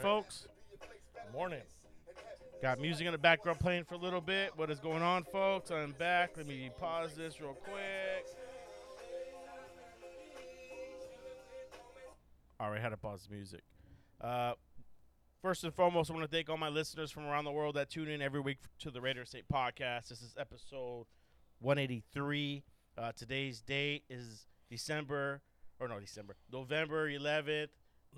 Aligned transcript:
Folks. 0.00 0.46
Morning. 1.32 1.60
Got 2.62 2.80
music 2.80 3.06
in 3.06 3.12
the 3.12 3.18
background 3.18 3.58
playing 3.60 3.84
for 3.84 3.94
a 3.94 3.98
little 3.98 4.20
bit. 4.20 4.52
What 4.56 4.70
is 4.70 4.80
going 4.80 5.02
on, 5.02 5.24
folks? 5.24 5.70
I'm 5.70 5.92
back. 5.92 6.32
Let 6.36 6.46
me 6.46 6.70
pause 6.78 7.14
this 7.14 7.40
real 7.40 7.52
quick. 7.52 8.26
All 12.58 12.70
right, 12.70 12.80
had 12.80 12.90
to 12.90 12.96
pause 12.96 13.26
the 13.28 13.34
music. 13.34 13.60
Uh, 14.20 14.52
first 15.42 15.64
and 15.64 15.74
foremost, 15.74 16.10
I 16.10 16.14
want 16.14 16.30
to 16.30 16.34
thank 16.34 16.48
all 16.48 16.56
my 16.56 16.68
listeners 16.68 17.10
from 17.10 17.26
around 17.26 17.44
the 17.44 17.52
world 17.52 17.76
that 17.76 17.90
tune 17.90 18.08
in 18.08 18.22
every 18.22 18.40
week 18.40 18.58
to 18.80 18.90
the 18.90 19.00
Raider 19.00 19.24
State 19.24 19.44
podcast. 19.52 20.08
This 20.08 20.22
is 20.22 20.34
episode 20.38 21.06
183. 21.60 22.62
Uh, 22.96 23.12
today's 23.16 23.60
date 23.60 24.04
is 24.08 24.46
December, 24.70 25.42
or 25.78 25.88
no, 25.88 26.00
December, 26.00 26.36
November 26.50 27.08
11th. 27.10 27.68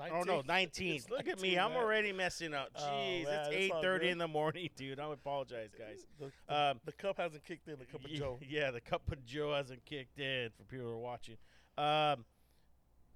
Oh 0.01 0.23
no, 0.23 0.43
19th. 0.43 0.95
It's 0.97 1.11
Look 1.11 1.29
at 1.29 1.41
me. 1.41 1.55
19, 1.55 1.59
I'm 1.59 1.73
already 1.73 2.13
messing 2.13 2.55
up. 2.55 2.69
Oh, 2.75 2.81
Jeez, 2.81 3.25
man, 3.25 3.47
it's 3.53 3.73
it's 3.73 3.75
8:30 3.75 4.11
in 4.11 4.19
the 4.19 4.29
morning, 4.29 4.69
dude. 4.77 4.99
I 4.99 5.13
apologize, 5.13 5.71
guys. 5.79 6.07
The, 6.19 6.33
the, 6.49 6.55
Um, 6.55 6.81
the 6.85 6.93
cup 6.93 7.19
hasn't 7.19 7.45
kicked 7.45 7.69
in. 7.69 7.79
The 7.79 7.85
cup 7.85 8.05
of 8.05 8.11
Joe. 8.11 8.39
Yeah, 8.49 8.71
the 8.71 8.81
cup 8.81 9.03
of 9.13 9.25
Joe 9.25 9.55
hasn't 9.55 9.85
kicked 9.85 10.19
in 10.19 10.51
for 10.57 10.65
people 10.65 10.87
who 10.87 10.93
are 10.93 10.99
watching. 10.99 11.37
Um, 11.77 12.25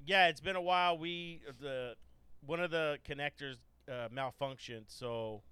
yeah, 0.04 0.28
it's 0.28 0.40
been 0.40 0.56
a 0.56 0.60
while. 0.60 0.98
We 0.98 1.40
the 1.60 1.94
one 2.44 2.60
of 2.60 2.70
the 2.70 2.98
connectors 3.08 3.56
uh, 3.90 4.08
malfunctioned, 4.14 4.84
so 4.88 5.42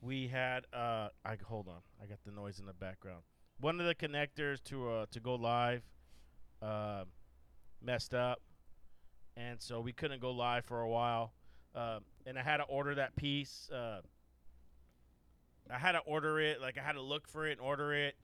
we 0.00 0.28
had 0.28 0.64
uh, 0.72 1.08
I 1.24 1.36
hold 1.42 1.68
on, 1.68 1.80
I 2.02 2.06
got 2.06 2.18
the 2.24 2.30
noise 2.30 2.58
in 2.58 2.66
the 2.66 2.74
background. 2.74 3.22
One 3.60 3.80
of 3.80 3.86
the 3.86 3.94
connectors 3.94 4.62
to 4.64 4.90
uh, 4.90 5.06
to 5.12 5.20
go 5.20 5.34
live 5.34 5.82
uh, 6.60 7.04
messed 7.82 8.14
up, 8.14 8.40
and 9.36 9.60
so 9.60 9.80
we 9.80 9.92
couldn't 9.92 10.20
go 10.20 10.30
live 10.30 10.64
for 10.64 10.80
a 10.80 10.88
while. 10.88 11.32
Uh, 11.74 12.00
and 12.26 12.38
I 12.38 12.42
had 12.42 12.58
to 12.58 12.64
order 12.64 12.94
that 12.94 13.16
piece. 13.16 13.68
Uh, 13.70 14.00
I 15.70 15.78
had 15.78 15.92
to 15.92 16.00
order 16.00 16.38
it, 16.40 16.60
like 16.60 16.78
I 16.78 16.82
had 16.82 16.92
to 16.92 17.02
look 17.02 17.26
for 17.26 17.46
it 17.46 17.52
and 17.52 17.60
order 17.60 17.94
it 17.94 18.16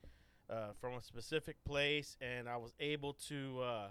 uh, 0.50 0.72
from 0.80 0.94
a 0.94 1.02
specific 1.02 1.56
place, 1.64 2.16
and 2.20 2.48
I 2.48 2.56
was 2.56 2.72
able 2.80 3.14
to 3.28 3.60
uh, 3.62 3.88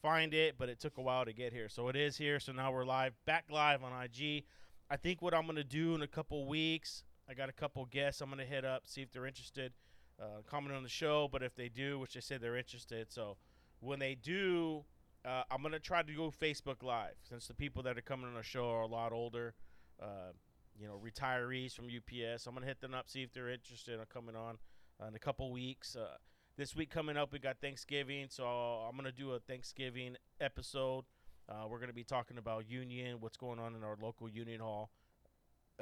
find 0.00 0.34
it, 0.34 0.56
but 0.58 0.68
it 0.68 0.80
took 0.80 0.98
a 0.98 1.02
while 1.02 1.24
to 1.24 1.32
get 1.32 1.52
here. 1.52 1.68
So 1.68 1.88
it 1.88 1.96
is 1.96 2.16
here. 2.16 2.40
So 2.40 2.52
now 2.52 2.72
we're 2.72 2.84
live, 2.84 3.14
back 3.24 3.44
live 3.50 3.82
on 3.84 3.92
IG. 4.02 4.44
I 4.90 4.96
think 4.96 5.22
what 5.22 5.32
I'm 5.32 5.46
gonna 5.46 5.64
do 5.64 5.94
in 5.94 6.02
a 6.02 6.06
couple 6.06 6.46
weeks, 6.46 7.04
I 7.28 7.34
got 7.34 7.48
a 7.48 7.52
couple 7.52 7.84
guests. 7.86 8.20
I'm 8.20 8.28
gonna 8.28 8.44
hit 8.44 8.64
up, 8.64 8.82
see 8.86 9.00
if 9.00 9.12
they're 9.12 9.26
interested, 9.26 9.72
uh, 10.20 10.42
comment 10.46 10.74
on 10.74 10.82
the 10.82 10.88
show. 10.88 11.28
But 11.30 11.42
if 11.42 11.54
they 11.54 11.68
do, 11.68 11.98
which 11.98 12.14
they 12.14 12.20
said 12.20 12.40
they're 12.40 12.56
interested, 12.56 13.10
so 13.10 13.36
when 13.80 14.00
they 14.00 14.14
do, 14.14 14.84
uh, 15.24 15.42
I'm 15.50 15.62
gonna 15.62 15.78
try 15.78 16.02
to 16.02 16.12
go 16.12 16.30
Facebook 16.30 16.82
Live 16.82 17.14
since 17.22 17.46
the 17.46 17.54
people 17.54 17.82
that 17.84 17.96
are 17.96 18.02
coming 18.02 18.26
on 18.26 18.34
the 18.34 18.42
show 18.42 18.68
are 18.68 18.82
a 18.82 18.86
lot 18.86 19.12
older. 19.12 19.54
Uh, 20.00 20.32
you 20.78 20.86
know, 20.86 21.00
retirees 21.04 21.74
from 21.74 21.86
UPS. 21.86 22.46
I'm 22.46 22.54
gonna 22.54 22.66
hit 22.66 22.80
them 22.80 22.94
up, 22.94 23.08
see 23.08 23.22
if 23.22 23.32
they're 23.32 23.50
interested 23.50 24.00
in 24.00 24.06
coming 24.12 24.34
on 24.34 24.58
uh, 25.00 25.06
in 25.06 25.14
a 25.14 25.18
couple 25.18 25.50
weeks. 25.52 25.94
Uh, 25.94 26.16
this 26.56 26.74
week 26.74 26.90
coming 26.90 27.16
up, 27.16 27.32
we 27.32 27.38
got 27.38 27.58
Thanksgiving, 27.60 28.26
so 28.30 28.44
I'm 28.44 28.96
gonna 28.96 29.12
do 29.12 29.32
a 29.32 29.38
Thanksgiving 29.38 30.16
episode. 30.40 31.04
Uh, 31.48 31.66
we're 31.68 31.78
gonna 31.78 31.92
be 31.92 32.04
talking 32.04 32.38
about 32.38 32.68
union, 32.68 33.18
what's 33.20 33.36
going 33.36 33.60
on 33.60 33.76
in 33.76 33.84
our 33.84 33.96
local 34.02 34.28
union 34.28 34.60
hall, 34.60 34.90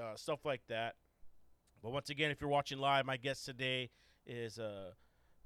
uh, 0.00 0.16
stuff 0.16 0.44
like 0.44 0.62
that. 0.68 0.96
But 1.82 1.92
once 1.92 2.10
again, 2.10 2.30
if 2.30 2.40
you're 2.42 2.50
watching 2.50 2.78
live, 2.78 3.06
my 3.06 3.16
guest 3.16 3.46
today 3.46 3.90
is 4.26 4.58
uh, 4.58 4.90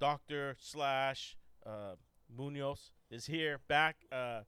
Doctor 0.00 0.56
slash 0.58 1.36
Munoz 2.28 2.90
is 3.10 3.26
here 3.26 3.58
back. 3.68 3.96
Uh, 4.12 4.40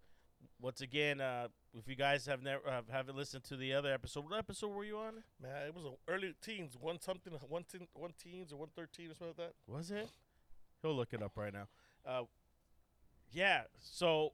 once 0.61 0.81
again, 0.81 1.21
uh, 1.21 1.49
if 1.75 1.89
you 1.89 1.95
guys 1.95 2.27
have 2.27 2.43
never 2.43 2.67
uh, 2.67 2.81
haven't 2.91 3.17
listened 3.17 3.45
to 3.45 3.57
the 3.57 3.75
other 3.75 3.93
episode, 3.93 4.25
what 4.25 4.39
episode 4.39 4.69
were 4.69 4.85
you 4.85 4.99
on? 4.99 5.23
Man, 5.43 5.67
it 5.67 5.75
was 5.75 5.85
a 5.85 5.91
early 6.09 6.35
teens. 6.43 6.77
One 6.81 7.01
something, 7.01 7.33
one, 7.49 7.65
teen, 7.71 7.89
one 7.95 8.13
teens 8.23 8.53
or 8.53 8.57
one 8.57 8.69
thirteen 8.75 9.11
or 9.11 9.15
something 9.15 9.35
like 9.39 9.49
that. 9.49 9.73
Was 9.73 9.91
it? 9.91 10.09
He'll 10.83 10.95
look 10.95 11.13
it 11.13 11.23
up 11.23 11.33
right 11.37 11.53
now. 11.53 11.69
Uh, 12.07 12.23
yeah. 13.33 13.63
So, 13.79 14.33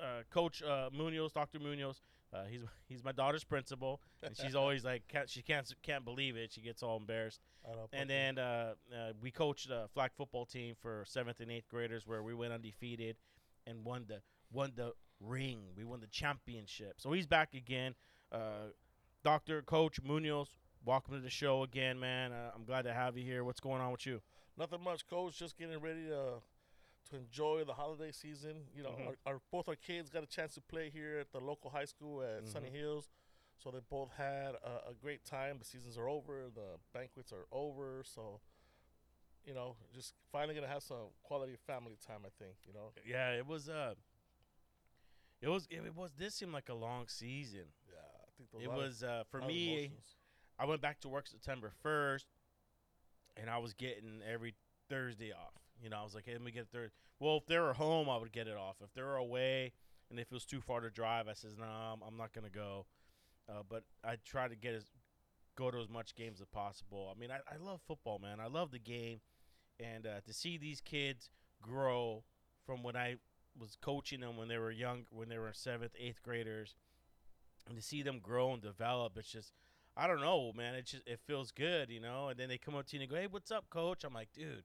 uh, 0.00 0.22
Coach 0.30 0.62
uh, 0.62 0.90
Munoz, 0.92 1.32
Doctor 1.32 1.58
Munoz, 1.58 2.00
uh, 2.36 2.44
he's 2.48 2.60
he's 2.88 3.04
my 3.04 3.12
daughter's 3.12 3.44
principal, 3.44 4.00
and 4.22 4.36
she's 4.36 4.54
always 4.54 4.84
like, 4.84 5.06
can't, 5.08 5.28
she 5.28 5.42
can't 5.42 5.72
can't 5.82 6.04
believe 6.04 6.36
it. 6.36 6.52
She 6.52 6.60
gets 6.60 6.82
all 6.82 6.96
embarrassed. 6.96 7.40
I 7.64 7.68
don't 7.68 7.78
know, 7.78 7.88
And 7.92 8.08
then 8.10 8.38
uh, 8.38 8.74
uh, 8.92 9.12
we 9.20 9.30
coached 9.30 9.70
a 9.70 9.88
flag 9.92 10.10
football 10.16 10.46
team 10.46 10.74
for 10.80 11.04
seventh 11.06 11.40
and 11.40 11.50
eighth 11.50 11.68
graders, 11.68 12.06
where 12.06 12.22
we 12.22 12.34
went 12.34 12.52
undefeated 12.52 13.16
and 13.66 13.84
won 13.84 14.04
the 14.08 14.20
won 14.52 14.72
the 14.76 14.92
ring. 15.20 15.60
We 15.76 15.84
won 15.84 16.00
the 16.00 16.06
championship. 16.08 16.94
So 16.98 17.12
he's 17.12 17.26
back 17.26 17.54
again. 17.54 17.94
Uh, 18.30 18.70
Doctor 19.24 19.62
Coach 19.62 20.00
Munoz, 20.02 20.48
welcome 20.84 21.14
to 21.14 21.20
the 21.20 21.30
show 21.30 21.62
again, 21.62 21.98
man. 21.98 22.32
Uh, 22.32 22.50
I'm 22.54 22.64
glad 22.64 22.82
to 22.82 22.92
have 22.92 23.16
you 23.16 23.24
here. 23.24 23.42
What's 23.44 23.60
going 23.60 23.80
on 23.80 23.90
with 23.90 24.06
you? 24.06 24.20
nothing 24.58 24.82
much, 24.82 25.06
coach. 25.06 25.38
Just 25.38 25.58
getting 25.58 25.78
ready 25.80 26.06
to 26.06 26.40
to 27.10 27.16
enjoy 27.16 27.64
the 27.64 27.74
holiday 27.74 28.10
season. 28.12 28.68
You 28.74 28.82
know, 28.82 28.90
Mhm. 28.90 29.06
our, 29.06 29.16
our 29.34 29.40
both 29.50 29.68
our 29.68 29.76
kids 29.76 30.10
got 30.10 30.22
a 30.22 30.26
chance 30.26 30.54
to 30.54 30.60
play 30.60 30.90
here 30.90 31.18
at 31.18 31.30
the 31.32 31.40
local 31.40 31.70
high 31.70 31.84
school 31.84 32.22
at 32.22 32.46
Sunny 32.48 32.68
Mhm. 32.70 32.74
Hills. 32.80 33.08
So 33.58 33.70
they 33.70 33.80
both 33.80 34.10
had 34.12 34.54
a, 34.56 34.88
a 34.90 34.94
great 34.94 35.24
time. 35.24 35.58
The 35.58 35.64
seasons 35.64 35.96
are 35.96 36.08
over. 36.08 36.50
The 36.54 36.78
banquets 36.92 37.32
are 37.32 37.46
over. 37.50 38.02
So, 38.04 38.40
you 39.44 39.54
know, 39.54 39.76
just 39.94 40.14
finally 40.30 40.54
gonna 40.54 40.66
have 40.68 40.82
some 40.82 41.08
quality 41.22 41.56
family 41.56 41.96
time. 42.06 42.26
I 42.26 42.30
think. 42.38 42.56
You 42.66 42.74
know. 42.74 42.92
Yeah, 43.04 43.30
it 43.32 43.46
was. 43.46 43.68
Uh, 43.68 43.94
it 45.40 45.48
was. 45.48 45.66
It, 45.70 45.94
was. 45.94 46.12
This 46.12 46.34
seemed 46.34 46.52
like 46.52 46.68
a 46.68 46.74
long 46.74 47.08
season. 47.08 47.66
Yeah, 47.88 47.94
I 47.98 48.30
think 48.36 48.50
It 48.62 48.68
lot 48.68 48.78
of- 48.78 48.82
was 48.84 49.02
uh, 49.02 49.24
for 49.30 49.40
me. 49.40 49.92
I 50.58 50.64
went 50.64 50.80
back 50.80 51.00
to 51.00 51.08
work 51.08 51.26
September 51.26 51.70
first, 51.82 52.26
and 53.36 53.50
I 53.50 53.58
was 53.58 53.74
getting 53.74 54.22
every 54.22 54.54
Thursday 54.88 55.32
off. 55.32 55.52
You 55.82 55.90
know, 55.90 55.98
I 55.98 56.04
was 56.04 56.14
like, 56.14 56.24
hey, 56.26 56.32
let 56.32 56.42
me 56.42 56.50
get 56.50 56.72
there. 56.72 56.90
Well, 57.20 57.38
if 57.38 57.46
they 57.46 57.58
were 57.58 57.74
home, 57.74 58.08
I 58.08 58.16
would 58.16 58.32
get 58.32 58.48
it 58.48 58.56
off. 58.56 58.76
If 58.82 58.92
they 58.94 59.02
were 59.02 59.16
away, 59.16 59.72
and 60.10 60.18
if 60.18 60.26
it 60.30 60.34
was 60.34 60.44
too 60.44 60.60
far 60.60 60.80
to 60.80 60.90
drive, 60.90 61.28
I 61.28 61.34
says, 61.34 61.56
no, 61.58 61.64
nah, 61.64 61.92
I'm, 61.92 62.00
I'm 62.06 62.16
not 62.16 62.32
gonna 62.32 62.50
go. 62.50 62.86
Uh, 63.48 63.62
but 63.68 63.84
I 64.04 64.16
try 64.24 64.48
to 64.48 64.56
get 64.56 64.74
as 64.74 64.84
go 65.56 65.70
to 65.70 65.78
as 65.78 65.88
much 65.88 66.14
games 66.14 66.40
as 66.40 66.48
possible. 66.48 67.12
I 67.14 67.18
mean, 67.18 67.30
I, 67.30 67.36
I 67.52 67.56
love 67.58 67.80
football, 67.86 68.18
man. 68.18 68.40
I 68.40 68.46
love 68.46 68.70
the 68.70 68.78
game, 68.78 69.20
and 69.80 70.06
uh, 70.06 70.20
to 70.26 70.32
see 70.32 70.58
these 70.58 70.80
kids 70.80 71.30
grow 71.62 72.24
from 72.64 72.82
when 72.82 72.96
I 72.96 73.16
was 73.58 73.76
coaching 73.80 74.20
them 74.20 74.36
when 74.36 74.48
they 74.48 74.58
were 74.58 74.70
young, 74.70 75.06
when 75.10 75.28
they 75.28 75.38
were 75.38 75.52
seventh, 75.52 75.92
eighth 75.98 76.22
graders, 76.22 76.74
and 77.66 77.76
to 77.76 77.82
see 77.82 78.02
them 78.02 78.20
grow 78.22 78.52
and 78.52 78.62
develop, 78.62 79.16
it's 79.16 79.30
just 79.30 79.52
I 79.96 80.06
don't 80.06 80.20
know, 80.20 80.52
man. 80.54 80.74
It 80.74 80.86
just 80.86 81.02
it 81.06 81.20
feels 81.26 81.50
good, 81.52 81.90
you 81.90 82.00
know. 82.00 82.28
And 82.28 82.38
then 82.38 82.48
they 82.48 82.58
come 82.58 82.74
up 82.74 82.86
to 82.88 82.96
you 82.96 83.02
and 83.02 83.10
go, 83.10 83.16
"Hey, 83.16 83.28
what's 83.28 83.50
up, 83.50 83.70
coach?" 83.70 84.04
I'm 84.04 84.12
like, 84.12 84.28
dude, 84.34 84.64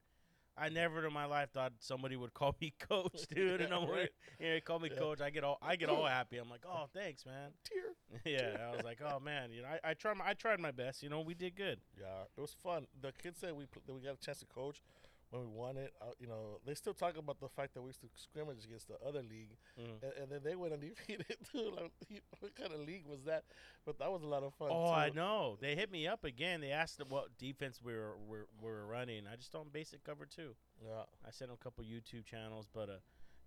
I 0.58 0.70
never 0.70 1.06
in 1.06 1.14
my 1.14 1.26
life 1.26 1.50
thought 1.54 1.74
somebody 1.80 2.16
would 2.16 2.34
call 2.34 2.56
me 2.62 2.74
coach, 2.90 3.22
dude. 3.34 3.62
and 3.62 3.74
I'm 3.74 3.88
like, 3.90 4.12
yeah, 4.40 4.60
call 4.60 4.80
me 4.80 4.90
Yeah. 4.92 5.00
coach. 5.00 5.22
I 5.22 5.30
get 5.30 5.44
all 5.44 5.58
I 5.62 5.76
get 5.76 5.90
all 5.90 6.06
happy. 6.20 6.38
I'm 6.38 6.50
like, 6.50 6.64
oh, 6.68 6.86
thanks, 6.94 7.26
man. 7.26 7.52
Tear. 7.64 8.24
yeah, 8.26 8.58
I 8.68 8.76
was 8.76 8.84
like, 8.84 9.00
oh 9.02 9.20
man, 9.20 9.52
you 9.52 9.62
know, 9.62 9.68
I, 9.84 9.92
I 9.92 9.94
tried 9.94 10.18
my 10.18 10.28
I 10.28 10.34
tried 10.34 10.60
my 10.60 10.72
best. 10.72 11.02
You 11.04 11.10
know, 11.10 11.22
we 11.22 11.34
did 11.34 11.56
good. 11.56 11.80
Yeah, 12.00 12.24
it 12.38 12.42
was 12.42 12.54
fun. 12.54 12.88
The 13.02 13.12
kids 13.14 13.40
said 13.40 13.54
we 13.54 13.66
that 13.86 13.94
we 13.94 14.02
got 14.02 14.16
a 14.16 14.18
chance 14.18 14.40
to 14.40 14.46
coach 14.46 14.82
when 15.32 15.42
we 15.42 15.48
won 15.48 15.78
it. 15.78 15.92
Uh, 16.02 16.12
you 16.20 16.28
know, 16.28 16.60
they 16.66 16.74
still 16.76 16.94
talk 16.94 17.18
about 17.18 17.40
the 17.40 17.50
fact 17.50 17.74
that 17.74 17.82
we 17.82 17.88
used 17.88 18.02
to 18.02 18.08
scrimmage 18.16 18.64
against 18.66 18.88
the 18.88 18.96
other 19.06 19.22
league, 19.22 19.58
Mm. 19.80 20.04
and, 20.04 20.14
and 20.22 20.32
then 20.32 20.42
they 20.44 20.56
went 20.56 20.74
undefeated 20.78 21.38
too. 21.52 21.72
Like, 21.76 21.92
what 22.40 22.54
kind 22.56 22.72
of 22.74 22.82
league 22.82 23.06
was 23.08 23.24
that? 23.24 23.44
But 23.86 23.98
that 24.00 24.12
was 24.12 24.22
a 24.22 24.28
lot 24.28 24.44
of 24.44 24.54
fun. 24.54 24.68
Oh, 24.72 24.88
too. 24.88 24.92
I 24.94 25.10
know. 25.10 25.58
They 25.60 25.76
hit 25.76 25.92
me 25.92 26.08
up 26.08 26.24
again. 26.24 26.62
They 26.62 26.72
asked 26.72 27.02
what 27.10 27.36
defense 27.40 27.80
we 27.84 27.94
were 27.94 28.16
we 28.30 28.38
were, 28.62 28.86
running. 28.86 29.24
I 29.32 29.36
just 29.38 29.52
don't 29.52 29.72
basic 29.74 30.04
cover 30.04 30.26
two. 30.26 30.54
Yeah, 30.86 31.04
I 31.28 31.32
sent 31.32 31.50
them 31.50 31.58
a 31.60 31.64
couple 31.64 31.84
YouTube 31.84 32.26
channels, 32.26 32.68
but 32.74 32.90
uh, 32.90 32.94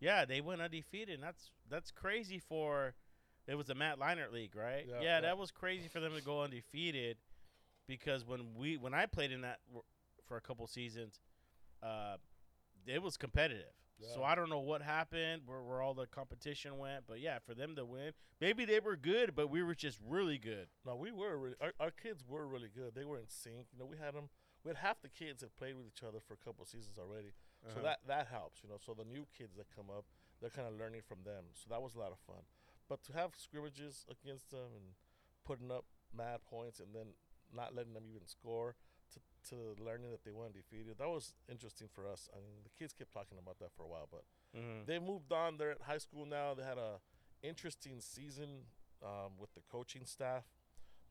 yeah, 0.01 0.25
they 0.25 0.41
went 0.41 0.61
undefeated. 0.61 1.15
And 1.15 1.23
that's 1.23 1.51
that's 1.71 1.91
crazy 1.91 2.39
for. 2.39 2.95
It 3.47 3.57
was 3.57 3.67
the 3.67 3.75
Matt 3.75 3.99
Leinart 4.01 4.33
league, 4.33 4.57
right? 4.57 4.87
Yeah, 4.89 4.95
Yeah, 4.95 5.03
yeah. 5.03 5.21
that 5.21 5.37
was 5.37 5.51
crazy 5.51 5.87
for 5.89 6.01
them 6.01 6.15
to 6.17 6.23
go 6.23 6.41
undefeated, 6.41 7.19
because 7.87 8.25
when 8.27 8.55
we 8.57 8.79
when 8.79 8.95
I 8.95 9.05
played 9.05 9.33
in 9.33 9.43
that 9.43 9.59
for 10.27 10.39
a 10.39 10.41
couple 10.41 10.67
seasons, 10.67 11.21
uh, 11.85 12.17
it 12.87 13.03
was 13.03 13.17
competitive. 13.17 13.73
So 14.13 14.23
I 14.25 14.35
don't 14.35 14.51
know 14.51 14.59
what 14.61 14.83
happened, 14.83 15.43
where, 15.47 15.63
where 15.63 15.81
all 15.81 15.95
the 15.95 16.07
competition 16.07 16.77
went, 16.79 17.05
but 17.07 17.21
yeah, 17.21 17.39
for 17.47 17.55
them 17.55 17.75
to 17.77 17.85
win, 17.87 18.13
maybe 18.41 18.65
they 18.67 18.81
were 18.81 18.97
good, 18.97 19.35
but 19.37 19.49
we 19.49 19.63
were 19.63 19.75
just 19.75 19.99
really 20.07 20.37
good. 20.37 20.67
no, 20.85 20.95
we 20.97 21.11
were 21.13 21.39
really. 21.39 21.55
Our, 21.61 21.73
our 21.81 21.91
kids 21.93 22.23
were 22.29 22.47
really 22.47 22.69
good. 22.75 22.95
They 22.95 23.05
were 23.05 23.17
in 23.19 23.29
sync. 23.29 23.69
You 23.73 23.79
know, 23.79 23.87
we 23.87 23.97
had 23.97 24.15
them. 24.15 24.29
We 24.65 24.69
had 24.71 24.77
half 24.79 25.01
the 25.01 25.09
kids 25.09 25.41
that 25.43 25.57
played 25.57 25.77
with 25.77 25.87
each 25.87 26.03
other 26.03 26.19
for 26.21 26.35
a 26.35 26.37
couple 26.45 26.65
seasons 26.67 26.99
already. 26.99 27.33
So 27.69 27.77
Uh-huh. 27.79 27.83
that 27.83 27.99
that 28.09 28.27
helps. 28.27 28.63
You 28.63 28.69
know, 28.69 28.79
so 28.85 28.93
the 28.95 29.05
new 29.05 29.27
kids 29.39 29.55
that 29.57 29.67
come 29.75 29.89
up, 29.97 30.05
they're 30.41 30.51
kind 30.51 30.69
of 30.69 30.75
learning 30.77 31.03
from 31.09 31.19
them. 31.25 31.45
So 31.55 31.67
that 31.71 31.81
was 31.81 31.95
a 31.95 31.99
lot 32.01 32.11
of 32.13 32.19
fun. 32.27 32.43
But 32.89 33.03
to 33.05 33.13
have 33.15 33.31
scrimmages 33.39 34.05
against 34.11 34.51
them 34.51 34.75
and 34.77 34.95
putting 35.47 35.71
up 35.71 35.85
mad 36.13 36.41
points 36.51 36.81
and 36.81 36.89
then 36.95 37.15
not 37.55 37.75
letting 37.75 37.95
them 37.95 38.05
even 38.11 38.27
score 38.27 38.75
to, 39.51 39.75
to 39.77 39.83
learning 39.85 40.11
that 40.11 40.25
they 40.25 40.31
were 40.31 40.45
undefeated, 40.47 40.99
that 40.99 41.09
was 41.09 41.35
interesting 41.49 41.89
for 41.93 42.07
us. 42.07 42.29
I 42.33 42.39
mean, 42.41 42.63
the 42.65 42.71
kids 42.79 42.93
kept 42.93 43.13
talking 43.13 43.39
about 43.39 43.59
that 43.61 43.73
for 43.77 43.83
a 43.85 43.89
while, 43.89 44.09
but 44.11 44.25
Mhm. 44.57 44.87
they 44.87 44.99
moved 44.99 45.33
on. 45.33 45.57
They're 45.57 45.73
at 45.73 45.83
high 45.83 45.99
school 45.99 46.27
now. 46.27 46.55
They 46.55 46.63
had 46.65 46.79
a 46.79 47.01
interesting 47.43 48.01
season 48.01 48.67
um, 49.03 49.37
with 49.39 49.53
the 49.55 49.61
coaching 49.71 50.07
staff. 50.07 50.45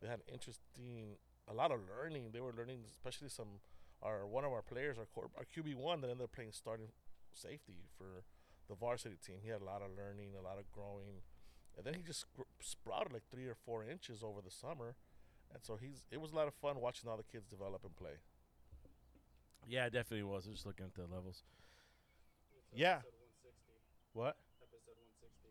They 0.01 0.07
had 0.07 0.21
interesting, 0.27 1.17
a 1.47 1.53
lot 1.53 1.71
of 1.71 1.79
learning. 1.87 2.31
They 2.31 2.41
were 2.41 2.53
learning, 2.53 2.85
especially 2.89 3.29
some. 3.29 3.59
Our 4.01 4.25
one 4.27 4.43
of 4.43 4.51
our 4.51 4.61
players, 4.63 4.97
our 4.97 5.05
cor- 5.05 5.31
our 5.37 5.45
QB 5.45 5.75
one, 5.75 6.01
that 6.01 6.09
ended 6.09 6.25
up 6.25 6.31
playing 6.33 6.51
starting 6.51 6.91
safety 7.31 7.85
for 7.97 8.25
the 8.67 8.75
varsity 8.75 9.15
team. 9.15 9.39
He 9.41 9.47
had 9.49 9.61
a 9.61 9.65
lot 9.65 9.81
of 9.81 9.91
learning, 9.95 10.35
a 10.35 10.41
lot 10.41 10.57
of 10.59 10.69
growing, 10.71 11.21
and 11.77 11.85
then 11.85 11.93
he 11.93 12.01
just 12.03 12.25
gr- 12.33 12.41
sprouted 12.59 13.13
like 13.13 13.23
three 13.29 13.47
or 13.47 13.55
four 13.55 13.83
inches 13.85 14.21
over 14.23 14.41
the 14.41 14.51
summer. 14.51 14.95
And 15.53 15.63
so 15.63 15.77
he's. 15.79 16.03
It 16.11 16.19
was 16.19 16.31
a 16.31 16.35
lot 16.35 16.47
of 16.47 16.53
fun 16.55 16.79
watching 16.81 17.09
all 17.09 17.17
the 17.17 17.23
kids 17.23 17.47
develop 17.47 17.83
and 17.83 17.95
play. 17.95 18.17
Yeah, 19.67 19.85
it 19.85 19.93
definitely 19.93 20.23
was. 20.23 20.45
Just 20.45 20.65
looking 20.65 20.85
at 20.85 20.93
the 20.95 21.01
levels. 21.13 21.43
Yeah. 22.73 22.99
What? 24.13 24.35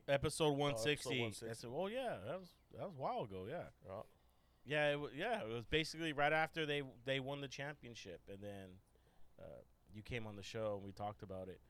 Episode 0.08 0.50
160. 0.50 1.08
160. 1.10 1.49
I 1.49 1.52
said, 1.54 1.70
"Oh 1.72 1.87
yeah, 1.87 2.16
that 2.26 2.38
was 2.40 2.49
that 2.76 2.84
was 2.88 2.96
a 2.99 3.00
while 3.00 3.22
ago." 3.22 3.46
Yeah, 3.49 3.62
Yeah. 3.87 4.00
yeah, 4.66 4.93
it, 4.93 5.00
wa- 5.00 5.08
yeah. 5.16 5.40
It 5.43 5.49
was 5.49 5.64
basically 5.64 6.12
right 6.12 6.32
after 6.32 6.66
they 6.66 6.82
they 7.05 7.20
won 7.20 7.40
the 7.40 7.48
championship, 7.48 8.20
and 8.28 8.38
then 8.43 8.69
uh, 9.40 9.44
you 9.94 10.02
came 10.02 10.26
on 10.26 10.34
the 10.37 10.43
show 10.43 10.75
and 10.75 10.84
we 10.84 10.90
talked 10.93 11.22
about 11.22 11.48
it. 11.48 11.60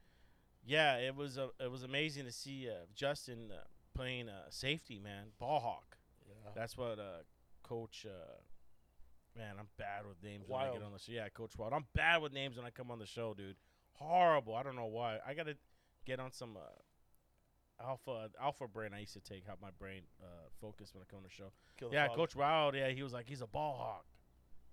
Yeah, 0.64 0.96
it 0.96 1.14
was 1.14 1.36
uh, 1.38 1.48
it 1.60 1.70
was 1.70 1.82
amazing 1.82 2.24
to 2.24 2.32
see 2.32 2.68
uh, 2.70 2.86
Justin 2.94 3.50
uh, 3.52 3.64
playing 3.94 4.28
uh, 4.30 4.44
safety, 4.48 4.98
man, 4.98 5.26
ball 5.38 5.60
hawk. 5.60 5.98
Yeah. 6.26 6.50
That's 6.54 6.76
what 6.78 6.98
uh, 6.98 7.24
Coach. 7.72 8.06
Uh, 8.06 9.38
man, 9.38 9.54
I'm 9.58 9.68
bad 9.78 10.06
with 10.06 10.22
names 10.22 10.44
when 10.46 10.60
I 10.60 10.72
get 10.72 10.82
on 10.82 10.92
the 10.92 10.98
show. 10.98 11.12
Yeah, 11.12 11.28
Coach 11.30 11.52
Wild. 11.56 11.72
I'm 11.72 11.86
bad 11.94 12.20
with 12.20 12.32
names 12.32 12.56
when 12.56 12.66
I 12.66 12.70
come 12.70 12.90
on 12.90 12.98
the 12.98 13.06
show, 13.06 13.32
dude. 13.34 13.56
Horrible. 13.94 14.54
I 14.54 14.62
don't 14.62 14.76
know 14.76 14.86
why. 14.86 15.18
I 15.26 15.32
gotta 15.34 15.56
get 16.04 16.20
on 16.20 16.32
some 16.32 16.56
uh, 16.56 17.82
alpha 17.82 18.28
alpha 18.40 18.66
brain. 18.68 18.90
I 18.94 19.00
used 19.00 19.14
to 19.14 19.20
take 19.20 19.46
help 19.46 19.60
my 19.62 19.70
brain 19.78 20.02
uh, 20.22 20.26
focus 20.60 20.92
when 20.94 21.02
I 21.02 21.06
come 21.10 21.18
on 21.18 21.22
the 21.24 21.30
show. 21.30 21.52
The 21.80 21.94
Yeah, 21.94 22.08
fog. 22.08 22.16
Coach 22.16 22.36
Wild. 22.36 22.74
Yeah, 22.74 22.90
he 22.90 23.02
was 23.02 23.12
like 23.12 23.26
he's 23.26 23.40
a 23.42 23.46
ball 23.46 23.76
hawk. 23.78 24.04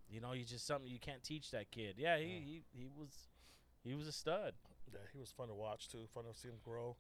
You 0.09 0.19
know, 0.21 0.31
he's 0.31 0.49
just 0.49 0.65
something 0.67 0.89
you 0.91 0.99
can't 0.99 1.23
teach 1.23 1.51
that 1.51 1.71
kid. 1.71 1.95
Yeah, 1.97 2.17
he 2.17 2.23
Yeah. 2.25 2.39
he, 2.39 2.63
he 2.73 2.87
was 2.97 3.29
he 3.83 3.93
was 3.95 4.07
a 4.07 4.11
stud. 4.11 4.53
Yeah, 4.91 4.99
he 5.13 5.19
was 5.19 5.31
fun 5.31 5.47
to 5.49 5.53
watch 5.53 5.87
too. 5.87 6.05
Fun 6.13 6.23
to 6.25 6.37
see 6.37 6.47
him 6.49 6.55
grow. 6.65 6.97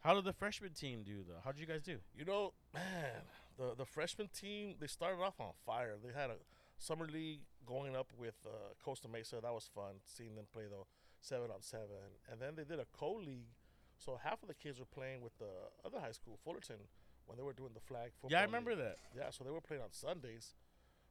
How 0.00 0.14
did 0.14 0.24
the 0.24 0.32
freshman 0.32 0.72
team 0.72 1.02
do 1.04 1.24
though? 1.26 1.40
How 1.44 1.50
did 1.52 1.60
you 1.60 1.66
guys 1.66 1.82
do? 1.82 1.98
You 2.16 2.24
know, 2.24 2.52
man, 2.72 3.22
the 3.56 3.74
the 3.76 3.84
freshman 3.84 4.28
team 4.28 4.74
they 4.80 4.86
started 4.86 5.22
off 5.22 5.40
on 5.40 5.52
fire. 5.64 5.94
They 6.02 6.12
had 6.12 6.30
a 6.30 6.36
summer 6.78 7.06
league 7.06 7.40
going 7.66 7.96
up 7.96 8.12
with 8.16 8.36
uh, 8.46 8.74
Costa 8.82 9.08
Mesa. 9.08 9.40
That 9.42 9.52
was 9.52 9.68
fun 9.74 10.00
seeing 10.04 10.34
them 10.36 10.46
play 10.52 10.64
the 10.64 10.84
seven 11.20 11.50
on 11.50 11.62
seven, 11.62 12.20
and 12.30 12.40
then 12.40 12.54
they 12.56 12.64
did 12.64 12.78
a 12.78 12.86
co 12.96 13.14
league. 13.14 13.50
So 13.98 14.20
half 14.22 14.42
of 14.42 14.48
the 14.48 14.54
kids 14.54 14.78
were 14.78 14.86
playing 14.92 15.22
with 15.22 15.36
the 15.38 15.72
other 15.84 15.98
high 15.98 16.12
school, 16.12 16.38
Fullerton, 16.44 16.84
when 17.24 17.38
they 17.38 17.42
were 17.42 17.54
doing 17.54 17.72
the 17.72 17.80
flag 17.80 18.12
football. 18.12 18.30
Yeah, 18.30 18.38
I 18.38 18.40
league. 18.42 18.52
remember 18.52 18.74
that. 18.76 18.98
Yeah, 19.16 19.30
so 19.30 19.42
they 19.42 19.50
were 19.50 19.64
playing 19.64 19.82
on 19.82 19.90
Sundays 19.90 20.54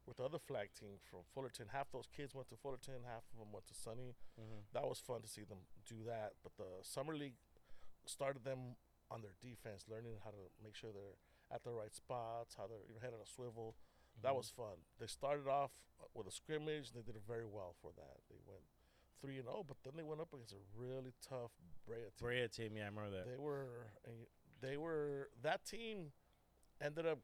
with 0.06 0.18
the 0.18 0.24
other 0.24 0.38
flag 0.38 0.70
team 0.80 1.02
from 1.10 1.22
Fullerton. 1.34 1.74
Half 1.74 1.92
those 1.92 2.06
kids 2.06 2.36
went 2.36 2.48
to 2.50 2.56
Fullerton, 2.56 3.02
half 3.10 3.26
of 3.34 3.40
them 3.42 3.50
went 3.52 3.66
to 3.68 3.74
Sunny. 3.74 4.14
Mm-hmm. 4.40 4.70
That 4.74 4.86
was 4.86 5.00
fun 5.00 5.22
to 5.22 5.28
see 5.28 5.42
them 5.44 5.66
do 5.90 6.06
that. 6.06 6.34
But 6.44 6.54
the 6.58 6.86
summer 6.86 7.16
league 7.16 7.42
started 8.06 8.44
them 8.44 8.78
on 9.10 9.22
their 9.22 9.34
defense, 9.42 9.86
learning 9.90 10.22
how 10.24 10.30
to 10.30 10.46
make 10.64 10.76
sure 10.76 10.92
they're 10.94 11.18
at 11.56 11.64
the 11.64 11.72
right 11.72 11.94
spots, 11.96 12.56
how 12.58 12.68
they're 12.68 12.84
you 12.88 12.96
know, 12.96 13.02
head 13.02 13.14
on 13.16 13.22
a 13.24 13.30
swivel. 13.30 13.76
That 14.22 14.30
Mm-hmm. 14.30 14.38
was 14.38 14.50
fun. 14.56 14.78
They 15.00 15.08
started 15.08 15.48
off 15.48 15.72
with 16.14 16.28
a 16.28 16.32
scrimmage. 16.32 16.92
They 16.92 17.02
did 17.02 17.16
it 17.16 17.24
very 17.28 17.46
well 17.46 17.76
for 17.82 17.92
that. 17.96 18.18
They 18.30 18.38
went 18.48 18.64
three 19.22 19.36
and 19.38 19.46
zero, 19.46 19.64
but 19.68 19.78
then 19.84 19.94
they 19.98 20.04
went 20.04 20.22
up 20.22 20.32
against 20.34 20.54
a 20.54 20.64
really 20.76 21.14
tough 21.28 21.52
Brea 21.86 21.96
team. 22.16 22.20
Brea 22.22 22.48
team. 22.48 22.72
Yeah, 22.78 22.84
I 22.84 22.86
remember 22.96 23.12
that. 23.18 23.28
They 23.28 23.38
were 23.38 23.88
they 24.62 24.78
were 24.78 25.30
that 25.44 25.66
team 25.66 26.12
ended 26.82 27.06
up 27.06 27.20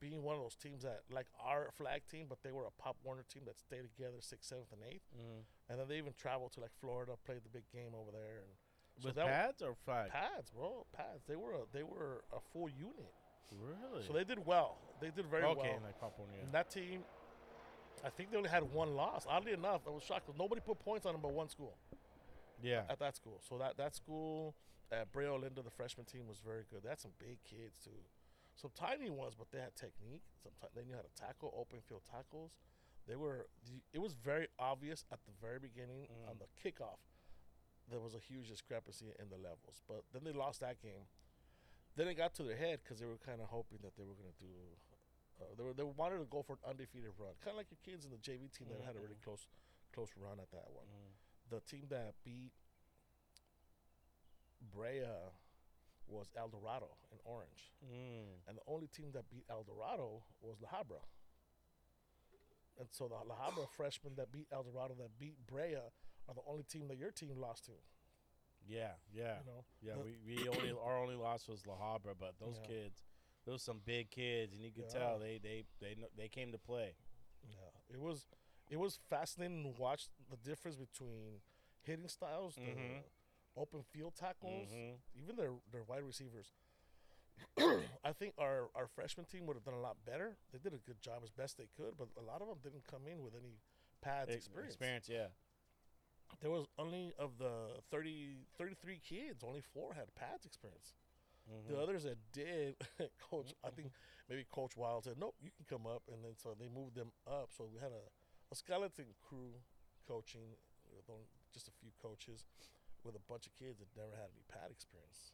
being 0.00 0.22
one 0.22 0.34
of 0.36 0.42
those 0.42 0.56
teams 0.56 0.82
that 0.82 1.02
like 1.12 1.26
our 1.44 1.68
flag 1.76 2.02
team, 2.10 2.26
but 2.28 2.38
they 2.42 2.50
were 2.50 2.64
a 2.64 2.70
Pop 2.82 2.96
Warner 3.04 3.24
team 3.28 3.42
that 3.46 3.58
stayed 3.58 3.84
together 3.94 4.16
sixth, 4.20 4.48
seventh, 4.48 4.72
and 4.72 4.82
eighth. 4.88 5.04
mm 5.14 5.44
And 5.68 5.78
then 5.78 5.86
they 5.86 5.98
even 5.98 6.14
traveled 6.16 6.52
to 6.52 6.60
like 6.60 6.72
Florida, 6.80 7.12
played 7.24 7.44
the 7.44 7.50
big 7.52 7.64
game 7.72 7.92
over 7.94 8.10
there, 8.10 8.40
and 8.42 8.52
so 9.00 9.08
With 9.08 9.16
that 9.16 9.26
w- 9.28 9.36
pads 9.38 9.62
or 9.62 9.74
flag? 9.84 10.10
pads, 10.10 10.50
bro, 10.50 10.86
pads. 10.96 11.24
They 11.28 11.36
were 11.36 11.52
a, 11.54 11.64
they 11.72 11.82
were 11.82 12.24
a 12.34 12.40
full 12.52 12.68
unit, 12.68 13.12
Really? 13.60 14.06
so 14.06 14.12
they 14.12 14.24
did 14.24 14.44
well. 14.46 14.76
They 15.00 15.10
did 15.10 15.26
very 15.26 15.44
okay, 15.44 15.70
well. 15.74 15.80
like 15.84 16.00
Pop 16.00 16.14
Warner, 16.18 16.32
yeah. 16.36 16.44
And 16.44 16.52
that 16.52 16.70
team, 16.70 17.00
I 18.04 18.08
think 18.10 18.30
they 18.30 18.36
only 18.36 18.48
had 18.50 18.62
one 18.72 18.94
loss. 18.94 19.26
Oddly 19.28 19.52
enough, 19.52 19.82
I 19.86 19.90
was 19.90 20.02
shocked 20.02 20.26
because 20.26 20.38
nobody 20.38 20.60
put 20.60 20.78
points 20.80 21.06
on 21.06 21.12
them 21.12 21.22
but 21.22 21.32
one 21.32 21.48
school 21.48 21.76
Yeah. 22.62 22.82
at 22.88 22.98
that 23.00 23.16
school. 23.16 23.40
So 23.48 23.58
that 23.58 23.76
that 23.76 23.94
school 23.94 24.54
at 24.90 25.10
Brea 25.12 25.26
Olinda, 25.26 25.62
the 25.64 25.70
freshman 25.70 26.06
team 26.06 26.26
was 26.28 26.38
very 26.38 26.64
good. 26.70 26.82
They 26.82 26.88
had 26.90 27.00
some 27.00 27.12
big 27.18 27.38
kids 27.44 27.76
too, 27.82 27.90
some 28.54 28.70
tiny 28.74 29.10
ones, 29.10 29.34
but 29.36 29.50
they 29.50 29.58
had 29.58 29.74
technique. 29.74 30.22
Sometimes 30.42 30.72
they 30.74 30.84
knew 30.84 30.94
how 30.94 31.02
to 31.02 31.14
tackle 31.20 31.52
open 31.56 31.80
field 31.88 32.02
tackles. 32.10 32.52
They 33.08 33.16
were. 33.16 33.46
It 33.92 33.98
was 34.00 34.14
very 34.14 34.46
obvious 34.58 35.04
at 35.10 35.18
the 35.24 35.32
very 35.40 35.58
beginning 35.58 36.06
Mm. 36.06 36.30
on 36.30 36.36
the 36.38 36.46
kickoff. 36.62 36.98
There 37.90 37.98
was 37.98 38.14
a 38.14 38.20
huge 38.20 38.48
discrepancy 38.48 39.06
in 39.18 39.28
the 39.28 39.36
levels, 39.36 39.82
but 39.88 40.04
then 40.12 40.22
they 40.24 40.32
lost 40.32 40.60
that 40.60 40.80
game. 40.80 41.06
Then 41.96 42.08
it 42.08 42.14
got 42.16 42.34
to 42.36 42.42
their 42.42 42.56
head 42.56 42.80
because 42.82 43.00
they 43.00 43.06
were 43.06 43.18
kind 43.20 43.40
of 43.40 43.48
hoping 43.48 43.78
that 43.82 43.96
they 43.96 44.04
were 44.04 44.14
going 44.16 44.32
to 44.32 44.40
do. 44.42 44.52
Uh, 45.40 45.44
they 45.56 45.62
were 45.64 45.72
they 45.74 45.82
wanted 45.82 46.18
to 46.18 46.28
go 46.30 46.42
for 46.42 46.54
an 46.54 46.70
undefeated 46.70 47.10
run, 47.18 47.34
kind 47.44 47.52
of 47.52 47.58
like 47.58 47.68
your 47.70 47.80
kids 47.84 48.04
in 48.04 48.10
the 48.10 48.16
JV 48.18 48.48
team 48.52 48.68
that 48.70 48.80
had 48.86 48.96
a 48.96 49.00
really 49.00 49.18
close 49.24 49.46
close 49.92 50.08
run 50.16 50.40
at 50.40 50.50
that 50.52 50.70
one 50.72 50.86
Mm. 50.88 51.12
the 51.50 51.60
team 51.60 51.84
that 51.90 52.14
beat 52.24 52.52
Brea 54.72 55.04
was 56.06 56.28
El 56.36 56.48
Dorado 56.48 56.88
in 57.10 57.18
Orange, 57.24 57.72
Mm. 57.84 58.46
and 58.48 58.56
the 58.56 58.62
only 58.66 58.86
team 58.88 59.12
that 59.12 59.28
beat 59.30 59.44
El 59.50 59.64
Dorado 59.64 60.22
was 60.40 60.60
La 60.60 60.68
Habra. 60.70 61.00
And 62.78 62.88
so 62.90 63.08
the 63.08 63.14
La 63.16 63.36
Habra 63.36 63.68
freshmen 63.76 64.14
that 64.16 64.30
beat 64.32 64.46
El 64.52 64.62
Dorado 64.62 64.94
that 64.94 65.18
beat 65.18 65.44
Brea 65.46 65.76
are 65.76 66.34
the 66.34 66.42
only 66.46 66.62
team 66.64 66.88
that 66.88 66.96
your 66.96 67.10
team 67.10 67.36
lost 67.38 67.64
to. 67.66 67.72
Yeah, 68.66 68.92
yeah, 69.12 69.38
You 69.40 69.46
know, 69.46 69.64
yeah. 69.80 69.92
The- 69.94 70.00
We, 70.26 70.36
we 70.36 70.48
only 70.48 70.70
our 70.84 70.98
only 70.98 71.16
loss 71.16 71.48
was 71.48 71.66
La 71.66 71.74
Habra, 71.74 72.14
but 72.18 72.34
those 72.38 72.58
Yeah. 72.62 72.66
kids, 72.68 73.02
those 73.44 73.62
some 73.62 73.80
big 73.84 74.10
kids, 74.10 74.52
and 74.52 74.62
you 74.62 74.70
could 74.72 74.84
Yeah. 74.92 74.98
tell 75.00 75.18
they 75.18 75.38
they 75.42 75.64
they 75.80 75.96
they 76.16 76.28
came 76.28 76.52
to 76.52 76.58
play. 76.58 76.94
yeah, 77.48 77.70
it 77.94 78.00
was 78.00 78.26
it 78.70 78.76
was 78.78 78.98
fascinating 79.10 79.62
to 79.64 79.70
watch 79.80 80.08
the 80.30 80.36
difference 80.36 80.76
between 80.76 81.40
hitting 81.82 82.08
styles, 82.08 82.54
the 82.54 82.62
Mhm. 82.62 83.02
open 83.56 83.82
field 83.82 84.14
tackles, 84.14 84.70
Mhm. 84.70 85.00
even 85.14 85.36
their 85.36 85.52
their 85.70 85.82
wide 85.82 86.04
receivers. 86.04 86.52
I 88.04 88.12
think 88.12 88.34
our 88.38 88.70
our 88.74 88.86
freshman 88.86 89.26
team 89.26 89.46
would 89.46 89.56
have 89.56 89.64
done 89.64 89.74
a 89.74 89.80
lot 89.80 89.96
better. 90.04 90.36
They 90.52 90.58
did 90.58 90.72
a 90.72 90.78
good 90.78 91.00
job 91.02 91.22
as 91.24 91.30
best 91.30 91.56
they 91.58 91.66
could, 91.76 91.96
but 91.98 92.08
a 92.16 92.22
lot 92.22 92.40
of 92.40 92.48
them 92.48 92.58
didn't 92.62 92.86
come 92.86 93.06
in 93.06 93.22
with 93.22 93.34
any 93.34 93.58
pads 94.00 94.30
experience. 94.34 94.74
experience, 94.74 95.08
yeah. 95.08 95.28
There 96.40 96.50
was 96.50 96.66
only 96.78 97.12
of 97.18 97.38
the 97.38 97.80
30, 97.90 98.46
33 98.58 99.00
kids, 99.06 99.44
only 99.44 99.62
four 99.74 99.94
had 99.94 100.14
pads 100.14 100.44
experience. 100.44 100.94
Mm-hmm. 101.50 101.74
The 101.74 101.80
others 101.80 102.04
that 102.04 102.18
did, 102.32 102.76
coach, 103.30 103.52
I 103.64 103.70
think 103.70 103.90
maybe 104.28 104.46
Coach 104.50 104.76
Wild 104.76 105.04
said, 105.04 105.14
nope, 105.18 105.34
you 105.42 105.50
can 105.50 105.66
come 105.68 105.86
up, 105.86 106.02
and 106.12 106.22
then 106.24 106.32
so 106.36 106.54
they 106.58 106.68
moved 106.68 106.94
them 106.94 107.10
up. 107.26 107.50
So 107.56 107.68
we 107.72 107.80
had 107.80 107.90
a, 107.90 108.04
a 108.52 108.54
skeleton 108.54 109.06
crew 109.20 109.58
coaching 110.06 110.54
with 110.94 111.04
only 111.10 111.26
just 111.52 111.68
a 111.68 111.74
few 111.80 111.90
coaches 112.00 112.44
with 113.04 113.14
a 113.16 113.24
bunch 113.28 113.46
of 113.46 113.52
kids 113.58 113.78
that 113.78 113.88
never 113.96 114.14
had 114.14 114.30
any 114.30 114.44
pad 114.48 114.70
experience. 114.70 115.32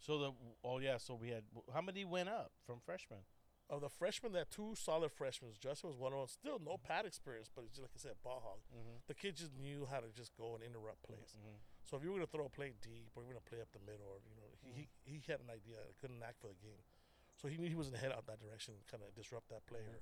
So 0.00 0.18
the 0.18 0.30
oh 0.64 0.78
yeah, 0.78 0.98
so 0.98 1.14
we 1.14 1.30
had 1.30 1.42
how 1.72 1.80
many 1.80 2.04
went 2.04 2.28
up 2.28 2.52
from 2.66 2.78
freshmen? 2.84 3.20
Of 3.66 3.82
the 3.82 3.90
freshmen, 3.90 4.30
that 4.38 4.54
two 4.54 4.78
solid 4.78 5.10
freshmen, 5.10 5.50
Justin 5.58 5.90
was 5.90 5.98
one 5.98 6.14
of 6.14 6.22
them. 6.22 6.30
Still 6.30 6.58
no 6.62 6.78
pad 6.78 7.02
experience, 7.02 7.50
but 7.50 7.66
it's 7.66 7.74
just 7.74 7.82
like 7.82 7.98
I 7.98 8.00
said, 8.00 8.14
ball 8.22 8.38
hog. 8.38 8.62
Mm-hmm. 8.70 9.02
The 9.10 9.14
kid 9.18 9.34
just 9.34 9.58
knew 9.58 9.90
how 9.90 9.98
to 9.98 10.06
just 10.14 10.30
go 10.38 10.54
and 10.54 10.62
interrupt 10.62 11.02
plays. 11.02 11.34
Mm-hmm. 11.34 11.58
So 11.82 11.98
if 11.98 12.06
you 12.06 12.14
were 12.14 12.22
gonna 12.22 12.30
throw 12.30 12.46
a 12.46 12.54
play 12.54 12.78
deep 12.78 13.10
or 13.18 13.26
you 13.26 13.34
were 13.34 13.34
gonna 13.34 13.50
play 13.50 13.58
up 13.58 13.66
the 13.74 13.82
middle, 13.82 14.06
or 14.06 14.22
you 14.22 14.38
know, 14.38 14.46
he, 14.70 14.86
he, 15.02 15.18
he 15.18 15.26
had 15.26 15.42
an 15.42 15.50
idea, 15.50 15.82
couldn't 15.98 16.22
act 16.22 16.38
for 16.38 16.46
the 16.46 16.58
game. 16.62 16.78
So 17.36 17.48
he 17.48 17.58
knew 17.58 17.68
he 17.68 17.76
was 17.76 17.88
going 17.88 18.00
to 18.00 18.04
head 18.04 18.16
out 18.16 18.26
that 18.26 18.40
direction, 18.40 18.74
kind 18.90 19.02
of 19.04 19.14
disrupt 19.14 19.48
that 19.52 19.66
player. 19.68 20.00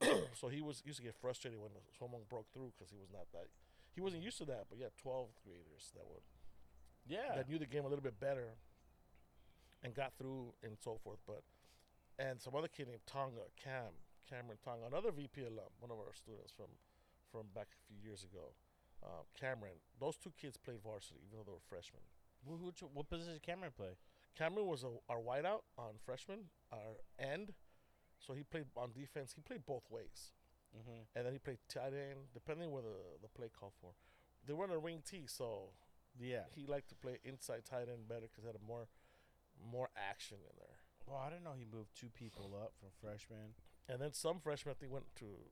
so 0.34 0.48
he 0.48 0.62
was 0.62 0.82
used 0.84 0.98
to 0.98 1.04
get 1.04 1.14
frustrated 1.14 1.60
when 1.60 1.70
someone 1.98 2.22
broke 2.28 2.48
through 2.52 2.72
because 2.74 2.90
he 2.90 2.98
was 2.98 3.12
not 3.12 3.28
that. 3.32 3.46
He 3.94 4.00
wasn't 4.00 4.22
used 4.22 4.38
to 4.38 4.44
that, 4.46 4.66
but 4.68 4.78
yeah, 4.78 4.88
12 4.96 5.28
graders 5.44 5.92
that 5.94 6.08
would 6.08 6.24
Yeah. 7.06 7.36
that 7.36 7.48
knew 7.48 7.58
the 7.58 7.66
game 7.66 7.84
a 7.84 7.88
little 7.88 8.02
bit 8.02 8.18
better 8.18 8.56
and 9.82 9.94
got 9.94 10.16
through 10.16 10.54
and 10.62 10.78
so 10.80 10.98
forth. 11.04 11.20
But 11.26 11.44
and 12.18 12.40
some 12.40 12.54
other 12.56 12.68
kid 12.68 12.88
named 12.88 13.06
Tonga, 13.06 13.46
Cam, 13.62 13.92
Cameron 14.28 14.58
Tonga, 14.64 14.86
another 14.86 15.10
VP 15.12 15.42
alum, 15.42 15.70
one 15.80 15.90
of 15.90 15.98
our 15.98 16.12
students 16.14 16.52
from 16.52 16.66
from 17.30 17.46
back 17.54 17.68
a 17.76 17.80
few 17.86 17.96
years 18.02 18.24
ago. 18.24 18.52
Uh, 19.04 19.22
Cameron, 19.38 19.78
those 20.00 20.16
two 20.16 20.32
kids 20.40 20.56
played 20.56 20.80
varsity 20.82 21.20
even 21.26 21.38
though 21.38 21.44
they 21.44 21.52
were 21.52 21.68
freshmen. 21.68 22.02
Who, 22.46 22.56
who, 22.56 22.72
what 22.94 23.08
position 23.08 23.34
did 23.34 23.42
Cameron 23.42 23.72
play? 23.76 23.94
Cameron 24.36 24.66
was 24.66 24.82
a, 24.84 24.88
our 25.08 25.18
wideout 25.20 25.62
on 25.76 25.94
freshman, 26.04 26.50
our 26.72 26.96
end, 27.18 27.52
so 28.18 28.32
he 28.32 28.42
played 28.42 28.66
on 28.76 28.90
defense. 28.92 29.32
He 29.34 29.40
played 29.42 29.64
both 29.66 29.84
ways, 29.90 30.32
Mm-hmm. 30.76 31.00
and 31.16 31.24
then 31.26 31.32
he 31.32 31.38
played 31.38 31.58
tight 31.68 31.94
end, 31.96 32.28
depending 32.34 32.70
where 32.70 32.82
the 32.82 32.98
the 33.22 33.28
play 33.28 33.48
called 33.48 33.72
for. 33.80 33.92
They 34.46 34.52
were 34.52 34.64
on 34.64 34.70
a 34.70 34.78
wing 34.80 35.02
T, 35.08 35.24
so 35.26 35.70
Yeah. 36.20 36.44
he 36.54 36.66
liked 36.66 36.88
to 36.90 36.94
play 36.94 37.18
inside 37.24 37.64
tight 37.64 37.88
end 37.88 38.06
better 38.08 38.26
because 38.28 38.44
had 38.44 38.54
a 38.54 38.64
more 38.66 38.86
more 39.72 39.88
action 39.96 40.36
in 40.38 40.54
there. 40.58 40.77
Well, 41.08 41.18
I 41.24 41.30
didn't 41.30 41.44
know 41.44 41.56
he 41.56 41.64
moved 41.64 41.96
two 41.96 42.10
people 42.12 42.52
up 42.54 42.72
from 42.78 42.90
freshman. 43.00 43.56
And 43.88 43.96
then 44.00 44.12
some 44.12 44.38
freshmen, 44.40 44.74
I 44.74 44.78
think, 44.78 44.92
went 44.92 45.08
to, 45.24 45.48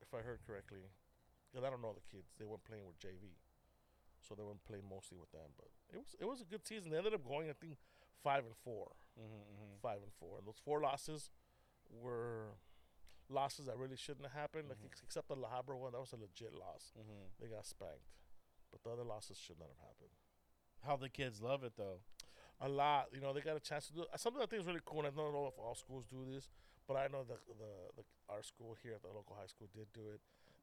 if 0.00 0.14
I 0.14 0.22
heard 0.22 0.38
correctly, 0.46 0.86
because 1.50 1.66
I 1.66 1.70
don't 1.70 1.82
know 1.82 1.92
the 1.92 2.06
kids. 2.06 2.30
They 2.38 2.44
weren't 2.46 2.62
playing 2.64 2.86
with 2.86 2.98
JV, 3.02 3.34
so 4.22 4.34
they 4.38 4.44
weren't 4.46 4.62
playing 4.62 4.86
mostly 4.88 5.18
with 5.18 5.32
them. 5.34 5.50
But 5.58 5.66
it 5.92 5.98
was 5.98 6.14
it 6.20 6.24
was 6.30 6.40
a 6.40 6.44
good 6.46 6.62
season. 6.64 6.92
They 6.92 6.98
ended 6.98 7.14
up 7.14 7.26
going, 7.26 7.50
I 7.50 7.54
think, 7.58 7.76
five 8.22 8.44
and 8.46 8.54
4 8.62 8.86
Mm-hmm. 9.18 9.82
five 9.82 9.98
and 10.02 10.12
four. 10.20 10.38
And 10.38 10.46
those 10.46 10.62
four 10.64 10.80
losses 10.80 11.30
were 11.90 12.54
losses 13.28 13.66
that 13.66 13.76
really 13.76 13.96
shouldn't 13.96 14.24
have 14.26 14.32
happened. 14.40 14.68
Like 14.68 14.78
Mhm. 14.78 14.86
ex- 14.86 15.02
except 15.02 15.28
the 15.28 15.36
La 15.36 15.50
Habra 15.50 15.76
one, 15.76 15.92
that 15.92 16.00
was 16.00 16.12
a 16.12 16.16
legit 16.16 16.54
loss. 16.54 16.92
Mm-hmm. 16.98 17.26
They 17.40 17.48
got 17.48 17.66
spanked, 17.66 18.14
but 18.70 18.82
the 18.82 18.90
other 18.90 19.02
losses 19.04 19.36
should 19.36 19.58
not 19.58 19.68
have 19.68 19.78
happened. 19.78 20.14
How 20.86 20.96
the 20.96 21.10
kids 21.10 21.42
love 21.42 21.64
it 21.64 21.74
though. 21.76 22.00
A 22.60 22.68
lot. 22.68 23.08
You 23.12 23.20
know, 23.20 23.32
they 23.32 23.40
got 23.40 23.56
a 23.56 23.60
chance 23.60 23.86
to 23.88 23.92
do 23.92 24.04
uh, 24.12 24.16
something 24.16 24.42
I 24.42 24.46
think 24.46 24.62
is 24.62 24.66
really 24.68 24.84
cool. 24.84 25.00
And 25.00 25.08
I 25.08 25.10
don't 25.10 25.32
know 25.32 25.48
if 25.48 25.58
all 25.58 25.74
schools 25.74 26.04
do 26.08 26.24
this, 26.28 26.48
but 26.86 26.94
I 26.96 27.08
know 27.08 27.24
that 27.28 27.40
the, 27.48 27.72
the 27.96 28.04
our 28.28 28.42
school 28.42 28.76
here 28.82 28.94
at 28.94 29.02
the 29.02 29.08
local 29.08 29.36
high 29.38 29.48
school 29.48 29.68
did 29.74 29.88
do 29.92 30.12
it. 30.12 30.20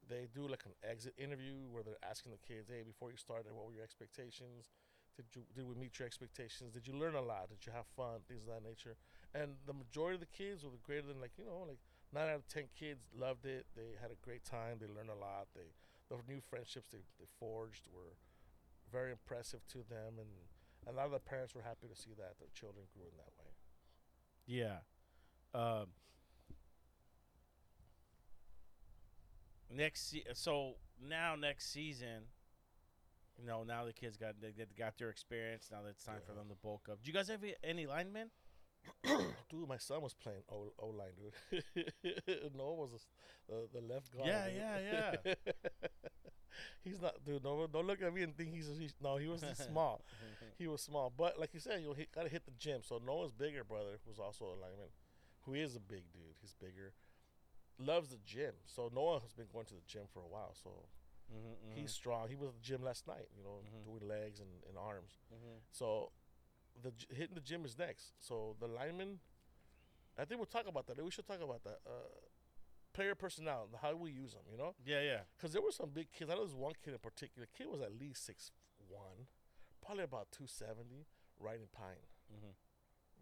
They 0.08 0.28
do 0.32 0.48
like 0.48 0.64
an 0.64 0.76
exit 0.88 1.14
interview 1.18 1.68
where 1.70 1.84
they're 1.84 2.00
asking 2.06 2.32
the 2.32 2.42
kids, 2.42 2.70
"Hey, 2.70 2.84
before 2.86 3.12
you 3.12 3.18
started, 3.18 3.52
what 3.52 3.68
were 3.68 3.76
your 3.76 3.84
expectations? 3.84 4.72
Did 5.18 5.26
you 5.34 5.42
did 5.56 5.68
we 5.68 5.76
meet 5.76 6.00
your 6.00 6.06
expectations? 6.06 6.74
Did 6.74 6.88
you 6.88 6.94
learn 6.94 7.16
a 7.16 7.22
lot? 7.22 7.50
Did 7.50 7.66
you 7.66 7.74
have 7.74 7.90
fun? 7.98 8.24
Things 8.28 8.46
of 8.48 8.54
that 8.54 8.64
nature." 8.64 8.96
And 9.36 9.60
the 9.66 9.74
majority 9.74 10.16
of 10.16 10.24
the 10.24 10.32
kids 10.32 10.64
were 10.64 10.72
greater 10.86 11.08
than 11.08 11.20
like 11.20 11.36
you 11.38 11.44
know 11.44 11.66
like 11.68 11.82
nine 12.14 12.30
out 12.30 12.40
of 12.40 12.48
ten 12.48 12.72
kids 12.72 13.04
loved 13.12 13.46
it. 13.46 13.66
They 13.76 13.98
had 14.00 14.12
a 14.12 14.20
great 14.24 14.46
time. 14.46 14.80
They 14.80 14.88
learned 14.88 15.12
a 15.12 15.20
lot. 15.20 15.52
They 15.52 15.76
the 16.08 16.16
new 16.28 16.40
friendships 16.40 16.88
they, 16.92 17.04
they 17.20 17.28
forged 17.40 17.88
were 17.92 18.16
very 18.92 19.12
impressive 19.12 19.60
to 19.68 19.84
them 19.90 20.16
and 20.20 20.32
a 20.88 20.92
lot 20.92 21.06
of 21.06 21.12
the 21.12 21.20
parents 21.20 21.54
were 21.54 21.62
happy 21.62 21.88
to 21.88 21.96
see 21.96 22.12
that 22.18 22.36
their 22.40 22.50
children 22.54 22.86
grew 22.94 23.04
in 23.04 23.18
that 23.18 23.32
way. 23.38 23.52
Yeah. 24.46 24.78
Um, 25.54 25.88
next, 29.74 30.10
se- 30.12 30.26
so 30.34 30.76
now 31.02 31.36
next 31.36 31.72
season, 31.72 32.24
you 33.38 33.46
know, 33.46 33.64
now 33.64 33.86
the 33.86 33.94
kids 33.94 34.18
got 34.18 34.36
they, 34.42 34.52
they 34.52 34.66
got 34.78 34.98
their 34.98 35.10
experience. 35.10 35.70
Now 35.72 35.84
that 35.84 35.90
it's 35.90 36.04
time 36.04 36.22
for 36.26 36.34
them 36.34 36.48
to 36.50 36.56
bulk 36.56 36.88
up. 36.92 37.04
Do 37.04 37.08
you 37.08 37.14
guys 37.14 37.28
have 37.28 37.44
any 37.64 37.86
linemen? 37.86 38.30
Dude, 39.50 39.68
my 39.68 39.78
son 39.78 40.02
was 40.02 40.14
playing 40.14 40.42
O, 40.52 40.72
o 40.80 40.88
line, 40.88 41.14
dude. 41.18 41.74
Noah 42.58 42.76
was 42.76 42.92
a 42.94 43.52
the, 43.52 43.68
the 43.80 43.82
left 43.94 44.12
guard. 44.16 44.28
Yeah, 44.28 44.46
dude. 44.48 44.58
yeah, 44.58 45.12
yeah. 45.26 45.34
he's 46.84 47.02
not, 47.02 47.14
dude. 47.26 47.44
No, 47.44 47.68
don't 47.68 47.88
look 47.88 48.02
at 48.02 48.14
me 48.14 48.24
and 48.24 48.36
think 48.36 48.54
he's, 48.54 48.70
he's 48.78 48.94
no. 49.02 49.18
He 49.18 49.28
was 49.28 49.42
just 49.42 49.66
small. 49.70 50.04
He 50.58 50.68
was 50.68 50.82
small, 50.82 51.14
but 51.16 51.40
like 51.40 51.54
you 51.54 51.60
said, 51.60 51.82
you 51.82 51.94
hit, 51.94 52.12
gotta 52.14 52.30
hit 52.30 52.46
the 52.46 52.52
gym. 52.58 52.82
So 52.84 53.00
Noah's 53.06 53.32
bigger 53.32 53.64
brother, 53.64 54.00
was 54.08 54.20
also 54.20 54.46
a 54.46 54.58
lineman, 54.60 54.90
who 55.42 55.54
is 55.54 55.76
a 55.76 55.80
big 55.80 56.12
dude. 56.12 56.36
He's 56.42 56.54
bigger. 56.54 56.94
Loves 57.80 58.10
the 58.10 58.18
gym. 58.26 58.54
So 58.66 58.90
Noah 58.94 59.20
has 59.22 59.34
been 59.34 59.46
going 59.54 59.66
to 59.68 59.76
the 59.76 59.86
gym 59.88 60.04
for 60.12 60.20
a 60.22 60.28
while. 60.28 60.56
So 60.62 60.72
mm-hmm, 61.32 61.80
he's 61.80 61.92
strong. 61.92 62.28
He 62.28 62.36
was 62.36 62.50
at 62.50 62.56
the 62.56 62.62
gym 62.62 62.84
last 62.84 63.08
night. 63.08 63.28
You 63.38 63.44
know, 63.44 63.60
Mhm. 63.62 63.86
doing 63.86 64.10
legs 64.10 64.40
and, 64.40 64.50
and 64.68 64.78
arms. 64.78 65.20
hmm 65.30 65.60
So 65.72 66.12
the 66.84 66.92
hitting 67.14 67.36
the 67.36 67.42
gym 67.42 67.66
is 67.66 67.78
next. 67.78 68.14
So 68.20 68.56
the 68.60 68.68
lineman, 68.68 69.20
I 70.18 70.26
think 70.26 70.40
we'll 70.40 70.46
talk 70.46 70.68
about 70.68 70.88
that. 70.88 71.04
We 71.04 71.12
should 71.12 71.28
talk 71.28 71.42
about 71.42 71.64
that. 71.64 71.80
Uh, 71.86 72.08
player 72.94 73.14
personnel, 73.16 73.68
how 73.82 73.96
we 73.96 74.12
use 74.12 74.34
them. 74.34 74.42
You 74.52 74.58
know, 74.58 74.74
Yeah, 74.86 75.02
yeah. 75.02 75.20
because 75.38 75.54
there 75.54 75.62
were 75.62 75.72
some 75.72 75.90
big 75.94 76.12
kids. 76.12 76.30
I 76.32 76.34
know 76.34 76.42
there's 76.42 76.56
one 76.56 76.74
kid 76.84 76.94
in 76.94 77.00
particular. 77.00 77.48
Kid 77.58 77.68
was 77.68 77.82
at 77.82 77.92
least 77.98 78.26
six 78.26 78.52
one, 78.88 79.28
probably 79.86 80.04
about 80.04 80.28
two 80.32 80.48
seventy, 80.48 81.06
riding 81.40 81.68
pine, 81.72 82.06
Mm-hmm. 82.34 82.54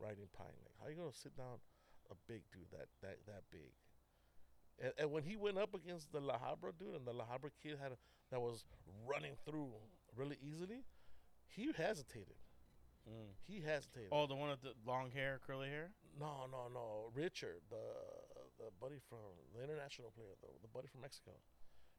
riding 0.03 0.27
pine. 0.33 0.55
Like 0.65 0.75
how 0.81 0.89
you 0.89 0.95
gonna 0.95 1.11
sit 1.13 1.35
down 1.35 1.59
a 2.11 2.15
big 2.27 2.43
dude 2.53 2.69
that 2.71 2.87
that 3.01 3.17
that 3.27 3.43
big? 3.51 3.73
And, 4.79 4.93
and 4.97 5.11
when 5.11 5.23
he 5.23 5.35
went 5.35 5.57
up 5.57 5.73
against 5.73 6.11
the 6.11 6.19
La 6.19 6.35
Habra 6.37 6.71
dude, 6.77 6.95
and 6.95 7.05
the 7.07 7.13
La 7.13 7.25
Habra 7.25 7.49
kid 7.61 7.77
had 7.81 7.91
that 8.31 8.41
was 8.41 8.65
running 9.07 9.33
through 9.45 9.69
really 10.15 10.37
easily, 10.41 10.83
he 11.47 11.71
hesitated. 11.75 12.35
Mm. 13.09 13.37
He 13.47 13.61
hesitated. 13.61 14.09
Oh, 14.11 14.25
the 14.25 14.35
one 14.35 14.49
with 14.49 14.61
the 14.61 14.73
long 14.85 15.11
hair, 15.11 15.39
curly 15.45 15.69
hair. 15.69 15.91
No, 16.19 16.47
no, 16.51 16.67
no. 16.73 17.11
Richard, 17.13 17.61
the 17.69 17.85
the 18.57 18.71
buddy 18.81 18.97
from 19.09 19.19
the 19.53 19.61
international 19.63 20.11
player, 20.15 20.33
the, 20.41 20.47
the 20.61 20.67
buddy 20.73 20.87
from 20.87 21.01
Mexico. 21.01 21.31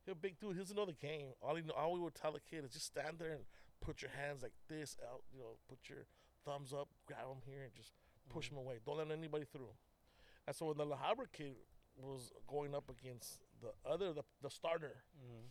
He's 0.04 0.12
a 0.12 0.16
big 0.16 0.38
dude. 0.40 0.54
He 0.54 0.58
doesn't 0.60 0.74
know 0.76 0.86
the 0.86 0.92
game. 0.98 1.34
All 1.42 1.54
he 1.54 1.62
know, 1.62 1.74
all 1.74 1.92
we 1.92 2.00
would 2.00 2.14
tell 2.14 2.32
the 2.32 2.40
kid 2.40 2.64
is 2.64 2.70
just 2.72 2.86
stand 2.86 3.18
there 3.18 3.32
and 3.32 3.44
put 3.80 4.02
your 4.02 4.10
hands 4.10 4.42
like 4.42 4.54
this 4.68 4.96
out. 5.04 5.22
You 5.32 5.40
know, 5.40 5.58
put 5.68 5.78
your 5.88 6.06
thumbs 6.44 6.72
up, 6.72 6.88
grab 7.06 7.26
him 7.28 7.42
here, 7.44 7.62
and 7.64 7.74
just 7.74 7.92
push 8.30 8.50
him 8.50 8.56
away. 8.56 8.78
Don't 8.84 8.98
let 8.98 9.10
anybody 9.10 9.44
through. 9.44 9.74
And 10.46 10.54
so 10.56 10.66
when 10.66 10.78
the 10.78 10.86
La 10.86 10.96
Habra 10.96 11.26
kid 11.30 11.54
was 11.98 12.32
going 12.46 12.74
up 12.74 12.88
against 12.90 13.42
the 13.60 13.72
other, 13.88 14.12
the, 14.12 14.22
the 14.42 14.50
starter, 14.50 15.02
Mm-hmm. 15.18 15.46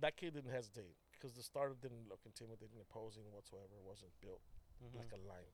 that 0.00 0.16
kid 0.16 0.34
didn't 0.34 0.52
hesitate 0.52 0.96
because 1.12 1.34
the 1.36 1.42
starter 1.42 1.74
didn't 1.80 2.08
look 2.08 2.20
intimidating, 2.24 2.78
imposing 2.78 3.24
whatsoever. 3.32 3.74
wasn't 3.84 4.12
built 4.20 4.40
Mm-hmm. 4.78 4.98
like 4.98 5.12
a 5.12 5.22
line, 5.26 5.50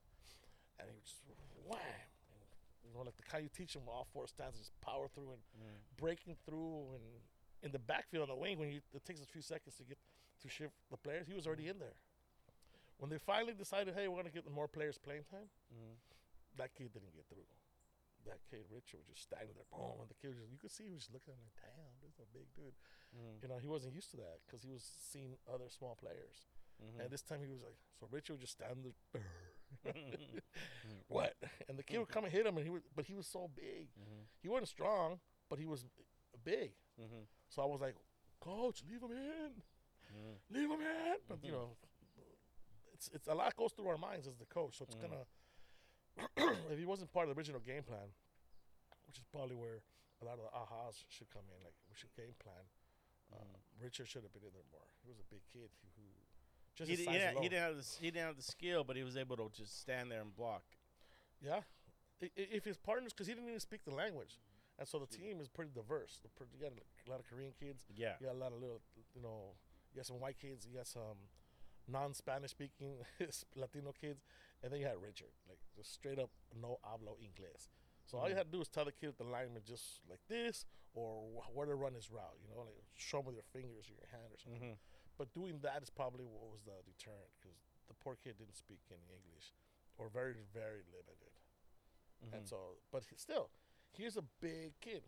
and 0.79 0.85
he 0.89 0.93
would 0.95 1.05
just 1.05 1.21
wham. 1.65 1.79
And, 1.81 2.45
you 2.85 2.93
know, 2.93 3.01
like 3.01 3.17
the 3.17 3.23
kind 3.25 3.41
you 3.43 3.49
teach 3.49 3.73
him 3.75 3.89
all 3.89 4.05
four 4.13 4.27
stands, 4.27 4.57
just 4.57 4.73
power 4.81 5.07
through 5.09 5.33
and 5.33 5.41
Mm. 5.57 5.81
breaking 5.97 6.35
through 6.45 6.93
and 6.93 7.03
in 7.63 7.71
the 7.71 7.79
backfield 7.79 8.29
on 8.29 8.35
the 8.35 8.39
wing 8.39 8.59
when 8.59 8.69
you, 8.69 8.81
it 8.93 9.03
takes 9.03 9.21
a 9.21 9.25
few 9.25 9.41
seconds 9.41 9.73
to 9.77 9.83
get 9.83 9.97
to 10.41 10.47
shift 10.49 10.75
the 10.91 10.97
players. 10.97 11.25
He 11.27 11.33
was 11.33 11.47
already 11.47 11.67
in 11.69 11.79
there. 11.79 11.95
When 13.01 13.09
they 13.09 13.17
finally 13.17 13.53
decided, 13.57 13.95
hey, 13.95 14.07
we're 14.07 14.17
gonna 14.21 14.29
get 14.29 14.45
more 14.51 14.67
players 14.67 14.97
playing 14.97 15.23
time, 15.31 15.49
Mm-hmm. 15.73 15.95
that 16.61 16.75
kid 16.77 16.93
didn't 16.93 17.15
get 17.15 17.25
through. 17.27 17.47
That 18.29 18.41
kid 18.49 18.65
Richard 18.73 19.01
was 19.05 19.17
just 19.17 19.29
standing 19.29 19.53
there, 19.57 19.65
boom, 19.73 20.01
and 20.01 20.09
the 20.09 20.17
kid 20.17 20.29
was 20.33 20.37
just, 20.41 20.49
you 20.51 20.57
could 20.57 20.71
see 20.73 20.85
he 20.85 20.93
was 20.93 21.05
just 21.05 21.13
looking 21.13 21.33
at 21.33 21.37
him 21.37 21.45
like, 21.45 21.57
damn, 21.61 21.93
this 22.01 22.13
is 22.13 22.21
a 22.25 22.29
big 22.33 22.47
dude. 22.57 22.73
Mm-hmm. 23.13 23.37
You 23.41 23.47
know, 23.49 23.57
he 23.61 23.67
wasn't 23.69 23.93
used 23.93 24.09
to 24.13 24.17
that 24.17 24.41
because 24.45 24.61
he 24.65 24.69
was 24.73 24.81
seeing 24.81 25.37
other 25.49 25.69
small 25.69 25.93
players. 25.97 26.45
Mm-hmm. 26.83 27.01
And 27.01 27.09
this 27.09 27.21
time 27.21 27.39
he 27.41 27.47
was 27.47 27.61
like, 27.61 27.77
so 27.99 28.07
Richard 28.11 28.33
would 28.33 28.41
just 28.41 28.53
stand 28.53 28.85
there. 28.85 29.21
Mm-hmm. 29.85 30.37
what? 31.09 31.33
And 31.67 31.77
the 31.77 31.83
kid 31.83 31.99
would 31.99 32.07
come 32.07 32.23
and 32.23 32.33
hit 32.33 32.45
him, 32.45 32.55
and 32.57 32.63
he 32.65 32.71
was, 32.71 32.81
but 32.95 33.05
he 33.05 33.13
was 33.13 33.27
so 33.27 33.49
big. 33.55 33.89
Mm-hmm. 33.93 34.23
He 34.41 34.47
wasn't 34.47 34.69
strong, 34.69 35.19
but 35.49 35.59
he 35.59 35.65
was 35.65 35.85
big. 36.43 36.71
Mm-hmm. 36.97 37.25
So 37.49 37.61
I 37.61 37.65
was 37.65 37.81
like, 37.81 37.95
Coach, 38.39 38.83
leave 38.89 39.01
him 39.01 39.11
in, 39.11 39.51
Mm-hmm. 40.15 40.55
leave 40.55 40.69
him 40.69 40.81
in. 40.81 41.17
But 41.27 41.43
you 41.43 41.51
know, 41.51 41.75
it's 42.93 43.09
it's 43.13 43.27
a 43.27 43.33
lot 43.35 43.55
goes 43.57 43.73
through 43.73 43.89
our 43.89 43.97
minds 43.97 44.27
as 44.27 44.37
the 44.37 44.45
coach. 44.45 44.77
So 44.77 44.85
it's 44.85 44.95
gonna, 44.95 45.25
if 46.71 46.79
he 46.79 46.85
wasn't 46.85 47.11
part 47.11 47.27
of 47.27 47.35
the 47.35 47.37
original 47.37 47.59
game 47.59 47.83
plan, 47.83 48.13
which 49.05 49.17
is 49.17 49.25
probably 49.33 49.55
where 49.57 49.81
a 50.21 50.25
lot 50.25 50.39
of 50.39 50.45
the 50.45 50.53
ahas 50.55 51.03
should 51.09 51.29
come 51.29 51.43
in. 51.51 51.59
Like 51.65 51.75
we 51.89 51.95
should 51.97 52.13
game 52.15 52.33
plan 52.41 52.63
Richard 53.81 54.07
should 54.07 54.23
have 54.23 54.31
been 54.31 54.43
in 54.47 54.55
there 54.55 54.67
more. 54.71 54.87
He 55.03 55.09
was 55.11 55.19
a 55.19 55.27
big 55.27 55.43
kid 55.51 55.67
who, 55.83 55.87
who 55.99 56.07
just 56.75 56.89
He, 56.89 56.95
his 56.97 57.05
he, 57.07 57.17
alone. 57.23 57.43
he 57.43 57.49
didn't 57.49 57.63
have 57.63 57.75
the 57.77 57.85
he 57.99 58.11
didn't 58.11 58.25
have 58.27 58.35
the 58.35 58.43
skill, 58.43 58.83
but 58.83 58.95
he 58.95 59.03
was 59.03 59.17
able 59.17 59.37
to 59.37 59.49
just 59.55 59.79
stand 59.81 60.11
there 60.11 60.21
and 60.21 60.35
block. 60.35 60.63
Yeah, 61.41 61.61
if 62.21 62.63
his 62.65 62.77
partners, 62.77 63.11
because 63.13 63.27
he 63.27 63.33
didn't 63.33 63.47
even 63.49 63.59
speak 63.59 63.83
the 63.85 63.93
language, 63.93 64.39
and 64.79 64.87
so 64.87 64.99
the 64.99 65.05
team 65.07 65.39
is 65.41 65.47
pretty 65.47 65.71
diverse. 65.73 66.19
The 66.23 66.29
You 66.53 66.59
got 66.59 66.71
a 66.71 67.09
lot 67.11 67.19
of 67.19 67.27
Korean 67.27 67.51
kids. 67.59 67.83
Yeah. 67.95 68.13
You 68.19 68.27
got 68.27 68.35
a 68.35 68.39
lot 68.39 68.51
of 68.53 68.59
little, 68.59 68.81
you 69.13 69.21
know, 69.21 69.53
you 69.91 69.97
got 69.97 70.05
some 70.05 70.19
white 70.19 70.39
kids. 70.39 70.65
You 70.65 70.77
got 70.77 70.87
some 70.87 71.17
non-Spanish 71.87 72.51
speaking 72.51 72.97
Latino 73.55 73.91
kids, 73.99 74.23
and 74.63 74.71
then 74.71 74.79
you 74.79 74.85
had 74.87 74.95
Richard, 75.01 75.31
like 75.47 75.59
just 75.75 75.93
straight 75.93 76.19
up 76.19 76.29
no 76.59 76.79
hablo 76.83 77.15
inglés. 77.21 77.67
So 78.05 78.17
all 78.17 78.27
you 78.29 78.33
Mhm. 78.33 78.37
had 78.37 78.45
to 78.47 78.51
do 78.53 78.59
was 78.59 78.69
tell 78.69 78.85
the 78.85 78.91
kid 78.91 79.09
at 79.09 79.17
the 79.17 79.23
lineman 79.23 79.61
just 79.65 80.01
like 80.09 80.19
this, 80.27 80.65
or 80.93 81.21
wh- 81.41 81.55
where 81.55 81.65
to 81.67 81.75
run 81.75 81.93
his 81.93 82.09
route. 82.11 82.37
You 82.41 82.47
know, 82.55 82.61
like 82.61 82.75
show 82.95 83.19
him 83.19 83.25
with 83.25 83.35
your 83.35 83.43
fingers 83.53 83.89
or 83.89 83.93
your 83.93 84.07
hand 84.11 84.31
or 84.33 84.37
something. 84.39 84.61
hmm 84.61 84.73
But 85.17 85.31
doing 85.31 85.59
that 85.63 85.79
is 85.81 85.89
probably 85.89 86.27
what 86.27 86.51
was 86.51 86.63
the 86.67 86.75
deterrent 86.83 87.31
because 87.39 87.55
the 87.87 87.95
poor 87.95 88.19
kid 88.19 88.35
didn't 88.37 88.59
speak 88.59 88.83
any 88.91 89.07
English, 89.07 89.55
or 89.97 90.11
very 90.11 90.43
very 90.51 90.83
limited. 90.91 91.33
Mm-hmm. 92.19 92.35
And 92.35 92.43
so, 92.47 92.79
but 92.91 93.03
still, 93.15 93.49
he's 93.91 94.17
a 94.17 94.25
big 94.41 94.75
kid. 94.81 95.03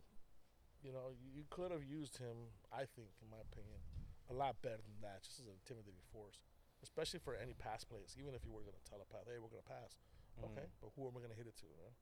You 0.82 0.94
know, 0.94 1.10
you, 1.18 1.42
could 1.50 1.74
have 1.74 1.82
used 1.82 2.22
him, 2.22 2.54
I 2.70 2.86
think, 2.86 3.10
in 3.18 3.26
my 3.26 3.42
opinion, 3.42 3.82
a 4.30 4.34
lot 4.34 4.62
better 4.62 4.78
than 4.78 5.02
that, 5.02 5.26
just 5.26 5.42
as 5.42 5.50
an 5.50 5.58
intimidating 5.58 6.06
force, 6.14 6.38
especially 6.86 7.18
for 7.18 7.34
any 7.34 7.50
pass 7.50 7.82
plays. 7.82 8.14
Even 8.14 8.30
if 8.30 8.46
you 8.46 8.54
were 8.54 8.62
going 8.62 8.78
to 8.78 8.86
telepath, 8.86 9.26
hey, 9.26 9.42
we're 9.42 9.50
going 9.50 9.66
to 9.66 9.74
pass, 9.74 9.98
okay, 10.38 10.70
but 10.78 10.94
who 10.94 11.10
am 11.10 11.18
I 11.18 11.20
going 11.26 11.34
to 11.34 11.40
hit 11.40 11.50
it 11.50 11.58
to? 11.58 11.66
You 11.66 11.82
know? 11.82 11.94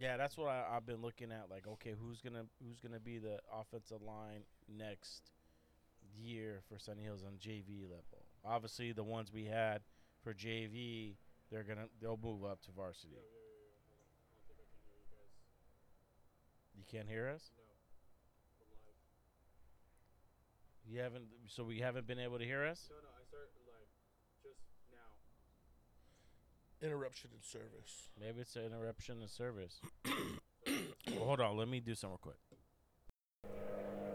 Yeah, 0.00 0.16
that's 0.16 0.36
what 0.36 0.48
I, 0.48 0.64
I've 0.72 0.86
been 0.86 1.02
looking 1.02 1.30
at. 1.30 1.50
Like, 1.50 1.66
okay, 1.78 1.94
who's 1.94 2.20
gonna 2.20 2.46
who's 2.58 2.80
gonna 2.80 2.98
be 2.98 3.18
the 3.18 3.38
offensive 3.52 4.02
line 4.02 4.42
next 4.66 5.30
year 6.16 6.62
for 6.68 6.78
Sunny 6.78 7.02
Hills 7.02 7.24
on 7.24 7.32
JV 7.40 7.82
level? 7.82 8.24
Obviously, 8.44 8.92
the 8.92 9.04
ones 9.04 9.32
we 9.32 9.44
had 9.44 9.82
for 10.22 10.34
JV, 10.34 11.16
they're 11.50 11.62
gonna 11.64 11.86
they'll 12.00 12.18
move 12.22 12.44
up 12.44 12.60
to 12.62 12.72
varsity. 12.72 13.16
You 16.76 16.84
can't 16.90 17.08
hear 17.08 17.28
us. 17.28 17.50
You 20.86 21.00
haven't. 21.00 21.24
So 21.48 21.64
we 21.64 21.80
haven't 21.80 22.06
been 22.06 22.18
able 22.18 22.38
to 22.38 22.44
hear 22.44 22.64
us. 22.64 22.88
No, 22.90 22.96
no, 22.96 23.08
I 23.08 23.24
start 23.26 23.48
live 23.66 23.88
just 24.42 24.60
now. 24.92 26.86
Interruption 26.86 27.30
in 27.34 27.42
service. 27.42 28.10
Maybe 28.20 28.40
it's 28.40 28.56
an 28.56 28.66
interruption 28.66 29.22
in 29.22 29.28
service. 29.28 29.80
well, 30.06 31.24
hold 31.24 31.40
on, 31.40 31.56
let 31.56 31.68
me 31.68 31.80
do 31.80 31.94
something 31.94 32.18
real 32.22 32.34
quick. 32.34 32.36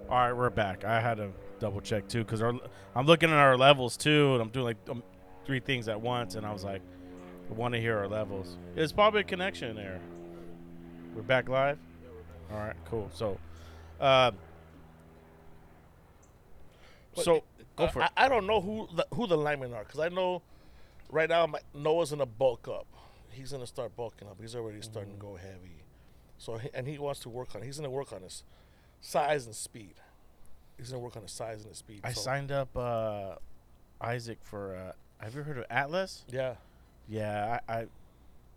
All 0.09 0.17
right, 0.17 0.33
we're 0.33 0.49
back. 0.49 0.83
I 0.85 0.99
had 1.01 1.17
to 1.17 1.31
double 1.59 1.81
check 1.81 2.07
too 2.07 2.23
because 2.23 2.41
I'm 2.41 3.05
looking 3.05 3.29
at 3.29 3.35
our 3.35 3.57
levels 3.57 3.97
too, 3.97 4.33
and 4.33 4.41
I'm 4.41 4.49
doing 4.49 4.65
like 4.65 4.77
um, 4.89 5.03
three 5.45 5.59
things 5.59 5.87
at 5.87 5.99
once, 5.99 6.35
and 6.35 6.45
I 6.45 6.53
was 6.53 6.63
like, 6.63 6.81
I 7.49 7.53
want 7.53 7.73
to 7.73 7.81
hear 7.81 7.97
our 7.97 8.07
levels. 8.07 8.57
It's 8.75 8.91
probably 8.91 9.21
a 9.21 9.23
connection 9.25 9.75
there. 9.75 9.99
We're 11.15 11.21
back 11.23 11.49
live. 11.49 11.77
All 12.51 12.57
right, 12.57 12.75
cool. 12.85 13.09
So, 13.13 13.37
uh, 13.99 14.31
But 17.15 17.25
so 17.25 17.43
go 17.75 17.87
for 17.87 18.01
I, 18.03 18.05
it. 18.05 18.11
I 18.17 18.29
don't 18.29 18.47
know 18.47 18.61
who 18.61 18.87
the, 18.95 19.07
who 19.13 19.27
the 19.27 19.37
linemen 19.37 19.73
are 19.73 19.83
because 19.83 19.99
I 19.99 20.09
know 20.09 20.41
right 21.11 21.29
now 21.29 21.45
my, 21.47 21.59
Noah's 21.73 22.11
gonna 22.11 22.25
bulk 22.25 22.67
up. 22.67 22.85
He's 23.31 23.51
gonna 23.51 23.67
start 23.67 23.95
bulking 23.95 24.27
up. 24.27 24.37
He's 24.39 24.55
already 24.55 24.81
starting 24.81 25.13
Mm-hmm. 25.13 25.21
to 25.21 25.27
go 25.27 25.35
heavy. 25.35 25.83
So 26.37 26.59
and 26.73 26.87
he 26.87 26.97
wants 26.97 27.19
to 27.21 27.29
work 27.29 27.55
on. 27.55 27.61
He's 27.63 27.77
gonna 27.77 27.89
work 27.89 28.13
on 28.13 28.21
his 28.21 28.43
size 29.01 29.45
and 29.45 29.55
speed. 29.55 29.95
He's 30.79 30.91
gonna 30.91 31.03
work 31.03 31.17
on 31.17 31.23
the 31.23 31.29
size 31.29 31.63
and 31.63 31.71
the 31.71 31.75
speed. 31.75 32.01
I 32.03 32.13
so, 32.13 32.21
signed 32.21 32.51
up 32.51 32.75
uh, 32.75 33.35
Isaac 34.01 34.39
for. 34.41 34.75
Uh, 34.75 35.23
have 35.23 35.35
you 35.35 35.43
heard 35.43 35.57
of 35.57 35.65
Atlas? 35.69 36.23
Yeah, 36.31 36.55
Yeah, 37.09 37.59
I, 37.67 37.73
I 37.73 37.85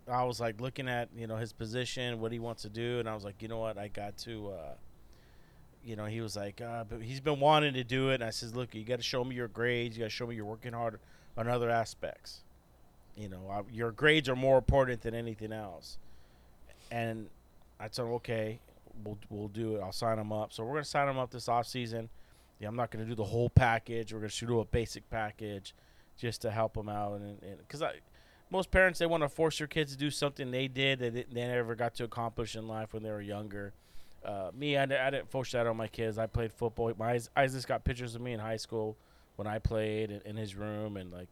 I 0.09 0.25
was 0.25 0.41
like 0.41 0.61
looking 0.61 0.89
at 0.89 1.09
you 1.17 1.27
know 1.27 1.37
his 1.37 1.53
position, 1.53 2.21
what 2.21 2.33
he 2.33 2.39
wants 2.39 2.63
to 2.63 2.69
do, 2.69 3.01
and 3.01 3.09
I 3.09 3.15
was 3.15 3.25
like, 3.25 3.43
you 3.43 3.49
know 3.49 3.59
what, 3.59 3.77
I 3.77 3.89
got 3.89 4.17
to. 4.19 4.51
Uh, 4.51 4.75
you 5.85 5.97
know, 5.97 6.05
he 6.05 6.21
was 6.21 6.37
like, 6.37 6.61
uh, 6.61 6.85
but 6.89 7.03
he's 7.03 7.21
been 7.21 7.41
wanting 7.41 7.75
to 7.75 7.83
do 7.83 8.11
it, 8.11 8.15
and 8.15 8.25
I 8.25 8.31
says, 8.31 8.55
look, 8.55 8.73
you 8.73 8.85
got 8.85 8.97
to 8.97 9.03
show 9.03 9.25
me 9.25 9.35
your 9.35 9.49
grades, 9.49 9.97
you 9.97 10.03
got 10.03 10.11
to 10.11 10.11
show 10.11 10.29
me 10.29 10.37
you're 10.37 10.45
working 10.45 10.73
hard 10.73 11.01
on 11.37 11.49
other 11.49 11.71
aspects. 11.71 12.43
You 13.17 13.29
know, 13.29 13.49
I, 13.51 13.63
your 13.73 13.91
grades 13.91 14.29
are 14.29 14.37
more 14.37 14.59
important 14.59 15.03
than 15.03 15.13
anything 15.13 15.53
else. 15.53 15.99
And 16.93 17.29
I 17.81 17.89
told 17.89 18.09
him, 18.09 18.15
okay, 18.17 18.61
we'll 19.05 19.19
we'll 19.29 19.49
do 19.49 19.77
it. 19.77 19.81
I'll 19.81 19.93
sign 19.93 20.19
him 20.19 20.33
up. 20.33 20.53
So 20.53 20.65
we're 20.65 20.75
gonna 20.75 20.85
sign 20.85 21.09
him 21.09 21.19
up 21.19 21.31
this 21.31 21.49
off 21.49 21.67
season. 21.67 22.09
Yeah, 22.63 22.69
I'm 22.69 22.77
not 22.77 22.93
gonna 22.93 23.05
do 23.05 23.17
the 23.17 23.25
whole 23.25 23.51
package. 23.51 24.13
We're 24.15 24.21
gonna 24.21 24.31
do 24.47 24.61
a 24.61 24.65
basic 24.65 25.11
package, 25.11 25.75
just 26.17 26.43
to 26.43 26.51
help 26.51 26.75
them 26.75 26.89
out, 26.89 27.15
and 27.21 27.41
because 27.59 27.83
I 27.83 27.95
most 28.51 28.71
parents 28.71 29.01
they 29.01 29.07
want 29.07 29.25
to 29.25 29.29
force 29.29 29.59
their 29.59 29.67
kids 29.67 29.93
to 29.93 29.99
do 29.99 30.11
something 30.11 30.51
they 30.53 30.69
did 30.69 31.01
that 31.01 31.13
they, 31.15 31.25
they 31.25 31.47
never 31.47 31.75
got 31.75 31.95
to 31.97 32.05
accomplish 32.05 32.55
in 32.55 32.69
life 32.69 32.93
when 32.93 33.03
they 33.03 33.11
were 33.11 33.21
younger. 33.23 33.73
Uh, 34.25 34.51
me, 34.55 34.77
I, 34.77 34.85
I 34.85 35.11
didn't 35.11 35.29
force 35.31 35.51
that 35.53 35.67
on 35.67 35.77
my 35.77 35.89
kids. 35.89 36.19
I 36.19 36.27
played 36.27 36.53
football. 36.53 36.93
My 36.97 37.15
Is- 37.15 37.31
Isaac's 37.35 37.65
got 37.65 37.83
pictures 37.83 38.15
of 38.15 38.21
me 38.21 38.33
in 38.33 38.39
high 38.39 38.59
school 38.59 38.97
when 39.35 39.49
I 39.49 39.59
played 39.59 40.13
in, 40.13 40.21
in 40.25 40.37
his 40.37 40.55
room, 40.55 40.97
and 40.97 41.11
like 41.11 41.27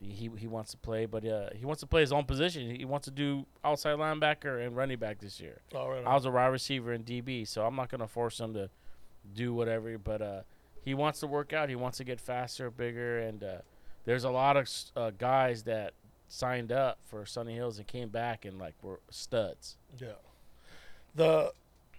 he 0.00 0.28
he 0.36 0.46
wants 0.48 0.72
to 0.72 0.76
play, 0.76 1.06
but 1.06 1.24
uh, 1.24 1.48
he 1.54 1.64
wants 1.64 1.80
to 1.80 1.86
play 1.86 2.02
his 2.02 2.12
own 2.12 2.24
position. 2.24 2.74
He 2.74 2.84
wants 2.84 3.06
to 3.06 3.10
do 3.10 3.46
outside 3.64 3.96
linebacker 3.96 4.66
and 4.66 4.76
running 4.76 4.98
back 4.98 5.18
this 5.20 5.40
year. 5.40 5.62
all 5.74 5.88
right. 5.88 6.04
I 6.04 6.12
was 6.12 6.26
a 6.26 6.30
wide 6.30 6.48
receiver 6.48 6.92
in 6.92 7.04
DB, 7.04 7.48
so 7.48 7.64
I'm 7.64 7.74
not 7.76 7.88
gonna 7.90 8.06
force 8.08 8.38
him 8.38 8.52
to 8.52 8.68
do 9.34 9.54
whatever. 9.54 9.96
But 9.98 10.22
uh, 10.22 10.40
he 10.84 10.94
wants 10.94 11.20
to 11.20 11.26
work 11.26 11.52
out. 11.52 11.68
He 11.68 11.76
wants 11.76 11.98
to 11.98 12.04
get 12.04 12.20
faster, 12.20 12.70
bigger, 12.70 13.18
and 13.18 13.42
uh, 13.42 13.58
there's 14.04 14.24
a 14.24 14.30
lot 14.30 14.56
of 14.56 14.68
uh, 14.96 15.10
guys 15.10 15.62
that 15.64 15.94
signed 16.28 16.72
up 16.72 16.98
for 17.04 17.26
Sunny 17.26 17.54
Hills 17.54 17.78
and 17.78 17.86
came 17.86 18.08
back 18.08 18.44
and 18.44 18.58
like 18.58 18.74
were 18.82 19.00
studs. 19.10 19.76
Yeah. 19.98 20.12
The 21.14 21.52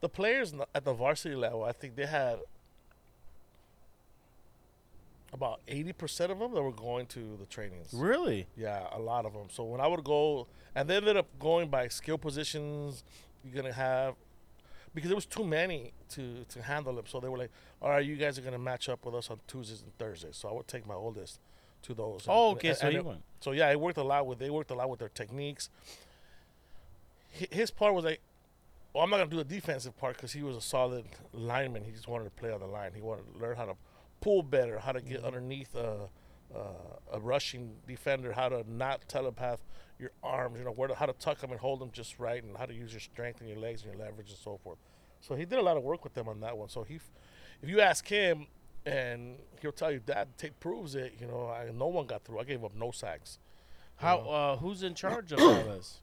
the 0.00 0.08
players 0.08 0.52
at 0.74 0.84
the 0.84 0.92
varsity 0.92 1.36
level, 1.36 1.64
I 1.64 1.72
think 1.72 1.96
they 1.96 2.06
had 2.06 2.38
about 5.32 5.60
eighty 5.68 5.92
percent 5.92 6.32
of 6.32 6.38
them 6.40 6.54
that 6.54 6.62
were 6.62 6.72
going 6.72 7.06
to 7.06 7.36
the 7.38 7.46
trainings. 7.46 7.92
Really? 7.92 8.46
Yeah, 8.56 8.86
a 8.92 8.98
lot 9.00 9.24
of 9.26 9.32
them. 9.32 9.46
So 9.48 9.64
when 9.64 9.80
I 9.80 9.86
would 9.86 10.04
go, 10.04 10.48
and 10.74 10.90
they 10.90 10.96
ended 10.96 11.16
up 11.16 11.28
going 11.38 11.68
by 11.68 11.88
skill 11.88 12.18
positions, 12.18 13.04
you're 13.44 13.54
gonna 13.54 13.72
have 13.72 14.14
because 14.94 15.08
there 15.08 15.16
was 15.16 15.26
too 15.26 15.44
many 15.44 15.92
to 16.10 16.44
to 16.48 16.62
handle 16.62 16.94
them. 16.94 17.06
So 17.06 17.20
they 17.20 17.28
were 17.28 17.38
like, 17.38 17.50
"All 17.82 17.90
right, 17.90 18.04
you 18.04 18.16
guys 18.16 18.38
are 18.38 18.42
gonna 18.42 18.58
match 18.58 18.88
up 18.88 19.04
with 19.04 19.14
us 19.14 19.30
on 19.30 19.40
Tuesdays 19.46 19.82
and 19.82 19.96
Thursdays." 19.98 20.36
So 20.36 20.48
I 20.48 20.52
would 20.52 20.68
take 20.68 20.86
my 20.86 20.94
oldest 20.94 21.40
to 21.82 21.94
those. 21.94 22.24
Oh, 22.28 22.50
And- 22.50 22.56
okay. 22.58 22.68
and- 22.68 22.78
so 22.78 22.86
and 22.86 22.92
you 22.94 23.00
it- 23.00 23.04
went. 23.04 23.22
so 23.40 23.52
yeah, 23.52 23.70
it 23.70 23.80
worked 23.80 23.98
a 23.98 24.02
lot 24.04 24.26
with 24.26 24.38
they 24.38 24.50
worked 24.50 24.70
a 24.70 24.74
lot 24.74 24.88
with 24.88 25.00
their 25.00 25.08
techniques. 25.08 25.68
His 27.30 27.70
part 27.70 27.94
was 27.94 28.04
like, 28.04 28.20
well, 28.92 29.02
I'm 29.02 29.10
not 29.10 29.16
gonna 29.18 29.30
do 29.30 29.36
the 29.38 29.44
defensive 29.44 29.96
part 29.98 30.16
because 30.16 30.32
he 30.32 30.42
was 30.42 30.56
a 30.56 30.60
solid 30.60 31.04
lineman. 31.32 31.84
He 31.84 31.90
just 31.90 32.06
wanted 32.06 32.24
to 32.24 32.30
play 32.30 32.52
on 32.52 32.60
the 32.60 32.66
line. 32.66 32.92
He 32.94 33.02
wanted 33.02 33.32
to 33.32 33.38
learn 33.40 33.56
how 33.56 33.64
to 33.66 33.76
pull 34.20 34.42
better, 34.42 34.78
how 34.78 34.92
to 34.92 35.00
get 35.00 35.18
mm-hmm. 35.18 35.26
underneath 35.26 35.74
a, 35.74 36.08
a, 36.54 37.16
a 37.16 37.20
rushing 37.20 37.72
defender, 37.86 38.32
how 38.32 38.48
to 38.48 38.64
not 38.70 39.08
telepath 39.08 39.64
your 39.98 40.10
arms. 40.22 40.58
You 40.58 40.64
know 40.64 40.72
where 40.72 40.88
to, 40.88 40.94
how 40.94 41.06
to 41.06 41.12
tuck 41.14 41.38
them 41.38 41.50
and 41.50 41.60
hold 41.60 41.80
them 41.80 41.90
just 41.92 42.18
right, 42.18 42.42
and 42.42 42.56
how 42.56 42.66
to 42.66 42.74
use 42.74 42.92
your 42.92 43.00
strength 43.00 43.40
and 43.40 43.48
your 43.48 43.58
legs 43.58 43.82
and 43.82 43.92
your 43.92 44.04
leverage 44.04 44.30
and 44.30 44.38
so 44.38 44.58
forth. 44.62 44.78
So 45.20 45.34
he 45.34 45.44
did 45.44 45.58
a 45.58 45.62
lot 45.62 45.76
of 45.76 45.82
work 45.82 46.04
with 46.04 46.14
them 46.14 46.28
on 46.28 46.40
that 46.40 46.56
one. 46.56 46.68
So 46.68 46.82
he, 46.82 47.00
if 47.62 47.68
you 47.68 47.80
ask 47.80 48.06
him, 48.06 48.46
and 48.86 49.36
he'll 49.60 49.72
tell 49.72 49.90
you 49.90 50.00
that 50.06 50.36
tape 50.36 50.58
proves 50.60 50.94
it. 50.94 51.14
You 51.20 51.26
know, 51.26 51.48
I, 51.48 51.70
no 51.72 51.86
one 51.86 52.06
got 52.06 52.24
through. 52.24 52.40
I 52.40 52.44
gave 52.44 52.64
up 52.64 52.74
no 52.74 52.90
sacks. 52.90 53.38
How? 53.96 54.18
Uh, 54.18 54.56
who's 54.56 54.82
in 54.82 54.94
charge 54.94 55.32
of 55.32 55.40
all 55.40 55.54
this? 55.54 56.00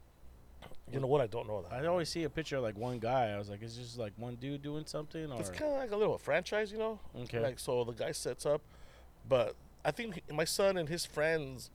You 0.92 1.00
know 1.00 1.08
what? 1.08 1.22
I 1.22 1.28
don't 1.28 1.48
know 1.48 1.64
that. 1.70 1.74
I 1.74 1.86
always 1.88 2.10
see 2.10 2.24
a 2.24 2.30
picture 2.30 2.58
of 2.58 2.64
like 2.64 2.78
one 2.78 3.00
guy. 3.00 3.30
I 3.30 3.38
was 3.38 3.50
like, 3.50 3.62
is 3.64 3.76
just 3.76 3.98
like 3.98 4.14
one 4.18 4.36
dude 4.36 4.62
doing 4.62 4.86
something, 4.86 5.32
or 5.32 5.40
It's 5.40 5.50
kind 5.50 5.72
of 5.72 5.78
like 5.78 5.92
a 5.92 5.96
little 5.96 6.18
franchise, 6.18 6.72
you 6.72 6.78
know. 6.78 7.00
Okay. 7.24 7.40
Like 7.40 7.60
so, 7.60 7.84
the 7.84 7.94
guy 7.94 8.12
sets 8.12 8.46
up, 8.46 8.62
but 9.28 9.56
I 9.84 9.92
think 9.92 10.22
my 10.32 10.44
son 10.46 10.78
and 10.78 10.88
his 10.90 11.06
friends 11.06 11.70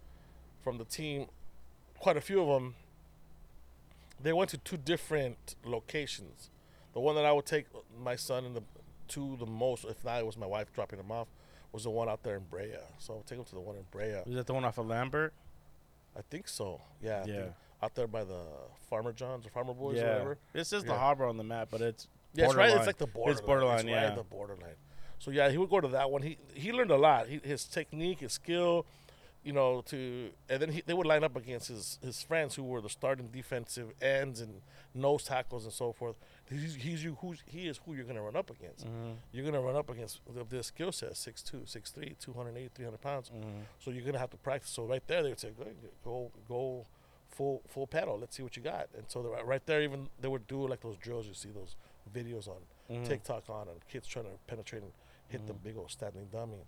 from 0.62 0.78
the 0.78 0.84
team, 0.84 1.26
quite 1.98 2.16
a 2.16 2.20
few 2.20 2.40
of 2.40 2.48
them, 2.48 2.74
they 4.20 4.32
went 4.32 4.50
to 4.50 4.58
two 4.58 4.76
different 4.76 5.56
locations. 5.64 6.50
The 6.94 7.00
one 7.00 7.14
that 7.16 7.24
I 7.24 7.32
would 7.32 7.46
take 7.46 7.66
my 8.02 8.16
son 8.16 8.44
and 8.44 8.56
the 8.56 8.62
to 9.08 9.36
the 9.38 9.46
most, 9.46 9.84
if 9.84 10.04
not, 10.04 10.18
it 10.20 10.26
was 10.26 10.36
my 10.36 10.46
wife 10.46 10.72
dropping 10.72 10.98
him 10.98 11.12
off, 11.12 11.28
was 11.70 11.84
the 11.84 11.90
one 11.90 12.08
out 12.08 12.22
there 12.24 12.36
in 12.36 12.42
Brea. 12.50 12.74
So 12.98 13.14
I 13.14 13.16
would 13.18 13.26
take 13.26 13.38
him 13.38 13.44
to 13.44 13.54
the 13.54 13.60
one 13.60 13.76
in 13.76 13.84
Brea. 13.90 14.22
is 14.26 14.34
that 14.34 14.46
the 14.46 14.54
one 14.54 14.64
off 14.64 14.78
of 14.78 14.86
Lambert? 14.86 15.32
I 16.16 16.22
think 16.22 16.48
so. 16.48 16.80
Yeah. 17.00 17.22
I 17.24 17.28
Yeah. 17.28 17.46
out 17.82 17.94
there 17.94 18.06
by 18.06 18.24
the 18.24 18.40
Farmer 18.88 19.12
Johns 19.12 19.46
or 19.46 19.50
Farmer 19.50 19.74
Boys 19.74 19.96
or 19.96 19.98
yeah. 19.98 20.12
whatever. 20.12 20.38
This 20.52 20.72
is 20.72 20.84
La 20.86 20.98
Habra 20.98 21.28
on 21.28 21.36
the 21.36 21.44
map, 21.44 21.68
but 21.70 21.82
it's 21.82 22.08
Yeah, 22.32 22.46
it's 22.46 22.54
right. 22.54 22.70
It's 22.74 22.86
like 22.86 22.98
the 22.98 23.06
borderline. 23.06 23.32
It's 23.38 23.46
borderline, 23.46 23.76
It's 23.80 23.84
right 23.84 23.90
yeah. 23.92 24.08
at 24.08 24.16
the 24.16 24.22
borderline. 24.24 24.74
So 25.18 25.30
yeah, 25.30 25.50
he 25.50 25.58
would 25.58 25.70
go 25.70 25.80
to 25.80 25.88
that 25.88 26.10
one. 26.10 26.22
He 26.22 26.38
he 26.54 26.72
learned 26.72 26.90
a 26.90 26.96
lot. 26.96 27.28
He, 27.28 27.40
his 27.42 27.64
technique, 27.64 28.20
his 28.20 28.32
skill, 28.32 28.86
you 29.42 29.52
know, 29.52 29.82
to 29.86 30.30
and 30.48 30.60
then 30.60 30.70
he, 30.70 30.82
they 30.84 30.94
would 30.94 31.06
line 31.06 31.24
up 31.24 31.36
against 31.36 31.68
his 31.68 31.98
his 32.02 32.22
friends 32.22 32.54
who 32.54 32.64
were 32.64 32.80
the 32.80 32.88
starting 32.88 33.28
defensive 33.28 33.88
ends 34.02 34.40
and 34.40 34.60
nose 34.94 35.24
tackles 35.24 35.64
and 35.64 35.72
so 35.72 35.92
forth. 35.92 36.16
He's, 36.50 36.74
he's 36.74 37.04
you 37.04 37.16
who's 37.20 37.42
he 37.46 37.68
is 37.68 37.80
who 37.84 37.94
you're 37.94 38.04
gonna 38.04 38.22
run 38.22 38.36
up 38.36 38.50
against. 38.50 38.86
Mm-hmm. 38.86 39.12
You're 39.32 39.44
gonna 39.44 39.60
run 39.60 39.76
up 39.76 39.88
against 39.88 40.20
this 40.50 40.66
skill 40.66 40.92
set 40.92 41.12
6'2", 41.12 41.64
6'3", 41.64 42.18
280, 42.18 42.70
300 42.74 43.00
pounds. 43.00 43.30
Mm-hmm. 43.30 43.60
So 43.78 43.90
you're 43.90 44.04
gonna 44.04 44.18
have 44.18 44.30
to 44.30 44.36
practice. 44.36 44.70
So 44.70 44.84
right 44.84 45.02
there, 45.06 45.22
they 45.22 45.30
would 45.30 45.40
say, 45.40 45.50
go 45.56 45.70
go 46.04 46.30
go 46.48 46.86
full 47.30 47.62
full 47.68 47.86
pedal. 47.86 48.18
Let's 48.18 48.36
see 48.36 48.42
what 48.42 48.56
you 48.56 48.62
got. 48.62 48.88
And 48.96 49.04
so 49.08 49.20
right 49.44 49.64
there, 49.66 49.82
even 49.82 50.08
they 50.20 50.28
would 50.28 50.46
do 50.46 50.66
like 50.66 50.80
those 50.80 50.96
drills. 50.96 51.26
You 51.26 51.34
see 51.34 51.50
those 51.50 51.76
videos 52.14 52.48
on 52.48 52.56
mm-hmm. 52.90 53.04
TikTok 53.04 53.44
on 53.48 53.68
and 53.68 53.80
kids 53.88 54.06
trying 54.06 54.26
to 54.26 54.32
penetrate 54.46 54.82
and 54.82 54.92
hit 55.28 55.46
the 55.46 55.52
mm. 55.52 55.62
big 55.62 55.76
old 55.76 55.90
standing 55.90 56.26
dummy. 56.30 56.64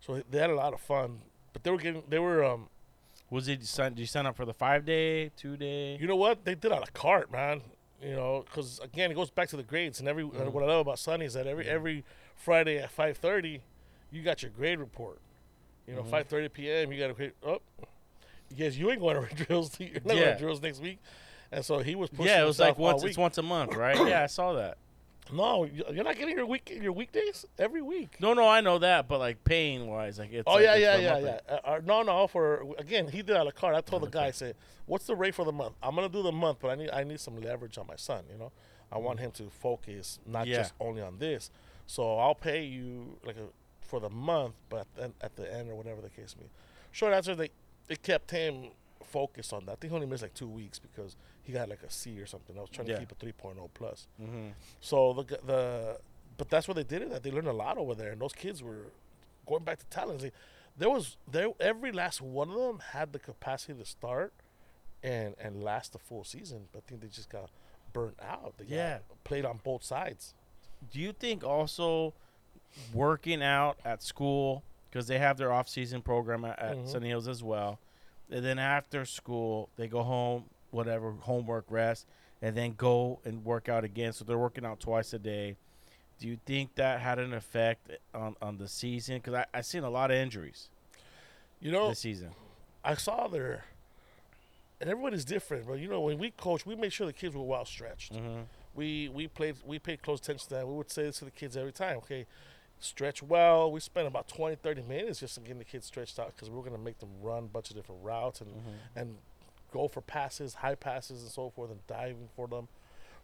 So 0.00 0.22
they 0.30 0.38
had 0.38 0.50
a 0.50 0.54
lot 0.54 0.74
of 0.74 0.80
fun, 0.80 1.20
but 1.52 1.62
they 1.62 1.70
were 1.70 1.78
getting 1.78 2.02
they 2.08 2.18
were 2.18 2.44
um 2.44 2.68
Was 3.30 3.48
it? 3.48 3.60
Did 3.60 3.98
you 3.98 4.06
sign 4.06 4.26
up 4.26 4.36
for 4.36 4.44
the 4.44 4.54
five 4.54 4.84
day, 4.84 5.30
two 5.36 5.56
day? 5.56 5.96
you 6.00 6.06
know 6.06 6.16
what 6.16 6.44
they 6.44 6.54
did 6.54 6.72
on 6.72 6.82
a 6.82 6.86
cart, 6.92 7.32
man. 7.32 7.62
You 8.02 8.14
know, 8.16 8.44
because 8.44 8.80
again 8.80 9.10
it 9.10 9.14
goes 9.14 9.30
back 9.30 9.48
to 9.48 9.56
the 9.56 9.62
grades 9.62 10.00
and 10.00 10.08
every 10.08 10.24
and 10.24 10.32
mm. 10.32 10.52
what 10.52 10.62
I 10.62 10.66
love 10.66 10.80
about 10.80 10.98
Sunny 10.98 11.24
is 11.24 11.34
that 11.34 11.46
every 11.46 11.66
every 11.66 12.04
Friday 12.36 12.78
at 12.78 12.90
five 12.90 13.16
thirty, 13.16 13.62
you 14.10 14.22
got 14.22 14.42
your 14.42 14.50
grade 14.50 14.78
report. 14.78 15.20
You 15.86 15.94
know, 15.94 16.02
mm-hmm. 16.02 16.10
five 16.10 16.26
thirty 16.28 16.48
p.m. 16.48 16.92
You 16.92 16.98
got 16.98 17.08
to 17.08 17.14
create. 17.14 17.32
Oh, 17.46 17.60
yes, 18.54 18.76
you 18.76 18.90
ain't 18.90 19.00
going 19.00 19.26
to 19.26 19.34
drills. 19.44 19.78
You're 19.78 19.92
not 19.94 20.04
going 20.04 20.18
to 20.18 20.38
drills 20.38 20.62
next 20.62 20.80
week. 20.80 20.98
And 21.52 21.64
so 21.64 21.78
he 21.78 21.94
was 21.94 22.10
pushing. 22.10 22.26
yeah, 22.26 22.42
it 22.42 22.46
was 22.46 22.58
like 22.58 22.78
once. 22.78 23.02
It's 23.02 23.16
week. 23.16 23.18
once 23.18 23.38
a 23.38 23.42
month, 23.42 23.74
right? 23.74 23.96
yeah, 24.08 24.22
I 24.22 24.26
saw 24.26 24.54
that. 24.54 24.78
No, 25.32 25.64
you- 25.64 25.84
you're 25.92 26.04
not 26.04 26.16
getting 26.16 26.36
your 26.36 26.46
week 26.46 26.70
your 26.70 26.92
weekdays 26.92 27.46
every 27.58 27.80
week. 27.82 28.16
No, 28.20 28.34
no, 28.34 28.46
I 28.46 28.60
know 28.60 28.78
that, 28.78 29.08
but 29.08 29.18
like 29.18 29.42
paying 29.44 29.86
wise, 29.88 30.18
like 30.18 30.32
it's. 30.32 30.44
Oh 30.46 30.54
like, 30.54 30.62
yeah, 30.64 30.74
it's 30.74 31.02
yeah, 31.02 31.18
yeah, 31.18 31.38
yeah. 31.48 31.54
Uh, 31.54 31.60
uh, 31.64 31.80
no, 31.84 32.02
no. 32.02 32.26
For 32.26 32.64
again, 32.78 33.08
he 33.08 33.18
did 33.22 33.30
it 33.30 33.36
a 33.36 33.44
la 33.44 33.50
carte. 33.50 33.74
I 33.74 33.80
told 33.80 34.02
the 34.02 34.08
guy, 34.10 34.26
I 34.26 34.30
said, 34.32 34.54
"What's 34.86 35.06
the 35.06 35.16
rate 35.16 35.34
for 35.34 35.44
the 35.44 35.52
month? 35.52 35.74
I'm 35.82 35.94
gonna 35.94 36.08
do 36.10 36.22
the 36.22 36.30
month, 36.32 36.58
but 36.60 36.68
I 36.70 36.74
need 36.74 36.90
I 36.90 37.04
need 37.04 37.20
some 37.20 37.40
leverage 37.40 37.78
on 37.78 37.86
my 37.86 37.96
son. 37.96 38.24
You 38.30 38.38
know, 38.38 38.52
I 38.92 38.98
want 38.98 39.18
him 39.20 39.30
to 39.32 39.48
focus 39.50 40.18
not 40.26 40.46
Yeah. 40.46 40.58
just 40.58 40.74
only 40.78 41.00
on 41.00 41.18
this. 41.18 41.50
So 41.86 42.18
I'll 42.18 42.34
pay 42.34 42.64
you 42.64 43.18
like 43.24 43.36
a, 43.36 43.48
for 43.80 44.00
the 44.00 44.10
month, 44.10 44.54
but 44.68 44.86
then 44.96 45.14
at 45.22 45.36
the 45.36 45.52
end 45.52 45.70
or 45.70 45.74
whatever 45.74 46.00
the 46.02 46.10
case 46.10 46.34
may 46.38 46.44
be. 46.44 46.50
Short 46.92 47.12
answer, 47.14 47.34
they 47.34 47.50
it 47.88 48.02
kept 48.02 48.30
him 48.30 48.70
focused 49.02 49.52
on 49.52 49.64
that. 49.66 49.72
I 49.72 49.74
think 49.76 49.90
he 49.90 49.94
only 49.94 50.06
missed 50.06 50.22
like 50.22 50.34
two 50.34 50.48
weeks 50.48 50.78
because 50.78 51.16
he 51.44 51.52
got 51.52 51.68
like 51.68 51.82
a 51.82 51.90
C 51.90 52.18
or 52.20 52.26
something. 52.26 52.56
I 52.58 52.60
was 52.60 52.70
trying 52.70 52.88
Yeah. 52.88 52.94
to 52.94 53.00
keep 53.00 53.12
a 53.12 53.14
3.0 53.14 53.68
plus. 53.74 54.06
Mm-hmm. 54.20 54.48
So 54.80 55.12
the 55.12 55.22
the 55.46 55.98
but 56.36 56.50
that's 56.50 56.66
what 56.66 56.74
they 56.76 56.82
did 56.84 57.02
it. 57.02 57.10
That 57.10 57.22
they 57.22 57.30
learned 57.30 57.46
a 57.48 57.52
lot 57.52 57.78
over 57.78 57.94
there, 57.94 58.10
and 58.12 58.20
those 58.20 58.32
kids 58.32 58.62
were 58.62 58.86
going 59.46 59.62
back 59.62 59.78
to 59.78 59.86
talent. 59.86 60.20
They, 60.20 60.32
there 60.76 60.90
was 60.90 61.16
there 61.30 61.48
every 61.60 61.92
last 61.92 62.20
one 62.20 62.48
of 62.50 62.56
them 62.56 62.80
had 62.92 63.12
the 63.12 63.18
capacity 63.20 63.74
to 63.74 63.84
start 63.84 64.32
and 65.02 65.34
and 65.40 65.62
last 65.62 65.92
the 65.92 65.98
full 65.98 66.24
season. 66.24 66.66
But 66.72 66.78
I 66.78 66.88
think 66.88 67.00
they 67.02 67.08
just 67.08 67.28
got 67.28 67.50
burnt 67.92 68.18
out. 68.20 68.54
They 68.58 68.64
Yeah. 68.74 68.98
played 69.22 69.44
on 69.44 69.60
both 69.62 69.84
sides. 69.84 70.34
Do 70.90 70.98
you 70.98 71.12
think 71.12 71.44
also 71.44 72.14
working 72.92 73.42
out 73.42 73.78
at 73.84 74.02
school 74.02 74.64
because 74.90 75.06
they 75.06 75.18
have 75.18 75.36
their 75.38 75.52
off-season 75.52 76.02
program 76.02 76.44
at, 76.44 76.58
at 76.58 76.76
Mhm. 76.76 76.88
Sunny 76.88 77.08
Hills 77.08 77.28
as 77.28 77.42
well, 77.42 77.78
and 78.30 78.44
then 78.44 78.58
after 78.58 79.04
school 79.04 79.68
they 79.76 79.86
go 79.88 80.02
home, 80.02 80.50
whatever 80.74 81.12
homework, 81.12 81.64
rest, 81.68 82.06
and 82.42 82.56
then 82.56 82.74
go 82.76 83.20
and 83.24 83.44
work 83.44 83.68
out 83.68 83.84
again. 83.84 84.12
So 84.12 84.24
they're 84.24 84.36
working 84.38 84.66
out 84.66 84.80
twice 84.80 85.12
a 85.12 85.18
day. 85.18 85.56
Do 86.18 86.28
you 86.28 86.38
think 86.46 86.74
that 86.76 87.00
had 87.00 87.18
an 87.18 87.32
effect 87.32 87.90
on, 88.14 88.36
on 88.42 88.58
the 88.58 88.68
season? 88.68 89.16
Because 89.16 89.34
I 89.34 89.46
I 89.52 89.60
seen 89.62 89.84
a 89.84 89.90
lot 89.90 90.10
of 90.10 90.16
injuries 90.16 90.68
You 91.60 91.72
know, 91.72 91.88
this 91.88 92.00
season. 92.00 92.30
I 92.84 92.94
saw 92.94 93.28
their. 93.28 93.64
And 94.80 94.90
everybody's 94.90 95.24
different, 95.24 95.66
but 95.66 95.74
you 95.74 95.88
know 95.88 96.00
when 96.00 96.18
we 96.18 96.30
coach, 96.32 96.66
we 96.66 96.74
make 96.74 96.92
sure 96.92 97.06
the 97.06 97.12
kids 97.12 97.34
were 97.34 97.42
well 97.42 97.64
stretched. 97.64 98.12
Mm-hmm. 98.12 98.40
we 98.74 99.08
we 99.08 99.28
played 99.28 99.56
we 99.64 99.78
paid 99.78 100.02
close 100.02 100.18
attention 100.18 100.48
to 100.48 100.54
that. 100.56 100.66
We 100.68 100.74
would 100.74 100.90
say 100.90 101.04
this 101.04 101.20
to 101.20 101.24
the 101.24 101.30
kids 101.30 101.56
every 101.56 101.72
time. 101.72 101.96
Okay, 101.98 102.26
stretch 102.80 103.22
well. 103.22 103.70
We 103.70 103.80
spent 103.80 104.06
about 104.08 104.28
20, 104.28 104.56
30 104.56 104.82
minutes 104.82 105.20
just 105.20 105.40
getting 105.42 105.58
the 105.58 105.64
kids 105.64 105.86
stretched 105.86 106.18
out 106.18 106.34
because 106.34 106.50
we 106.50 106.56
were 106.56 106.62
gonna 106.62 106.76
make 106.76 106.98
them 106.98 107.10
run 107.22 107.44
a 107.44 107.46
bunch 107.46 107.70
of 107.70 107.76
different 107.76 108.02
routes 108.04 108.40
and 108.40 108.50
and 108.96 109.16
go 109.74 109.88
for 109.88 110.00
passes, 110.00 110.54
high 110.54 110.76
passes, 110.76 111.22
and 111.22 111.30
so 111.30 111.50
forth, 111.50 111.70
and 111.70 111.86
diving 111.88 112.28
for 112.36 112.48
them. 112.48 112.68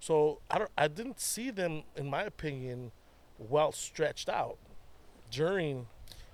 So 0.00 0.40
I 0.50 0.58
don't. 0.58 0.70
I 0.76 0.88
didn't 0.88 1.20
see 1.20 1.50
them, 1.50 1.82
in 1.96 2.10
my 2.10 2.24
opinion, 2.24 2.92
well 3.38 3.72
stretched 3.72 4.28
out 4.28 4.58
during 5.30 5.86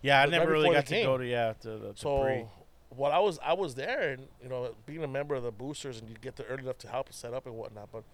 Yeah, 0.02 0.20
I 0.20 0.26
Right 0.26 0.30
never 0.30 0.52
really 0.52 0.70
got 0.70 0.86
to 0.86 1.02
go 1.02 1.18
to 1.18 1.26
yeah 1.26 1.54
to 1.62 1.78
the 1.78 1.92
to 1.94 1.98
so 1.98 2.22
pre. 2.22 2.44
what 2.90 3.12
I 3.12 3.18
was 3.20 3.38
I 3.44 3.54
was 3.54 3.74
there 3.74 4.12
and 4.12 4.28
you 4.42 4.48
know 4.48 4.74
being 4.86 5.04
a 5.04 5.08
member 5.08 5.34
of 5.34 5.42
the 5.44 5.52
boosters 5.52 6.00
and 6.00 6.08
you 6.08 6.16
get 6.20 6.36
there 6.36 6.46
early 6.48 6.64
enough 6.64 6.78
to 6.78 6.88
help 6.88 7.12
set 7.12 7.34
up 7.34 7.46
and 7.46 7.56
whatnot, 7.56 7.88
but 7.92 8.04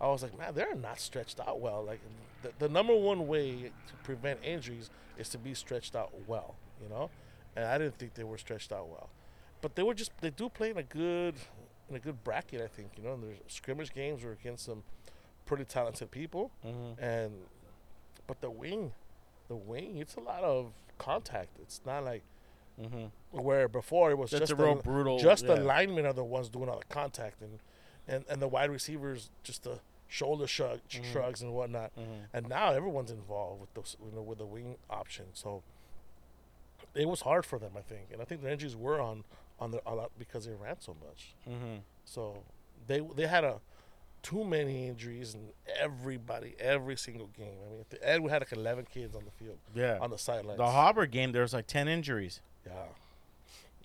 I 0.00 0.08
was 0.08 0.22
like, 0.22 0.36
man, 0.36 0.54
they're 0.54 0.74
not 0.74 1.00
stretched 1.00 1.40
out 1.40 1.60
well. 1.60 1.84
Like 1.84 2.00
the, 2.42 2.50
the 2.58 2.68
number 2.68 2.94
one 2.94 3.28
way 3.28 3.70
to 3.88 3.94
prevent 4.02 4.40
injuries 4.44 4.90
is 5.18 5.28
to 5.30 5.38
be 5.38 5.54
stretched 5.54 5.94
out 5.94 6.12
well, 6.26 6.56
you 6.82 6.88
know, 6.88 7.10
and 7.56 7.66
I 7.66 7.78
didn't 7.78 7.98
think 7.98 8.14
they 8.14 8.24
were 8.24 8.38
stretched 8.38 8.72
out 8.72 8.88
well, 8.88 9.10
but 9.62 9.74
they 9.76 9.82
were 9.82 9.94
just 9.94 10.12
they 10.20 10.30
do 10.30 10.48
play 10.50 10.70
in 10.70 10.76
a 10.76 10.82
good 10.82 11.36
in 11.88 11.96
a 11.96 11.98
good 11.98 12.22
bracket, 12.24 12.60
I 12.60 12.66
think, 12.68 12.90
you 12.98 13.02
know. 13.04 13.14
And 13.14 13.22
their 13.22 13.34
scrimmage 13.48 13.92
games 13.94 14.22
were 14.22 14.32
against 14.32 14.66
some 14.66 14.82
pretty 15.46 15.64
talented 15.64 16.10
people, 16.10 16.50
Mm-hmm. 16.66 17.02
and 17.02 17.32
but 18.26 18.40
the 18.42 18.50
wing, 18.50 18.92
the 19.48 19.56
wing, 19.56 19.96
it's 19.98 20.14
a 20.16 20.20
lot 20.20 20.42
of 20.44 20.72
contact. 20.98 21.56
It's 21.62 21.80
not 21.86 22.04
like 22.04 22.22
Mm-hmm. 22.80 23.38
where 23.38 23.68
before 23.68 24.10
it 24.10 24.16
was 24.16 24.30
That's 24.30 24.48
just 24.48 24.52
a 24.52 24.56
real 24.56 24.76
the, 24.76 24.82
brutal. 24.82 25.18
just 25.18 25.46
the 25.46 25.56
yeah. 25.56 25.60
linemen 25.60 26.06
are 26.06 26.14
the 26.14 26.24
ones 26.24 26.48
doing 26.48 26.70
all 26.70 26.78
the 26.78 26.86
contact 26.94 27.42
and 27.42 27.58
and, 28.08 28.24
and 28.30 28.40
the 28.40 28.48
wide 28.48 28.70
receivers 28.70 29.28
just 29.42 29.62
the 29.64 29.78
shoulder 30.08 30.46
shrug, 30.46 30.80
sh- 30.88 31.00
Mhm. 31.00 31.12
shrugs 31.12 31.42
and 31.42 31.52
whatnot 31.52 31.92
Mhm. 31.94 32.24
and 32.32 32.48
now 32.48 32.72
everyone's 32.72 33.10
involved 33.10 33.60
with 33.60 33.74
those 33.74 33.96
you 34.02 34.10
know 34.16 34.22
with 34.22 34.38
the 34.38 34.46
wing 34.46 34.76
option 34.88 35.26
so 35.34 35.62
it 36.94 37.06
was 37.08 37.20
hard 37.20 37.44
for 37.44 37.58
them 37.58 37.72
I 37.76 37.82
think 37.82 38.08
and 38.10 38.20
I 38.22 38.24
think 38.24 38.40
their 38.42 38.50
injuries 38.52 38.74
were 38.74 39.00
on 39.02 39.24
on 39.62 39.70
the 39.70 39.80
a 39.86 39.94
lot 39.94 40.10
because 40.18 40.42
they 40.46 40.54
ran 40.66 40.78
so 40.88 40.94
much 41.06 41.20
Mm-hmm. 41.48 41.76
so 42.04 42.20
they 42.88 43.00
they 43.18 43.26
had 43.36 43.44
a 43.44 43.54
too 44.22 44.44
many 44.44 44.74
injuries 44.90 45.34
and 45.34 45.44
everybody 45.86 46.50
every 46.74 46.96
single 47.06 47.28
game 47.40 47.56
I 47.66 47.70
mean 47.70 47.80
at 47.80 47.90
the 47.90 48.00
end 48.10 48.18
we 48.24 48.30
had 48.30 48.40
like 48.42 48.52
11 48.52 48.86
kids 48.94 49.14
on 49.18 49.22
the 49.24 49.30
field 49.40 49.58
Yeah. 49.74 49.98
on 50.04 50.10
the 50.10 50.18
sidelines 50.18 50.58
The 50.58 50.66
Harbor 50.80 51.06
game, 51.06 51.32
there 51.32 51.42
was 51.42 51.52
like 51.58 51.66
ten 51.66 51.86
injuries. 51.88 52.40
yeah 52.66 52.86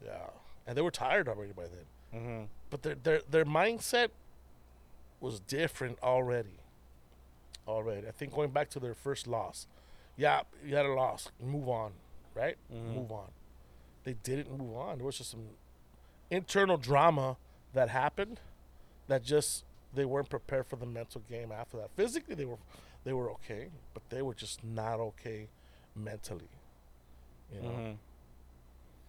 yeah 0.09 0.29
and 0.65 0.77
they 0.77 0.81
were 0.87 0.91
tired 1.05 1.27
already 1.27 1.53
by 1.61 1.67
then 1.75 1.87
Mm-hmm. 2.15 2.43
but 2.71 2.79
their 2.83 2.95
their 3.05 3.21
their 3.33 3.45
mindset 3.45 4.09
was 5.19 5.39
different 5.41 5.97
already. 6.01 6.57
Already, 7.67 8.07
I 8.07 8.11
think 8.11 8.33
going 8.33 8.51
back 8.51 8.69
to 8.75 8.79
their 8.79 8.93
first 8.93 9.27
loss, 9.27 9.67
yeah, 10.15 10.41
you 10.65 10.73
had 10.77 10.85
a 10.85 10.93
loss, 10.93 11.27
move 11.43 11.67
on, 11.67 11.91
right? 12.33 12.55
Mhm. 12.73 12.95
Move 12.95 13.11
on. 13.11 13.29
They 14.05 14.13
didn't 14.13 14.49
move 14.57 14.77
on. 14.77 14.97
There 14.97 15.05
was 15.05 15.17
just 15.17 15.31
some 15.31 15.47
internal 16.29 16.77
drama 16.77 17.37
that 17.73 17.89
happened 17.89 18.39
that 19.07 19.23
just 19.23 19.63
they 19.93 20.05
weren't 20.05 20.29
prepared 20.29 20.65
for 20.67 20.75
the 20.75 20.85
mental 20.85 21.21
game 21.29 21.51
after 21.51 21.77
that. 21.77 21.89
Physically, 21.95 22.35
they 22.35 22.45
were 22.45 22.57
they 23.03 23.13
were 23.13 23.31
okay, 23.31 23.67
but 23.93 24.03
they 24.09 24.21
were 24.21 24.33
just 24.33 24.63
not 24.63 24.99
okay 24.99 25.47
mentally. 25.95 26.49
You 27.53 27.61
know, 27.61 27.69
Mm-hmm. 27.69 27.91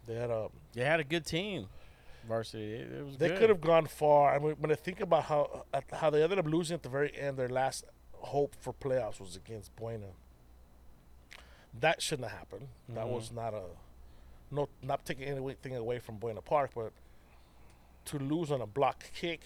they 0.06 0.14
had 0.14 0.30
a 0.30 0.48
They 0.74 0.84
had 0.84 1.00
a 1.00 1.04
good 1.04 1.26
team, 1.26 1.66
varsity. 2.28 2.74
It, 2.74 2.92
it 2.92 3.04
was. 3.04 3.16
They 3.16 3.30
could 3.30 3.48
have 3.48 3.60
gone 3.60 3.86
far. 3.86 4.34
I 4.34 4.38
mean, 4.38 4.54
when 4.60 4.70
I 4.70 4.76
think 4.76 5.00
about 5.00 5.24
how 5.24 5.64
at 5.74 5.84
how 5.92 6.10
they 6.10 6.22
ended 6.22 6.38
up 6.38 6.46
losing 6.46 6.74
at 6.74 6.82
the 6.84 6.88
very 6.88 7.12
end, 7.18 7.36
their 7.36 7.48
last 7.48 7.84
hope 8.12 8.54
for 8.60 8.72
playoffs 8.72 9.18
was 9.20 9.34
against 9.36 9.74
Buena. 9.76 10.06
That 11.80 12.00
shouldn't 12.02 12.28
have 12.28 12.38
happened. 12.38 12.68
That 12.88 13.06
Mhm. 13.06 13.10
was 13.10 13.32
not 13.32 13.54
a 13.54 13.64
no, 14.50 14.68
not 14.82 15.04
taking 15.04 15.24
anything 15.24 15.76
away 15.76 15.98
from 15.98 16.16
Buena 16.16 16.40
Park, 16.40 16.70
but 16.74 16.92
to 18.08 18.18
lose 18.18 18.50
on 18.50 18.60
a 18.60 18.66
block 18.66 19.04
kick, 19.14 19.40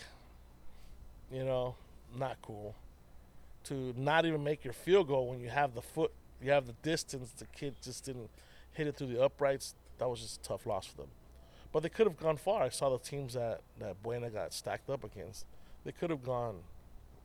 you 1.33 1.45
know, 1.45 1.75
not 2.17 2.37
cool. 2.43 2.75
To 3.65 3.95
not 3.97 4.25
even 4.25 4.43
make 4.43 4.65
your 4.65 4.73
field 4.73 5.09
goal 5.09 5.29
when 5.29 5.41
you 5.41 5.49
have 5.49 5.75
the 5.75 5.83
foot, 5.83 6.13
you 6.43 6.51
have 6.51 6.67
the 6.67 6.75
distance. 6.83 7.31
The 7.31 7.47
kid 7.47 7.75
just 7.83 8.05
didn't 8.05 8.31
hit 8.73 8.87
it 8.87 8.97
through 8.97 9.09
the 9.09 9.23
uprights. 9.23 9.75
That 9.99 10.09
was 10.09 10.21
just 10.21 10.41
a 10.41 10.49
tough 10.49 10.67
loss 10.67 10.87
for 10.87 10.97
them. 10.97 11.11
But 11.73 11.83
they 11.83 11.89
could 11.89 12.07
have 12.07 12.19
gone 12.19 12.37
far. 12.37 12.63
I 12.63 12.69
saw 12.69 12.91
the 12.91 12.99
teams 12.99 13.35
that, 13.35 13.61
that 13.79 14.03
Buena 14.03 14.31
got 14.31 14.53
stacked 14.53 14.91
up 14.91 15.05
against. 15.05 15.47
They 15.85 15.93
could 15.93 16.11
have 16.11 16.23
gone 16.23 16.57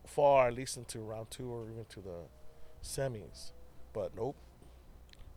far, 0.05 0.47
at 0.47 0.53
least 0.53 0.77
into 0.77 0.99
round 0.99 1.29
two 1.29 1.51
or 1.51 1.65
even 1.69 1.85
to 1.89 1.99
the 1.99 2.19
semis. 2.83 3.51
But 3.93 4.15
nope. 4.15 4.35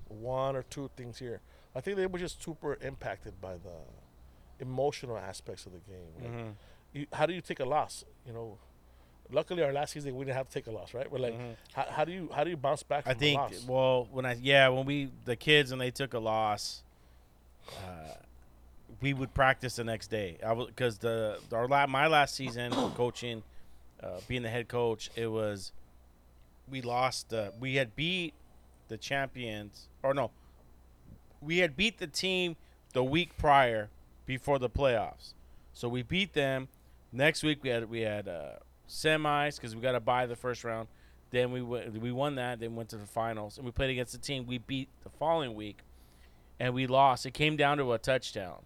One 0.08 0.56
or 0.56 0.62
two 0.62 0.90
things 0.96 1.18
here. 1.18 1.40
I 1.74 1.80
think 1.80 1.96
they 1.96 2.06
were 2.06 2.18
just 2.18 2.42
super 2.42 2.78
impacted 2.80 3.40
by 3.40 3.54
the 3.54 3.78
emotional 4.60 5.16
aspects 5.16 5.66
of 5.66 5.72
the 5.72 5.80
game. 5.80 6.30
Mhm. 6.32 6.54
you, 6.92 7.06
how 7.12 7.26
do 7.26 7.32
you 7.32 7.40
take 7.40 7.60
a 7.60 7.64
loss? 7.64 8.04
You 8.26 8.32
know, 8.32 8.58
luckily 9.30 9.62
our 9.62 9.72
last 9.72 9.92
season 9.92 10.14
we 10.16 10.24
didn't 10.24 10.36
have 10.36 10.48
to 10.48 10.52
take 10.52 10.66
a 10.66 10.70
loss, 10.72 10.92
right? 10.94 11.10
We're 11.10 11.18
like, 11.18 11.34
Mhm. 11.34 11.54
how, 11.72 11.84
how 11.88 12.04
do 12.04 12.12
you 12.12 12.28
how 12.34 12.42
do 12.44 12.50
you 12.50 12.56
bounce 12.56 12.82
back? 12.82 13.04
From 13.04 13.10
I 13.12 13.14
think. 13.14 13.38
a 13.38 13.42
loss? 13.42 13.64
Well, 13.66 14.08
when 14.10 14.26
I 14.26 14.34
yeah, 14.34 14.68
when 14.68 14.84
we 14.86 15.10
the 15.24 15.36
kids 15.36 15.70
and 15.72 15.80
they 15.80 15.90
took 15.90 16.14
a 16.14 16.18
loss, 16.18 16.82
uh, 17.68 18.14
we 19.00 19.14
would 19.14 19.32
practice 19.34 19.76
the 19.76 19.84
next 19.84 20.08
day. 20.08 20.38
I 20.44 20.52
was 20.52 20.66
because 20.66 20.98
the 20.98 21.38
our 21.52 21.66
la- 21.68 21.86
my 21.86 22.06
last 22.06 22.34
season 22.34 22.72
coaching, 22.94 23.42
uh, 24.02 24.20
being 24.28 24.42
the 24.42 24.50
head 24.50 24.68
coach, 24.68 25.10
it 25.16 25.28
was 25.28 25.72
we 26.68 26.82
lost. 26.82 27.32
Uh, 27.32 27.50
we 27.60 27.76
had 27.76 27.94
beat 27.96 28.34
the 28.88 28.98
champions, 28.98 29.88
or 30.02 30.12
no, 30.12 30.30
we 31.40 31.58
had 31.58 31.76
beat 31.76 31.98
the 31.98 32.06
team 32.08 32.56
the 32.92 33.04
week 33.04 33.36
prior 33.38 33.88
before 34.30 34.60
the 34.60 34.70
playoffs. 34.70 35.34
So 35.72 35.88
we 35.88 36.02
beat 36.04 36.34
them. 36.34 36.68
Next 37.12 37.42
week 37.42 37.64
we 37.64 37.70
had 37.70 37.90
we 37.90 38.02
had 38.02 38.28
uh, 38.28 38.50
semis 38.88 39.56
because 39.56 39.74
we 39.74 39.82
got 39.82 39.92
to 39.92 40.00
buy 40.00 40.26
the 40.26 40.36
first 40.36 40.62
round. 40.62 40.86
Then 41.32 41.50
we 41.50 41.58
w- 41.58 41.90
we 42.00 42.12
won 42.12 42.36
that. 42.36 42.60
Then 42.60 42.76
went 42.76 42.90
to 42.90 42.96
the 42.96 43.06
finals 43.06 43.56
and 43.56 43.66
we 43.66 43.72
played 43.72 43.90
against 43.90 44.12
the 44.12 44.18
team 44.18 44.46
we 44.46 44.58
beat 44.58 44.88
the 45.02 45.10
following 45.10 45.54
week, 45.54 45.78
and 46.60 46.72
we 46.74 46.86
lost. 46.86 47.26
It 47.26 47.34
came 47.34 47.56
down 47.56 47.78
to 47.78 47.92
a 47.92 47.98
touchdown. 47.98 48.58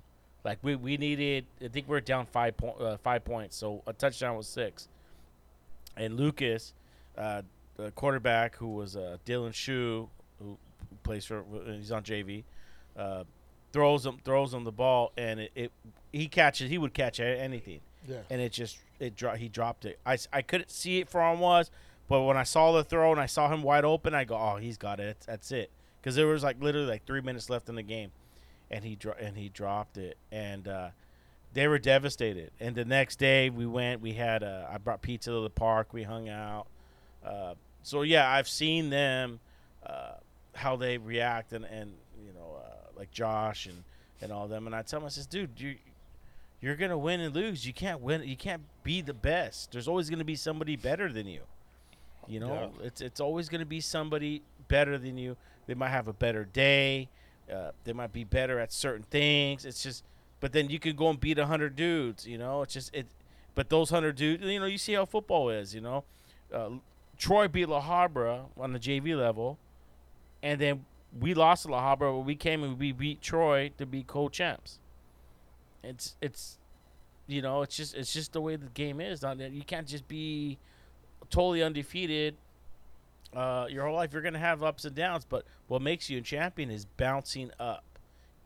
Like 0.44 0.58
we, 0.60 0.76
we 0.76 0.98
needed. 0.98 1.46
I 1.64 1.68
think 1.68 1.88
we 1.88 1.96
are 1.96 2.02
down 2.02 2.26
five 2.26 2.58
point 2.58 2.78
uh, 2.78 2.98
five 2.98 3.24
points. 3.24 3.56
So 3.56 3.82
a 3.86 3.94
touchdown 3.94 4.36
was 4.36 4.46
six. 4.46 4.88
And 5.96 6.18
Lucas, 6.18 6.74
uh, 7.16 7.40
the 7.76 7.90
quarterback 7.92 8.56
who 8.56 8.68
was 8.74 8.96
uh, 8.96 9.16
Dylan 9.24 9.54
Shu, 9.54 10.10
who 10.38 10.58
plays 11.04 11.24
for 11.24 11.42
he's 11.66 11.90
on 11.90 12.02
JV, 12.02 12.44
uh, 12.98 13.24
throws 13.74 14.06
him 14.06 14.16
throws 14.24 14.54
him 14.54 14.64
the 14.64 14.72
ball 14.72 15.12
and 15.18 15.40
it, 15.40 15.50
it 15.54 15.72
he 16.12 16.28
catches 16.28 16.70
he 16.70 16.78
would 16.78 16.94
catch 16.94 17.18
anything 17.20 17.80
Yeah. 18.08 18.18
and 18.30 18.40
it 18.40 18.52
just 18.52 18.78
it 19.00 19.16
dro- 19.16 19.34
he 19.34 19.48
dropped 19.48 19.84
it. 19.84 19.98
I, 20.06 20.16
I 20.32 20.40
couldn't 20.42 20.70
see 20.70 21.00
it 21.00 21.08
for 21.08 21.20
on 21.20 21.40
was, 21.40 21.70
but 22.08 22.22
when 22.22 22.36
I 22.36 22.44
saw 22.44 22.70
the 22.72 22.84
throw 22.84 23.10
and 23.10 23.20
I 23.20 23.26
saw 23.26 23.52
him 23.52 23.62
wide 23.64 23.84
open, 23.84 24.14
I 24.14 24.22
go, 24.24 24.36
oh, 24.36 24.56
he's 24.56 24.78
got 24.78 25.00
it. 25.00 25.04
That's, 25.18 25.26
that's 25.26 25.52
it. 25.52 25.70
Because 26.00 26.14
there 26.14 26.28
was 26.28 26.44
like 26.44 26.62
literally 26.62 26.86
like 26.86 27.04
three 27.04 27.20
minutes 27.20 27.50
left 27.50 27.68
in 27.68 27.74
the 27.74 27.82
game, 27.82 28.12
and 28.70 28.84
he 28.84 28.94
dro- 28.94 29.16
and 29.20 29.36
he 29.36 29.48
dropped 29.48 29.96
it, 29.98 30.16
and 30.30 30.68
uh, 30.68 30.88
they 31.54 31.66
were 31.66 31.78
devastated. 31.80 32.52
And 32.60 32.76
the 32.76 32.84
next 32.84 33.16
day 33.18 33.50
we 33.50 33.66
went. 33.66 34.00
We 34.00 34.12
had 34.12 34.42
uh, 34.44 34.66
I 34.70 34.78
brought 34.78 35.02
pizza 35.02 35.30
to 35.30 35.40
the 35.40 35.50
park. 35.50 35.92
We 35.92 36.04
hung 36.04 36.28
out. 36.28 36.66
Uh, 37.26 37.54
so 37.82 38.02
yeah, 38.02 38.30
I've 38.30 38.48
seen 38.48 38.90
them 38.90 39.40
uh, 39.84 40.12
how 40.54 40.76
they 40.76 40.98
react 40.98 41.52
and 41.52 41.64
and 41.64 41.94
you 42.24 42.32
know 42.32 42.58
uh, 42.64 42.83
like 42.96 43.10
Josh 43.10 43.66
and 43.66 43.84
and 44.20 44.32
all 44.32 44.48
them. 44.48 44.66
And 44.66 44.74
I 44.74 44.82
tell 44.82 45.00
them, 45.00 45.06
I 45.06 45.10
says, 45.10 45.26
dude, 45.26 45.50
you 45.58 45.76
you're 46.60 46.76
gonna 46.76 46.98
win 46.98 47.20
and 47.20 47.34
lose. 47.34 47.66
You 47.66 47.72
can't 47.74 48.00
win. 48.00 48.22
You 48.22 48.36
can't 48.36 48.62
be 48.82 49.02
the 49.02 49.12
best. 49.14 49.72
There's 49.72 49.86
always 49.88 50.08
gonna 50.08 50.24
be 50.24 50.36
somebody 50.36 50.76
better 50.76 51.12
than 51.12 51.26
you. 51.26 51.42
You 52.26 52.40
know, 52.40 52.72
it's 52.82 53.00
it's 53.00 53.20
always 53.20 53.48
gonna 53.48 53.66
be 53.66 53.80
somebody 53.80 54.42
better 54.68 54.96
than 54.96 55.18
you. 55.18 55.36
They 55.66 55.74
might 55.74 55.90
have 55.90 56.08
a 56.08 56.12
better 56.12 56.44
day. 56.44 57.08
Uh, 57.52 57.72
they 57.84 57.92
might 57.92 58.12
be 58.12 58.24
better 58.24 58.58
at 58.58 58.72
certain 58.72 59.04
things. 59.10 59.66
It's 59.66 59.82
just, 59.82 60.04
but 60.40 60.52
then 60.52 60.70
you 60.70 60.78
could 60.78 60.96
go 60.96 61.10
and 61.10 61.20
beat 61.20 61.38
a 61.38 61.44
hundred 61.44 61.76
dudes. 61.76 62.26
You 62.26 62.38
know, 62.38 62.62
it's 62.62 62.72
just 62.72 62.94
it. 62.94 63.06
But 63.54 63.68
those 63.68 63.90
hundred 63.90 64.16
dudes, 64.16 64.42
you 64.42 64.58
know, 64.58 64.66
you 64.66 64.78
see 64.78 64.94
how 64.94 65.04
football 65.04 65.50
is. 65.50 65.74
You 65.74 65.82
know, 65.82 66.04
uh, 66.52 66.70
Troy 67.18 67.46
beat 67.46 67.68
La 67.68 67.82
Habra 67.82 68.46
on 68.58 68.72
the 68.72 68.78
JV 68.78 69.16
level, 69.18 69.58
and 70.42 70.58
then 70.58 70.86
we 71.18 71.34
lost 71.34 71.64
to 71.64 71.70
La 71.70 71.80
Habra. 71.80 72.16
But 72.16 72.20
we 72.20 72.34
came 72.34 72.62
and 72.62 72.78
we 72.78 72.92
beat 72.92 73.22
Troy 73.22 73.70
to 73.78 73.86
be 73.86 74.02
co-champs. 74.02 74.78
It's 75.82 76.16
it's, 76.20 76.58
you 77.26 77.42
know, 77.42 77.62
it's 77.62 77.76
just 77.76 77.94
it's 77.94 78.12
just 78.12 78.32
the 78.32 78.40
way 78.40 78.56
the 78.56 78.66
game 78.66 79.00
is. 79.00 79.22
You 79.22 79.64
can't 79.66 79.86
just 79.86 80.08
be 80.08 80.58
totally 81.30 81.62
undefeated 81.62 82.36
uh, 83.34 83.66
your 83.68 83.84
whole 83.84 83.94
life. 83.94 84.12
You're 84.12 84.22
gonna 84.22 84.38
have 84.38 84.62
ups 84.62 84.84
and 84.84 84.94
downs, 84.94 85.26
but 85.28 85.44
what 85.68 85.82
makes 85.82 86.08
you 86.08 86.18
a 86.18 86.20
champion 86.22 86.70
is 86.70 86.84
bouncing 86.84 87.50
up, 87.58 87.84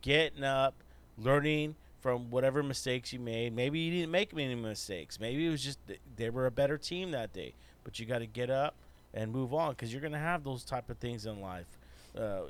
getting 0.01 0.43
up, 0.43 0.75
learning 1.17 1.75
from 2.01 2.29
whatever 2.29 2.63
mistakes 2.63 3.11
you 3.11 3.19
made. 3.19 3.53
Maybe 3.53 3.79
you 3.79 3.91
didn't 3.91 4.11
make 4.11 4.35
many 4.35 4.55
mistakes. 4.55 5.19
Maybe 5.19 5.45
it 5.45 5.49
was 5.49 5.63
just 5.63 5.85
th- 5.87 5.99
they 6.15 6.29
were 6.29 6.45
a 6.45 6.51
better 6.51 6.77
team 6.77 7.11
that 7.11 7.33
day. 7.33 7.53
But 7.83 7.99
you 7.99 8.05
got 8.05 8.19
to 8.19 8.25
get 8.25 8.49
up 8.49 8.75
and 9.13 9.31
move 9.31 9.53
on 9.53 9.71
because 9.71 9.91
you're 9.91 10.01
gonna 10.01 10.19
have 10.19 10.43
those 10.43 10.63
type 10.63 10.89
of 10.89 10.97
things 10.97 11.25
in 11.25 11.41
life, 11.41 11.77
uh, 12.17 12.41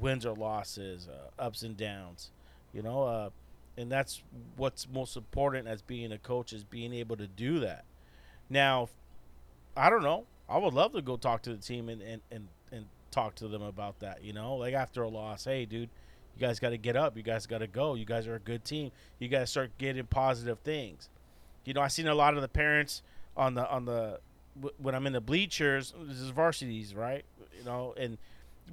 wins 0.00 0.26
or 0.26 0.34
losses, 0.34 1.08
uh, 1.08 1.42
ups 1.42 1.62
and 1.62 1.76
downs. 1.76 2.30
You 2.72 2.82
know, 2.82 3.02
uh, 3.02 3.30
and 3.76 3.90
that's 3.90 4.22
what's 4.56 4.86
most 4.92 5.16
important 5.16 5.66
as 5.66 5.82
being 5.82 6.12
a 6.12 6.18
coach 6.18 6.52
is 6.52 6.64
being 6.64 6.92
able 6.92 7.16
to 7.16 7.26
do 7.26 7.60
that. 7.60 7.84
Now, 8.48 8.88
I 9.76 9.90
don't 9.90 10.02
know. 10.02 10.24
I 10.48 10.58
would 10.58 10.74
love 10.74 10.92
to 10.92 11.02
go 11.02 11.16
talk 11.16 11.42
to 11.42 11.50
the 11.54 11.62
team 11.62 11.88
and, 11.88 12.02
and, 12.02 12.20
and, 12.30 12.48
and 12.72 12.86
talk 13.10 13.36
to 13.36 13.48
them 13.48 13.62
about 13.62 14.00
that. 14.00 14.22
You 14.24 14.32
know, 14.32 14.56
like 14.56 14.74
after 14.74 15.02
a 15.02 15.08
loss, 15.08 15.44
hey, 15.44 15.64
dude, 15.64 15.88
you 16.36 16.40
guys 16.40 16.58
got 16.58 16.70
to 16.70 16.78
get 16.78 16.96
up. 16.96 17.16
You 17.16 17.22
guys 17.22 17.46
got 17.46 17.58
to 17.58 17.66
go. 17.66 17.94
You 17.94 18.04
guys 18.04 18.26
are 18.26 18.34
a 18.34 18.40
good 18.40 18.64
team. 18.64 18.90
You 19.18 19.28
guys 19.28 19.50
start 19.50 19.70
getting 19.78 20.04
positive 20.06 20.58
things. 20.60 21.08
You 21.64 21.74
know, 21.74 21.80
I 21.80 21.88
seen 21.88 22.08
a 22.08 22.14
lot 22.14 22.34
of 22.34 22.42
the 22.42 22.48
parents 22.48 23.02
on 23.36 23.54
the 23.54 23.70
on 23.70 23.84
the 23.84 24.20
when 24.78 24.94
I'm 24.94 25.06
in 25.06 25.12
the 25.12 25.20
bleachers. 25.20 25.94
This 26.02 26.18
is 26.18 26.30
varsities, 26.30 26.94
right? 26.94 27.24
You 27.58 27.64
know, 27.64 27.94
and 27.96 28.18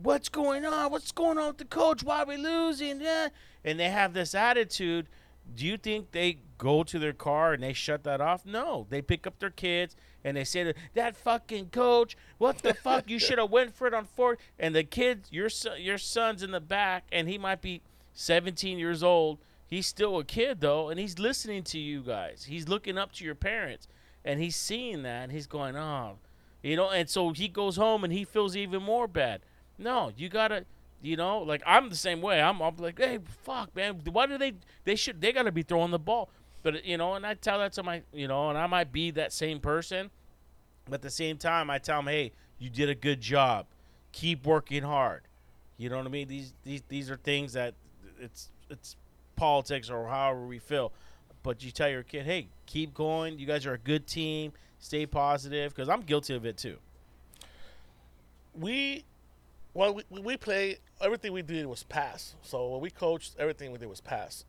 what's 0.02 0.30
going 0.30 0.66
on? 0.66 0.92
What's 0.92 1.12
going 1.12 1.38
on 1.38 1.48
with 1.48 1.58
the 1.58 1.66
coach? 1.66 2.04
Why 2.04 2.24
are 2.24 2.26
we 2.26 2.38
losing? 2.38 3.02
Yeah. 3.02 3.30
And 3.64 3.80
they 3.80 3.90
have 3.90 4.14
this 4.14 4.36
attitude. 4.36 5.08
Do 5.56 5.66
you 5.66 5.78
think 5.78 6.12
they 6.12 6.40
go 6.58 6.84
to 6.84 7.00
their 7.00 7.14
car 7.14 7.54
and 7.54 7.64
they 7.64 7.74
shut 7.74 8.04
that 8.04 8.22
off? 8.22 8.46
No, 8.46 8.86
they 8.90 9.02
pick 9.02 9.26
up 9.26 9.40
their 9.40 9.50
kids 9.50 9.96
and 10.24 10.36
they 10.36 10.44
say 10.44 10.64
to 10.66 10.74
that 10.94 11.16
fucking 11.16 11.70
coach, 11.70 12.18
"What 12.38 12.60
the 12.60 12.74
fuck? 12.84 13.10
You 13.10 13.20
should 13.20 13.38
have 13.40 13.50
went 13.50 13.76
for 13.76 13.88
it 13.88 13.94
on 13.94 14.06
fourth." 14.06 14.40
And 14.60 14.76
the 14.76 14.84
kids, 14.84 15.30
your 15.32 15.50
son, 15.50 15.82
your 15.82 15.98
son's 15.98 16.44
in 16.44 16.52
the 16.52 16.60
back, 16.60 17.06
and 17.12 17.30
he 17.30 17.38
might 17.38 17.62
be 17.62 17.82
17 18.14 18.78
years 18.78 19.04
old. 19.04 19.40
He's 19.66 19.88
still 19.88 20.18
a 20.20 20.24
kid 20.24 20.60
though, 20.60 20.90
and 20.90 21.00
he's 21.00 21.18
listening 21.18 21.64
to 21.64 21.80
you 21.80 22.02
guys. 22.02 22.46
He's 22.50 22.68
looking 22.68 22.98
up 22.98 23.14
to 23.14 23.26
your 23.26 23.36
parents, 23.36 23.88
and 24.26 24.42
he's 24.42 24.56
seeing 24.56 25.04
that, 25.04 25.24
and 25.24 25.32
he's 25.32 25.48
going, 25.48 25.78
"Oh, 25.78 26.18
you 26.62 26.76
know." 26.76 26.90
And 26.90 27.10
so 27.10 27.32
he 27.32 27.48
goes 27.48 27.78
home 27.78 28.04
and 28.04 28.12
he 28.12 28.26
feels 28.26 28.56
even 28.58 28.84
more 28.84 29.08
bad. 29.08 29.42
No, 29.78 30.12
you 30.18 30.30
gotta, 30.30 30.66
you 31.02 31.16
know, 31.16 31.40
like 31.40 31.62
I'm 31.66 31.90
the 31.90 31.96
same 31.96 32.22
way. 32.22 32.42
I'm, 32.42 32.62
I'm 32.62 32.76
like, 32.78 32.98
hey, 33.00 33.20
fuck, 33.44 33.76
man. 33.76 34.02
Why 34.12 34.26
do 34.26 34.38
they? 34.38 34.54
They 34.86 34.96
should. 34.96 35.22
They 35.22 35.32
gotta 35.32 35.52
be 35.52 35.64
throwing 35.64 35.92
the 35.92 36.00
ball. 36.00 36.30
But 36.64 36.84
you 36.86 36.98
know, 36.98 37.14
and 37.14 37.26
I 37.26 37.36
tell 37.36 37.60
that 37.60 37.74
to 37.74 37.84
my, 37.84 38.02
you 38.12 38.28
know, 38.28 38.50
and 38.50 38.58
I 38.58 38.68
might 38.68 38.92
be 38.92 39.12
that 39.12 39.32
same 39.32 39.60
person, 39.60 40.10
but 40.86 40.96
at 40.96 41.02
the 41.02 41.10
same 41.12 41.38
time, 41.38 41.70
I 41.70 41.78
tell 41.78 42.00
them, 42.00 42.08
hey, 42.08 42.32
you 42.60 42.70
did 42.70 42.90
a 42.90 42.96
good 42.96 43.22
job. 43.22 43.68
Keep 44.12 44.46
working 44.46 44.84
hard. 44.84 45.22
You 45.78 45.90
know 45.90 45.98
what 45.98 46.08
I 46.08 46.10
mean? 46.10 46.28
These 46.28 46.54
these 46.64 46.82
these 46.90 47.12
are 47.12 47.18
things 47.18 47.54
that 47.54 47.76
it's 48.20 48.50
it's 48.70 48.96
politics 49.36 49.90
or 49.90 50.08
however 50.08 50.46
we 50.46 50.60
feel. 50.60 50.92
But 51.44 51.64
you 51.64 51.72
tell 51.72 51.90
your 51.90 52.04
kid, 52.04 52.26
hey, 52.26 52.48
keep 52.66 52.94
going. 52.94 53.38
You 53.40 53.46
guys 53.46 53.66
are 53.66 53.74
a 53.74 53.78
good 53.78 54.08
team. 54.08 54.52
Stay 54.80 55.06
positive 55.06 55.74
because 55.74 55.88
I'm 55.90 56.02
guilty 56.02 56.34
of 56.36 56.46
it 56.46 56.58
too. 56.58 56.78
we 58.54 59.06
well 59.78 59.94
we, 59.94 60.04
we- 60.22 60.38
play 60.38 60.78
everything 61.02 61.32
we 61.34 61.42
did 61.42 61.66
was 61.68 61.84
pass 61.84 62.36
so 62.42 62.68
when 62.70 62.82
we 62.82 62.90
coached 62.90 63.36
everything 63.40 63.72
we 63.72 63.78
did 63.78 63.88
was 63.88 64.02
pass 64.02 64.44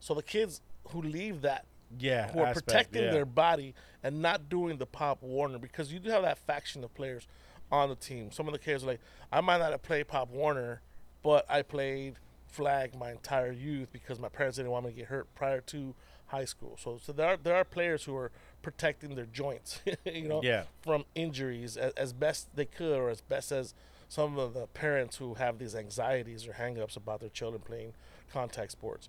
so 0.00 0.14
the 0.14 0.22
kids 0.22 0.60
who 0.88 1.02
leave 1.02 1.42
that 1.42 1.64
Yeah, 1.98 2.32
who 2.32 2.40
are 2.40 2.46
aspect, 2.46 2.66
protecting 2.66 3.02
yeah. 3.04 3.10
their 3.12 3.26
body 3.26 3.74
and 4.02 4.22
not 4.22 4.48
doing 4.48 4.78
the 4.78 4.86
pop 4.86 5.22
warner 5.22 5.58
because 5.58 5.92
you 5.92 5.98
do 6.00 6.10
have 6.10 6.22
that 6.22 6.38
faction 6.38 6.82
of 6.84 6.92
players 6.94 7.26
on 7.70 7.88
the 7.90 7.94
team 7.94 8.30
some 8.32 8.46
of 8.48 8.52
the 8.52 8.58
kids 8.58 8.82
are 8.82 8.86
like 8.88 9.00
i 9.30 9.40
might 9.40 9.58
not 9.58 9.70
have 9.72 9.82
played 9.82 10.08
pop 10.08 10.28
warner 10.30 10.80
but 11.22 11.44
i 11.50 11.60
played 11.62 12.14
flag 12.48 12.94
my 12.98 13.10
entire 13.10 13.52
youth 13.52 13.88
because 13.92 14.18
my 14.18 14.28
parents 14.28 14.56
didn't 14.56 14.70
want 14.72 14.84
me 14.86 14.90
to 14.92 14.96
get 14.96 15.06
hurt 15.08 15.26
prior 15.34 15.60
to 15.60 15.94
high 16.26 16.44
school 16.46 16.76
so 16.82 16.98
so 17.02 17.12
there 17.12 17.28
are 17.28 17.36
there 17.36 17.56
are 17.56 17.64
players 17.64 18.04
who 18.04 18.14
are 18.16 18.30
protecting 18.62 19.14
their 19.14 19.26
joints 19.26 19.80
you 20.06 20.28
know 20.28 20.40
Yeah. 20.42 20.64
from 20.82 21.04
injuries 21.14 21.76
as, 21.76 21.92
as 21.94 22.12
best 22.12 22.48
they 22.56 22.64
could 22.66 22.96
or 22.96 23.08
as 23.10 23.20
best 23.20 23.52
as 23.52 23.74
some 24.12 24.36
of 24.36 24.52
the 24.52 24.66
parents 24.66 25.16
who 25.16 25.32
have 25.32 25.56
these 25.56 25.74
anxieties 25.74 26.46
or 26.46 26.52
hangups 26.52 26.98
about 26.98 27.20
their 27.20 27.30
children 27.30 27.62
playing 27.64 27.94
contact 28.30 28.70
sports. 28.70 29.08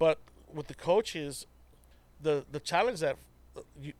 But 0.00 0.18
with 0.52 0.66
the 0.66 0.74
coaches, 0.74 1.46
the 2.20 2.44
the 2.50 2.58
challenge 2.58 2.98
that 2.98 3.18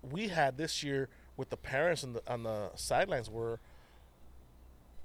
we 0.03 0.29
had 0.29 0.57
this 0.57 0.83
year 0.83 1.09
with 1.37 1.51
the 1.51 1.57
parents 1.57 2.03
the 2.03 2.21
on 2.27 2.43
the 2.43 2.73
sidelines 2.75 3.31
were 3.31 3.61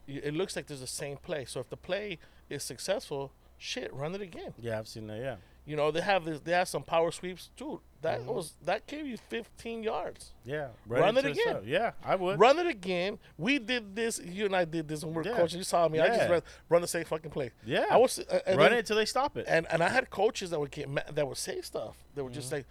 it 0.08 0.34
looks 0.34 0.56
like 0.56 0.66
there's 0.66 0.80
the 0.80 0.88
same 0.88 1.18
play. 1.18 1.46
So 1.46 1.60
if 1.60 1.70
the 1.70 1.78
play 1.78 2.18
is 2.50 2.64
successful, 2.64 3.32
shit, 3.60 3.94
run 3.94 4.16
it 4.16 4.22
again. 4.22 4.56
Yeah, 4.60 4.80
I've 4.80 4.88
seen 4.88 5.06
that. 5.06 5.20
Yeah, 5.20 5.36
You 5.68 5.76
know, 5.76 5.92
they 5.92 6.02
have 6.02 6.24
this 6.26 6.40
they 6.40 6.54
have 6.54 6.68
some 6.68 6.82
power 6.84 7.12
sweeps, 7.12 7.50
too. 7.58 7.82
That 8.02 8.24
was 8.24 8.54
that 8.64 8.88
gave 8.88 9.06
you 9.06 9.18
15 9.18 9.84
yards. 9.84 10.32
yeah. 10.46 10.68
Run 10.88 11.18
it 11.18 11.26
again. 11.26 11.58
Yeah, 11.66 11.92
I 12.06 12.16
would. 12.16 12.40
Run 12.40 12.58
it 12.60 12.68
again. 12.68 13.20
We 13.38 13.60
did 13.60 13.96
this. 13.96 14.20
You 14.24 14.46
and 14.46 14.56
I 14.56 14.64
did 14.66 14.88
this 14.88 15.04
when 15.04 15.14
we 15.14 15.18
were 15.24 15.28
Yeah. 15.30 15.36
coaching. 15.36 15.58
You 15.58 15.64
saw 15.66 15.88
me. 15.90 16.00
I 16.00 16.08
just 16.08 16.30
Yeah. 16.30 16.40
run, 16.70 16.82
the 16.82 16.88
same 16.88 17.04
fucking 17.06 17.32
play. 17.32 17.52
Yeah. 17.66 17.86
I 17.90 17.98
was 17.98 18.20
uh, 18.20 18.40
Run 18.48 18.58
then- 18.58 18.74
it 18.74 18.80
until 18.80 18.96
they 18.98 19.06
stop 19.06 19.36
it. 19.38 19.46
And 19.48 19.68
and 19.72 19.84
I 19.84 19.90
had 19.90 20.10
coaches 20.10 20.52
that 20.52 20.60
would 20.60 20.72
get 20.72 20.88
ma- 20.90 21.02
that 21.12 21.28
would 21.28 21.38
say 21.38 21.60
stuff. 21.62 21.96
They 22.16 22.22
would 22.22 22.32
Mm-hmm. 22.32 22.40
just 22.40 22.52
like, 22.54 22.66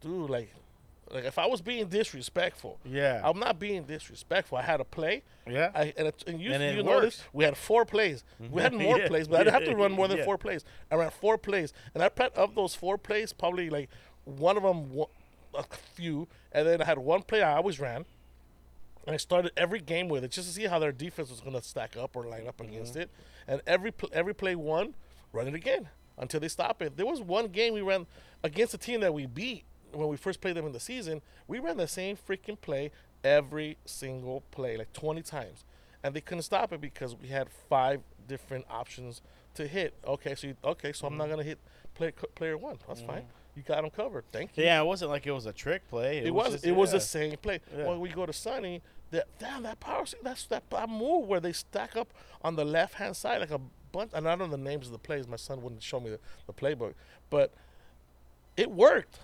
dude, 0.00 0.28
like, 0.30 0.52
Like 1.12 1.24
if 1.24 1.38
I 1.38 1.46
was 1.46 1.60
being 1.60 1.88
disrespectful, 1.88 2.80
Yeah. 2.84 3.20
I'm 3.22 3.38
not 3.38 3.58
being 3.58 3.84
disrespectful. 3.84 4.56
I 4.56 4.62
had 4.62 4.80
a 4.80 4.84
play. 4.84 5.22
yeah. 5.46 5.70
I 5.74 5.92
and, 5.96 6.08
it, 6.08 6.24
and 6.26 6.40
you, 6.40 6.52
And 6.52 6.76
you 6.76 7.10
We 7.34 7.44
had 7.44 7.56
four 7.56 7.84
plays. 7.84 8.24
We 8.38 8.62
had 8.62 8.72
more 8.86 8.98
Yeah. 8.98 9.08
plays, 9.08 9.28
but 9.28 9.40
I 9.40 9.44
didn't 9.44 9.54
have 9.54 9.64
to 9.64 9.76
run 9.76 9.92
more 9.92 10.08
than 10.08 10.18
Yeah. 10.18 10.24
four 10.24 10.38
plays. 10.38 10.64
I 10.90 10.94
ran 10.94 11.10
four 11.10 11.36
plays, 11.36 11.74
and 11.94 12.02
I 12.02 12.08
put 12.08 12.32
of 12.34 12.54
those 12.54 12.74
four 12.74 12.96
plays, 12.96 13.32
probably 13.34 13.68
like 13.68 13.90
one 14.24 14.56
of 14.56 14.62
them, 14.62 15.04
a 15.54 15.64
few, 15.94 16.28
and 16.50 16.66
then 16.66 16.80
I 16.80 16.86
had 16.86 16.98
one 16.98 17.22
play 17.22 17.42
I 17.42 17.56
always 17.56 17.78
ran. 17.78 18.06
And 19.06 19.14
I 19.14 19.16
started 19.18 19.52
every 19.56 19.80
game 19.80 20.08
with 20.08 20.24
it 20.24 20.30
just 20.30 20.48
to 20.48 20.54
see 20.54 20.64
how 20.64 20.78
their 20.78 20.92
defense 20.92 21.28
was 21.28 21.40
going 21.40 21.54
to 21.54 21.62
stack 21.62 21.96
up 21.96 22.16
or 22.16 22.24
line 22.24 22.46
up 22.46 22.58
mm-hmm. 22.58 22.72
against 22.72 22.96
it. 22.96 23.10
And 23.48 23.60
every 23.66 23.90
pl- 23.90 24.10
every 24.12 24.32
play 24.34 24.54
one, 24.54 24.94
run 25.32 25.48
it 25.48 25.54
again 25.54 25.88
until 26.16 26.40
they 26.40 26.48
stop 26.48 26.80
it. 26.80 26.96
There 26.96 27.04
was 27.04 27.20
one 27.20 27.48
game 27.48 27.74
we 27.74 27.82
ran 27.82 28.06
against 28.44 28.74
a 28.74 28.78
team 28.78 29.00
that 29.00 29.12
we 29.12 29.26
beat 29.26 29.64
when 29.92 30.08
we 30.08 30.16
first 30.16 30.40
played 30.40 30.56
them 30.56 30.66
in 30.66 30.72
the 30.72 30.80
season. 30.80 31.22
We 31.46 31.58
ran 31.58 31.76
the 31.76 31.88
same 31.88 32.16
freaking 32.16 32.60
play 32.60 32.90
every 33.24 33.76
single 33.84 34.42
play, 34.50 34.76
like 34.76 34.92
20 34.92 35.22
times. 35.22 35.64
And 36.02 36.14
they 36.14 36.20
couldn't 36.20 36.42
stop 36.42 36.72
it 36.72 36.80
because 36.80 37.14
we 37.14 37.28
had 37.28 37.48
five 37.68 38.00
different 38.26 38.66
options 38.70 39.22
to 39.54 39.66
hit. 39.66 39.94
Okay, 40.06 40.34
so 40.34 40.48
you, 40.48 40.56
okay, 40.64 40.92
so 40.92 41.06
I'm 41.06 41.16
not 41.16 41.24
mm. 41.24 41.34
going 41.34 41.38
to 41.38 41.44
hit 41.44 41.58
play, 41.94 42.12
player 42.34 42.56
one. 42.56 42.78
That's 42.88 43.02
mm. 43.02 43.06
fine. 43.06 43.24
You 43.54 43.62
got 43.62 43.82
them 43.82 43.90
covered. 43.90 44.24
Thank 44.32 44.56
you. 44.56 44.64
Yeah, 44.64 44.80
it 44.80 44.84
wasn't 44.84 45.10
like 45.10 45.26
it 45.26 45.32
was 45.32 45.46
a 45.46 45.52
trick 45.52 45.88
play. 45.88 46.18
It 46.18 46.32
was 46.32 46.52
just- 46.52 46.64
it 46.64 46.72
was 46.72 46.92
the 46.92 47.00
same 47.00 47.36
play. 47.36 47.60
Yeah. 47.76 47.86
When 47.86 48.00
we 48.00 48.08
go 48.08 48.26
to 48.26 48.32
Sunny, 48.32 48.82
that 49.10 49.26
damn 49.38 49.62
that 49.64 49.78
power 49.78 50.06
that's 50.22 50.46
that, 50.46 50.68
that 50.70 50.88
move 50.88 51.26
where 51.26 51.38
they 51.38 51.52
stack 51.52 51.96
up 51.96 52.14
on 52.40 52.56
the 52.56 52.64
left 52.64 52.94
hand 52.94 53.14
side 53.14 53.40
like 53.40 53.50
a 53.50 53.60
bunch. 53.92 54.10
And 54.14 54.26
I 54.26 54.34
don't 54.34 54.50
know 54.50 54.56
the 54.56 54.62
names 54.62 54.86
of 54.86 54.92
the 54.92 54.98
plays. 54.98 55.28
My 55.28 55.36
son 55.36 55.62
wouldn't 55.62 55.82
show 55.82 56.00
me 56.00 56.10
the, 56.10 56.20
the 56.46 56.54
playbook, 56.54 56.94
but 57.28 57.52
it 58.56 58.70
worked. 58.70 59.18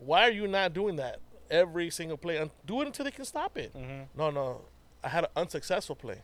Why 0.00 0.26
are 0.26 0.30
you 0.30 0.46
not 0.48 0.72
doing 0.72 0.96
that 0.96 1.20
every 1.50 1.90
single 1.90 2.16
play 2.16 2.36
and 2.38 2.50
do 2.66 2.80
it 2.80 2.86
until 2.86 3.04
they 3.04 3.10
can 3.10 3.24
stop 3.24 3.56
it? 3.56 3.72
Mm-hmm. 3.74 4.18
No, 4.18 4.30
no, 4.30 4.62
I 5.04 5.08
had 5.08 5.24
an 5.24 5.30
unsuccessful 5.36 5.94
play, 5.94 6.22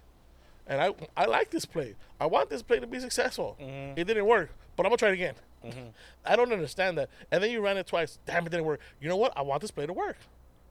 and 0.66 0.80
I 0.80 0.94
I 1.16 1.26
like 1.26 1.50
this 1.50 1.64
play. 1.64 1.94
I 2.20 2.26
want 2.26 2.50
this 2.50 2.62
play 2.62 2.80
to 2.80 2.86
be 2.86 2.98
successful. 2.98 3.56
Mm-hmm. 3.60 3.98
It 3.98 4.06
didn't 4.06 4.26
work, 4.26 4.50
but 4.76 4.84
I'm 4.84 4.90
gonna 4.90 4.96
try 4.98 5.10
it 5.10 5.14
again. 5.14 5.34
I 6.24 6.36
don't 6.36 6.52
understand 6.52 6.98
that. 6.98 7.10
And 7.30 7.42
then 7.42 7.50
you 7.50 7.60
ran 7.60 7.76
it 7.76 7.86
twice. 7.86 8.18
Damn, 8.26 8.46
it 8.46 8.50
didn't 8.50 8.66
work. 8.66 8.80
You 9.00 9.08
know 9.08 9.16
what? 9.16 9.32
I 9.36 9.42
want 9.42 9.62
this 9.62 9.70
play 9.70 9.86
to 9.86 9.92
work. 9.92 10.16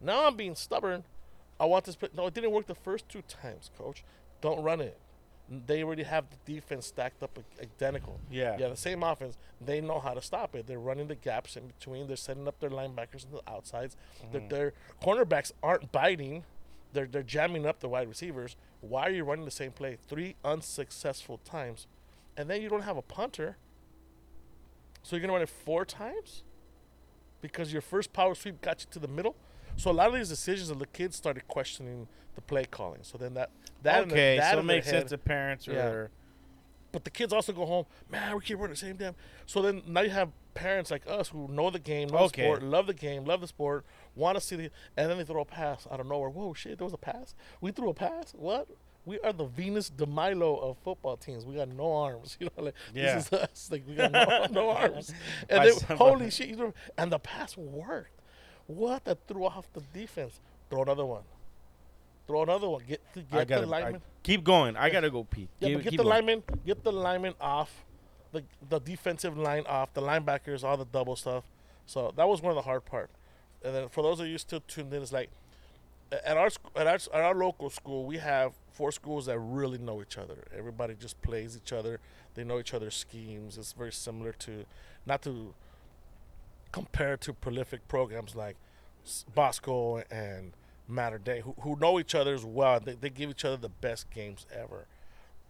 Now 0.01 0.27
I'm 0.27 0.35
being 0.35 0.55
stubborn. 0.55 1.03
I 1.59 1.65
want 1.65 1.85
this 1.85 1.95
play. 1.95 2.09
No, 2.15 2.27
it 2.27 2.33
didn't 2.33 2.51
work 2.51 2.67
the 2.67 2.75
first 2.75 3.07
two 3.09 3.21
times, 3.23 3.71
coach. 3.77 4.03
Don't 4.41 4.61
run 4.63 4.81
it. 4.81 4.97
They 5.49 5.83
already 5.83 6.03
have 6.03 6.25
the 6.29 6.53
defense 6.53 6.87
stacked 6.87 7.21
up 7.21 7.37
identical. 7.61 8.19
Yeah. 8.31 8.57
Yeah, 8.59 8.69
the 8.69 8.77
same 8.77 9.03
offense. 9.03 9.37
They 9.61 9.79
know 9.79 9.99
how 9.99 10.13
to 10.13 10.21
stop 10.21 10.55
it. 10.55 10.65
They're 10.65 10.79
running 10.79 11.07
the 11.07 11.15
gaps 11.15 11.55
in 11.55 11.67
between. 11.67 12.07
They're 12.07 12.15
setting 12.15 12.47
up 12.47 12.59
their 12.59 12.71
linebackers 12.71 13.25
on 13.25 13.31
the 13.31 13.41
outsides. 13.47 13.95
Their, 14.31 14.41
mm. 14.41 14.49
their 14.49 14.73
cornerbacks 15.03 15.51
aren't 15.61 15.91
biting. 15.91 16.43
They're, 16.93 17.05
they're 17.05 17.23
jamming 17.23 17.65
up 17.65 17.79
the 17.79 17.89
wide 17.89 18.07
receivers. 18.07 18.55
Why 18.81 19.03
are 19.07 19.11
you 19.11 19.23
running 19.23 19.45
the 19.45 19.51
same 19.51 19.71
play 19.71 19.97
three 20.07 20.35
unsuccessful 20.43 21.39
times? 21.45 21.85
And 22.35 22.49
then 22.49 22.61
you 22.61 22.69
don't 22.69 22.83
have 22.83 22.97
a 22.97 23.01
punter. 23.03 23.57
So 25.03 25.15
you're 25.15 25.21
going 25.21 25.29
to 25.29 25.33
run 25.33 25.41
it 25.43 25.49
four 25.49 25.85
times? 25.85 26.43
Because 27.41 27.71
your 27.71 27.83
first 27.83 28.13
power 28.13 28.33
sweep 28.33 28.61
got 28.61 28.81
you 28.81 28.87
to 28.91 28.99
the 28.99 29.07
middle? 29.07 29.35
So 29.77 29.91
a 29.91 29.93
lot 29.93 30.07
of 30.07 30.13
these 30.15 30.29
decisions, 30.29 30.69
of 30.69 30.79
the 30.79 30.85
kids 30.87 31.15
started 31.15 31.47
questioning 31.47 32.07
the 32.35 32.41
play 32.41 32.65
calling. 32.65 32.99
So 33.03 33.17
then 33.17 33.33
that 33.35 33.49
that 33.83 34.03
in 34.03 34.09
the- 34.09 34.15
that 34.15 34.55
so 34.55 34.63
makes 34.63 34.87
sense 34.87 35.09
to 35.11 35.17
parents 35.17 35.67
Yeah. 35.67 35.85
or 35.87 36.11
but 36.91 37.03
the 37.03 37.09
kids 37.09 37.33
also 37.33 37.51
go 37.51 37.65
home, 37.65 37.85
man, 38.09 38.33
we 38.35 38.41
keep 38.41 38.57
running 38.57 38.69
the 38.71 38.77
same 38.77 38.95
damn. 38.95 39.15
So 39.45 39.61
then 39.61 39.83
now 39.85 39.99
you 40.01 40.11
have 40.11 40.29
parents 40.53 40.89
like 40.91 41.03
us 41.07 41.27
who 41.27 41.49
know 41.49 41.69
the 41.69 41.77
game, 41.79 42.07
know 42.07 42.19
Okay. 42.19 42.43
the 42.43 42.47
sport, 42.55 42.63
love 42.63 42.87
the 42.87 42.93
game, 42.93 43.25
love 43.25 43.41
the 43.41 43.47
sport, 43.47 43.85
want 44.15 44.37
to 44.37 44.41
see 44.41 44.55
the, 44.55 44.71
and 44.95 45.09
then 45.09 45.17
they 45.17 45.25
throw 45.25 45.41
a 45.41 45.45
pass 45.45 45.85
out 45.91 45.99
of 45.99 46.07
nowhere. 46.07 46.29
Whoa, 46.29 46.53
shit, 46.53 46.77
there 46.77 46.85
was 46.85 46.93
a 46.93 46.97
pass. 46.97 47.35
We 47.59 47.71
threw 47.71 47.89
a 47.89 47.93
pass. 47.93 48.31
What? 48.33 48.69
We 49.05 49.19
are 49.19 49.33
the 49.33 49.43
Venus 49.45 49.89
de 49.89 50.05
Milo 50.05 50.55
of 50.55 50.77
football 50.85 51.17
teams. 51.17 51.45
We 51.45 51.55
got 51.55 51.67
no 51.67 51.93
arms. 51.97 52.37
You 52.39 52.47
know, 52.57 52.63
like 52.63 52.75
Yeah. 52.93 53.15
this 53.15 53.27
is 53.27 53.33
us. 53.33 53.69
Like 53.71 53.83
we 53.85 53.95
got 53.95 54.11
no, 54.13 54.45
no 54.51 54.69
arms. 54.69 55.13
And 55.49 55.69
then, 55.69 55.97
holy 55.97 56.29
shit! 56.31 56.47
You 56.47 56.55
know, 56.55 56.73
and 56.97 57.11
the 57.11 57.19
pass 57.19 57.57
worked. 57.57 58.14
What? 58.67 59.05
That 59.05 59.19
threw 59.27 59.45
off 59.45 59.67
the 59.73 59.81
defense. 59.93 60.39
Throw 60.69 60.81
another 60.83 61.05
one. 61.05 61.23
Throw 62.27 62.43
another 62.43 62.67
one. 62.69 62.81
Get 62.87 63.01
get 63.13 63.25
I 63.31 63.39
the 63.39 63.45
gotta 63.45 63.61
I- 63.67 63.69
lineman. 63.69 64.01
keep 64.23 64.43
going. 64.43 64.75
I 64.75 64.89
gotta 64.89 65.09
go 65.09 65.23
pee. 65.23 65.47
Yeah, 65.59 65.75
but 65.75 65.83
get 65.83 65.91
the 65.91 65.97
going. 65.97 66.09
lineman, 66.09 66.43
get 66.65 66.83
the 66.83 66.91
lineman 66.91 67.35
off, 67.39 67.85
the 68.31 68.43
the 68.69 68.79
defensive 68.79 69.37
line 69.37 69.65
off, 69.67 69.93
the 69.93 70.01
linebackers, 70.01 70.63
all 70.63 70.77
the 70.77 70.85
double 70.85 71.15
stuff. 71.15 71.43
So 71.85 72.11
that 72.15 72.27
was 72.27 72.41
one 72.41 72.49
of 72.49 72.55
the 72.55 72.63
hard 72.63 72.85
part. 72.85 73.09
And 73.63 73.75
then 73.75 73.89
for 73.89 74.01
those 74.01 74.19
of 74.19 74.27
you 74.27 74.37
still 74.39 74.61
tuned 74.67 74.91
in, 74.93 75.03
it's 75.03 75.11
like 75.11 75.29
at 76.11 76.35
our 76.37 76.49
at 76.75 76.87
our, 76.87 76.95
at 76.95 77.13
our 77.13 77.35
local 77.35 77.69
school, 77.69 78.05
we 78.05 78.17
have 78.17 78.53
four 78.71 78.91
schools 78.91 79.27
that 79.27 79.37
really 79.37 79.77
know 79.77 80.01
each 80.01 80.17
other. 80.17 80.43
Everybody 80.57 80.95
just 80.99 81.21
plays 81.21 81.55
each 81.55 81.71
other. 81.71 81.99
They 82.33 82.43
know 82.43 82.57
each 82.59 82.73
other's 82.73 82.95
schemes. 82.95 83.57
It's 83.57 83.71
very 83.73 83.91
similar 83.93 84.33
to, 84.33 84.65
not 85.05 85.21
to 85.21 85.53
compare 86.71 87.17
to 87.17 87.33
prolific 87.33 87.87
programs 87.87 88.35
like 88.35 88.57
Bosco 89.33 90.03
and 90.11 90.53
Mater 90.87 91.17
Dei, 91.17 91.41
who, 91.41 91.55
who 91.61 91.77
know 91.77 91.99
each 91.99 92.15
other 92.15 92.33
as 92.33 92.45
well. 92.45 92.79
They, 92.79 92.93
they 92.93 93.09
give 93.09 93.29
each 93.29 93.45
other 93.45 93.57
the 93.57 93.69
best 93.69 94.09
games 94.11 94.45
ever. 94.53 94.87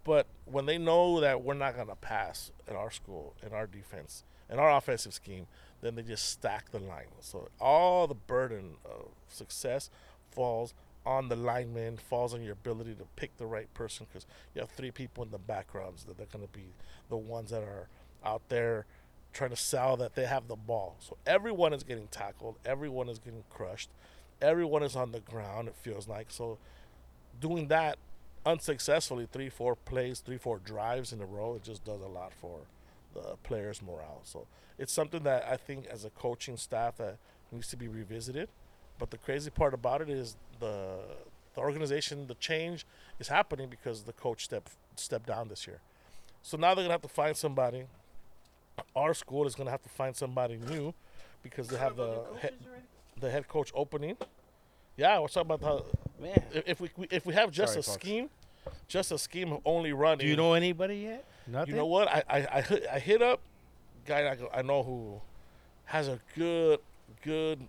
But 0.04 0.26
when 0.44 0.66
they 0.66 0.78
know 0.78 1.20
that 1.20 1.42
we're 1.42 1.54
not 1.54 1.74
going 1.74 1.88
to 1.88 1.96
pass 1.96 2.52
at 2.68 2.76
our 2.76 2.90
school, 2.90 3.34
in 3.44 3.52
our 3.52 3.66
defense, 3.66 4.22
in 4.48 4.58
our 4.58 4.70
offensive 4.76 5.12
scheme, 5.12 5.46
then 5.82 5.96
they 5.96 6.02
just 6.02 6.28
stack 6.28 6.70
the 6.70 6.78
line. 6.78 7.06
So 7.20 7.48
all 7.60 8.06
the 8.06 8.14
burden 8.14 8.76
of 8.84 9.08
success 9.28 9.90
falls 10.30 10.74
on 11.04 11.28
the 11.28 11.36
lineman, 11.36 11.96
falls 11.96 12.34
on 12.34 12.42
your 12.42 12.52
ability 12.52 12.94
to 12.94 13.04
pick 13.16 13.36
the 13.36 13.46
right 13.46 13.72
person 13.74 14.06
because 14.08 14.26
you 14.54 14.60
have 14.60 14.70
three 14.70 14.90
people 14.90 15.24
in 15.24 15.30
the 15.30 15.38
backgrounds 15.38 16.04
that 16.04 16.16
they're 16.16 16.26
going 16.32 16.46
to 16.46 16.52
be 16.52 16.74
the 17.08 17.16
ones 17.16 17.50
that 17.50 17.62
are 17.62 17.88
out 18.24 18.42
there 18.48 18.86
trying 19.36 19.50
to 19.50 19.56
sell 19.56 19.96
that 19.98 20.14
they 20.14 20.26
have 20.26 20.48
the 20.48 20.56
ball. 20.56 20.96
So 20.98 21.16
everyone 21.26 21.72
is 21.72 21.82
getting 21.82 22.08
tackled, 22.08 22.56
everyone 22.64 23.08
is 23.08 23.18
getting 23.18 23.44
crushed, 23.50 23.90
everyone 24.40 24.82
is 24.82 24.96
on 24.96 25.12
the 25.12 25.20
ground, 25.20 25.68
it 25.68 25.76
feels 25.76 26.08
like. 26.08 26.30
So 26.30 26.58
doing 27.40 27.68
that 27.68 27.98
unsuccessfully 28.44 29.28
three, 29.30 29.48
four 29.48 29.76
plays, 29.76 30.20
three, 30.20 30.38
four 30.38 30.58
drives 30.58 31.12
in 31.12 31.20
a 31.20 31.26
row, 31.26 31.54
it 31.54 31.62
just 31.62 31.84
does 31.84 32.00
a 32.00 32.06
lot 32.06 32.32
for 32.32 32.60
the 33.14 33.36
players' 33.42 33.82
morale. 33.82 34.20
So 34.24 34.46
it's 34.78 34.92
something 34.92 35.22
that 35.24 35.46
I 35.46 35.56
think 35.56 35.86
as 35.86 36.04
a 36.04 36.10
coaching 36.10 36.56
staff 36.56 36.96
that 36.96 37.16
needs 37.52 37.68
to 37.68 37.76
be 37.76 37.88
revisited. 37.88 38.48
But 38.98 39.10
the 39.10 39.18
crazy 39.18 39.50
part 39.50 39.74
about 39.74 40.00
it 40.00 40.08
is 40.08 40.36
the 40.60 40.98
the 41.54 41.62
organization, 41.62 42.26
the 42.26 42.34
change 42.34 42.86
is 43.18 43.28
happening 43.28 43.68
because 43.68 44.02
the 44.02 44.12
coach 44.12 44.44
stepped 44.44 44.72
stepped 44.96 45.26
down 45.26 45.48
this 45.48 45.66
year. 45.66 45.80
So 46.42 46.56
now 46.56 46.74
they're 46.74 46.84
gonna 46.84 46.94
have 46.94 47.02
to 47.02 47.08
find 47.08 47.36
somebody. 47.36 47.84
Our 48.94 49.14
school 49.14 49.46
is 49.46 49.54
gonna 49.54 49.70
have 49.70 49.82
to 49.82 49.88
find 49.88 50.14
somebody 50.14 50.56
new 50.56 50.92
because 51.42 51.68
they 51.68 51.78
have 51.78 51.96
the 51.96 52.24
head, 52.40 52.54
the 53.20 53.30
head 53.30 53.48
coach 53.48 53.70
opening. 53.74 54.16
Yeah, 54.96 55.18
we're 55.20 55.28
talking 55.28 55.50
about 55.52 55.62
how 55.62 55.84
Man, 56.20 56.42
if 56.52 56.64
if 56.68 56.80
we 56.80 56.90
if 57.10 57.26
we 57.26 57.34
have 57.34 57.50
just 57.50 57.72
Sorry, 57.74 57.80
a 57.80 57.82
folks. 57.82 57.94
scheme, 57.94 58.30
just 58.88 59.12
a 59.12 59.18
scheme 59.18 59.52
of 59.52 59.60
only 59.64 59.92
running. 59.92 60.18
do 60.24 60.26
you 60.26 60.36
know 60.36 60.54
anybody 60.54 60.96
yet? 60.96 61.24
Nothing. 61.46 61.74
You 61.74 61.80
know 61.80 61.86
what? 61.86 62.08
I 62.08 62.22
I, 62.28 62.46
I, 62.58 62.60
hit, 62.62 62.86
I 62.94 62.98
hit 62.98 63.22
up 63.22 63.40
guy 64.06 64.30
I, 64.30 64.34
go- 64.36 64.50
I 64.54 64.62
know 64.62 64.82
who 64.82 65.20
has 65.86 66.08
a 66.08 66.18
good 66.36 66.80
good 67.22 67.60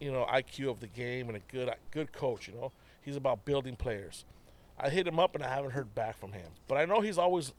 you 0.00 0.12
know 0.12 0.24
IQ 0.30 0.70
of 0.70 0.80
the 0.80 0.86
game 0.86 1.28
and 1.28 1.36
a 1.36 1.40
good 1.52 1.72
good 1.90 2.12
coach. 2.12 2.46
You 2.48 2.54
know, 2.54 2.72
he's 3.02 3.16
about 3.16 3.44
building 3.44 3.74
players. 3.76 4.24
I 4.78 4.88
hit 4.88 5.06
him 5.06 5.18
up 5.18 5.34
and 5.34 5.44
I 5.44 5.48
haven't 5.48 5.72
heard 5.72 5.94
back 5.94 6.18
from 6.18 6.32
him, 6.32 6.50
but 6.68 6.76
I 6.78 6.84
know 6.84 7.00
he's 7.00 7.18
always 7.18 7.52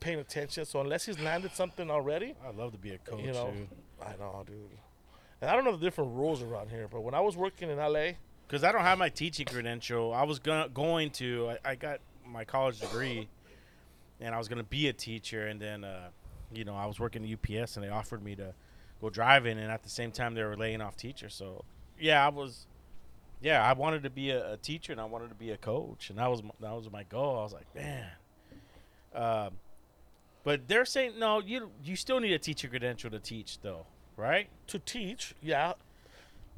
paying 0.00 0.18
attention. 0.18 0.64
So 0.64 0.80
unless 0.80 1.06
he's 1.06 1.18
landed 1.20 1.52
something 1.52 1.90
already, 1.90 2.34
I'd 2.46 2.56
love 2.56 2.72
to 2.72 2.78
be 2.78 2.90
a 2.90 2.98
coach. 2.98 3.20
you 3.20 3.32
know, 3.32 3.50
dude. 3.52 3.68
I 4.02 4.16
know, 4.18 4.42
dude. 4.46 4.56
And 5.40 5.50
I 5.50 5.54
don't 5.54 5.64
know 5.64 5.76
the 5.76 5.84
different 5.84 6.14
rules 6.14 6.42
around 6.42 6.70
here, 6.70 6.88
but 6.90 7.00
when 7.02 7.14
I 7.14 7.20
was 7.20 7.36
working 7.36 7.70
in 7.70 7.78
LA, 7.78 8.12
Because 8.46 8.64
I 8.64 8.72
don't 8.72 8.82
have 8.82 8.98
my 8.98 9.08
teaching 9.08 9.46
credential. 9.46 10.12
I 10.12 10.24
was 10.24 10.38
gonna 10.38 10.68
going 10.68 11.10
to. 11.12 11.50
I, 11.64 11.70
I 11.70 11.74
got 11.76 12.00
my 12.26 12.44
college 12.44 12.80
degree, 12.80 13.28
and 14.20 14.34
I 14.34 14.38
was 14.38 14.48
gonna 14.48 14.64
be 14.64 14.88
a 14.88 14.92
teacher. 14.92 15.46
And 15.46 15.60
then, 15.60 15.84
uh, 15.84 16.08
you 16.52 16.64
know, 16.64 16.74
I 16.74 16.86
was 16.86 16.98
working 17.00 17.24
at 17.24 17.30
UPS, 17.32 17.76
and 17.76 17.84
they 17.84 17.90
offered 17.90 18.22
me 18.22 18.34
to 18.36 18.54
go 19.00 19.08
driving. 19.08 19.58
And 19.58 19.70
at 19.70 19.82
the 19.82 19.88
same 19.88 20.10
time, 20.10 20.34
they 20.34 20.42
were 20.42 20.56
laying 20.56 20.80
off 20.80 20.96
teachers. 20.96 21.34
So, 21.34 21.64
yeah, 21.98 22.24
I 22.24 22.28
was. 22.28 22.66
Yeah, 23.42 23.64
I 23.64 23.72
wanted 23.72 24.02
to 24.02 24.10
be 24.10 24.30
a, 24.30 24.52
a 24.52 24.56
teacher, 24.58 24.92
and 24.92 25.00
I 25.00 25.04
wanted 25.06 25.30
to 25.30 25.34
be 25.34 25.50
a 25.52 25.56
coach, 25.56 26.10
and 26.10 26.18
that 26.18 26.30
was 26.30 26.42
my, 26.42 26.50
that 26.60 26.72
was 26.74 26.90
my 26.90 27.04
goal. 27.04 27.38
I 27.38 27.42
was 27.42 27.54
like, 27.54 27.74
man. 27.74 28.06
Um, 29.14 29.50
but 30.44 30.68
they're 30.68 30.84
saying 30.84 31.18
no. 31.18 31.40
You 31.40 31.70
you 31.82 31.96
still 31.96 32.20
need 32.20 32.32
a 32.32 32.38
teacher 32.38 32.68
credential 32.68 33.10
to 33.10 33.18
teach, 33.18 33.60
though, 33.60 33.86
right? 34.16 34.48
to 34.68 34.78
teach, 34.78 35.34
yeah. 35.42 35.74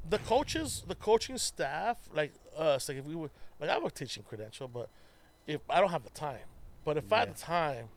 The 0.09 0.19
coaches, 0.19 0.83
the 0.87 0.95
coaching 0.95 1.37
staff, 1.37 1.97
like 2.13 2.33
us, 2.57 2.89
like 2.89 2.97
if 2.97 3.05
we 3.05 3.15
were, 3.15 3.29
like 3.59 3.69
I 3.69 3.73
have 3.73 3.85
a 3.85 3.91
teaching 3.91 4.23
credential, 4.23 4.67
but 4.67 4.89
if 5.47 5.61
I 5.69 5.79
don't 5.79 5.91
have 5.91 6.03
the 6.03 6.09
time, 6.09 6.45
but 6.83 6.97
if 6.97 7.11
I 7.11 7.19
had 7.19 7.35
the 7.35 7.39
time, 7.39 7.87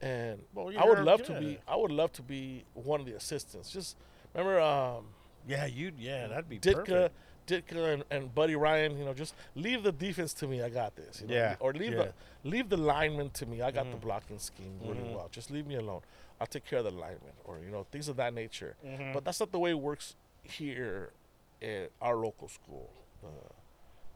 and 0.00 0.40
Well, 0.52 0.72
I 0.76 0.84
would 0.84 0.98
love 1.00 1.22
to 1.24 1.38
be, 1.38 1.58
I 1.66 1.76
would 1.76 1.92
love 1.92 2.12
to 2.14 2.22
be 2.22 2.64
one 2.74 3.00
of 3.00 3.06
the 3.06 3.14
assistants. 3.14 3.70
Just 3.70 3.96
remember, 4.34 4.60
um, 4.60 5.06
Yeah, 5.46 5.66
you. 5.66 5.92
Yeah, 5.96 6.26
that'd 6.26 6.48
be 6.48 6.58
Ditka, 6.58 6.84
perfect. 6.86 7.14
Ditka, 7.46 7.94
and, 7.94 8.04
and 8.10 8.34
Buddy 8.34 8.56
Ryan. 8.56 8.98
You 8.98 9.04
know, 9.04 9.14
just 9.14 9.34
leave 9.54 9.82
the 9.82 9.92
defense 9.92 10.32
to 10.34 10.46
me. 10.46 10.62
I 10.62 10.68
got 10.68 10.96
this. 10.96 11.20
You 11.20 11.28
know? 11.28 11.34
Yeah, 11.34 11.56
Or 11.60 11.72
leave 11.72 11.92
yeah. 11.92 12.04
the 12.42 12.48
leave 12.48 12.68
the 12.68 12.76
lineman 12.76 13.30
to 13.30 13.46
me. 13.46 13.62
I 13.62 13.70
got 13.70 13.90
the 13.90 13.96
Mhm. 13.96 14.00
blocking 14.02 14.38
scheme 14.38 14.78
really 14.82 15.00
Mhm. 15.00 15.14
well. 15.14 15.28
Just 15.30 15.50
leave 15.50 15.66
me 15.66 15.76
alone. 15.76 16.02
I'll 16.40 16.46
take 16.46 16.64
care 16.66 16.80
of 16.80 16.84
the 16.84 16.90
lineman, 16.90 17.32
or 17.44 17.58
you 17.58 17.70
know, 17.70 17.84
things 17.90 18.08
of 18.08 18.16
that 18.16 18.34
nature. 18.34 18.76
Mhm. 18.84 19.12
But 19.14 19.24
that's 19.24 19.40
not 19.40 19.52
the 19.52 19.58
way 19.58 19.70
it 19.70 19.80
works 19.80 20.14
here 20.42 21.12
at 21.62 21.90
our 22.00 22.16
local 22.16 22.48
school. 22.48 22.90
Uh, 23.24 23.28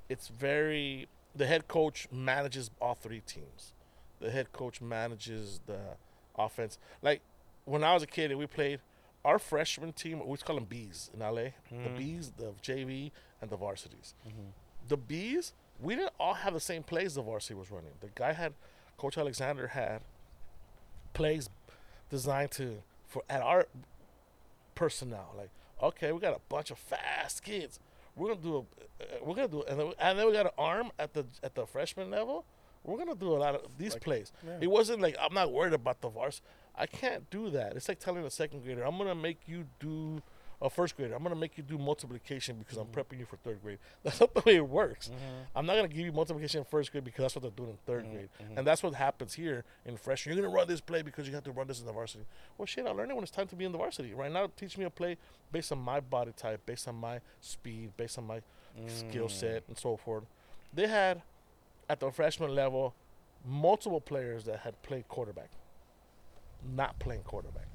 it's 0.09 0.28
very 0.28 1.09
the 1.35 1.47
head 1.47 1.68
coach 1.68 2.09
manages 2.11 2.70
all 2.81 2.95
three 2.95 3.20
teams. 3.20 3.72
The 4.18 4.31
head 4.31 4.53
coach 4.53 4.81
manages 4.81 5.61
the 5.66 5.97
offense. 6.37 6.78
Like 7.03 7.22
when 7.64 7.85
I 7.85 7.95
was 7.95 8.03
a 8.03 8.07
kid 8.07 8.31
and 8.31 8.39
we 8.41 8.47
played, 8.47 8.81
our 9.25 9.39
freshman 9.39 9.93
team 9.93 10.27
we 10.27 10.37
call 10.39 10.57
them 10.57 10.64
Bees 10.64 11.11
in 11.12 11.21
LA. 11.21 11.51
The 11.71 11.75
Mhm. 11.91 11.97
Bees, 11.97 12.31
the 12.33 12.53
JV, 12.62 13.12
and 13.41 13.51
the 13.51 13.57
varsities. 13.57 14.14
Mhm. 14.27 14.53
The 14.89 14.97
Bees, 14.97 15.53
we 15.79 15.95
didn't 15.95 16.14
all 16.18 16.35
have 16.35 16.55
the 16.55 16.61
same 16.61 16.83
plays 16.83 17.14
the 17.14 17.23
varsity 17.23 17.55
was 17.55 17.71
running. 17.71 17.93
The 18.01 18.09
guy 18.14 18.33
had, 18.33 18.55
Coach 18.97 19.16
Alexander 19.18 19.68
had 19.68 20.03
plays 21.12 21.49
designed 22.09 22.51
to 22.53 22.83
for 23.07 23.23
at 23.29 23.43
our 23.43 23.66
personnel. 24.75 25.35
Like, 25.37 25.51
okay, 25.83 26.12
we 26.12 26.21
got 26.21 26.35
a 26.37 26.41
bunch 26.49 26.71
of 26.71 26.79
fast 26.79 27.43
kids. 27.43 27.81
We're 28.16 28.29
gonna 28.35 28.41
do 28.41 28.57
a, 28.57 28.61
uh, 28.61 29.18
we're 29.23 29.35
gonna 29.35 29.49
do, 29.49 29.62
and 29.64 29.79
then, 29.81 29.93
and 29.99 30.18
then 30.18 30.27
we 30.27 30.33
got 30.33 30.47
an 30.47 30.53
arm 30.59 30.91
at 30.99 31.12
the 31.14 31.27
at 31.43 31.55
the 31.55 31.66
freshman 31.66 32.11
level. 32.11 32.45
We're 32.85 32.97
gonna 32.99 33.14
do 33.14 33.35
a 33.35 33.39
lot 33.39 33.55
of 33.55 33.77
these 33.79 33.93
Like, 33.95 34.03
plays. 34.03 34.33
yeah. 34.45 34.59
It 34.61 34.66
wasn't 34.68 35.01
like 35.03 35.16
I'm 35.21 35.35
not 35.35 35.53
worried 35.53 35.73
about 35.75 36.01
the 36.01 36.09
vars. 36.09 36.41
I 36.81 36.87
can't 36.87 37.28
do 37.31 37.51
that. 37.51 37.76
It's 37.76 37.89
like 37.89 37.99
telling 37.99 38.24
a 38.24 38.31
second 38.31 38.64
grader, 38.64 38.83
I'm 38.83 38.97
gonna 38.97 39.14
make 39.14 39.41
you 39.47 39.66
do 39.78 40.22
a 40.62 40.68
first 40.70 40.97
grader. 40.97 41.14
I'm 41.14 41.22
gonna 41.22 41.35
make 41.35 41.57
you 41.59 41.62
do 41.62 41.76
multiplication 41.78 42.57
because 42.59 42.76
I'm 42.78 42.87
prepping 42.87 43.18
you 43.18 43.24
for 43.26 43.37
third 43.37 43.62
grade. 43.62 43.78
That's 44.03 44.18
not 44.20 44.33
the 44.35 44.43
way 44.47 44.57
it 44.57 44.66
works. 44.68 45.09
Mhm. 45.09 45.47
I'm 45.57 45.66
not 45.66 45.76
gonna 45.76 45.89
give 45.89 45.99
you 46.07 46.12
multiplication 46.12 46.59
in 46.61 46.64
first 46.64 46.91
grade 46.93 47.05
because 47.05 47.22
that's 47.22 47.35
what 47.35 47.43
they're 47.43 47.51
doing 47.51 47.70
in 47.70 47.78
3rd 47.87 48.05
Mhm, 48.07 48.12
grade, 48.12 48.28
mhm. 48.43 48.59
and 48.59 48.66
that's 48.66 48.83
what 48.83 48.95
happens 48.95 49.35
here 49.35 49.64
in 49.87 49.97
freshman. 49.97 50.35
You're 50.37 50.43
gonna 50.45 50.55
run 50.55 50.68
this 50.68 50.81
play 50.81 51.03
because 51.03 51.26
you 51.28 51.35
have 51.35 51.45
to 51.45 51.53
run 51.53 51.66
this 51.66 51.81
in 51.81 51.87
the 51.87 51.93
varsity. 51.93 52.24
Well, 52.59 52.66
shit, 52.66 52.87
I'll 52.87 52.95
learn 52.95 53.11
it 53.11 53.14
when 53.14 53.22
it's 53.24 53.33
time 53.33 53.47
to 53.49 53.57
be 53.57 53.64
in 53.66 53.72
the 53.72 53.78
varsity. 53.78 54.12
Right 54.14 54.33
now, 54.33 54.49
teach 54.57 54.76
me 54.78 54.85
a 54.85 54.91
play 54.91 55.16
based 55.53 55.70
on 55.72 55.78
my 55.78 56.01
body 56.01 56.33
type, 56.37 56.64
based 56.66 56.89
on 56.89 56.95
my 56.97 57.20
speed, 57.41 57.97
based 57.97 58.16
on 58.18 58.26
my 58.26 58.41
skill 58.87 59.26
Mm. 59.28 59.31
set, 59.31 59.64
and 59.68 59.76
so 59.78 59.97
forth. 59.97 60.24
They 60.72 60.87
had 60.89 61.22
at 61.89 62.01
the 62.01 62.11
freshman 62.11 62.55
level 62.55 62.95
multiple 63.45 64.01
players 64.01 64.45
that 64.45 64.61
had 64.61 64.81
played 64.83 65.09
quarterback, 65.09 65.51
not 66.65 66.99
playing 66.99 67.23
quarterback, 67.23 67.67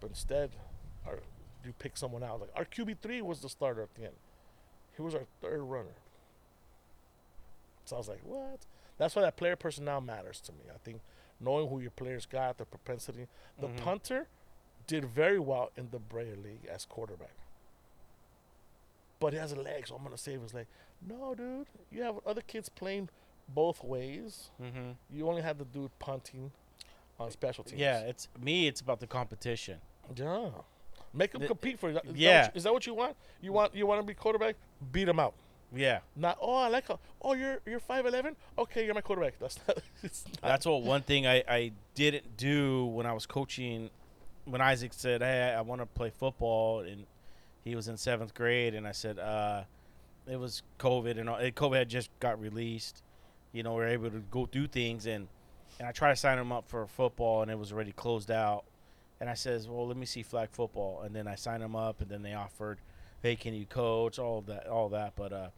but 0.00 0.10
instead, 0.10 0.56
our, 1.06 1.20
you 1.64 1.72
pick 1.78 1.96
someone 1.96 2.22
out. 2.22 2.40
Like 2.40 2.50
our 2.56 2.64
QB 2.64 2.98
three 3.00 3.20
was 3.22 3.40
the 3.40 3.48
starter 3.48 3.82
at 3.82 3.94
the 3.94 4.04
end. 4.04 4.14
He 4.96 5.02
was 5.02 5.14
our 5.14 5.26
third 5.40 5.62
runner. 5.62 5.96
So 7.84 7.96
I 7.96 7.98
was 7.98 8.08
like, 8.08 8.20
what? 8.24 8.66
That's 8.98 9.16
why 9.16 9.22
that 9.22 9.36
player 9.36 9.56
personnel 9.56 10.00
matters 10.00 10.40
to 10.42 10.52
me. 10.52 10.64
I 10.72 10.78
think 10.78 11.00
knowing 11.40 11.68
who 11.68 11.80
your 11.80 11.90
players 11.90 12.26
got, 12.26 12.58
the 12.58 12.64
propensity. 12.66 13.26
The 13.58 13.68
Mhm. 13.68 13.78
punter 13.78 14.28
did 14.86 15.04
very 15.06 15.38
well 15.38 15.70
in 15.76 15.90
the 15.90 15.98
Brea 15.98 16.34
League 16.34 16.66
as 16.66 16.84
quarterback. 16.84 17.34
But 19.18 19.32
he 19.32 19.38
has 19.38 19.52
a 19.52 19.56
leg, 19.60 19.86
so 19.86 19.96
I'm 19.96 20.02
gonna 20.02 20.16
save 20.18 20.42
his 20.42 20.54
leg. 20.54 20.66
No, 21.00 21.34
dude. 21.34 21.66
You 21.90 22.02
have 22.02 22.18
other 22.26 22.42
kids 22.42 22.68
playing 22.68 23.08
both 23.48 23.82
ways. 23.82 24.50
Mhm. 24.60 24.96
You 25.10 25.28
only 25.28 25.42
have 25.42 25.58
the 25.58 25.64
dude 25.64 25.98
punting 25.98 26.52
on 27.20 27.30
special 27.30 27.62
teams. 27.64 27.80
Yeah, 27.80 28.00
it's 28.00 28.28
me. 28.42 28.66
It's 28.66 28.80
about 28.80 28.98
the 29.00 29.06
competition. 29.06 29.78
Yeah. 30.16 30.48
Make 31.12 31.32
them 31.32 31.42
The- 31.42 31.48
compete 31.48 31.78
for 31.78 31.90
it. 31.90 31.96
Is 32.04 32.16
yeah. 32.16 32.42
That 32.42 32.54
you, 32.54 32.58
is 32.58 32.64
that 32.64 32.72
what 32.72 32.86
you 32.86 32.94
want? 32.94 33.16
You 33.40 33.52
want 33.52 33.74
you 33.74 33.86
want 33.86 34.00
to 34.00 34.06
be 34.06 34.14
quarterback? 34.14 34.56
Beat 34.92 35.04
them 35.04 35.20
out. 35.20 35.34
Yeah, 35.72 36.00
Not 36.16 36.36
oh 36.40 36.54
I 36.56 36.66
like 36.66 36.88
how, 36.88 36.98
oh 37.22 37.34
you're 37.34 37.60
you're 37.64 37.78
five 37.78 38.04
eleven. 38.04 38.34
Okay, 38.58 38.84
you're 38.84 38.94
my 38.94 39.02
quarterback. 39.02 39.34
That's 39.40 39.58
not. 39.68 39.78
It's 40.02 40.24
not 40.26 40.42
that's 40.42 40.66
what 40.66 40.82
one 40.82 41.02
thing 41.02 41.28
I 41.28 41.44
I 41.48 41.72
didn't 41.94 42.36
do 42.36 42.86
when 42.86 43.06
I 43.06 43.12
was 43.12 43.24
coaching. 43.26 43.90
When 44.46 44.60
Isaac 44.60 44.92
said, 44.92 45.20
"Hey, 45.22 45.54
I 45.56 45.60
want 45.60 45.80
to 45.80 45.86
play 45.86 46.10
football," 46.10 46.80
and 46.80 47.06
he 47.62 47.76
was 47.76 47.86
in 47.86 47.96
seventh 47.96 48.34
grade, 48.34 48.74
and 48.74 48.84
I 48.84 48.90
said, 48.90 49.20
uh, 49.20 49.62
"It 50.26 50.40
was 50.40 50.62
COVID, 50.80 51.20
and 51.20 51.28
all, 51.30 51.38
COVID 51.38 51.76
had 51.78 51.88
just 51.88 52.10
got 52.18 52.40
released. 52.40 53.04
You 53.52 53.62
know, 53.62 53.74
we 53.74 53.82
are 53.82 53.88
able 53.88 54.10
to 54.10 54.18
go 54.30 54.46
do 54.46 54.66
things, 54.66 55.06
and 55.06 55.28
and 55.80 55.88
I 55.88 55.92
tried 55.92 56.10
to 56.10 56.16
sign 56.16 56.38
him 56.38 56.52
up 56.52 56.68
for 56.68 56.86
football, 56.86 57.40
and 57.40 57.50
it 57.50 57.58
was 57.58 57.72
already 57.72 57.92
closed 57.92 58.30
out. 58.30 58.64
And 59.18 59.30
I 59.30 59.34
says, 59.34 59.66
well, 59.66 59.86
let 59.88 59.96
me 59.96 60.04
see 60.04 60.22
flag 60.22 60.50
football, 60.52 61.00
and 61.00 61.16
then 61.16 61.26
I 61.26 61.36
signed 61.36 61.62
him 61.62 61.74
up, 61.74 62.02
and 62.02 62.10
then 62.10 62.20
they 62.20 62.34
offered, 62.34 62.80
hey, 63.22 63.34
can 63.34 63.54
you 63.54 63.64
coach? 63.64 64.18
All 64.18 64.40
of 64.40 64.46
that, 64.46 64.66
all 64.66 64.90
that, 64.90 65.14
but 65.16 65.32
uh, 65.32 65.48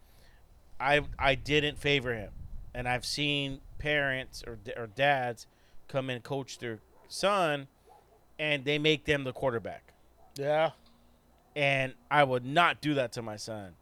I 0.79 1.01
I 1.19 1.35
didn't 1.35 1.77
favor 1.77 2.15
him, 2.15 2.31
and 2.73 2.89
I've 2.89 3.05
seen 3.05 3.61
parents 3.79 4.45
or 4.47 4.59
or 4.77 4.87
dads 4.87 5.49
come 5.89 6.09
and 6.09 6.23
coach 6.23 6.59
their 6.59 6.79
son, 7.09 7.67
and 8.39 8.65
they 8.65 8.79
make 8.79 9.05
them 9.07 9.25
the 9.25 9.33
quarterback, 9.33 9.93
yeah. 10.37 10.71
and 11.57 11.95
I 12.13 12.23
would 12.23 12.47
not 12.47 12.81
do 12.81 12.95
that 12.95 13.11
to 13.13 13.23
my 13.23 13.37
son. 13.37 13.75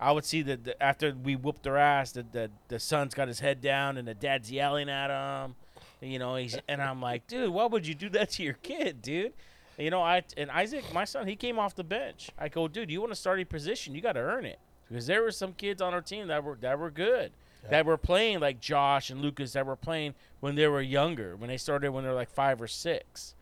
I 0.00 0.12
would 0.12 0.24
see 0.24 0.42
that 0.42 0.64
the, 0.64 0.80
after 0.80 1.12
we 1.12 1.34
whooped 1.34 1.64
their 1.64 1.76
ass, 1.76 2.12
that 2.12 2.32
the 2.32 2.50
the 2.68 2.78
son's 2.78 3.14
got 3.14 3.28
his 3.28 3.40
head 3.40 3.60
down 3.60 3.96
and 3.96 4.06
the 4.06 4.14
dad's 4.14 4.50
yelling 4.50 4.88
at 4.88 5.10
him, 5.10 5.56
you 6.00 6.18
know. 6.18 6.36
He's 6.36 6.58
and 6.68 6.80
I'm 6.82 7.00
like, 7.00 7.26
dude, 7.26 7.50
why 7.50 7.66
would 7.66 7.86
you 7.86 7.94
do 7.94 8.08
that 8.10 8.30
to 8.30 8.42
your 8.42 8.54
kid, 8.54 9.02
dude? 9.02 9.32
You 9.78 9.90
know, 9.90 10.02
I 10.02 10.22
and 10.36 10.50
Isaac, 10.50 10.84
my 10.92 11.04
son, 11.04 11.26
he 11.28 11.36
came 11.36 11.58
off 11.58 11.74
the 11.74 11.84
bench. 11.84 12.30
I 12.38 12.48
go, 12.48 12.66
dude, 12.68 12.90
you 12.90 13.00
want 13.00 13.12
to 13.12 13.16
start 13.16 13.40
a 13.40 13.44
position, 13.44 13.94
you 13.94 14.00
got 14.00 14.12
to 14.14 14.20
earn 14.20 14.44
it 14.44 14.58
because 14.88 15.06
there 15.06 15.22
were 15.22 15.30
some 15.30 15.52
kids 15.52 15.80
on 15.80 15.94
our 15.94 16.00
team 16.00 16.26
that 16.28 16.42
were 16.42 16.56
that 16.60 16.78
were 16.78 16.90
good, 16.90 17.30
Yeah. 17.62 17.70
that 17.70 17.86
were 17.86 17.96
playing 17.96 18.40
like 18.40 18.60
Josh 18.60 19.10
and 19.10 19.20
Lucas 19.22 19.52
that 19.52 19.66
were 19.66 19.76
playing 19.76 20.14
when 20.40 20.54
they 20.56 20.66
were 20.66 20.80
younger, 20.82 21.36
when 21.36 21.48
they 21.48 21.58
started 21.58 21.90
when 21.92 22.02
they 22.04 22.10
were 22.10 22.16
like 22.16 22.30
five 22.30 22.60
or 22.60 22.66
six, 22.66 23.34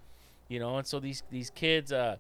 you 0.48 0.58
know. 0.58 0.76
And 0.76 0.86
so 0.86 1.00
these 1.00 1.22
these 1.30 1.48
kids 1.50 1.90
uh, 1.92 2.16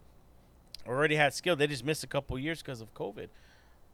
already 0.88 1.16
had 1.16 1.34
skill. 1.34 1.56
They 1.56 1.66
just 1.66 1.84
missed 1.84 2.04
a 2.04 2.06
couple 2.06 2.38
years 2.38 2.62
because 2.62 2.80
of 2.80 2.92
COVID. 2.94 3.28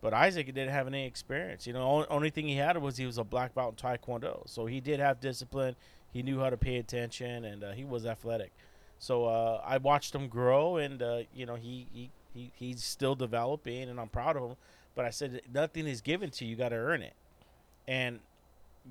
But 0.01 0.13
Isaac 0.15 0.47
didn't 0.47 0.71
have 0.71 0.89
any 0.89 1.07
experience. 1.07 1.65
You 1.67 1.73
know, 1.75 1.83
only, 1.83 2.07
only 2.11 2.31
thing 2.31 2.49
he 2.49 2.57
had 2.57 2.77
was 2.77 2.97
he 2.97 3.07
was 3.07 3.19
a 3.19 3.25
black 3.25 3.55
belt 3.55 3.81
in 3.83 3.89
Taekwondo, 3.89 4.43
so 4.49 4.67
he 4.67 4.81
did 4.81 4.99
have 5.01 5.21
discipline. 5.21 5.77
He 6.13 6.23
knew 6.23 6.41
how 6.41 6.51
to 6.51 6.57
pay 6.57 6.77
attention, 6.77 7.45
and 7.45 7.65
uh, 7.65 7.73
he 7.73 7.85
was 7.85 8.05
athletic. 8.07 8.53
So 8.99 9.25
uh, 9.25 9.61
I 9.65 9.79
watched 9.79 10.15
him 10.15 10.29
grow, 10.29 10.77
and 10.77 11.03
uh, 11.03 11.21
you 11.35 11.47
know 11.47 11.57
he, 11.57 11.87
he 11.93 12.11
he 12.35 12.53
he's 12.55 12.85
still 12.85 13.15
developing, 13.15 13.89
and 13.89 13.99
I'm 13.99 14.09
proud 14.09 14.37
of 14.37 14.51
him. 14.51 14.57
But 14.95 15.07
I 15.07 15.11
said 15.11 15.41
nothing 15.53 15.87
is 15.87 16.01
given 16.01 16.31
to 16.31 16.45
you; 16.45 16.51
you 16.51 16.57
got 16.57 16.69
to 16.69 16.77
earn 16.77 17.03
it. 17.03 17.15
And 17.89 18.21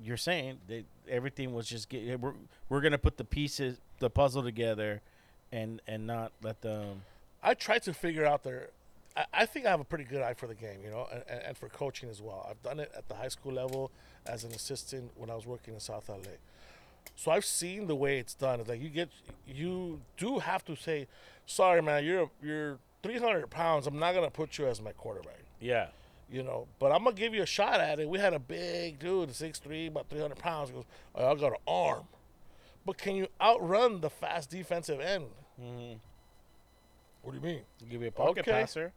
you're 0.02 0.16
saying 0.16 0.58
that 0.68 0.84
everything 1.08 1.54
was 1.54 1.66
just 1.66 1.88
get, 1.88 2.20
we're 2.20 2.34
we're 2.68 2.80
gonna 2.80 2.98
put 2.98 3.16
the 3.16 3.24
pieces, 3.24 3.78
the 4.00 4.10
puzzle 4.10 4.42
together, 4.42 5.00
and 5.50 5.80
and 5.86 6.06
not 6.06 6.32
let 6.42 6.60
them. 6.60 7.02
I 7.42 7.54
tried 7.54 7.82
to 7.84 7.94
figure 7.94 8.26
out 8.26 8.42
their. 8.42 8.68
I, 9.34 9.44
think 9.44 9.66
I 9.66 9.70
have 9.70 9.80
a 9.80 9.84
pretty 9.84 10.04
good 10.04 10.22
eye 10.22 10.32
for 10.32 10.46
the 10.46 10.54
game, 10.54 10.78
you 10.82 10.90
know, 10.90 11.06
and, 11.12 11.42
and 11.42 11.56
for 11.58 11.68
coaching 11.68 12.08
as 12.08 12.22
well. 12.22 12.46
I've 12.48 12.62
done 12.62 12.80
it 12.80 12.90
at 12.96 13.08
the 13.08 13.14
high 13.14 13.28
school 13.28 13.52
level 13.52 13.90
as 14.24 14.44
an 14.44 14.52
assistant 14.52 15.10
when 15.16 15.28
I 15.28 15.34
was 15.34 15.44
working 15.44 15.74
in 15.74 15.80
South 15.80 16.08
LA. 16.08 16.16
So 17.16 17.30
I've 17.30 17.44
seen 17.44 17.86
the 17.86 17.94
way 17.96 18.18
it's 18.18 18.34
done. 18.34 18.60
It's 18.60 18.68
like 18.68 18.80
you 18.80 18.88
get, 18.88 19.10
you 19.46 20.00
do 20.16 20.38
have 20.40 20.64
to 20.64 20.74
say, 20.76 21.06
"Sorry, 21.46 21.80
man, 21.82 22.04
you're 22.04 22.30
you're 22.42 22.78
300 23.02 23.48
pounds. 23.50 23.86
I'm 23.86 23.98
not 23.98 24.14
gonna 24.14 24.30
put 24.30 24.58
you 24.58 24.66
as 24.66 24.80
my 24.80 24.92
quarterback." 24.92 25.38
Yeah. 25.60 25.88
you 26.30 26.42
know. 26.42 26.66
But 26.78 26.92
I'm 26.92 27.04
gonna 27.04 27.14
give 27.14 27.34
you 27.34 27.42
a 27.42 27.46
shot 27.46 27.78
at 27.80 28.00
it. 28.00 28.08
We 28.08 28.18
had 28.18 28.32
a 28.34 28.38
big 28.38 28.98
dude, 28.98 29.28
6'3", 29.30 29.86
about 29.88 30.08
300 30.08 30.38
pounds. 30.38 30.70
He 30.70 30.74
goes, 30.74 30.84
oh, 31.14 31.30
I 31.30 31.34
got 31.34 31.52
an 31.52 31.58
arm. 31.68 32.04
But 32.86 32.96
can 32.98 33.14
you 33.14 33.28
outrun 33.40 34.00
the 34.00 34.10
fast 34.10 34.50
defensive 34.50 34.98
end? 35.00 35.26
Mm-hmm. 35.62 35.98
What 37.22 37.32
do 37.32 37.36
you 37.38 37.44
mean? 37.44 37.62
Give 37.88 38.00
me 38.00 38.08
a 38.08 38.12
pocket 38.12 38.40
Okay. 38.40 38.50
passer. 38.50 38.92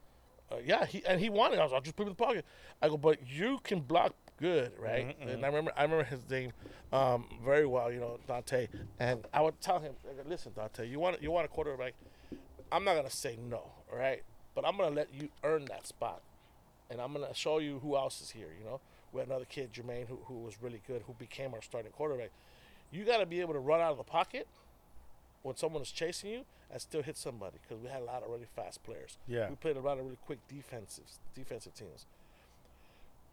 Uh, 0.50 0.56
yeah, 0.64 0.86
he 0.86 1.04
and 1.06 1.20
he 1.20 1.28
wanted. 1.28 1.58
I 1.60 1.64
was, 1.64 1.72
I'll 1.72 1.80
just 1.80 1.94
put 1.96 2.04
him 2.04 2.08
in 2.08 2.16
the 2.16 2.24
pocket. 2.24 2.44
I 2.82 2.88
go, 2.88 2.96
but 2.96 3.18
you 3.28 3.58
can 3.62 3.80
block 3.80 4.14
good, 4.38 4.72
right? 4.78 5.18
Mhm, 5.20 5.32
And 5.34 5.44
I 5.44 5.48
remember, 5.48 5.72
I 5.76 5.82
remember 5.82 6.04
his 6.04 6.28
name 6.28 6.52
um, 6.92 7.26
very 7.44 7.66
well. 7.66 7.90
You 7.92 8.00
know, 8.00 8.18
Dante. 8.26 8.68
And 8.98 9.26
I 9.32 9.40
would 9.40 9.60
tell 9.60 9.78
him, 9.80 9.94
listen, 10.26 10.52
Dante, 10.54 10.86
you 10.88 10.98
want 10.98 11.22
you 11.22 11.30
want 11.30 11.44
a 11.44 11.48
quarterback? 11.48 11.94
I'm 12.72 12.84
not 12.84 12.96
gonna 12.96 13.10
say 13.10 13.36
no, 13.48 13.58
all 13.92 13.98
right? 13.98 14.22
But 14.54 14.66
I'm 14.66 14.76
gonna 14.76 14.94
let 14.94 15.12
you 15.14 15.28
earn 15.44 15.64
that 15.66 15.86
spot, 15.86 16.22
and 16.90 17.00
I'm 17.00 17.12
gonna 17.12 17.34
show 17.34 17.58
you 17.58 17.78
who 17.80 17.96
else 17.96 18.20
is 18.20 18.30
here. 18.30 18.48
You 18.58 18.64
know, 18.64 18.80
we 19.12 19.20
had 19.20 19.28
another 19.28 19.44
kid, 19.44 19.72
Jermaine, 19.72 20.06
who 20.08 20.16
who 20.26 20.34
was 20.34 20.62
really 20.62 20.80
good, 20.86 21.02
who 21.06 21.12
became 21.14 21.54
our 21.54 21.62
starting 21.62 21.92
quarterback. 21.92 22.30
You 22.90 23.04
got 23.04 23.18
to 23.18 23.26
be 23.26 23.40
able 23.40 23.52
to 23.54 23.58
run 23.58 23.80
out 23.80 23.90
of 23.92 23.98
the 23.98 24.04
pocket 24.04 24.46
when 25.42 25.56
someone 25.56 25.82
is 25.82 25.90
chasing 25.90 26.30
you 26.30 26.44
and 26.70 26.80
still 26.80 27.02
hit 27.02 27.16
somebody 27.16 27.58
because 27.62 27.82
we 27.82 27.88
had 27.90 28.00
a 28.00 28.04
lot 28.04 28.22
of 28.22 28.30
really 28.30 28.46
fast 28.54 28.82
players. 28.84 29.18
Yeah. 29.26 29.48
We 29.50 29.56
played 29.56 29.76
a 29.76 29.80
lot 29.80 29.98
of 29.98 30.04
really 30.04 30.18
quick 30.24 30.38
defensive 30.48 31.04
defensive 31.34 31.74
teams. 31.74 32.06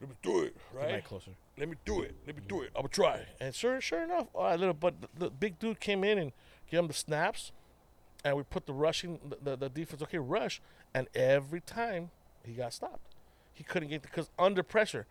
Let 0.01 0.09
me 0.09 0.15
do 0.21 0.41
it, 0.41 0.55
right? 0.73 1.03
closer. 1.03 1.31
Let 1.57 1.69
me 1.69 1.75
do 1.85 2.01
it. 2.01 2.15
Let 2.27 2.35
me 2.35 2.41
do 2.47 2.61
it. 2.61 2.71
I'm 2.75 2.81
gonna 2.81 2.89
try. 2.89 3.25
And 3.39 3.53
sure, 3.55 3.79
sure 3.79 4.03
enough, 4.03 4.27
all 4.33 4.43
right, 4.45 4.59
little 4.59 4.73
but 4.73 4.95
the, 5.01 5.07
the 5.25 5.29
big 5.29 5.59
dude 5.59 5.79
came 5.79 6.03
in 6.03 6.17
and 6.17 6.31
gave 6.69 6.79
him 6.81 6.87
the 6.87 6.93
snaps. 6.93 7.51
and 8.25 8.35
we 8.35 8.43
put 8.43 8.65
the 8.65 8.73
rushing 8.73 9.19
the, 9.27 9.37
the, 9.41 9.55
the 9.55 9.69
defense 9.69 10.01
okay 10.01 10.17
rush, 10.17 10.61
and 10.93 11.07
every 11.15 11.61
time 11.61 12.09
he 12.43 12.53
got 12.53 12.73
stopped, 12.73 13.13
he 13.53 13.63
couldn't 13.63 13.89
get 13.89 14.01
because 14.01 14.29
under 14.37 14.63
pressure. 14.63 15.05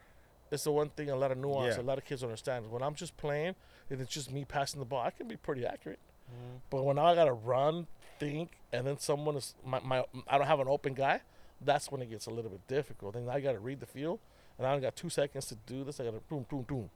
It's 0.51 0.65
the 0.65 0.73
one 0.73 0.91
thing 0.91 1.09
a 1.09 1.17
lot 1.17 1.31
of 1.33 1.39
nuance 1.39 1.77
Yeah. 1.77 1.83
a 1.83 1.85
lot 1.85 1.97
of 1.97 2.05
kids 2.05 2.21
don't 2.21 2.29
understand. 2.29 2.71
When 2.71 2.83
I'm 2.83 2.95
just 2.95 3.17
playing 3.17 3.55
and 3.89 4.01
it's 4.03 4.13
just 4.13 4.31
me 4.31 4.45
passing 4.45 4.81
the 4.81 4.85
ball, 4.87 5.01
I 5.03 5.11
can 5.11 5.27
be 5.27 5.37
pretty 5.37 5.65
accurate. 5.65 5.99
Mm-hmm. 6.31 6.57
But 6.69 6.85
when 6.85 6.99
I 6.99 7.15
gotta 7.15 7.33
run, 7.33 7.87
think, 8.19 8.51
and 8.71 8.87
then 8.87 8.99
someone 8.99 9.37
is 9.37 9.55
my, 9.65 9.81
my 9.81 10.05
I 10.29 10.37
don't 10.37 10.47
have 10.47 10.61
an 10.61 10.69
open 10.69 10.93
guy, 10.93 11.21
that's 11.65 11.91
when 11.91 12.03
it 12.03 12.11
gets 12.11 12.27
a 12.27 12.31
little 12.31 12.51
bit 12.51 12.67
difficult. 12.69 13.15
Then 13.15 13.29
I 13.31 13.41
gotta 13.41 13.61
read 13.61 13.81
the 13.81 13.87
field, 13.87 14.19
and 14.59 14.67
I 14.67 14.71
only 14.71 14.83
got 14.83 14.97
two 14.97 15.11
seconds 15.11 15.47
to 15.47 15.57
do 15.67 15.85
this. 15.85 16.01
I 16.01 16.05
gotta 16.05 16.21
boom, 16.29 16.47
boom, 16.49 16.63
boom, 16.63 16.91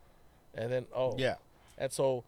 and 0.54 0.72
then 0.72 0.86
oh 0.94 1.14
Yeah. 1.18 1.36
and 1.78 1.92
so 1.92 2.24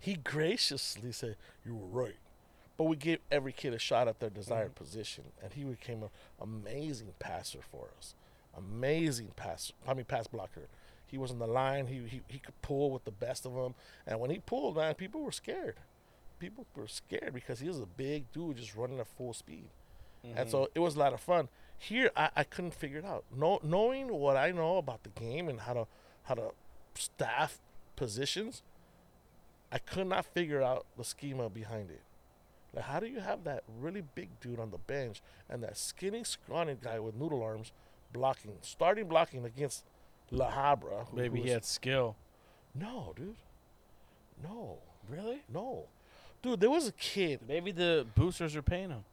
he 0.00 0.14
graciously 0.14 1.12
said, 1.12 1.36
"You 1.64 1.74
were 1.76 1.86
right," 1.86 2.18
but 2.76 2.84
we 2.84 2.96
gave 2.96 3.20
every 3.30 3.52
kid 3.52 3.74
a 3.74 3.78
shot 3.78 4.08
at 4.08 4.20
their 4.20 4.30
desired 4.30 4.74
mm-hmm. 4.74 4.84
position, 4.84 5.24
and 5.42 5.52
he 5.52 5.64
became 5.64 6.02
an 6.04 6.10
amazing 6.40 7.14
passer 7.18 7.60
for 7.62 7.88
us. 7.98 8.14
Amazing 8.56 9.32
passer. 9.36 9.74
I 9.86 9.94
mean, 9.94 10.04
pass 10.04 10.26
blocker. 10.26 10.68
He 11.06 11.18
was 11.18 11.30
on 11.30 11.38
the 11.38 11.46
line. 11.46 11.86
He, 11.86 12.06
he 12.06 12.20
he 12.28 12.38
could 12.38 12.60
pull 12.62 12.90
with 12.90 13.04
the 13.04 13.10
best 13.10 13.46
of 13.46 13.54
them, 13.54 13.74
and 14.06 14.20
when 14.20 14.30
he 14.30 14.38
pulled, 14.38 14.76
man, 14.76 14.94
people 14.94 15.22
were 15.22 15.32
scared. 15.32 15.76
People 16.38 16.66
were 16.76 16.86
scared 16.86 17.34
because 17.34 17.58
he 17.58 17.68
was 17.68 17.80
a 17.80 17.86
big 17.86 18.30
dude 18.32 18.58
just 18.58 18.76
running 18.76 19.00
at 19.00 19.08
full 19.08 19.32
speed, 19.32 19.68
and 20.22 20.34
mm-hmm. 20.34 20.50
so 20.50 20.68
it 20.74 20.78
was 20.78 20.94
a 20.94 20.98
lot 20.98 21.12
of 21.12 21.20
fun. 21.20 21.48
Here, 21.78 22.10
I, 22.16 22.30
I 22.36 22.44
couldn't 22.44 22.74
figure 22.74 22.98
it 22.98 23.04
out. 23.04 23.24
No, 23.34 23.60
knowing 23.62 24.08
what 24.08 24.36
I 24.36 24.50
know 24.50 24.78
about 24.78 25.02
the 25.04 25.10
game 25.10 25.48
and 25.48 25.60
how 25.60 25.72
to 25.74 25.86
how 26.24 26.34
to 26.34 26.50
staff 26.94 27.58
positions, 27.96 28.62
I 29.70 29.78
could 29.78 30.06
not 30.06 30.24
figure 30.26 30.62
out 30.62 30.86
the 30.96 31.04
schema 31.04 31.48
behind 31.48 31.90
it. 31.90 32.00
Like, 32.74 32.84
how 32.84 33.00
do 33.00 33.06
you 33.06 33.20
have 33.20 33.44
that 33.44 33.62
really 33.80 34.02
big 34.14 34.28
dude 34.40 34.58
on 34.60 34.70
the 34.70 34.78
bench 34.78 35.22
and 35.48 35.62
that 35.62 35.78
skinny, 35.78 36.24
scrawny 36.24 36.76
guy 36.82 36.98
with 36.98 37.14
noodle 37.14 37.42
arms 37.42 37.72
blocking, 38.12 38.52
starting 38.60 39.06
blocking 39.08 39.44
against 39.44 39.84
La 40.30 40.50
Habra? 40.50 41.06
who- 41.08 41.16
Maybe 41.16 41.38
who 41.38 41.44
he 41.44 41.50
had 41.50 41.64
skill. 41.64 42.16
No, 42.74 43.12
dude. 43.16 43.36
No, 44.42 44.78
Really? 45.08 45.42
no. 45.48 45.86
Dude, 46.42 46.60
there 46.60 46.70
was 46.70 46.86
a 46.86 46.92
kid. 46.92 47.40
Maybe 47.48 47.72
the 47.72 48.06
boosters 48.14 48.54
are 48.54 48.62
paying 48.62 48.90
him. 48.90 49.04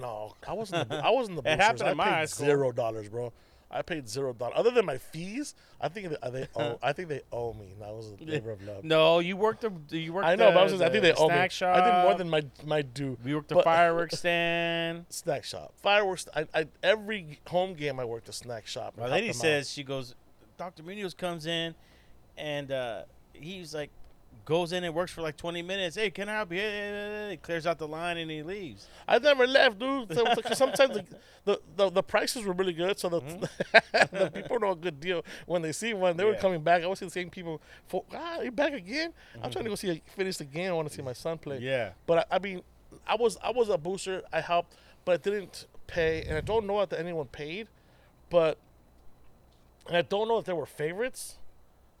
No, 0.00 0.34
I 0.46 0.52
wasn't. 0.52 0.88
The, 0.88 0.96
I 1.04 1.10
wasn't 1.10 1.42
the. 1.42 1.52
It 1.52 1.60
happened 1.60 1.82
I 1.88 1.90
in 1.92 1.96
my 1.96 2.04
high 2.08 2.24
school. 2.26 2.46
Zero 2.46 2.72
dollars, 2.72 3.08
bro. 3.08 3.32
I 3.70 3.82
paid 3.82 4.08
zero 4.08 4.32
dollars. 4.32 4.54
Other 4.56 4.70
than 4.70 4.86
my 4.86 4.96
fees, 4.96 5.54
I 5.80 5.88
think 5.88 6.08
they 6.22 6.48
owe. 6.56 6.78
I 6.82 6.92
think 6.94 7.08
they 7.08 7.20
owe 7.30 7.52
me. 7.52 7.74
That 7.80 7.92
was 7.92 8.12
a 8.18 8.24
labor 8.24 8.52
of 8.52 8.62
love. 8.62 8.82
No, 8.84 9.18
you 9.18 9.36
worked 9.36 9.60
the 9.60 9.72
you 9.96 10.12
worked. 10.14 10.26
I 10.26 10.36
know, 10.36 10.46
the, 10.46 10.52
but 10.52 10.60
I, 10.60 10.62
was 10.62 10.72
just, 10.72 10.82
I 10.82 10.88
think 10.88 11.02
they 11.02 11.10
the 11.12 11.18
owe 11.18 11.28
me. 11.28 11.34
snack 11.34 11.50
shop. 11.50 11.76
I 11.76 11.84
did 11.84 12.08
more 12.08 12.14
than 12.16 12.30
my 12.30 12.42
my 12.64 12.82
due. 12.82 13.18
we 13.24 13.34
worked 13.34 13.48
the 13.48 13.56
but- 13.56 13.64
fireworks 13.64 14.18
stand. 14.20 15.04
snack 15.10 15.44
shop, 15.44 15.74
fireworks. 15.82 16.26
I, 16.34 16.46
I 16.54 16.66
every 16.82 17.40
home 17.48 17.74
game 17.74 18.00
I 18.00 18.04
worked 18.06 18.28
a 18.28 18.32
snack 18.32 18.66
shop. 18.66 18.94
My 18.96 19.06
lady 19.08 19.28
them 19.28 19.36
out. 19.36 19.42
says 19.42 19.70
she 19.70 19.84
goes, 19.84 20.14
Doctor 20.56 20.82
Munoz 20.82 21.12
comes 21.12 21.44
in, 21.44 21.74
and 22.38 22.72
uh, 22.72 23.02
he's 23.34 23.74
like, 23.74 23.90
goes 24.44 24.72
in 24.72 24.82
and 24.82 24.94
works 24.94 25.12
for 25.12 25.20
like 25.20 25.36
20 25.36 25.60
minutes. 25.62 25.96
Hey, 25.96 26.10
can 26.10 26.28
I 26.28 26.36
help 26.36 26.52
you? 26.52 27.28
He 27.30 27.36
clears 27.36 27.66
out 27.66 27.78
the 27.78 27.86
line 27.86 28.16
and 28.16 28.30
he 28.30 28.42
leaves. 28.42 28.86
I 29.06 29.18
never 29.18 29.46
left, 29.46 29.78
dude. 29.78 30.14
So- 30.14 30.24
so- 30.34 30.54
sometimes 30.54 30.94
the, 30.94 31.04
the, 31.44 31.60
the 31.76 31.90
the 31.90 32.02
prices 32.02 32.44
were 32.46 32.52
really 32.54 32.72
good, 32.72 32.98
so 32.98 33.08
the, 33.08 33.20
the 33.92 34.30
people 34.34 34.58
know 34.60 34.70
a 34.72 34.76
good 34.76 35.00
deal 35.00 35.24
when 35.46 35.60
they 35.62 35.72
see 35.72 35.92
one. 35.94 36.16
They 36.16 36.24
were 36.24 36.32
Mm-hmm. 36.32 36.40
Coming 36.40 36.62
back. 36.62 36.82
I 36.82 36.86
would 36.86 36.96
see 36.98 37.04
the 37.06 37.10
same 37.10 37.30
people. 37.30 37.60
For, 37.88 38.04
ah, 38.14 38.40
you 38.40 38.50
back 38.50 38.72
again? 38.72 39.12
I'm 39.42 39.50
trying 39.50 39.64
to 39.64 39.70
go 39.70 39.74
see 39.76 39.90
a 39.90 40.00
finish 40.16 40.36
the 40.38 40.44
game. 40.44 40.70
I 40.70 40.72
want 40.74 40.88
to 40.88 40.94
see 40.94 41.02
my 41.02 41.12
son 41.14 41.36
play. 41.38 41.56
Mm-hmm. 41.56 41.64
Yeah. 41.66 41.90
But 42.06 42.26
I, 42.30 42.36
I 42.36 42.38
mean, 42.38 42.62
I 43.06 43.16
was 43.16 43.36
I 43.42 43.50
was 43.50 43.68
a 43.68 43.76
booster. 43.78 44.22
I 44.32 44.40
helped, 44.40 44.76
but 45.04 45.12
I 45.12 45.16
didn't 45.30 45.66
pay, 45.86 46.22
and 46.22 46.36
I 46.36 46.40
don't 46.40 46.66
know 46.66 46.80
if 46.80 46.92
anyone 46.92 47.26
paid, 47.26 47.68
but 48.30 48.58
and 49.86 49.96
I 49.96 50.02
don't 50.02 50.28
know 50.28 50.38
if 50.38 50.44
there 50.44 50.54
were 50.56 50.66
favorites, 50.66 51.38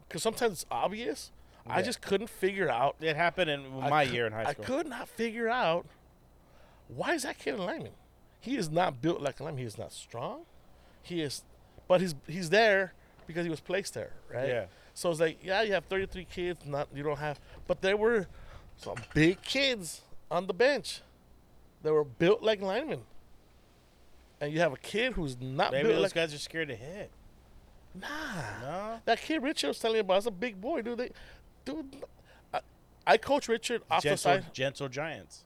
because 0.06 0.22
sometimes 0.22 0.52
it's 0.52 0.66
obvious. 0.70 1.30
I 1.70 1.82
just 1.82 2.00
couldn't 2.00 2.30
figure 2.30 2.68
out. 2.68 2.96
It 3.00 3.16
happened 3.16 3.50
in 3.50 3.70
my 3.72 4.02
year 4.02 4.26
in 4.26 4.32
high 4.32 4.52
school. 4.52 4.64
I 4.64 4.66
could 4.66 4.86
not 4.86 5.08
figure 5.08 5.48
out 5.48 5.86
why 6.88 7.14
is 7.14 7.22
that 7.22 7.38
kid 7.38 7.54
a 7.54 7.62
lineman. 7.62 7.92
He 8.40 8.56
is 8.56 8.70
not 8.70 9.02
built 9.02 9.20
like 9.20 9.40
a 9.40 9.44
lineman. 9.44 9.58
He 9.60 9.66
is 9.66 9.78
not 9.78 9.92
strong. 9.92 10.42
He 11.02 11.20
is, 11.22 11.42
but 11.86 12.00
he's 12.00 12.14
he's 12.26 12.50
there 12.50 12.92
because 13.26 13.44
he 13.44 13.50
was 13.50 13.60
placed 13.60 13.94
there, 13.94 14.12
right? 14.32 14.48
Yeah. 14.48 14.64
So 14.94 15.10
it's 15.10 15.20
like, 15.20 15.38
yeah, 15.44 15.62
you 15.62 15.72
have 15.74 15.84
33 15.84 16.24
kids. 16.24 16.60
Not 16.64 16.88
you 16.94 17.02
don't 17.02 17.18
have, 17.18 17.38
but 17.66 17.82
there 17.82 17.96
were 17.96 18.26
some 18.76 18.96
big 19.14 19.42
kids 19.42 20.02
on 20.30 20.46
the 20.46 20.54
bench 20.54 21.02
that 21.82 21.92
were 21.92 22.04
built 22.04 22.42
like 22.42 22.60
linemen. 22.60 23.02
And 24.40 24.52
you 24.52 24.60
have 24.60 24.72
a 24.72 24.76
kid 24.78 25.14
who's 25.14 25.36
not 25.40 25.72
Maybe 25.72 25.88
those 25.88 26.02
like 26.02 26.14
guys 26.14 26.32
are 26.32 26.38
scared 26.38 26.68
to 26.68 26.76
hit. 26.76 27.10
nah. 27.94 28.06
No. 28.62 29.00
That 29.04 29.20
kid 29.20 29.42
Richard 29.42 29.68
was 29.68 29.78
telling 29.78 30.00
about 30.00 30.18
is 30.18 30.26
a 30.26 30.30
big 30.30 30.60
boy, 30.60 30.82
dude. 30.82 30.98
They, 30.98 31.10
dude, 31.72 32.02
I, 32.52 32.60
I 33.06 33.16
coach 33.16 33.48
Richard 33.48 33.82
off 33.90 34.02
the 34.02 34.10
Gentle, 34.10 34.16
side. 34.22 34.54
gentle 34.54 34.88
giants. 34.88 35.44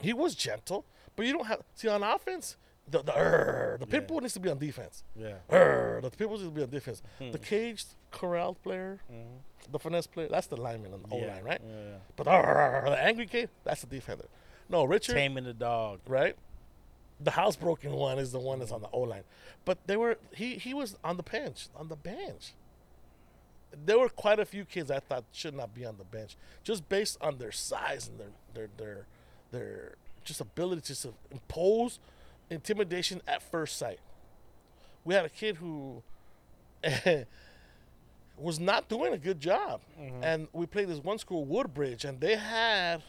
He 0.00 0.12
was 0.12 0.34
gentle, 0.34 0.84
but 1.16 1.26
you 1.26 1.32
don't 1.32 1.46
have 1.46 1.62
see 1.74 1.88
on 1.88 2.02
offense. 2.02 2.56
The 2.88 3.02
the, 3.02 3.14
"Arr," 3.16 3.76
the 3.78 3.86
pit 3.86 4.02
Yeah. 4.02 4.06
bull 4.08 4.20
needs 4.20 4.34
to 4.34 4.40
be 4.40 4.48
on 4.50 4.58
defense. 4.58 5.04
Yeah. 5.14 5.34
The 5.48 6.10
pit 6.16 6.26
bull 6.28 6.38
needs 6.38 6.48
to 6.48 6.50
be 6.50 6.62
on 6.62 6.70
defense. 6.70 7.02
Hmm. 7.18 7.30
The 7.32 7.38
caged 7.38 7.88
corral 8.10 8.54
player, 8.54 8.98
the 9.70 9.78
finesse 9.78 10.06
player, 10.08 10.28
that's 10.28 10.46
the 10.48 10.56
lineman 10.56 10.94
on 10.94 11.02
the 11.02 11.08
O 11.08 11.16
Mm-hmm. 11.18 11.24
yeah. 11.26 11.34
line, 11.34 11.44
right? 11.44 11.60
Yeah. 11.64 11.96
But 12.16 12.24
the 12.24 12.98
angry 13.02 13.26
kid, 13.26 13.50
that's 13.64 13.82
the 13.82 13.86
defender. 13.86 14.24
No, 14.68 14.84
Richard, 14.84 15.14
Taming 15.14 15.44
the 15.44 15.52
dog. 15.52 16.00
right? 16.08 16.34
The 17.20 17.32
housebroken 17.32 17.90
one 17.92 18.18
is 18.18 18.32
the 18.32 18.38
one 18.38 18.60
that's 18.60 18.72
on 18.72 18.80
the 18.80 18.88
O 18.92 19.00
line. 19.00 19.24
But 19.66 19.78
they 19.86 19.96
were 19.96 20.16
he 20.34 20.54
he 20.56 20.72
was 20.74 20.96
on 21.04 21.16
the 21.18 21.22
bench 21.22 21.68
on 21.76 21.88
the 21.88 21.96
bench. 21.96 22.54
There 23.84 23.98
were 23.98 24.08
quite 24.08 24.38
a 24.40 24.44
few 24.44 24.64
kids 24.64 24.90
I 24.90 24.98
thought 25.00 25.24
should 25.32 25.54
not 25.54 25.74
be 25.74 25.84
on 25.86 25.96
the 25.96 26.04
bench 26.04 26.36
just 26.64 26.88
based 26.88 27.18
on 27.20 27.38
their 27.38 27.52
size 27.52 28.08
and 28.08 28.18
their 28.18 28.28
their 28.54 28.68
their 28.76 29.06
their 29.52 29.94
just 30.24 30.40
ability 30.40 30.94
to 30.94 31.14
impose 31.30 31.98
intimidation 32.50 33.22
at 33.26 33.42
first 33.42 33.76
sight. 33.78 34.00
We 35.04 35.14
had 35.14 35.24
a 35.24 35.28
kid 35.30 35.56
who 35.56 36.02
was 38.36 38.58
not 38.58 38.88
doing 38.88 39.12
a 39.12 39.18
good 39.18 39.40
job, 39.40 39.80
and 40.22 40.48
we 40.52 40.66
played 40.66 40.88
this 40.88 40.98
one 40.98 41.18
school, 41.18 41.44
Woodbridge, 41.44 42.04
and 42.04 42.20
they 42.20 42.36
had 42.36 43.02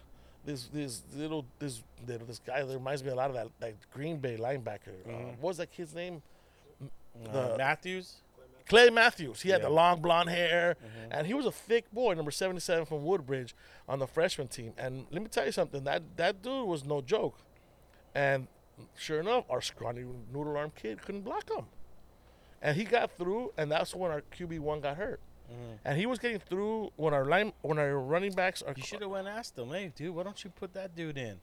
this 0.45 0.67
this 0.73 1.03
little 1.15 1.45
this 1.59 1.81
little, 2.07 2.27
this 2.27 2.39
guy 2.39 2.63
that 2.63 2.73
reminds 2.73 3.03
me 3.03 3.09
a 3.11 3.15
lot 3.15 3.29
of 3.29 3.35
that 3.35 3.47
that 3.59 3.75
Green 3.93 4.17
Bay 4.17 4.37
linebacker. 4.37 4.93
Uh, 5.07 5.11
what 5.39 5.49
was 5.49 5.57
that 5.57 5.71
kid's 5.71 5.93
name? 5.95 6.21
Uh, 7.27 7.49
The- 7.51 7.57
Matthews. 7.57 8.15
Clay 8.71 8.89
Matthews. 8.89 9.41
He 9.41 9.49
had 9.49 9.59
the 9.61 9.63
Yeah. 9.65 9.67
Mm-hmm. 9.67 9.75
long 9.75 10.01
blonde 10.01 10.29
hair, 10.29 10.77
and 11.11 11.27
he 11.27 11.33
was 11.33 11.45
a 11.45 11.51
thick 11.51 11.91
boy, 11.91 12.13
number 12.13 12.31
seventy-seven 12.31 12.85
from 12.85 13.03
Woodbridge, 13.03 13.53
on 13.87 13.99
the 13.99 14.07
freshman 14.07 14.47
team. 14.47 14.73
And 14.77 15.05
let 15.11 15.21
me 15.21 15.27
tell 15.27 15.45
you 15.45 15.51
something 15.51 15.83
that 15.83 16.01
that 16.15 16.41
dude 16.41 16.67
was 16.67 16.85
no 16.85 17.01
joke. 17.01 17.37
And 18.15 18.47
sure 18.95 19.19
enough, 19.19 19.43
our 19.49 19.61
scrawny 19.61 20.05
noodle 20.33 20.55
arm 20.55 20.71
kid 20.75 21.01
couldn't 21.01 21.21
block 21.21 21.49
him, 21.51 21.65
and 22.61 22.77
he 22.77 22.85
got 22.85 23.11
through, 23.17 23.51
and 23.57 23.69
that's 23.69 23.93
when 23.93 24.09
our 24.09 24.21
QB 24.21 24.59
one 24.61 24.79
got 24.81 24.95
hurt. 24.97 25.19
And 25.83 25.97
he 25.97 26.05
was 26.05 26.17
getting 26.17 26.39
through 26.39 26.93
when 26.95 27.13
our 27.13 27.25
line 27.25 27.51
when 27.61 27.77
our 27.77 27.99
running 27.99 28.31
backs 28.31 28.61
are 28.61 28.73
You 28.77 28.83
should 28.83 29.01
have 29.01 29.11
went 29.11 29.27
and 29.27 29.37
asked 29.37 29.57
him, 29.59 29.67
hey, 29.71 29.91
dude, 29.93 30.15
why 30.15 30.23
don't 30.23 30.41
you 30.45 30.49
put 30.49 30.73
that 30.75 30.95
dude 30.95 31.17
in? 31.17 31.41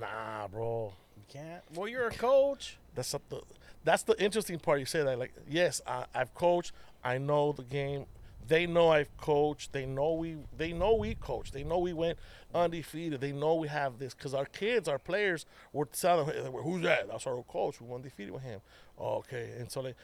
nah, 0.00 0.48
bro. 0.48 0.94
You 1.16 1.22
can't. 1.28 1.62
Well, 1.74 1.86
you're 1.86 2.06
a 2.06 2.10
coach. 2.14 2.78
That's 2.94 3.12
not 3.12 3.28
the 3.28 3.42
that's 3.84 4.02
the 4.02 4.20
interesting 4.22 4.58
part. 4.58 4.80
You 4.80 4.86
say 4.86 5.02
that 5.02 5.18
like 5.18 5.32
yes, 5.48 5.80
I, 5.86 6.06
I've 6.14 6.34
coached. 6.34 6.72
I 7.04 7.18
know 7.18 7.52
the 7.52 7.62
game. 7.62 8.06
They 8.46 8.66
know 8.66 8.90
I've 8.90 9.14
coached. 9.16 9.72
They 9.72 9.86
know 9.86 10.14
we. 10.14 10.36
They 10.56 10.72
know 10.72 10.94
we 10.94 11.14
coached. 11.14 11.52
They 11.52 11.64
know 11.64 11.78
we 11.78 11.92
went 11.92 12.18
undefeated. 12.54 13.20
They 13.20 13.32
know 13.32 13.54
we 13.54 13.68
have 13.68 13.98
this 13.98 14.14
because 14.14 14.34
our 14.34 14.44
kids, 14.46 14.88
our 14.88 14.98
players, 14.98 15.46
were 15.72 15.86
telling, 15.86 16.26
"Hey, 16.26 16.50
"Who's 16.62 16.82
that? 16.82 17.08
That's 17.08 17.26
our 17.26 17.42
coach. 17.44 17.80
We 17.80 17.86
won 17.86 17.96
undefeated 17.96 18.32
with 18.32 18.42
him." 18.42 18.60
okay, 19.00 19.52
and 19.58 19.70
so 19.70 19.82
they. 19.82 19.94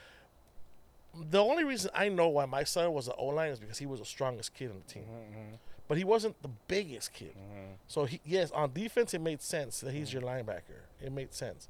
The 1.28 1.42
only 1.42 1.64
reason 1.64 1.90
I 1.92 2.08
know 2.08 2.28
why 2.28 2.46
my 2.46 2.62
son 2.62 2.92
was 2.92 3.08
an 3.08 3.14
O 3.18 3.26
line 3.26 3.50
is 3.50 3.58
because 3.58 3.78
he 3.78 3.86
was 3.86 3.98
the 3.98 4.06
strongest 4.06 4.54
kid 4.54 4.70
on 4.70 4.76
the 4.86 4.92
team, 4.92 5.02
mm-hmm, 5.02 5.38
mm-hmm. 5.38 5.54
but 5.88 5.98
he 5.98 6.04
wasn't 6.04 6.40
the 6.40 6.50
biggest 6.68 7.12
kid. 7.12 7.34
Mm-hmm. 7.34 7.72
So 7.88 8.04
he, 8.04 8.20
yes, 8.24 8.52
on 8.52 8.72
defense 8.72 9.12
it 9.12 9.20
made 9.20 9.42
sense 9.42 9.80
that 9.80 9.92
he's 9.92 10.12
your 10.12 10.22
linebacker. 10.22 10.86
It 11.02 11.10
made 11.10 11.34
sense. 11.34 11.68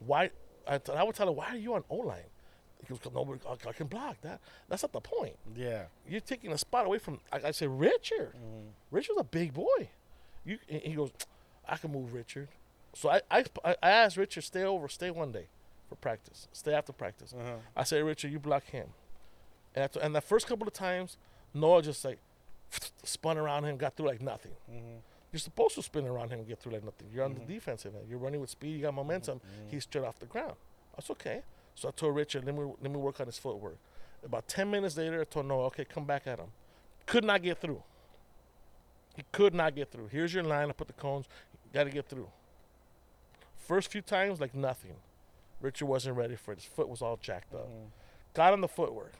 Why? 0.00 0.30
I, 0.66 0.78
t- 0.78 0.92
I 0.92 1.02
would 1.02 1.14
tell 1.14 1.28
him, 1.28 1.36
why 1.36 1.48
are 1.48 1.56
you 1.56 1.74
on 1.74 1.84
O 1.90 1.96
line? 1.96 2.20
Because 2.80 3.12
nobody 3.14 3.40
I, 3.48 3.68
I 3.68 3.72
can 3.72 3.86
block 3.86 4.20
that. 4.22 4.40
That's 4.68 4.82
not 4.82 4.92
the 4.92 5.00
point. 5.00 5.36
Yeah. 5.56 5.84
You're 6.08 6.20
taking 6.20 6.52
a 6.52 6.58
spot 6.58 6.86
away 6.86 6.98
from. 6.98 7.20
I, 7.32 7.48
I 7.48 7.50
said 7.50 7.68
Richard. 7.70 8.34
Richard's 8.90 9.20
a 9.20 9.24
big 9.24 9.54
boy. 9.54 9.88
You 10.44 10.58
he 10.66 10.92
goes, 10.92 11.10
I 11.66 11.76
can 11.76 11.92
move 11.92 12.12
Richard. 12.12 12.48
So 12.94 13.10
I, 13.10 13.22
I 13.30 13.44
I 13.64 13.90
asked 13.90 14.16
Richard 14.16 14.42
stay 14.44 14.62
over, 14.64 14.88
stay 14.88 15.10
one 15.10 15.32
day 15.32 15.46
for 15.88 15.96
practice, 15.96 16.48
stay 16.52 16.74
after 16.74 16.92
practice. 16.92 17.34
Uh-huh. 17.36 17.56
I 17.74 17.84
said 17.84 18.04
Richard, 18.04 18.30
you 18.30 18.38
block 18.38 18.64
him. 18.64 18.88
And 19.74 19.84
after, 19.84 20.00
and 20.00 20.14
the 20.14 20.20
first 20.20 20.46
couple 20.46 20.66
of 20.66 20.74
times, 20.74 21.16
Noah 21.54 21.82
just 21.82 22.04
like 22.04 22.18
spun 23.02 23.38
around 23.38 23.64
him, 23.64 23.76
got 23.76 23.96
through 23.96 24.06
like 24.06 24.20
nothing. 24.20 24.52
You're 25.34 25.40
supposed 25.40 25.74
to 25.74 25.82
spin 25.82 26.06
around 26.06 26.28
him 26.30 26.38
and 26.38 26.46
get 26.46 26.60
through 26.60 26.74
like 26.74 26.84
nothing. 26.84 27.08
You're 27.12 27.24
on 27.24 27.34
Mhm. 27.34 27.44
the 27.48 27.54
defensive 27.54 27.92
end. 27.96 28.08
You're 28.08 28.20
running 28.20 28.40
with 28.40 28.50
speed. 28.50 28.76
You 28.76 28.82
got 28.82 28.94
momentum. 28.94 29.40
Mhm. 29.40 29.68
He's 29.68 29.82
straight 29.82 30.04
off 30.04 30.20
the 30.20 30.26
ground. 30.26 30.54
That's 30.94 31.10
okay. 31.10 31.42
So 31.74 31.88
I 31.88 31.90
told 31.90 32.14
Richard, 32.14 32.44
let 32.44 32.54
me 32.54 32.62
let 32.80 32.82
me 32.92 32.98
work 32.98 33.18
on 33.18 33.26
his 33.26 33.36
footwork. 33.36 33.78
About 34.22 34.46
ten 34.46 34.70
minutes 34.70 34.96
later, 34.96 35.20
I 35.20 35.24
told 35.24 35.46
Noah, 35.46 35.64
okay, 35.66 35.84
come 35.84 36.04
back 36.04 36.28
at 36.28 36.38
him. 36.38 36.52
Could 37.06 37.24
not 37.24 37.42
get 37.42 37.58
through. 37.60 37.82
He 39.16 39.24
could 39.32 39.54
not 39.54 39.74
get 39.74 39.90
through. 39.90 40.06
Here's 40.06 40.32
your 40.32 40.44
line. 40.44 40.68
I 40.68 40.72
put 40.72 40.86
the 40.86 40.92
cones. 40.92 41.26
Got 41.72 41.84
to 41.84 41.90
get 41.90 42.06
through. 42.08 42.30
First 43.56 43.90
few 43.90 44.02
times, 44.02 44.40
like 44.40 44.54
nothing. 44.54 44.94
Richard 45.60 45.86
wasn't 45.86 46.16
ready 46.16 46.36
for 46.36 46.52
it. 46.52 46.60
His 46.60 46.64
foot 46.66 46.88
was 46.88 47.02
all 47.02 47.16
jacked 47.16 47.52
up. 47.54 47.66
Mhm. 47.68 47.90
Got 48.34 48.52
on 48.52 48.60
the 48.60 48.68
footwork, 48.68 49.14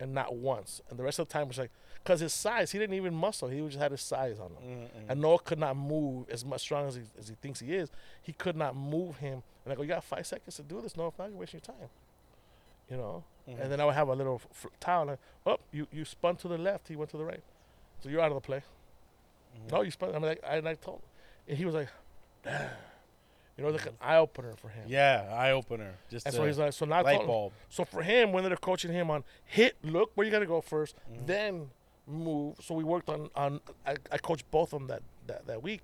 and 0.00 0.12
not 0.14 0.34
once. 0.34 0.80
And 0.90 0.98
the 0.98 1.02
rest 1.04 1.18
of 1.18 1.28
the 1.28 1.32
time 1.32 1.46
was 1.48 1.58
like, 1.58 1.70
because 2.02 2.20
his 2.20 2.32
size, 2.32 2.72
he 2.72 2.78
didn't 2.78 2.96
even 2.96 3.14
muscle. 3.14 3.48
He 3.48 3.60
just 3.60 3.78
had 3.78 3.90
his 3.90 4.00
size 4.00 4.38
on 4.40 4.50
him. 4.52 4.62
Mhm, 4.62 4.82
mhm. 4.84 5.10
And 5.10 5.20
Noah 5.20 5.38
could 5.38 5.58
not 5.58 5.76
move 5.76 6.28
as 6.30 6.44
much 6.44 6.62
strong 6.62 6.88
as 6.88 6.94
he, 6.94 7.02
as 7.18 7.28
he 7.28 7.34
thinks 7.36 7.60
he 7.60 7.74
is. 7.74 7.90
He 8.22 8.32
could 8.32 8.56
not 8.56 8.74
move 8.74 9.18
him. 9.18 9.42
And 9.64 9.72
I 9.72 9.76
go, 9.76 9.82
you 9.82 9.88
got 9.88 10.02
five 10.02 10.26
seconds 10.26 10.56
to 10.56 10.62
do 10.62 10.80
this. 10.80 10.96
No, 10.96 11.08
if 11.08 11.18
not, 11.18 11.28
you're 11.28 11.38
wasting 11.38 11.60
your 11.64 11.76
time. 11.76 11.88
You 12.90 12.96
know. 12.96 13.22
Mhm. 13.48 13.60
And 13.60 13.70
then 13.72 13.80
I 13.80 13.84
would 13.84 13.94
have 13.94 14.08
a 14.08 14.14
little 14.14 14.40
f- 14.50 14.66
towel. 14.80 15.06
Like, 15.06 15.18
oh, 15.46 15.58
you 15.72 15.86
you 15.92 16.04
spun 16.04 16.36
to 16.36 16.48
the 16.48 16.56
left. 16.58 16.88
He 16.88 16.96
went 16.96 17.10
to 17.10 17.18
the 17.18 17.24
right. 17.24 17.42
So 18.02 18.08
you're 18.08 18.20
out 18.22 18.30
of 18.32 18.34
the 18.36 18.40
play. 18.40 18.62
Mhm. 19.56 19.70
No, 19.72 19.82
you 19.82 19.90
spun. 19.90 20.14
I'm 20.14 20.22
like, 20.22 20.42
I, 20.42 20.56
and 20.56 20.68
I 20.68 20.74
told, 20.74 21.02
and 21.46 21.58
he 21.58 21.64
was 21.66 21.74
like, 21.74 21.88
"Damn." 22.42 22.70
You 23.60 23.66
know, 23.66 23.72
like 23.72 23.86
an 23.86 23.96
eye 24.00 24.16
opener 24.16 24.54
for 24.56 24.68
him. 24.68 24.84
Yeah, 24.88 25.28
eye 25.34 25.50
opener. 25.52 25.92
Just 26.10 26.24
That's 26.24 26.36
a 26.36 26.40
why 26.40 26.46
he's 26.46 26.58
like, 26.58 26.72
so 26.72 26.86
now 26.86 27.02
light 27.02 27.26
bulb. 27.26 27.52
so 27.68 27.84
for 27.84 28.02
him, 28.02 28.32
when 28.32 28.42
they're 28.44 28.56
coaching 28.56 28.90
him 28.92 29.10
on 29.10 29.22
hit, 29.44 29.76
look 29.82 30.12
where 30.14 30.24
you 30.24 30.30
got 30.30 30.38
to 30.38 30.46
go 30.46 30.60
1st 30.62 30.94
Mhm. 31.12 31.26
then 31.26 31.70
move. 32.06 32.56
So 32.62 32.74
we 32.74 32.84
worked 32.84 33.08
on 33.10 33.28
on. 33.36 33.60
I, 33.86 33.96
I 34.10 34.16
coached 34.18 34.50
both 34.50 34.72
of 34.72 34.78
them 34.80 34.88
that 34.88 35.02
that, 35.26 35.46
that 35.46 35.62
week. 35.62 35.82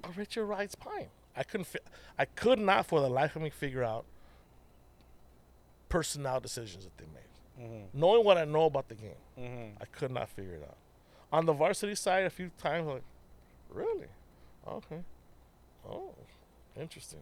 But 0.00 0.16
Richard 0.16 0.46
rides 0.46 0.74
pine. 0.74 1.08
I 1.36 1.42
couldn't. 1.42 1.66
Fi- 1.66 1.78
I 2.18 2.24
could 2.24 2.58
not 2.58 2.86
for 2.86 3.00
the 3.00 3.10
life 3.10 3.36
of 3.36 3.42
me 3.42 3.50
figure 3.50 3.84
out 3.84 4.06
personnel 5.88 6.40
decisions 6.40 6.84
that 6.84 6.96
they 6.96 7.04
made. 7.06 7.68
Mhm. 7.70 7.84
Knowing 7.94 8.24
what 8.24 8.38
I 8.38 8.44
know 8.44 8.64
about 8.64 8.88
the 8.88 8.94
game, 8.94 9.16
Mhm. 9.38 9.72
I 9.80 9.84
could 9.86 10.10
not 10.10 10.28
figure 10.28 10.54
it 10.54 10.62
out. 10.62 10.76
On 11.32 11.46
the 11.46 11.52
varsity 11.52 11.94
side, 11.94 12.24
a 12.24 12.30
few 12.30 12.50
times, 12.58 12.86
like, 12.86 13.02
really, 13.68 14.08
okay, 14.66 15.02
oh, 15.88 16.14
interesting. 16.78 17.20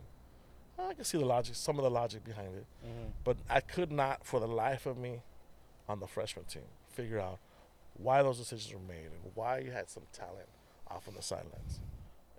I 0.78 0.92
can 0.94 1.04
see 1.04 1.18
the 1.18 1.24
logic, 1.24 1.54
some 1.54 1.78
of 1.78 1.84
the 1.84 1.90
logic 1.90 2.24
behind 2.24 2.54
it. 2.56 2.66
Mhm. 2.84 3.12
But 3.22 3.36
I 3.48 3.60
could 3.60 3.92
not, 3.92 4.24
for 4.26 4.40
the 4.40 4.48
life 4.48 4.86
of 4.86 4.96
me, 4.98 5.22
on 5.88 6.00
the 6.00 6.06
freshman 6.06 6.44
team, 6.46 6.64
figure 6.88 7.20
out 7.20 7.38
why 7.96 8.22
those 8.22 8.38
decisions 8.38 8.72
were 8.74 8.80
made 8.80 9.06
and 9.06 9.30
why 9.34 9.58
you 9.58 9.70
had 9.70 9.88
some 9.88 10.02
talent 10.12 10.48
off 10.88 11.06
on 11.06 11.14
the 11.14 11.22
sidelines. 11.22 11.78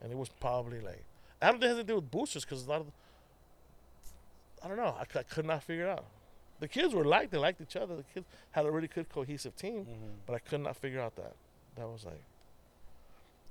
And 0.02 0.12
it 0.12 0.18
was 0.18 0.30
probably 0.30 0.82
like 0.82 1.06
I 1.42 1.48
don't 1.52 1.60
think 1.60 1.66
it 1.66 1.68
has 1.70 1.78
to 1.78 1.84
do 1.84 1.96
with 1.96 2.10
boosters 2.12 2.44
because 2.44 2.66
a 2.66 2.70
lot 2.70 2.82
of, 2.82 2.92
I 4.64 4.68
don't 4.68 4.78
know, 4.78 4.96
I, 4.98 5.06
I 5.20 5.24
could 5.24 5.46
not 5.46 5.64
figure 5.64 5.86
it 5.86 5.90
out. 5.90 6.06
The 6.60 6.68
kids 6.68 6.94
were 6.94 7.06
like 7.06 7.30
they 7.30 7.38
liked 7.38 7.62
each 7.62 7.76
other. 7.76 7.96
The 7.98 8.04
kids 8.04 8.26
had 8.52 8.66
a 8.66 8.72
really 8.72 8.88
good 8.88 9.10
cohesive 9.10 9.56
team, 9.56 9.86
Mhm. 9.86 10.16
but 10.26 10.34
I 10.34 10.40
could 10.40 10.62
not 10.62 10.76
figure 10.78 11.00
out 11.02 11.16
that. 11.18 11.36
That 11.76 11.88
was 11.88 12.06
like, 12.06 12.22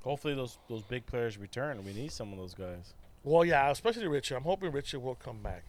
Hopefully 0.03 0.35
those 0.35 0.59
those 0.69 0.83
big 0.83 1.07
players 1.07 1.39
return. 1.39 1.83
We 1.85 1.93
need 1.95 2.13
some 2.13 2.33
of 2.33 2.39
those 2.39 2.53
guys. 2.55 2.93
Well, 3.25 3.45
yeah, 3.45 3.71
especially 3.71 4.07
Richard. 4.07 4.37
I'm 4.37 4.43
hoping 4.45 4.71
Richard 4.73 5.01
will 5.01 5.15
come 5.15 5.39
back 5.43 5.65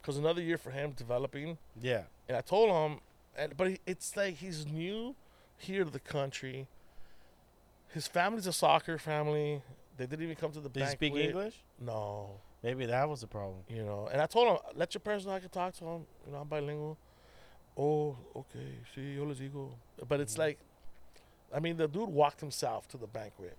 because 0.00 0.16
another 0.16 0.40
year 0.42 0.58
for 0.58 0.70
him 0.70 0.92
developing. 0.92 1.58
Yeah. 1.80 2.02
And 2.28 2.36
I 2.36 2.40
told 2.40 2.70
him, 2.70 3.00
and 3.36 3.56
but 3.56 3.78
it's 3.86 4.16
like 4.16 4.36
he's 4.36 4.66
new 4.66 5.14
here 5.58 5.84
to 5.84 5.90
the 5.90 6.00
country. 6.00 6.66
His 7.88 8.06
family's 8.06 8.46
a 8.46 8.52
soccer 8.52 8.98
family. 8.98 9.62
They 9.96 10.06
didn't 10.06 10.24
even 10.24 10.36
come 10.36 10.50
to 10.52 10.60
the 10.60 10.68
Did 10.70 10.84
he 10.84 10.88
speak. 10.90 11.14
English? 11.14 11.54
No, 11.78 12.30
Maybe 12.62 12.86
that 12.86 13.08
was 13.08 13.20
the 13.20 13.26
problem. 13.26 13.58
you 13.68 13.84
know. 13.84 14.08
And 14.10 14.20
I 14.22 14.26
told 14.26 14.48
him, 14.48 14.56
let 14.74 14.94
your 14.94 15.00
parents 15.00 15.26
know 15.26 15.32
I 15.32 15.40
can 15.40 15.50
talk 15.50 15.74
to 15.74 15.84
him. 15.84 16.06
You 16.26 16.32
know, 16.32 16.38
I'm 16.38 16.48
bilingual. 16.48 16.96
Oh, 17.76 18.16
okay. 18.34 18.78
See, 18.94 19.14
yo 19.14 19.24
les 19.24 19.36
digo. 19.38 19.70
But 20.08 20.20
it's 20.20 20.34
Mhm. 20.34 20.38
like, 20.38 20.58
I 21.54 21.60
mean, 21.60 21.76
the 21.76 21.86
dude 21.88 22.08
walked 22.08 22.40
himself 22.40 22.88
to 22.88 22.96
the 22.96 23.06
banquet. 23.06 23.56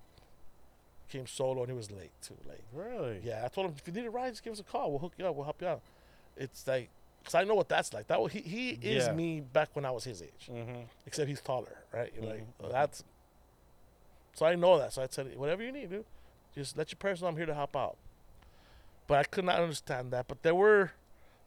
Came 1.14 1.28
solo 1.28 1.62
and 1.62 1.70
he 1.72 1.78
was 1.78 1.92
late 1.92 2.10
too. 2.24 2.36
Like, 2.50 2.64
Really? 2.74 3.22
yeah, 3.24 3.44
I 3.46 3.48
told 3.48 3.68
him 3.68 3.76
if 3.78 3.88
you 3.88 3.94
need 3.94 4.08
a 4.08 4.10
ride, 4.10 4.32
just 4.32 4.44
give 4.44 4.52
us 4.54 4.60
a 4.60 4.64
call. 4.64 4.90
We'll 4.90 5.00
hook 5.00 5.14
you 5.18 5.28
up. 5.28 5.36
We'll 5.36 5.44
help 5.44 5.62
you 5.62 5.68
out. 5.68 5.82
It's 6.36 6.66
like, 6.66 6.90
cause 7.24 7.36
I 7.36 7.44
know 7.44 7.54
what 7.54 7.70
that's 7.70 7.94
like. 7.94 8.08
That 8.08 8.20
wa- 8.20 8.28
he 8.28 8.40
he 8.42 8.70
is 8.82 9.06
Yeah. 9.06 9.14
me 9.14 9.40
back 9.42 9.70
when 9.76 9.86
I 9.86 9.92
was 9.92 10.04
his 10.06 10.24
age, 10.24 10.50
Mm-hmm. 10.52 10.82
except 11.06 11.30
he's 11.30 11.40
taller, 11.42 11.78
right? 11.94 12.12
You're 12.16 12.26
like 12.26 12.44
Mhm. 12.60 12.72
that's. 12.72 13.04
So 14.34 14.48
I 14.48 14.56
know 14.56 14.80
that. 14.80 14.92
So 14.94 15.04
I 15.04 15.08
said, 15.12 15.38
whatever 15.38 15.62
you 15.62 15.72
need, 15.72 15.92
dude, 15.92 16.06
just 16.56 16.76
let 16.78 16.90
your 16.92 16.98
parents 16.98 17.22
know 17.22 17.28
I'm 17.28 17.38
here 17.38 17.46
to 17.46 17.54
help 17.54 17.76
out. 17.76 17.98
But 19.06 19.20
I 19.20 19.24
could 19.26 19.46
not 19.46 19.60
understand 19.60 20.10
that. 20.14 20.28
But 20.28 20.42
there 20.42 20.56
were, 20.56 20.94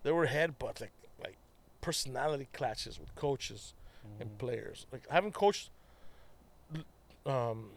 there 0.05 0.15
were 0.15 0.29
headbutts 0.29 0.81
like 0.81 0.93
like 1.21 1.39
personality 1.81 2.47
clashes 2.53 3.01
with 3.01 3.13
coaches 3.17 3.75
Mm-hmm. 4.07 4.23
and 4.23 4.39
players. 4.39 4.87
Like 4.93 5.09
having 5.11 5.33
coached 5.33 5.71
um, 7.27 7.71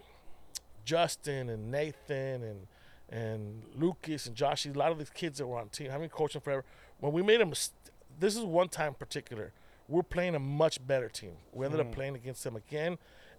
Justin 0.89 1.49
and 1.49 1.71
Nathan 1.71 2.43
and 2.43 2.67
and 3.11 3.63
Lucas 3.75 4.25
and 4.27 4.35
Josh, 4.35 4.65
a 4.65 4.71
lot 4.73 4.91
of 4.91 4.97
these 4.99 5.09
kids 5.09 5.37
that 5.39 5.47
were 5.47 5.57
on 5.57 5.65
the 5.65 5.75
team, 5.75 5.89
having 5.89 6.09
coached 6.09 6.33
them 6.33 6.41
forever. 6.43 6.63
When 6.99 7.11
we 7.11 7.21
made 7.23 7.41
a 7.41 7.45
mistake, 7.45 7.75
this 8.19 8.35
is 8.35 8.43
one 8.43 8.69
time 8.69 8.89
in 8.89 8.93
particular, 8.95 9.51
we're 9.87 10.03
playing 10.03 10.35
a 10.35 10.39
much 10.39 10.85
better 10.85 11.09
team. 11.09 11.33
We 11.51 11.65
ended 11.65 11.79
Mhm. 11.81 11.87
up 11.87 11.91
playing 11.91 12.15
against 12.15 12.43
them 12.43 12.55
again, 12.55 12.97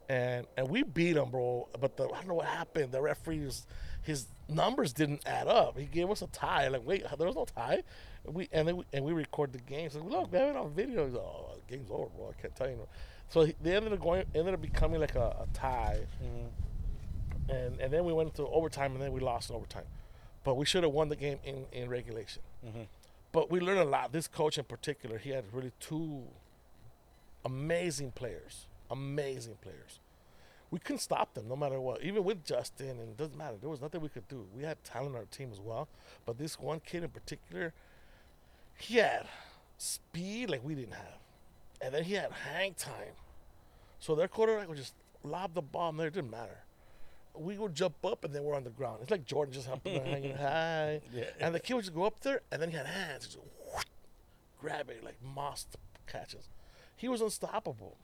and 0.09 0.46
and 0.57 0.68
we 0.68 0.82
beat 0.82 1.12
them, 1.14 1.30
bro. 1.30 1.68
But 1.80 1.96
the, 1.96 2.05
I 2.05 2.18
don't 2.18 2.28
know 2.28 2.34
what 2.34 2.46
happened. 2.46 2.90
The 2.92 3.01
referee 3.03 3.44
was, 3.44 3.66
his 4.03 4.26
numbers 4.48 4.92
didn't 4.92 5.22
add 5.26 5.46
up. 5.46 5.76
He 5.78 5.86
gave 5.86 6.11
us 6.11 6.22
a 6.22 6.26
tie. 6.28 6.66
Like 6.68 6.84
wait, 6.86 7.05
there 7.18 7.26
was 7.28 7.36
no 7.36 7.44
tie. 7.44 7.82
And 8.24 8.34
we 8.34 8.48
and 8.53 8.66
then 8.68 8.76
we, 8.78 8.84
and 8.92 9.05
we 9.05 9.12
record 9.12 9.53
the 9.53 9.61
game. 9.74 9.88
So 9.90 10.01
look, 10.01 10.32
we 10.32 10.38
have 10.38 10.48
it 10.51 10.57
on 10.57 10.70
video. 10.70 11.05
He's 11.05 11.14
like, 11.14 11.22
oh, 11.24 11.55
the 11.61 11.76
game's 11.76 11.90
over, 11.90 12.07
bro. 12.16 12.32
I 12.36 12.40
can't 12.42 12.55
tell 12.57 12.68
you. 12.68 12.86
So 13.28 13.42
he, 13.44 13.55
they 13.62 13.76
ended 13.76 13.92
up 13.92 14.01
going, 14.01 14.24
ended 14.34 14.55
up 14.55 14.62
becoming 14.62 15.01
like 15.01 15.14
a, 15.14 15.28
a 15.44 15.46
tie 15.55 16.01
Mm-hmm. 16.24 16.46
And 17.51 17.80
and 17.80 17.92
then 17.92 18.05
we 18.05 18.12
went 18.12 18.30
into 18.30 18.46
overtime, 18.46 18.92
and 18.92 19.03
then 19.03 19.12
we 19.12 19.20
lost 19.20 19.51
in 19.51 19.57
overtime. 19.57 19.84
But 20.44 20.57
we 20.57 20.64
should 20.64 20.82
have 20.84 20.92
won 20.92 21.09
the 21.09 21.16
game 21.16 21.38
in, 21.44 21.66
in 21.70 21.88
regulation. 21.90 22.42
Mm-hmm. 22.66 22.82
But 23.32 23.51
we 23.51 23.61
learned 23.61 23.80
a 23.80 23.84
lot. 23.84 24.12
This 24.12 24.26
coach 24.26 24.59
in 24.59 24.64
particular, 24.64 25.18
he 25.18 25.30
had 25.30 25.44
really 25.53 25.72
two 25.80 26.22
amazing 27.44 28.12
players, 28.12 28.66
amazing 28.90 29.59
players. 29.61 30.01
We 30.70 30.78
couldn't 30.78 31.01
stop 31.01 31.34
them 31.34 31.48
no 31.48 31.57
matter 31.57 31.80
what. 31.80 32.03
Even 32.03 32.24
with 32.24 32.44
Justin, 32.44 32.90
and 32.90 33.01
it 33.01 33.16
doesn't 33.16 33.36
matter. 33.36 33.57
There 33.61 33.68
was 33.68 33.80
nothing 33.80 34.01
we 34.01 34.09
could 34.09 34.28
do. 34.28 34.46
We 34.57 34.62
had 34.62 34.82
talent 34.84 35.14
on 35.14 35.20
our 35.20 35.26
team 35.26 35.51
as 35.53 35.61
well. 35.61 35.88
But 36.24 36.38
this 36.38 36.59
one 36.59 36.80
kid 36.80 37.03
in 37.03 37.11
particular, 37.11 37.72
he 38.78 38.96
had 38.96 39.26
speed 39.78 40.48
like 40.48 40.64
we 40.64 40.74
didn't 40.74 40.94
have. 40.94 41.18
And 41.80 41.94
then 41.94 42.05
he 42.05 42.14
had 42.14 42.30
hang 42.32 42.74
time. 42.74 43.14
So 43.98 44.14
their 44.14 44.28
quarterback 44.28 44.68
would 44.68 44.78
just 44.78 44.94
lob 45.24 45.55
the 45.55 45.62
ball 45.62 45.90
in 45.90 45.96
there. 45.96 46.07
It 46.07 46.14
didn't 46.14 46.30
matter. 46.30 46.59
We 47.35 47.57
would 47.59 47.74
jump 47.74 48.05
up 48.05 48.24
and 48.24 48.35
then 48.35 48.45
we're 48.45 48.55
on 48.55 48.64
the 48.64 48.70
ground. 48.70 48.99
It's 49.03 49.11
like 49.11 49.24
Jordan 49.24 49.53
just 49.55 49.68
there, 49.85 50.05
hanging 50.05 50.37
high. 50.37 51.01
Yeah. 51.14 51.24
And 51.41 51.55
the 51.55 51.61
kid 51.61 51.74
would 51.74 51.85
just 51.85 51.95
go 51.95 52.05
up 52.05 52.20
there 52.20 52.43
and 52.51 52.61
then 52.61 52.70
he 52.70 52.76
had 52.76 52.87
hands. 52.87 53.26
Just 53.26 53.39
whoosh, 53.72 53.85
grab 54.61 54.91
it 54.91 55.05
like 55.05 55.16
moss 55.22 55.66
catches. 56.07 56.49
He 56.97 57.09
was 57.09 57.20
unstoppable. 57.20 57.97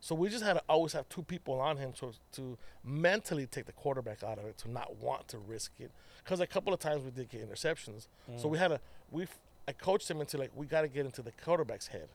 So 0.00 0.14
we 0.14 0.28
just 0.28 0.44
had 0.44 0.52
to 0.52 0.62
always 0.68 0.92
have 0.92 1.08
two 1.08 1.22
people 1.22 1.58
on 1.60 1.78
him 1.78 1.92
to, 1.94 2.12
to 2.32 2.58
mentally 2.84 3.46
take 3.46 3.64
the 3.64 3.72
quarterback 3.72 4.22
out 4.22 4.38
of 4.38 4.44
it, 4.44 4.58
to 4.58 4.70
not 4.70 4.96
want 4.96 5.28
to 5.28 5.38
risk 5.38 5.72
it. 5.80 5.90
Because 6.22 6.40
a 6.40 6.46
couple 6.46 6.74
of 6.74 6.78
times 6.78 7.02
we 7.04 7.10
did 7.10 7.30
get 7.30 7.48
interceptions. 7.48 8.06
So 8.36 8.46
we 8.48 8.58
had 8.58 8.68
to, 8.68 8.80
we, 9.10 9.26
I 9.66 9.72
coached 9.72 10.10
him 10.10 10.20
into 10.20 10.36
like, 10.36 10.50
we 10.54 10.66
got 10.66 10.82
to 10.82 10.88
get 10.88 11.06
into 11.06 11.22
the 11.22 11.32
quarterback's 11.32 11.86
head. 11.86 12.08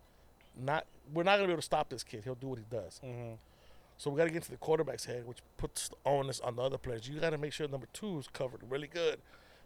Not, 0.55 0.85
we're 1.11 1.23
not 1.23 1.37
going 1.37 1.43
to 1.43 1.47
be 1.47 1.53
able 1.53 1.61
to 1.61 1.65
stop 1.65 1.89
this 1.89 2.03
kid. 2.03 2.21
He'll 2.23 2.35
do 2.35 2.47
what 2.49 2.59
he 2.59 2.65
does. 2.69 3.01
Mm-hmm. 3.03 3.33
So 3.99 4.09
we 4.09 4.17
got 4.17 4.23
to 4.23 4.29
get 4.29 4.37
into 4.37 4.51
the 4.51 4.57
quarterback's 4.57 5.03
head, 5.03 5.27
which 5.27 5.39
puts 5.57 5.89
the 5.89 5.97
onus 6.05 6.39
on 6.39 6.55
the 6.55 6.61
other 6.61 6.77
players. 6.77 7.09
You 7.09 7.19
got 7.19 7.31
to 7.31 7.37
make 7.37 7.51
sure 7.51 7.67
number 7.67 7.87
two 7.91 8.17
is 8.17 8.29
covered 8.29 8.61
really 8.69 8.87
good, 8.87 9.19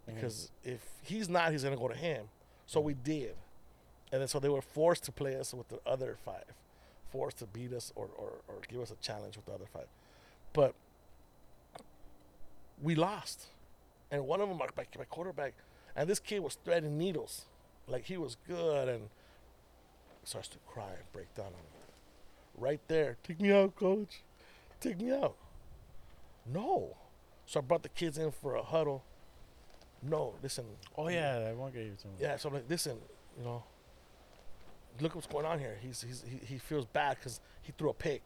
because 0.08 0.50
mm-hmm. 0.66 0.74
if 0.74 0.82
he's 1.04 1.30
not, 1.30 1.52
he's 1.52 1.62
going 1.62 1.76
to 1.76 1.80
go 1.80 1.88
to 1.88 1.96
him. 1.96 2.26
So 2.66 2.82
we 2.82 2.94
mm-hmm. 2.94 3.04
did, 3.04 3.36
and 4.12 4.22
then 4.22 4.28
so 4.28 4.40
they 4.40 4.50
were 4.50 4.64
forced 4.64 5.04
to 5.04 5.12
play 5.12 5.40
us 5.40 5.54
with 5.54 5.70
the 5.70 5.80
other 5.86 6.18
five, 6.26 6.46
forced 7.12 7.38
to 7.38 7.46
beat 7.46 7.72
us 7.74 7.94
or 7.96 8.10
or, 8.18 8.32
or 8.48 8.56
give 8.68 8.82
us 8.82 8.90
a 8.90 8.96
challenge 8.96 9.36
with 9.36 9.46
the 9.46 9.54
other 9.54 9.68
five, 9.72 9.88
but 10.52 10.74
we 12.82 12.96
lost, 12.96 13.50
and 14.10 14.26
one 14.26 14.42
of 14.42 14.50
them, 14.50 14.58
my, 14.58 14.66
my 14.98 15.06
quarterback, 15.06 15.54
and 15.96 16.10
this 16.10 16.20
kid 16.20 16.40
was 16.40 16.58
threading 16.66 16.98
needles, 16.98 17.46
like 17.88 18.06
he 18.06 18.18
was 18.18 18.36
good, 18.48 18.90
and 18.90 19.10
starts 20.24 20.48
to 20.48 20.58
cry 20.68 20.90
and 20.90 21.12
break 21.14 21.32
down 21.36 21.46
on 21.46 21.54
him 21.54 21.73
right 22.58 22.82
there. 22.88 23.18
Take 23.24 23.40
me 23.40 23.52
out, 23.52 23.76
coach. 23.76 24.22
Take 24.80 25.00
me 25.00 25.12
out. 25.12 25.36
No. 26.46 26.98
So 27.46 27.60
I 27.60 27.64
brought 27.64 27.84
the 27.84 27.90
kids 27.90 28.18
in 28.18 28.32
for 28.32 28.56
a 28.56 28.64
huddle. 28.64 29.04
No, 30.02 30.34
listen. 30.42 30.66
Oh 30.98 31.08
yeah, 31.08 31.48
I 31.50 31.54
won't 31.54 31.74
get 31.74 31.84
you 31.84 31.96
to. 32.02 32.08
Me. 32.08 32.14
Yeah, 32.20 32.36
so 32.38 32.50
I'm 32.50 32.56
like, 32.56 32.70
listen, 32.70 32.98
you 33.38 33.44
know, 33.44 33.64
look 35.00 35.16
what's 35.16 35.28
going 35.28 35.46
on 35.46 35.60
here. 35.60 35.78
He's, 35.82 36.02
he's 36.02 36.24
he, 36.30 36.46
he 36.46 36.58
feels 36.58 36.86
bad 36.86 37.18
because 37.20 37.40
he 37.62 37.74
threw 37.78 37.90
a 37.90 37.94
pick, 37.94 38.22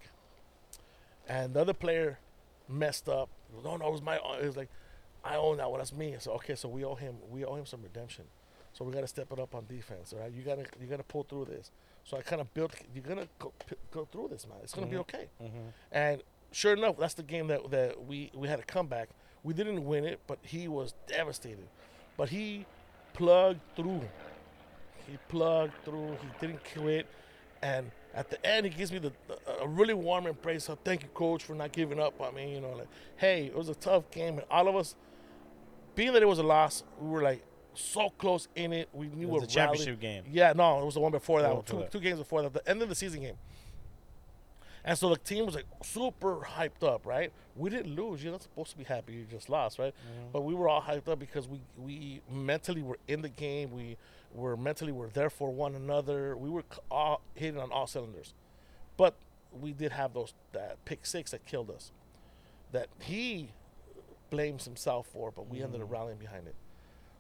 and 1.28 1.54
the 1.54 1.62
other 1.62 1.74
player 1.74 2.20
messed 2.68 3.08
up. 3.08 3.30
No, 3.64 3.78
no, 3.78 3.88
it 3.88 3.92
was 3.92 4.02
my. 4.02 4.16
It 4.16 4.46
was 4.46 4.58
like, 4.58 4.70
I 5.24 5.36
own 5.36 5.58
that 5.58 5.70
one. 5.70 5.80
That's 5.80 5.94
me. 5.94 6.16
So 6.20 6.32
okay, 6.34 6.56
so 6.56 6.68
we 6.68 6.84
owe 6.84 6.96
him. 6.96 7.16
We 7.30 7.46
owe 7.46 7.56
him 7.56 7.66
some 7.66 7.84
redemption. 7.84 8.26
So 8.74 8.86
we 8.86 8.92
got 8.92 9.02
to 9.02 9.08
step 9.08 9.32
it 9.32 9.40
up 9.40 9.56
on 9.56 9.66
defense. 9.68 10.14
All 10.14 10.20
right, 10.20 10.32
you 10.32 10.42
gotta 10.42 10.66
you 10.82 10.88
gotta 10.88 11.04
pull 11.04 11.24
through 11.24 11.46
this. 11.46 11.72
So 12.08 12.16
I 12.16 12.22
kind 12.22 12.40
of 12.40 12.54
built. 12.54 12.74
You're 12.96 13.04
gonna 13.04 13.28
go, 13.38 13.52
p- 13.68 13.76
go 13.92 14.08
through 14.10 14.30
this, 14.30 14.48
man. 14.48 14.60
It's 14.64 14.74
gonna 14.74 14.88
be 14.88 14.94
mm-hmm. 14.94 15.02
okay. 15.02 15.28
Mm-hmm. 15.44 15.68
And 15.92 16.24
sure 16.54 16.72
enough, 16.72 16.96
that's 16.98 17.16
the 17.16 17.24
game 17.24 17.48
that 17.48 17.70
that 17.70 18.06
we 18.06 18.32
we 18.34 18.48
had 18.48 18.60
a 18.60 18.64
comeback. 18.64 19.10
We 19.44 19.54
didn't 19.54 19.86
win 19.86 20.06
it, 20.06 20.22
but 20.26 20.40
he 20.42 20.70
was 20.70 20.94
devastated. 21.08 21.68
But 22.16 22.30
he 22.30 22.66
plugged 23.14 23.60
through. 23.76 24.02
He 25.06 25.18
plugged 25.28 25.74
through. 25.84 26.12
He 26.22 26.48
didn't 26.48 26.62
quit. 26.74 27.08
And 27.62 27.92
at 28.14 28.30
the 28.30 28.44
end, 28.46 28.66
he 28.66 28.72
gives 28.72 28.92
me 28.92 29.00
the, 29.00 29.12
the 29.28 29.62
a 29.62 29.68
really 29.68 29.94
warm 29.94 30.28
embrace. 30.28 30.64
So 30.64 30.78
thank 30.86 31.04
you, 31.04 31.10
coach, 31.10 31.44
for 31.44 31.56
not 31.56 31.74
giving 31.74 32.00
up 32.00 32.22
on 32.22 32.36
me. 32.36 32.54
You 32.54 32.62
know, 32.62 32.72
like, 32.72 32.88
hey, 33.18 33.48
it 33.48 33.56
was 33.56 33.68
a 33.68 33.76
tough 33.76 34.10
game, 34.12 34.38
and 34.38 34.48
all 34.50 34.70
of 34.70 34.78
us, 34.78 34.96
being 35.94 36.14
that 36.14 36.22
it 36.22 36.28
was 36.28 36.40
a 36.40 36.44
loss, 36.44 36.84
we 37.02 37.10
were 37.10 37.22
like 37.22 37.44
so 37.80 38.10
close 38.10 38.48
in 38.56 38.74
it. 38.74 38.90
We 38.94 39.08
knew 39.08 39.28
It 39.28 39.32
was 39.32 39.44
a 39.44 39.48
championship 39.48 40.00
game. 40.00 40.24
Yeah, 40.32 40.54
no, 40.54 40.82
it 40.82 40.86
was 40.86 40.96
the 40.96 41.00
one 41.00 41.12
before 41.12 41.42
that. 41.42 41.52
Oh. 41.52 41.64
Two, 41.66 41.78
that. 41.80 41.92
two 41.92 42.00
games 42.00 42.20
before 42.20 42.42
that. 42.42 42.54
The 42.54 42.68
end 42.70 42.82
of 42.82 42.90
the 42.90 42.96
season 42.96 43.22
game. 43.22 43.38
And 44.84 44.98
so 44.98 45.10
the 45.10 45.18
team 45.18 45.46
was 45.46 45.54
like 45.54 45.66
super 45.84 46.38
hyped 46.38 46.82
up, 46.82 47.06
right? 47.06 47.34
We 47.58 47.70
didn't 47.70 47.94
lose. 47.94 48.24
You're 48.24 48.32
not 48.32 48.44
supposed 48.44 48.72
to 48.72 48.78
be 48.78 48.86
happy. 48.86 49.14
You 49.14 49.26
just 49.30 49.50
lost, 49.50 49.80
right? 49.80 49.94
Mm-hmm. 49.94 50.28
But 50.32 50.44
we 50.44 50.54
were 50.54 50.70
all 50.70 50.82
hyped 50.82 51.10
up 51.10 51.20
because 51.20 51.48
we 51.48 51.60
we 51.78 52.22
mentally 52.32 52.82
were 52.82 52.98
in 53.08 53.22
the 53.22 53.30
game. 53.30 53.72
We 53.72 53.98
were 54.34 54.56
mentally 54.56 54.94
were 54.94 55.10
there 55.10 55.30
for 55.30 55.52
one 55.52 55.76
another. 55.76 56.38
We 56.38 56.50
were 56.50 56.64
all 56.90 57.22
hitting 57.36 57.60
on 57.60 57.70
all 57.70 57.86
cylinders. 57.86 58.34
But 58.96 59.16
we 59.52 59.74
did 59.74 59.92
have 59.92 60.14
those 60.14 60.34
that 60.54 60.84
pick 60.86 61.06
six 61.06 61.32
that 61.32 61.46
killed 61.46 61.70
us. 61.70 61.92
That 62.72 62.88
he 63.02 63.52
blames 64.30 64.66
himself 64.66 65.08
for, 65.08 65.32
but 65.32 65.50
we 65.50 65.62
ended 65.62 65.82
up 65.82 65.92
rallying 65.92 66.18
behind 66.18 66.48
it. 66.48 66.56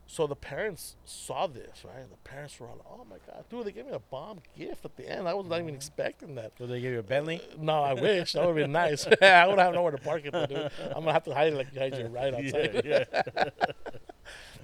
So 0.09 0.25
the 0.25 0.35
parents 0.37 0.95
saw 1.03 1.47
this, 1.47 1.83
right? 1.83 2.09
The 2.09 2.29
parents 2.29 2.57
were 2.59 2.67
all, 2.67 2.79
"Oh 2.89 3.05
my 3.09 3.17
god, 3.27 3.43
dude! 3.49 3.65
They 3.65 3.73
gave 3.73 3.87
me 3.87 3.91
a 3.91 3.99
bomb 3.99 4.39
gift 4.57 4.85
at 4.85 4.95
the 4.95 5.07
end. 5.07 5.27
I 5.27 5.33
was 5.33 5.45
not 5.45 5.55
even 5.55 5.67
mm-hmm. 5.67 5.75
expecting 5.75 6.35
that." 6.35 6.55
Did 6.55 6.69
they 6.69 6.79
give 6.79 6.93
you 6.93 6.99
a 6.99 7.03
Bentley? 7.03 7.41
Uh, 7.41 7.55
no, 7.59 7.83
I 7.83 7.93
wish 7.93 8.31
that 8.31 8.39
would 8.39 8.47
have 8.47 8.55
been 8.55 8.71
nice. 8.71 9.05
I 9.21 9.45
would 9.47 9.59
have 9.59 9.73
nowhere 9.73 9.91
to 9.91 9.97
park 9.97 10.21
it, 10.25 10.31
though, 10.31 10.45
dude. 10.45 10.71
I'm 10.81 11.01
gonna 11.03 11.11
have 11.11 11.25
to 11.25 11.33
hide 11.33 11.51
it 11.51 11.57
like 11.57 11.73
behind 11.73 11.97
you 11.97 12.07
right 12.07 12.33
outside. 12.33 12.81
yeah. 12.85 13.43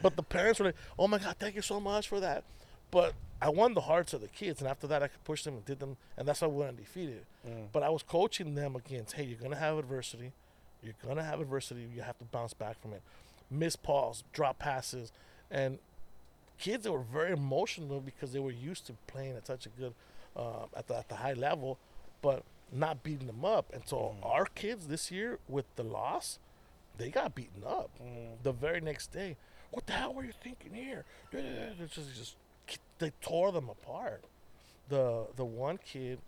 But 0.02 0.18
the 0.18 0.24
parents 0.24 0.60
were 0.60 0.68
like, 0.68 0.76
"Oh 0.98 1.08
my 1.08 1.18
god, 1.18 1.36
thank 1.40 1.56
you 1.56 1.62
so 1.62 1.80
much 1.80 2.08
for 2.08 2.20
that." 2.22 2.44
But 2.90 3.14
I 3.42 3.50
won 3.50 3.74
the 3.74 3.82
hearts 3.82 4.14
of 4.14 4.22
the 4.22 4.28
kids, 4.28 4.62
and 4.62 4.70
after 4.70 4.88
that, 4.88 5.04
I 5.04 5.08
could 5.08 5.24
push 5.24 5.44
them 5.44 5.56
and 5.56 5.66
did 5.66 5.80
them, 5.80 5.98
and 6.18 6.28
that's 6.28 6.42
why 6.42 6.48
we 6.48 6.58
went 6.58 6.70
undefeated. 6.70 7.26
Mm. 7.48 7.68
But 7.72 7.84
I 7.84 7.90
was 7.90 8.04
coaching 8.04 8.56
them 8.56 8.76
against, 8.76 9.14
"Hey, 9.14 9.24
you're 9.24 9.40
gonna 9.40 9.58
have 9.58 9.78
adversity. 9.78 10.32
You're 10.82 10.96
gonna 11.06 11.24
have 11.24 11.40
adversity. 11.40 11.88
You 11.94 12.02
have 12.02 12.18
to 12.20 12.26
bounce 12.26 12.54
back 12.54 12.82
from 12.82 12.94
it. 12.94 13.02
Miss 13.50 13.76
balls, 13.76 14.24
drop 14.34 14.60
passes, 14.60 15.12
and 15.54 15.78
kids 16.58 16.84
that 16.84 16.92
were 16.92 17.04
very 17.04 17.32
emotional 17.32 18.02
because 18.02 18.34
they 18.34 18.40
were 18.40 18.52
used 18.52 18.88
to 18.88 18.94
playing 19.08 19.38
at 19.38 19.48
such 19.48 19.66
a 19.66 19.70
good, 19.70 19.94
uh, 20.36 20.66
at 20.76 20.88
the 20.88 20.98
at 20.98 21.08
the 21.08 21.16
high 21.16 21.34
level, 21.34 21.78
but 22.22 22.44
not 22.72 23.04
beating 23.04 23.28
them 23.28 23.46
up. 23.46 23.72
And 23.74 23.84
so 23.86 23.98
mm-hmm. 23.98 24.24
our 24.24 24.46
kids 24.46 24.88
this 24.88 25.12
year 25.12 25.40
with 25.48 25.66
the 25.76 25.84
loss, 25.84 26.40
they 26.98 27.10
got 27.10 27.36
beaten 27.36 27.64
up 27.66 27.92
mm. 28.04 28.32
the 28.42 28.52
very 28.52 28.82
next 28.82 29.12
day. 29.12 29.38
What 29.72 29.86
the 29.86 29.94
hell 29.94 30.14
were 30.14 30.24
you 30.24 30.34
thinking 30.44 30.74
here? 30.74 31.06
It's 31.32 31.96
just, 31.96 32.16
just 32.16 32.36
they 33.00 33.12
tore 33.22 33.52
them 33.52 33.70
apart. 33.70 34.24
The 34.90 35.28
the 35.36 35.46
one 35.46 35.78
kid 35.78 36.20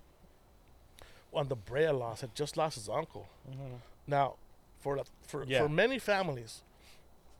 on 1.33 1.47
the 1.47 1.55
Brea 1.55 1.89
loss 1.89 2.21
had 2.21 2.33
just 2.35 2.57
lost 2.57 2.75
his 2.75 2.89
uncle. 2.89 3.27
Mm-hmm. 3.49 3.75
Now, 4.07 4.35
for 4.79 4.99
for 5.25 5.43
Yeah. 5.43 5.63
for 5.63 5.69
many 5.69 5.99
families, 5.99 6.61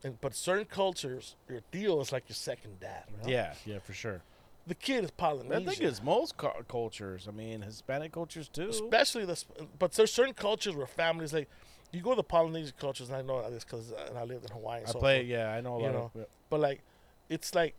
and 0.06 0.22
but 0.22 0.36
certain 0.36 0.66
cultures, 0.66 1.36
your 1.50 1.62
deal 1.72 2.00
is 2.02 2.12
like 2.12 2.30
your 2.30 2.36
second 2.36 2.80
dad. 2.80 3.04
know? 3.24 3.30
Yeah, 3.30 3.54
yeah, 3.66 3.80
for 3.80 3.94
sure. 3.94 4.22
the 4.68 4.76
kid 4.76 5.04
is 5.04 5.12
Polynesian. 5.12 5.62
I 5.62 5.66
think 5.66 5.82
it's 5.82 6.02
most 6.02 6.38
cu- 6.38 6.64
cultures. 6.68 7.28
I 7.28 7.32
mean, 7.32 7.62
Hispanic 7.62 8.12
cultures 8.14 8.48
too. 8.48 8.70
especially 8.70 9.26
this 9.26 9.46
but 9.80 9.92
there's 9.94 10.14
certain 10.14 10.34
cultures 10.34 10.76
where 10.76 10.88
families 10.88 11.34
like 11.34 11.50
you 11.92 12.02
go 12.02 12.14
to 12.16 12.24
Polynesian 12.24 12.74
cultures 12.80 13.10
and 13.10 13.18
I 13.18 13.22
know 13.22 13.50
this 13.50 13.64
because 13.64 13.92
and 14.10 14.18
I 14.18 14.24
lived 14.24 14.46
in 14.46 14.52
Hawaii 14.52 14.82
I 14.88 14.92
so 14.92 15.00
play. 15.00 15.20
forth, 15.20 15.28
Yeah, 15.30 15.52
I 15.58 15.62
know 15.62 15.76
a 15.76 15.80
lot 15.80 15.92
know, 15.94 16.12
of. 16.16 16.26
but 16.50 16.60
like 16.60 16.82
it's 17.30 17.54
like 17.56 17.74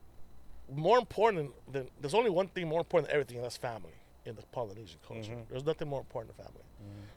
more 0.75 0.99
important 0.99 1.53
than 1.71 1.89
there's 2.01 2.15
only 2.15 2.31
one 2.31 2.49
thing 2.49 2.67
more 2.69 2.81
important 2.81 3.09
than 3.09 3.15
everything 3.15 3.37
and 3.37 3.45
that's 3.45 3.57
family 3.57 3.95
in 4.25 4.35
the 4.35 4.43
Polynesian 4.53 4.99
culture 5.07 5.33
Mhm. 5.33 5.49
there's 5.51 5.65
nothing 5.65 5.89
more 5.89 6.01
important 6.01 6.37
than 6.37 6.45
family 6.47 6.61
Mm-hmm. 6.63 6.66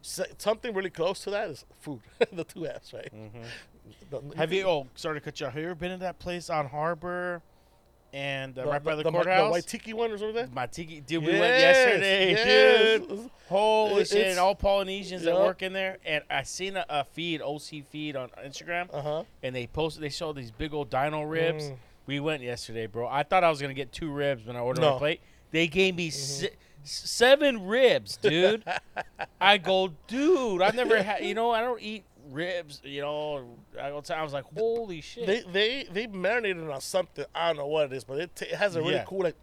So, 0.02 0.24
something 0.38 0.74
really 0.74 0.90
close 0.90 1.20
to 1.22 1.30
that 1.32 1.50
is 1.50 1.66
food 1.80 2.00
the 2.32 2.44
two 2.44 2.66
F's 2.68 2.94
right 2.94 3.10
The- 3.12 4.18
Mm-hmm. 4.20 4.32
Have 4.38 4.54
you? 4.54 4.64
Oh, 4.68 4.88
sorry 4.96 5.20
to 5.20 5.22
cut 5.24 5.40
you 5.40 5.48
off. 5.48 5.54
Have 5.54 5.62
you 5.62 5.68
ever 5.70 5.76
been 5.76 5.92
to 5.92 5.98
that 5.98 6.20
place 6.20 6.50
on 6.50 6.68
Harbor, 6.68 7.42
and 8.14 8.58
uh, 8.58 8.64
the, 8.64 8.70
right 8.70 8.84
by 8.84 8.96
the, 8.96 9.04
the, 9.04 9.12
courthouse? 9.12 9.48
the 9.48 9.52
white 9.52 9.68
tiki 9.68 9.94
one 9.94 10.12
or 10.12 10.18
something? 10.18 10.50
My 10.54 10.66
tiki, 10.68 11.02
dude. 11.02 11.24
We 11.24 11.32
went 11.32 11.42
Yes, 11.42 11.76
yesterday, 11.76 12.32
yes. 12.32 13.00
dude. 13.08 13.30
Holy 13.48 14.02
It- 14.02 14.08
shit! 14.08 14.18
it's- 14.18 14.32
And 14.32 14.40
all 14.40 14.56
Polynesians 14.56 15.24
that 15.24 15.36
work 15.36 15.62
in 15.64 15.74
there, 15.74 15.98
and 16.06 16.24
I 16.30 16.44
seen 16.44 16.78
a, 16.78 16.86
a 16.90 17.04
feed, 17.04 17.42
OC 17.42 17.84
feed 17.90 18.16
on 18.16 18.30
Instagram, 18.46 18.90
uh-huh 18.94 19.24
and 19.44 19.56
they 19.56 19.68
posted, 19.68 20.04
they 20.04 20.10
showed 20.10 20.36
these 20.36 20.52
big 20.52 20.74
old 20.74 20.90
dino 20.90 21.24
ribs. 21.24 21.66
Mm. 21.66 21.76
We 22.06 22.20
went 22.20 22.42
yesterday, 22.44 22.88
bro. 22.88 23.08
I 23.08 23.22
thought 23.24 23.44
I 23.44 23.50
was 23.50 23.62
gonna 23.62 23.74
get 23.76 23.92
two 23.92 24.12
ribs 24.12 24.46
when 24.48 24.56
I 24.56 24.60
ordered 24.60 24.82
my 24.82 24.88
No. 24.88 24.92
Mm-hmm. 24.94 25.00
plate. 25.00 25.22
They 25.52 25.68
gave 25.68 25.96
me 25.96 26.10
si- 26.12 26.50
seven 26.84 27.66
ribs, 27.68 28.18
dude. 28.18 28.64
I 29.40 29.58
go, 29.58 29.92
dude. 30.08 30.62
I've 30.62 30.76
never 30.76 31.02
had. 31.02 31.24
You 31.24 31.34
know, 31.34 31.52
I 31.52 31.62
don't 31.62 31.82
eat 31.82 32.04
ribs. 32.32 32.82
You 32.84 33.02
know, 33.02 33.46
I 33.80 33.90
go. 33.90 34.02
I 34.14 34.24
was 34.24 34.34
like, 34.34 34.46
holy 34.58 35.02
shit. 35.02 35.26
they 35.28 35.42
they 35.52 35.88
they 35.92 36.08
marinated 36.08 36.70
on 36.70 36.82
something. 36.82 37.26
I 37.34 37.48
don't 37.48 37.58
know 37.58 37.68
what 37.68 37.86
it 37.88 37.94
is, 37.94 38.04
but 38.04 38.20
it, 38.20 38.36
ta 38.36 38.46
it 38.50 38.56
has 38.56 38.76
a 38.76 38.82
really 38.82 38.96
Yeah. 38.96 39.06
cool 39.06 39.22
like 39.24 39.36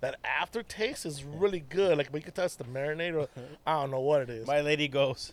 that 0.00 0.16
aftertaste 0.24 1.06
is 1.06 1.24
really 1.24 1.60
good. 1.60 1.96
Like, 1.96 2.10
you 2.12 2.20
can 2.20 2.32
tell 2.32 2.46
the 2.48 2.64
marinade 2.64 3.14
or 3.14 3.28
I 3.66 3.80
don't 3.80 3.90
know 3.90 4.00
what 4.00 4.22
it 4.22 4.30
is. 4.30 4.46
My 4.46 4.60
lady 4.60 4.88
goes. 4.88 5.32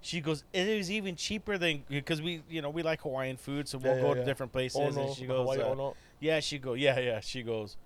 She 0.00 0.20
goes. 0.20 0.44
It 0.52 0.76
was 0.76 0.90
even 0.90 1.16
cheaper 1.16 1.56
than 1.58 1.82
because 1.88 2.20
we, 2.20 2.42
you 2.48 2.60
know, 2.62 2.70
we 2.70 2.82
like 2.82 3.00
Hawaiian 3.02 3.36
food, 3.38 3.68
so 3.68 3.78
we'll 3.78 3.96
Yeah, 3.96 4.02
go 4.02 4.08
yeah, 4.10 4.14
to 4.20 4.24
different 4.24 4.52
places. 4.52 4.78
oh 4.80 4.90
no, 4.90 5.06
and 5.08 5.16
she 5.16 5.26
goes, 5.26 5.48
Hawaii, 5.56 5.62
uh, 5.62 5.90
yeah, 6.20 6.40
she 6.40 6.58
go, 6.58 6.74
yeah, 6.74 6.98
yeah. 7.00 7.20
She 7.20 7.42
goes. 7.42 7.76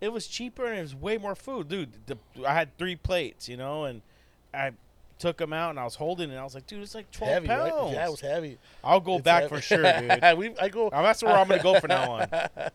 It 0.00 0.12
was 0.12 0.26
cheaper 0.26 0.66
and 0.66 0.78
it 0.78 0.82
was 0.82 0.94
way 0.94 1.16
more 1.18 1.34
food, 1.34 1.68
dude. 1.68 1.90
The, 2.06 2.18
I 2.46 2.52
had 2.54 2.76
three 2.76 2.96
plates, 2.96 3.48
you 3.48 3.56
know, 3.56 3.84
and 3.84 4.02
I 4.52 4.72
took 5.18 5.38
them 5.38 5.54
out 5.54 5.70
and 5.70 5.80
I 5.80 5.84
was 5.84 5.94
holding 5.94 6.28
it. 6.28 6.32
and 6.32 6.40
I 6.40 6.44
was 6.44 6.54
like, 6.54 6.66
dude, 6.66 6.82
it's 6.82 6.94
like 6.94 7.10
twelve 7.10 7.32
Heavy, 7.32 7.46
pounds. 7.46 7.72
right? 7.72 7.92
Yeah, 7.94 8.06
it 8.06 8.10
was 8.10 8.20
heavy. 8.20 8.58
I'll 8.84 9.00
go 9.00 9.14
It's 9.14 9.24
back 9.24 9.44
heavy. 9.44 9.54
for 9.54 9.60
sure, 9.62 9.82
dude. 10.00 10.38
we, 10.38 10.54
I 10.60 10.68
go. 10.68 10.88
Uh, 10.88 11.00
That's 11.02 11.22
where 11.22 11.34
I'm 11.34 11.48
gonna 11.48 11.62
go 11.62 11.80
from 11.80 11.88
now 11.88 12.10
on. 12.12 12.28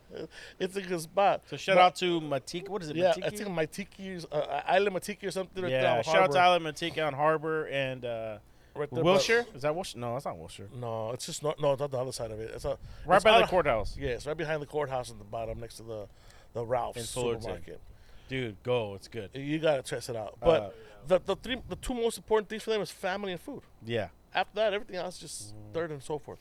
it's 0.58 0.74
a 0.76 0.82
good 0.82 1.00
spot. 1.00 1.42
So 1.48 1.56
shout 1.56 1.76
But- 1.76 1.82
out 1.82 1.96
to 1.96 2.20
Matiki. 2.20 2.68
What 2.68 2.82
is 2.82 2.88
it? 2.90 2.96
Yeah, 2.96 3.12
Matiki? 3.12 3.24
I 3.24 3.30
think 3.30 3.50
my 3.50 3.66
tiki's 3.66 4.26
uh, 4.32 4.62
Island 4.66 4.96
Matiki 4.96 5.24
or 5.24 5.30
something. 5.30 5.62
Right 5.62 5.70
yeah. 5.70 6.02
Shout 6.02 6.16
out 6.24 6.32
to 6.32 6.38
Island 6.40 6.64
Matiki 6.64 7.06
on 7.06 7.12
Harbor 7.14 7.66
and 7.66 8.04
uh, 8.04 8.38
right 8.74 8.90
there 8.90 9.04
Wilshire. 9.04 9.46
Is 9.54 9.62
that 9.62 9.72
Wilshire? 9.76 10.00
No, 10.00 10.14
that's 10.14 10.24
not 10.24 10.36
Wilshire. 10.36 10.68
No, 10.74 11.12
it's 11.12 11.26
just 11.26 11.44
not. 11.44 11.60
No, 11.60 11.72
it's 11.74 11.80
not 11.80 11.92
the 11.92 11.98
other 11.98 12.10
side 12.12 12.32
of 12.32 12.40
it. 12.40 12.50
It's 12.52 12.64
a, 12.64 12.76
Right 13.06 13.16
it's 13.16 13.24
by 13.24 13.40
the 13.40 13.46
courthouse. 13.46 13.96
Yes, 13.96 14.26
right 14.26 14.36
behind 14.36 14.60
the 14.60 14.66
courthouse 14.66 15.12
at 15.12 15.18
the 15.18 15.24
bottom, 15.24 15.60
next 15.60 15.76
to 15.76 15.84
the 15.84 16.06
the 16.52 16.64
Ralph's 16.64 17.12
Fullerton. 17.12 17.42
supermarket. 17.42 17.80
Dude, 18.28 18.62
go. 18.62 18.94
It's 18.94 19.08
good. 19.08 19.30
You 19.34 19.58
gotta 19.58 19.82
test 19.82 20.08
it 20.08 20.16
out. 20.16 20.36
Uh, 20.42 20.46
But 20.46 20.76
the 21.06 21.18
the 21.20 21.36
three 21.36 21.60
the 21.68 21.76
two 21.76 21.94
most 21.94 22.16
important 22.18 22.48
things 22.48 22.62
for 22.62 22.70
them 22.70 22.80
is 22.80 22.90
family 22.90 23.32
and 23.32 23.40
food. 23.40 23.62
Yeah. 23.84 24.08
After 24.34 24.54
that, 24.56 24.72
everything 24.72 24.96
else 24.96 25.18
just 25.18 25.54
Mm. 25.54 25.74
third 25.74 25.90
and 25.90 26.02
so 26.02 26.18
forth. 26.18 26.38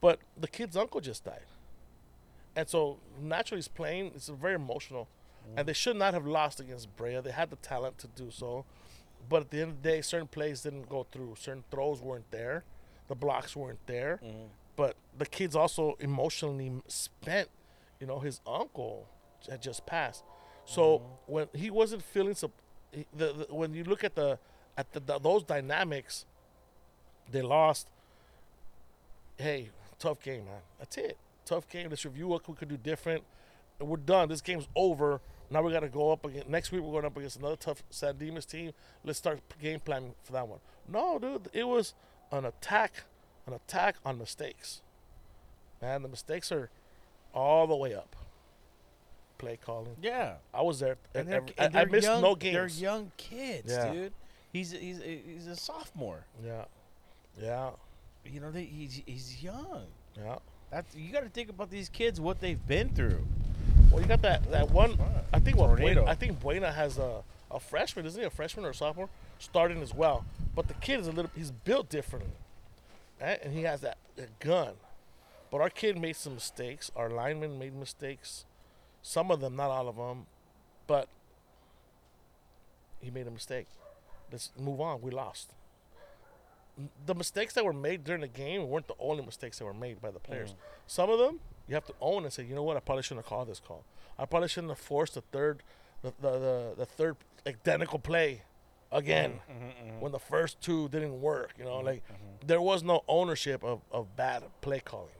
But 0.00 0.18
the 0.36 0.48
kid's 0.48 0.76
uncle 0.76 1.00
just 1.00 1.24
died, 1.24 1.46
and 2.56 2.68
so 2.68 2.98
naturally, 3.20 3.58
he's 3.58 3.68
playing. 3.68 4.12
It's 4.14 4.28
very 4.28 4.54
emotional, 4.54 5.06
Mm. 5.48 5.58
and 5.58 5.68
they 5.68 5.72
should 5.72 5.96
not 5.96 6.14
have 6.14 6.26
lost 6.26 6.60
against 6.60 6.94
Brea. 6.96 7.20
They 7.20 7.30
had 7.32 7.50
the 7.50 7.56
talent 7.56 7.98
to 7.98 8.06
do 8.08 8.30
so, 8.30 8.64
but 9.28 9.42
at 9.42 9.50
the 9.50 9.60
end 9.62 9.70
of 9.72 9.82
the 9.82 9.88
day, 9.88 10.00
certain 10.02 10.28
plays 10.28 10.62
didn't 10.62 10.88
go 10.88 11.04
through. 11.04 11.36
Certain 11.36 11.64
throws 11.70 12.00
weren't 12.00 12.30
there, 12.30 12.64
the 13.08 13.14
blocks 13.14 13.54
weren't 13.54 13.84
there. 13.86 14.18
Mm-hmm. 14.22 14.46
But 14.76 14.96
the 15.16 15.26
kid's 15.26 15.54
also 15.56 15.96
emotionally 16.00 16.80
spent. 16.88 17.48
You 18.00 18.06
know, 18.06 18.20
his 18.20 18.40
uncle 18.46 19.08
had 19.48 19.62
just 19.62 19.86
passed, 19.86 20.24
so 20.64 21.02
when 21.26 21.48
he 21.54 21.70
wasn't 21.70 22.02
feeling 22.02 22.34
he- 22.92 23.06
the, 23.16 23.46
the 23.48 23.54
when 23.54 23.74
you 23.74 23.84
look 23.84 24.04
at 24.04 24.14
the 24.14 24.38
at 24.76 24.92
the, 24.92 25.00
the 25.00 25.18
those 25.18 25.42
dynamics, 25.44 26.26
they 27.30 27.42
lost. 27.42 27.88
Hey, 29.36 29.70
tough 29.98 30.20
game, 30.20 30.46
man. 30.46 30.62
That's 30.78 30.96
it. 30.96 31.16
Tough 31.44 31.68
game. 31.68 31.90
Let's 31.90 32.04
review 32.04 32.26
what 32.28 32.48
we 32.48 32.54
could 32.54 32.68
do 32.68 32.76
different. 32.76 33.22
And 33.78 33.88
we're 33.88 33.96
done. 33.98 34.28
This 34.28 34.40
game's 34.40 34.66
over. 34.74 35.20
Now 35.50 35.62
we 35.62 35.72
got 35.72 35.80
to 35.80 35.88
go 35.88 36.10
up 36.12 36.24
again. 36.24 36.44
Next 36.48 36.72
week 36.72 36.82
we're 36.82 36.92
going 36.92 37.04
up 37.04 37.16
against 37.16 37.36
another 37.38 37.56
tough 37.56 37.82
San 37.90 38.16
Dimas 38.16 38.44
team. 38.44 38.72
Let's 39.04 39.18
start 39.18 39.40
game 39.60 39.80
planning 39.80 40.14
for 40.22 40.32
that 40.32 40.46
one. 40.46 40.58
No, 40.88 41.18
dude, 41.18 41.48
it 41.52 41.66
was 41.66 41.94
an 42.30 42.44
attack, 42.44 43.04
an 43.46 43.54
attack 43.54 43.96
on 44.04 44.18
mistakes. 44.18 44.82
Man, 45.80 46.02
the 46.02 46.08
mistakes 46.08 46.50
are 46.52 46.70
all 47.32 47.66
the 47.66 47.76
way 47.76 47.94
up. 47.94 48.16
Play 49.38 49.56
calling. 49.64 49.96
Yeah. 50.02 50.34
I 50.52 50.62
was 50.62 50.80
there. 50.80 50.96
And 51.14 51.28
every- 51.28 51.54
and 51.56 51.76
I, 51.76 51.82
I 51.82 51.84
missed 51.84 52.06
young, 52.06 52.22
no 52.22 52.34
games. 52.34 52.54
They're 52.54 52.68
young 52.90 53.12
kids, 53.16 53.72
Yeah. 53.72 53.92
dude. 53.92 54.12
He's 54.52 54.72
he's 54.72 55.00
he's 55.02 55.46
a 55.46 55.54
sophomore. 55.56 56.24
Yeah, 56.44 56.64
yeah. 57.40 57.70
you 58.24 58.40
know, 58.40 58.50
they, 58.50 58.64
he's 58.64 59.02
he's 59.06 59.42
young. 59.42 59.86
Yeah. 60.16 60.38
That's 60.70 60.94
you 60.96 61.12
got 61.12 61.22
to 61.22 61.28
think 61.28 61.50
about 61.50 61.70
these 61.70 61.88
kids, 61.88 62.20
what 62.20 62.40
they've 62.40 62.66
been 62.66 62.88
through. 62.90 63.24
Well, 63.90 64.00
you 64.02 64.08
got 64.08 64.22
that 64.22 64.50
that 64.50 64.70
one. 64.70 64.98
I 65.32 65.38
think 65.38 65.56
what 65.56 65.76
Buena, 65.76 66.04
I 66.04 66.14
think 66.14 66.40
Buena 66.40 66.72
has 66.72 66.98
a 66.98 67.22
a 67.50 67.60
freshman, 67.60 68.06
isn't 68.06 68.20
he? 68.20 68.26
A 68.26 68.30
freshman 68.30 68.64
or 68.66 68.70
a 68.70 68.74
sophomore 68.74 69.08
starting 69.38 69.80
as 69.82 69.94
well. 69.94 70.24
But 70.54 70.66
the 70.68 70.74
kid 70.74 71.00
is 71.00 71.06
a 71.06 71.12
little. 71.12 71.30
He's 71.36 71.50
built 71.50 71.88
differently, 71.88 72.32
right? 73.20 73.38
and 73.42 73.52
he 73.52 73.62
has 73.62 73.80
that, 73.82 73.98
that 74.16 74.38
gun. 74.40 74.74
But 75.50 75.60
our 75.60 75.70
kid 75.70 75.98
made 75.98 76.16
some 76.16 76.34
mistakes. 76.34 76.90
Our 76.96 77.08
linemen 77.08 77.58
made 77.58 77.74
mistakes. 77.74 78.44
Some 79.02 79.30
of 79.30 79.40
them, 79.40 79.56
not 79.56 79.70
all 79.70 79.88
of 79.88 79.96
them, 79.96 80.26
but 80.86 81.08
he 83.00 83.10
made 83.10 83.26
a 83.26 83.30
mistake. 83.30 83.66
Let's 84.30 84.50
move 84.58 84.80
on. 84.80 85.00
We 85.00 85.10
lost. 85.10 85.52
The 87.06 87.14
mistakes 87.14 87.54
that 87.54 87.64
were 87.64 87.72
made 87.72 88.04
during 88.04 88.20
the 88.20 88.28
game 88.28 88.68
weren't 88.68 88.86
the 88.86 88.94
only 89.00 89.24
mistakes 89.24 89.58
that 89.58 89.64
were 89.64 89.74
made 89.74 90.00
by 90.00 90.10
the 90.10 90.20
players. 90.20 90.52
Mm. 90.52 90.56
Some 90.86 91.10
of 91.10 91.18
them 91.18 91.40
you 91.68 91.74
have 91.74 91.86
to 91.86 91.94
own 92.00 92.24
and 92.24 92.32
say, 92.32 92.44
you 92.44 92.54
know 92.54 92.62
what, 92.62 92.76
I 92.76 92.80
probably 92.80 93.02
shouldn't 93.02 93.24
have 93.24 93.28
called 93.28 93.48
this 93.48 93.60
call. 93.60 93.84
I 94.18 94.24
probably 94.24 94.48
shouldn't 94.48 94.70
have 94.70 94.78
forced 94.78 95.14
the 95.14 95.20
third, 95.20 95.62
the 96.02 96.12
the, 96.20 96.30
the, 96.30 96.74
the 96.78 96.86
third 96.86 97.16
identical 97.46 97.98
play 97.98 98.42
again 98.90 99.40
mm, 99.50 99.54
mm-hmm, 99.54 99.88
mm-hmm. 99.88 100.00
when 100.00 100.12
the 100.12 100.18
first 100.18 100.60
two 100.60 100.88
didn't 100.88 101.20
work. 101.20 101.52
You 101.58 101.64
know, 101.64 101.76
mm-hmm, 101.76 101.86
like 101.86 102.02
there 102.44 102.60
was 102.60 102.82
no 102.82 103.04
ownership 103.06 103.62
of, 103.62 103.82
of 103.92 104.16
bad 104.16 104.44
play 104.62 104.80
calling. 104.80 105.10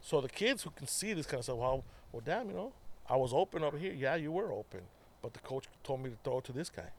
So 0.00 0.20
the 0.20 0.28
kids 0.28 0.64
who 0.64 0.70
can 0.70 0.86
see 0.86 1.14
this 1.14 1.24
kind 1.24 1.38
of 1.38 1.44
stuff, 1.44 1.56
well, 1.56 1.84
well, 2.14 2.22
damn, 2.24 2.48
you 2.48 2.54
know, 2.54 2.72
I 3.10 3.16
was 3.16 3.32
open 3.34 3.64
over 3.64 3.76
here. 3.76 3.92
Yeah, 3.92 4.14
you 4.14 4.30
were 4.30 4.52
open, 4.52 4.82
but 5.20 5.34
the 5.34 5.40
coach 5.40 5.64
told 5.82 6.00
me 6.00 6.10
to 6.10 6.16
throw 6.22 6.38
it 6.38 6.44
to 6.44 6.52
this 6.52 6.70
guy. 6.70 6.90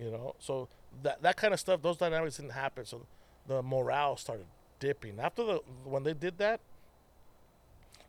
You 0.00 0.12
know, 0.12 0.36
so 0.38 0.68
that 1.02 1.22
that 1.22 1.36
kind 1.36 1.52
of 1.52 1.58
stuff, 1.58 1.82
those 1.82 1.96
dynamics 1.96 2.36
didn't 2.36 2.52
happen. 2.52 2.84
So 2.84 3.04
the 3.48 3.62
morale 3.64 4.16
started 4.16 4.46
dipping 4.78 5.18
after 5.18 5.44
the 5.44 5.54
when 5.84 6.04
they 6.04 6.14
did 6.14 6.38
that. 6.38 6.60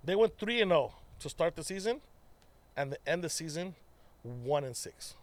They 0.03 0.15
went 0.15 0.37
three 0.37 0.61
and 0.61 0.69
zero 0.69 0.93
to 1.19 1.29
start 1.29 1.55
the 1.55 1.63
season, 1.63 2.01
and 2.77 2.91
the 2.91 2.97
end 3.07 3.23
the 3.23 3.29
season 3.29 3.73
one 4.21 4.63
and 4.63 4.77
six. 4.77 5.15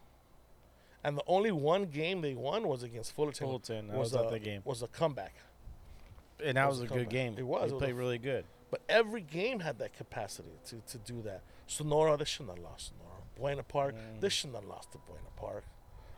And 1.05 1.17
the 1.17 1.23
only 1.29 1.53
one 1.53 1.85
game 1.85 2.21
they 2.21 2.35
won 2.35 2.67
was 2.67 2.83
against 2.83 3.15
Fullerton. 3.15 3.47
Fullerton, 3.47 3.93
was 3.93 4.13
at 4.13 4.27
a, 4.27 4.31
that 4.31 4.43
game. 4.43 4.63
Was 4.65 4.83
a 4.83 4.89
comeback. 4.89 5.35
And 6.45 6.57
that 6.57 6.69
was, 6.69 6.81
was 6.81 6.91
a 6.91 6.95
a 6.95 6.99
good 6.99 7.11
game. 7.11 7.37
It 7.39 7.47
was. 7.47 7.61
They 7.61 7.69
It 7.69 7.73
was 7.75 7.81
played 7.81 7.93
a- 7.93 7.95
really 7.95 8.19
good. 8.19 8.45
But 8.71 8.83
every 8.89 9.21
game 9.21 9.61
had 9.61 9.79
that 9.79 9.93
capacity 9.97 10.51
to, 10.67 10.77
to 10.89 10.99
do 10.99 11.23
that. 11.23 11.43
Sonora, 11.67 12.17
they 12.17 12.25
shouldn't 12.25 12.57
have 12.57 12.65
lost 12.65 12.89
Sonora. 12.99 13.21
Buena 13.39 13.63
Park, 13.63 13.95
Mm. 13.95 14.21
they 14.21 14.29
shouldn't 14.29 14.57
have 14.57 14.65
lost 14.65 14.93
to 14.93 14.99
Buena 14.99 15.31
Park. 15.37 15.65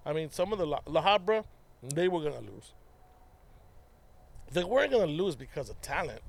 I 0.06 0.12
mean, 0.12 0.30
some 0.30 0.52
of 0.52 0.58
the 0.58 0.66
La, 0.66 0.78
La 0.86 1.02
Habra, 1.02 1.44
they 1.82 2.08
were 2.08 2.20
going 2.20 2.32
to 2.34 2.50
lose. 2.52 2.72
They 4.50 4.64
weren't 4.64 4.90
going 4.92 5.06
to 5.06 5.12
lose 5.22 5.36
because 5.36 5.68
of 5.68 5.80
talent, 5.82 6.22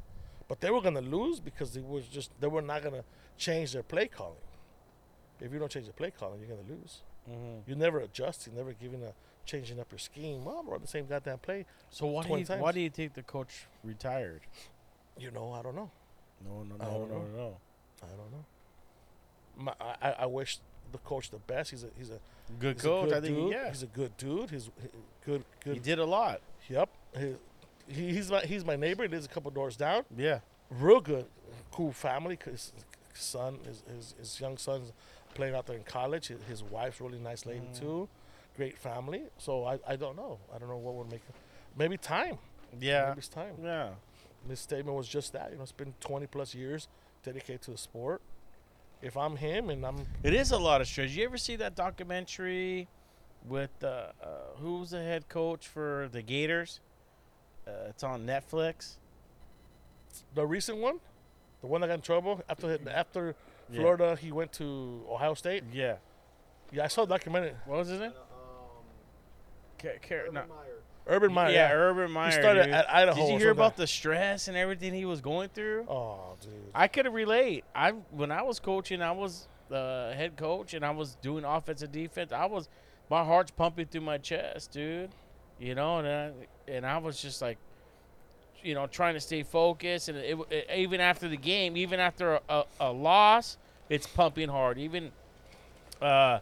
but 0.48 0.60
they 0.60 0.70
were 0.72 0.82
going 0.82 0.96
to 0.96 1.02
lose 1.02 1.40
because 1.40 1.74
they 1.74 1.80
was 1.82 2.06
just 2.08 2.32
they 2.42 2.48
were 2.48 2.62
not 2.62 2.82
going 2.84 2.96
to 2.96 3.04
change 3.38 3.72
their 3.72 3.84
play 3.84 4.08
calling. 4.08 4.36
If 5.40 5.54
you 5.54 5.60
don't 5.60 5.72
change 5.72 5.88
the 5.88 5.94
play 5.94 6.12
calling, 6.12 6.40
you're 6.42 6.50
going 6.50 6.66
to 6.66 6.74
lose. 6.74 7.02
Mhm. 7.30 7.62
You 7.66 7.76
never 7.76 8.00
adjust. 8.00 8.46
You 8.48 8.54
never 8.54 8.74
giving 8.74 9.04
a 9.04 9.14
changing 9.46 9.80
up 9.80 9.90
your 9.92 10.00
scheme. 10.00 10.44
Well, 10.44 10.64
we're 10.66 10.76
on 10.76 10.82
the 10.82 10.88
same 10.88 11.06
goddamn 11.08 11.40
play. 11.40 11.66
So 11.90 12.08
why 12.08 12.24
do 12.24 12.28
20 12.30 12.54
you 12.56 12.60
why 12.62 12.72
do 12.74 12.82
you 12.82 12.90
think 12.90 13.14
the 13.14 13.24
coach 13.24 13.68
retired? 13.86 14.42
You 15.18 15.32
know, 15.32 15.54
I 15.54 15.62
don't 15.62 15.76
know. 15.76 15.90
No, 16.46 16.64
no, 16.64 16.76
I 16.80 16.86
no, 16.86 16.92
don't 16.92 17.10
no, 17.10 17.18
know. 17.18 17.28
no. 17.38 17.58
I 18.02 18.08
don't 18.16 18.32
know. 18.32 18.46
My, 19.58 19.74
I, 19.82 20.10
I- 20.10 20.16
I 20.20 20.26
wish 20.26 20.60
the 20.92 20.98
coach 21.00 21.30
the 21.30 21.38
best. 21.38 21.72
He's 21.72 21.84
a 21.84 21.88
he's 21.98 22.10
a 22.10 22.20
Good 22.60 22.76
he's 22.78 22.86
a 22.86 22.88
coach, 22.88 23.10
good 23.10 23.18
I 23.18 23.22
think. 23.22 23.36
dude. 23.36 23.52
Yeah, 23.52 23.68
he's 23.70 23.84
a 23.84 23.88
good 23.88 24.18
dude. 24.18 24.50
He's 24.50 24.70
he- 24.82 24.88
good 25.26 25.44
he 25.64 25.80
did 25.80 26.00
a 26.00 26.06
lot. 26.06 26.42
Yep. 26.68 26.90
He, 27.18 27.36
he, 27.88 28.14
he's 28.14 28.32
my 28.32 28.42
he's 28.42 28.66
my 28.66 28.76
neighbor. 28.76 29.04
He 29.04 29.10
lives 29.10 29.26
a 29.26 29.30
couple 29.30 29.52
doors 29.52 29.76
down. 29.76 30.04
Yeah. 30.18 30.40
Real 30.72 31.02
good, 31.02 31.26
cool 31.72 31.92
family. 31.92 32.38
'cause 32.38 32.72
His 33.14 33.24
son, 33.24 33.60
his, 33.66 33.84
his 33.96 34.16
his 34.18 34.40
young 34.40 34.58
son's 34.58 34.92
playing 35.36 35.56
out 35.56 35.66
there 35.68 35.76
in 35.78 35.84
college. 35.84 36.28
His, 36.28 36.42
his 36.48 36.64
wife's 36.64 37.00
really 37.02 37.20
nice 37.20 37.46
lady 37.46 37.68
Mm. 37.72 37.80
too. 37.80 38.10
Great 38.56 38.78
family. 38.78 39.24
So 39.38 39.66
I, 39.66 39.80
I 39.88 39.96
don't 39.96 40.16
know. 40.16 40.38
I 40.54 40.58
don't 40.58 40.70
know 40.70 40.78
what 40.78 40.96
would 40.96 41.12
make. 41.12 41.22
Maybe 41.78 41.98
time. 41.98 42.38
Yeah. 42.80 43.10
Maybe 43.10 43.20
it's 43.20 43.28
time. 43.28 43.54
Yeah. 43.64 43.90
His 44.48 44.60
statement 44.60 44.96
was 44.98 45.08
just 45.08 45.34
that. 45.34 45.52
You 45.52 45.58
know, 45.58 45.64
it's 45.64 45.72
been 45.72 45.94
20 46.00 46.28
plus 46.28 46.56
years 46.56 46.88
dedicated 47.24 47.62
to 47.64 47.72
the 47.72 47.78
sport. 47.78 48.22
If 49.02 49.16
I'm 49.16 49.38
him 49.38 49.70
and 49.70 49.86
I'm 49.86 50.06
It 50.24 50.34
is 50.34 50.52
a 50.52 50.58
lot 50.58 50.82
of 50.82 50.88
stress. 50.88 51.12
You 51.16 51.26
ever 51.26 51.38
see 51.38 51.56
that 51.58 51.76
documentary 51.76 52.88
with 53.48 53.72
uh, 53.84 53.88
uh, 54.22 54.28
who's 54.58 54.90
the 54.92 55.02
head 55.02 55.30
coach 55.30 55.68
for 55.68 56.10
the 56.12 56.22
Gators? 56.22 56.80
Uh, 57.68 57.72
it's 57.90 58.04
on 58.04 58.26
Netflix. 58.26 58.96
the 60.36 60.46
recent 60.46 60.80
one, 60.80 61.00
the 61.62 61.68
one 61.68 61.82
that 61.82 61.88
got 61.88 61.94
in 61.96 62.02
trouble 62.02 62.42
after 62.50 62.78
after 62.90 63.36
Yeah. 63.72 63.80
Florida, 63.82 64.16
he 64.16 64.32
went 64.32 64.52
to 64.54 65.04
Ohio 65.10 65.34
State. 65.36 65.64
Yeah. 65.72 65.98
Yeah, 66.72 66.84
I 66.86 66.88
saw 66.88 67.06
the 67.06 67.16
documentary. 67.16 67.54
What 67.66 67.80
was 67.80 67.88
his 67.88 68.00
name? 68.00 68.12
Um, 68.12 68.84
Ca- 69.82 70.00
Ca- 70.02 70.16
Urban 70.16 70.34
no. 70.34 70.42
Meyer. 70.48 70.79
Urban 71.10 71.34
Meyer. 71.34 71.52
yeah. 71.52 71.74
Urban 71.74 72.12
Meyer. 72.12 72.32
started 72.32 72.66
dude. 72.66 72.74
at 72.74 72.90
Idaho 72.90 73.20
Did 73.26 73.34
you 73.34 73.40
hear 73.40 73.52
about 73.52 73.76
the 73.76 73.88
stress 73.88 74.48
and 74.48 74.56
everything 74.56 74.94
he 74.94 75.06
was 75.06 75.22
going 75.22 75.50
through? 75.50 75.86
Oh, 75.90 76.36
dude. 76.40 76.52
I 76.74 76.88
could 76.88 77.12
relate. 77.12 77.66
I 77.76 77.92
when 78.12 78.32
I 78.32 78.44
was 78.44 78.60
coaching, 78.60 79.02
I 79.02 79.12
was 79.12 79.48
the 79.70 80.14
head 80.16 80.38
coach, 80.38 80.74
and 80.74 80.86
I 80.86 80.92
was 80.92 81.16
doing 81.22 81.44
offensive 81.44 81.92
defense. 81.92 82.32
I 82.32 82.46
was 82.46 82.70
my 83.10 83.24
heart's 83.24 83.52
pumping 83.52 83.88
through 83.88 84.02
my 84.02 84.18
chest, 84.20 84.72
dude. 84.72 85.10
You 85.60 85.76
know, 85.76 85.98
and 85.98 86.08
I, 86.08 86.32
and 86.72 86.86
I 86.86 87.00
was 87.00 87.22
just 87.22 87.42
like, 87.42 87.58
you 88.64 88.76
know, 88.76 88.88
trying 88.88 89.16
to 89.16 89.20
stay 89.20 89.44
focused. 89.44 90.08
And 90.10 90.18
it, 90.18 90.38
it, 90.50 90.70
even 90.76 91.02
after 91.02 91.28
the 91.28 91.38
game, 91.38 91.76
even 91.76 92.00
after 92.00 92.36
a, 92.36 92.42
a, 92.50 92.64
a 92.80 92.92
loss, 92.92 93.58
it's 93.90 94.08
pumping 94.08 94.48
hard. 94.48 94.78
Even 94.78 95.12
uh, 96.02 96.40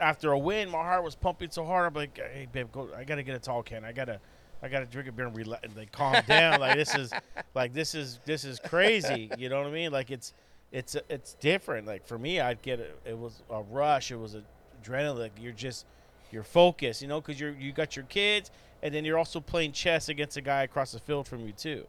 after 0.00 0.32
a 0.32 0.38
win, 0.38 0.70
my 0.70 0.78
heart 0.78 1.04
was 1.04 1.14
pumping 1.14 1.50
so 1.50 1.64
hard. 1.64 1.86
I'm 1.86 1.94
like, 1.94 2.16
hey, 2.16 2.46
babe, 2.50 2.68
go. 2.72 2.88
I 2.96 3.04
gotta 3.04 3.22
get 3.22 3.36
a 3.36 3.38
tall 3.38 3.62
can. 3.62 3.84
I 3.84 3.92
gotta. 3.92 4.20
I 4.62 4.68
gotta 4.68 4.86
drink 4.86 5.08
a 5.08 5.12
beer 5.12 5.26
and 5.26 5.36
relax, 5.36 5.62
and 5.64 5.76
like 5.76 5.92
calm 5.92 6.16
down. 6.26 6.58
like 6.58 6.76
this 6.76 6.94
is, 6.94 7.12
like 7.54 7.74
this 7.74 7.94
is 7.94 8.18
this 8.24 8.44
is 8.44 8.58
crazy. 8.58 9.30
You 9.36 9.50
know 9.50 9.58
what 9.58 9.66
I 9.66 9.70
mean? 9.70 9.92
Like 9.92 10.10
it's, 10.10 10.32
it's 10.72 10.96
it's 11.10 11.34
different. 11.34 11.86
Like 11.86 12.06
for 12.06 12.18
me, 12.18 12.40
I'd 12.40 12.62
get 12.62 12.80
it. 12.80 12.98
It 13.04 13.18
was 13.18 13.42
a 13.50 13.60
rush. 13.60 14.10
It 14.10 14.16
was 14.16 14.34
a 14.34 14.42
adrenaline. 14.82 15.18
Like 15.18 15.32
you're 15.38 15.52
just, 15.52 15.84
you're 16.32 16.44
focused. 16.44 17.02
You 17.02 17.08
know, 17.08 17.20
because 17.20 17.38
you're 17.38 17.52
you 17.52 17.72
got 17.72 17.94
your 17.94 18.06
kids, 18.06 18.50
and 18.82 18.94
then 18.94 19.04
you're 19.04 19.18
also 19.18 19.38
playing 19.38 19.72
chess 19.72 20.08
against 20.08 20.38
a 20.38 20.40
guy 20.40 20.62
across 20.62 20.92
the 20.92 20.98
field 21.00 21.28
from 21.28 21.40
you 21.40 21.52
too. 21.52 21.86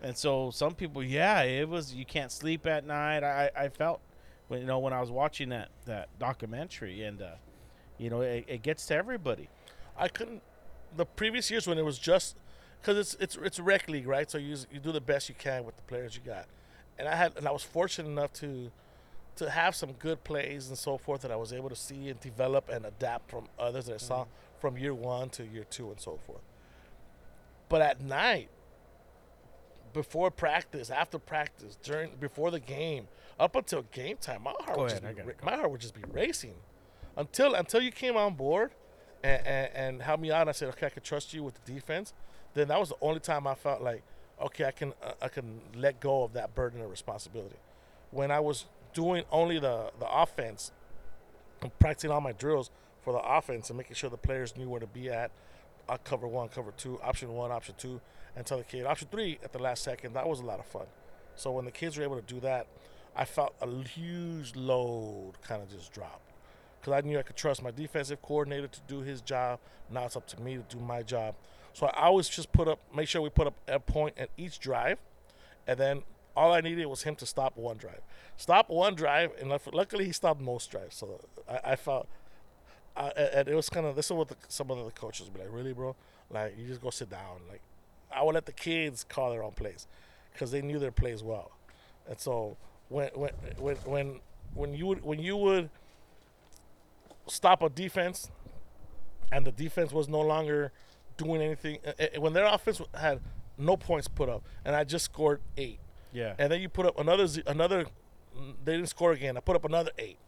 And 0.00 0.16
so 0.16 0.50
some 0.52 0.74
people, 0.74 1.02
yeah, 1.02 1.42
it 1.42 1.68
was 1.68 1.94
you 1.94 2.04
can't 2.04 2.30
sleep 2.30 2.64
at 2.64 2.86
night. 2.86 3.24
I 3.24 3.50
I 3.56 3.68
felt 3.70 4.00
when 4.48 4.60
you 4.60 4.66
know 4.66 4.78
when 4.78 4.92
I 4.92 5.00
was 5.00 5.10
watching 5.10 5.48
that 5.50 5.68
that 5.86 6.08
documentary, 6.18 7.02
and 7.02 7.22
uh, 7.22 7.30
you 7.98 8.10
know 8.10 8.20
it, 8.20 8.44
it 8.46 8.62
gets 8.62 8.86
to 8.86 8.94
everybody. 8.94 9.48
I 9.96 10.08
couldn't. 10.08 10.42
The 10.96 11.06
previous 11.06 11.50
years 11.50 11.66
when 11.66 11.78
it 11.78 11.84
was 11.84 11.98
just 11.98 12.36
because 12.80 12.98
it's 12.98 13.16
it's 13.20 13.36
it's 13.42 13.58
rec 13.58 13.88
league, 13.88 14.06
right? 14.06 14.30
So 14.30 14.38
you 14.38 14.56
you 14.72 14.80
do 14.80 14.92
the 14.92 15.00
best 15.00 15.28
you 15.28 15.34
can 15.34 15.64
with 15.64 15.76
the 15.76 15.82
players 15.82 16.16
you 16.16 16.22
got, 16.24 16.46
and 16.98 17.08
I 17.08 17.16
had 17.16 17.36
and 17.36 17.48
I 17.48 17.50
was 17.50 17.62
fortunate 17.62 18.08
enough 18.08 18.32
to 18.34 18.70
to 19.36 19.50
have 19.50 19.74
some 19.74 19.92
good 19.92 20.22
plays 20.22 20.68
and 20.68 20.78
so 20.78 20.96
forth 20.96 21.22
that 21.22 21.32
I 21.32 21.36
was 21.36 21.52
able 21.52 21.68
to 21.68 21.76
see 21.76 22.08
and 22.08 22.20
develop 22.20 22.68
and 22.68 22.86
adapt 22.86 23.30
from 23.30 23.48
others 23.58 23.86
that 23.86 23.94
I 23.94 23.98
saw 23.98 24.26
from 24.60 24.78
year 24.78 24.94
one 24.94 25.28
to 25.30 25.44
year 25.44 25.64
two 25.68 25.90
and 25.90 26.00
so 26.00 26.18
forth. 26.24 26.42
But 27.68 27.82
at 27.82 28.00
night, 28.00 28.48
before 29.92 30.30
practice, 30.30 30.90
after 30.90 31.18
practice, 31.18 31.76
during 31.82 32.10
before 32.20 32.50
the 32.50 32.60
game, 32.60 33.08
up 33.38 33.56
until 33.56 33.82
game 33.92 34.16
time, 34.20 34.42
my 34.42 34.52
heart 34.60 34.78
would 34.78 34.90
ahead, 34.90 35.02
just 35.02 35.16
be, 35.16 35.22
ra- 35.22 35.38
my 35.42 35.56
heart 35.56 35.70
would 35.70 35.80
just 35.80 35.94
be 35.94 36.02
racing 36.12 36.54
until 37.16 37.54
until 37.54 37.82
you 37.82 37.90
came 37.90 38.16
on 38.16 38.34
board 38.34 38.70
and, 39.22 39.46
and, 39.46 39.70
and 39.74 40.02
helped 40.02 40.22
me 40.22 40.30
out. 40.30 40.42
And 40.42 40.50
I 40.50 40.52
said, 40.52 40.68
okay, 40.70 40.86
I 40.86 40.90
can 40.90 41.02
trust 41.02 41.34
you 41.34 41.42
with 41.42 41.62
the 41.64 41.72
defense. 41.72 42.12
Then 42.54 42.68
that 42.68 42.78
was 42.78 42.90
the 42.90 42.96
only 43.00 43.20
time 43.20 43.46
I 43.46 43.54
felt 43.54 43.82
like, 43.82 44.02
okay, 44.40 44.64
I 44.64 44.70
can 44.70 44.92
uh, 45.02 45.12
I 45.22 45.28
can 45.28 45.60
let 45.74 46.00
go 46.00 46.22
of 46.22 46.32
that 46.34 46.54
burden 46.54 46.80
of 46.80 46.90
responsibility. 46.90 47.56
When 48.10 48.30
I 48.30 48.40
was 48.40 48.66
doing 48.92 49.24
only 49.32 49.58
the 49.58 49.90
the 49.98 50.08
offense, 50.08 50.72
and 51.62 51.76
practicing 51.78 52.10
all 52.10 52.20
my 52.20 52.32
drills 52.32 52.70
for 53.02 53.12
the 53.12 53.18
offense 53.18 53.70
and 53.70 53.76
making 53.76 53.94
sure 53.96 54.08
the 54.10 54.16
players 54.16 54.56
knew 54.56 54.68
where 54.68 54.80
to 54.80 54.86
be 54.86 55.10
at. 55.10 55.30
I 55.88 55.98
cover 55.98 56.26
one, 56.26 56.48
cover 56.48 56.72
two, 56.76 56.98
option 57.02 57.32
one, 57.34 57.52
option 57.52 57.74
two, 57.76 58.00
and 58.36 58.46
tell 58.46 58.58
the 58.58 58.64
kid 58.64 58.86
option 58.86 59.08
three 59.10 59.38
at 59.42 59.52
the 59.52 59.58
last 59.58 59.82
second. 59.82 60.14
That 60.14 60.28
was 60.28 60.40
a 60.40 60.44
lot 60.44 60.58
of 60.58 60.66
fun. 60.66 60.86
So 61.36 61.50
when 61.50 61.64
the 61.64 61.70
kids 61.70 61.98
were 61.98 62.04
able 62.04 62.16
to 62.16 62.22
do 62.22 62.40
that, 62.40 62.66
I 63.16 63.24
felt 63.24 63.54
a 63.60 63.68
huge 63.88 64.56
load 64.56 65.34
kind 65.46 65.62
of 65.62 65.70
just 65.70 65.92
drop 65.92 66.20
because 66.80 66.92
I 66.92 67.06
knew 67.06 67.18
I 67.18 67.22
could 67.22 67.36
trust 67.36 67.62
my 67.62 67.70
defensive 67.70 68.20
coordinator 68.20 68.66
to 68.66 68.80
do 68.88 69.00
his 69.00 69.20
job. 69.20 69.60
Now 69.90 70.04
it's 70.04 70.16
up 70.16 70.26
to 70.28 70.40
me 70.40 70.56
to 70.56 70.76
do 70.76 70.78
my 70.78 71.02
job. 71.02 71.34
So 71.72 71.86
I 71.86 72.06
always 72.06 72.28
just 72.28 72.52
put 72.52 72.68
up, 72.68 72.78
make 72.94 73.08
sure 73.08 73.22
we 73.22 73.30
put 73.30 73.46
up 73.46 73.54
a 73.66 73.80
point 73.80 74.14
at 74.18 74.30
each 74.36 74.60
drive, 74.60 74.98
and 75.66 75.78
then 75.78 76.02
all 76.36 76.52
I 76.52 76.60
needed 76.60 76.86
was 76.86 77.02
him 77.02 77.16
to 77.16 77.26
stop 77.26 77.56
one 77.56 77.76
drive. 77.76 78.00
Stop 78.36 78.68
one 78.68 78.94
drive, 78.94 79.30
and 79.40 79.50
luckily 79.72 80.04
he 80.04 80.12
stopped 80.12 80.40
most 80.40 80.70
drives. 80.70 80.96
So 80.96 81.20
I, 81.48 81.72
I 81.72 81.76
felt, 81.76 82.08
uh, 82.96 83.10
and 83.16 83.48
it 83.48 83.54
was 83.54 83.68
kind 83.68 83.86
of 83.86 83.96
this 83.96 84.06
is 84.06 84.12
what 84.12 84.28
the, 84.28 84.36
some 84.48 84.70
of 84.70 84.84
the 84.84 84.90
coaches 84.90 85.28
be 85.28 85.40
like, 85.40 85.48
really, 85.50 85.72
bro, 85.72 85.96
like 86.30 86.54
you 86.58 86.66
just 86.66 86.80
go 86.82 86.90
sit 86.90 87.10
down. 87.10 87.40
Like 87.48 87.60
I 88.12 88.22
would 88.22 88.34
let 88.34 88.46
the 88.46 88.52
kids 88.52 89.04
call 89.08 89.30
their 89.30 89.42
own 89.42 89.52
plays 89.52 89.86
because 90.32 90.50
they 90.50 90.62
knew 90.62 90.78
their 90.78 90.92
plays 90.92 91.22
well. 91.22 91.52
And 92.08 92.20
so 92.20 92.56
when 92.88 93.08
when 93.14 93.30
when 93.58 93.76
when 93.76 94.20
when 94.54 94.74
you 94.74 94.86
would 94.86 95.02
when 95.04 95.18
you 95.20 95.36
would 95.36 95.70
stop 97.26 97.62
a 97.62 97.68
defense 97.68 98.30
and 99.32 99.46
the 99.46 99.52
defense 99.52 99.92
was 99.92 100.08
no 100.08 100.20
longer 100.20 100.72
doing 101.16 101.40
anything 101.40 101.78
uh, 101.86 101.92
uh, 101.98 102.20
when 102.20 102.32
their 102.32 102.44
offense 102.46 102.80
had 102.94 103.20
no 103.56 103.76
points 103.76 104.08
put 104.08 104.28
up 104.28 104.42
and 104.64 104.76
I 104.76 104.84
just 104.84 105.06
scored 105.06 105.40
8 105.56 105.78
Yeah. 106.12 106.34
and 106.38 106.50
then 106.52 106.60
you 106.60 106.68
put 106.68 106.86
up 106.86 106.98
another 106.98 107.26
another. 107.46 107.86
They 108.64 108.72
didn't 108.72 108.88
score 108.88 109.12
again. 109.12 109.36
I 109.36 109.40
put 109.40 109.54
up 109.54 109.64
another 109.64 109.92
eight. 109.96 110.18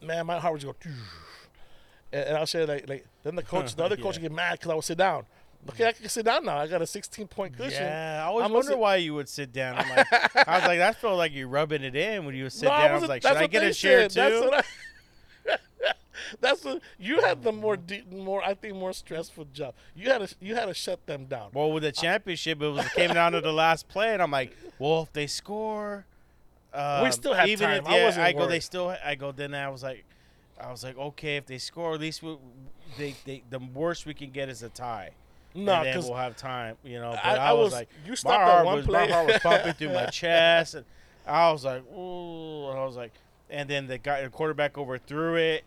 Man, 0.00 0.24
my 0.24 0.38
heart 0.40 0.54
was 0.54 0.64
go. 0.64 0.74
And, 2.10 2.36
I'll 2.38 2.46
say 2.46 2.64
like 2.64 2.88
like 2.88 3.06
then 3.24 3.36
the 3.36 3.42
coach, 3.42 3.74
the 3.76 3.84
other 3.84 3.96
coach, 3.96 4.16
Yeah. 4.16 4.22
would 4.22 4.28
get 4.30 4.32
mad 4.32 4.52
because 4.52 4.70
I 4.70 4.74
would 4.74 4.84
sit 4.84 4.96
down. 4.96 5.26
Okay, 5.70 5.86
I 5.86 5.92
can 5.92 6.08
sit 6.08 6.24
down 6.24 6.44
now. 6.44 6.58
I 6.58 6.66
got 6.66 6.82
a 6.82 6.86
16 6.86 7.28
point 7.28 7.56
cushion. 7.56 7.82
Yeah, 7.84 8.22
I 8.24 8.26
always 8.26 8.44
I'm 8.46 8.52
wonder 8.52 8.64
listening- 8.66 8.80
why 8.80 8.96
you 8.96 9.14
would 9.14 9.28
sit 9.28 9.52
down. 9.52 9.76
I'm 9.78 9.88
like, 9.88 10.12
I 10.48 10.58
was 10.58 10.66
like, 10.66 10.78
that 10.80 10.96
felt 11.00 11.16
like 11.16 11.32
you're 11.32 11.46
rubbing 11.48 11.82
it 11.84 11.94
in 11.94 12.24
when 12.24 12.34
you 12.34 12.50
sit 12.50 12.64
No, 12.64 12.70
down. 12.70 12.80
I 12.80 12.84
was 12.84 12.92
wasn't- 13.02 13.08
like, 13.10 13.22
should 13.22 13.36
I 13.36 13.46
get 13.46 13.62
a 13.62 13.72
chair 13.72 14.08
said. 14.10 14.30
too? 14.30 14.40
That's 14.40 14.44
what 14.44 14.54
I. 14.54 14.62
That's 16.40 16.64
what 16.64 16.80
you 16.98 17.20
had 17.20 17.42
the 17.42 17.52
more 17.52 17.76
de- 17.76 18.04
more 18.10 18.42
I 18.42 18.54
think 18.54 18.76
more 18.76 18.92
stressful 18.92 19.46
job. 19.52 19.74
You 19.94 20.10
had 20.10 20.26
to 20.26 20.34
you 20.40 20.54
had 20.54 20.66
to 20.66 20.74
shut 20.74 21.04
them 21.06 21.26
down. 21.26 21.50
well, 21.52 21.70
with 21.72 21.82
the 21.82 21.92
championship, 21.92 22.62
it 22.62 22.68
was 22.68 22.86
it 22.86 22.92
came 22.92 23.12
down 23.12 23.32
to 23.32 23.40
the 23.40 23.52
last 23.52 23.88
play, 23.88 24.12
and 24.12 24.22
I'm 24.22 24.30
like, 24.30 24.56
well, 24.78 25.02
if 25.02 25.12
they 25.12 25.26
score, 25.26 26.06
um, 26.72 27.04
we 27.04 27.10
still 27.12 27.34
have 27.34 27.48
even 27.48 27.68
time. 27.68 27.82
If, 27.82 27.88
I 27.88 28.04
wasn't 28.04 28.24
I 28.26 28.32
go, 28.32 28.46
they 28.46 28.60
still. 28.60 28.96
I 29.04 29.14
go. 29.14 29.32
Then 29.32 29.54
I 29.54 29.68
was 29.68 29.82
like, 29.82 30.04
I 30.60 30.70
was 30.70 30.82
like, 30.84 30.96
okay, 30.96 31.36
if 31.36 31.46
they 31.46 31.58
score, 31.58 31.94
at 31.94 32.00
least 32.00 32.22
we, 32.22 32.36
they, 32.96 33.14
they, 33.26 33.42
the 33.50 33.58
worst 33.58 34.06
we 34.06 34.14
can 34.14 34.30
get 34.30 34.48
is 34.48 34.62
a 34.62 34.68
tie. 34.68 35.10
No, 35.54 35.82
then 35.82 35.92
because 35.94 36.06
we'll 36.08 36.16
have 36.18 36.36
time, 36.36 36.76
you 36.82 36.98
know. 36.98 37.10
But 37.12 37.24
I- 37.24 37.36
I, 37.36 37.48
I 37.50 37.52
was, 37.52 37.64
was- 37.66 37.72
like, 37.74 37.88
you 38.04 38.10
my 38.10 38.14
stopped 38.16 38.46
that 38.46 38.52
heart 38.52 38.66
one 38.66 38.76
was 38.76 38.86
play. 38.86 39.06
my 39.08 39.12
heart 39.12 39.26
was 39.26 39.38
pumping 39.38 39.72
through 39.74 39.92
my 39.92 40.06
chest, 40.12 40.74
and 40.74 40.84
I 41.26 41.52
was 41.52 41.64
like, 41.64 41.82
ooh, 41.92 42.68
and 42.70 42.78
I 42.78 42.84
was 42.84 42.96
like, 42.96 43.12
and 43.50 43.68
then 43.68 43.86
the 43.86 43.98
guy, 43.98 44.22
the 44.22 44.30
quarterback 44.30 44.78
overthrew 44.78 45.36
it, 45.36 45.64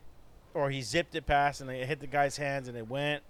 or 0.54 0.70
he 0.72 0.82
zipped 0.82 1.14
it 1.16 1.26
past, 1.26 1.62
and 1.62 1.70
it 1.70 1.88
hit 1.88 2.00
the 2.00 2.08
guy's 2.08 2.36
hands, 2.38 2.68
and 2.68 2.76
it 2.78 2.88
went, 2.90 3.22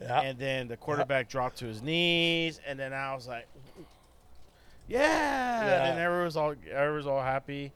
yeah, 0.00 0.20
and 0.20 0.38
then 0.38 0.68
the 0.68 0.76
quarterback 0.76 1.28
dropped 1.28 1.56
to 1.58 1.64
his 1.66 1.82
knees, 1.82 2.60
and 2.66 2.78
then 2.78 2.92
I 2.92 3.14
was 3.14 3.26
like, 3.26 3.46
yeah, 4.88 5.00
Yeah. 5.66 5.90
and 5.90 5.98
everyone 5.98 6.24
was 6.24 6.36
all, 6.36 6.54
everyone 6.70 6.96
was 6.96 7.06
all 7.06 7.22
happy. 7.22 7.72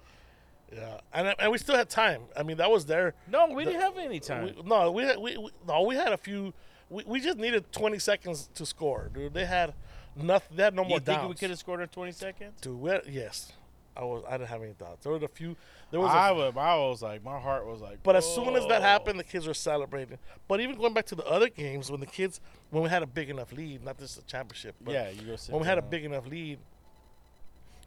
yeah, 0.72 1.00
and 1.12 1.34
and 1.38 1.52
we 1.52 1.58
still 1.58 1.76
had 1.76 1.88
time. 1.90 2.22
I 2.36 2.42
mean, 2.42 2.56
that 2.58 2.70
was 2.70 2.86
there. 2.86 3.14
No, 3.30 3.48
we 3.48 3.64
didn't 3.64 3.80
have 3.80 3.98
any 3.98 4.20
time. 4.20 4.44
We, 4.44 4.62
no, 4.64 4.90
we, 4.90 5.02
had, 5.02 5.18
we, 5.18 5.36
we 5.36 5.50
no, 5.66 5.82
we 5.82 5.94
had 5.94 6.12
a 6.12 6.16
few. 6.16 6.54
We, 6.93 7.05
we 7.07 7.20
just 7.20 7.38
needed 7.38 7.72
20 7.72 7.99
seconds 7.99 8.51
to 8.55 8.66
score, 8.66 9.11
dude. 9.12 9.32
They 9.32 9.47
had 9.47 9.72
nothing. 10.14 10.57
They 10.57 10.62
had 10.62 10.74
no 10.74 10.82
you 10.82 10.88
more 10.90 11.01
think 11.01 11.20
downs. 11.20 11.28
we 11.28 11.34
could 11.34 11.51
have 11.51 11.59
scored 11.59 11.80
in 11.80 11.88
20 11.88 12.12
seconds? 12.12 12.61
Dude, 12.61 12.78
we 12.78 12.90
had, 12.90 13.03
yes, 13.09 13.53
I 13.97 14.05
was. 14.05 14.24
I 14.28 14.32
didn't 14.32 14.51
have 14.51 14.62
any 14.62 14.72
doubts. 14.72 15.03
There 15.03 15.12
were 15.12 15.24
a 15.24 15.28
few. 15.28 15.57
There 15.90 16.01
was. 16.01 16.11
a 16.11 16.14
I 16.14 16.30
was, 16.32 16.55
I 16.57 16.76
was 16.76 17.03
like, 17.03 17.24
my 17.24 17.38
heart 17.38 17.66
was 17.66 17.80
like. 17.80 18.03
But 18.03 18.16
as 18.16 18.26
soon 18.26 18.55
as 18.57 18.66
that 18.66 18.82
happened, 18.82 19.18
the 19.18 19.24
kids 19.24 19.47
were 19.47 19.55
celebrating. 19.55 20.18
But 20.49 20.61
even 20.61 20.76
going 20.76 20.93
back 20.93 21.07
to 21.07 21.14
the 21.14 21.26
other 21.26 21.49
games, 21.49 21.90
when 21.90 22.01
the 22.01 22.07
kids, 22.07 22.40
when 22.70 22.82
we 22.82 22.90
had 22.90 23.03
a 23.03 23.07
big 23.07 23.30
enough 23.30 23.53
lead, 23.53 23.84
not 23.84 23.99
just 23.99 24.16
the 24.16 24.22
championship, 24.22 24.74
but 24.80 24.93
yeah, 24.93 25.09
you 25.11 25.22
go 25.22 25.36
sit 25.36 25.53
when 25.53 25.62
we 25.62 25.66
had 25.68 25.78
a 25.78 25.82
big 25.82 26.05
enough 26.05 26.26
lead, 26.26 26.59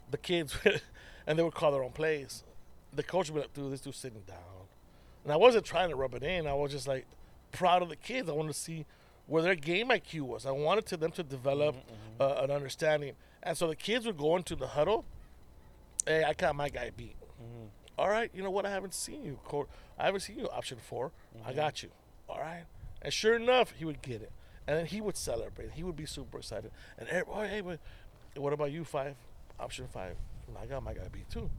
the 0.10 0.18
kids, 0.18 0.58
and 1.28 1.38
they 1.38 1.43
would 1.43 1.53
call 1.53 1.72
their 1.72 1.84
own 1.84 1.91
plays. 1.91 2.43
The 2.93 3.03
coach 3.03 3.30
would 3.30 3.36
be 3.36 3.41
like, 3.41 3.53
dude, 3.53 3.72
this 3.72 3.82
dude's 3.82 3.97
sitting 3.97 4.22
down. 4.28 4.38
And 5.24 5.34
I 5.34 5.38
wasn't 5.38 5.66
trying 5.66 5.89
to 5.89 5.95
rub 5.95 6.14
it 6.14 6.24
in. 6.24 6.47
I 6.47 6.53
was 6.53 6.72
just 6.72 6.88
like 6.88 7.06
proud 7.56 7.82
of 7.82 7.89
the 7.89 7.95
kids. 7.95 8.30
I 8.30 8.34
wanted 8.34 8.53
to 8.53 8.60
see 8.60 8.86
where 9.28 9.41
their 9.41 9.56
game 9.56 9.89
IQ 9.89 10.22
was. 10.22 10.45
I 10.45 10.51
wanted 10.51 10.86
to 10.88 10.97
them 10.97 11.12
to 11.12 11.24
develop 11.24 11.76
Mm-hmm, 11.76 12.22
uh, 12.22 12.43
an 12.43 12.51
understanding. 12.51 13.14
And 13.43 13.58
so 13.58 13.68
the 13.68 13.76
kids 13.76 14.06
would 14.06 14.18
go 14.18 14.36
into 14.36 14.56
the 14.56 14.68
huddle. 14.68 15.06
Hey, 16.06 16.24
I 16.24 16.34
got 16.34 16.56
my 16.56 16.70
guy 16.70 16.91
beat. 16.95 17.16
Mm-hmm. 17.20 17.66
All 17.97 18.10
right, 18.10 18.30
you 18.34 18.43
know 18.43 18.51
what? 18.51 18.66
I 18.66 18.70
haven't 18.70 18.93
seen 18.93 19.24
you. 19.24 19.39
I 19.97 20.06
haven't 20.06 20.20
seen 20.22 20.38
you. 20.39 20.47
Option 20.49 20.78
4 20.78 21.12
I 21.45 21.47
Mm-hmm. 21.49 21.56
got 21.56 21.84
you. 21.84 21.89
All 22.30 22.39
right. 22.39 22.64
And 23.01 23.14
sure 23.14 23.36
enough, 23.36 23.72
he 23.78 23.86
would 23.86 24.01
get 24.01 24.22
it, 24.22 24.32
and 24.68 24.78
then 24.78 24.86
he 24.88 24.99
would 25.01 25.16
celebrate. 25.18 25.72
He 25.72 25.84
would 25.84 25.95
be 25.95 26.06
super 26.06 26.39
excited. 26.39 26.72
And 26.97 27.08
everybody, 27.10 27.49
hey, 27.49 27.62
but 27.62 27.80
what 28.36 28.51
about 28.53 28.72
you? 28.72 28.84
Five, 28.84 29.16
option 29.60 29.88
five. 29.88 30.16
I 30.62 30.66
got 30.66 30.84
my 30.84 30.93
guy 30.93 31.08
beat 31.12 31.30
too. 31.30 31.49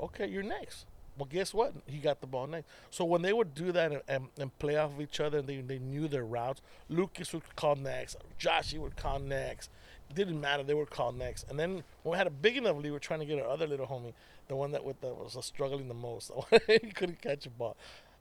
Okay, 0.00 0.26
you're 0.28 0.42
next. 0.42 0.86
Well, 1.20 1.28
guess 1.30 1.52
what? 1.52 1.74
He 1.86 1.98
got 1.98 2.22
the 2.22 2.26
ball 2.26 2.46
next. 2.46 2.66
So 2.90 3.04
when 3.04 3.20
they 3.20 3.34
would 3.34 3.54
do 3.54 3.72
that 3.72 3.92
and, 3.92 4.00
and, 4.08 4.28
and 4.38 4.58
play 4.58 4.78
off 4.78 4.94
of 4.94 5.02
each 5.02 5.20
other, 5.20 5.40
and 5.40 5.46
they, 5.46 5.60
they 5.60 5.78
knew 5.78 6.08
their 6.08 6.24
routes, 6.24 6.62
Lucas 6.88 7.34
would 7.34 7.42
call 7.56 7.76
next, 7.76 8.16
Joshy 8.40 8.78
would 8.78 8.96
call 8.96 9.18
next. 9.18 9.68
It 10.08 10.16
didn't 10.16 10.40
matter; 10.40 10.62
they 10.62 10.72
would 10.72 10.88
call 10.88 11.12
next. 11.12 11.44
And 11.50 11.58
then 11.58 11.84
when 12.04 12.12
we 12.12 12.16
had 12.16 12.26
a 12.26 12.30
big 12.30 12.56
enough 12.56 12.76
lead, 12.76 12.84
we 12.84 12.90
were 12.92 12.98
trying 12.98 13.20
to 13.20 13.26
get 13.26 13.38
our 13.38 13.46
other 13.46 13.66
little 13.66 13.86
homie, 13.86 14.14
the 14.48 14.56
one 14.56 14.72
that 14.72 14.82
with 14.82 14.98
the, 15.02 15.08
was 15.08 15.36
uh, 15.36 15.42
struggling 15.42 15.88
the 15.88 15.94
most. 15.94 16.30
he 16.66 16.78
couldn't 16.78 17.20
catch 17.20 17.44
a 17.44 17.50
ball. 17.50 17.76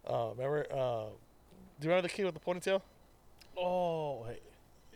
Uh, 0.05 0.31
remember? 0.31 0.67
Uh, 0.69 1.05
do 1.79 1.87
you 1.87 1.89
remember 1.89 2.01
the 2.01 2.13
kid 2.13 2.25
with 2.25 2.33
the 2.33 2.41
ponytail? 2.41 2.81
Oh, 3.57 4.25
hey. 4.25 4.39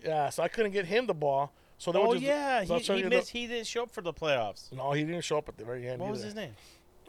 Yeah. 0.03 0.29
So 0.29 0.43
I 0.43 0.49
couldn't 0.49 0.73
get 0.73 0.85
him 0.85 1.07
the 1.07 1.13
ball. 1.13 1.53
So 1.77 1.93
they 1.93 1.99
oh 1.99 2.13
just, 2.13 2.23
yeah, 2.23 2.63
so 2.65 2.77
he, 2.77 3.01
he 3.01 3.09
missed. 3.09 3.29
He 3.29 3.47
didn't 3.47 3.67
show 3.67 3.83
up 3.83 3.91
for 3.91 4.01
the 4.01 4.13
playoffs. 4.13 4.71
No, 4.71 4.91
he 4.91 5.03
didn't 5.03 5.23
show 5.23 5.37
up 5.37 5.49
at 5.49 5.57
the 5.57 5.65
very 5.65 5.87
end. 5.87 6.01
What 6.01 6.11
was 6.11 6.21
his 6.21 6.35
name? 6.35 6.55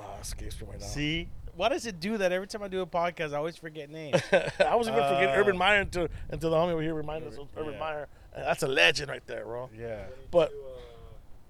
Ah, 0.01 0.21
escapes 0.21 0.61
me 0.61 0.67
right 0.71 0.81
now. 0.81 0.87
See, 0.87 1.29
why 1.57 1.69
does 1.69 1.87
it 1.87 2.01
do 2.01 2.19
that 2.19 2.33
every 2.33 2.47
time 2.47 2.63
I 2.63 2.69
do 2.69 2.81
a 2.81 2.87
podcast? 2.87 3.33
I 3.33 3.37
always 3.37 3.57
forget 3.57 3.91
names. 3.91 4.21
I 4.33 4.75
was 4.75 4.89
even 4.89 5.01
forgetting 5.03 5.29
Uh, 5.31 5.37
Urban 5.39 5.57
Meyer 5.57 5.81
until 5.81 6.09
until 6.31 6.51
the 6.51 6.57
homie 6.57 6.73
over 6.73 6.83
here 6.83 6.95
reminded 6.95 7.33
us 7.33 7.39
of 7.39 7.47
Urban 7.57 7.75
yeah. 7.75 7.79
Meyer. 7.81 8.09
And 8.35 8.45
that's 8.45 8.63
a 8.65 8.67
legend 8.69 9.09
right 9.11 9.25
there, 9.27 9.45
bro. 9.45 9.71
yeah. 9.79 10.05
But- 10.33 10.51
two, 10.51 10.57
uh, 10.57 10.71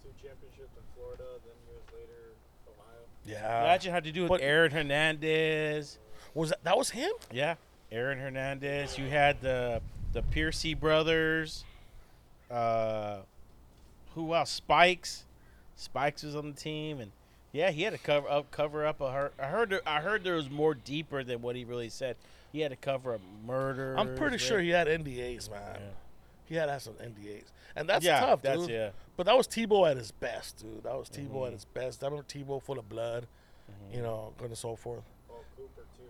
two 0.02 0.10
championships 0.28 0.76
in 0.76 0.82
Florida, 0.94 1.24
then 1.44 1.54
years 1.66 1.82
later, 1.94 2.34
Ohio. 2.68 3.00
Yeah. 3.24 3.60
Imagine 3.62 3.92
how 3.92 4.00
to 4.00 4.12
do 4.12 4.22
with 4.22 4.28
but- 4.28 4.40
Aaron 4.42 4.70
Hernandez. 4.72 5.98
Was 6.34 6.50
that 6.50 6.62
that 6.64 6.76
was 6.76 6.90
him? 6.90 7.12
Yeah, 7.32 7.54
Aaron 7.90 8.18
Hernandez. 8.18 8.98
You 8.98 9.06
had 9.08 9.40
the 9.40 9.80
the 10.12 10.22
Pouncey 10.22 10.78
brothers. 10.78 11.64
Uh, 12.50 13.18
who 14.14 14.34
else? 14.34 14.50
Spikes. 14.50 15.24
Spikes 15.76 16.22
was 16.22 16.36
on 16.36 16.50
the 16.50 16.56
team, 16.56 17.00
and 17.00 17.10
yeah, 17.54 17.70
he 17.70 17.82
had 17.82 17.92
to 17.94 17.98
cover 17.98 18.28
up 18.28 18.50
cover 18.50 18.84
up 18.84 19.00
a 19.00 19.10
hurt. 19.10 19.32
I 19.40 19.46
heard 19.46 19.70
there, 19.70 19.80
I 19.86 20.00
heard 20.00 20.24
there 20.24 20.34
was 20.34 20.50
more 20.50 20.74
deeper 20.74 21.24
than 21.24 21.40
what 21.40 21.56
he 21.56 21.64
really 21.64 21.88
said. 21.88 22.16
He 22.52 22.60
had 22.60 22.70
to 22.72 22.76
cover 22.76 23.14
up 23.14 23.20
murder. 23.46 23.94
I'm 23.98 24.14
pretty 24.16 24.36
sure 24.38 24.60
he 24.60 24.68
had 24.70 24.86
NDAs, 24.88 25.50
man. 25.50 25.60
Yeah. 25.76 25.80
He 26.46 26.54
had 26.56 26.66
to 26.66 26.72
have 26.72 26.82
some 26.82 26.94
NDAs, 26.94 27.44
and 27.74 27.88
that's 27.88 28.04
yeah, 28.04 28.20
tough, 28.20 28.42
that's 28.42 28.60
dude. 28.62 28.70
yeah. 28.70 28.90
But 29.16 29.26
that 29.26 29.36
was 29.36 29.46
Tebow 29.48 29.90
at 29.90 29.96
his 29.96 30.10
best, 30.10 30.58
dude. 30.58 30.82
That 30.84 30.98
was 30.98 31.08
Tebow 31.08 31.28
Mm-hmm. 31.30 31.46
at 31.46 31.52
his 31.54 31.64
best. 31.64 32.02
I 32.04 32.08
remember 32.08 32.26
Tebow 32.28 32.60
full 32.62 32.78
of 32.78 32.88
blood, 32.88 33.26
you 33.92 34.02
know, 34.02 34.32
and 34.42 34.56
so 34.58 34.76
forth. 34.76 35.04
Oh, 35.30 35.36
Cooper 35.56 35.82
too. 35.96 36.02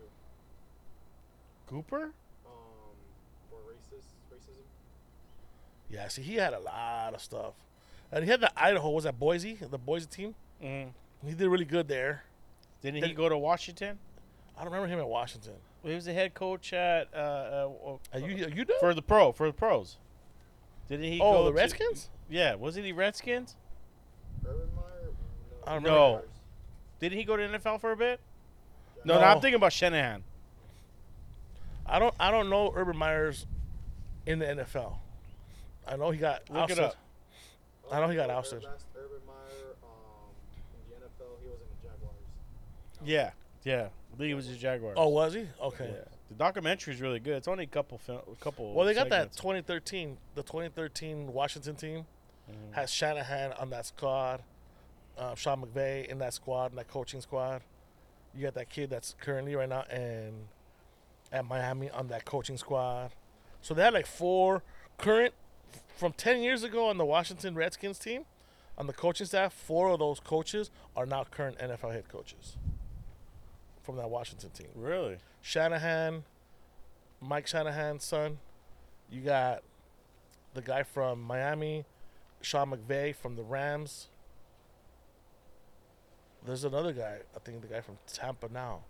Cooper. 1.68 2.02
Um, 2.02 2.10
for 3.48 3.58
racist 3.70 4.06
racism. 4.34 4.64
Yeah, 5.90 6.08
see, 6.08 6.22
he 6.22 6.34
had 6.36 6.52
a 6.52 6.58
lot 6.60 7.14
of 7.14 7.20
stuff, 7.22 7.54
and 8.10 8.24
he 8.24 8.30
had 8.30 8.40
the 8.40 8.50
Idaho. 8.60 8.90
Was 8.90 9.04
that 9.04 9.18
Boise? 9.18 9.54
The 9.60 9.78
Boise 9.78 10.06
team. 10.06 10.34
Mm. 10.62 10.88
He 11.26 11.34
did 11.34 11.48
really 11.48 11.64
good 11.64 11.88
there. 11.88 12.24
Didn't 12.82 13.00
Did- 13.00 13.08
he 13.10 13.14
go 13.14 13.28
to 13.28 13.38
Washington? 13.38 13.98
I 14.56 14.62
don't 14.62 14.72
remember 14.72 14.92
him 14.92 15.00
at 15.00 15.08
Washington. 15.08 15.54
He 15.82 15.94
was 15.94 16.04
the 16.04 16.12
head 16.12 16.32
coach 16.34 16.72
at 16.72 17.08
uh, 17.12 17.16
uh, 17.18 17.96
Are 18.12 18.18
you 18.20 18.46
you 18.54 18.64
know? 18.64 18.74
for 18.80 18.94
the 18.94 19.02
pro 19.02 19.32
for 19.32 19.46
the 19.46 19.52
pros. 19.52 19.98
Didn't 20.88 21.04
he? 21.12 21.20
oh, 21.20 21.32
go 21.32 21.44
the 21.44 21.50
to- 21.50 21.56
Redskins. 21.56 22.08
yeah, 22.30 22.54
wasn't 22.54 22.86
he 22.86 22.92
Redskins? 22.92 23.56
Urban 24.46 24.68
Meyer. 24.76 25.10
I 25.66 25.72
don't 25.74 25.82
No. 25.82 26.06
remember. 26.06 26.28
Didn't 27.00 27.18
he 27.18 27.24
go 27.24 27.36
to 27.36 27.42
NFL 27.42 27.80
for 27.80 27.92
a 27.92 27.96
bit? 27.96 28.20
No. 29.04 29.14
No, 29.14 29.20
no, 29.20 29.26
I'm 29.26 29.40
thinking 29.40 29.56
about 29.56 29.72
Shanahan. 29.72 30.22
I 31.86 31.98
don't 31.98 32.14
I 32.18 32.30
don't 32.30 32.48
know 32.48 32.72
Urban 32.74 32.96
Meyer's 32.96 33.46
in 34.26 34.38
the 34.38 34.46
NFL. 34.46 34.96
I 35.86 35.96
know 35.96 36.10
he 36.10 36.18
got 36.18 36.48
Look 36.48 36.70
it 36.70 36.78
ousted. 36.78 36.84
up. 36.84 36.96
I 37.92 38.00
know 38.00 38.08
he 38.08 38.16
got 38.16 38.30
ousted. 38.30 38.62
Last 38.62 38.86
Urban 38.96 39.18
Meyer, 39.26 39.74
um, 39.82 40.32
in 40.86 41.00
the 41.00 41.06
NFL, 41.06 41.36
he 41.42 41.48
was 41.48 41.58
in 41.60 41.68
the 41.68 41.88
Jaguars. 41.88 42.14
Yeah, 43.04 43.30
yeah. 43.64 43.88
I 44.12 44.16
think 44.16 44.28
he 44.28 44.34
was 44.34 44.48
a 44.48 44.54
Jaguar. 44.56 44.94
Oh, 44.96 45.08
was 45.08 45.34
he? 45.34 45.46
Okay. 45.60 45.88
yeah. 45.92 46.04
The 46.28 46.34
documentary 46.36 46.94
is 46.94 47.00
really 47.00 47.20
good. 47.20 47.36
It's 47.36 47.48
only 47.48 47.64
a 47.64 47.68
couple, 47.68 48.00
a 48.08 48.20
couple. 48.42 48.72
Well, 48.72 48.86
they 48.86 48.94
got 48.94 49.08
segments. 49.08 49.36
that 49.36 49.42
2013, 49.42 50.16
the 50.34 50.42
2013 50.42 51.32
Washington 51.32 51.76
team 51.76 52.06
Mhm. 52.50 52.74
has 52.74 52.90
Shanahan 52.90 53.52
on 53.54 53.70
that 53.70 53.86
squad, 53.86 54.42
uh, 55.18 55.34
Sean 55.34 55.62
McVay 55.64 56.06
in 56.06 56.18
that 56.18 56.32
squad, 56.34 56.72
in 56.72 56.76
that 56.76 56.88
coaching 56.88 57.20
squad. 57.20 57.62
You 58.34 58.42
got 58.42 58.54
that 58.54 58.68
kid 58.70 58.90
that's 58.90 59.14
currently 59.20 59.54
right 59.54 59.68
now 59.68 59.82
and 59.82 60.48
at 61.30 61.44
Miami 61.44 61.90
on 61.90 62.08
that 62.08 62.24
coaching 62.24 62.56
squad. 62.56 63.12
So 63.60 63.74
they 63.74 63.82
had 63.82 63.94
like 63.94 64.06
four 64.06 64.62
current 64.98 65.34
from 65.96 66.12
10 66.12 66.42
years 66.42 66.62
ago 66.62 66.88
on 66.88 66.98
the 66.98 67.04
Washington 67.04 67.54
Redskins 67.54 67.98
team 67.98 68.24
on 68.76 68.86
the 68.86 68.92
coaching 68.92 69.26
staff. 69.26 69.52
Four 69.52 69.90
of 69.90 69.98
those 70.00 70.20
coaches 70.20 70.70
are 70.96 71.06
now 71.06 71.24
current 71.24 71.58
NFL 71.58 71.90
head 71.92 72.08
coaches 72.08 72.56
from 73.84 73.96
that 73.96 74.10
Washington 74.10 74.50
team. 74.50 74.68
Really? 74.74 75.18
Shanahan, 75.42 76.24
Mike 77.20 77.46
Shanahan's 77.46 78.04
son. 78.04 78.38
You 79.10 79.20
got 79.20 79.62
the 80.54 80.62
guy 80.62 80.82
from 80.82 81.20
Miami 81.22 81.84
Sean 82.40 82.70
McVay 82.70 83.14
from 83.14 83.36
the 83.36 83.42
Rams. 83.42 84.08
There's 86.44 86.64
another 86.64 86.92
guy, 86.92 87.18
I 87.34 87.38
think 87.40 87.62
the 87.62 87.68
guy 87.68 87.80
from 87.80 87.96
Tampa 88.12 88.48
now. 88.52 88.80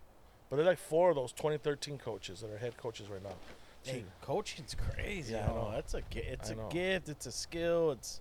But 0.50 0.56
they're 0.56 0.64
like 0.66 0.78
four 0.78 1.10
of 1.10 1.16
those 1.16 1.32
2013 1.32 1.98
coaches 1.98 2.40
that 2.40 2.50
are 2.50 2.58
head 2.58 2.76
coaches 2.76 3.08
right 3.08 3.22
now. 3.22 3.34
Hey, 3.84 4.04
coaching's 4.22 4.74
crazy. 4.74 5.34
Yeah, 5.34 5.44
I 5.44 5.48
know. 5.48 5.70
That's 5.74 5.94
a 5.94 6.02
it's 6.12 6.50
I 6.50 6.54
a 6.54 6.56
know. 6.56 6.68
gift. 6.68 7.08
It's 7.08 7.26
a 7.26 7.32
skill. 7.32 7.92
It's 7.92 8.20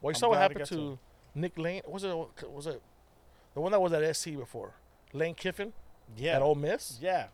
Well, 0.00 0.12
you 0.12 0.14
I'm 0.16 0.20
saw 0.20 0.28
what 0.30 0.38
happened 0.38 0.60
got 0.60 0.68
to. 0.68 0.98
Nick 1.34 1.58
Lane. 1.58 1.82
Was 1.86 2.04
it 2.04 2.14
was 2.48 2.66
it 2.66 2.80
the 3.54 3.60
one 3.60 3.72
that 3.72 3.80
was 3.80 3.92
at 3.92 4.16
SC 4.16 4.36
before? 4.36 4.74
Lane 5.12 5.34
Kiffin 5.34 5.72
yeah, 6.16 6.36
at 6.36 6.42
Ole 6.42 6.54
Miss. 6.54 6.98
yeah, 7.00 7.26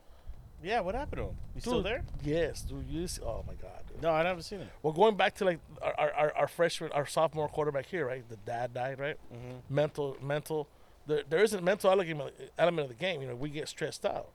yeah. 0.63 0.81
What 0.81 0.95
happened 0.95 1.19
to 1.23 1.29
him? 1.29 1.37
You 1.55 1.61
still 1.61 1.83
there? 1.83 2.03
Yes, 2.23 2.63
dude. 2.63 2.87
You 2.89 3.07
see, 3.07 3.23
oh 3.23 3.45
my 3.47 3.55
God. 3.55 3.71
Dude. 3.89 4.03
No, 4.03 4.11
I 4.11 4.25
haven't 4.25 4.43
seen 4.43 4.61
it. 4.61 4.69
Well, 4.83 4.93
going 4.93 5.17
back 5.17 5.35
to 5.37 5.45
like 5.45 5.59
our, 5.83 6.13
our, 6.13 6.33
our, 6.37 6.49
freshman, 6.49 6.91
our 6.93 7.07
sophomore 7.07 7.49
quarterback 7.49 7.87
here, 7.87 8.07
right? 8.07 8.29
The 8.29 8.37
dad 8.37 8.75
died, 8.75 8.99
right? 8.99 9.17
Mm-hmm. 9.33 9.75
Mental, 9.75 10.17
mental. 10.23 10.69
There, 11.07 11.23
there 11.29 11.43
isn't 11.43 11.63
mental 11.63 11.91
element, 11.91 12.35
element 12.59 12.91
of 12.91 12.97
the 12.97 13.01
game. 13.01 13.21
You 13.23 13.29
know, 13.29 13.35
we 13.37 13.51
get 13.51 13.69
stressed 13.69 14.05
out. 14.07 14.29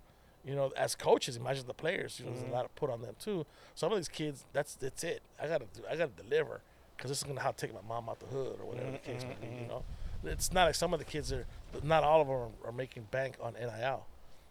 You 0.46 0.56
know, 0.56 0.72
as 0.78 0.96
coaches, 0.96 1.36
imagine 1.36 1.68
the 1.68 1.74
players. 1.74 2.20
You 2.20 2.26
know, 2.26 2.32
Mhm. 2.32 2.36
there's 2.40 2.50
a 2.50 2.54
lot 2.54 2.66
of 2.66 2.74
put 2.76 2.90
on 2.90 3.02
them 3.02 3.16
too. 3.20 3.46
Some 3.76 3.92
of 3.92 3.98
these 3.98 4.08
kids, 4.08 4.46
that's 4.54 4.76
that's 4.76 5.04
it. 5.04 5.22
I 5.42 5.48
gotta 5.48 5.66
do, 5.74 5.82
I 5.90 5.96
gotta 5.98 6.12
deliver 6.16 6.62
because 6.96 7.10
this 7.12 7.18
is 7.18 7.24
gonna 7.26 7.42
how 7.42 7.52
to 7.52 7.58
take 7.58 7.74
my 7.74 7.82
mom 7.88 8.08
out 8.08 8.20
the 8.20 8.26
hood 8.28 8.58
or 8.62 8.66
whatever 8.66 8.92
the 8.92 8.98
Mhm, 9.00 9.04
case 9.04 9.24
may 9.24 9.36
be. 9.46 9.54
You 9.54 9.64
mhm. 9.64 9.68
know, 9.68 9.84
it's 10.24 10.51
not 10.53 10.65
like 10.65 10.76
some 10.76 10.93
of 10.93 10.99
the 10.99 11.05
kids 11.05 11.32
are. 11.32 11.45
Not 11.84 12.03
all 12.03 12.22
of 12.22 12.28
them 12.28 12.36
are, 12.63 12.70
are 12.70 12.72
making 12.72 13.03
bank 13.11 13.36
on 13.41 13.53
NIL. 13.53 14.05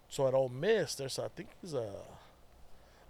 So 0.09 0.27
at 0.29 0.35
Ole 0.35 0.49
Miss, 0.49 0.95
there's 0.95 1.19
I 1.19 1.29
think 1.29 1.49
he's 1.61 1.75
a 1.75 1.91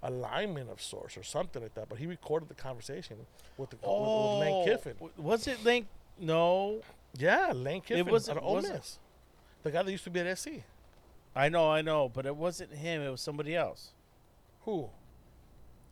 a 0.02 0.10
lineman 0.10 0.68
of 0.70 0.80
sorts 0.80 1.16
or 1.16 1.22
something 1.22 1.60
like 1.62 1.74
that. 1.74 1.88
But 1.88 1.98
he 1.98 2.06
recorded 2.06 2.48
the 2.48 2.54
conversation 2.54 3.16
with 3.56 3.70
the 3.70 3.76
with, 3.76 3.86
with 3.86 4.40
Lane 4.40 4.64
Kiffin. 4.64 4.94
was 5.16 5.46
it 5.46 5.64
Lane? 5.64 5.86
No, 6.20 6.80
Yeah, 7.16 7.52
Lane 7.54 7.80
Kiffin 7.80 8.06
It 8.06 8.10
wasn't- 8.10 8.38
at 8.38 8.42
Ole 8.44 8.62
Miss. 8.62 8.98
The 9.62 9.70
guy 9.70 9.82
that 9.82 9.90
used 9.90 10.04
to 10.04 10.10
be 10.10 10.20
at 10.20 10.38
SC. 10.38 10.48
I 11.34 11.48
know, 11.48 11.70
I 11.70 11.82
know, 11.82 12.08
but 12.08 12.26
it 12.26 12.34
wasn't 12.34 12.72
him. 12.72 13.02
It 13.02 13.10
was 13.10 13.20
somebody 13.20 13.54
else. 13.54 13.90
Who? 14.64 14.88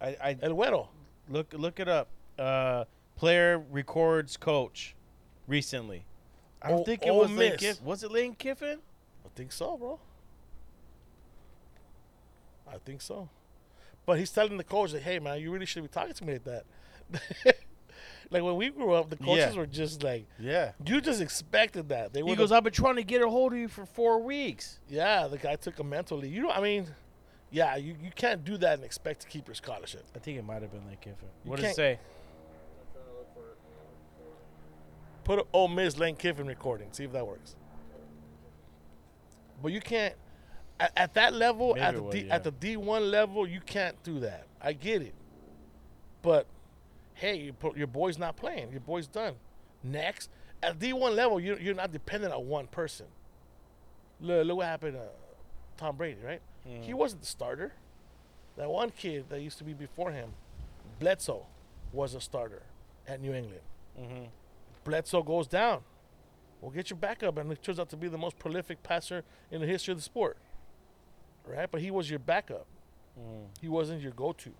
I, 0.00 0.16
I 0.22 0.36
El 0.42 0.52
Güero. 0.52 0.88
look 1.28 1.52
look 1.52 1.78
it 1.80 1.88
up. 1.88 2.08
Uh, 2.38 2.84
player 3.16 3.58
records 3.70 4.36
coach 4.36 4.94
recently. 5.46 6.04
I 6.62 6.70
don't 6.70 6.84
think 6.84 7.02
it 7.04 7.10
Ole 7.10 7.18
was 7.20 7.30
Lane 7.30 7.56
Kiffin. 7.56 7.84
Was 7.84 8.02
it 8.02 8.10
Lane 8.10 8.34
Kiffin? 8.34 8.78
I 9.24 9.28
think 9.34 9.52
so, 9.52 9.76
bro. 9.76 9.98
I 12.68 12.78
think 12.84 13.00
so. 13.00 13.28
But 14.04 14.18
he's 14.18 14.30
telling 14.30 14.56
the 14.56 14.64
coach 14.64 14.92
that, 14.92 15.02
hey, 15.02 15.18
man, 15.18 15.40
you 15.40 15.50
really 15.50 15.66
should 15.66 15.82
be 15.82 15.88
talking 15.88 16.14
to 16.14 16.24
me 16.24 16.34
like 16.34 16.44
that. 16.44 16.64
like 18.30 18.42
when 18.42 18.56
we 18.56 18.70
grew 18.70 18.92
up, 18.92 19.10
the 19.10 19.16
coaches 19.16 19.54
Yeah. 19.54 19.60
were 19.60 19.66
just 19.66 20.02
like, 20.02 20.26
Yeah. 20.38 20.72
you 20.84 21.00
just 21.00 21.20
expected 21.20 21.88
that. 21.90 22.12
They 22.12 22.20
He 22.20 22.24
were 22.24 22.36
goes, 22.36 22.52
I've 22.52 22.64
been 22.64 22.72
trying 22.72 22.96
to 22.96 23.02
get 23.04 23.22
a 23.22 23.28
hold 23.28 23.52
of 23.52 23.58
you 23.58 23.68
for 23.68 23.84
four 23.86 24.20
weeks. 24.20 24.78
yeah, 24.88 25.26
the 25.28 25.38
guy 25.38 25.56
took 25.56 25.78
a 25.78 25.84
mentally. 25.84 26.28
You 26.28 26.42
know, 26.42 26.50
I 26.50 26.60
mean, 26.60 26.86
yeah, 27.50 27.76
you, 27.76 27.94
you 28.02 28.10
can't 28.14 28.44
do 28.44 28.56
that 28.58 28.74
and 28.74 28.84
expect 28.84 29.20
to 29.20 29.28
keep 29.28 29.46
your 29.48 29.54
scholarship. 29.54 30.04
I 30.14 30.18
think 30.18 30.38
it 30.38 30.44
might 30.44 30.62
have 30.62 30.70
been 30.72 30.86
Lane 30.86 30.98
Kiffin. 31.00 31.28
You 31.44 31.50
What 31.50 31.56
did 31.56 31.64
it 31.64 31.66
can't- 31.68 31.76
say? 31.76 31.90
I'm 31.92 31.98
trying 32.92 33.04
to 33.06 33.12
look 33.12 33.34
for 33.34 33.40
it. 33.50 33.56
Put 35.26 35.40
a 35.40 35.44
Ole 35.52 35.66
Miss 35.66 35.98
Lane 35.98 36.14
Kiffin 36.14 36.46
recording. 36.46 36.86
See 36.92 37.02
if 37.02 37.10
that 37.10 37.26
works. 37.26 37.56
But 39.60 39.72
you 39.72 39.80
can't 39.80 40.14
at, 40.78 40.92
at 40.96 41.14
that 41.14 41.34
level 41.34 41.74
Maybe 41.74 41.80
at 41.80 41.94
the 41.96 42.10
D, 42.10 42.20
yeah. 42.20 42.34
at 42.34 42.44
the 42.44 42.52
D 42.52 42.76
one 42.76 43.10
level. 43.10 43.44
You 43.44 43.60
can't 43.60 44.00
do 44.04 44.20
that. 44.20 44.46
I 44.62 44.72
get 44.72 45.02
it. 45.02 45.14
But 46.22 46.46
hey, 47.14 47.38
you 47.38 47.52
put, 47.52 47.76
your 47.76 47.88
boy's 47.88 48.18
not 48.18 48.36
playing. 48.36 48.70
Your 48.70 48.78
boy's 48.78 49.08
done. 49.08 49.34
Next 49.82 50.30
at 50.62 50.78
D 50.78 50.92
one 50.92 51.16
level, 51.16 51.40
you 51.40 51.56
you're 51.60 51.74
not 51.74 51.90
dependent 51.90 52.32
on 52.32 52.46
one 52.46 52.68
person. 52.68 53.06
Look, 54.20 54.46
look 54.46 54.58
what 54.58 54.66
happened 54.66 54.92
to 54.94 55.08
Tom 55.76 55.96
Brady, 55.96 56.20
right? 56.24 56.40
He 56.64 56.92
Mm. 56.92 56.94
wasn't 56.94 57.22
the 57.22 57.26
starter. 57.26 57.72
That 58.56 58.70
one 58.70 58.90
kid 58.90 59.24
that 59.30 59.40
used 59.40 59.58
to 59.58 59.64
be 59.64 59.74
before 59.74 60.12
him, 60.12 60.30
Bledsoe, 61.00 61.46
was 61.92 62.14
a 62.14 62.20
starter 62.20 62.62
at 63.08 63.20
New 63.20 63.34
England. 63.34 63.60
Mm-hmm. 64.00 64.24
Bledsoe 64.86 65.22
goes 65.22 65.46
down. 65.46 65.82
Well, 66.60 66.70
get 66.70 66.88
your 66.90 66.96
backup, 66.96 67.36
and 67.38 67.52
it 67.52 67.62
turns 67.62 67.78
out 67.78 67.90
to 67.90 67.96
be 67.96 68.08
the 68.08 68.16
most 68.18 68.38
prolific 68.38 68.82
passer 68.82 69.22
in 69.50 69.60
the 69.60 69.66
history 69.66 69.92
of 69.92 69.98
the 69.98 70.02
sport. 70.02 70.38
Right? 71.46 71.70
But 71.70 71.80
he 71.82 71.90
was 71.90 72.08
your 72.08 72.18
backup. 72.18 72.66
Mm. 73.20 73.46
He 73.60 73.68
wasn't 73.68 74.00
your 74.02 74.12
go-to. 74.12 74.52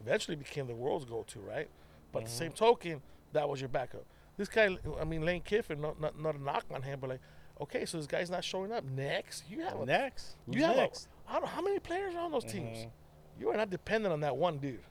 Eventually 0.00 0.36
became 0.36 0.66
the 0.66 0.74
world's 0.74 1.04
go-to, 1.04 1.40
right? 1.40 1.68
But 2.12 2.24
the 2.24 2.30
Mhm. 2.30 2.34
same 2.34 2.52
token, 2.52 3.02
that 3.32 3.48
was 3.48 3.60
your 3.60 3.68
backup. 3.68 4.04
This 4.36 4.48
guy, 4.48 4.76
I 4.98 5.04
mean, 5.04 5.22
Lane 5.24 5.42
Kiffin, 5.42 5.80
not, 5.80 6.00
not, 6.00 6.18
not 6.18 6.34
a 6.34 6.42
knock 6.42 6.64
on 6.72 6.82
him, 6.82 6.98
but 7.00 7.10
like, 7.10 7.20
okay, 7.60 7.84
so 7.84 7.98
this 7.98 8.06
guy's 8.06 8.30
not 8.30 8.42
showing 8.42 8.72
up. 8.72 8.82
Next, 8.84 9.44
you 9.50 9.60
have 9.60 9.78
a, 9.80 9.84
Next. 9.84 10.36
Who's 10.46 10.56
you 10.56 10.64
have 10.64 10.76
next? 10.76 11.08
A, 11.28 11.32
I 11.32 11.40
don't, 11.40 11.48
how 11.48 11.60
many 11.60 11.78
players 11.78 12.14
are 12.14 12.20
on 12.22 12.32
those 12.32 12.44
teams? 12.44 12.78
Mhm. 12.78 12.90
You 13.38 13.50
are 13.50 13.56
not 13.56 13.70
dependent 13.70 14.12
on 14.12 14.20
that 14.20 14.36
one 14.36 14.58
dude. 14.58 14.82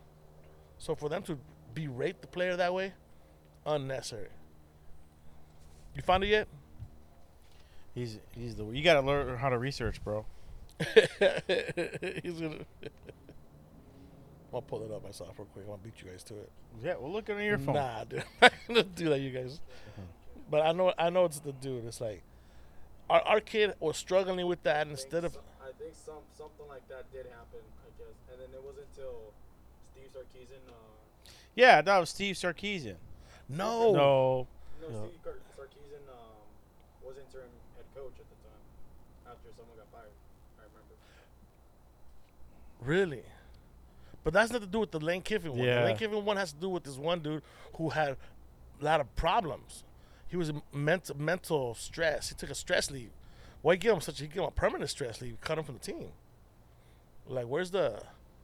So 0.78 0.96
for 0.96 1.10
them 1.10 1.24
to 1.24 1.38
berate 1.74 2.22
the 2.22 2.28
player 2.28 2.56
that 2.56 2.74
way, 2.74 2.94
unnecessary. 3.66 4.30
You 6.00 6.04
found 6.04 6.24
it 6.24 6.28
yet? 6.28 6.48
He's 7.94 8.20
he's 8.32 8.56
the 8.56 8.64
you 8.68 8.82
gotta 8.82 9.06
learn 9.06 9.36
how 9.38 9.50
to 9.50 9.58
research, 9.58 10.02
bro. 10.02 10.26
He's 10.80 12.40
gonna. 12.40 12.64
I'll 14.54 14.62
pull 14.62 14.82
it 14.86 14.92
up 14.94 15.04
myself 15.04 15.34
real 15.38 15.46
quick. 15.52 15.66
I 15.66 15.70
want 15.70 15.84
to 15.84 15.90
beat 15.90 16.02
you 16.02 16.10
guys 16.10 16.24
to 16.24 16.36
it. 16.36 16.50
Yeah, 16.82 16.96
well 17.02 17.12
look 17.12 17.30
on 17.30 17.44
your 17.44 17.58
phone. 17.58 17.76
Nah, 17.76 18.04
dude, 18.10 18.24
I'm 18.42 18.50
not 18.50 18.54
gonna 18.70 18.84
do 18.84 19.10
that, 19.10 19.20
you 19.20 19.32
guys. 19.32 19.60
But 20.50 20.66
I 20.66 20.72
know, 20.72 20.94
I 20.98 21.10
know 21.10 21.26
it's 21.26 21.40
the 21.42 21.52
dude. 21.52 21.84
It's 21.84 22.00
like 22.00 22.22
our 23.10 23.20
our 23.24 23.40
kid 23.42 23.74
was 23.82 23.98
struggling 23.98 24.48
with 24.48 24.64
that, 24.64 24.88
I 24.88 24.92
instead 24.92 25.26
of 25.26 25.34
so- 25.34 25.42
I 25.62 25.72
think 25.78 25.96
some 25.96 26.24
something 26.38 26.66
like 26.70 26.88
that 26.88 27.12
did 27.12 27.26
happen. 27.26 27.60
I 27.84 27.90
guess, 28.00 28.16
and 28.32 28.40
then 28.40 28.48
it 28.58 28.64
wasn't 28.64 28.86
until 28.96 29.34
Steve 29.92 30.08
Sarkisian. 30.16 30.64
Uh, 30.70 31.30
Yeah, 31.56 31.82
that 31.82 31.98
was 32.00 32.10
Steve 32.10 32.36
Sarkisian. 32.38 32.96
no, 33.50 33.92
No. 33.92 34.48
no, 34.82 34.88
Yeah. 34.88 34.96
Steve 35.10 35.24
Car- 35.26 35.44
Sarkisian 35.60 36.08
um, 36.08 36.48
was 37.04 37.18
interim 37.20 37.52
head 37.76 37.86
coach 37.94 38.16
at 38.18 38.26
the 38.32 38.38
time 38.48 38.64
after 39.30 39.50
someone 39.58 39.76
got 39.78 39.92
fired. 39.94 40.16
I 40.58 40.64
remember. 40.66 40.96
Really? 42.80 43.24
But 44.24 44.34
that's 44.34 44.52
nothing 44.52 44.68
to 44.68 44.72
do 44.72 44.80
with 44.80 44.92
the 44.92 45.00
Lane 45.00 45.22
Kiffin 45.22 45.52
one. 45.52 45.60
Yeah. 45.60 45.82
The 45.82 45.86
Lane 45.88 45.98
Kiffin 45.98 46.26
one 46.26 46.38
has 46.38 46.52
to 46.54 46.60
do 46.60 46.70
with 46.70 46.84
this 46.84 46.98
one 46.98 47.20
dude 47.20 47.42
who 47.76 47.90
had 47.90 48.18
a 48.82 48.86
lot 48.86 49.00
of 49.00 49.16
problems. 49.16 49.84
He 50.28 50.38
was 50.38 50.50
in 50.50 50.62
mental 50.74 51.18
mental 51.18 51.74
stress. 51.74 52.30
He 52.30 52.36
took 52.36 52.50
a 52.50 52.56
stress 52.56 52.92
leave. 52.92 53.12
Why 53.62 53.76
give 53.76 53.94
him 53.94 54.02
such? 54.02 54.20
He 54.20 54.28
gave 54.28 54.38
him 54.38 54.44
a 54.44 54.52
permanent 54.52 54.90
stress 54.90 55.22
leave. 55.22 55.42
Cut 55.42 55.58
him 55.58 55.64
from 55.64 55.76
the 55.76 55.82
team. 55.82 56.10
Like, 57.28 57.46
where's 57.46 57.72
the 57.72 58.02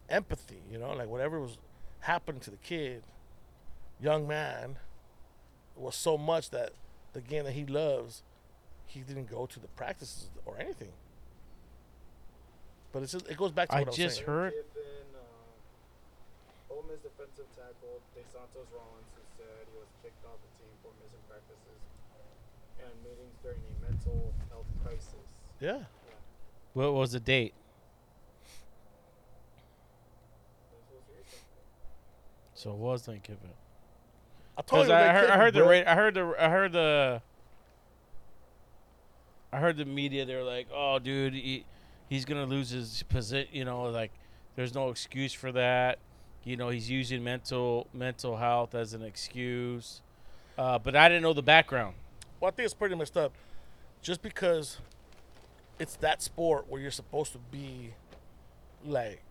empathy? 0.09 0.61
You 0.71 0.77
know, 0.79 0.93
like 0.93 1.07
whatever 1.07 1.39
was 1.39 1.57
happening 1.99 2.41
to 2.41 2.51
the 2.51 2.57
kid, 2.57 3.03
young 3.99 4.27
man, 4.27 4.77
was 5.75 5.95
so 5.95 6.17
much 6.17 6.49
that 6.51 6.71
the 7.13 7.21
game 7.21 7.45
that 7.45 7.53
he 7.53 7.65
loves, 7.65 8.23
he 8.85 9.01
didn't 9.01 9.29
go 9.29 9.45
to 9.45 9.59
the 9.59 9.67
practices 9.69 10.29
or 10.45 10.57
anything. 10.59 10.91
But 12.95 13.03
it's 13.03 13.11
just, 13.11 13.27
it 13.27 13.35
goes 13.35 13.51
back 13.51 13.67
to 13.67 13.75
I 13.75 13.79
what 13.79 13.87
I 13.87 13.89
was 13.89 13.97
just 13.97 14.15
saying. 14.15 14.25
heard- 14.27 14.53
Kiffin, 14.53 15.19
uh, 15.19 16.73
Ole 16.73 16.83
Miss 16.87 17.01
defensive 17.03 17.43
tackle 17.53 17.99
DeSantos 18.15 18.71
Rollins, 18.71 19.11
who 19.19 19.21
said 19.35 19.67
he 19.67 19.77
was 19.77 19.91
kicked 20.01 20.23
off 20.23 20.39
the 20.39 20.63
team 20.63 20.71
for 20.81 20.91
missing 21.03 21.19
practices 21.27 21.81
and 22.79 22.93
meetings 23.03 23.35
during 23.43 23.59
a 23.59 23.91
mental 23.91 24.31
health 24.49 24.63
crisis. 24.81 25.27
Yeah. 25.59 25.83
What 26.71 26.93
was 26.93 27.11
the 27.11 27.19
date? 27.19 27.53
This 30.71 30.87
was 30.93 31.03
recent. 31.19 31.41
So 32.53 32.71
it 32.71 32.77
was 32.77 33.09
Lane 33.09 33.19
Kiffin. 33.19 33.49
I 34.57 34.61
told 34.61 34.87
you 34.87 34.93
I, 34.93 35.01
Lane 35.07 35.15
heard, 35.15 35.29
I 35.31 35.37
heard 35.37 35.53
the 35.53 35.63
ra- 35.65 35.83
I 35.85 35.95
heard 35.95 36.13
the 36.13 36.35
I 36.39 36.49
heard 36.49 36.71
the 36.71 37.21
I 39.51 39.57
heard 39.59 39.75
the 39.75 39.83
media. 39.83 40.23
They 40.25 40.35
were 40.35 40.43
like, 40.43 40.67
"Oh, 40.73 40.97
dude, 40.99 41.33
he, 41.33 41.65
he's 42.09 42.25
gonna 42.25 42.45
lose 42.45 42.69
his 42.69 43.03
position." 43.03 43.49
You 43.51 43.65
know, 43.65 43.83
like 43.83 44.11
there's 44.55 44.73
no 44.73 44.89
excuse 44.89 45.33
for 45.33 45.51
that. 45.51 45.99
You 46.43 46.57
know, 46.57 46.69
he's 46.69 46.89
using 46.89 47.23
mental 47.23 47.87
mental 47.93 48.37
health 48.37 48.75
as 48.75 48.93
an 48.93 49.01
excuse. 49.01 50.01
Uh, 50.57 50.79
but 50.79 50.95
I 50.95 51.09
didn't 51.09 51.23
know 51.23 51.33
the 51.33 51.43
background. 51.43 51.95
Well, 52.39 52.49
I 52.49 52.51
think 52.51 52.65
it's 52.65 52.73
pretty 52.73 52.95
messed 52.95 53.17
up. 53.17 53.33
Just 54.01 54.21
because 54.21 54.77
it's 55.79 55.95
that 55.97 56.21
sport 56.21 56.69
where 56.69 56.79
you're 56.79 56.91
supposed 56.91 57.33
to 57.33 57.39
be 57.51 57.93
like 58.85 59.21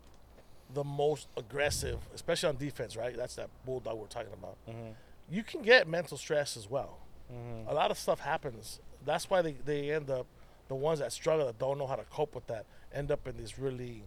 the 0.72 0.84
most 0.84 1.28
aggressive, 1.36 1.98
especially 2.14 2.48
on 2.48 2.56
defense, 2.56 2.96
right? 2.96 3.16
That's 3.16 3.36
that 3.36 3.48
bulldog 3.64 3.98
we're 3.98 4.06
talking 4.06 4.32
about. 4.32 4.56
Mm-hmm. 4.68 4.90
You 5.30 5.42
can 5.42 5.62
get 5.62 5.88
mental 5.88 6.16
stress 6.16 6.56
as 6.56 6.68
well. 6.68 6.98
Mm-hmm. 7.32 7.68
A 7.68 7.72
lot 7.72 7.90
of 7.90 7.98
stuff 7.98 8.20
happens. 8.20 8.80
That's 9.04 9.30
why 9.30 9.42
they, 9.42 9.52
they 9.64 9.90
end 9.92 10.10
up 10.10 10.26
the 10.68 10.74
ones 10.74 10.98
that 10.98 11.12
struggle 11.12 11.46
that 11.46 11.58
don't 11.58 11.78
know 11.78 11.86
how 11.86 11.96
to 11.96 12.04
cope 12.04 12.34
with 12.34 12.46
that 12.46 12.64
end 12.92 13.10
up 13.10 13.26
in 13.26 13.36
these 13.36 13.58
really 13.58 14.04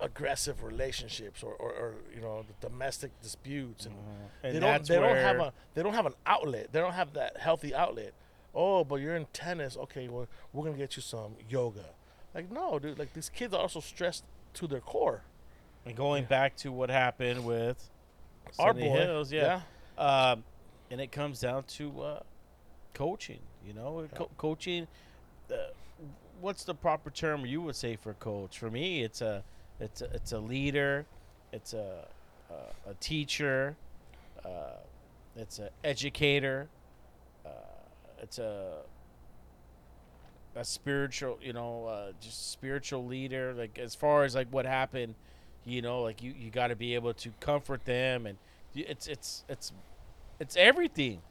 aggressive 0.00 0.64
relationships 0.64 1.42
or, 1.42 1.52
or, 1.54 1.70
or 1.72 1.94
you 2.14 2.20
know 2.20 2.44
the 2.46 2.68
domestic 2.68 3.10
disputes 3.22 3.86
and 3.86 3.94
And 4.42 4.56
they 4.56 4.60
don't 4.60 4.86
they 4.86 4.96
don't 4.96 5.16
have 5.16 5.38
a 5.38 5.52
they 5.74 5.82
don't 5.82 5.94
have 5.94 6.06
an 6.06 6.14
outlet. 6.26 6.72
They 6.72 6.80
don't 6.80 6.94
have 6.94 7.12
that 7.14 7.38
healthy 7.38 7.74
outlet. 7.74 8.12
Oh 8.54 8.84
but 8.84 8.96
you're 8.96 9.14
in 9.16 9.26
tennis. 9.32 9.76
Okay 9.76 10.08
well 10.08 10.26
we're 10.52 10.64
gonna 10.64 10.76
get 10.76 10.96
you 10.96 11.02
some 11.02 11.36
yoga. 11.48 11.84
Like 12.34 12.50
no 12.50 12.78
dude. 12.78 12.98
Like 12.98 13.12
these 13.14 13.28
kids 13.28 13.54
are 13.54 13.60
also 13.60 13.80
stressed 13.80 14.24
to 14.54 14.66
their 14.66 14.80
core. 14.80 15.22
And 15.84 15.96
going 15.96 16.24
back 16.24 16.56
to 16.58 16.70
what 16.70 16.90
happened 16.90 17.44
with 17.44 17.90
our 18.58 18.72
Sunny 18.72 18.88
boy. 18.88 18.96
Hills, 18.96 19.32
yeah. 19.32 19.62
Um, 19.98 20.44
and 20.90 21.00
it 21.00 21.10
comes 21.10 21.40
down 21.40 21.64
to 21.64 22.00
uh, 22.02 22.20
coaching. 22.94 23.40
You 23.66 23.74
know, 23.74 24.06
Co- 24.14 24.30
coaching. 24.36 24.86
Uh, 25.52 25.56
what's 26.40 26.64
the 26.64 26.74
proper 26.74 27.10
term 27.10 27.44
you 27.46 27.60
would 27.62 27.76
say 27.76 27.96
for 27.96 28.14
coach? 28.14 28.58
For 28.58 28.70
me, 28.70 29.02
it's 29.02 29.20
a, 29.20 29.42
it's 29.80 30.02
a, 30.02 30.06
it's 30.14 30.32
a 30.32 30.38
leader, 30.38 31.06
it's 31.52 31.72
a, 31.72 32.06
a, 32.50 32.90
a 32.90 32.94
teacher, 32.94 33.76
uh, 34.44 34.76
it's 35.36 35.58
an 35.58 35.68
educator, 35.84 36.68
uh, 37.46 37.50
it's 38.20 38.38
a, 38.38 38.78
a 40.56 40.64
spiritual, 40.64 41.38
you 41.42 41.52
know, 41.52 41.86
uh, 41.86 42.12
just 42.20 42.50
spiritual 42.50 43.06
leader. 43.06 43.54
Like 43.54 43.78
as 43.78 43.94
far 43.94 44.24
as 44.24 44.34
like 44.34 44.48
what 44.50 44.66
happened, 44.66 45.14
you 45.64 45.80
know, 45.80 46.02
like 46.02 46.22
you, 46.22 46.34
you 46.38 46.50
got 46.50 46.68
to 46.68 46.76
be 46.76 46.94
able 46.94 47.14
to 47.14 47.30
comfort 47.40 47.84
them, 47.84 48.26
and 48.26 48.36
it's 48.74 49.06
it's 49.06 49.44
it's 49.48 49.72
it's 50.40 50.56
everything. 50.56 51.22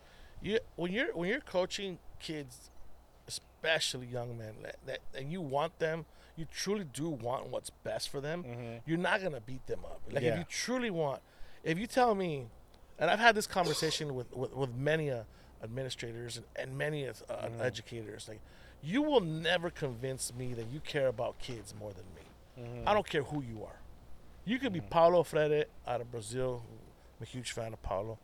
you 0.41 0.60
when 0.76 0.91
you're 0.91 1.14
when 1.14 1.30
you're 1.30 1.41
coaching 1.41 1.99
kids 2.19 2.70
especially 3.62 4.08
young 4.08 4.38
men 4.38 4.54
that, 4.64 4.76
that 4.86 5.00
and 5.16 5.32
you 5.32 5.42
want 5.42 5.78
them 5.80 6.06
you 6.36 6.46
truly 6.52 6.86
do 6.94 7.10
want 7.10 7.48
what's 7.48 7.70
best 7.70 8.10
for 8.10 8.20
them 8.22 8.44
you're 8.86 8.98
not 8.98 9.22
gonna 9.22 9.42
beat 9.42 9.66
them 9.68 9.80
up. 9.86 10.02
Like 10.12 10.24
if 10.24 10.38
you 10.40 10.46
truly 10.50 10.90
want 10.90 11.22
if 11.64 11.78
you 11.78 11.86
tell 11.88 12.16
me 12.16 12.48
and 12.98 13.10
i've 13.10 13.20
had 13.20 13.36
this 13.36 13.48
conversation 13.48 14.16
with 14.16 14.36
with, 14.36 14.54
with 14.56 14.76
many 14.76 15.12
uh, 15.12 15.24
administrators 15.64 16.38
and, 16.38 16.46
and 16.56 16.78
many 16.78 17.08
uh, 17.08 17.14
educators 17.60 18.28
like 18.28 18.40
you 18.84 19.04
will 19.04 19.22
never 19.22 19.70
convince 19.70 20.34
me 20.34 20.54
that 20.56 20.66
you 20.72 20.80
care 20.80 21.08
about 21.08 21.38
kids 21.38 21.76
more 21.80 21.92
than 21.94 22.06
me. 22.16 22.82
I 22.88 22.96
don't 22.96 23.08
care 23.08 23.22
who 23.22 23.44
you 23.44 23.64
are. 23.64 23.80
You 24.44 24.58
could 24.58 24.74
be 24.74 24.82
paulo 24.82 25.22
freire 25.24 25.66
out 25.88 26.02
of 26.02 26.12
brazil 26.12 26.64
i'm 27.20 27.24
a 27.24 27.26
huge 27.26 27.52
fan 27.52 27.74
of 27.74 27.82
paulo. 27.84 28.18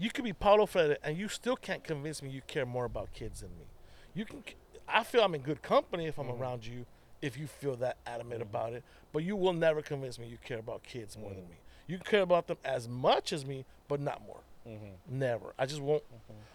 You 0.00 0.10
could 0.10 0.24
be 0.24 0.32
Paulo 0.32 0.64
Freire 0.66 0.96
and 1.02 1.18
you 1.18 1.28
still 1.28 1.56
can't 1.56 1.82
convince 1.82 2.22
me 2.22 2.30
you 2.30 2.40
care 2.46 2.64
more 2.64 2.84
about 2.84 3.12
kids 3.12 3.40
than 3.40 3.50
me. 3.58 3.64
You 4.14 4.24
can. 4.24 4.42
I 4.88 5.04
feel 5.04 5.22
I'm 5.22 5.34
in 5.34 5.42
good 5.42 5.62
company 5.62 6.06
if 6.06 6.18
I'm 6.18 6.26
Mm-hmm. 6.26 6.42
around 6.42 6.66
you. 6.66 6.86
If 7.20 7.36
you 7.36 7.46
feel 7.48 7.74
that 7.76 7.96
adamant 8.06 8.42
about 8.42 8.72
it, 8.74 8.84
but 9.12 9.24
you 9.24 9.34
will 9.36 9.52
never 9.52 9.82
convince 9.82 10.18
me 10.20 10.28
you 10.28 10.38
care 10.44 10.60
about 10.60 10.82
kids 10.84 11.16
more 11.18 11.30
Mm-hmm. 11.30 11.40
than 11.40 11.48
me. 11.48 11.56
You 11.88 11.98
care 11.98 12.22
about 12.22 12.46
them 12.46 12.58
as 12.64 12.86
much 12.88 13.32
as 13.32 13.44
me, 13.46 13.64
but 13.88 13.98
not 14.00 14.22
more. 14.26 14.40
Mm-hmm. 14.68 15.18
Never. 15.18 15.54
I 15.58 15.66
just 15.66 15.80
won't. 15.80 16.02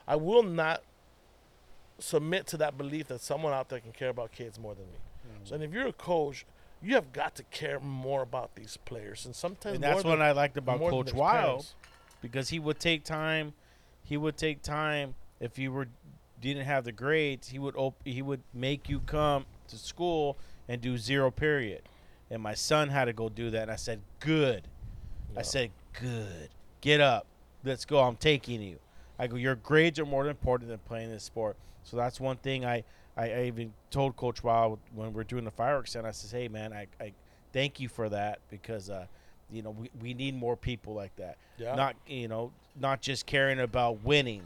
I 0.07 0.15
will 0.15 0.43
not 0.43 0.83
submit 1.99 2.47
to 2.47 2.57
that 2.57 2.77
belief 2.77 3.07
that 3.07 3.21
someone 3.21 3.53
out 3.53 3.69
there 3.69 3.79
can 3.79 3.91
care 3.91 4.09
about 4.09 4.31
kids 4.31 4.59
more 4.59 4.73
than 4.75 4.85
me. 4.85 4.97
Mm-hmm. 5.27 5.45
So, 5.45 5.55
and 5.55 5.63
if 5.63 5.71
you're 5.73 5.87
a 5.87 5.93
coach, 5.93 6.45
you 6.81 6.95
have 6.95 7.13
got 7.13 7.35
to 7.35 7.43
care 7.43 7.79
more 7.79 8.21
about 8.21 8.55
these 8.55 8.77
players, 8.85 9.25
and 9.25 9.35
sometimes 9.35 9.75
And 9.75 9.83
that's 9.83 10.03
what 10.03 10.21
I 10.21 10.31
liked 10.31 10.57
about 10.57 10.79
Coach 10.79 11.13
Wild. 11.13 11.65
because 12.21 12.49
he 12.49 12.59
would 12.59 12.79
take 12.79 13.03
time. 13.03 13.53
He 14.03 14.17
would 14.17 14.37
take 14.37 14.61
time 14.61 15.15
if 15.39 15.57
you 15.57 15.71
were 15.71 15.87
didn't 16.43 16.65
have 16.65 16.83
the 16.83 16.91
grades. 16.91 17.49
He 17.49 17.59
would 17.59 17.75
op- 17.75 18.05
he 18.05 18.21
would 18.21 18.41
make 18.53 18.89
you 18.89 18.99
come 18.99 19.45
to 19.69 19.77
school 19.77 20.37
and 20.67 20.81
do 20.81 20.97
zero 20.97 21.31
period. 21.31 21.81
And 22.29 22.41
my 22.41 22.53
son 22.53 22.89
had 22.89 23.05
to 23.05 23.13
go 23.13 23.29
do 23.29 23.49
that, 23.51 23.63
and 23.63 23.71
I 23.71 23.75
said, 23.75 24.01
"Good." 24.19 24.67
I 25.37 25.41
said, 25.41 25.71
"Good. 25.99 26.49
Get 26.81 26.99
up. 27.01 27.25
Let's 27.63 27.85
go. 27.85 27.99
I'm 28.01 28.15
taking 28.15 28.61
you." 28.61 28.79
I 29.17 29.27
go, 29.27 29.35
"Your 29.35 29.55
grades 29.55 29.99
are 29.99 30.05
more 30.05 30.27
important 30.27 30.69
than 30.69 30.79
playing 30.79 31.09
this 31.11 31.23
sport." 31.23 31.55
So 31.83 31.97
that's 31.97 32.19
one 32.19 32.37
thing 32.37 32.65
I 32.65 32.83
I, 33.15 33.29
I 33.31 33.43
even 33.43 33.73
told 33.91 34.15
Coach 34.15 34.43
Wild 34.43 34.79
when 34.95 35.13
we 35.13 35.21
are 35.21 35.25
doing 35.25 35.43
the 35.45 35.51
fireworks, 35.51 35.95
and 35.95 36.05
I 36.07 36.11
says, 36.11 36.31
"Hey, 36.31 36.47
man, 36.47 36.73
I, 36.73 36.87
I 36.99 37.13
thank 37.53 37.79
you 37.79 37.87
for 37.89 38.09
that 38.09 38.39
because." 38.49 38.89
uh 38.89 39.05
you 39.51 39.61
know, 39.61 39.69
we, 39.71 39.91
we 40.01 40.13
need 40.15 40.33
more 40.35 40.55
people 40.57 40.95
like 40.95 41.15
that 41.17 41.37
Yeah. 41.59 41.75
not 41.75 41.95
you 42.07 42.27
know 42.27 42.51
not 42.79 43.01
just 43.01 43.27
caring 43.27 43.59
about 43.59 44.01
winning 44.03 44.41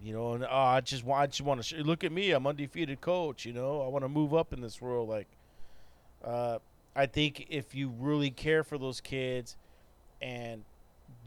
you 0.00 0.12
know 0.12 0.32
and 0.32 0.44
oh, 0.44 0.48
i 0.50 0.80
just 0.80 1.04
want 1.04 1.22
i 1.22 1.26
just 1.26 1.42
want 1.42 1.62
to 1.62 1.64
sh- 1.64 1.80
look 1.84 2.04
at 2.04 2.12
me 2.12 2.30
i'm 2.32 2.46
undefeated 2.46 3.00
coach 3.00 3.44
you 3.44 3.52
know 3.52 3.82
i 3.82 3.88
want 3.88 4.04
to 4.04 4.08
move 4.08 4.34
up 4.34 4.52
in 4.52 4.60
this 4.60 4.80
world 4.80 5.08
like 5.08 5.28
uh 6.24 6.58
i 6.94 7.06
think 7.06 7.46
if 7.48 7.74
you 7.74 7.92
really 7.98 8.30
care 8.30 8.62
for 8.62 8.78
those 8.78 9.00
kids 9.00 9.56
and 10.20 10.62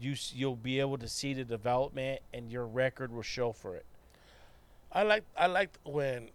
you 0.00 0.14
you'll 0.32 0.56
be 0.56 0.80
able 0.80 0.98
to 0.98 1.08
see 1.08 1.34
the 1.34 1.44
development 1.44 2.20
and 2.32 2.50
your 2.50 2.66
record 2.66 3.12
will 3.12 3.22
show 3.22 3.52
for 3.52 3.74
it 3.76 3.84
I 4.92 5.02
liked 5.04 5.26
I 5.36 5.46
liked 5.46 5.78
when 5.84 6.30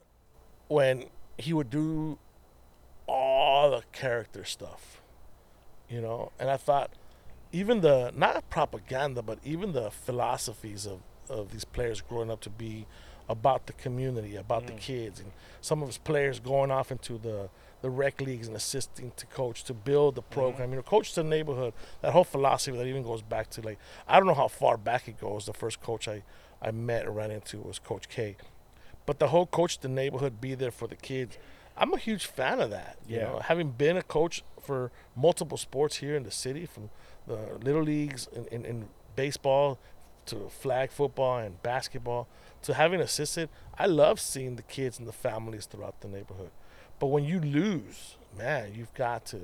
when 0.68 1.06
he 1.38 1.54
would 1.54 1.70
do 1.70 2.18
all 3.08 3.72
the 3.72 3.84
character 3.92 4.44
stuff. 4.46 5.02
You 5.90 6.02
know, 6.02 6.32
and 6.40 6.50
I 6.50 6.58
thought 6.58 6.92
even 7.52 7.82
the 7.82 8.12
not 8.16 8.50
propaganda, 8.50 9.22
but 9.22 9.40
even 9.44 9.74
the 9.74 9.92
philosophies 9.92 10.86
of, 10.86 11.02
of 11.30 11.52
these 11.52 11.66
players 11.66 12.02
growing 12.02 12.32
up 12.32 12.42
to 12.42 12.50
be 12.50 12.86
about 13.28 13.66
the 13.66 13.74
community, 13.74 14.36
about 14.36 14.68
the 14.68 14.74
mm. 14.74 14.80
kids, 14.80 15.20
and 15.20 15.32
some 15.62 15.82
of 15.82 15.88
his 15.88 15.98
players 15.98 16.40
going 16.40 16.72
off 16.72 16.92
into 16.92 17.18
the 17.18 17.50
the 17.82 17.90
rec 17.90 18.20
leagues 18.20 18.48
and 18.48 18.56
assisting 18.56 19.12
to 19.16 19.28
coach 19.28 19.64
to 19.64 19.74
build 19.74 20.16
the 20.16 20.22
mm-hmm. 20.22 20.34
program. 20.34 20.70
You 20.72 20.78
know, 20.78 20.82
coach 20.82 21.14
to 21.14 21.22
the 21.22 21.30
neighborhood. 21.30 21.74
That 22.02 22.14
whole 22.14 22.24
philosophy 22.24 22.76
that 22.78 22.88
even 22.88 23.04
goes 23.04 23.22
back 23.22 23.50
to 23.52 23.62
like 23.62 23.80
I 24.08 24.18
don't 24.18 24.28
know 24.28 24.34
how 24.34 24.48
far 24.48 24.78
back 24.78 25.08
it 25.08 25.20
goes. 25.20 25.46
The 25.46 25.54
first 25.54 25.82
coach 25.82 26.08
I 26.08 26.24
I 26.62 26.72
met 26.72 27.06
and 27.06 27.16
ran 27.16 27.32
into 27.32 27.60
was 27.60 27.80
Coach 27.80 28.10
K, 28.10 28.38
but 29.06 29.20
the 29.20 29.28
whole 29.28 29.46
coach 29.46 29.80
the 29.80 29.90
neighborhood, 29.90 30.42
be 30.42 30.56
there 30.56 30.72
for 30.72 30.88
the 30.88 30.96
kids. 30.96 31.38
I'm 31.78 31.94
a 31.94 31.98
huge 31.98 32.26
fan 32.26 32.62
of 32.62 32.70
that. 32.70 32.98
You 33.06 33.18
Yeah. 33.18 33.24
know, 33.24 33.40
having 33.40 33.72
been 33.72 33.98
a 33.98 34.02
coach 34.02 34.44
for 34.62 34.92
multiple 35.16 35.58
sports 35.58 35.98
here 35.98 36.16
in 36.16 36.24
the 36.24 36.32
city, 36.32 36.66
from 36.66 36.90
the 37.28 37.58
little 37.62 37.84
leagues 37.84 38.28
in, 38.34 38.46
in, 38.46 38.66
in 38.66 38.88
baseball 39.16 39.78
to 40.28 40.50
flag 40.50 40.92
football 40.92 41.38
and 41.38 41.62
basketball 41.62 42.28
to 42.64 42.74
having 42.74 43.00
assisted, 43.00 43.50
I 43.78 43.86
love 43.86 44.20
seeing 44.20 44.56
the 44.56 44.64
kids 44.64 45.00
and 45.00 45.08
the 45.08 45.14
families 45.14 45.66
throughout 45.66 46.02
the 46.02 46.08
neighborhood. 46.08 46.52
But 47.00 47.08
when 47.08 47.26
you 47.26 47.40
lose, 47.40 48.16
man, 48.38 48.74
you've 48.76 48.94
got 48.94 49.26
to 49.28 49.42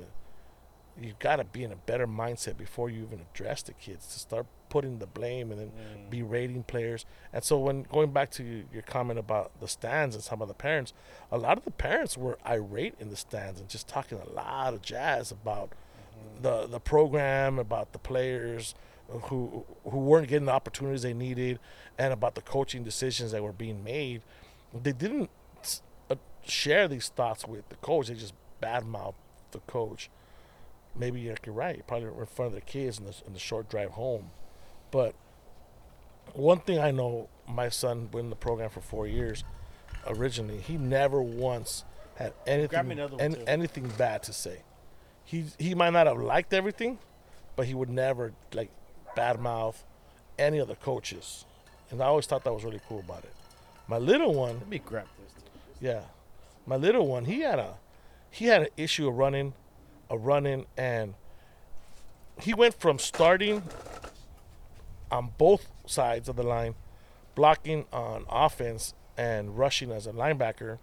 you've 1.00 1.18
got 1.18 1.36
to 1.36 1.44
be 1.44 1.64
in 1.64 1.72
a 1.72 1.76
better 1.76 2.06
mindset 2.06 2.58
before 2.58 2.90
you 2.90 3.02
even 3.02 3.20
address 3.32 3.62
the 3.62 3.72
kids 3.72 4.06
to 4.08 4.18
start 4.18 4.46
putting 4.68 4.98
the 4.98 5.06
blame 5.06 5.50
and 5.50 5.60
then 5.60 5.68
mm. 5.68 6.10
berating 6.10 6.62
players. 6.62 7.06
And 7.32 7.42
so 7.42 7.58
when 7.58 7.84
going 7.84 8.10
back 8.10 8.30
to 8.32 8.64
your- 8.72 8.82
comment 8.82 9.18
about 9.18 9.58
the 9.60 9.68
stands 9.68 10.14
and 10.14 10.22
some 10.22 10.42
of 10.42 10.48
the 10.48 10.54
parents, 10.54 10.92
a 11.30 11.38
lot 11.38 11.56
of 11.56 11.64
the 11.64 11.70
parents 11.70 12.18
were 12.18 12.38
irate 12.46 12.94
in 12.98 13.08
the 13.08 13.16
stands 13.16 13.58
and 13.58 13.68
just 13.68 13.88
talking 13.88 14.18
a 14.18 14.28
lot 14.30 14.74
of 14.74 14.82
jazz 14.82 15.30
about 15.30 15.70
mm-hmm. 15.70 16.42
the 16.42 16.66
the 16.66 16.80
program, 16.80 17.58
about 17.58 17.92
the 17.92 17.98
players 17.98 18.74
who 19.24 19.64
who 19.84 19.98
weren't 19.98 20.28
getting 20.28 20.46
the 20.46 20.52
opportunities 20.52 21.02
they 21.02 21.14
needed, 21.14 21.58
and 21.98 22.12
about 22.12 22.34
the 22.34 22.42
coaching 22.42 22.84
decisions 22.84 23.32
that 23.32 23.42
were 23.42 23.52
being 23.52 23.84
made. 23.84 24.22
They 24.74 24.92
didn't 24.92 25.30
uh, 26.10 26.16
share 26.44 26.88
these 26.88 27.08
thoughts 27.08 27.46
with 27.46 27.68
the 27.68 27.76
coach. 27.76 28.08
They 28.08 28.14
just 28.14 28.34
badmouthed 28.62 29.14
the 29.50 29.60
coach. 29.60 30.10
Maybe 30.96 31.20
you're 31.20 31.36
you're 31.44 31.54
right. 31.54 31.86
Probably 31.86 32.08
in 32.08 32.26
front 32.26 32.46
of 32.48 32.52
their 32.52 32.60
kids 32.62 32.98
in 32.98 33.04
the, 33.04 33.14
in 33.26 33.32
the 33.32 33.38
short 33.38 33.68
drive 33.68 33.90
home. 33.92 34.30
But 34.90 35.14
one 36.34 36.60
thing 36.60 36.78
I 36.78 36.90
know, 36.90 37.28
my 37.48 37.68
son 37.68 38.06
been 38.06 38.20
in 38.20 38.30
the 38.30 38.36
program 38.36 38.70
for 38.70 38.80
four 38.80 39.06
years. 39.06 39.44
Originally, 40.06 40.58
he 40.58 40.76
never 40.76 41.22
once 41.22 41.84
had 42.16 42.32
anything 42.46 42.78
an- 43.20 43.48
anything 43.48 43.88
bad 43.96 44.22
to 44.24 44.32
say. 44.32 44.62
He 45.24 45.46
he 45.58 45.74
might 45.74 45.90
not 45.90 46.06
have 46.06 46.18
liked 46.18 46.52
everything, 46.52 46.98
but 47.56 47.66
he 47.66 47.74
would 47.74 47.90
never 47.90 48.32
like 48.52 48.70
badmouth 49.16 49.76
any 50.38 50.58
of 50.58 50.68
the 50.68 50.76
coaches, 50.76 51.44
and 51.90 52.02
I 52.02 52.06
always 52.06 52.26
thought 52.26 52.44
that 52.44 52.52
was 52.52 52.64
really 52.64 52.80
cool 52.88 53.00
about 53.00 53.24
it. 53.24 53.32
My 53.88 53.98
little 53.98 54.34
one, 54.34 54.58
let 54.58 54.68
me 54.68 54.78
grab 54.78 55.06
this 55.18 55.32
yeah, 55.82 56.02
my 56.64 56.76
little 56.76 57.08
one, 57.08 57.24
he 57.24 57.40
had 57.40 57.58
a 57.58 57.74
he 58.30 58.46
had 58.46 58.62
an 58.62 58.68
issue 58.76 59.08
of 59.08 59.16
running, 59.18 59.52
a 60.08 60.16
running, 60.16 60.64
and 60.76 61.14
he 62.40 62.54
went 62.54 62.74
from 62.80 62.98
starting 62.98 63.62
on 65.10 65.32
both 65.36 65.66
sides 65.84 66.28
of 66.28 66.36
the 66.36 66.42
line, 66.42 66.76
blocking 67.34 67.84
on 67.92 68.24
offense 68.30 68.94
and 69.18 69.58
rushing 69.58 69.90
as 69.90 70.06
a 70.06 70.12
linebacker, 70.12 70.78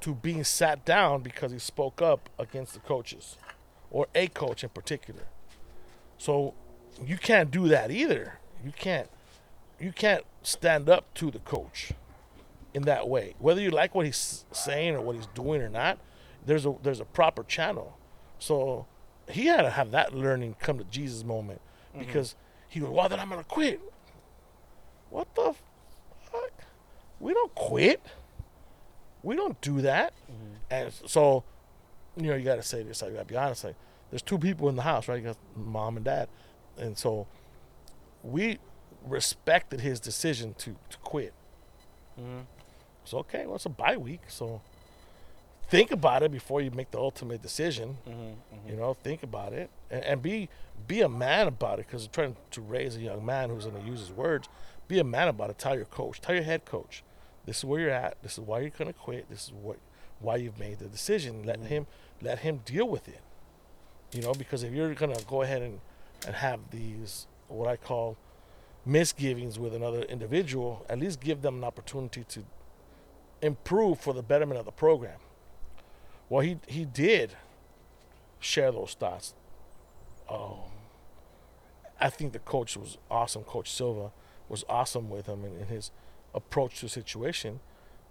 to 0.00 0.14
being 0.14 0.42
sat 0.42 0.84
down 0.84 1.22
because 1.22 1.52
he 1.52 1.58
spoke 1.58 2.02
up 2.02 2.28
against 2.38 2.72
the 2.72 2.80
coaches, 2.80 3.36
or 3.90 4.08
a 4.14 4.26
coach 4.26 4.64
in 4.64 4.70
particular. 4.70 5.24
So 6.16 6.54
you 7.04 7.16
can't 7.16 7.50
do 7.50 7.68
that 7.68 7.90
either. 7.90 8.38
You 8.64 8.72
can't 8.72 9.08
you 9.80 9.92
can't 9.92 10.24
stand 10.42 10.88
up 10.88 11.12
to 11.14 11.30
the 11.30 11.40
coach 11.40 11.92
in 12.74 12.82
that 12.82 13.08
way. 13.08 13.34
Whether 13.38 13.60
you 13.60 13.70
like 13.70 13.94
what 13.94 14.06
he's 14.06 14.44
saying 14.52 14.94
or 14.94 15.00
what 15.00 15.16
he's 15.16 15.26
doing 15.28 15.60
or 15.60 15.68
not, 15.68 15.98
there's 16.44 16.66
a 16.66 16.74
there's 16.82 17.00
a 17.00 17.04
proper 17.04 17.42
channel. 17.42 17.98
So 18.38 18.86
he 19.28 19.46
had 19.46 19.62
to 19.62 19.70
have 19.70 19.90
that 19.92 20.14
learning 20.14 20.56
come 20.60 20.78
to 20.78 20.84
Jesus 20.84 21.24
moment 21.24 21.60
mm-hmm. 21.90 22.00
because 22.06 22.34
he 22.68 22.80
goes, 22.80 22.90
Well 22.90 23.08
then 23.08 23.20
I'm 23.20 23.28
gonna 23.28 23.44
quit. 23.44 23.80
What 25.10 25.34
the 25.34 25.54
fuck? 26.30 26.52
We 27.20 27.34
don't 27.34 27.54
quit. 27.54 28.00
We 29.22 29.36
don't 29.36 29.60
do 29.60 29.80
that. 29.82 30.14
Mm-hmm. 30.30 30.54
And 30.70 30.92
so, 31.06 31.44
you 32.16 32.28
know, 32.28 32.34
you 32.34 32.44
gotta 32.44 32.62
say 32.62 32.82
this, 32.82 33.02
I 33.02 33.10
gotta 33.10 33.24
be 33.24 33.36
honest, 33.36 33.64
like 33.64 33.76
there's 34.10 34.22
two 34.22 34.38
people 34.38 34.68
in 34.68 34.76
the 34.76 34.82
house, 34.82 35.08
right? 35.08 35.18
You 35.18 35.28
got 35.28 35.36
mom 35.56 35.96
and 35.96 36.04
dad. 36.04 36.28
And 36.78 36.96
so 36.98 37.26
we 38.22 38.58
respected 39.04 39.80
his 39.80 40.00
decision 40.00 40.54
to, 40.54 40.76
to 40.90 40.98
quit. 40.98 41.32
Mhm. 42.18 42.46
So 43.04 43.18
okay, 43.18 43.46
well 43.46 43.56
it's 43.56 43.66
a 43.66 43.70
bye 43.70 43.96
week, 43.96 44.20
so 44.28 44.60
think 45.68 45.90
about 45.90 46.22
it 46.22 46.30
before 46.30 46.60
you 46.60 46.70
make 46.70 46.90
the 46.90 46.98
ultimate 46.98 47.42
decision. 47.42 47.98
Mhm. 48.06 48.36
You 48.68 48.76
know, 48.76 48.94
think 48.94 49.22
about 49.22 49.52
it 49.52 49.70
and, 49.90 50.04
and 50.04 50.22
be 50.22 50.48
be 50.86 51.00
a 51.00 51.08
man 51.08 51.46
about 51.48 51.78
it 51.78 51.86
because 51.86 52.06
we're 52.06 52.12
trying 52.12 52.36
to 52.50 52.60
raise 52.60 52.96
a 52.96 53.00
young 53.00 53.24
man 53.24 53.50
who's 53.50 53.66
going 53.66 53.80
to 53.82 53.88
use 53.88 54.00
his 54.00 54.12
words. 54.12 54.48
Be 54.88 54.98
a 54.98 55.04
man 55.04 55.28
about 55.28 55.50
it. 55.50 55.58
Tell 55.58 55.76
your 55.76 55.84
coach. 55.84 56.20
Tell 56.20 56.34
your 56.34 56.44
head 56.44 56.64
coach. 56.64 57.02
This 57.46 57.58
is 57.58 57.64
where 57.64 57.80
you're 57.80 57.90
at. 57.90 58.20
This 58.22 58.32
is 58.32 58.40
why 58.40 58.60
you're 58.60 58.70
going 58.70 58.92
to 58.92 58.98
quit. 58.98 59.28
This 59.30 59.44
is 59.46 59.52
what 59.52 59.78
why 60.20 60.36
you've 60.36 60.58
made 60.58 60.78
the 60.78 60.86
decision. 60.86 61.42
Let 61.44 61.60
him 61.60 61.86
let 62.20 62.40
him 62.40 62.60
deal 62.64 62.88
with 62.88 63.08
it. 63.08 63.20
You 64.12 64.22
know, 64.22 64.32
because 64.34 64.62
if 64.62 64.72
you're 64.72 64.94
going 64.94 65.14
to 65.14 65.24
go 65.24 65.42
ahead 65.42 65.62
and 65.62 65.80
and 66.26 66.36
have 66.36 66.70
these 66.70 67.26
what 67.48 67.68
I 67.68 67.76
call 67.76 68.16
misgivings 68.84 69.58
with 69.58 69.74
another 69.74 70.02
individual, 70.02 70.84
at 70.88 70.98
least 70.98 71.20
give 71.20 71.42
them 71.42 71.56
an 71.58 71.64
opportunity 71.64 72.24
to 72.28 72.44
improve 73.40 74.00
for 74.00 74.12
the 74.12 74.22
betterment 74.22 74.58
of 74.58 74.64
the 74.66 74.72
program. 74.72 75.18
Well, 76.28 76.40
he 76.40 76.58
he 76.66 76.84
did 76.84 77.36
share 78.40 78.72
those 78.72 78.94
thoughts. 78.94 79.34
Oh, 80.28 80.64
I 82.00 82.10
think 82.10 82.32
the 82.32 82.38
coach 82.38 82.76
was 82.76 82.98
awesome. 83.10 83.44
Coach 83.44 83.70
Silva 83.70 84.10
was 84.48 84.64
awesome 84.68 85.10
with 85.10 85.26
him 85.26 85.44
and, 85.44 85.60
and 85.60 85.68
his 85.68 85.90
approach 86.34 86.80
to 86.80 86.86
the 86.86 86.88
situation, 86.88 87.60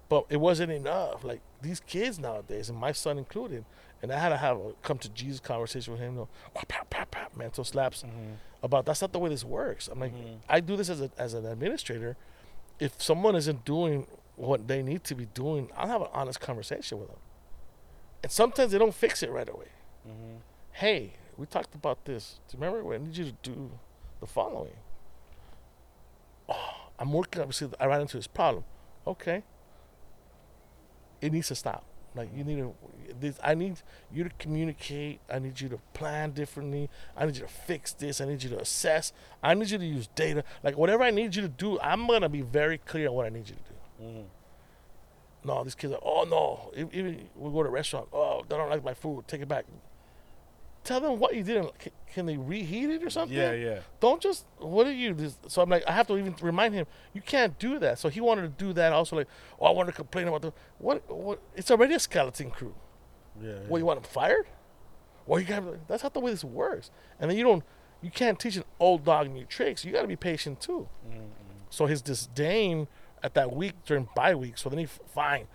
but 0.07 0.25
it 0.29 0.37
wasn't 0.37 0.71
enough. 0.71 1.23
Like 1.23 1.41
these 1.61 1.79
kids 1.79 2.19
nowadays, 2.19 2.69
and 2.69 2.77
my 2.77 2.91
son 2.91 3.17
included, 3.17 3.65
and 4.01 4.11
I 4.11 4.19
had 4.19 4.29
to 4.29 4.37
have 4.37 4.57
a 4.57 4.73
come 4.81 4.97
to 4.99 5.09
Jesus 5.09 5.39
conversation 5.39 5.93
with 5.93 6.01
him. 6.01 6.13
You 6.13 6.19
know, 6.21 6.29
whap, 6.55 6.67
pap, 6.67 6.89
pap, 6.89 7.11
pap, 7.11 7.37
mental 7.37 7.63
slaps 7.63 8.03
mm-hmm. 8.03 8.33
about 8.63 8.85
that's 8.85 9.01
not 9.01 9.11
the 9.11 9.19
way 9.19 9.29
this 9.29 9.43
works. 9.43 9.87
I'm 9.87 9.99
like, 9.99 10.13
mm-hmm. 10.13 10.37
I 10.49 10.59
do 10.59 10.75
this 10.75 10.89
as 10.89 11.01
a 11.01 11.11
as 11.17 11.33
an 11.33 11.45
administrator. 11.45 12.17
If 12.79 13.01
someone 13.01 13.35
isn't 13.35 13.63
doing 13.63 14.07
what 14.35 14.67
they 14.67 14.81
need 14.81 15.03
to 15.05 15.15
be 15.15 15.27
doing, 15.27 15.69
I'll 15.77 15.87
have 15.87 16.01
an 16.01 16.07
honest 16.13 16.39
conversation 16.39 16.99
with 16.99 17.09
them. 17.09 17.19
And 18.23 18.31
sometimes 18.31 18.71
they 18.71 18.77
don't 18.77 18.93
fix 18.93 19.21
it 19.23 19.31
right 19.31 19.47
away. 19.47 19.67
Mm-hmm. 20.07 20.37
Hey, 20.71 21.13
we 21.37 21.45
talked 21.45 21.75
about 21.75 22.05
this. 22.05 22.39
Do 22.47 22.57
you 22.57 22.63
remember? 22.63 22.93
I 22.93 22.97
need 22.97 23.15
you 23.15 23.25
to 23.25 23.35
do 23.43 23.71
the 24.19 24.27
following. 24.27 24.73
Oh, 26.49 26.89
I'm 26.97 27.13
working. 27.13 27.41
Obviously, 27.41 27.69
I 27.79 27.85
ran 27.85 28.01
into 28.01 28.17
this 28.17 28.27
problem. 28.27 28.63
Okay. 29.05 29.43
It 31.21 31.31
needs 31.31 31.49
to 31.49 31.55
stop. 31.55 31.85
Like 32.15 32.29
you 32.35 32.43
need 32.43 32.57
to. 32.57 32.73
This, 33.19 33.39
I 33.43 33.55
need 33.55 33.81
you 34.11 34.23
to 34.23 34.29
communicate. 34.39 35.19
I 35.31 35.39
need 35.39 35.59
you 35.61 35.69
to 35.69 35.79
plan 35.93 36.31
differently. 36.31 36.89
I 37.15 37.25
need 37.25 37.35
you 37.35 37.43
to 37.43 37.47
fix 37.47 37.93
this. 37.93 38.19
I 38.19 38.25
need 38.25 38.43
you 38.43 38.49
to 38.49 38.59
assess. 38.59 39.13
I 39.41 39.53
need 39.53 39.69
you 39.69 39.77
to 39.77 39.85
use 39.85 40.07
data. 40.07 40.43
Like 40.63 40.77
whatever 40.77 41.03
I 41.03 41.11
need 41.11 41.35
you 41.35 41.41
to 41.41 41.47
do, 41.47 41.79
I'm 41.79 42.07
gonna 42.07 42.29
be 42.29 42.41
very 42.41 42.77
clear 42.77 43.07
on 43.09 43.13
what 43.15 43.25
I 43.25 43.29
need 43.29 43.47
you 43.49 43.55
to 43.55 43.61
do. 43.61 44.05
Mhm. 44.05 44.25
No, 45.43 45.63
these 45.63 45.75
kids 45.75 45.93
are. 45.93 45.99
Oh 46.03 46.23
no! 46.23 46.71
Even 46.91 47.27
we 47.35 47.49
go 47.51 47.63
to 47.63 47.69
a 47.69 47.71
restaurant. 47.71 48.09
Oh, 48.13 48.43
they 48.47 48.55
don't 48.57 48.69
like 48.69 48.83
my 48.83 48.93
food. 48.93 49.27
Take 49.27 49.41
it 49.41 49.47
back. 49.47 49.65
Tell 50.83 50.99
them 50.99 51.19
what 51.19 51.35
you 51.35 51.43
did. 51.43 51.57
and 51.57 51.69
c- 51.81 51.91
Can 52.13 52.25
they 52.25 52.37
reheat 52.37 52.89
it 52.89 53.03
or 53.03 53.09
something? 53.09 53.37
Yeah, 53.37 53.51
yeah. 53.53 53.79
Don't 53.99 54.21
just. 54.21 54.45
What 54.57 54.87
are 54.87 54.91
you? 54.91 55.13
This, 55.13 55.37
so 55.47 55.61
I'm 55.61 55.69
like, 55.69 55.83
I 55.87 55.91
have 55.91 56.07
to 56.07 56.17
even 56.17 56.35
remind 56.41 56.73
him. 56.73 56.87
You 57.13 57.21
can't 57.21 57.57
do 57.59 57.77
that. 57.79 57.99
So 57.99 58.09
he 58.09 58.19
wanted 58.19 58.41
to 58.41 58.65
do 58.65 58.73
that. 58.73 58.91
Also, 58.91 59.15
like, 59.15 59.27
oh, 59.59 59.65
I 59.67 59.71
want 59.71 59.87
to 59.89 59.93
complain 59.93 60.27
about 60.27 60.41
the 60.41 60.53
what? 60.79 61.07
What? 61.09 61.39
It's 61.55 61.69
already 61.69 61.93
a 61.93 61.99
skeleton 61.99 62.49
crew. 62.49 62.73
Yeah. 63.41 63.59
What 63.67 63.77
you 63.77 63.85
want 63.85 63.97
him 63.99 64.03
fired? 64.05 64.47
Well, 65.27 65.39
you 65.39 65.45
got. 65.45 65.87
That's 65.87 66.01
not 66.03 66.13
the 66.15 66.19
way 66.19 66.31
this 66.31 66.43
works. 66.43 66.89
And 67.19 67.29
then 67.29 67.37
you 67.37 67.43
don't. 67.43 67.63
You 68.01 68.09
can't 68.09 68.39
teach 68.39 68.55
an 68.55 68.63
old 68.79 69.05
dog 69.05 69.29
new 69.29 69.45
tricks. 69.45 69.85
You 69.85 69.91
got 69.91 70.01
to 70.01 70.07
be 70.07 70.15
patient 70.15 70.59
too. 70.61 70.89
So 71.69 71.85
his 71.85 72.01
disdain 72.01 72.87
at 73.23 73.35
that 73.35 73.55
week 73.55 73.73
during 73.85 74.09
bye 74.15 74.33
week. 74.33 74.57
So 74.57 74.67
then 74.69 74.79
he 74.79 74.85
fine, 74.87 75.47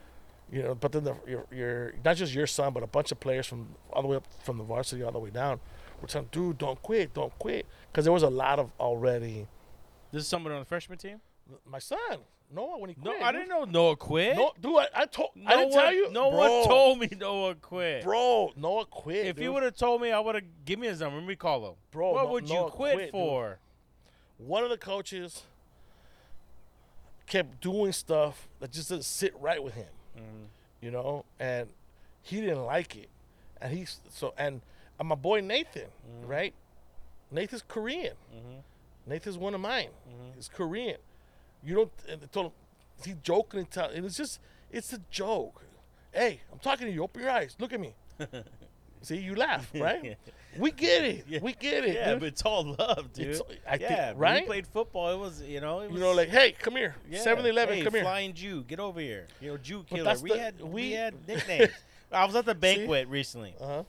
you 0.51 0.63
know. 0.63 0.75
But 0.75 0.93
then 0.93 1.05
the, 1.05 1.17
your 1.27 1.47
your 1.53 1.95
not 2.05 2.17
just 2.17 2.35
your 2.35 2.47
son, 2.47 2.73
but 2.73 2.83
a 2.83 2.87
bunch 2.87 3.13
of 3.13 3.21
players 3.21 3.47
from 3.47 3.69
all 3.93 4.03
the 4.03 4.09
way 4.09 4.17
up 4.17 4.27
from 4.45 4.59
the 4.59 4.65
varsity 4.65 5.03
all 5.03 5.13
the 5.13 5.19
way 5.19 5.31
down. 5.31 5.61
We're 6.01 6.09
telling, 6.09 6.29
dude, 6.31 6.59
don't 6.59 6.81
quit, 6.83 7.15
don't 7.15 7.37
quit, 7.39 7.65
because 7.91 8.05
there 8.05 8.13
was 8.13 8.23
a 8.23 8.29
lot 8.31 8.59
of 8.59 8.71
already. 8.79 9.47
This 10.13 10.23
is 10.23 10.29
someone 10.29 10.53
on 10.53 10.59
the 10.61 10.67
freshman 10.67 10.99
team? 10.99 11.21
My 11.65 11.79
son, 11.79 11.99
Noah, 12.55 12.79
when 12.79 12.91
he 12.91 12.97
No, 13.03 13.13
I 13.19 13.33
didn't 13.33 13.49
know 13.49 13.65
Noah 13.65 13.97
quit. 13.97 14.37
No, 14.37 14.53
dude, 14.61 14.77
I, 14.77 14.89
I 14.95 15.07
told. 15.07 15.31
no 15.35 15.51
I 15.51 15.57
didn't 15.57 15.73
tell 15.73 15.93
you. 15.93 16.11
No 16.13 16.29
one 16.29 16.65
told 16.67 16.99
me 16.99 17.09
Noah 17.19 17.55
quit. 17.55 18.05
Bro, 18.05 18.53
Noah 18.57 18.85
quit. 18.85 19.27
if 19.27 19.37
he 19.39 19.45
dude. 19.45 19.55
would 19.55 19.63
have 19.63 19.77
told 19.77 20.03
me, 20.03 20.11
I 20.13 20.21
would 20.21 20.35
have 20.35 20.45
give 20.65 20.79
me 20.79 20.87
his 20.87 21.01
number. 21.01 21.19
Let 21.19 21.27
me 21.27 21.35
call 21.37 21.67
him. 21.67 21.75
Bro, 21.91 22.13
what 22.13 22.25
No- 22.25 22.31
would 22.33 22.49
you 22.49 22.55
Noah 22.57 22.71
quit, 22.71 22.95
quit, 22.95 23.05
dude. 23.07 23.13
for? 23.13 23.59
one 24.39 24.63
of 24.65 24.69
the 24.71 24.77
coaches 24.77 25.45
kept 27.27 27.61
doing 27.61 27.93
stuff 27.93 28.49
that 28.61 28.71
just 28.71 28.89
didn't 28.91 29.05
sit 29.05 29.35
right 29.41 29.63
with 29.63 29.75
him, 29.75 29.87
Mm-hmm. 30.17 30.45
you 30.81 30.91
know, 30.91 31.25
and 31.39 31.69
he 32.23 32.41
didn't 32.41 32.65
like 32.65 32.97
it, 32.97 33.09
and 33.61 33.73
he's 33.73 34.01
so 34.11 34.35
and, 34.39 34.61
and 34.99 35.09
my 35.09 35.15
boy 35.15 35.41
Nathan, 35.41 35.83
mm-hmm. 35.83 36.27
right? 36.27 36.55
Nathan's 37.31 37.63
Korean. 37.67 38.15
Mm-hmm. 38.35 39.11
Nathan's 39.11 39.39
one 39.39 39.55
of 39.55 39.61
mine. 39.61 39.91
He's 40.35 40.49
Korean. 40.49 40.97
You 41.65 41.75
don't. 41.75 41.93
And 42.09 42.21
they 42.21 42.27
told 42.27 42.47
him 42.47 42.53
he 43.05 43.15
joking 43.23 43.61
and 43.61 43.71
tell, 43.71 43.91
and 43.91 44.05
it's 44.05 44.17
just 44.17 44.41
it's 44.71 44.93
a 44.93 45.01
joke. 45.11 45.63
Hey, 46.13 46.41
I'm 46.53 46.59
talking 46.59 46.87
to 46.87 46.93
you. 46.93 47.03
Open 47.03 47.23
your 47.23 47.31
eyes. 47.31 47.57
Look 47.59 47.73
at 47.73 47.81
me. 47.81 47.95
See, 49.03 49.19
you 49.19 49.35
laugh, 49.35 49.71
right? 49.75 50.17
We 50.59 50.71
get 50.71 51.05
it. 51.05 51.25
Yeah. 51.29 51.39
We 51.43 51.53
get 51.55 51.85
it. 51.85 51.95
Yeah, 51.95 52.11
dude. 52.13 52.21
but 52.21 52.27
it's 52.29 52.43
all 52.43 52.65
love, 52.79 53.13
dude. 53.13 53.27
It's- 53.29 53.43
I 53.67 53.79
think- 53.79 53.91
yeah, 53.91 54.09
when 54.11 54.19
right? 54.19 54.43
we 54.43 54.47
played 54.47 54.67
football. 54.67 55.13
It 55.13 55.19
was, 55.19 55.43
you 55.43 55.61
know, 55.61 55.81
it 55.81 55.91
was, 55.91 55.95
you 55.95 56.01
know, 56.05 56.13
like, 56.13 56.29
hey, 56.29 56.53
come 56.53 56.77
here. 56.77 56.95
yeah, 57.11 57.25
7-Eleven, 57.25 57.79
hey, 57.79 57.85
come 57.85 57.95
here. 57.95 58.03
flying 58.03 58.33
Jew, 58.35 58.63
get 58.65 58.81
over 58.81 59.01
here. 59.01 59.27
You 59.41 59.53
know, 59.53 59.57
Jew 59.59 59.85
killer. 59.89 60.15
We 60.23 60.31
the- 60.31 60.39
had 60.39 60.61
we, 60.61 60.69
we- 60.71 60.93
had 60.93 61.15
nicknames. 61.29 61.71
I 62.13 62.25
was 62.25 62.37
at 62.37 62.45
the 62.47 62.55
banquet 62.55 63.09
recently, 63.09 63.55
Uh 63.61 63.67
huh. 63.67 63.83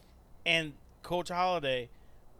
and 0.45 0.73
Coach 1.03 1.30
Holiday, 1.30 1.89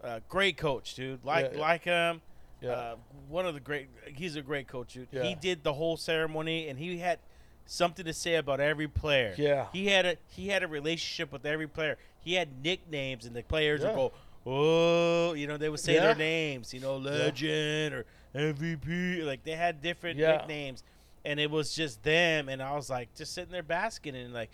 uh, 0.04 0.20
great 0.28 0.58
coach, 0.58 0.96
dude. 0.96 1.24
Like 1.24 1.54
Yeah, 1.54 1.60
like 1.60 1.84
him. 1.84 2.22
Yeah. 2.62 2.70
Uh, 2.72 2.96
one 3.30 3.46
of 3.46 3.54
the 3.54 3.60
great. 3.60 3.88
He's 4.16 4.36
a 4.36 4.42
great 4.42 4.68
coach, 4.68 4.94
dude. 4.94 5.08
Yeah. 5.12 5.24
He 5.24 5.36
did 5.36 5.64
the 5.64 5.74
whole 5.74 5.96
ceremony, 5.96 6.68
and 6.70 6.80
he 6.80 6.98
had 6.98 7.20
something 7.68 8.06
to 8.06 8.14
say 8.14 8.36
about 8.36 8.60
every 8.60 8.88
player. 8.88 9.36
Yeah. 9.38 9.68
He 9.72 9.88
had 9.88 10.06
a 10.06 10.18
he 10.28 10.48
had 10.48 10.64
a 10.64 10.68
relationship 10.68 11.32
with 11.32 11.46
every 11.46 11.68
player. 11.68 11.98
He 12.20 12.34
had 12.34 12.64
nicknames, 12.64 13.26
and 13.26 13.36
the 13.36 13.44
players 13.44 13.82
Yeah. 13.82 13.88
would 13.90 13.96
go, 13.96 14.12
"Oh," 14.46 15.34
you 15.34 15.46
know, 15.48 15.58
they 15.58 15.70
would 15.70 15.80
say 15.80 15.96
Yeah. 15.96 16.08
their 16.08 16.16
names, 16.16 16.74
you 16.74 16.80
know, 16.80 16.98
legend 16.98 17.94
or 17.94 18.06
MVP. 18.34 19.22
Like 19.24 19.44
they 19.44 19.56
had 19.56 19.82
different 19.82 20.18
Yeah. 20.18 20.38
nicknames, 20.38 20.84
and 21.26 21.40
it 21.40 21.52
was 21.52 21.74
just 21.76 22.04
them. 22.04 22.50
And 22.50 22.62
I 22.62 22.74
was 22.76 22.90
like, 22.90 23.14
just 23.16 23.34
sitting 23.34 23.52
there 23.52 23.64
basking, 23.64 24.16
and 24.16 24.34
like 24.34 24.52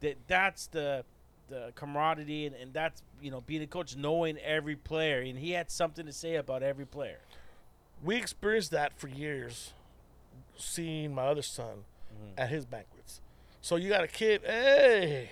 that. 0.00 0.16
That's 0.26 0.66
the 0.66 1.04
the 1.48 1.72
camaraderie, 1.76 2.46
and, 2.46 2.56
and 2.56 2.72
that's 2.74 3.02
you 3.22 3.30
know 3.30 3.40
being 3.40 3.62
a 3.62 3.66
coach, 3.68 3.94
knowing 3.96 4.36
every 4.38 4.74
player, 4.76 5.20
and 5.20 5.38
he 5.38 5.52
had 5.52 5.70
something 5.70 6.04
to 6.06 6.12
say 6.12 6.34
about 6.34 6.62
every 6.62 6.86
player. 6.86 7.20
we 8.04 8.16
experienced 8.16 8.70
that 8.72 8.92
for 8.98 9.08
years, 9.08 9.72
seeing 10.56 11.14
my 11.14 11.22
other 11.26 11.40
son 11.42 11.84
Mm-hmm. 12.16 12.40
at 12.40 12.48
his 12.48 12.64
banquets. 12.66 13.20
So 13.60 13.76
you 13.76 13.88
got 13.88 14.04
a 14.04 14.08
kid, 14.08 14.42
hey, 14.44 15.30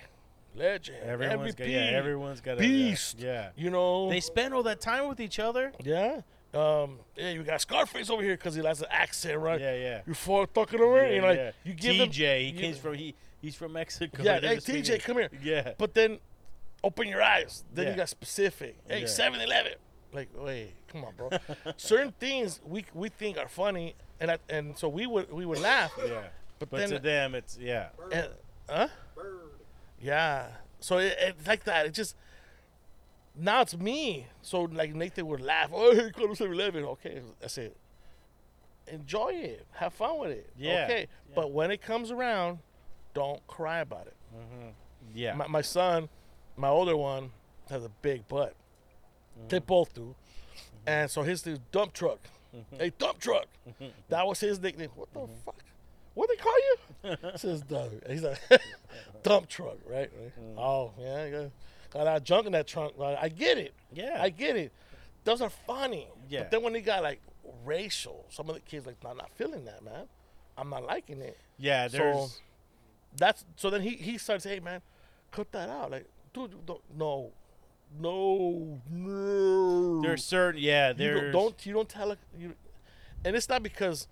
legend, 0.57 0.99
Everyone's 1.05 1.55
MVP, 1.55 1.59
got, 1.59 1.69
yeah, 1.69 1.81
everyone's 1.93 2.41
got 2.41 2.57
a 2.59 2.61
beast. 2.61 3.19
Yeah, 3.19 3.51
You 3.57 3.71
know, 3.71 4.09
they 4.11 4.21
spend 4.21 4.55
all 4.55 4.63
that 4.65 4.81
time 4.81 5.09
with 5.09 5.21
each 5.21 5.39
other. 5.39 5.73
yeah. 5.83 6.21
Um, 6.53 7.01
yeah, 7.17 7.31
you 7.31 7.43
got 7.43 7.61
Scarface 7.61 8.09
over 8.11 8.23
here 8.23 8.37
because 8.37 8.55
he 8.55 8.65
has 8.65 8.81
an 8.81 8.87
accent, 8.89 9.41
right? 9.41 9.61
Yeah, 9.61 9.75
yeah. 9.75 10.01
You 10.07 10.15
for 10.15 10.47
talking 10.47 10.81
over, 10.81 11.05
Yeah, 11.05 11.13
you 11.15 11.21
know, 11.21 11.27
like 11.27 11.37
yeah. 11.37 11.51
you 11.65 11.75
give 11.75 11.97
him. 11.97 12.09
TJ, 12.11 12.39
he 12.43 12.47
you- 12.51 12.61
came 12.61 12.75
from 12.77 12.95
he 12.95 13.15
he's 13.43 13.57
from 13.57 13.73
Mexico. 13.73 14.23
Yeah, 14.23 14.39
hey 14.41 14.57
TJ, 14.59 14.77
English. 14.77 15.05
come 15.05 15.17
here. 15.19 15.31
Yeah, 15.43 15.73
But 15.79 15.95
then, 15.95 16.21
open 16.85 17.09
your 17.09 17.23
eyes. 17.23 17.65
Then 17.75 17.89
you 17.89 17.95
got 17.97 18.09
specific. 18.09 18.77
Hey, 18.89 19.01
Yeah. 19.01 19.07
7-Eleven. 19.07 19.73
Like, 20.13 20.29
wait, 20.37 20.75
come 20.87 21.05
on, 21.05 21.15
bro. 21.17 21.31
Certain 21.77 22.13
things 22.21 22.61
we 22.65 22.85
we 22.95 23.09
think 23.09 23.37
are 23.37 23.49
funny, 23.49 23.97
and 24.21 24.31
I, 24.31 24.39
and 24.49 24.79
so 24.79 24.89
we 24.89 25.09
would 25.09 25.33
we 25.33 25.45
would 25.45 25.59
laugh. 25.59 25.91
yeah. 26.07 26.23
But, 26.59 26.71
But 26.71 26.79
then, 26.79 26.91
to 26.91 26.99
them, 26.99 27.35
it's 27.35 27.59
yeah. 27.61 27.89
and, 28.13 28.29
huh? 28.69 28.89
Bird. 29.15 29.51
Yeah. 30.01 30.49
So 30.81 30.99
it, 30.99 31.17
it's 31.19 31.47
like 31.47 31.65
that. 31.65 31.87
It 31.87 31.95
just 31.95 32.17
now 33.37 33.63
it's 33.63 33.77
me. 33.77 34.27
So 34.43 34.63
like 34.63 34.95
Nathan 34.95 35.27
would 35.27 35.41
laugh. 35.41 35.71
Oh, 35.73 35.95
he 35.95 36.11
called 36.11 36.31
him 36.31 36.37
7-Eleven. 36.37 36.85
Okay, 36.85 37.23
that's 37.41 37.59
it. 37.59 37.77
Enjoy 38.87 39.29
it. 39.29 39.67
Have 39.73 39.95
fun 39.95 40.19
with 40.19 40.31
it. 40.31 40.51
Yeah. 40.59 40.85
Okay. 40.85 41.01
Yeah. 41.01 41.35
But 41.35 41.53
when 41.53 41.71
it 41.71 41.81
comes 41.81 42.11
around, 42.11 42.59
don't 43.15 43.45
cry 43.47 43.81
about 43.81 44.07
it. 44.07 44.17
Mm-hmm. 44.35 44.69
Yeah. 45.15 45.35
My, 45.35 45.47
my 45.47 45.63
son, 45.63 46.09
my 46.57 46.69
older 46.69 46.97
one, 46.97 47.31
has 47.71 47.85
a 47.85 47.91
big 48.03 48.29
butt. 48.29 48.55
Mm-hmm. 49.39 49.49
They 49.49 49.59
both 49.59 49.95
do. 49.95 50.03
Mm-hmm. 50.03 50.61
And 50.87 51.11
so 51.11 51.23
his 51.23 51.47
is 51.47 51.59
dump 51.73 51.95
truck. 51.95 52.19
A 52.79 52.91
dump 52.91 53.19
truck. 53.19 53.47
that 54.09 54.27
was 54.27 54.39
his 54.39 54.61
nickname. 54.61 54.91
What 54.95 55.13
the 55.13 55.27
fuck? 55.45 55.64
What 56.15 56.29
they 56.29 56.37
call 56.37 56.55
you? 56.59 57.17
Says 57.37 57.63
Doug. 57.63 57.91
He's 58.09 58.23
like 58.23 58.39
dump 59.23 59.49
truck, 59.49 59.79
right? 59.87 60.11
right? 60.21 60.33
Oh 60.57 60.93
yeah, 60.99 61.29
got, 61.31 61.51
got 61.91 62.05
that 62.05 62.25
junk 62.25 62.47
in 62.47 62.53
that 62.53 62.67
trunk. 62.67 62.95
Like, 62.97 63.19
I 63.21 63.29
get 63.29 63.59
it. 63.59 63.75
Yeah. 63.93 64.19
I 64.21 64.31
get 64.31 64.57
it. 64.57 64.73
Those 65.25 65.41
are 65.41 65.51
funny. 65.51 66.09
Yeah. 66.29 66.41
But 66.41 66.51
then 66.53 66.63
when 66.63 66.73
they 66.73 66.81
got 66.83 67.03
like 67.03 67.21
racial, 67.65 68.27
some 68.31 68.49
of 68.49 68.55
the 68.55 68.61
kids 68.61 68.87
like, 68.87 68.97
I'm 69.07 69.17
not 69.17 69.31
feeling 69.35 69.65
that, 69.65 69.83
man. 69.85 70.07
I'm 70.57 70.71
not 70.71 70.85
liking 70.85 71.21
it 71.21 71.37
yeah. 71.59 71.89
so- 71.89 71.99
There's. 71.99 72.41
that's 73.17 73.45
so 73.57 73.71
then 73.71 73.81
he 73.83 73.91
he 73.91 74.19
starts 74.19 74.45
hey 74.45 74.61
man 74.61 74.83
cut 75.31 75.51
that 75.53 75.69
out 75.69 75.91
like 75.91 76.07
dude 76.33 76.65
don't 76.67 76.81
no 76.97 77.33
no 77.99 78.81
no 78.91 80.01
there's 80.03 80.25
certain. 80.25 80.61
Yeah. 80.61 80.89
you 80.91 80.95
There's. 80.95 81.21
don't, 81.21 81.33
don't 81.33 81.67
you 81.67 81.73
don't 81.73 81.89
tell 81.89 82.11
it 82.13 82.19
you 82.39 82.55
and 83.25 83.35
it's 83.37 83.49
not 83.49 83.63
because 83.63 84.07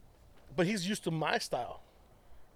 but 0.56 0.66
he's 0.66 0.88
used 0.88 1.04
to 1.04 1.10
my 1.10 1.38
style 1.38 1.80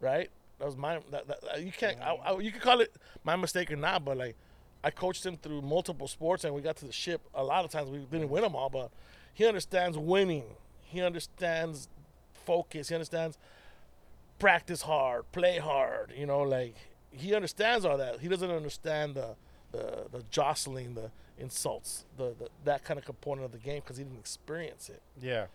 right 0.00 0.30
that 0.58 0.64
was 0.66 0.76
my 0.76 0.98
that, 1.10 1.26
that, 1.28 1.62
you 1.62 1.72
can't 1.72 1.98
I, 2.00 2.16
mm. 2.16 2.20
I, 2.24 2.38
you 2.40 2.50
can 2.52 2.60
call 2.60 2.80
it 2.80 2.94
my 3.24 3.36
mistake 3.36 3.70
or 3.70 3.76
not 3.76 4.04
but 4.04 4.16
like 4.16 4.36
I 4.84 4.90
coached 4.90 5.24
him 5.26 5.36
through 5.36 5.62
multiple 5.62 6.06
sports 6.08 6.44
and 6.44 6.54
we 6.54 6.60
got 6.60 6.76
to 6.76 6.86
the 6.86 6.92
ship 6.92 7.20
a 7.34 7.42
lot 7.42 7.64
of 7.64 7.70
times 7.70 7.90
we 7.90 7.98
didn't 7.98 8.28
win 8.30 8.42
them 8.42 8.54
all 8.54 8.70
but 8.70 8.90
he 9.34 9.46
understands 9.46 9.96
winning 9.98 10.44
he 10.82 11.00
understands 11.02 11.88
focus 12.44 12.88
he 12.88 12.94
understands 12.94 13.38
practice 14.38 14.82
hard, 14.82 15.30
play 15.32 15.58
hard. 15.58 16.12
You 16.16 16.26
know, 16.26 16.42
like 16.42 16.74
he 17.10 17.34
understands 17.34 17.84
all 17.84 17.96
that. 17.98 18.20
He 18.20 18.28
doesn't 18.28 18.50
understand 18.50 19.14
the 19.14 19.36
the, 19.72 20.06
the 20.12 20.22
jostling, 20.30 20.94
the 20.94 21.10
insults, 21.38 22.04
the, 22.16 22.34
the 22.38 22.48
that 22.64 22.84
kind 22.84 22.98
of 22.98 23.04
component 23.04 23.44
of 23.44 23.52
the 23.52 23.58
game 23.58 23.80
because 23.82 23.96
he 23.96 24.04
didn't 24.04 24.18
experience 24.18 24.88
it 24.88 25.02
Yeah. 25.20 25.46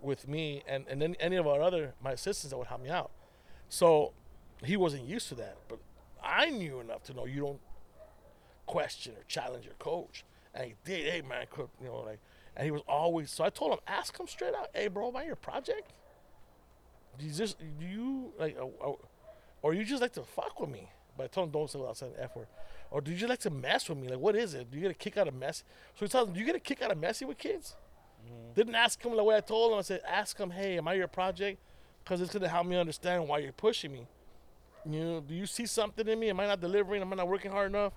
with 0.00 0.26
me 0.28 0.62
and 0.66 0.86
and 0.88 1.00
then 1.02 1.16
any 1.20 1.36
of 1.36 1.46
our 1.46 1.60
other 1.62 1.94
my 2.02 2.12
assistants 2.12 2.50
that 2.50 2.58
would 2.58 2.68
help 2.68 2.82
me 2.82 2.90
out. 2.90 3.10
So 3.68 4.12
he 4.64 4.76
wasn't 4.76 5.04
used 5.04 5.28
to 5.28 5.34
that, 5.36 5.56
but 5.68 5.78
I 6.22 6.50
knew 6.50 6.80
enough 6.80 7.04
to 7.04 7.14
know 7.14 7.26
you 7.26 7.40
don't 7.40 7.60
question 8.66 9.12
or 9.12 9.22
challenge 9.28 9.64
your 9.64 9.74
coach. 9.74 10.24
And 10.54 10.66
he 10.66 10.74
did. 10.84 11.12
Hey 11.12 11.22
man, 11.22 11.46
cook, 11.50 11.70
you 11.80 11.88
know, 11.88 12.00
like, 12.00 12.20
and 12.56 12.64
he 12.64 12.70
was 12.70 12.82
always. 12.88 13.30
So 13.30 13.44
I 13.44 13.50
told 13.50 13.72
him, 13.72 13.78
ask 13.86 14.18
him 14.18 14.26
straight 14.26 14.54
out. 14.54 14.68
Hey, 14.74 14.88
bro, 14.88 15.08
am 15.08 15.16
I 15.16 15.24
your 15.24 15.36
project? 15.36 15.92
Do 17.18 17.26
you 17.26 17.32
just 17.32 17.58
do 17.58 17.86
you 17.86 18.32
like, 18.38 18.56
uh, 18.58 18.66
uh, 18.84 18.92
or 19.62 19.74
you 19.74 19.84
just 19.84 20.02
like 20.02 20.12
to 20.14 20.22
fuck 20.22 20.60
with 20.60 20.70
me? 20.70 20.88
But 21.16 21.24
I 21.24 21.26
told 21.26 21.48
him 21.48 21.52
don't 21.52 21.70
say 21.70 21.78
without 21.78 21.96
saying 21.96 22.12
the 22.16 22.22
f 22.22 22.36
word. 22.36 22.46
Or 22.90 23.00
do 23.00 23.10
you 23.10 23.16
just 23.16 23.28
like 23.28 23.40
to 23.40 23.50
mess 23.50 23.88
with 23.88 23.98
me? 23.98 24.08
Like, 24.08 24.20
what 24.20 24.34
is 24.36 24.54
it? 24.54 24.70
Do 24.70 24.76
you 24.76 24.82
get 24.82 24.90
a 24.92 24.94
kick 24.94 25.16
out 25.16 25.28
of 25.28 25.34
mess? 25.34 25.64
So 25.94 26.06
he 26.06 26.08
tells 26.08 26.28
him, 26.28 26.34
do 26.34 26.40
you 26.40 26.46
get 26.46 26.54
a 26.54 26.60
kick 26.60 26.80
out 26.80 26.90
of 26.90 26.98
messing 26.98 27.28
with 27.28 27.36
kids? 27.36 27.76
Didn't 28.54 28.74
ask 28.74 29.02
him 29.02 29.16
the 29.16 29.24
way 29.24 29.36
I 29.36 29.40
told 29.40 29.72
him. 29.72 29.78
I 29.78 29.82
said, 29.82 30.00
ask 30.06 30.38
him, 30.38 30.50
hey, 30.50 30.78
am 30.78 30.88
I 30.88 30.94
your 30.94 31.08
project? 31.08 31.60
Because 32.08 32.22
it's 32.22 32.32
gonna 32.32 32.48
help 32.48 32.66
me 32.66 32.74
understand 32.78 33.28
why 33.28 33.36
you're 33.38 33.52
pushing 33.52 33.92
me. 33.92 34.06
You 34.88 35.04
know, 35.04 35.20
do 35.20 35.34
you 35.34 35.44
see 35.44 35.66
something 35.66 36.08
in 36.08 36.18
me? 36.18 36.30
Am 36.30 36.40
I 36.40 36.46
not 36.46 36.58
delivering? 36.58 37.02
Am 37.02 37.12
I 37.12 37.16
not 37.16 37.28
working 37.28 37.50
hard 37.50 37.70
enough? 37.70 37.92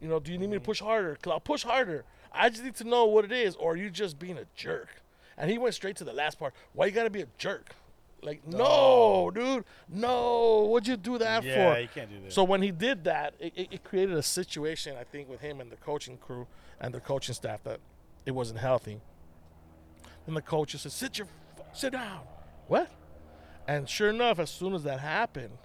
You 0.00 0.08
know, 0.08 0.18
do 0.18 0.32
you 0.32 0.38
need 0.38 0.48
me 0.48 0.54
to 0.54 0.58
mm-hmm. 0.58 0.66
push 0.66 0.80
harder? 0.80 1.16
Cause 1.22 1.30
I'll 1.30 1.38
push 1.38 1.62
harder. 1.62 2.04
I 2.32 2.48
just 2.48 2.64
need 2.64 2.74
to 2.76 2.84
know 2.84 3.04
what 3.04 3.24
it 3.24 3.30
is, 3.30 3.54
or 3.54 3.74
are 3.74 3.76
you 3.76 3.88
just 3.88 4.18
being 4.18 4.36
a 4.36 4.46
jerk? 4.56 4.88
And 5.38 5.48
he 5.48 5.58
went 5.58 5.76
straight 5.76 5.94
to 5.96 6.04
the 6.04 6.12
last 6.12 6.40
part. 6.40 6.54
Why 6.72 6.86
you 6.86 6.92
gotta 6.92 7.08
be 7.08 7.20
a 7.20 7.28
jerk? 7.38 7.70
Like, 8.20 8.44
no, 8.48 9.30
dude, 9.32 9.64
no. 9.88 10.64
What'd 10.64 10.88
you 10.88 10.96
do 10.96 11.16
that 11.18 11.42
for? 11.42 11.48
Yeah. 11.48 11.74
for? 11.74 11.80
You 11.80 11.88
can't 11.94 12.10
do 12.10 12.16
that. 12.24 12.32
So 12.32 12.42
when 12.42 12.62
he 12.62 12.72
did 12.72 13.04
that, 13.04 13.34
it, 13.38 13.52
it, 13.54 13.68
it 13.70 13.84
created 13.84 14.16
a 14.16 14.22
situation, 14.24 14.96
I 14.98 15.04
think, 15.04 15.28
with 15.28 15.40
him 15.40 15.60
and 15.60 15.70
the 15.70 15.76
coaching 15.76 16.16
crew 16.16 16.48
and 16.80 16.92
the 16.92 17.00
coaching 17.00 17.34
staff 17.34 17.62
that 17.62 17.78
it 18.24 18.32
wasn't 18.32 18.58
healthy. 18.58 19.00
And 20.26 20.36
the 20.36 20.42
coach 20.42 20.72
just 20.72 20.82
said, 20.82 20.90
"Sit 20.90 21.18
your, 21.18 21.28
f- 21.28 21.66
sit 21.72 21.92
down." 21.92 22.22
What? 22.66 22.90
And 23.68 23.88
sure 23.88 24.10
enough, 24.10 24.38
as 24.38 24.50
soon 24.50 24.74
as 24.74 24.84
that 24.84 25.00
happened, 25.00 25.58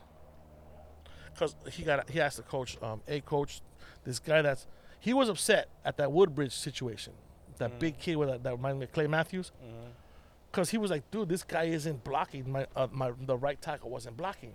because 1.34 1.56
he 1.72 1.84
got 1.84 2.10
he 2.10 2.20
asked 2.20 2.38
the 2.38 2.44
coach, 2.44 2.78
um, 2.82 3.02
"Hey, 3.08 3.22
coach, 3.22 3.62
this 4.04 4.20
guy 4.20 4.42
that's 4.42 4.68
he 5.00 5.14
was 5.14 5.30
upset 5.30 5.70
at 5.86 5.98
that 5.98 6.12
Woodbridge 6.12 6.54
situation, 6.54 7.14
that 7.58 7.80
big 7.80 7.98
kid 8.00 8.16
with 8.18 8.30
that, 8.30 8.44
that 8.44 8.52
reminded 8.52 8.80
me 8.80 8.84
of 8.86 8.92
Clay 8.92 9.08
Matthews." 9.08 9.52
Because 10.52 10.70
he 10.70 10.78
was 10.78 10.92
like, 10.92 11.10
dude, 11.12 11.30
this 11.30 11.44
guy 11.44 11.64
isn't 11.64 12.04
blocking. 12.04 12.52
My, 12.52 12.68
uh, 12.76 12.88
my 12.92 13.14
the 13.26 13.38
right 13.38 13.62
tackle 13.62 13.90
wasn't 13.90 14.18
blocking. 14.18 14.54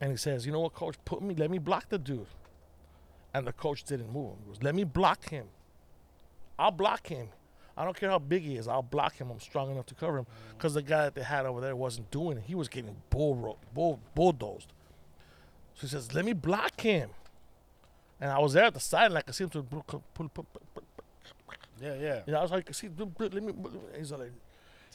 And 0.00 0.12
he 0.12 0.16
says, 0.16 0.46
you 0.46 0.52
know 0.52 0.60
what, 0.60 0.74
coach, 0.74 0.94
put 1.04 1.22
me, 1.22 1.34
let 1.34 1.50
me 1.50 1.58
block 1.58 1.88
the 1.88 1.98
dude. 1.98 2.26
And 3.34 3.46
the 3.46 3.52
coach 3.52 3.82
didn't 3.82 4.12
move 4.12 4.32
him. 4.32 4.36
He 4.44 4.50
goes, 4.50 4.62
let 4.62 4.74
me 4.74 4.84
block 4.84 5.28
him. 5.28 5.46
I'll 6.58 6.70
block 6.70 7.08
him. 7.08 7.28
I 7.76 7.84
don't 7.84 7.96
care 7.98 8.08
how 8.10 8.18
big 8.18 8.42
he 8.42 8.56
is. 8.56 8.68
I'll 8.68 8.82
block 8.82 9.16
him. 9.16 9.30
I'm 9.30 9.40
strong 9.40 9.70
enough 9.70 9.86
to 9.86 9.94
cover 9.94 10.18
him. 10.18 10.26
Because 10.56 10.74
the 10.74 10.82
guy 10.82 11.04
that 11.04 11.14
they 11.14 11.22
had 11.22 11.44
over 11.44 11.60
there 11.60 11.76
wasn't 11.76 12.10
doing 12.10 12.38
it. 12.38 12.44
He 12.46 12.54
was 12.54 12.68
getting 12.68 12.96
bull 13.10 13.34
ro- 13.34 13.58
bull 13.74 14.00
bulldozed. 14.14 14.72
So 15.74 15.82
he 15.82 15.88
says, 15.88 16.14
let 16.14 16.24
me 16.24 16.32
block 16.32 16.80
him. 16.80 17.10
And 18.20 18.30
I 18.30 18.38
was 18.38 18.54
there 18.54 18.64
at 18.64 18.72
the 18.74 18.80
side, 18.80 19.12
like 19.12 19.28
I 19.28 19.32
see 19.32 19.44
him 19.44 19.50
to 19.50 19.66
yeah. 21.78 21.94
Yeah. 21.94 22.22
you 22.26 22.32
know, 22.32 22.38
I 22.38 22.42
was 22.42 22.50
like, 22.50 22.72
see, 22.74 22.88
let 22.96 23.34
me. 23.42 23.52
He's 23.98 24.10
like, 24.10 24.32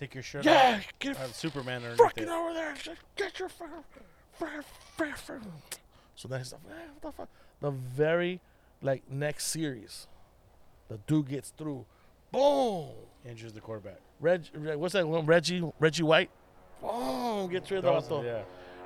Take 0.01 0.15
your 0.15 0.23
shirt 0.23 0.45
yeah, 0.45 0.77
off. 0.79 0.87
get 0.97 1.15
Have 1.17 1.35
Superman 1.35 1.83
underneath 1.83 1.99
fucking 1.99 2.27
over 2.27 2.53
there. 2.55 2.73
Get 3.15 3.37
your 3.37 3.49
fucking. 3.49 3.83
fucking- 4.33 4.63
fucking- 4.97 5.13
fucking." 5.13 5.51
So 6.15 6.27
then 6.27 6.39
he's 6.39 6.51
like, 6.53 6.61
"Eh, 6.71 6.73
what 6.99 7.01
the 7.01 7.17
fuck? 7.17 7.29
The 7.59 7.69
very, 7.69 8.41
like, 8.81 9.07
next 9.11 9.45
series, 9.49 10.07
the 10.87 10.97
dude 11.05 11.29
gets 11.29 11.51
through. 11.51 11.85
Boom! 12.31 12.89
Injures 13.25 13.53
the 13.53 13.61
quarterback. 13.61 13.99
Reg, 14.19 14.45
what's 14.53 14.93
that 14.93 15.07
one? 15.07 15.25
Reggie, 15.25 15.69
Reggie 15.79 16.03
White. 16.03 16.29
Boom! 16.81 17.49
Gets 17.49 17.69
rid 17.71 17.85
of 17.85 18.07
the 18.09 18.21
yeah. 18.21 18.41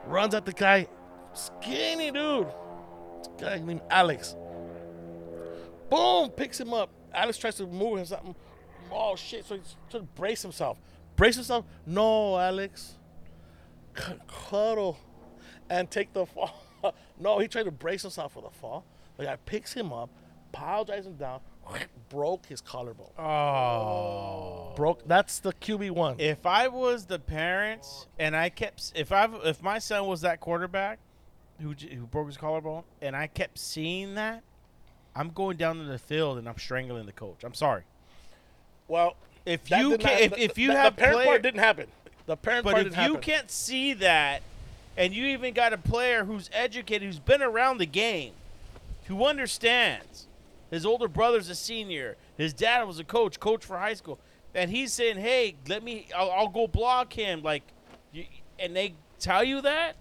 Runs 0.07 0.34
at 0.34 0.45
the 0.45 0.51
guy. 0.53 0.88
Skinny 1.34 2.11
dude. 2.11 2.47
Guy 3.39 3.59
named 3.59 3.81
Alex. 3.89 4.35
Boom! 5.89 6.30
Picks 6.31 6.59
him 6.59 6.73
up. 6.73 6.89
Alex 7.13 7.38
tries 7.38 7.55
to 7.55 7.65
move 7.67 7.99
him 7.99 8.05
something. 8.05 8.35
Oh 8.91 9.15
shit! 9.15 9.45
So 9.45 9.55
he's 9.55 9.76
trying 9.89 10.03
to 10.03 10.09
brace 10.15 10.41
himself. 10.41 10.77
Brace 11.15 11.35
himself. 11.35 11.65
No, 11.85 12.38
Alex. 12.38 12.95
C- 13.97 14.13
cuddle 14.27 14.97
and 15.69 15.89
take 15.89 16.13
the 16.13 16.26
fall. 16.26 16.53
no, 17.19 17.39
he 17.39 17.47
tried 17.47 17.63
to 17.63 17.72
brace 17.72 18.01
himself 18.01 18.34
for 18.34 18.41
the 18.41 18.49
fall. 18.49 18.84
The 19.17 19.23
guy 19.26 19.38
picks 19.45 19.73
him 19.73 19.93
up, 19.93 20.09
piles 20.51 20.89
him 20.89 21.15
down, 21.15 21.39
broke 22.10 22.46
his 22.46 22.62
collarbone. 22.62 23.10
Oh. 23.18 24.74
Broke. 24.76 25.08
That's 25.08 25.40
the 25.40 25.54
QB 25.54 25.92
one. 25.92 26.16
If 26.20 26.46
I 26.46 26.68
was 26.68 27.06
the 27.06 27.20
parents 27.20 28.08
and 28.20 28.36
I 28.36 28.50
kept, 28.50 28.92
if 28.96 29.12
I, 29.12 29.28
if 29.44 29.62
my 29.64 29.80
son 29.80 30.06
was 30.08 30.22
that 30.22 30.40
quarterback 30.40 31.00
who 31.62 31.74
who 31.74 32.06
broke 32.06 32.28
his 32.28 32.38
collarbone, 32.38 32.84
and 33.02 33.16
I 33.16 33.28
kept 33.28 33.58
seeing 33.58 34.16
that, 34.16 34.44
I'm 35.16 35.30
going 35.30 35.58
down 35.58 35.78
to 35.78 35.86
the 35.86 35.98
field 35.98 36.38
and 36.38 36.48
I'm 36.50 36.58
strangling 36.58 37.06
the 37.06 37.12
coach. 37.14 37.44
I'm 37.44 37.54
sorry. 37.54 37.84
well, 38.88 39.16
If 39.46 39.70
you 39.72 39.98
can, 39.98 40.12
not- 40.12 40.22
if, 40.22 40.32
the- 40.34 40.44
if 40.44 40.58
you 40.58 40.68
the, 40.70 40.78
have 40.78 40.96
the 40.96 41.02
parent 41.02 41.16
player- 41.18 41.28
part 41.28 41.42
didn't 41.42 41.60
happen. 41.62 41.88
The 42.26 42.36
parent 42.36 42.64
But 42.66 42.74
part 42.74 42.86
if 42.88 42.92
didn't 42.94 43.04
you 43.06 43.14
happen. 43.14 43.22
can't 43.22 43.52
see 43.52 43.94
that, 43.94 44.42
and 44.98 45.14
you 45.14 45.26
even 45.28 45.54
got 45.54 45.74
a 45.74 45.78
player 45.78 46.26
who's 46.26 46.50
educated, 46.52 47.04
who's 47.04 47.20
been 47.20 47.42
around 47.44 47.78
the 47.78 47.86
game, 47.86 48.34
who 49.06 49.24
understands, 49.26 50.26
his 50.72 50.86
older 50.86 51.08
brother's 51.08 51.50
a 51.50 51.56
senior, 51.56 52.18
his 52.38 52.54
dad 52.54 52.84
was 52.84 53.00
a 53.00 53.04
coach, 53.04 53.40
coach 53.40 53.64
for 53.66 53.78
high 53.78 53.94
school, 53.94 54.20
and 54.54 54.70
he's 54.72 54.94
saying, 54.94 55.18
"Hey, 55.18 55.56
let 55.68 55.84
me, 55.84 56.08
I'll, 56.16 56.32
I'll 56.32 56.50
go 56.50 56.68
block 56.68 57.14
him," 57.14 57.42
like, 57.44 57.64
you, 58.12 58.26
and 58.60 58.76
they 58.76 58.96
tell 59.20 59.44
you 59.44 59.62
that, 59.62 59.96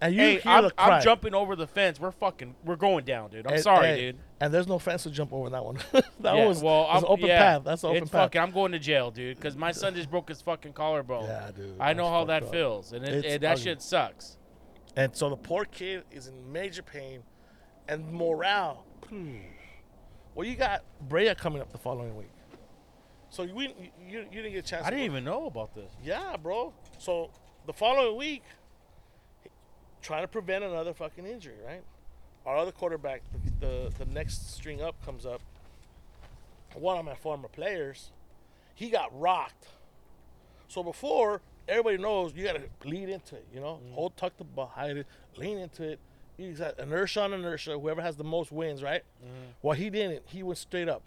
and 0.00 0.14
you 0.14 0.20
hey, 0.20 0.40
I'm. 0.44 0.70
I'm 0.76 1.02
jumping 1.02 1.34
over 1.34 1.56
the 1.56 1.66
fence. 1.66 1.98
We're 2.00 2.10
fucking, 2.10 2.54
we're 2.64 2.76
going 2.76 3.04
down, 3.04 3.30
dude. 3.30 3.46
I'm 3.46 3.54
And- 3.54 3.62
sorry, 3.62 3.88
and- 3.90 3.98
dude. 3.98 4.16
And 4.40 4.52
there's 4.52 4.66
no 4.68 4.78
fence 4.78 5.04
to 5.04 5.10
jump 5.10 5.32
over 5.32 5.48
that 5.50 5.64
one. 5.64 5.78
that 5.92 6.04
Yeah, 6.36 6.44
was 6.46 6.62
well, 6.62 6.80
was 6.82 6.88
I'm, 6.90 7.04
an 7.04 7.04
open 7.08 7.26
yeah, 7.28 7.38
path. 7.38 7.64
That's 7.64 7.82
an 7.82 7.90
open 7.90 8.02
it's 8.02 8.10
path. 8.10 8.24
fucking. 8.24 8.40
I'm 8.42 8.50
going 8.50 8.72
to 8.72 8.78
jail, 8.78 9.10
dude, 9.10 9.36
because 9.36 9.56
my 9.56 9.72
son 9.72 9.94
just 9.94 10.10
broke 10.10 10.28
his 10.28 10.42
fucking 10.42 10.74
collarbone. 10.74 11.24
Yeah, 11.24 11.50
dude. 11.56 11.76
I 11.80 11.94
know 11.94 12.10
how 12.10 12.26
that 12.26 12.42
up. 12.42 12.50
feels, 12.50 12.92
and, 12.92 13.06
it, 13.06 13.24
and 13.24 13.42
that 13.42 13.52
ugly. 13.52 13.62
shit 13.64 13.80
sucks. 13.80 14.36
And 14.96 15.16
so 15.16 15.30
the 15.30 15.36
poor 15.36 15.64
kid 15.64 16.02
is 16.10 16.26
in 16.26 16.52
major 16.52 16.82
pain, 16.82 17.22
and 17.88 18.12
morale. 18.12 18.84
Hmm. 19.08 19.36
Well, 20.34 20.46
you 20.46 20.56
got 20.56 20.82
Brea 21.08 21.34
coming 21.34 21.62
up 21.62 21.70
the 21.70 21.78
following 21.78 22.16
week, 22.16 22.32
so 23.30 23.42
you 23.42 23.60
you, 23.60 23.68
you, 24.08 24.18
you 24.32 24.42
didn't 24.42 24.52
get 24.52 24.64
a 24.64 24.68
chance. 24.68 24.86
I 24.86 24.90
didn't 24.90 25.04
even 25.04 25.24
know 25.24 25.46
about 25.46 25.74
this. 25.74 25.92
Yeah, 26.02 26.36
bro. 26.36 26.72
So 26.98 27.30
the 27.66 27.72
following 27.72 28.16
week, 28.16 28.42
trying 30.02 30.22
to 30.22 30.28
prevent 30.28 30.64
another 30.64 30.92
fucking 30.92 31.26
injury, 31.26 31.54
right? 31.64 31.82
Our 32.46 32.56
other 32.56 32.72
quarterback, 32.72 33.22
the, 33.60 33.66
the 33.66 34.04
the 34.04 34.10
next 34.12 34.54
string 34.54 34.82
up 34.82 35.02
comes 35.04 35.24
up. 35.24 35.40
One 36.74 36.98
of 36.98 37.04
my 37.04 37.14
former 37.14 37.48
players, 37.48 38.10
he 38.74 38.90
got 38.90 39.18
rocked. 39.18 39.68
So 40.66 40.82
before 40.82 41.40
everybody 41.68 41.98
knows, 41.98 42.32
you 42.34 42.44
gotta 42.44 42.64
lean 42.84 43.08
into 43.08 43.36
it. 43.36 43.46
You 43.54 43.60
know, 43.60 43.74
mm-hmm. 43.82 43.94
hold 43.94 44.16
tuck 44.16 44.36
the 44.36 44.44
behind 44.44 44.98
it, 44.98 45.06
lean 45.36 45.58
into 45.58 45.84
it, 45.84 46.00
He's 46.36 46.60
at 46.60 46.78
inertia 46.78 47.22
on 47.22 47.32
inertia. 47.32 47.78
Whoever 47.78 48.02
has 48.02 48.16
the 48.16 48.24
most 48.24 48.50
wins, 48.50 48.82
right? 48.82 49.02
Mm-hmm. 49.24 49.50
Well, 49.62 49.76
he 49.76 49.90
didn't. 49.90 50.22
He 50.26 50.42
went 50.42 50.58
straight 50.58 50.88
up. 50.88 51.02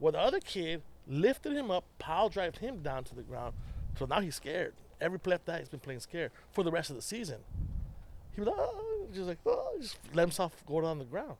Well, 0.00 0.12
the 0.12 0.18
other 0.18 0.40
kid 0.40 0.82
lifted 1.06 1.52
him 1.52 1.70
up, 1.70 1.84
power 1.98 2.28
drived 2.28 2.58
him 2.58 2.82
down 2.82 3.04
to 3.04 3.14
the 3.14 3.22
ground. 3.22 3.54
So 3.98 4.06
now 4.06 4.20
he's 4.20 4.36
scared. 4.36 4.74
Every 5.00 5.18
play 5.18 5.34
after 5.34 5.52
that, 5.52 5.60
he's 5.60 5.68
been 5.68 5.80
playing 5.80 6.00
scared 6.00 6.30
for 6.52 6.64
the 6.64 6.70
rest 6.70 6.90
of 6.90 6.96
the 6.96 7.02
season. 7.02 7.38
He 8.32 8.40
was 8.40 8.48
like, 8.48 8.56
oh, 8.58 9.06
just 9.12 9.28
like, 9.28 9.38
oh, 9.46 9.76
just 9.80 9.98
let 10.14 10.22
himself 10.22 10.62
go 10.66 10.80
down 10.80 10.98
the 10.98 11.04
ground. 11.04 11.36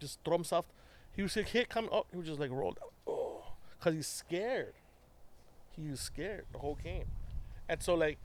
Just 0.00 0.18
throw 0.24 0.34
himself. 0.34 0.66
He 1.14 1.22
was 1.22 1.34
hit, 1.34 1.48
hit 1.48 1.68
coming 1.68 1.90
up. 1.92 2.06
He 2.10 2.18
was 2.18 2.26
just 2.26 2.40
like 2.40 2.50
roll 2.50 2.72
down. 2.72 2.88
Oh, 3.06 3.42
because 3.78 3.94
he's 3.94 4.06
scared. 4.06 4.74
He 5.70 5.90
was 5.90 6.00
scared 6.00 6.44
the 6.52 6.58
whole 6.58 6.78
game. 6.82 7.06
And 7.68 7.82
so, 7.82 7.94
like, 7.94 8.18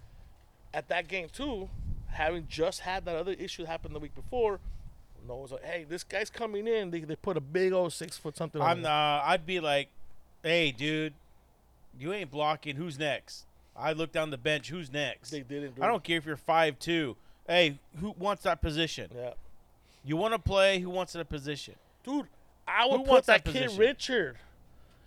at 0.73 0.88
that 0.90 1.07
game, 1.07 1.27
too, 1.31 1.69
having 2.14 2.48
just 2.49 2.81
had 2.81 3.06
that 3.06 3.15
other 3.15 3.34
issue 3.34 3.65
happen 3.65 3.94
the 3.94 3.99
week 3.99 4.15
before, 4.15 4.60
Noah's 5.27 5.52
like, 5.52 5.64
hey, 5.64 5.85
this 5.88 6.03
guy's 6.03 6.30
coming 6.30 6.68
in. 6.68 6.91
They, 6.91 7.02
they 7.02 7.15
put 7.15 7.38
a 7.38 7.41
big 7.41 7.72
old 7.73 7.94
six 7.94 8.18
foot 8.18 8.35
something 8.38 8.61
on 8.61 8.69
I'm 8.69 8.80
him. 8.80 8.85
uh, 8.85 9.22
I'd 9.23 9.45
be 9.45 9.60
like, 9.60 9.90
hey, 10.44 10.72
dude, 10.72 11.14
you 11.98 12.14
ain't 12.14 12.31
blocking. 12.31 12.76
Who's 12.76 12.99
next? 12.99 13.45
I 13.76 13.94
look 13.94 14.11
down 14.11 14.30
the 14.30 14.38
bench. 14.38 14.69
Who's 14.69 14.91
next? 14.91 15.30
They 15.31 15.41
didn't 15.41 15.76
do 15.76 15.84
I 15.84 15.88
don't 15.88 16.03
care 16.03 16.18
if 16.18 16.26
you're 16.26 16.35
five 16.38 16.77
two. 16.80 17.15
Hey, 17.48 17.80
who 17.99 18.14
wants 18.18 18.44
that 18.44 18.61
position? 18.61 19.10
Yeah. 19.15 19.34
You 20.06 20.18
want 20.18 20.34
to 20.34 20.40
play? 20.40 20.80
Who 20.80 20.90
wants 20.90 21.14
that 21.14 21.30
position? 21.30 21.76
Dude, 22.03 22.27
I 22.68 22.84
Who 22.84 22.90
would 22.91 22.98
put 23.02 23.07
wants 23.07 23.27
that, 23.27 23.45
that 23.45 23.52
kid? 23.52 23.72
Richard. 23.77 24.38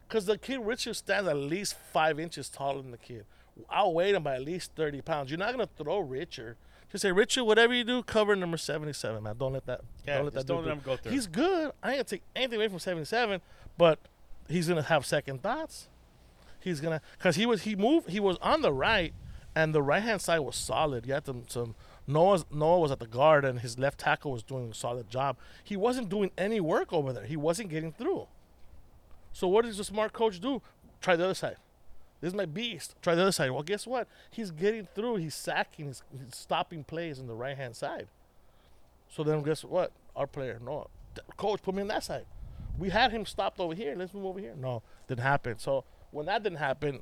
Because 0.08 0.26
the 0.26 0.38
kid 0.38 0.60
Richard 0.60 0.94
stands 0.94 1.28
at 1.28 1.36
least 1.36 1.76
five 1.92 2.18
inches 2.18 2.48
taller 2.48 2.80
than 2.82 2.90
the 2.90 2.96
kid. 2.96 3.24
I'll 3.70 3.92
weigh 3.94 4.12
him 4.14 4.22
by 4.22 4.36
at 4.36 4.42
least 4.42 4.72
30 4.76 5.00
pounds. 5.02 5.30
You're 5.30 5.38
not 5.38 5.54
going 5.54 5.66
to 5.66 5.82
throw 5.82 5.98
Richard. 5.98 6.56
Just 6.90 7.02
say, 7.02 7.12
Richard, 7.12 7.44
whatever 7.44 7.74
you 7.74 7.84
do, 7.84 8.02
cover 8.02 8.36
number 8.36 8.56
77, 8.56 9.22
man. 9.22 9.36
Don't 9.36 9.52
let 9.52 9.66
that, 9.66 9.80
Yeah, 10.06 10.16
don't 10.16 10.24
let 10.24 10.34
that 10.34 10.46
don't 10.46 10.64
let 10.64 10.72
him 10.72 10.82
go 10.84 10.96
through. 10.96 11.12
He's 11.12 11.26
good. 11.26 11.72
I 11.82 11.94
ain't 11.94 12.06
to 12.06 12.16
take 12.16 12.22
anything 12.34 12.58
away 12.58 12.68
from 12.68 12.78
77, 12.78 13.40
but 13.76 13.98
he's 14.48 14.68
to 14.68 14.82
have 14.82 15.04
second 15.04 15.42
thoughts. 15.42 15.88
He's 16.60 16.80
to, 16.80 17.00
because 17.18 17.36
he 17.36 17.46
was, 17.46 17.62
he 17.62 17.74
moved, 17.76 18.10
he 18.10 18.20
was 18.20 18.36
on 18.40 18.62
the 18.62 18.72
right, 18.72 19.12
and 19.54 19.74
the 19.74 19.82
right 19.82 20.02
hand 20.02 20.20
side 20.20 20.40
was 20.40 20.56
solid. 20.56 21.06
You 21.06 21.14
had 21.14 21.26
some, 21.26 21.44
some 21.48 21.74
Noah's, 22.06 22.44
Noah 22.50 22.78
was 22.78 22.90
at 22.92 22.98
the 23.00 23.06
guard, 23.06 23.44
and 23.44 23.60
his 23.60 23.78
left 23.78 23.98
tackle 23.98 24.32
was 24.32 24.42
doing 24.42 24.70
a 24.70 24.74
solid 24.74 25.10
job. 25.10 25.36
He 25.64 25.76
wasn't 25.76 26.08
doing 26.08 26.30
any 26.38 26.60
work 26.60 26.92
over 26.92 27.12
there. 27.12 27.24
He 27.24 27.36
wasn't 27.36 27.70
getting 27.70 27.92
through. 27.92 28.28
So 29.32 29.48
what 29.48 29.64
does 29.64 29.78
a 29.78 29.84
smart 29.84 30.12
coach 30.12 30.40
do? 30.40 30.62
Try 31.00 31.16
the 31.16 31.24
other 31.24 31.34
side. 31.34 31.56
This 32.20 32.28
is 32.28 32.34
my 32.34 32.46
beast. 32.46 32.94
Try 33.02 33.14
the 33.14 33.22
other 33.22 33.32
side. 33.32 33.50
Well, 33.50 33.62
guess 33.62 33.86
what? 33.86 34.08
He's 34.30 34.50
getting 34.50 34.88
through. 34.94 35.16
He's 35.16 35.34
sacking. 35.34 35.86
He's, 35.86 36.02
he's 36.10 36.34
stopping 36.34 36.84
plays 36.84 37.18
on 37.18 37.26
the 37.26 37.34
right 37.34 37.56
hand 37.56 37.76
side. 37.76 38.08
So 39.08 39.22
then 39.22 39.42
guess 39.42 39.64
what? 39.64 39.92
Our 40.14 40.26
player, 40.26 40.58
no, 40.64 40.88
coach, 41.36 41.62
put 41.62 41.74
me 41.74 41.82
on 41.82 41.88
that 41.88 42.04
side. 42.04 42.24
We 42.78 42.90
had 42.90 43.12
him 43.12 43.26
stopped 43.26 43.60
over 43.60 43.74
here. 43.74 43.94
Let's 43.96 44.14
move 44.14 44.26
over 44.26 44.40
here. 44.40 44.54
No, 44.58 44.82
didn't 45.08 45.22
happen. 45.22 45.58
So 45.58 45.84
when 46.10 46.26
that 46.26 46.42
didn't 46.42 46.58
happen, 46.58 47.00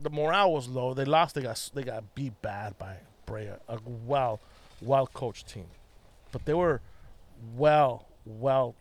the 0.00 0.10
morale 0.10 0.52
was 0.52 0.68
low. 0.68 0.94
They 0.94 1.04
lost. 1.04 1.34
They 1.34 1.42
got 1.42 1.70
they 1.74 1.82
got 1.82 2.14
beat 2.14 2.40
bad 2.42 2.78
by 2.78 2.96
Brea, 3.26 3.50
a 3.68 3.78
well, 4.06 4.40
well 4.80 5.06
coached 5.06 5.48
team, 5.48 5.66
but 6.32 6.44
they 6.44 6.54
were 6.54 6.80
well, 7.56 8.06
well 8.24 8.74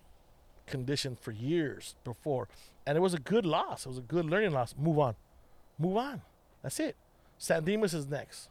conditioned 0.68 1.20
for 1.20 1.32
years 1.32 1.96
before, 2.04 2.48
and 2.86 2.98
it 2.98 3.02
was 3.02 3.14
a 3.14 3.20
good 3.20 3.46
loss. 3.46 3.86
It 3.86 3.90
was 3.90 3.98
a 3.98 4.02
good 4.02 4.26
learning 4.26 4.52
loss. 4.52 4.76
Move 4.78 5.00
on, 5.00 5.16
move 5.80 5.98
on. 5.98 6.22
That's 6.62 6.80
it. 6.80 6.96
San 7.38 7.64
Dimas 7.64 7.94
is 7.94 8.08
next. 8.08 8.50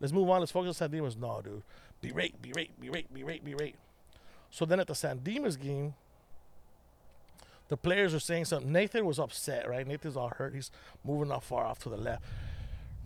Let's 0.00 0.12
move 0.12 0.28
on. 0.28 0.40
Let's 0.40 0.52
focus 0.52 0.68
on 0.68 0.74
San 0.74 0.90
Dimas. 0.90 1.16
No, 1.16 1.40
dude. 1.42 1.62
Berate, 2.02 2.34
berate, 2.42 2.72
berate, 2.80 3.06
berate, 3.14 3.44
berate. 3.44 3.76
So 4.50 4.64
then 4.64 4.80
at 4.80 4.88
the 4.88 4.94
San 4.94 5.18
Dimas 5.18 5.56
game, 5.56 5.94
the 7.68 7.76
players 7.76 8.12
are 8.12 8.20
saying 8.20 8.46
something. 8.46 8.70
Nathan 8.72 9.06
was 9.06 9.18
upset, 9.18 9.68
right? 9.68 9.86
Nathan's 9.86 10.16
all 10.16 10.28
hurt. 10.28 10.54
He's 10.54 10.70
moving 11.04 11.30
off 11.30 11.46
far 11.46 11.64
off 11.64 11.78
to 11.80 11.88
the 11.88 11.96
left. 11.96 12.22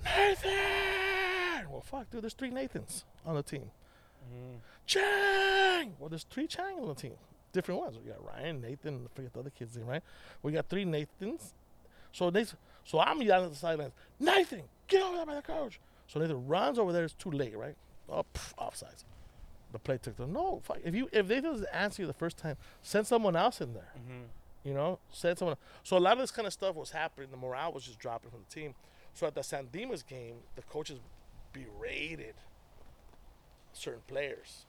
Nathan! 0.05 1.71
Well, 1.71 1.83
fuck, 1.83 2.11
dude. 2.11 2.23
There's 2.23 2.35
three 2.35 2.51
Nathans 2.51 3.05
on 3.25 3.37
the 3.37 3.43
team. 3.43 3.71
Mm-hmm. 4.33 4.57
Chang! 4.87 5.95
Well, 5.99 6.09
there's 6.09 6.25
three 6.25 6.47
Chang 6.47 6.79
on 6.81 6.89
the 6.89 6.95
team. 6.95 7.15
Different 7.53 7.81
ones. 7.81 7.99
We 8.03 8.11
got 8.11 8.25
Ryan, 8.25 8.61
Nathan, 8.61 9.07
I 9.07 9.15
forget 9.15 9.33
the 9.33 9.41
other 9.41 9.51
kid's 9.51 9.77
name, 9.77 9.87
right? 9.87 10.03
We 10.43 10.53
got 10.53 10.69
three 10.69 10.85
Nathans. 10.85 11.55
So 12.13 12.31
Nathan, 12.31 12.59
so 12.87 13.01
I'm 13.01 13.21
yelling 13.21 13.47
at 13.47 13.53
the 13.53 13.59
sidelines, 13.59 13.93
Nathan, 14.21 14.63
get 14.87 15.03
over 15.03 15.17
there 15.17 15.27
by 15.27 15.35
the 15.35 15.43
coach. 15.43 15.81
So 16.07 16.21
Nathan 16.21 16.47
runs 16.47 16.79
over 16.79 16.93
there. 16.93 17.05
It's 17.05 17.15
too 17.15 17.33
late, 17.33 17.57
right? 17.57 17.75
Oh, 18.09 18.25
pff, 18.33 18.55
offsides. 18.55 19.05
The 19.73 19.81
play 19.81 19.99
took 19.99 20.17
the 20.17 20.27
no. 20.27 20.61
Fuck. 20.63 20.79
If 20.85 20.95
you 20.95 21.09
if 21.13 21.27
they 21.27 21.41
doesn't 21.41 21.67
answer 21.73 22.03
you 22.03 22.07
the 22.07 22.15
first 22.15 22.39
time, 22.39 22.57
send 22.83 23.09
someone 23.09 23.35
else 23.35 23.61
in 23.61 23.75
there. 23.75 23.93
Mm-hmm. 23.99 24.69
You 24.69 24.75
know, 24.75 25.01
send 25.11 25.37
someone. 25.37 25.57
So 25.83 25.97
a 25.97 25.99
lot 25.99 26.13
of 26.13 26.21
this 26.21 26.31
kind 26.31 26.47
of 26.47 26.53
stuff 26.53 26.77
was 26.77 26.91
happening. 26.91 27.31
The 27.33 27.37
morale 27.37 27.73
was 27.73 27.85
just 27.85 27.99
dropping 27.99 28.31
from 28.31 28.41
the 28.49 28.55
team. 28.55 28.75
So 29.15 29.27
at 29.27 29.35
the 29.35 29.43
San 29.43 29.67
Dimas 29.73 30.05
game, 30.05 30.37
the 30.55 30.63
coaches 30.63 31.01
berated 31.53 32.35
certain 33.73 34.03
players, 34.07 34.67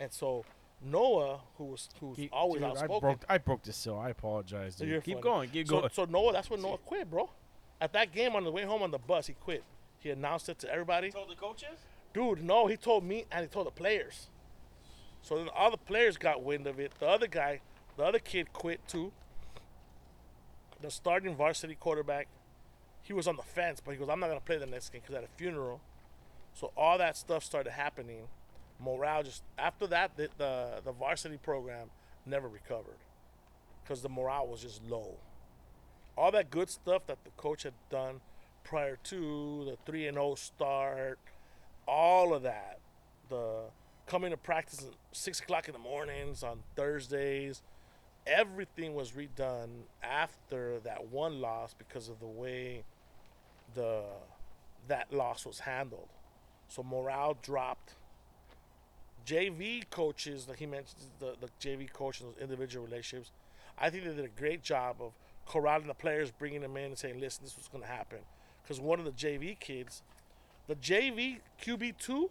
and 0.00 0.12
so 0.12 0.44
Noah, 0.84 1.40
who 1.56 1.64
was 1.64 1.88
who's 2.00 2.16
Keep- 2.16 2.32
always 2.32 2.60
dude, 2.60 2.68
I 2.68 2.70
outspoken, 2.70 3.00
broke, 3.00 3.24
I 3.28 3.38
broke 3.38 3.62
the 3.62 3.72
seal. 3.72 3.96
I 3.96 4.10
apologize, 4.10 4.76
dude. 4.76 4.88
you're 4.88 5.00
keep 5.00 5.14
funny. 5.14 5.22
going. 5.22 5.50
Keep 5.50 5.68
so, 5.68 5.80
going. 5.80 5.90
So 5.92 6.04
Noah, 6.04 6.32
that's 6.32 6.50
when 6.50 6.62
Noah 6.62 6.78
quit, 6.78 7.10
bro. 7.10 7.30
At 7.80 7.92
that 7.92 8.12
game 8.12 8.36
on 8.36 8.44
the 8.44 8.50
way 8.50 8.62
home 8.62 8.82
on 8.82 8.90
the 8.90 8.98
bus, 8.98 9.26
he 9.26 9.34
quit. 9.34 9.64
He 9.98 10.10
announced 10.10 10.48
it 10.48 10.58
to 10.60 10.70
everybody. 10.70 11.10
told 11.10 11.30
the 11.30 11.34
coaches? 11.34 11.78
Dude, 12.12 12.44
no, 12.44 12.66
he 12.66 12.76
told 12.76 13.04
me 13.04 13.24
and 13.32 13.42
he 13.42 13.48
told 13.48 13.66
the 13.66 13.72
players. 13.72 14.28
So 15.22 15.36
then 15.36 15.48
all 15.54 15.70
the 15.70 15.78
players 15.78 16.18
got 16.18 16.42
wind 16.42 16.66
of 16.66 16.78
it. 16.78 16.92
The 16.98 17.08
other 17.08 17.26
guy, 17.26 17.60
the 17.96 18.04
other 18.04 18.18
kid 18.18 18.52
quit 18.52 18.86
too. 18.86 19.12
The 20.82 20.90
starting 20.90 21.34
varsity 21.34 21.74
quarterback, 21.74 22.28
he 23.02 23.14
was 23.14 23.26
on 23.26 23.36
the 23.36 23.42
fence, 23.42 23.80
but 23.82 23.92
he 23.92 23.96
goes, 23.96 24.10
I'm 24.10 24.20
not 24.20 24.26
going 24.26 24.38
to 24.38 24.44
play 24.44 24.58
the 24.58 24.66
next 24.66 24.90
game 24.90 25.00
because 25.00 25.16
at 25.16 25.24
a 25.24 25.38
funeral. 25.38 25.80
So 26.52 26.72
all 26.76 26.98
that 26.98 27.16
stuff 27.16 27.42
started 27.42 27.72
happening. 27.72 28.28
Morale 28.84 29.22
just, 29.22 29.42
after 29.58 29.86
that, 29.88 30.16
the, 30.16 30.28
the, 30.38 30.80
the 30.84 30.92
varsity 30.92 31.38
program 31.38 31.88
never 32.26 32.48
recovered 32.48 32.98
because 33.82 34.02
the 34.02 34.08
morale 34.08 34.46
was 34.46 34.62
just 34.62 34.82
low. 34.88 35.16
All 36.16 36.30
that 36.30 36.50
good 36.50 36.70
stuff 36.70 37.06
that 37.06 37.24
the 37.24 37.30
coach 37.36 37.64
had 37.64 37.74
done 37.90 38.20
prior 38.62 38.96
to 39.04 39.64
the 39.64 39.76
3 39.84 40.08
and 40.08 40.16
0 40.16 40.34
start, 40.36 41.18
all 41.86 42.34
of 42.34 42.42
that, 42.42 42.78
the 43.28 43.64
coming 44.06 44.30
to 44.30 44.36
practice 44.36 44.80
at 44.80 44.94
six 45.12 45.40
o'clock 45.40 45.66
in 45.66 45.72
the 45.72 45.78
mornings 45.78 46.42
on 46.42 46.60
Thursdays, 46.76 47.62
everything 48.26 48.94
was 48.94 49.12
redone 49.12 49.84
after 50.02 50.78
that 50.80 51.08
one 51.08 51.40
loss 51.40 51.74
because 51.74 52.08
of 52.08 52.20
the 52.20 52.26
way 52.26 52.84
the 53.74 54.02
that 54.88 55.12
loss 55.12 55.46
was 55.46 55.60
handled. 55.60 56.08
So 56.68 56.82
morale 56.82 57.36
dropped. 57.40 57.94
JV 59.26 59.88
coaches, 59.90 60.46
like 60.48 60.58
he 60.58 60.66
mentioned, 60.66 61.00
the, 61.18 61.34
the 61.40 61.48
JV 61.60 61.92
coaches, 61.92 62.22
those 62.26 62.42
individual 62.42 62.84
relationships, 62.86 63.30
I 63.78 63.90
think 63.90 64.04
they 64.04 64.10
did 64.14 64.24
a 64.24 64.28
great 64.28 64.62
job 64.62 64.96
of 65.00 65.12
corralling 65.46 65.86
the 65.86 65.94
players, 65.94 66.30
bringing 66.30 66.60
them 66.60 66.76
in, 66.76 66.84
and 66.86 66.98
saying, 66.98 67.20
"Listen, 67.20 67.44
this 67.44 67.56
was 67.56 67.68
going 67.68 67.82
to 67.82 67.88
happen." 67.90 68.18
Because 68.62 68.80
one 68.80 68.98
of 68.98 69.04
the 69.04 69.10
JV 69.12 69.58
kids, 69.58 70.02
the 70.68 70.76
JV 70.76 71.38
QB 71.62 71.98
two, 71.98 72.30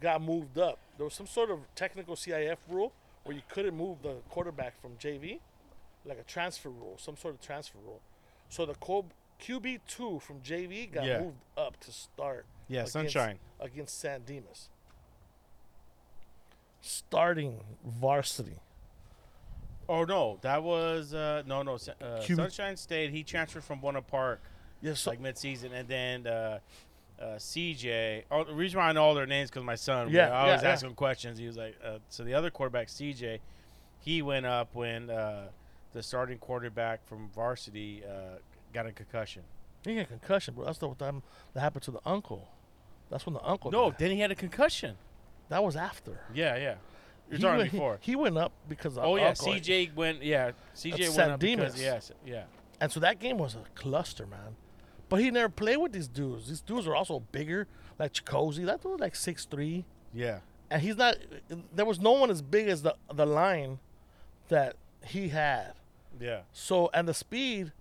got 0.00 0.22
moved 0.22 0.58
up. 0.58 0.78
There 0.96 1.04
was 1.04 1.14
some 1.14 1.26
sort 1.26 1.50
of 1.50 1.60
technical 1.74 2.16
CIF 2.16 2.56
rule 2.68 2.92
where 3.24 3.36
you 3.36 3.42
couldn't 3.48 3.76
move 3.76 3.98
the 4.02 4.16
quarterback 4.30 4.80
from 4.80 4.92
JV, 4.92 5.38
like 6.04 6.18
a 6.18 6.22
transfer 6.24 6.70
rule, 6.70 6.96
some 6.98 7.16
sort 7.16 7.34
of 7.34 7.40
transfer 7.40 7.78
rule. 7.84 8.00
So 8.48 8.64
the 8.64 8.74
QB 8.74 9.80
two 9.86 10.18
from 10.20 10.40
JV 10.40 10.90
got 10.90 11.04
Yeah. 11.04 11.20
moved 11.20 11.38
up 11.56 11.78
to 11.80 11.92
start. 11.92 12.46
Yeah, 12.68 12.80
against- 12.80 12.92
Sunshine. 12.94 13.38
against 13.60 13.98
San 13.98 14.22
Dimas. 14.24 14.70
Starting 16.80 17.60
varsity. 17.84 18.60
Oh 19.88 20.04
no, 20.04 20.38
that 20.42 20.62
was 20.62 21.14
uh, 21.14 21.42
no 21.46 21.62
no. 21.62 21.74
Uh, 21.74 22.20
Sunshine 22.20 22.76
State. 22.76 23.10
He 23.10 23.22
transferred 23.22 23.64
from 23.64 23.80
Buena 23.80 24.02
Park 24.02 24.40
Yes, 24.80 25.06
like 25.06 25.20
mid-season, 25.20 25.72
and 25.72 25.88
then 25.88 26.26
uh, 26.26 26.58
uh, 27.20 27.24
CJ. 27.36 28.24
Oh, 28.30 28.44
the 28.44 28.54
reason 28.54 28.78
why 28.78 28.88
I 28.88 28.92
know 28.92 29.02
all 29.02 29.14
their 29.14 29.26
names 29.26 29.50
because 29.50 29.64
my 29.64 29.74
son. 29.74 30.10
Yeah, 30.10 30.28
I 30.28 30.40
always 30.46 30.62
yeah, 30.62 30.70
ask 30.70 30.82
yeah. 30.82 30.88
him 30.88 30.94
questions. 30.94 31.38
He 31.38 31.46
was 31.46 31.56
like, 31.56 31.76
uh, 31.84 31.98
so 32.08 32.22
the 32.22 32.34
other 32.34 32.50
quarterback 32.50 32.88
CJ, 32.88 33.40
he 33.98 34.22
went 34.22 34.46
up 34.46 34.74
when 34.74 35.10
uh, 35.10 35.48
the 35.92 36.02
starting 36.02 36.38
quarterback 36.38 37.06
from 37.06 37.28
varsity 37.34 38.02
uh, 38.04 38.38
got 38.72 38.86
a 38.86 38.92
concussion. 38.92 39.42
he 39.84 39.96
got 39.96 40.08
concussion, 40.08 40.54
bro. 40.54 40.64
That's 40.64 40.78
the 40.78 40.94
time 40.94 41.22
that 41.54 41.60
happened 41.60 41.82
to 41.84 41.90
the 41.90 42.00
uncle. 42.06 42.48
That's 43.10 43.26
when 43.26 43.34
the 43.34 43.44
uncle. 43.44 43.72
No, 43.72 43.90
died. 43.90 43.98
then 43.98 44.10
he 44.12 44.20
had 44.20 44.30
a 44.30 44.36
concussion. 44.36 44.96
That 45.48 45.62
was 45.62 45.76
after. 45.76 46.20
Yeah, 46.34 46.56
yeah. 46.56 46.74
You're 47.30 47.36
He 47.36 47.42
talking 47.42 47.58
went, 47.58 47.72
before. 47.72 47.98
He, 48.00 48.12
he 48.12 48.16
went 48.16 48.38
up 48.38 48.52
because 48.68 48.96
of 48.96 49.04
oh 49.04 49.16
yeah. 49.16 49.32
CJ 49.32 49.94
went. 49.94 50.22
Yeah, 50.22 50.52
CJ 50.74 50.90
That's 50.90 51.00
went 51.02 51.12
San 51.12 51.30
up 51.32 51.40
because 51.40 51.56
Dimas. 51.74 51.80
yes, 51.82 52.12
yeah. 52.26 52.44
And 52.80 52.90
so 52.92 53.00
that 53.00 53.18
game 53.18 53.38
was 53.38 53.54
a 53.54 53.64
cluster, 53.74 54.26
man. 54.26 54.56
But 55.08 55.20
he 55.20 55.30
never 55.30 55.48
played 55.48 55.78
with 55.78 55.92
these 55.92 56.08
dudes. 56.08 56.48
These 56.48 56.60
dudes 56.60 56.86
are 56.86 56.94
also 56.94 57.20
bigger, 57.32 57.66
like 57.98 58.12
Chicozy. 58.12 58.64
That 58.66 58.82
dude 58.82 58.92
was 58.92 59.00
like 59.00 59.16
six 59.16 59.44
three. 59.44 59.84
Yeah. 60.14 60.38
and 60.70 60.80
he's 60.82 60.96
not. 60.96 61.16
There 61.74 61.84
was 61.86 62.00
no 62.00 62.12
one 62.12 62.30
as 62.30 62.40
big 62.42 62.68
as 62.68 62.82
the 62.82 62.94
the 63.12 63.26
line 63.26 63.78
that 64.48 64.76
he 65.04 65.28
had. 65.28 65.74
Yeah. 66.20 66.40
So 66.52 66.88
and 66.94 67.06
the 67.08 67.14
speed 67.14 67.72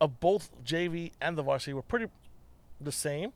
of 0.00 0.20
both 0.20 0.50
JV 0.64 1.12
and 1.20 1.36
the 1.38 1.42
varsity 1.42 1.72
were 1.72 1.82
pretty 1.82 2.06
the 2.80 2.92
same, 2.92 3.32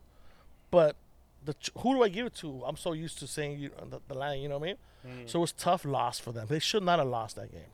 but 0.69 0.95
the 1.43 1.53
ch- 1.53 1.71
who 1.79 1.95
do 1.95 2.03
I 2.03 2.09
give 2.09 2.27
it 2.27 2.35
to? 2.35 2.63
I'm 2.65 2.77
so 2.77 2.93
used 2.93 3.19
to 3.19 3.27
saying 3.27 3.59
you 3.59 3.71
the, 3.89 3.99
the 4.07 4.13
line, 4.13 4.41
you 4.41 4.49
know 4.49 4.57
what 4.57 4.65
I 4.65 4.67
mean? 4.67 5.25
Mm. 5.25 5.29
So 5.29 5.39
it 5.39 5.41
was 5.41 5.51
tough 5.51 5.85
loss 5.85 6.19
for 6.19 6.31
them. 6.31 6.47
They 6.47 6.59
should 6.59 6.83
not 6.83 6.99
have 6.99 7.07
lost 7.07 7.35
that 7.35 7.51
game 7.51 7.71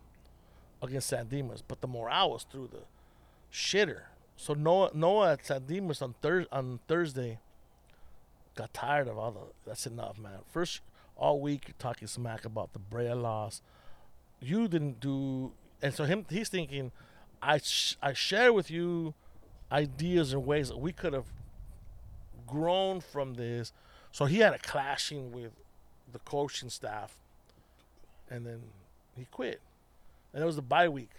against 0.81 1.07
San 1.07 1.27
Dimas, 1.27 1.61
but 1.67 1.81
the 1.81 1.87
morale 1.87 2.31
was 2.31 2.43
through 2.43 2.69
the 2.71 2.83
shitter. 3.51 4.01
So 4.35 4.53
Noah 4.53 4.91
Noah 4.93 5.33
at 5.33 5.45
San 5.45 5.65
Dimas 5.65 6.01
on 6.01 6.15
Thurs 6.21 6.45
on 6.51 6.79
Thursday 6.87 7.39
got 8.55 8.73
tired 8.73 9.07
of 9.07 9.17
all 9.17 9.31
the 9.31 9.39
that's 9.65 9.85
enough, 9.87 10.17
man. 10.17 10.39
First 10.51 10.81
all 11.15 11.41
week 11.41 11.73
talking 11.79 12.07
smack 12.07 12.45
about 12.45 12.73
the 12.73 12.79
Brea 12.79 13.13
loss. 13.13 13.61
You 14.39 14.67
didn't 14.67 14.99
do 14.99 15.53
and 15.81 15.93
so 15.93 16.05
him 16.05 16.25
he's 16.29 16.49
thinking 16.49 16.91
I 17.41 17.57
sh- 17.57 17.97
I 18.01 18.13
share 18.13 18.53
with 18.53 18.69
you 18.69 19.13
ideas 19.71 20.33
and 20.33 20.45
ways 20.45 20.69
that 20.69 20.77
we 20.77 20.91
could 20.91 21.13
have 21.13 21.25
grown 22.47 23.01
from 23.01 23.35
this. 23.35 23.73
So 24.11 24.25
he 24.25 24.39
had 24.39 24.53
a 24.53 24.59
clashing 24.59 25.31
with 25.31 25.51
the 26.11 26.19
coaching 26.19 26.69
staff, 26.69 27.15
and 28.29 28.45
then 28.45 28.61
he 29.15 29.25
quit. 29.25 29.61
And 30.33 30.41
it 30.41 30.45
was 30.45 30.55
the 30.55 30.61
bye 30.61 30.89
week. 30.89 31.11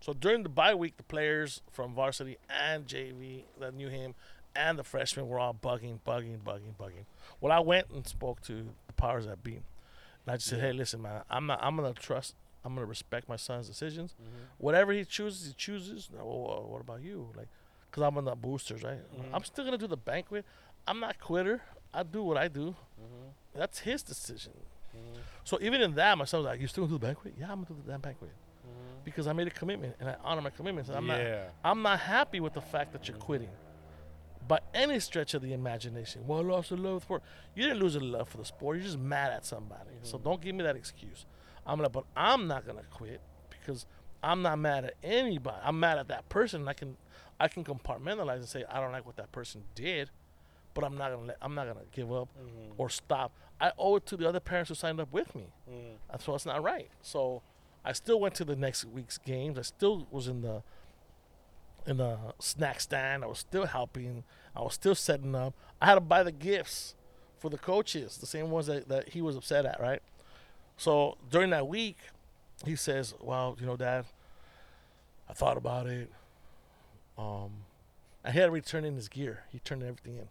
So 0.00 0.12
during 0.12 0.42
the 0.42 0.48
bye 0.48 0.74
week, 0.74 0.96
the 0.96 1.02
players 1.02 1.60
from 1.70 1.94
varsity 1.94 2.38
and 2.48 2.86
JV 2.86 3.44
that 3.60 3.74
knew 3.74 3.88
him 3.88 4.14
and 4.54 4.78
the 4.78 4.84
freshmen 4.84 5.28
were 5.28 5.38
all 5.38 5.54
bugging, 5.54 6.00
bugging, 6.06 6.38
bugging, 6.40 6.74
bugging. 6.78 7.04
Well, 7.40 7.52
I 7.52 7.60
went 7.60 7.90
and 7.90 8.06
spoke 8.06 8.40
to 8.42 8.68
the 8.86 8.92
powers 8.94 9.26
that 9.26 9.42
be. 9.42 9.54
And 9.56 9.62
I 10.26 10.36
just 10.36 10.48
said, 10.48 10.60
hey, 10.60 10.72
listen, 10.72 11.02
man, 11.02 11.22
I'm 11.30 11.46
not, 11.46 11.60
I'm 11.62 11.76
gonna 11.76 11.92
trust, 11.92 12.34
I'm 12.64 12.74
gonna 12.74 12.86
respect 12.86 13.28
my 13.28 13.36
son's 13.36 13.68
decisions. 13.68 14.14
Mm-hmm. 14.20 14.44
Whatever 14.58 14.92
he 14.92 15.04
chooses, 15.04 15.48
he 15.48 15.54
chooses. 15.54 16.10
No, 16.16 16.24
what 16.68 16.80
about 16.80 17.02
you? 17.02 17.28
Like, 17.36 17.48
cause 17.90 18.02
I'm 18.04 18.16
on 18.18 18.24
the 18.24 18.34
boosters, 18.34 18.82
right? 18.82 18.98
Mm-hmm. 18.98 19.34
I'm 19.34 19.44
still 19.44 19.64
gonna 19.64 19.78
do 19.78 19.86
the 19.86 19.96
banquet. 19.96 20.44
I'm 20.86 21.00
not 21.00 21.18
quitter. 21.20 21.62
I 21.92 22.02
do 22.02 22.22
what 22.22 22.36
I 22.36 22.48
do. 22.48 22.76
Mm-hmm. 23.00 23.58
That's 23.58 23.80
his 23.80 24.02
decision. 24.02 24.52
Mm-hmm. 24.96 25.20
So 25.44 25.58
even 25.60 25.80
in 25.80 25.94
that, 25.94 26.16
my 26.18 26.24
son 26.24 26.40
was 26.40 26.46
like, 26.46 26.60
"You 26.60 26.66
still 26.66 26.84
gonna 26.84 26.98
do 26.98 26.98
the 26.98 27.06
banquet? 27.06 27.34
Yeah, 27.38 27.46
I'm 27.50 27.62
gonna 27.62 27.66
do 27.66 27.76
the 27.84 27.90
damn 27.92 28.00
banquet." 28.00 28.30
Because 29.04 29.26
I 29.26 29.32
made 29.32 29.46
a 29.46 29.50
commitment 29.50 29.96
and 30.00 30.08
I 30.10 30.16
honor 30.22 30.42
my 30.42 30.50
commitments. 30.50 30.90
I'm 30.90 31.06
not 31.06 31.18
Yeah. 31.18 31.48
I'm 31.64 31.80
not 31.82 32.00
happy 32.00 32.40
with 32.40 32.52
the 32.52 32.60
fact 32.60 32.92
that 32.92 33.08
you're 33.08 33.16
quitting. 33.16 33.48
By 34.46 34.60
any 34.74 34.98
stretch 35.00 35.34
of 35.34 35.42
the 35.42 35.52
imagination. 35.52 36.26
Well, 36.26 36.40
I 36.40 36.42
lost 36.42 36.70
the 36.70 36.76
love 36.76 37.04
for 37.04 37.22
you 37.54 37.62
didn't 37.64 37.80
lose 37.80 37.94
the 37.94 38.00
love 38.00 38.28
for 38.28 38.38
the 38.38 38.44
sport. 38.44 38.76
You're 38.76 38.84
just 38.84 38.98
mad 38.98 39.32
at 39.32 39.46
somebody. 39.46 39.90
So 40.02 40.18
don't 40.18 40.40
give 40.40 40.54
me 40.54 40.62
that 40.64 40.76
excuse. 40.76 41.26
I'm 41.66 41.76
gonna 41.76 41.88
but 41.88 42.04
I'm 42.16 42.46
not 42.48 42.66
gonna 42.66 42.82
quit 42.90 43.20
because 43.50 43.86
I'm 44.22 44.42
not 44.42 44.58
mad 44.58 44.84
at 44.84 44.94
anybody. 45.02 45.58
I'm 45.62 45.78
mad 45.80 45.98
at 45.98 46.08
that 46.08 46.28
person. 46.28 46.62
And 46.62 46.68
I 46.68 46.72
can 46.74 46.96
I 47.40 47.48
can 47.48 47.64
compartmentalize 47.64 48.36
and 48.36 48.48
say 48.48 48.64
I 48.70 48.80
don't 48.80 48.92
like 48.92 49.06
what 49.06 49.16
that 49.16 49.32
person 49.32 49.64
did, 49.74 50.10
but 50.74 50.84
I'm 50.84 50.96
not 50.96 51.12
gonna 51.12 51.26
let, 51.26 51.36
I'm 51.40 51.54
not 51.54 51.66
gonna 51.66 51.86
give 51.92 52.12
up 52.12 52.28
mm-hmm. 52.38 52.72
or 52.76 52.88
stop. 52.88 53.32
I 53.60 53.72
owe 53.78 53.96
it 53.96 54.06
to 54.06 54.16
the 54.16 54.28
other 54.28 54.40
parents 54.40 54.68
who 54.68 54.74
signed 54.74 55.00
up 55.00 55.12
with 55.12 55.34
me. 55.34 55.46
Mm-hmm. 55.70 55.96
That's 56.10 56.24
so 56.24 56.34
it's 56.34 56.46
not 56.46 56.62
right. 56.62 56.90
So 57.02 57.42
I 57.84 57.92
still 57.92 58.20
went 58.20 58.34
to 58.36 58.44
the 58.44 58.56
next 58.56 58.84
week's 58.84 59.18
games. 59.18 59.58
I 59.58 59.62
still 59.62 60.06
was 60.10 60.28
in 60.28 60.42
the 60.42 60.62
in 61.86 61.96
the 61.96 62.18
snack 62.38 62.80
stand. 62.80 63.24
I 63.24 63.26
was 63.26 63.38
still 63.38 63.66
helping. 63.66 64.24
I 64.54 64.62
was 64.62 64.74
still 64.74 64.94
setting 64.94 65.34
up. 65.34 65.54
I 65.80 65.86
had 65.86 65.94
to 65.94 66.00
buy 66.00 66.22
the 66.22 66.32
gifts 66.32 66.94
for 67.38 67.48
the 67.48 67.58
coaches, 67.58 68.18
the 68.18 68.26
same 68.26 68.50
ones 68.50 68.66
that, 68.66 68.88
that 68.88 69.10
he 69.10 69.22
was 69.22 69.36
upset 69.36 69.64
at, 69.64 69.80
right? 69.80 70.02
So 70.76 71.16
during 71.30 71.50
that 71.50 71.68
week, 71.68 71.98
he 72.64 72.76
says, 72.76 73.14
Well, 73.20 73.56
you 73.60 73.66
know, 73.66 73.76
Dad, 73.76 74.04
I 75.28 75.32
thought 75.32 75.56
about 75.56 75.86
it. 75.86 76.10
Um 77.18 77.50
and 78.24 78.32
he 78.34 78.40
had 78.40 78.46
to 78.46 78.52
return 78.52 78.84
in 78.84 78.94
his 78.96 79.08
gear. 79.08 79.44
He 79.50 79.58
turned 79.60 79.82
everything 79.82 80.16
in. 80.16 80.28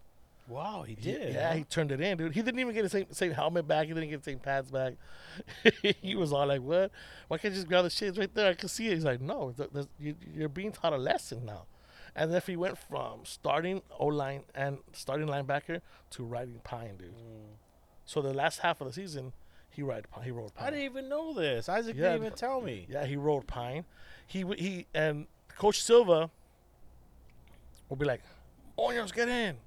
Wow, 0.48 0.84
he 0.88 0.94
He- 0.96 1.02
did. 1.12 1.34
yeah, 1.34 1.54
he 1.54 1.64
turned 1.66 1.92
it 1.92 2.00
in, 2.00 2.18
dude. 2.18 2.34
He 2.34 2.42
didn't 2.42 2.60
even 2.60 2.74
get 2.74 2.84
the 2.84 2.90
same 2.90 3.08
same 3.12 3.32
helmet 3.32 3.68
back. 3.68 3.88
He 3.88 3.94
didn't 3.94 4.10
get 4.10 4.24
the 4.24 4.32
same 4.32 4.40
pads 4.40 4.72
back. 4.72 4.94
he 6.02 6.16
was 6.16 6.32
all 6.32 6.48
like, 6.48 6.62
"What? 6.62 6.92
Why 7.28 7.38
can't 7.38 7.54
you 7.54 7.58
just 7.60 7.68
grab 7.68 7.84
the 7.84 7.90
shades 7.90 8.18
right 8.18 8.34
there? 8.34 8.50
I 8.50 8.54
can 8.54 8.70
see 8.70 8.88
it." 8.88 8.94
He's 8.96 9.04
like, 9.04 9.20
"No, 9.22 9.52
th- 9.52 9.72
th- 9.74 9.88
you, 10.00 10.16
you're 10.34 10.48
being 10.50 10.72
taught 10.72 10.94
a 10.94 10.98
lesson 10.98 11.46
now." 11.46 11.66
And 12.16 12.32
then 12.32 12.38
if 12.38 12.48
he 12.48 12.56
went 12.56 12.78
from 12.78 13.20
starting 13.26 13.82
O 14.00 14.08
line 14.08 14.44
and 14.56 14.78
starting 14.94 15.28
linebacker 15.28 15.82
to 16.12 16.24
riding 16.24 16.60
pine, 16.64 16.96
dude. 16.98 17.14
So 18.06 18.22
the 18.22 18.34
last 18.34 18.60
half 18.60 18.80
of 18.80 18.88
the 18.88 18.94
season, 18.94 19.34
he 19.70 19.82
ride 19.84 20.06
he 20.24 20.32
rode 20.32 20.54
pine. 20.56 20.68
I 20.68 20.72
didn't 20.72 20.86
even 20.86 21.10
know 21.10 21.34
this. 21.34 21.68
Isaac 21.68 21.96
Yeah, 21.96 22.14
didn't 22.14 22.28
even 22.28 22.38
tell 22.38 22.62
me. 22.62 22.88
Yeah, 22.90 23.06
he 23.06 23.18
rode 23.18 23.48
pine. 23.48 23.84
He 24.26 24.44
he 24.58 24.88
and 24.94 25.28
Coach 25.58 25.82
Silva 25.84 26.32
would 27.90 28.00
be 28.00 28.06
like, 28.06 28.22
"Onions, 28.78 29.12
get 29.12 29.28
in," 29.30 29.58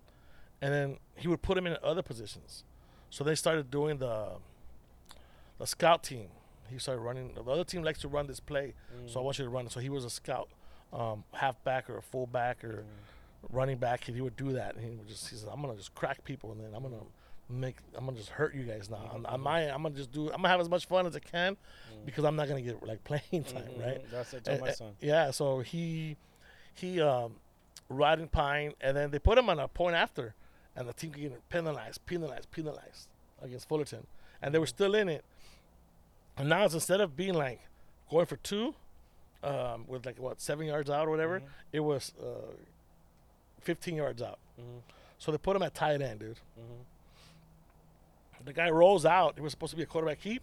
and 0.60 0.72
then 0.74 0.98
he 1.16 1.28
would 1.28 1.42
put 1.42 1.56
him 1.59 1.66
in 1.66 1.76
other 1.82 2.02
positions. 2.02 2.64
So 3.10 3.24
they 3.24 3.34
started 3.34 3.70
doing 3.70 3.98
the 3.98 4.32
the 5.59 5.66
scout 5.66 6.02
team. 6.02 6.28
He 6.70 6.78
started 6.78 7.01
running. 7.01 7.34
The 7.34 7.42
other 7.42 7.64
team 7.64 7.82
likes 7.82 8.01
to 8.01 8.09
run 8.09 8.26
this 8.26 8.40
play, 8.40 8.74
so 9.06 9.20
I 9.20 9.22
want 9.24 9.38
you 9.38 9.44
to 9.44 9.51
run. 9.51 9.68
So 9.68 9.80
he 9.80 9.88
was 9.88 10.05
a 10.05 10.10
scout, 10.10 10.48
um, 10.92 11.24
halfback 11.32 11.90
or 11.90 11.98
a 11.98 12.02
fullback 12.02 12.62
or 12.64 12.84
running 13.51 13.78
back, 13.78 14.06
and 14.06 14.14
he 14.16 14.22
would 14.22 14.36
do 14.36 14.52
that. 14.52 14.76
And 14.76 14.84
he 14.84 14.90
would 14.97 15.09
just 15.09 15.28
he 15.28 15.36
says, 15.36 15.48
"I'm 15.51 15.60
gonna 15.60 15.76
just 15.76 15.94
crack 15.94 16.22
people, 16.24 16.52
and 16.52 16.60
then 16.60 16.72
I'm 16.74 16.82
gonna 16.82 17.02
make 17.48 17.78
I'm 17.97 18.05
gonna 18.05 18.16
just 18.16 18.30
hurt 18.30 18.55
you 18.55 18.62
guys 18.62 18.88
now. 18.88 19.10
I'm, 19.12 19.26
I'm, 19.26 19.44
I'm 19.47 19.82
gonna 19.82 19.90
just 19.97 20.12
do. 20.12 20.26
I'm 20.26 20.36
gonna 20.36 20.48
have 20.48 20.60
as 20.60 20.68
much 20.68 20.86
fun 20.86 21.06
as 21.06 21.16
I 21.16 21.20
can 21.20 21.56
because 22.06 22.24
I'm 22.24 22.36
not 22.36 22.47
gonna 22.47 22.62
get 22.62 22.80
like 22.86 23.02
playing 23.10 23.42
time, 23.44 23.64
right?" 23.78 24.05
Mhm. 24.06 24.10
That's 24.12 24.32
what 24.32 24.48
I 24.48 24.52
Uh, 24.52 24.59
my 24.60 24.68
uh, 24.68 24.72
son. 24.72 24.92
Yeah, 25.01 25.30
so 25.32 25.59
he 25.60 26.16
he 26.74 27.01
um 27.01 27.34
riding 27.90 28.28
pine 28.28 28.72
and 28.80 28.96
then 28.96 29.10
they 29.10 29.18
put 29.18 29.36
him 29.36 29.50
on 29.50 29.58
a 29.58 29.68
point 29.68 29.94
after 29.94 30.34
and 30.74 30.88
the 30.88 30.94
team 30.94 31.10
getting 31.10 31.36
penalized, 31.50 32.06
penalized, 32.06 32.50
penalized 32.50 33.08
against 33.42 33.68
Fullerton. 33.68 34.06
And 34.40 34.54
they 34.54 34.58
were 34.58 34.66
still 34.66 34.94
in 34.94 35.10
it. 35.10 35.24
And 36.38 36.48
now 36.48 36.64
it's 36.64 36.72
instead 36.72 37.02
of 37.02 37.16
being 37.16 37.34
like 37.34 37.60
going 38.10 38.24
for 38.24 38.36
two, 38.36 38.74
um, 39.42 39.84
with 39.86 40.06
like 40.06 40.18
what, 40.18 40.40
seven 40.40 40.66
yards 40.66 40.88
out 40.88 41.08
or 41.08 41.10
whatever, 41.10 41.42
it 41.72 41.80
was 41.80 42.12
uh 42.22 42.52
fifteen 43.60 43.96
yards 43.96 44.22
out. 44.22 44.38
So 45.18 45.32
they 45.32 45.38
put 45.38 45.56
him 45.56 45.62
at 45.62 45.74
tight 45.74 46.00
end, 46.00 46.20
dude. 46.20 46.38
The 48.42 48.54
guy 48.54 48.70
rolls 48.70 49.04
out. 49.04 49.34
It 49.36 49.42
was 49.42 49.50
supposed 49.52 49.72
to 49.72 49.76
be 49.76 49.82
a 49.82 49.86
quarterback 49.86 50.22
keep. 50.22 50.42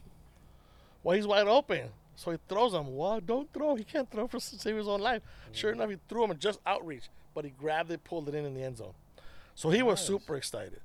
Well, 1.04 1.16
he's 1.16 1.26
wide 1.26 1.48
open. 1.48 1.90
So 2.16 2.32
he 2.32 2.38
throws 2.48 2.74
him. 2.74 2.96
Well, 2.96 3.20
don't 3.20 3.52
throw. 3.54 3.76
He 3.76 3.84
can't 3.84 4.10
throw 4.10 4.28
for 4.28 4.40
save 4.40 4.76
his 4.76 4.88
own 4.88 5.02
life. 5.02 5.22
Sure 5.52 5.72
enough, 5.72 5.90
he 5.90 5.98
threw 6.08 6.24
him 6.24 6.32
and 6.32 6.40
just 6.40 6.60
outreach, 6.66 7.10
but 7.38 7.46
he 7.46 7.52
grabbed 7.52 7.92
it, 7.92 8.04
pulled 8.04 8.28
it 8.28 8.34
in 8.34 8.46
in 8.46 8.56
the 8.56 8.64
end 8.64 8.78
zone. 8.78 8.96
So 9.54 9.70
he 9.70 9.84
was 9.84 10.02
super 10.02 10.36
excited. 10.36 10.80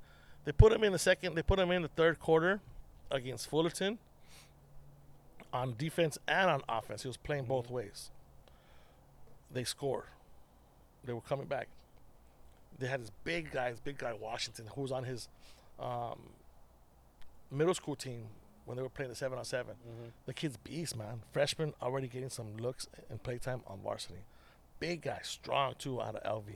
They 0.44 0.52
put 0.52 0.70
him 0.70 0.84
in 0.84 0.92
the 0.92 0.98
second. 0.98 1.34
They 1.34 1.40
put 1.40 1.58
him 1.58 1.70
in 1.70 1.80
the 1.80 1.88
third 1.88 2.20
quarter 2.20 2.60
against 3.10 3.48
Fullerton 3.48 3.98
on 5.50 5.74
defense 5.78 6.18
and 6.28 6.50
on 6.50 6.60
offense. 6.68 7.04
He 7.04 7.08
was 7.08 7.16
playing 7.16 7.44
both 7.44 7.70
ways. 7.70 8.10
They 9.50 9.64
scored. 9.64 10.04
They 11.06 11.14
were 11.14 11.22
coming 11.22 11.46
back. 11.46 11.68
They 12.78 12.86
had 12.86 13.00
this 13.00 13.12
big 13.24 13.50
guy, 13.50 13.70
this 13.70 13.80
big 13.80 13.96
guy 13.96 14.12
Washington, 14.12 14.66
who 14.74 14.82
was 14.82 14.92
on 14.92 15.04
his 15.04 15.28
um, 15.80 16.18
middle 17.50 17.72
school 17.72 17.96
team 17.96 18.26
when 18.66 18.76
they 18.76 18.82
were 18.82 18.90
playing 18.90 19.08
the 19.08 19.16
seven 19.16 19.38
on 19.38 19.46
7 19.46 19.74
The 20.26 20.34
kid's 20.34 20.58
beast, 20.58 20.98
man. 20.98 21.22
Freshman 21.32 21.72
already 21.80 22.08
getting 22.08 22.28
some 22.28 22.58
looks 22.58 22.88
and 23.08 23.22
playtime 23.22 23.62
on 23.66 23.78
varsity. 23.82 24.26
Big 24.82 25.02
guy, 25.02 25.20
strong 25.22 25.76
too, 25.78 26.02
out 26.02 26.16
of 26.16 26.24
LV. 26.24 26.54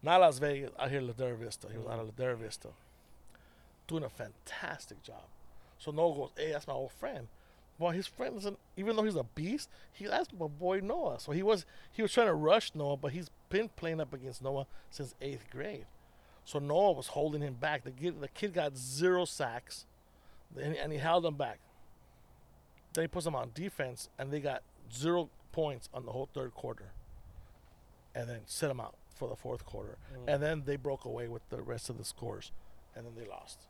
Not 0.00 0.20
Las 0.20 0.38
Vegas, 0.38 0.70
out 0.78 0.92
here 0.92 1.00
Ladera 1.00 1.36
Vista. 1.36 1.66
He 1.68 1.76
was 1.76 1.88
out 1.88 1.98
of 1.98 2.14
Ladera 2.14 2.36
Vista. 2.36 2.68
Doing 3.88 4.04
a 4.04 4.08
fantastic 4.08 5.02
job. 5.02 5.24
So 5.76 5.90
Noah 5.90 6.14
goes, 6.14 6.30
hey, 6.36 6.52
that's 6.52 6.68
my 6.68 6.74
old 6.74 6.92
friend. 6.92 7.26
Well, 7.80 7.90
his 7.90 8.06
friend 8.06 8.36
isn't, 8.36 8.56
even 8.76 8.94
though 8.94 9.02
he's 9.02 9.16
a 9.16 9.24
beast, 9.24 9.68
he 9.92 10.06
asked 10.06 10.38
my 10.38 10.46
boy 10.46 10.78
Noah. 10.78 11.18
So 11.18 11.32
he 11.32 11.42
was 11.42 11.66
he 11.90 12.00
was 12.00 12.12
trying 12.12 12.28
to 12.28 12.34
rush 12.34 12.70
Noah, 12.76 12.96
but 12.96 13.10
he's 13.10 13.28
been 13.50 13.70
playing 13.70 14.00
up 14.00 14.12
against 14.12 14.40
Noah 14.40 14.68
since 14.92 15.16
eighth 15.20 15.50
grade. 15.50 15.86
So 16.44 16.60
Noah 16.60 16.92
was 16.92 17.08
holding 17.08 17.42
him 17.42 17.54
back. 17.54 17.82
The 17.82 17.90
kid, 17.90 18.20
the 18.20 18.28
kid 18.28 18.54
got 18.54 18.76
zero 18.76 19.24
sacks, 19.24 19.84
and, 20.56 20.76
and 20.76 20.92
he 20.92 20.98
held 20.98 21.26
him 21.26 21.34
back. 21.34 21.58
Then 22.94 23.02
he 23.02 23.08
puts 23.08 23.24
them 23.24 23.34
on 23.34 23.50
defense, 23.52 24.10
and 24.16 24.30
they 24.30 24.38
got 24.38 24.62
zero 24.94 25.28
points 25.50 25.88
on 25.92 26.06
the 26.06 26.12
whole 26.12 26.28
third 26.32 26.54
quarter. 26.54 26.92
And 28.16 28.28
then 28.28 28.40
set 28.46 28.68
them 28.68 28.80
out 28.80 28.94
for 29.14 29.28
the 29.28 29.36
fourth 29.36 29.64
quarter. 29.64 29.98
Mm. 30.12 30.34
And 30.34 30.42
then 30.42 30.62
they 30.64 30.76
broke 30.76 31.04
away 31.04 31.28
with 31.28 31.48
the 31.50 31.62
rest 31.62 31.90
of 31.90 31.98
the 31.98 32.04
scores, 32.04 32.50
and 32.94 33.06
then 33.06 33.12
they 33.16 33.28
lost. 33.28 33.60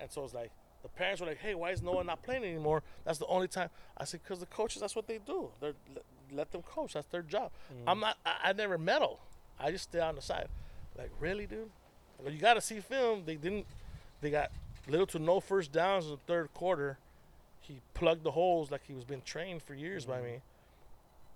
And 0.00 0.10
so 0.10 0.24
it's 0.24 0.34
like 0.34 0.50
the 0.82 0.88
parents 0.88 1.20
were 1.20 1.26
like, 1.26 1.38
"Hey, 1.38 1.54
why 1.54 1.70
is 1.70 1.82
Noah 1.82 2.04
not 2.04 2.22
playing 2.22 2.44
anymore?" 2.44 2.82
That's 3.04 3.18
the 3.18 3.26
only 3.26 3.48
time. 3.48 3.70
I 3.96 4.04
said, 4.04 4.20
"Because 4.22 4.40
the 4.40 4.46
coaches, 4.46 4.80
that's 4.80 4.96
what 4.96 5.06
they 5.06 5.18
do. 5.18 5.50
They're 5.60 5.74
let, 6.32 6.50
them 6.50 6.62
coach. 6.62 6.94
That's 6.94 7.06
their 7.08 7.22
job. 7.22 7.50
Mm. 7.72 7.84
I'm 7.86 8.00
not. 8.00 8.16
I, 8.24 8.50
I 8.50 8.52
never 8.52 8.78
meddle. 8.78 9.20
I 9.58 9.70
just 9.70 9.84
stay 9.84 10.00
on 10.00 10.16
the 10.16 10.22
side. 10.22 10.48
Like, 10.96 11.10
really, 11.20 11.46
dude? 11.46 11.70
You 12.26 12.38
got 12.38 12.54
to 12.54 12.60
see 12.60 12.80
film. 12.80 13.22
They 13.24 13.36
didn't. 13.36 13.66
They 14.20 14.30
got 14.30 14.50
little 14.88 15.06
to 15.08 15.18
no 15.18 15.40
first 15.40 15.72
downs 15.72 16.06
in 16.06 16.12
the 16.12 16.16
third 16.26 16.52
quarter. 16.54 16.98
He 17.60 17.80
plugged 17.94 18.24
the 18.24 18.32
holes 18.32 18.70
like 18.70 18.82
he 18.86 18.92
was 18.92 19.04
been 19.04 19.22
trained 19.22 19.62
for 19.62 19.74
years 19.74 20.04
by 20.04 20.18
mm. 20.18 20.24
me. 20.24 20.40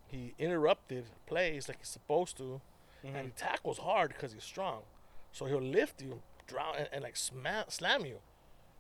He 0.07 0.35
interrupted 0.39 1.05
plays 1.27 1.69
like 1.69 1.78
he's 1.78 1.89
supposed 1.89 2.37
to, 2.39 2.61
and 3.05 3.27
he 3.27 3.33
tackles 3.37 3.78
hard 3.78 4.09
because 4.09 4.33
he's 4.33 4.45
strong. 4.45 4.83
So 5.33 5.47
he'll 5.47 5.61
lift 5.61 6.01
you, 6.01 6.23
drown, 6.47 6.77
and, 6.78 6.89
and 6.93 7.03
like 7.03 7.16
sma- 7.16 7.66
slam 7.69 8.07
you, 8.07 8.19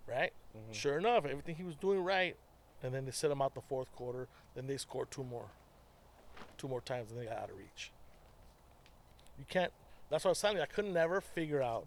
right? 0.08 0.32
Mm-hmm. 0.56 0.72
Sure 0.72 0.98
enough, 0.98 1.24
everything 1.26 1.56
he 1.56 1.64
was 1.64 1.76
doing 1.76 2.02
right, 2.02 2.36
and 2.82 2.94
then 2.94 3.04
they 3.04 3.10
set 3.10 3.30
him 3.30 3.42
out 3.42 3.54
the 3.54 3.60
fourth 3.60 3.94
quarter. 3.94 4.28
Then 4.54 4.66
they 4.66 4.76
scored 4.76 5.10
two 5.10 5.24
more, 5.24 5.46
two 6.56 6.68
more 6.68 6.80
times, 6.80 7.10
and 7.10 7.20
they 7.20 7.26
got 7.26 7.38
out 7.38 7.50
of 7.50 7.58
reach. 7.58 7.92
You 9.38 9.44
can't. 9.48 9.72
That's 10.10 10.24
what 10.24 10.30
I 10.30 10.32
was 10.32 10.40
telling 10.40 10.56
you. 10.56 10.62
I 10.62 10.66
could 10.66 10.86
never 10.86 11.20
figure 11.20 11.62
out 11.62 11.86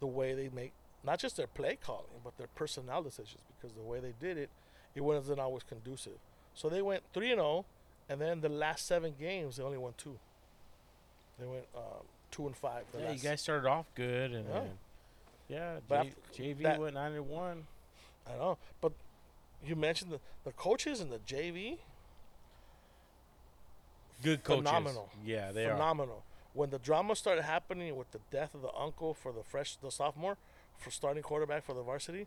the 0.00 0.06
way 0.06 0.34
they 0.34 0.50
make 0.50 0.72
not 1.04 1.18
just 1.18 1.36
their 1.36 1.46
play 1.46 1.76
calling, 1.76 2.20
but 2.22 2.36
their 2.38 2.46
personnel 2.54 3.02
decisions 3.02 3.42
because 3.48 3.74
the 3.74 3.82
way 3.82 4.00
they 4.00 4.14
did 4.18 4.38
it, 4.38 4.50
it 4.94 5.02
wasn't 5.02 5.38
always 5.38 5.62
conducive. 5.62 6.18
So 6.54 6.68
they 6.68 6.82
went 6.82 7.02
three 7.12 7.30
and 7.30 7.38
zero, 7.38 7.64
and 8.08 8.20
then 8.20 8.40
the 8.40 8.48
last 8.48 8.86
seven 8.86 9.14
games 9.18 9.56
they 9.56 9.62
only 9.62 9.78
won 9.78 9.94
two. 9.96 10.18
They 11.38 11.46
went 11.46 11.64
um, 11.76 12.06
two 12.30 12.46
and 12.46 12.56
five. 12.56 12.84
the 12.92 13.00
Yeah, 13.00 13.12
you 13.12 13.18
guys 13.18 13.40
started 13.40 13.68
off 13.68 13.86
good, 13.94 14.32
and 14.32 14.48
Yeah. 14.48 14.62
yeah, 15.48 15.80
But 15.88 16.06
J- 16.32 16.54
JV 16.54 16.62
that- 16.62 16.80
went 16.80 16.94
nine 16.94 17.12
and 17.12 17.28
one. 17.28 17.66
I 18.26 18.36
know, 18.36 18.58
but 18.80 18.92
you 19.64 19.76
mentioned 19.76 20.10
the, 20.12 20.20
the 20.44 20.52
coaches 20.52 21.00
and 21.00 21.10
the 21.12 21.18
JV. 21.20 21.78
Good 24.22 24.42
coaches. 24.44 24.64
Phenomenal. 24.66 25.10
Yeah, 25.24 25.52
they 25.52 25.66
are. 25.66 25.72
phenomenal. 25.72 26.24
When 26.54 26.70
the 26.70 26.78
drama 26.78 27.16
started 27.16 27.42
happening 27.42 27.96
with 27.96 28.10
the 28.12 28.20
death 28.30 28.54
of 28.54 28.62
the 28.62 28.72
uncle 28.72 29.12
for 29.12 29.32
the 29.32 29.42
fresh, 29.42 29.76
the 29.76 29.90
sophomore, 29.90 30.38
for 30.78 30.90
starting 30.90 31.22
quarterback 31.22 31.64
for 31.64 31.74
the 31.74 31.82
varsity, 31.82 32.26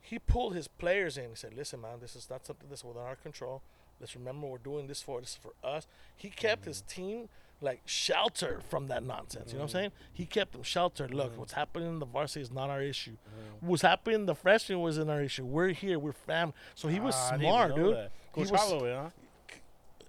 he 0.00 0.18
pulled 0.18 0.54
his 0.54 0.66
players 0.66 1.16
in. 1.18 1.30
He 1.30 1.36
said, 1.36 1.54
"Listen, 1.54 1.80
man, 1.82 2.00
this 2.00 2.16
is 2.16 2.28
not 2.30 2.46
something 2.46 2.68
that's 2.68 2.82
within 2.82 3.02
our 3.02 3.16
control. 3.16 3.62
Let's 4.02 4.14
remember 4.14 4.46
we're 4.46 4.58
doing 4.58 4.86
this 4.88 5.00
for 5.00 5.20
this 5.20 5.30
is 5.30 5.36
for 5.36 5.52
us." 5.66 5.86
He 6.14 6.28
kept 6.28 6.66
his 6.66 6.82
mm-hmm. 6.82 7.02
team 7.02 7.28
like 7.62 7.80
sheltered 7.86 8.62
from 8.64 8.88
that 8.88 9.02
nonsense. 9.04 9.52
You 9.52 9.58
know 9.58 9.64
what 9.64 9.64
I'm 9.64 9.68
mm-hmm. 9.68 9.78
saying? 9.78 9.92
He 10.12 10.26
kept 10.26 10.52
them 10.52 10.62
sheltered. 10.64 11.14
Look, 11.14 11.30
mm-hmm. 11.30 11.40
what's 11.40 11.52
happening 11.52 11.88
in 11.88 11.98
the 12.00 12.06
varsity 12.06 12.42
is 12.42 12.50
not 12.50 12.68
our 12.68 12.82
issue. 12.82 13.16
What's 13.60 13.82
happening 13.82 14.20
in 14.20 14.26
the 14.26 14.34
freshman 14.34 14.80
wasn't 14.80 15.10
our 15.10 15.22
issue. 15.22 15.44
We're 15.44 15.68
here. 15.68 15.98
We're 15.98 16.12
family. 16.12 16.54
So 16.74 16.88
he 16.88 17.00
was 17.00 17.14
Ah, 17.16 17.28
I 17.28 17.30
didn't 17.38 17.42
even 17.42 17.52
smart, 17.54 17.76
dude. 17.76 17.96
that. 17.96 18.10
He 18.34 18.40
Coach 18.42 18.50
was- 18.50 18.60
Holloway, 18.60 18.94
huh? 18.94 19.10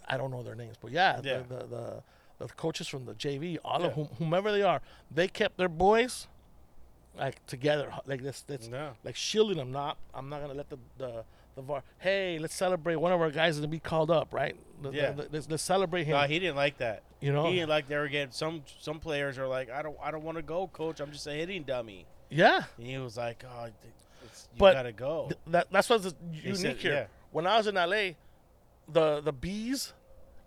I 0.06 0.18
don't 0.18 0.32
know 0.32 0.44
their 0.44 0.56
names, 0.56 0.76
but 0.82 0.92
yeah, 0.92 1.22
Yeah. 1.24 1.44
The, 1.48 1.56
the 1.56 1.66
the 1.68 2.04
the 2.40 2.48
coaches 2.56 2.88
from 2.88 3.06
the 3.06 3.14
JV, 3.14 3.58
all 3.64 3.84
of 3.84 3.94
whom, 3.94 4.08
whomever 4.18 4.52
they 4.52 4.64
are, 4.64 4.82
they 5.10 5.28
kept 5.28 5.58
their 5.58 5.70
boys 5.70 6.28
like 7.18 7.46
together, 7.46 7.94
like 8.06 8.22
this. 8.24 8.42
That's 8.42 8.68
No. 8.68 8.94
like 9.04 9.16
shielding 9.16 9.58
them. 9.58 9.72
Not, 9.72 9.98
I'm 10.14 10.30
not 10.30 10.42
gonna 10.42 10.56
let 10.56 10.70
the 10.70 10.78
the 10.98 11.26
the 11.56 11.62
VAR. 11.62 11.84
Hey, 12.00 12.40
let's 12.40 12.56
celebrate. 12.56 12.96
One 12.98 13.12
of 13.12 13.22
our 13.22 13.32
guys 13.32 13.56
is 13.56 13.60
gonna 13.60 13.68
be 13.70 13.80
called 13.80 14.10
up, 14.12 14.34
right? 14.34 14.56
The- 14.82 14.92
Yeah. 14.92 15.14
let's, 15.32 15.50
let's 15.50 15.64
celebrate 15.64 16.06
him. 16.06 16.18
No, 16.18 16.24
he 16.24 16.40
didn't 16.40 16.56
like 16.56 16.78
that. 16.80 17.04
you 17.22 17.32
know. 17.32 17.46
He 17.48 17.56
didn't 17.56 17.70
like 17.70 17.88
they 17.88 17.96
were 17.98 18.08
getting 18.08 18.32
some 18.32 18.64
some 18.80 19.00
players 19.00 19.38
are 19.38 19.48
like, 19.48 19.70
I 19.70 19.82
don't 19.82 19.98
I 20.04 20.12
don't 20.12 20.24
want 20.24 20.38
to 20.38 20.42
go, 20.44 20.68
coach. 20.68 21.00
I'm 21.00 21.12
just 21.12 21.28
a 21.28 21.32
hitting 21.32 21.64
dummy. 21.64 22.06
yeah. 22.30 22.64
And 22.78 22.88
he 22.88 22.98
was 22.98 23.18
like, 23.18 23.44
Oh, 23.48 23.66
it's, 23.66 24.48
you 24.54 24.60
But 24.60 24.74
gotta 24.74 24.92
go. 24.92 25.28
Th- 25.30 25.40
that 25.48 25.68
that's 25.72 25.90
what's 25.90 26.14
unique 26.32 26.58
said- 26.58 26.78
here. 26.78 26.94
yeah. 26.94 27.06
When 27.32 27.48
I 27.48 27.58
was 27.58 27.68
in 27.68 27.76
LA, 27.76 28.12
the 28.88 29.22
the 29.22 29.32
bees 29.34 29.94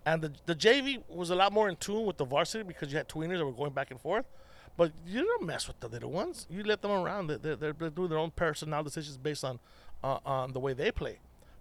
and 0.05 0.21
the 0.21 0.31
the 0.45 0.55
JV 0.55 1.03
was 1.09 1.29
a 1.29 1.35
lot 1.35 1.51
more 1.51 1.67
in 1.69 1.75
tune 1.75 2.05
with 2.05 2.17
the 2.17 2.25
varsity 2.25 2.63
because 2.63 2.91
you 2.91 2.97
had 2.97 3.07
tweeners 3.09 3.37
that 3.39 3.45
were 3.45 3.51
going 3.51 3.71
back 3.73 3.91
and 3.91 3.99
forth. 3.99 4.25
But 4.77 4.91
you 5.07 5.23
don't 5.25 5.43
mess 5.47 5.67
with 5.67 5.79
the 5.79 5.87
little 5.87 6.11
ones. 6.11 6.45
You 6.51 6.61
let 6.63 6.83
them 6.83 6.91
around. 6.91 7.27
They- 7.27 7.37
They're, 7.37 7.55
they're, 7.55 7.73
they're 7.73 7.89
doing 7.89 8.09
their 8.09 8.19
own 8.19 8.29
personnel 8.29 8.83
decisions 8.83 9.17
based 9.17 9.43
on 9.43 9.59
uh, 10.03 10.19
on 10.25 10.53
the 10.53 10.59
way 10.59 10.73
they 10.73 10.91
play. 10.91 11.19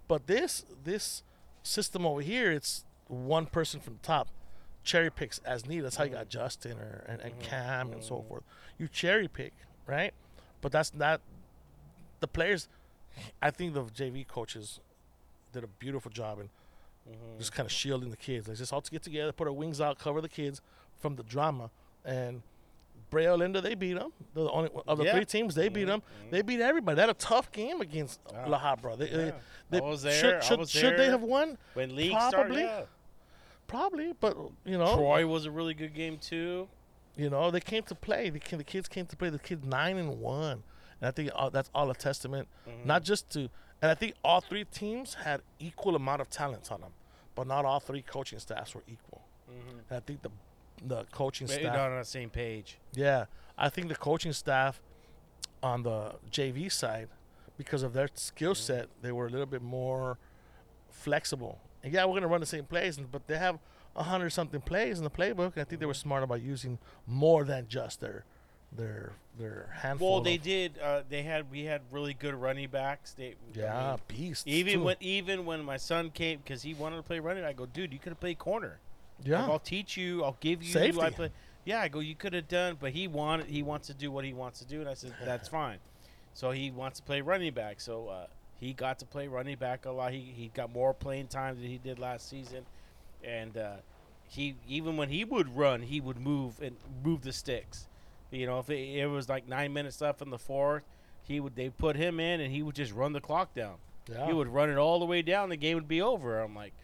But 0.09 0.27
this 0.27 0.65
this 0.85 1.23
system 1.63 2.07
over 2.07 2.21
here, 2.21 2.53
it's 2.53 2.85
one 3.09 3.47
person 3.47 3.81
from 3.81 3.95
the 3.95 4.07
top 4.07 4.29
cherry 4.85 5.11
picks 5.11 5.39
as 5.39 5.67
needed. 5.67 5.85
That's 5.85 5.97
how 5.97 6.05
you 6.05 6.11
got 6.11 6.27
mm. 6.27 6.31
Justin 6.31 6.79
or 6.79 7.05
and, 7.09 7.21
and 7.21 7.33
mm-hmm. 7.33 7.43
Cam 7.43 7.93
and 7.93 8.03
so 8.03 8.17
mm-hmm. 8.17 8.29
forth. 8.29 8.45
You 8.79 8.89
cherry 8.89 9.29
pick, 9.29 9.53
right? 9.87 10.13
But 10.61 10.73
that's 10.73 10.95
not 10.95 11.21
the 12.21 12.29
players. 12.29 12.69
I 13.41 13.51
think 13.51 13.75
the 13.75 13.85
JV 13.85 14.27
coaches 14.27 14.81
did 15.53 15.65
a 15.65 15.69
beautiful 15.69 16.11
job 16.11 16.41
in 16.41 16.47
mm-hmm. 17.09 17.39
just 17.39 17.53
kind 17.53 17.67
of 17.67 17.73
shielding 17.73 18.11
the 18.11 18.17
kids. 18.17 18.49
Let's 18.49 18.61
just 18.61 18.73
all 18.73 18.81
to 18.81 18.91
get 18.91 19.03
together, 19.03 19.33
put 19.33 19.47
our 19.47 19.53
wings 19.53 19.81
out, 19.81 19.99
cover 19.99 20.21
the 20.21 20.29
kids 20.29 20.61
from 20.99 21.17
the 21.17 21.23
drama. 21.23 21.71
And 22.05 22.43
Brea 23.11 23.25
Olinda, 23.27 23.63
they 23.63 23.75
beat 23.75 23.95
them. 23.95 24.13
They're 24.35 24.45
the 24.45 24.51
only 24.51 24.71
of 24.89 24.99
the 24.99 25.05
Yeah. 25.05 25.13
three 25.15 25.25
teams. 25.25 25.55
They 25.55 25.69
beat 25.69 25.85
them. 25.85 26.01
Mm-hmm. 26.01 26.31
They 26.31 26.43
beat 26.43 26.61
everybody. 26.61 26.97
They 26.97 27.03
had 27.03 27.11
a 27.11 27.15
tough 27.15 27.51
game 27.53 27.81
against 27.81 28.21
Yeah. 28.33 28.47
La 28.47 28.59
Habra. 28.59 28.97
They, 28.99 29.09
they, 29.09 29.27
Yeah. 29.27 29.33
they 29.71 29.81
there. 29.81 30.41
Should, 30.43 30.45
should, 30.45 30.69
should 30.69 30.97
they 30.99 31.07
have 31.07 31.23
won? 31.23 31.57
when 31.75 31.95
league 31.95 32.13
Probably. 32.13 32.63
started. 32.65 32.89
Probably, 33.67 34.13
but 34.21 34.37
you 34.65 34.79
know, 34.79 34.95
Troy 34.97 35.27
was 35.27 35.45
a 35.45 35.51
really 35.51 35.75
good 35.75 35.93
game 35.95 36.19
too. 36.19 36.69
You 37.17 37.31
know, 37.31 37.51
they 37.51 37.61
came 37.61 37.83
to 37.85 37.95
play. 37.95 38.31
The, 38.31 38.39
ki- 38.39 38.57
the 38.57 38.65
kids 38.65 38.89
came 38.89 39.07
to 39.07 39.17
play. 39.17 39.29
The 39.31 39.39
kids 39.39 39.65
nine 39.65 39.97
and 39.97 40.21
one, 40.21 40.63
and 41.01 41.09
I 41.09 41.11
think 41.11 41.31
all, 41.35 41.51
that's 41.51 41.71
all 41.75 41.91
a 41.91 41.95
testament, 41.95 42.47
Mm-hmm. 42.69 42.87
not 42.87 43.03
just 43.03 43.29
to. 43.31 43.49
And 43.83 43.91
I 43.91 43.95
think 43.95 44.15
all 44.25 44.41
three 44.41 44.65
teams 44.65 45.15
had 45.15 45.43
equal 45.59 45.97
amount 45.97 46.21
of 46.21 46.31
talents 46.31 46.71
on 46.71 46.81
them, 46.81 46.93
but 47.35 47.47
not 47.47 47.65
all 47.65 47.81
three 47.81 48.03
coaching 48.03 48.39
staffs 48.39 48.75
were 48.75 48.83
equal. 48.87 49.23
Mm-hmm. 49.51 49.79
And 49.91 49.97
I 49.97 50.01
think 50.01 50.23
the 50.23 50.31
the 50.85 51.05
coaching 51.13 51.47
Maybe 51.49 51.63
staff, 51.63 51.75
not 51.75 51.91
on 51.91 51.99
the 51.99 52.05
same 52.05 52.31
page. 52.31 52.79
yeah, 52.95 53.27
I 53.59 53.69
think 53.69 53.89
the 53.89 53.95
coaching 53.97 54.33
staff 54.33 54.81
on 55.63 55.83
the 55.83 56.15
JV 56.31 56.71
side, 56.71 57.09
because 57.57 57.83
of 57.83 57.93
their 57.93 58.09
skill 58.15 58.53
Mm-hmm. 58.53 58.61
set, 58.63 58.89
they 59.03 59.13
were 59.13 59.27
a 59.27 59.31
little 59.31 59.47
bit 59.47 59.63
more 59.63 60.19
flexible. 60.91 61.61
And 61.83 61.93
yeah, 61.93 62.05
we're 62.05 62.15
gonna 62.15 62.29
run 62.29 62.41
the 62.41 62.47
same 62.47 62.65
plays, 62.65 62.99
but 62.99 63.27
they 63.27 63.39
have 63.39 63.59
a 63.95 64.03
hundred 64.03 64.31
something 64.31 64.61
plays 64.61 64.99
in 64.99 65.05
the 65.05 65.11
playbook. 65.11 65.53
And 65.55 65.61
I 65.63 65.65
think 65.65 65.81
they 65.81 65.87
were 65.87 65.93
Mm-hmm. 65.93 66.01
smart 66.09 66.23
about 66.23 66.43
using 66.43 66.79
more 67.07 67.45
than 67.45 67.67
just 67.69 68.01
their 68.01 68.25
their 68.73 69.13
their 69.39 69.71
handful. 69.81 70.15
Well, 70.15 70.21
they 70.21 70.37
did. 70.37 70.79
Uh, 70.79 71.03
they 71.09 71.23
had 71.23 71.51
we 71.51 71.65
had 71.65 71.81
really 71.91 72.13
good 72.15 72.35
running 72.35 72.69
backs. 72.69 73.13
They 73.13 73.29
I 73.29 73.35
Yeah, 73.55 73.91
mean, 73.91 74.01
beasts. 74.09 74.45
even 74.47 74.75
too. 74.75 74.85
when 74.85 74.97
even 75.01 75.47
when 75.47 75.65
my 75.65 75.77
son 75.77 76.11
came 76.11 76.39
because 76.39 76.63
he 76.63 76.75
wanted 76.75 76.97
to 76.97 77.03
play 77.03 77.21
running, 77.21 77.45
I 77.45 77.53
go, 77.53 77.65
dude, 77.67 77.93
you 77.93 77.99
could 77.99 78.11
have 78.11 78.21
played 78.21 78.39
corner. 78.39 78.81
Like, 79.21 79.29
yeah, 79.29 79.47
I'll 79.47 79.59
teach 79.59 79.97
you. 79.97 80.23
I'll 80.25 80.37
give 80.41 80.63
you. 80.63 80.73
Safety. 80.73 81.01
I 81.01 81.11
play. 81.11 81.31
Yeah, 81.65 81.81
I 81.81 81.89
go. 81.89 82.01
You 82.01 82.15
could 82.15 82.33
have 82.33 82.49
done, 82.49 82.77
but 82.81 82.93
he 82.93 83.09
wanted. 83.09 83.47
He 83.47 83.63
wants 83.63 83.87
to 83.89 83.95
do 83.95 84.11
what 84.11 84.25
he 84.25 84.33
wants 84.33 84.61
to 84.61 84.67
do, 84.67 84.81
and 84.81 84.89
I 84.89 84.95
said 84.95 85.15
that's 85.25 85.49
fine. 85.49 85.79
So 86.35 86.51
he 86.51 86.71
wants 86.71 87.01
to 87.01 87.05
play 87.05 87.21
running 87.23 87.53
back. 87.55 87.81
So 87.81 88.09
uh, 88.09 88.27
he 88.61 88.73
got 88.73 88.99
to 89.01 89.07
play 89.07 89.27
running 89.27 89.57
back 89.57 89.87
a 89.87 89.91
lot. 89.91 90.13
He 90.13 90.21
he 90.37 90.51
got 90.55 90.73
more 90.73 90.93
playing 90.95 91.29
time 91.29 91.57
than 91.57 91.65
he 91.67 91.79
did 91.79 91.99
last 91.99 92.29
season, 92.29 92.65
and 93.25 93.57
uh, 93.57 93.77
he 94.29 94.55
even 94.69 94.97
when 94.97 95.09
he 95.09 95.25
would 95.25 95.57
run, 95.57 95.83
he 95.83 96.01
would 96.01 96.19
move 96.21 96.61
and 96.63 96.77
move 97.05 97.23
the 97.23 97.33
sticks. 97.33 97.89
You 98.31 98.47
know, 98.47 98.59
if 98.59 98.71
it, 98.71 98.79
it 98.99 99.07
was 99.07 99.29
like 99.29 99.49
nine 99.49 99.73
minutes 99.73 100.01
left 100.01 100.21
in 100.21 100.31
the 100.31 100.39
fourth, 100.39 100.83
he 101.23 101.41
would 101.41 101.57
they 101.57 101.71
put 101.71 101.97
him 101.97 102.21
in 102.21 102.41
and 102.41 102.53
he 102.53 102.63
would 102.63 102.75
just 102.75 102.93
run 102.93 103.13
the 103.13 103.21
clock 103.21 103.55
down. 103.55 103.77
yeah. 104.11 104.27
He 104.27 104.33
would 104.33 104.49
run 104.49 104.69
it 104.69 104.77
all 104.77 104.99
the 104.99 105.05
way 105.07 105.23
down. 105.23 105.49
The 105.49 105.57
game 105.57 105.75
would 105.77 105.89
be 105.89 106.03
over. 106.03 106.41
I'm 106.41 106.55
like, 106.55 106.75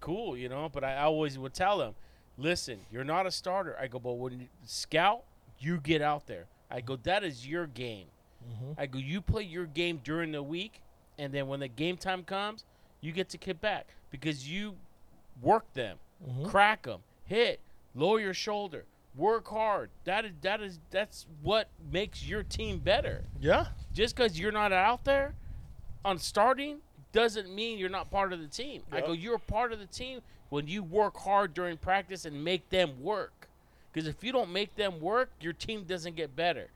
cool, 0.00 0.36
you 0.36 0.48
know. 0.48 0.68
But 0.68 0.84
I 0.84 0.98
always 1.02 1.38
would 1.38 1.54
tell 1.54 1.78
them, 1.78 1.94
listen, 2.38 2.78
you're 2.90 3.04
not 3.04 3.26
a 3.26 3.30
starter. 3.30 3.76
I 3.80 3.86
go, 3.86 3.98
but 3.98 4.14
when 4.14 4.40
you 4.40 4.46
scout, 4.64 5.22
you 5.58 5.78
get 5.78 6.02
out 6.02 6.26
there. 6.26 6.46
I 6.70 6.80
go, 6.80 6.96
that 7.02 7.24
is 7.24 7.46
your 7.46 7.66
game. 7.66 8.06
Mhm. 8.48 8.74
I 8.78 8.86
go, 8.86 8.98
you 8.98 9.20
play 9.20 9.42
your 9.42 9.66
game 9.66 10.00
during 10.02 10.32
the 10.32 10.42
week, 10.42 10.80
and 11.18 11.32
then 11.32 11.46
when 11.48 11.60
the 11.60 11.68
game 11.68 11.96
time 11.96 12.22
comes, 12.24 12.64
you 13.00 13.12
get 13.12 13.28
to 13.30 13.38
kick 13.38 13.60
back 13.60 13.86
because 14.10 14.48
you 14.48 14.76
work 15.42 15.70
them, 15.74 15.98
Mhm. 16.26 16.48
crack 16.48 16.82
them, 16.84 17.02
hit, 17.24 17.60
lower 17.94 18.20
your 18.20 18.34
shoulder, 18.34 18.84
work 19.16 19.48
hard. 19.48 19.90
That 20.04 20.24
is 20.24 20.32
that 20.42 20.60
is 20.60 20.78
that's 20.90 21.26
what 21.42 21.68
makes 21.90 22.24
your 22.26 22.42
team 22.44 22.78
better 22.78 23.24
yeah, 23.40 23.66
just 23.92 24.14
because 24.16 24.38
you're 24.38 24.52
not 24.52 24.72
out 24.72 25.04
there 25.04 25.34
on 26.04 26.18
starting 26.18 26.80
doesn't 27.12 27.52
mean 27.54 27.78
you're 27.78 27.88
not 27.88 28.10
part 28.10 28.32
of 28.32 28.40
the 28.40 28.46
team. 28.46 28.82
I 28.92 29.00
go, 29.00 29.12
you're 29.12 29.34
a 29.36 29.38
part 29.40 29.72
of 29.72 29.78
the 29.78 29.86
team 29.86 30.20
when 30.48 30.66
you 30.68 30.82
work 30.82 31.16
hard 31.16 31.54
during 31.54 31.76
practice 31.76 32.24
and 32.24 32.44
make 32.44 32.68
them 32.70 33.02
work. 33.02 33.48
Because 33.92 34.06
if 34.08 34.22
you 34.22 34.30
don't 34.32 34.52
make 34.52 34.76
them 34.76 35.00
work, 35.00 35.30
your 35.40 35.52
team 35.52 35.84
doesn't 35.84 36.14
get 36.16 36.36
better. 36.36 36.68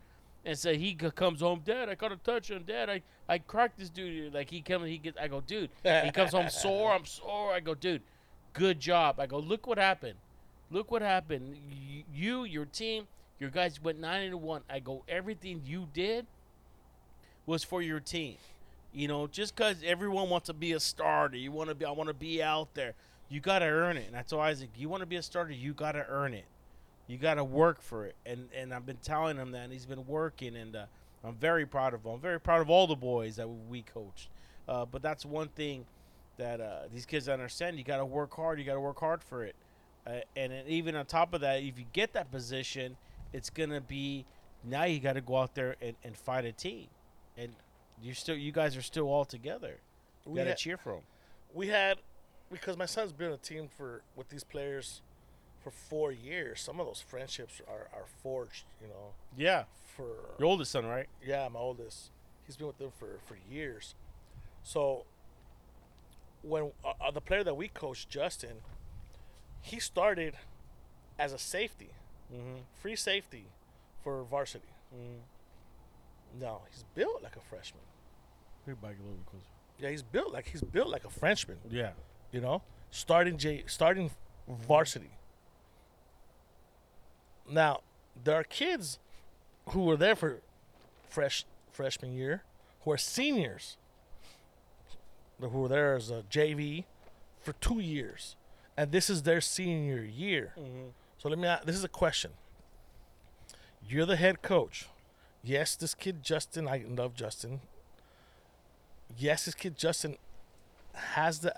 And 0.44 0.58
so 0.58 0.74
he 0.74 0.96
c- 1.00 1.10
comes 1.12 1.40
home, 1.40 1.62
Dad, 1.64 1.88
I 1.88 1.94
got 1.94 2.12
a 2.12 2.16
touch 2.16 2.50
on 2.50 2.64
Dad. 2.64 2.90
I, 2.90 3.02
I 3.28 3.38
cracked 3.38 3.78
this 3.78 3.88
dude. 3.88 4.34
Like 4.34 4.50
he 4.50 4.60
comes, 4.60 4.88
he 4.88 4.98
gets. 4.98 5.16
I 5.18 5.28
go, 5.28 5.40
dude. 5.40 5.70
He 6.04 6.10
comes 6.10 6.32
home 6.32 6.48
sore. 6.50 6.92
I'm 6.92 7.06
sore. 7.06 7.52
I 7.54 7.60
go, 7.60 7.74
dude, 7.74 8.02
good 8.52 8.78
job. 8.80 9.20
I 9.20 9.26
go, 9.26 9.38
look 9.38 9.66
what 9.66 9.78
happened. 9.78 10.18
Look 10.70 10.90
what 10.90 11.00
happened. 11.02 11.56
Y- 11.70 12.04
You, 12.12 12.44
your 12.44 12.64
team, 12.66 13.06
your 13.38 13.50
guys 13.50 13.80
went 13.82 14.00
nine 14.00 14.26
and 14.26 14.42
one. 14.42 14.62
I 14.68 14.80
go, 14.80 15.02
everything 15.08 15.62
you 15.64 15.88
did 15.94 16.26
was 17.46 17.62
for 17.64 17.80
your 17.82 18.00
team. 18.00 18.36
You 18.94 19.08
know, 19.08 19.26
just 19.26 19.56
because 19.56 19.76
everyone 19.84 20.30
wants 20.30 20.46
to 20.46 20.52
be 20.52 20.72
a 20.72 20.80
starter, 20.80 21.36
you 21.36 21.50
want 21.50 21.68
to 21.68 21.74
be, 21.74 21.84
I 21.84 21.90
want 21.90 22.08
to 22.08 22.14
be 22.14 22.42
out 22.42 22.72
there. 22.74 22.94
You 23.28 23.40
got 23.40 23.58
to 23.58 23.64
earn 23.64 23.96
it. 23.96 24.06
And 24.06 24.16
I 24.16 24.22
told 24.22 24.42
Isaac, 24.42 24.70
you 24.76 24.88
want 24.88 25.00
to 25.00 25.06
be 25.06 25.16
a 25.16 25.22
starter, 25.22 25.52
you 25.52 25.72
got 25.72 25.92
to 25.92 26.06
earn 26.08 26.32
it. 26.32 26.44
You 27.08 27.18
got 27.18 27.34
to 27.34 27.44
work 27.44 27.82
for 27.82 28.06
it. 28.06 28.14
And 28.24 28.48
and 28.56 28.72
I've 28.72 28.86
been 28.86 28.98
telling 29.02 29.36
him 29.36 29.50
that, 29.50 29.64
and 29.64 29.72
he's 29.72 29.84
been 29.84 30.06
working. 30.06 30.56
And 30.56 30.76
uh, 30.76 30.84
I'm 31.24 31.34
very 31.34 31.66
proud 31.66 31.92
of 31.92 32.04
them. 32.04 32.12
I'm 32.12 32.20
very 32.20 32.40
proud 32.40 32.60
of 32.60 32.70
all 32.70 32.86
the 32.86 32.94
boys 32.94 33.36
that 33.36 33.48
we 33.48 33.82
coached. 33.82 34.28
Uh, 34.68 34.86
but 34.86 35.02
that's 35.02 35.26
one 35.26 35.48
thing 35.48 35.84
that 36.38 36.60
uh, 36.60 36.82
these 36.92 37.04
kids 37.04 37.28
understand. 37.28 37.76
You 37.76 37.84
got 37.84 37.98
to 37.98 38.06
work 38.06 38.34
hard. 38.34 38.58
You 38.58 38.64
got 38.64 38.74
to 38.74 38.80
work 38.80 39.00
hard 39.00 39.22
for 39.22 39.44
it. 39.44 39.56
Uh, 40.06 40.20
and 40.36 40.52
even 40.68 40.94
on 40.94 41.06
top 41.06 41.34
of 41.34 41.40
that, 41.40 41.62
if 41.62 41.78
you 41.78 41.84
get 41.92 42.12
that 42.12 42.30
position, 42.30 42.96
it's 43.32 43.50
gonna 43.50 43.80
be 43.80 44.24
now 44.62 44.84
you 44.84 45.00
got 45.00 45.14
to 45.14 45.20
go 45.20 45.36
out 45.38 45.54
there 45.54 45.76
and, 45.80 45.94
and 46.04 46.16
fight 46.16 46.44
a 46.44 46.52
team, 46.52 46.86
and 47.36 47.52
you're 48.02 48.14
still 48.14 48.36
you 48.36 48.52
guys 48.52 48.76
are 48.76 48.82
still 48.82 49.06
all 49.06 49.24
together. 49.24 49.80
You 50.26 50.32
We 50.32 50.36
got 50.38 50.44
to 50.44 50.50
had- 50.50 50.58
cheer 50.58 50.76
for 50.76 50.92
them. 50.94 51.02
we 51.52 51.68
had 51.68 51.98
because 52.52 52.76
my 52.76 52.86
son's 52.86 53.12
been 53.12 53.28
on 53.28 53.34
a 53.34 53.36
team 53.38 53.68
for 53.68 54.02
with 54.16 54.28
these 54.28 54.44
players 54.44 55.00
for 55.62 55.70
four 55.70 56.12
years. 56.12 56.60
Some 56.60 56.78
of 56.80 56.86
those 56.86 57.00
friendships 57.00 57.60
are, 57.66 57.88
are 57.98 58.06
forged, 58.22 58.64
you 58.82 58.88
know. 58.88 59.14
Yeah, 59.36 59.64
For 59.96 60.06
your 60.38 60.48
oldest 60.48 60.70
son, 60.72 60.86
right? 60.86 61.08
yeah, 61.24 61.48
my 61.48 61.58
oldest, 61.60 62.10
he's 62.46 62.56
been 62.56 62.66
with 62.66 62.78
them 62.78 62.92
for 62.98 63.18
for 63.26 63.36
years. 63.50 63.94
So 64.62 65.04
when 66.42 66.72
uh, 66.84 66.92
uh, 67.00 67.10
the 67.10 67.20
player 67.22 67.42
that 67.44 67.56
we 67.56 67.68
coached, 67.68 68.10
Justin, 68.10 68.56
he 69.62 69.78
started 69.80 70.34
as 71.18 71.32
a 71.32 71.38
safety, 71.38 71.90
Mm-hmm. 72.32 72.60
free 72.80 72.96
safety 72.96 73.44
for 74.02 74.22
varsity. 74.24 74.68
No, 76.40 76.62
he's 76.70 76.84
built 76.94 77.22
like 77.22 77.36
a 77.36 77.40
freshman. 77.40 77.82
A 78.66 78.70
little 78.70 78.88
bit 78.90 79.26
closer. 79.26 79.44
Yeah, 79.78 79.90
he's 79.90 80.02
built 80.02 80.32
like 80.32 80.48
he's 80.48 80.62
built 80.62 80.88
like 80.88 81.04
a 81.04 81.10
Frenchman. 81.10 81.58
Yeah. 81.68 81.90
you 82.32 82.40
know, 82.40 82.62
starting 82.90 83.36
J, 83.36 83.64
starting 83.66 84.10
varsity. 84.48 85.10
Now, 87.50 87.80
there 88.22 88.34
are 88.36 88.44
kids 88.44 88.98
who 89.70 89.82
were 89.82 89.96
there 89.96 90.16
for 90.16 90.40
fresh 91.08 91.44
freshman 91.70 92.12
year, 92.12 92.42
who 92.82 92.92
are 92.92 92.96
seniors, 92.98 93.76
who 95.40 95.48
were 95.48 95.68
there 95.68 95.94
as 95.96 96.10
a 96.10 96.22
JV 96.30 96.84
for 97.40 97.52
two 97.54 97.80
years, 97.80 98.36
and 98.76 98.92
this 98.92 99.10
is 99.10 99.22
their 99.22 99.40
senior 99.40 100.02
year. 100.02 100.54
Mm-hmm. 100.58 100.88
So 101.18 101.28
let 101.28 101.38
me. 101.38 101.54
This 101.64 101.76
is 101.76 101.84
a 101.84 101.88
question. 101.88 102.32
You're 103.86 104.06
the 104.06 104.16
head 104.16 104.40
coach. 104.42 104.88
Yes, 105.44 105.76
this 105.76 105.94
kid 105.94 106.22
Justin. 106.22 106.66
I 106.66 106.84
love 106.88 107.14
Justin. 107.14 107.60
Yes, 109.16 109.44
this 109.44 109.54
kid 109.54 109.76
Justin 109.76 110.16
has 110.94 111.40
the 111.40 111.54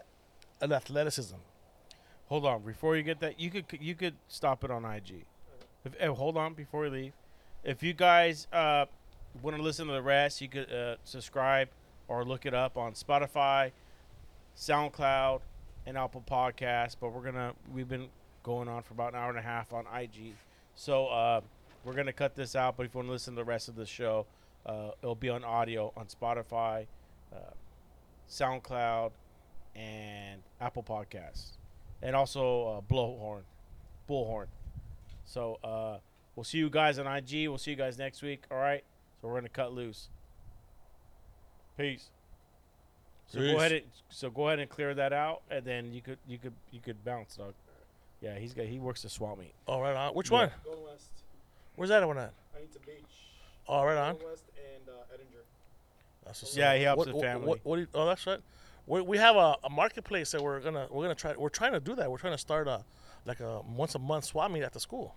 an 0.61 0.73
athleticism. 0.73 1.37
Hold 2.29 2.47
on, 2.47 2.63
before 2.63 2.97
you 2.97 3.05
get 3.05 3.21
that, 3.21 3.39
you 3.39 3.49
could 3.49 3.67
you 3.81 3.95
could 3.95 4.15
stop 4.27 4.65
it 4.65 4.73
on 4.73 4.85
IG. 4.85 5.25
If, 5.85 5.93
eh, 6.01 6.09
hold 6.09 6.37
on 6.37 6.55
before 6.55 6.81
we 6.81 6.89
leave. 6.89 7.13
If 7.63 7.85
you 7.85 7.93
guys 7.93 8.49
uh, 8.53 8.87
want 9.41 9.57
to 9.57 9.63
listen 9.63 9.87
to 9.87 9.93
the 9.93 10.03
rest, 10.03 10.41
you 10.41 10.49
could 10.49 10.73
uh, 10.73 10.97
subscribe 11.05 11.69
or 12.09 12.25
look 12.25 12.45
it 12.45 12.55
up 12.55 12.77
on 12.77 12.93
Spotify, 12.95 13.71
SoundCloud, 14.57 15.43
and 15.87 15.97
Apple 15.97 16.25
Podcasts. 16.29 16.97
But 17.01 17.13
we're 17.13 17.23
gonna 17.23 17.53
we've 17.73 17.89
been 17.89 18.09
going 18.43 18.67
on 18.67 18.83
for 18.83 18.95
about 18.95 19.13
an 19.13 19.21
hour 19.21 19.31
and 19.31 19.39
a 19.39 19.43
half 19.43 19.73
on 19.73 19.85
IG, 19.97 20.35
so 20.75 21.07
uh, 21.07 21.41
we're 21.87 21.95
gonna 21.95 22.13
cut 22.13 22.35
this 22.35 22.55
out. 22.57 22.77
But 22.77 22.87
if 22.87 22.95
you 22.95 22.99
want 22.99 23.09
to 23.09 23.13
listen 23.13 23.35
to 23.35 23.41
the 23.41 23.45
rest 23.45 23.69
of 23.69 23.77
the 23.77 23.87
show, 23.87 24.27
uh, 24.67 24.91
it'll 25.03 25.15
be 25.15 25.29
on 25.31 25.45
audio 25.45 25.93
on 25.97 26.07
Spotify, 26.07 26.87
uh, 27.33 27.39
SoundCloud, 28.29 29.13
and 29.75 30.43
Apple 30.61 30.83
Podcasts, 30.83 31.53
and 32.03 32.17
also 32.17 32.67
uh, 32.69 32.81
Blowhorn, 32.93 33.43
Bullhorn. 34.11 34.47
So 35.25 35.59
uh, 35.63 35.99
we'll 36.35 36.45
see 36.45 36.59
you 36.59 36.69
guys 36.71 36.99
on 36.99 37.07
IG. 37.07 37.49
We'll 37.49 37.59
see 37.59 37.71
you 37.71 37.77
guys 37.77 37.97
next 37.99 38.23
week. 38.23 38.45
All 38.51 38.59
right. 38.59 38.83
So 39.21 39.29
we're 39.29 39.35
gonna 39.35 39.49
cut 39.49 39.73
loose. 39.73 40.09
Peace. 41.79 42.11
So 43.29 43.39
Peace. 43.39 43.53
go 43.53 43.59
ahead 43.59 43.73
and 43.73 43.83
so 44.09 44.31
go 44.31 44.49
ahead 44.49 44.59
and 44.61 44.69
clear 44.71 44.95
that 44.95 45.13
out, 45.13 45.43
and 45.51 45.65
then 45.65 45.93
you 45.93 46.01
could 46.01 46.19
you 46.27 46.39
could 46.39 46.53
you 46.73 46.81
could 46.81 47.05
bounce, 47.05 47.37
dog. 47.37 47.55
Yeah, 48.21 48.39
he's 48.39 48.55
got 48.55 48.67
he 48.67 48.79
works 48.79 49.03
the 49.03 49.09
swap 49.11 49.39
meet. 49.39 49.53
All 49.67 49.83
right, 49.83 49.95
on. 49.95 50.15
Which 50.15 50.31
Yeah. 50.31 50.39
one? 50.39 50.51
Golden 50.65 50.85
West, 50.85 51.11
Where's 51.77 51.91
that 51.91 52.07
one 52.07 52.19
at? 52.19 52.33
Huntington 52.53 52.83
Beach, 52.87 53.05
All 53.67 53.87
right, 53.87 53.97
on. 53.97 54.13
Golden 54.15 54.31
West, 54.31 54.45
and 54.57 54.89
uh, 54.89 55.15
Edinger. 55.15 55.43
That's 56.25 56.43
what's 56.43 56.57
Yeah, 56.57 56.71
up. 56.71 56.77
he 56.77 56.83
helps 56.83 56.99
what, 57.07 57.15
the 57.15 57.21
family. 57.21 57.47
What, 57.47 57.61
what 57.65 57.77
do 57.77 57.83
you- 57.83 57.89
oh, 57.95 58.07
that's 58.07 58.27
right. 58.27 58.41
We, 58.87 59.01
we 59.01 59.19
have 59.19 59.37
a, 59.37 59.57
a 59.65 59.71
marketplace 59.71 60.31
that 60.31 60.41
we're 60.43 60.61
gonna 60.61 60.87
we're 60.91 61.03
gonna 61.03 61.15
try. 61.17 61.35
We're 61.37 61.49
trying 61.49 61.73
to 61.73 61.81
do 61.81 61.97
that. 61.97 62.09
We're 62.11 62.19
trying 62.19 62.35
to 62.35 62.39
start 62.39 62.69
a 62.69 62.85
like 63.25 63.41
a 63.41 63.61
once 63.63 63.97
a 63.97 63.99
month 63.99 64.25
swap 64.27 64.51
meet 64.51 64.63
at 64.63 64.73
the 64.73 64.79
school. 64.81 65.17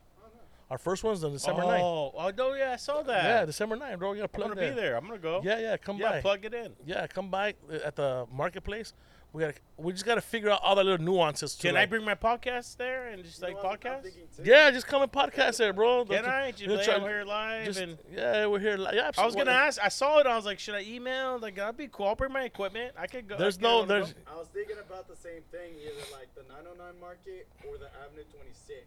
Our 0.71 0.77
first 0.77 1.03
one's 1.03 1.23
on 1.23 1.31
December 1.31 1.63
9th. 1.63 1.79
oh, 1.79 2.13
oh 2.15 2.31
no, 2.37 2.53
yeah, 2.53 2.73
I 2.73 2.75
saw 2.75 3.01
that. 3.01 3.23
Yeah, 3.23 3.45
December 3.45 3.75
9th, 3.75 3.97
bro. 3.99 4.13
You 4.13 4.17
gotta 4.19 4.27
plug 4.29 4.49
I'm 4.51 4.55
gonna 4.55 4.67
that. 4.67 4.75
be 4.75 4.81
there. 4.81 4.95
I'm 4.97 5.05
gonna 5.07 5.17
go. 5.19 5.41
Yeah, 5.43 5.59
yeah, 5.59 5.77
come 5.77 5.97
yeah, 5.97 6.11
by. 6.11 6.21
plug 6.21 6.45
it 6.45 6.53
in. 6.53 6.73
yeah, 6.85 7.05
come 7.07 7.29
by 7.29 7.55
uh, 7.71 7.77
at 7.85 7.95
the 7.95 8.25
marketplace. 8.31 8.93
We 9.31 9.41
got 9.43 9.55
to 9.55 9.61
we 9.77 9.93
just 9.93 10.05
gotta 10.05 10.21
figure 10.21 10.49
out 10.49 10.59
all 10.63 10.75
the 10.75 10.83
little 10.83 11.05
nuances. 11.05 11.53
To 11.55 11.67
Can 11.67 11.77
I 11.77 11.81
like- 11.81 11.89
bring 11.91 12.03
my 12.03 12.15
podcast 12.15 12.77
there 12.77 13.09
and 13.09 13.23
just 13.23 13.41
like 13.43 13.53
know 13.55 13.61
podcast? 13.61 14.11
Yeah, 14.43 14.71
just 14.71 14.87
come 14.87 15.03
and 15.03 15.11
podcast 15.11 15.57
there, 15.57 15.71
bro. 15.71 16.03
Can 16.03 16.23
Don't 16.23 16.31
I? 16.31 16.49
Just 16.51 16.63
you'll 16.63 16.75
play 16.77 16.85
try- 16.85 16.99
here 16.99 17.23
live 17.23 17.65
just- 17.65 17.79
and. 17.79 17.97
yeah, 18.11 18.47
we're 18.47 18.59
here. 18.59 18.75
li- 18.77 18.89
Yeah, 18.95 19.11
I 19.17 19.25
was 19.25 19.35
gonna 19.35 19.51
ask. 19.51 19.79
I 19.83 19.89
saw 19.89 20.17
it. 20.17 20.25
I 20.25 20.35
was 20.35 20.45
like, 20.45 20.57
should 20.57 20.73
I 20.73 20.81
email? 20.81 21.37
Like, 21.37 21.55
that'd 21.55 21.77
be 21.77 21.87
cool. 21.91 22.07
I'll 22.07 22.15
bring 22.15 22.33
my 22.33 22.43
equipment. 22.43 22.93
I 22.97 23.05
could 23.05 23.27
go. 23.27 23.37
There's 23.37 23.57
I 23.57 23.61
could 23.61 23.63
no, 23.63 23.81
go. 23.81 23.85
there's 23.85 24.15
I 24.27 24.35
was 24.35 24.47
thinking 24.47 24.77
about 24.79 25.07
the 25.07 25.15
same 25.15 25.43
thing, 25.51 25.73
either 25.79 26.11
like 26.11 26.33
the 26.33 26.41
909 26.51 26.99
market 26.99 27.47
or 27.67 27.77
the 27.77 27.85
Avenue 28.03 28.23
26. 28.33 28.79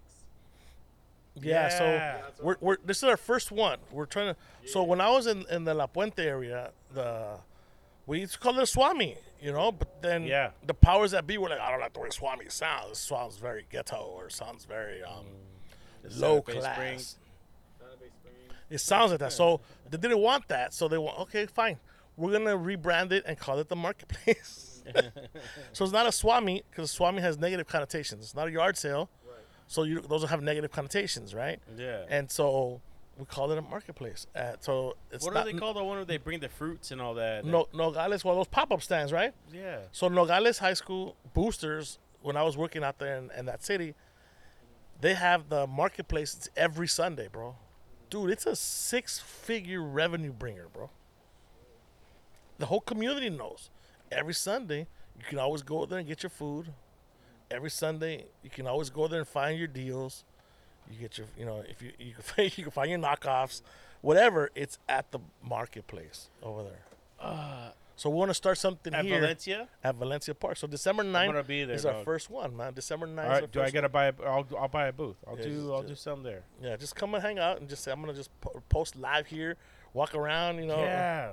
yeah. 1.37 1.69
So 1.69 1.85
Yeah. 1.85 2.17
Yeah, 2.17 2.23
we're, 2.43 2.57
we're 2.61 2.77
this 2.85 2.99
is 2.99 3.05
our 3.05 3.17
first 3.17 3.51
one. 3.53 3.79
We're 3.91 4.07
trying 4.07 4.35
to. 4.35 4.69
So 4.69 4.83
when 4.83 5.01
I 5.01 5.09
was 5.11 5.27
in 5.29 5.45
in 5.51 5.65
the 5.65 5.73
La 5.75 5.87
Puente 5.87 6.19
area, 6.19 6.73
the 6.93 7.39
we 8.07 8.21
used 8.21 8.35
to 8.35 8.39
call 8.39 8.59
it 8.59 8.63
a 8.63 8.67
Swami, 8.67 9.17
you 9.41 9.53
know. 9.53 9.73
But 9.73 10.03
then 10.03 10.25
Yeah. 10.25 10.51
the 10.67 10.75
powers 10.75 11.11
that 11.13 11.27
be 11.27 11.39
were 11.39 11.49
like, 11.49 11.61
I 11.61 11.71
don't 11.71 11.81
like 11.81 11.93
the 11.93 12.01
way 12.01 12.11
Swami 12.11 12.47
sounds. 12.49 12.93
It 12.93 12.97
sounds 12.97 13.37
very 13.37 13.67
ghetto 13.71 13.97
or 14.17 14.29
sounds 14.31 14.65
very 14.65 15.03
um 15.03 15.27
low 16.17 16.43
class. 16.43 17.17
It 18.71 18.79
sounds 18.79 19.11
like 19.11 19.21
that. 19.21 19.33
So 19.33 19.61
they 19.91 19.99
didn't 19.99 20.19
want 20.21 20.49
that. 20.49 20.73
So 20.73 20.89
they 20.89 20.99
want 20.99 21.19
okay, 21.21 21.47
fine. 21.47 21.79
We're 22.17 22.33
gonna 22.33 22.57
rebrand 22.57 23.13
it 23.13 23.25
and 23.27 23.39
call 23.39 23.59
it 23.59 23.69
the 23.69 23.77
marketplace. 23.77 24.83
so 25.73 25.85
it's 25.85 25.93
not 25.93 26.07
a 26.07 26.13
Swami 26.13 26.63
because 26.71 26.91
Swami 26.91 27.21
has 27.23 27.39
negative 27.39 27.67
connotations. 27.67 28.25
It's 28.25 28.35
not 28.35 28.49
a 28.49 28.51
yard 28.51 28.77
sale. 28.77 29.09
Right. 29.27 29.37
So 29.67 29.85
you 29.85 30.01
those 30.01 30.29
have 30.29 30.43
negative 30.43 30.71
connotations, 30.73 31.35
right? 31.35 31.61
Yeah. 31.77 32.05
And 32.09 32.31
so 32.31 32.81
we 33.23 33.27
call 33.27 33.53
it 33.53 33.59
a 33.59 33.63
marketplace. 33.63 34.27
Uh, 34.35 34.55
so 34.59 34.97
it's 35.13 35.25
what 35.25 35.33
not, 35.33 35.47
do 35.47 35.53
they 35.53 35.59
call 35.59 35.73
the 35.73 35.85
one 35.85 35.97
where 35.97 36.05
they 36.05 36.17
bring 36.17 36.41
the 36.41 36.49
fruits 36.49 36.91
and 36.91 37.01
all 37.01 37.15
that? 37.15 37.45
No, 37.45 37.69
Nogales, 37.73 38.25
well, 38.25 38.35
those 38.35 38.49
pop 38.49 38.73
up 38.73 38.83
stands, 38.83 39.13
right? 39.13 39.33
Yeah. 39.53 39.79
So 39.93 40.09
Nogales 40.09 40.59
High 40.59 40.75
School 40.75 41.15
boosters, 41.33 42.01
when 42.21 42.37
I 42.37 42.43
was 42.43 42.57
working 42.57 42.83
out 42.83 42.99
there 42.99 43.17
in, 43.17 43.31
in 43.39 43.47
that 43.47 43.63
city, 43.63 43.95
they 45.01 45.15
have 45.15 45.51
the 45.51 45.69
marketplace 45.69 46.49
every 46.57 46.89
Sunday, 46.89 47.29
bro. 47.31 47.55
Dude, 48.11 48.31
it's 48.31 48.45
a 48.45 48.57
six 48.57 49.21
figure 49.21 49.81
revenue 49.81 50.33
bringer, 50.33 50.67
bro. 50.73 50.91
The 52.59 52.67
whole 52.67 52.81
community 52.81 53.31
knows. 53.31 53.71
Every 54.11 54.35
Sunday, 54.35 54.89
you 55.17 55.25
can 55.29 55.39
always 55.39 55.63
go 55.63 55.87
there 55.87 56.01
and 56.01 56.09
get 56.09 56.25
your 56.25 56.31
food. 56.31 56.73
Every 57.53 57.71
Sunday, 57.71 58.27
you 58.43 58.51
can 58.51 58.67
always 58.67 58.91
go 58.91 59.07
there 59.07 59.21
and 59.21 59.29
find 59.29 59.57
your 59.57 59.69
deals. 59.69 60.25
You 60.91 60.99
get 61.01 61.17
your, 61.19 61.27
you 61.39 61.45
know, 61.47 61.63
if 61.69 61.81
you 61.83 61.93
you 61.99 62.13
can 62.15 62.23
find, 62.23 62.59
you 62.59 62.65
can 62.65 62.71
find 62.73 62.91
your 62.91 62.99
knockoffs, 62.99 63.63
whatever. 64.01 64.51
It's 64.55 64.79
at 64.89 65.11
the 65.13 65.21
marketplace 65.43 66.29
over 66.43 66.63
there. 66.65 66.81
Uh, 67.21 67.71
So 67.95 68.11
we 68.11 68.17
want 68.17 68.31
to 68.31 68.35
start 68.35 68.59
something 68.59 68.93
at 68.95 69.05
here 69.05 69.21
Valencia. 69.21 69.69
at 69.85 69.95
Valencia 69.95 70.35
Park. 70.35 70.57
So 70.57 70.67
December 70.67 71.05
9th 71.05 71.17
I'm 71.17 71.27
gonna 71.31 71.45
be 71.45 71.65
there. 71.65 71.77
is 71.77 71.87
our 71.87 71.93
dog. 71.93 72.05
first 72.05 72.31
one, 72.31 72.57
man. 72.57 72.73
December 72.75 73.07
9th. 73.07 73.19
All 73.19 73.25
is 73.25 73.29
our 73.29 73.41
right. 73.43 73.53
Do 73.53 73.63
I 73.63 73.71
gotta 73.71 73.89
buy? 73.89 74.07
A, 74.07 74.15
I'll 74.27 74.47
I'll 74.59 74.69
buy 74.69 74.87
a 74.89 74.93
booth. 74.93 75.17
I'll 75.27 75.37
Yeah, 75.39 75.45
do 75.45 75.55
just- 75.55 75.71
I'll 75.71 75.83
do 75.83 75.89
just- 75.89 76.03
some 76.03 76.23
there. 76.23 76.43
Yeah, 76.61 76.77
just 76.77 76.97
come 76.97 77.15
and 77.15 77.23
hang 77.23 77.39
out 77.39 77.61
and 77.61 77.69
just 77.69 77.85
say 77.85 77.93
I'm 77.93 78.01
gonna 78.01 78.15
just 78.15 78.31
po- 78.41 78.61
post 78.69 78.97
live 78.97 79.27
here, 79.29 79.57
walk 79.95 80.15
around, 80.15 80.59
you 80.59 80.67
know. 80.67 80.81
yeah. 80.81 81.33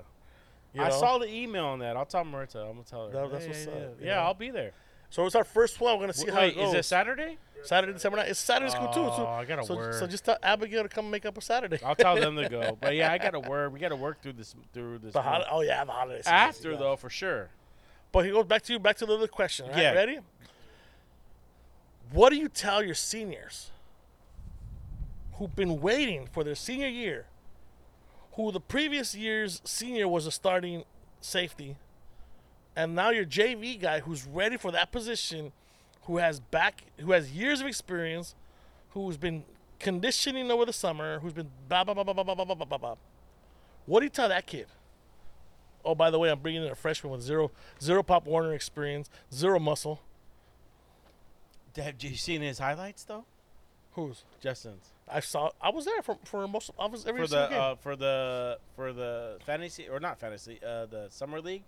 you 0.73 0.84
I 0.84 0.89
know. 0.89 0.99
saw 0.99 1.17
the 1.17 1.27
email 1.34 1.65
on 1.65 1.80
that. 1.80 1.97
I'll 1.97 2.05
tell 2.05 2.23
Marita. 2.23 2.57
I'm 2.57 2.73
gonna 2.73 2.84
tell 2.84 3.07
her. 3.07 3.11
That- 3.13 3.31
that's 3.31 3.45
Yeah, 3.45 3.49
what's 3.51 3.65
yeah, 3.65 3.71
up, 3.71 3.80
yeah. 3.80 3.88
you 3.88 3.95
Yeah, 4.09 4.15
know. 4.15 4.21
I'll 4.21 4.34
be 4.35 4.51
there. 4.51 4.73
So 5.10 5.26
it's 5.26 5.36
our 5.36 5.44
first 5.44 5.80
one. 5.80 5.95
We're 5.95 6.03
gonna 6.03 6.14
see 6.14 6.26
Wait, 6.26 6.34
how 6.34 6.41
it 6.41 6.56
goes. 6.56 6.69
is 6.69 6.76
it 6.76 6.86
Saturday? 6.86 7.38
Saturday, 7.64 7.91
December 7.94 8.19
9th. 8.19 8.27
It's 8.30 8.40
Saturday 8.40 8.72
school 8.72 8.88
too. 8.90 9.02
Oh, 9.02 9.15
So, 9.18 9.27
I 9.27 9.44
gotta 9.44 9.65
so, 9.65 9.76
work. 9.76 9.94
so 9.94 10.07
just 10.07 10.23
tell 10.23 10.38
Abigail 10.41 10.84
to 10.84 10.88
come 10.90 11.10
make 11.11 11.26
up 11.26 11.38
a 11.38 11.41
Saturday. 11.41 11.77
I'll 11.84 11.95
tell 11.95 12.15
them 12.15 12.36
to 12.38 12.48
go. 12.48 12.77
But 12.80 12.95
yeah, 12.95 13.11
I 13.11 13.18
gotta 13.26 13.40
work. 13.40 13.73
We 13.73 13.80
gotta 13.80 13.95
work 13.98 14.22
through 14.22 14.34
this 14.34 14.56
through 14.73 14.99
this. 14.99 15.14
The 15.14 15.22
month. 15.22 15.45
hol- 15.45 15.60
oh 15.60 15.61
yeah, 15.61 15.84
the 15.84 15.91
holidays. 15.91 16.23
After 16.26 16.77
though, 16.77 16.95
for 16.95 17.10
sure. 17.10 17.49
But 18.11 18.26
he 18.26 18.31
goes 18.31 18.45
back 18.45 18.61
to 18.64 18.73
you. 18.73 18.80
Back 18.80 18.98
to 18.98 19.06
the 19.06 19.14
other 19.14 19.27
question. 19.27 19.68
Right? 19.68 19.77
Yeah. 19.80 19.91
Ready? 19.94 20.19
What 22.11 22.30
do 22.30 22.38
you 22.38 22.48
tell 22.49 22.84
your 22.84 22.95
seniors 22.95 23.72
who've 25.34 25.56
been 25.56 25.80
waiting 25.81 26.27
for 26.31 26.44
their 26.44 26.56
senior 26.56 26.88
year, 26.88 27.26
who 28.34 28.52
the 28.52 28.60
previous 28.60 29.14
year's 29.15 29.61
senior 29.64 30.07
was 30.07 30.26
a 30.26 30.31
starting 30.31 30.84
safety, 31.22 31.76
and 32.75 32.95
now 32.95 33.09
your 33.09 33.25
JV 33.25 33.79
guy 33.79 33.99
who's 34.01 34.25
ready 34.25 34.57
for 34.57 34.71
that 34.71 34.91
position, 34.91 35.51
who 36.03 36.17
has 36.17 36.39
back, 36.39 36.83
who 36.97 37.11
has 37.11 37.31
years 37.31 37.61
of 37.61 37.67
experience, 37.67 38.35
who's 38.91 39.17
been 39.17 39.43
conditioning 39.79 40.49
over 40.51 40.65
the 40.65 40.73
summer, 40.73 41.19
who's 41.19 41.33
been 41.33 41.49
blah 41.67 41.83
blah 41.83 41.93
blah 41.93 42.03
blah 42.03 42.13
blah 42.13 42.23
blah 42.23 42.45
blah 42.45 42.55
blah 42.55 42.65
blah 42.65 42.77
blah. 42.77 42.95
What 43.85 43.99
do 44.01 44.05
you 44.05 44.09
tell 44.09 44.29
that 44.29 44.45
kid? 44.45 44.67
Oh, 45.83 45.95
by 45.95 46.09
the 46.11 46.19
way, 46.19 46.29
I'm 46.29 46.39
bringing 46.39 46.63
in 46.63 46.71
a 46.71 46.75
freshman 46.75 47.11
with 47.11 47.21
zero 47.21 47.51
zero 47.81 48.03
Pop 48.03 48.25
Warner 48.25 48.53
experience, 48.53 49.09
zero 49.33 49.59
muscle. 49.59 50.01
Have 51.75 51.95
you 52.03 52.15
seen 52.15 52.41
his 52.41 52.59
highlights 52.59 53.03
though? 53.03 53.25
Who's? 53.93 54.23
Justin's 54.41 54.91
I 55.11 55.21
saw. 55.21 55.49
I 55.61 55.69
was 55.69 55.85
there 55.85 56.01
for 56.01 56.17
for 56.25 56.47
most. 56.47 56.71
I 56.77 56.85
was 56.87 57.05
every 57.07 57.21
for 57.21 57.27
single 57.27 57.47
the 57.47 57.53
game. 57.53 57.61
uh, 57.61 57.75
for 57.75 57.95
the 57.95 58.59
for 58.75 58.93
the 58.93 59.37
fantasy 59.45 59.87
or 59.87 59.99
not 59.99 60.19
fantasy 60.19 60.59
uh, 60.65 60.85
the 60.85 61.07
summer 61.09 61.41
league. 61.41 61.63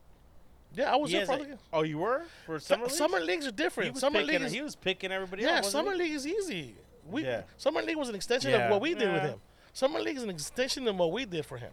Yeah, 0.73 0.91
I 0.93 0.95
was 0.95 1.11
He 1.11 1.18
there 1.18 1.26
for 1.26 1.34
a- 1.34 1.38
the 1.39 1.45
games. 1.45 1.60
oh, 1.73 1.81
you 1.84 1.98
were 1.98 2.23
for 2.45 2.60
summer 2.60 2.84
league. 2.85 2.91
Summer 2.93 3.19
leagues 3.19 3.48
are 3.48 3.52
different. 3.52 3.98
Summer 3.98 4.19
picking, 4.19 4.34
league 4.39 4.41
is 4.48 4.52
he 4.52 4.61
was 4.61 4.76
picking 4.76 5.11
everybody. 5.11 5.43
yeah. 5.43 5.61
Summer 5.61 5.91
he? 5.93 5.99
league 5.99 6.11
is 6.14 6.26
easy. 6.27 6.76
We 7.10 7.23
Yeah. 7.26 7.43
summer 7.57 7.81
league 7.81 7.98
was 7.98 8.10
an 8.10 8.15
extension 8.15 8.52
Yeah. 8.52 8.65
of 8.65 8.72
what 8.72 8.81
we 8.81 8.93
did 8.93 9.11
with 9.11 9.22
him. 9.23 9.41
Summer 9.73 9.99
league 9.99 10.18
is 10.18 10.23
an 10.23 10.30
extension 10.30 10.88
of 10.88 10.95
what 10.98 11.11
we 11.11 11.26
did 11.26 11.45
for 11.45 11.57
him. 11.57 11.72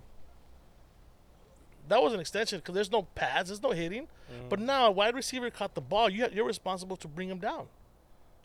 That 1.89 2.03
was 2.03 2.13
an 2.13 2.21
extension 2.21 2.59
because 2.59 2.75
there's 2.75 2.91
no 2.93 3.03
pads, 3.03 3.49
there's 3.49 3.63
no 3.63 3.71
hitting. 3.71 4.03
Mm-hmm. 4.31 4.49
But 4.51 4.61
now 4.61 4.87
a 4.87 4.91
wide 4.91 5.15
receiver 5.15 5.51
caught 5.51 5.75
the 5.75 5.81
ball, 5.81 6.11
you 6.11 6.23
have, 6.23 6.35
you're 6.35 6.45
responsible 6.45 6.97
to 6.99 7.09
bring 7.09 7.31
him 7.31 7.39
down. 7.39 7.67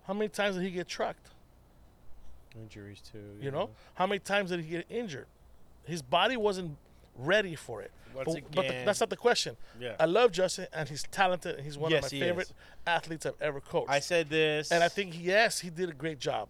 How 0.07 0.13
many 0.13 0.29
times 0.29 0.55
did 0.55 0.63
he 0.63 0.71
get 0.71 0.87
trucked? 0.87 1.29
injuries 2.55 3.01
too. 3.01 3.37
You 3.41 3.49
know, 3.49 3.71
how 3.95 4.05
many 4.05 4.19
times 4.19 4.51
did 4.51 4.59
he 4.59 4.69
get 4.69 4.85
injured? 4.87 5.25
His 5.85 6.03
body 6.03 6.37
wasn't 6.37 6.77
ready 7.17 7.55
for 7.55 7.81
it. 7.81 7.91
Once 8.15 8.33
but 8.33 8.51
but 8.55 8.67
the, 8.67 8.73
that's 8.85 8.99
not 8.99 9.09
the 9.09 9.17
question. 9.17 9.57
Yeah. 9.79 9.95
I 9.99 10.05
love 10.05 10.31
Justin, 10.31 10.67
and 10.71 10.87
he's 10.87 11.03
talented, 11.03 11.55
and 11.55 11.63
he's 11.65 11.77
one 11.77 11.89
Yes, 11.91 12.05
of 12.05 12.13
my 12.13 12.19
favorite 12.19 12.47
is. 12.49 12.53
athletes 12.85 13.25
I've 13.25 13.41
ever 13.41 13.59
coached. 13.59 13.89
I 13.89 13.99
said 13.99 14.29
this, 14.29 14.71
and 14.71 14.83
I 14.83 14.87
think 14.87 15.15
yes, 15.19 15.59
he 15.59 15.69
did 15.71 15.89
a 15.89 15.93
great 15.93 16.19
job, 16.19 16.47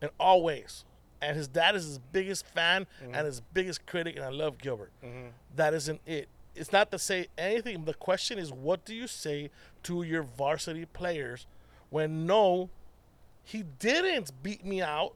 in 0.00 0.08
all 0.18 0.42
ways. 0.42 0.84
And 1.20 1.36
his 1.36 1.46
dad 1.48 1.76
is 1.76 1.84
his 1.84 1.98
biggest 1.98 2.46
fan 2.46 2.86
Mm-hmm. 3.02 3.14
and 3.14 3.26
his 3.26 3.40
biggest 3.52 3.86
critic, 3.86 4.16
and 4.16 4.24
I 4.24 4.30
love 4.30 4.58
Gilbert. 4.58 4.90
That 5.54 5.74
isn't 5.74 6.00
it. 6.06 6.28
It's 6.54 6.72
not 6.72 6.90
to 6.90 6.98
say 6.98 7.28
anything. 7.38 7.84
The 7.84 7.94
question 7.94 8.38
is, 8.38 8.50
what 8.52 8.84
do 8.84 8.94
you 8.94 9.06
say 9.06 9.50
to 9.84 10.02
your 10.02 10.22
varsity 10.22 10.84
players 10.86 11.46
when 11.90 12.26
no, 12.26 12.70
he 13.44 13.62
didn't 13.78 14.32
beat 14.42 14.64
me 14.64 14.80
out. 14.82 15.14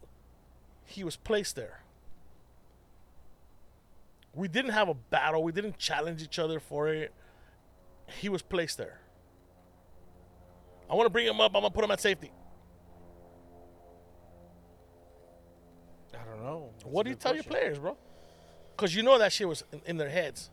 He 0.84 1.02
was 1.04 1.16
placed 1.16 1.56
there. 1.56 1.80
We 4.36 4.48
didn't 4.48 4.72
have 4.72 4.88
a 4.90 4.94
battle. 4.94 5.42
We 5.42 5.50
didn't 5.50 5.78
challenge 5.78 6.22
each 6.22 6.38
other 6.38 6.60
for 6.60 6.88
it. 6.88 7.12
He 8.20 8.28
was 8.28 8.42
placed 8.42 8.76
there. 8.76 9.00
I 10.88 10.94
want 10.94 11.06
to 11.06 11.10
bring 11.10 11.26
him 11.26 11.40
up. 11.40 11.52
I'm 11.54 11.62
gonna 11.62 11.70
put 11.70 11.82
him 11.82 11.90
at 11.90 12.00
safety. 12.00 12.30
I 16.14 16.24
don't 16.24 16.44
know. 16.44 16.70
That's 16.74 16.84
what 16.84 17.04
do 17.04 17.10
you 17.10 17.16
tell 17.16 17.32
question. 17.32 17.50
your 17.50 17.60
players, 17.60 17.78
bro? 17.78 17.96
Because 18.76 18.94
you 18.94 19.02
know 19.02 19.18
that 19.18 19.32
shit 19.32 19.48
was 19.48 19.64
in, 19.72 19.80
in 19.86 19.96
their 19.96 20.10
heads. 20.10 20.50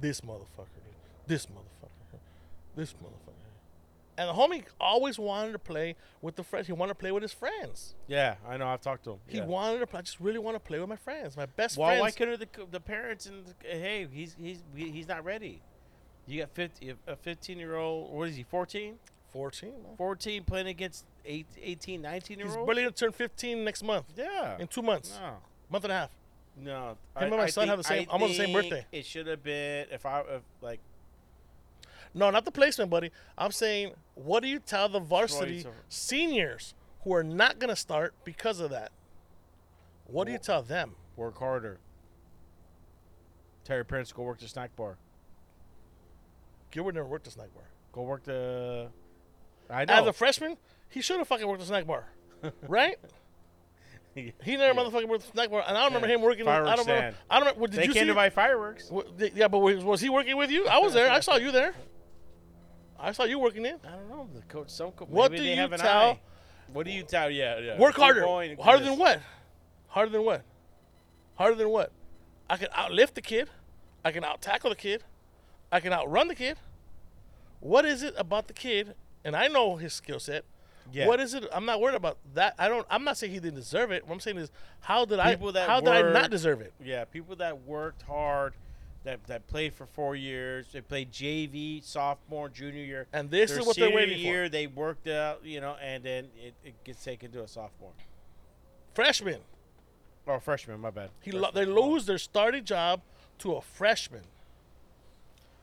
This 0.00 0.20
motherfucker. 0.20 0.66
This 1.26 1.46
motherfucker. 1.46 2.18
This 2.74 2.92
motherfucker. 2.94 3.31
And 4.18 4.28
the 4.28 4.34
homie 4.34 4.62
always 4.78 5.18
wanted 5.18 5.52
to 5.52 5.58
play 5.58 5.96
with 6.20 6.36
the 6.36 6.42
friends. 6.42 6.66
He 6.66 6.72
wanted 6.74 6.90
to 6.90 6.98
play 6.98 7.12
with 7.12 7.22
his 7.22 7.32
friends. 7.32 7.94
Yeah, 8.06 8.34
I 8.46 8.58
know. 8.58 8.68
I've 8.68 8.82
talked 8.82 9.04
to 9.04 9.12
him. 9.12 9.18
He 9.26 9.38
yeah. 9.38 9.46
wanted 9.46 9.78
to. 9.78 9.86
play. 9.86 10.00
I 10.00 10.02
just 10.02 10.20
really 10.20 10.38
want 10.38 10.54
to 10.56 10.60
play 10.60 10.78
with 10.78 10.88
my 10.88 10.96
friends, 10.96 11.36
my 11.36 11.46
best 11.46 11.78
Well, 11.78 11.88
friends. 11.88 12.00
why 12.02 12.10
couldn't 12.10 12.40
the, 12.40 12.66
the 12.70 12.80
parents 12.80 13.24
and 13.26 13.46
the, 13.46 13.54
hey, 13.66 14.06
he's 14.12 14.36
he's 14.38 14.62
he's 14.76 15.08
not 15.08 15.24
ready. 15.24 15.62
You 16.26 16.40
got 16.40 16.50
50, 16.50 16.94
a 17.06 17.16
15 17.16 17.58
year 17.58 17.76
old. 17.76 18.12
What 18.12 18.28
is 18.28 18.36
he? 18.36 18.42
14? 18.42 18.96
14. 19.32 19.70
Man. 19.70 19.96
14 19.96 20.44
playing 20.44 20.66
against 20.68 21.06
eight, 21.24 21.46
18, 21.60 22.02
19 22.02 22.38
year 22.38 22.46
He's 22.46 22.56
olds. 22.56 22.66
barely 22.66 22.82
gonna 22.82 22.92
turn 22.92 23.12
15 23.12 23.64
next 23.64 23.82
month. 23.82 24.04
Yeah. 24.16 24.58
In 24.58 24.66
two 24.68 24.82
months, 24.82 25.18
No. 25.20 25.36
month 25.70 25.84
and 25.84 25.92
a 25.92 25.96
half. 25.96 26.10
No. 26.56 26.98
Him 27.16 27.32
and 27.32 27.36
my 27.38 27.46
son 27.46 27.66
have 27.68 27.78
the 27.78 27.84
same- 27.84 28.06
I 28.10 28.12
almost 28.12 28.36
the 28.36 28.44
same 28.44 28.52
birthday. 28.52 28.86
It 28.92 29.06
should 29.06 29.26
have 29.26 29.42
been 29.42 29.86
if 29.90 30.04
I 30.04 30.20
if, 30.20 30.42
like 30.60 30.80
No, 32.14 32.30
not 32.30 32.44
the 32.44 32.50
placement, 32.52 32.90
buddy. 32.90 33.10
I'm 33.38 33.52
saying, 33.52 33.94
what 34.14 34.42
do 34.42 34.48
you 34.48 34.58
tell 34.58 34.88
the 34.88 35.00
varsity 35.00 35.64
seniors 35.88 36.74
who 37.04 37.14
are 37.14 37.24
not 37.24 37.58
gonna 37.58 37.76
start 37.76 38.14
because 38.24 38.60
of 38.60 38.70
that? 38.70 38.92
What 40.06 40.26
do 40.26 40.32
you 40.32 40.38
tell 40.38 40.62
them? 40.62 40.94
work 41.14 41.38
harder. 41.38 41.78
Tell 43.64 43.76
your 43.76 43.84
parents 43.84 44.10
to 44.10 44.16
go 44.16 44.22
work 44.22 44.38
the 44.40 44.48
snack 44.48 44.74
bar. 44.76 44.96
Gilbert 46.70 46.94
never 46.94 47.06
worked 47.06 47.26
the 47.26 47.30
snack 47.30 47.52
bar. 47.54 47.64
Go 47.92 48.02
work 48.02 48.24
the. 48.24 48.88
I 49.70 49.84
know. 49.84 49.92
As 49.94 50.06
a 50.06 50.12
freshman, 50.12 50.56
he 50.88 51.00
should 51.02 51.18
have 51.18 51.28
fucking 51.28 51.46
worked 51.46 51.60
the 51.60 51.66
snack 51.66 51.86
bar, 51.86 52.06
right? 52.68 52.96
He 54.14 54.32
never 54.56 54.78
motherfucking 54.78 55.08
worked 55.08 55.24
the 55.24 55.30
snack 55.32 55.50
bar, 55.50 55.62
and 55.66 55.76
I 55.76 55.80
don't 55.82 55.90
remember 55.94 56.08
Yeah. 56.08 56.14
him 56.16 56.22
working. 56.22 56.42
I 56.48 56.52
Fireworks 56.52 56.76
don't 56.76 56.86
remember. 56.86 57.00
stand. 57.12 57.16
I 57.30 57.34
don't 57.40 57.46
remember. 57.48 57.66
Did 57.68 57.80
they 57.80 57.86
you 57.86 57.92
came 57.92 58.02
see? 58.02 58.08
to 58.08 58.14
buy 58.14 58.30
fireworks. 58.30 58.90
yeah, 59.34 59.48
but 59.48 59.58
was, 59.60 59.84
was 59.84 60.00
he 60.00 60.08
working 60.10 60.36
with 60.36 60.50
you? 60.50 60.66
I 60.66 60.78
was 60.78 60.92
there. 60.94 61.10
I 61.10 61.20
saw 61.20 61.36
you 61.36 61.50
there. 61.52 61.74
I 63.02 63.12
saw 63.12 63.24
you 63.24 63.38
working 63.38 63.66
in. 63.66 63.76
I 63.84 63.90
don't 63.96 64.08
know. 64.08 64.28
The 64.32 64.42
coach. 64.42 64.70
Some. 64.70 64.92
Co- 64.92 65.06
What 65.06 65.32
do 65.32 65.42
you 65.42 65.56
tell- 65.68 65.86
eye. 66.10 66.20
What 66.72 66.86
do 66.86 66.92
you 66.92 67.02
tell? 67.02 67.28
Yeah, 67.30 67.58
yeah. 67.58 67.78
Work 67.78 67.96
Keep 67.96 68.02
harder. 68.04 68.22
Harder 68.62 68.84
than 68.84 68.96
what? 68.98 69.20
Harder 69.88 70.10
than 70.12 70.22
what? 70.24 70.42
Harder 71.34 71.56
than 71.56 71.68
what? 71.68 71.90
I 72.48 72.56
can 72.56 72.68
outlift 72.68 73.14
the 73.14 73.20
kid. 73.20 73.50
I 74.04 74.12
can 74.12 74.24
out 74.24 74.40
tackle 74.40 74.70
the 74.70 74.76
kid. 74.76 75.02
I 75.70 75.80
can 75.80 75.92
outrun 75.92 76.28
the 76.28 76.34
kid. 76.34 76.56
What 77.60 77.84
is 77.84 78.02
it 78.02 78.14
about 78.16 78.46
the 78.46 78.52
kid? 78.54 78.94
And 79.24 79.36
I 79.36 79.48
know 79.48 79.76
his 79.76 79.92
skill 79.92 80.18
set. 80.20 80.44
Yeah. 80.92 81.06
What 81.06 81.20
is 81.20 81.34
it? 81.34 81.44
I'm 81.52 81.64
not 81.64 81.80
worried 81.80 81.94
about 81.94 82.18
that. 82.34 82.54
I 82.58 82.68
don't. 82.68 82.86
I'm 82.90 83.04
not 83.04 83.16
saying 83.16 83.32
he 83.32 83.38
didn't 83.40 83.56
deserve 83.56 83.90
it. 83.92 84.06
What 84.06 84.14
I'm 84.14 84.20
saying 84.20 84.38
is, 84.38 84.50
how 84.80 85.04
did 85.04 85.20
People 85.20 85.48
I? 85.50 85.52
that 85.52 85.68
How 85.68 85.80
did 85.80 85.88
I 85.90 86.12
not 86.12 86.30
deserve 86.30 86.60
it? 86.60 86.72
Yeah, 86.82 87.04
people 87.04 87.36
that 87.36 87.62
worked 87.64 88.02
hard, 88.02 88.54
that 89.04 89.24
that 89.26 89.46
played 89.48 89.74
for 89.74 89.86
four 89.86 90.14
years. 90.16 90.66
They 90.72 90.80
played 90.80 91.10
JV, 91.12 91.82
sophomore, 91.82 92.48
junior 92.48 92.84
year. 92.84 93.06
And 93.12 93.30
this 93.30 93.50
Their 93.50 93.60
is 93.60 93.66
what 93.66 93.76
they're 93.76 93.90
waiting 93.90 94.18
year, 94.18 94.48
They 94.48 94.66
worked 94.66 95.08
out, 95.08 95.44
you 95.44 95.60
know, 95.60 95.76
and 95.82 96.02
then 96.04 96.28
it, 96.40 96.54
it 96.64 96.84
gets 96.84 97.02
taken 97.02 97.30
to 97.32 97.42
a 97.42 97.48
sophomore. 97.48 97.92
Freshman. 98.94 99.40
or 100.26 100.38
freshman. 100.40 100.78
My 100.80 100.90
bad. 100.90 101.10
He 101.20 101.32
lo- 101.32 101.50
they 101.52 101.64
lose 101.64 102.06
their 102.06 102.18
starting 102.18 102.64
job 102.64 103.00
to 103.38 103.54
a 103.54 103.60
freshman. 103.60 104.22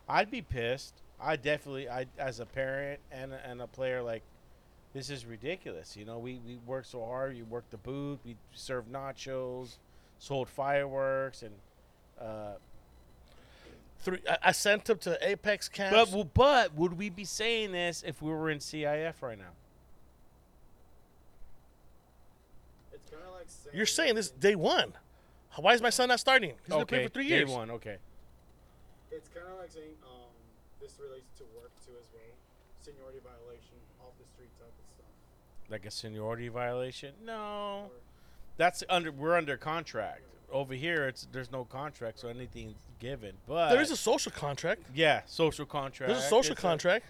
I'd 0.08 0.32
be 0.32 0.42
pissed. 0.42 0.96
I 1.22 1.36
definitely, 1.36 1.88
I 1.90 2.08
as 2.18 2.40
a 2.40 2.46
parent 2.46 3.00
and 3.12 3.34
a- 3.34 3.46
and 3.46 3.62
a 3.62 3.68
player, 3.68 4.02
like 4.02 4.24
this 4.94 5.10
is 5.10 5.26
ridiculous. 5.26 5.96
You 5.96 6.06
know, 6.06 6.18
we 6.18 6.40
we 6.46 6.58
work 6.66 6.86
so 6.86 7.06
hard. 7.06 7.38
You 7.38 7.46
work 7.46 7.70
the 7.70 7.78
booth. 7.78 8.20
We 8.26 8.36
served 8.54 8.92
nachos, 8.92 9.78
sold 10.18 10.50
fireworks, 10.50 11.42
and. 11.44 11.54
Uh, 12.20 12.56
Three. 14.02 14.20
I, 14.30 14.38
I 14.44 14.52
sent 14.54 14.90
him 14.90 14.98
to 15.00 15.18
Apex 15.28 15.68
but 15.70 15.76
camps. 15.76 16.10
w- 16.12 16.30
but 16.34 16.74
would 16.76 16.94
we 16.94 17.10
be 17.10 17.26
saying 17.26 17.72
this 17.74 18.04
if 18.06 18.22
we 18.22 18.32
were 18.32 18.50
in 18.50 18.60
CIF 18.60 19.22
right 19.22 19.38
now? 19.38 19.52
It's 22.94 23.10
kind 23.10 23.24
of 23.26 23.34
like 23.34 23.46
saying 23.48 23.76
You're 23.76 23.86
saying 23.86 24.16
this 24.16 24.30
day 24.32 24.56
one. 24.56 24.94
Why 25.58 25.74
is 25.74 25.82
my 25.82 25.90
son 25.90 26.08
not 26.10 26.20
starting? 26.20 26.52
He's 26.52 26.70
been 26.70 26.78
okay, 26.78 26.86
playing 26.86 27.08
for 27.10 27.14
three 27.14 27.26
years. 27.28 27.50
day 27.50 27.54
one. 27.54 27.72
Okay. 27.72 27.98
It's 29.12 29.28
kind 29.30 29.48
of 29.52 29.60
like 29.60 29.72
saying 29.72 29.96
um, 30.06 30.30
this 30.82 30.94
relates 31.04 31.38
to 31.40 31.44
work 31.60 31.72
too 31.86 31.92
as 32.00 32.06
well. 32.14 32.22
Seniority 32.82 33.20
violation, 33.22 33.76
off 34.00 34.14
the 34.20 34.26
street 34.28 34.50
type 34.58 34.68
of 34.68 34.86
stuff. 34.96 35.70
Like 35.70 35.86
a 35.86 35.92
seniority 35.92 36.48
violation? 36.48 37.14
No, 37.26 37.34
Or, 37.34 37.90
that's 38.58 38.84
under. 38.90 39.12
We're 39.12 39.36
under 39.36 39.58
contract. 39.58 40.22
Over 40.52 40.74
here, 40.74 41.08
it's 41.08 41.28
there's 41.32 41.52
no 41.52 41.64
contract, 41.66 42.20
so 42.20 42.28
anything's 42.28 42.88
given. 43.00 43.34
But 43.48 43.70
There 43.70 43.82
is 43.82 43.92
a 43.92 43.96
social 43.98 44.32
contract. 44.32 44.82
yeah, 44.94 45.22
social 45.26 45.66
contract. 45.66 46.12
There's 46.12 46.24
a 46.26 46.28
social 46.28 46.54
It's 46.54 46.62
contract. 46.62 47.06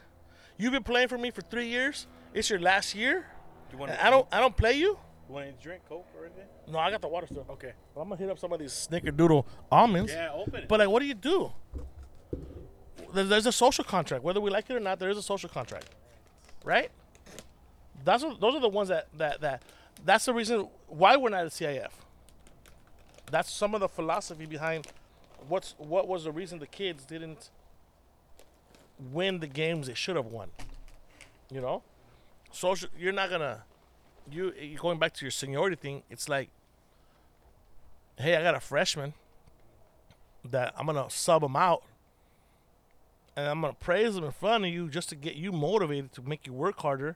You've 0.58 0.74
been 0.74 0.84
playing 0.84 1.08
for 1.08 1.18
me 1.18 1.32
for 1.32 1.42
three 1.42 1.68
years. 1.68 2.06
It's 2.34 2.50
your 2.50 2.60
last 2.60 2.94
year. 2.96 3.26
you 3.72 3.78
want? 3.78 3.92
I 3.92 4.10
don't. 4.10 4.28
I 4.32 4.40
don't 4.40 4.56
play 4.58 4.74
you. 4.74 4.98
You 5.28 5.36
want 5.36 5.46
to 5.48 5.64
drink 5.64 5.84
Coke 5.88 6.06
or 6.18 6.26
anything? 6.26 6.46
No, 6.68 6.80
I 6.80 6.92
got 6.92 7.02
the 7.02 7.08
water 7.08 7.28
still. 7.28 7.46
Okay. 7.50 7.74
But 7.96 8.02
I'm 8.02 8.10
gonna 8.10 8.20
hit 8.20 8.30
up 8.30 8.40
some 8.40 8.52
of 8.52 8.60
these 8.60 8.72
snickerdoodle 8.74 9.46
almonds. 9.72 10.12
Yeah, 10.12 10.32
open 10.34 10.56
it. 10.64 10.68
But 10.68 10.80
like, 10.80 10.90
what 10.90 11.00
do 11.00 11.06
you 11.06 11.14
do? 11.14 11.52
There's 13.14 13.46
a 13.46 13.52
social 13.52 13.84
contract, 13.84 14.24
whether 14.24 14.42
we 14.42 14.52
like 14.52 14.70
it 14.70 14.76
or 14.76 14.80
not. 14.80 15.00
There 15.00 15.10
is 15.10 15.18
a 15.18 15.24
social 15.24 15.50
contract, 15.50 15.88
right? 16.64 16.92
That's 18.04 18.24
what, 18.24 18.40
those 18.40 18.56
are 18.56 18.60
the 18.62 18.70
ones 18.70 18.90
that 18.90 19.08
that 19.18 19.42
that. 19.42 19.64
That's 20.06 20.26
the 20.26 20.34
reason 20.34 20.68
why 20.88 21.18
we're 21.18 21.30
not 21.30 21.46
at 21.46 21.52
CIF. 21.52 21.90
That's 23.32 23.52
some 23.52 23.76
of 23.76 23.82
the 23.82 23.90
philosophy 23.90 24.46
behind 24.46 24.88
what's 25.48 25.76
what 25.78 26.08
was 26.08 26.24
the 26.24 26.32
reason 26.32 26.60
the 26.60 26.68
kids 26.68 27.06
didn't 27.06 27.50
win 29.12 29.40
the 29.40 29.48
games 29.48 29.88
they 29.88 29.94
should 29.94 30.16
have 30.16 30.26
won. 30.26 30.50
You 31.52 31.62
know, 31.62 31.84
social. 32.52 32.90
You're 32.98 33.14
not 33.14 33.30
gonna. 33.30 33.64
You 34.32 34.54
going 34.80 35.00
back 35.00 35.14
to 35.16 35.26
your 35.26 35.32
seniority 35.32 35.76
thing. 35.76 36.04
It's 36.10 36.30
like, 36.30 36.50
hey, 38.18 38.36
I 38.36 38.44
got 38.44 38.56
a 38.56 38.60
freshman 38.60 39.14
that 40.44 40.74
I'm 40.78 40.86
gonna 40.86 41.10
sub 41.10 41.44
him 41.44 41.56
out, 41.56 41.84
and 43.36 43.48
I'm 43.48 43.62
gonna 43.62 43.74
praise 43.74 44.16
him 44.16 44.24
in 44.24 44.32
front 44.32 44.66
of 44.66 44.72
you 44.72 44.90
just 44.90 45.10
to 45.10 45.16
get 45.16 45.36
you 45.36 45.52
motivated 45.52 46.14
to 46.14 46.22
make 46.22 46.46
you 46.46 46.54
work 46.54 46.80
harder. 46.82 47.16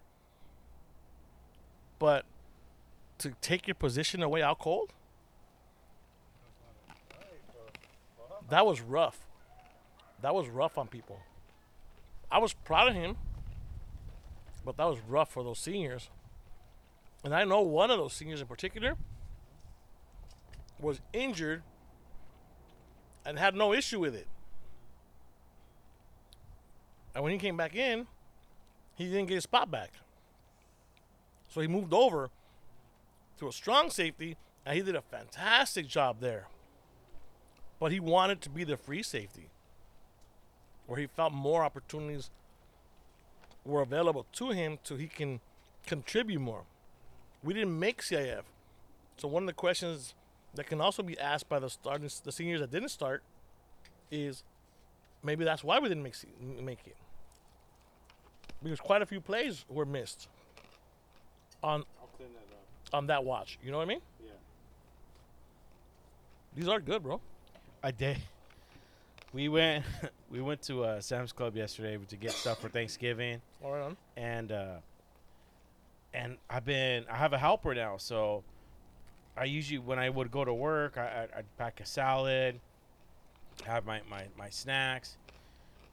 But 2.00 2.26
to 3.20 3.34
take 3.42 3.68
your 3.68 3.76
position 3.76 4.24
away 4.24 4.42
out 4.42 4.60
cold, 4.60 4.92
that 8.50 8.66
was 8.66 8.82
rough. 8.82 9.20
That 10.22 10.34
was 10.34 10.48
rough 10.48 10.78
on 10.78 10.88
people. 10.88 11.20
I 12.32 12.40
was 12.40 12.54
proud 12.54 12.90
of 12.90 12.96
him, 12.96 13.18
but 14.66 14.78
that 14.78 14.86
was 14.86 15.00
rough 15.08 15.32
for 15.32 15.44
those 15.44 15.60
seniors. 15.60 16.10
And 17.24 17.34
I 17.34 17.44
know 17.44 17.62
one 17.62 17.92
of 17.92 17.98
those 17.98 18.14
seniors 18.14 18.42
in 18.42 18.48
particular 18.48 18.96
was 20.80 21.00
injured 21.14 21.64
and 23.26 23.40
had 23.40 23.56
no 23.56 23.74
issue 23.74 24.00
with 24.00 24.16
it. 24.16 24.28
And 27.16 27.24
when 27.24 27.32
he 27.32 27.38
came 27.38 27.56
back 27.56 27.76
in, 27.76 28.08
he 28.96 29.06
didn't 29.06 29.28
get 29.28 29.36
his 29.36 29.44
spot 29.44 29.70
back. 29.70 29.92
So 31.48 31.62
he 31.62 31.68
moved 31.68 31.94
over 31.94 32.30
to 33.40 33.48
a 33.48 33.52
strong 33.52 33.90
safety, 33.90 34.38
and 34.66 34.76
he 34.76 34.82
did 34.82 34.96
a 34.96 35.02
fantastic 35.02 35.88
job 35.88 36.18
there. 36.20 36.48
But 37.80 37.92
he 37.92 38.00
wanted 38.00 38.42
to 38.42 38.50
be 38.50 38.64
the 38.64 38.78
free 38.78 39.04
safety, 39.04 39.50
where 40.88 41.00
he 41.00 41.08
felt 41.08 41.34
more 41.34 41.64
opportunities 41.64 42.30
were 43.66 43.82
available 43.82 44.26
to 44.34 44.52
him 44.52 44.80
so 44.84 44.96
he 44.96 45.08
can 45.08 45.40
contribute 45.86 46.40
more. 46.40 46.64
We 47.44 47.54
didn't 47.54 47.78
make 47.78 48.02
CIF. 48.02 48.44
So 49.18 49.28
one 49.28 49.44
of 49.44 49.48
the 49.48 49.54
questions 49.54 50.14
that 50.56 50.66
can 50.68 50.82
also 50.82 51.04
be 51.04 51.18
asked 51.20 51.50
by 51.50 51.60
the 51.60 51.70
starting 51.70 52.10
the 52.24 52.32
seniors 52.32 52.62
that 52.62 52.72
didn't 52.72 52.90
start 52.90 53.24
is 54.12 54.44
maybe 55.24 55.44
that's 55.44 55.64
why 55.64 55.80
we 55.80 55.90
didn't 55.90 56.04
make 56.04 56.16
make 56.62 56.80
it 56.86 56.96
because 58.62 58.80
quite 58.80 59.02
a 59.02 59.06
few 59.06 59.20
plays 59.20 59.66
were 59.70 59.86
missed 59.86 60.28
on 61.62 61.84
that 62.20 62.28
on 62.94 63.08
that 63.08 63.24
watch. 63.24 63.58
You 63.64 63.72
know 63.72 63.78
what 63.78 63.84
I 63.84 63.88
mean? 63.88 64.02
Yeah. 64.24 64.32
These 66.56 66.68
are 66.68 66.80
good, 66.80 67.02
bro. 67.02 67.20
I 67.84 67.92
did. 67.92 68.18
We 69.34 69.50
went 69.50 69.84
we 70.32 70.42
went 70.42 70.62
to 70.64 70.86
uh, 70.86 71.02
Sam's 71.02 71.34
Club 71.34 71.56
yesterday 71.58 71.98
to 72.08 72.16
get 72.16 72.32
stuff 72.32 72.62
for 72.62 72.70
Thanksgiving, 72.70 73.42
All 73.64 73.74
right, 73.74 73.82
on. 73.82 73.98
and 74.16 74.52
uh, 74.52 74.76
and 76.14 76.38
I've 76.50 76.66
been 76.66 77.06
I 77.12 77.18
have 77.18 77.34
a 77.34 77.38
helper 77.38 77.76
now, 77.76 77.98
so 77.98 78.44
I 79.36 79.46
usually 79.46 79.80
when 79.80 80.00
I 80.00 80.10
would 80.10 80.32
go 80.32 80.46
to 80.46 80.54
work, 80.54 80.98
I, 80.98 81.28
I, 81.34 81.40
I'd 81.40 81.58
pack 81.58 81.82
a 81.82 81.86
salad, 81.86 82.60
have 83.66 83.86
my, 83.86 84.02
my, 84.10 84.26
my 84.38 84.50
snacks, 84.50 85.18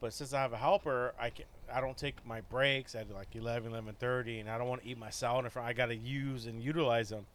but 0.00 0.12
since 0.12 0.32
I 0.32 0.42
have 0.42 0.52
a 0.52 0.58
helper, 0.58 1.14
I 1.18 1.30
can 1.30 1.46
I 1.72 1.80
don't 1.80 1.96
take 1.96 2.14
my 2.26 2.40
breaks 2.42 2.94
at 2.94 3.10
like 3.12 3.28
11, 3.34 3.72
11.30, 3.72 4.40
and 4.40 4.50
I 4.50 4.58
don't 4.58 4.68
want 4.68 4.82
to 4.82 4.88
eat 4.88 4.98
my 4.98 5.10
salad 5.10 5.44
in 5.44 5.50
front. 5.50 5.68
I 5.68 5.72
got 5.72 5.86
to 5.86 5.96
use 5.96 6.46
and 6.46 6.62
utilize 6.62 7.08
them, 7.08 7.26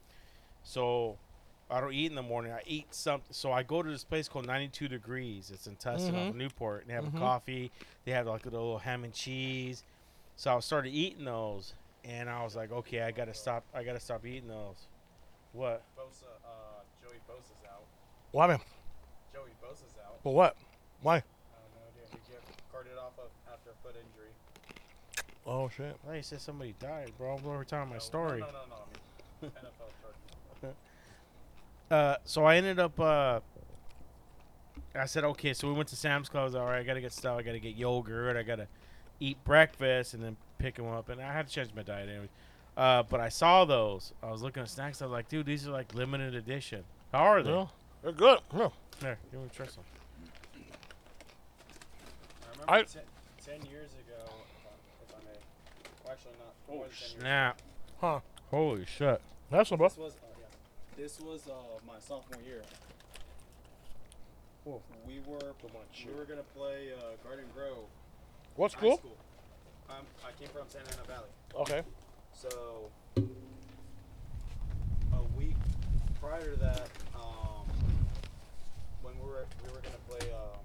so 0.64 1.18
I 1.70 1.82
don't 1.82 1.94
eat 1.94 2.08
in 2.12 2.16
the 2.16 2.22
morning. 2.22 2.52
I 2.52 2.62
eat 2.68 2.94
something. 2.94 3.28
So 3.32 3.52
I 3.52 3.64
go 3.64 3.82
to 3.82 3.90
this 3.90 4.04
place 4.04 4.28
called 4.28 4.46
92 4.46 4.88
Degrees. 4.88 5.50
It's 5.52 5.66
in 5.68 5.76
Tustin 5.78 6.14
off 6.14 6.30
of 6.30 6.36
Newport. 6.36 6.82
And 6.82 6.90
they 6.90 6.94
have 6.94 7.06
Mhm. 7.06 7.16
a 7.16 7.20
coffee. 7.20 7.72
They 8.06 8.12
have 8.12 8.28
like 8.28 8.46
a 8.46 8.50
little 8.50 8.78
ham 8.78 9.04
and 9.04 9.14
cheese. 9.14 9.84
So 10.36 10.56
I 10.56 10.60
started 10.60 10.90
eating 10.90 11.26
those, 11.26 11.74
and 12.04 12.30
I 12.30 12.44
was 12.44 12.56
like, 12.56 12.72
okay, 12.72 13.02
I 13.02 13.12
gotta 13.12 13.34
stop. 13.34 13.64
I 13.74 13.84
gotta 13.84 14.00
stop 14.00 14.26
eating 14.26 14.48
those. 14.50 14.88
What? 15.54 15.82
Bosa, 15.98 16.26
uh, 16.46 16.82
Joey 17.02 17.18
Bosa's 17.28 17.64
out. 17.72 17.84
Why, 18.32 18.48
man? 18.48 18.60
Joey 19.34 19.50
Bosa's 19.64 19.96
out. 20.06 20.22
But 20.24 20.32
what? 20.32 20.58
Why? 21.02 21.16
I 21.16 21.20
don't 21.22 21.26
know, 21.74 22.02
dude. 22.12 22.20
He 22.28 22.32
get 22.34 22.42
carted 22.72 22.98
off 22.98 23.18
of 23.18 23.30
after 23.52 23.72
a 23.72 23.74
foot 23.82 23.96
injury. 23.96 24.30
Oh 25.48 25.70
shit. 25.70 25.96
I 26.04 26.08
thought 26.08 26.16
you 26.16 26.22
said 26.22 26.42
somebody 26.42 26.76
died, 26.80 27.12
bro. 27.18 27.38
I'm 27.38 27.46
over 27.48 27.64
telling 27.64 27.88
my 27.90 27.96
No, 27.96 28.00
story. 28.00 28.42
No, 28.42 28.48
no, 28.48 28.52
no, 28.70 28.76
no. 29.42 29.48
NFL 29.50 29.92
charges. 30.62 30.76
Uh, 31.90 32.16
so 32.24 32.46
I 32.46 32.56
ended 32.58 32.80
up. 32.80 33.00
Uh, 33.00 33.40
I 34.96 35.06
said, 35.06 35.24
okay. 35.26 35.54
So 35.54 35.68
we 35.68 35.74
went 35.74 35.90
to 35.90 35.96
Sam's 35.96 36.30
Club. 36.30 36.42
I 36.42 36.46
was, 36.46 36.56
All 36.56 36.66
right, 36.66 36.80
I 36.80 36.84
gotta 36.84 37.02
get 37.02 37.12
stuff. 37.14 37.38
I 37.38 37.44
gotta 37.44 37.60
get 37.60 37.76
yogurt. 37.76 38.38
I 38.38 38.44
gotta 38.44 38.68
eat 39.20 39.38
breakfast 39.44 40.14
and 40.14 40.24
then 40.24 40.38
pick 40.58 40.76
them 40.76 40.88
up. 40.88 41.10
And 41.10 41.22
I 41.22 41.32
had 41.34 41.48
to 41.48 41.54
change 41.54 41.70
my 41.76 41.84
diet 41.84 42.10
anyway. 42.10 42.30
Uh, 42.78 43.04
but 43.04 43.20
I 43.20 43.30
saw 43.30 43.66
those. 43.66 44.14
I 44.22 44.32
was 44.32 44.42
looking 44.42 44.64
at 44.64 44.70
snacks. 44.70 45.02
I 45.02 45.06
was 45.06 45.12
like, 45.12 45.30
dude, 45.30 45.46
these 45.46 45.68
are 45.68 45.72
like 45.72 45.94
limited 45.94 46.36
edition. 46.36 46.84
How 47.12 47.20
are 47.24 47.44
they? 47.44 47.52
Yeah, 47.52 47.68
they're 48.04 48.12
good. 48.12 48.40
Yeah. 48.54 48.70
There, 49.00 49.18
give 49.32 49.42
me 49.42 49.50
try 49.54 49.66
some. 49.68 49.84
I 52.44 52.52
remember 52.52 52.72
I- 52.74 52.84
ten, 52.84 53.02
ten 53.46 53.70
years 53.72 53.92
ago, 53.94 54.24
if 54.26 54.66
I, 54.66 54.74
if 55.04 55.16
I 55.16 55.20
may. 55.26 55.40
Well, 56.04 56.14
actually, 56.14 56.32
not. 56.40 56.76
more 56.76 56.86
than 56.86 56.94
10 56.94 57.00
years 57.10 57.16
Snap. 57.20 57.62
Huh. 58.02 58.20
Holy 58.52 58.86
shit. 58.86 59.22
That's 59.52 59.72
one, 59.72 59.78
bro. 59.78 59.88
This 59.90 59.98
was, 59.98 60.14
yeah. 60.22 60.25
This 60.98 61.20
was 61.20 61.48
uh, 61.48 61.54
my 61.86 62.00
sophomore 62.00 62.42
year. 62.46 62.62
Whoa. 64.64 64.82
We 65.06 65.20
were 65.28 65.54
we 66.08 66.14
were 66.14 66.26
gonna 66.26 66.42
play 66.56 66.90
uh, 66.98 67.16
Garden 67.24 67.46
Grove 67.54 67.86
What 68.56 68.74
High 68.74 68.80
cool? 68.82 68.98
School. 68.98 69.18
Um, 69.90 70.06
I 70.26 70.32
came 70.40 70.48
from 70.50 70.66
Santa 70.68 70.90
Ana 70.98 71.06
Valley, 71.06 71.30
Okay. 71.62 71.82
so 72.34 72.90
a 75.14 75.22
week 75.38 75.56
prior 76.20 76.42
to 76.56 76.60
that, 76.60 76.90
um, 77.14 77.68
when 79.04 79.14
we 79.22 79.28
were 79.30 79.46
we 79.64 79.70
were 79.72 79.82
gonna 79.84 80.02
play 80.10 80.32
um, 80.34 80.58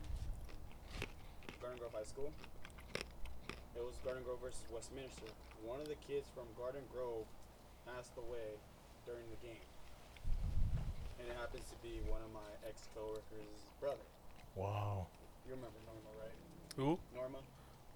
Garden 1.61 1.79
Grove 1.81 1.93
High 1.93 2.05
School. 2.09 2.33
It 3.77 3.83
was 3.85 3.97
Garden 4.05 4.23
Grove 4.25 4.39
versus 4.43 4.65
Westminster. 4.73 5.27
One 5.67 5.81
of 5.81 5.89
the 5.89 5.97
kids 6.09 6.25
from 6.35 6.45
Garden 6.57 6.83
Grove 6.93 7.27
passed 7.85 8.13
away 8.17 8.57
during 9.05 9.25
the 9.29 9.47
game. 9.47 9.61
And 11.21 11.29
it 11.29 11.37
happens 11.37 11.69
to 11.69 11.77
be 11.85 12.01
one 12.09 12.23
of 12.25 12.33
my 12.33 12.49
ex 12.67 12.89
coworkers' 12.97 13.61
brother. 13.81 14.01
Wow. 14.57 15.07
You 15.47 15.53
remember 15.55 15.77
Norma, 15.85 16.11
right? 16.19 16.37
Who? 16.77 16.99
Norma? 17.15 17.39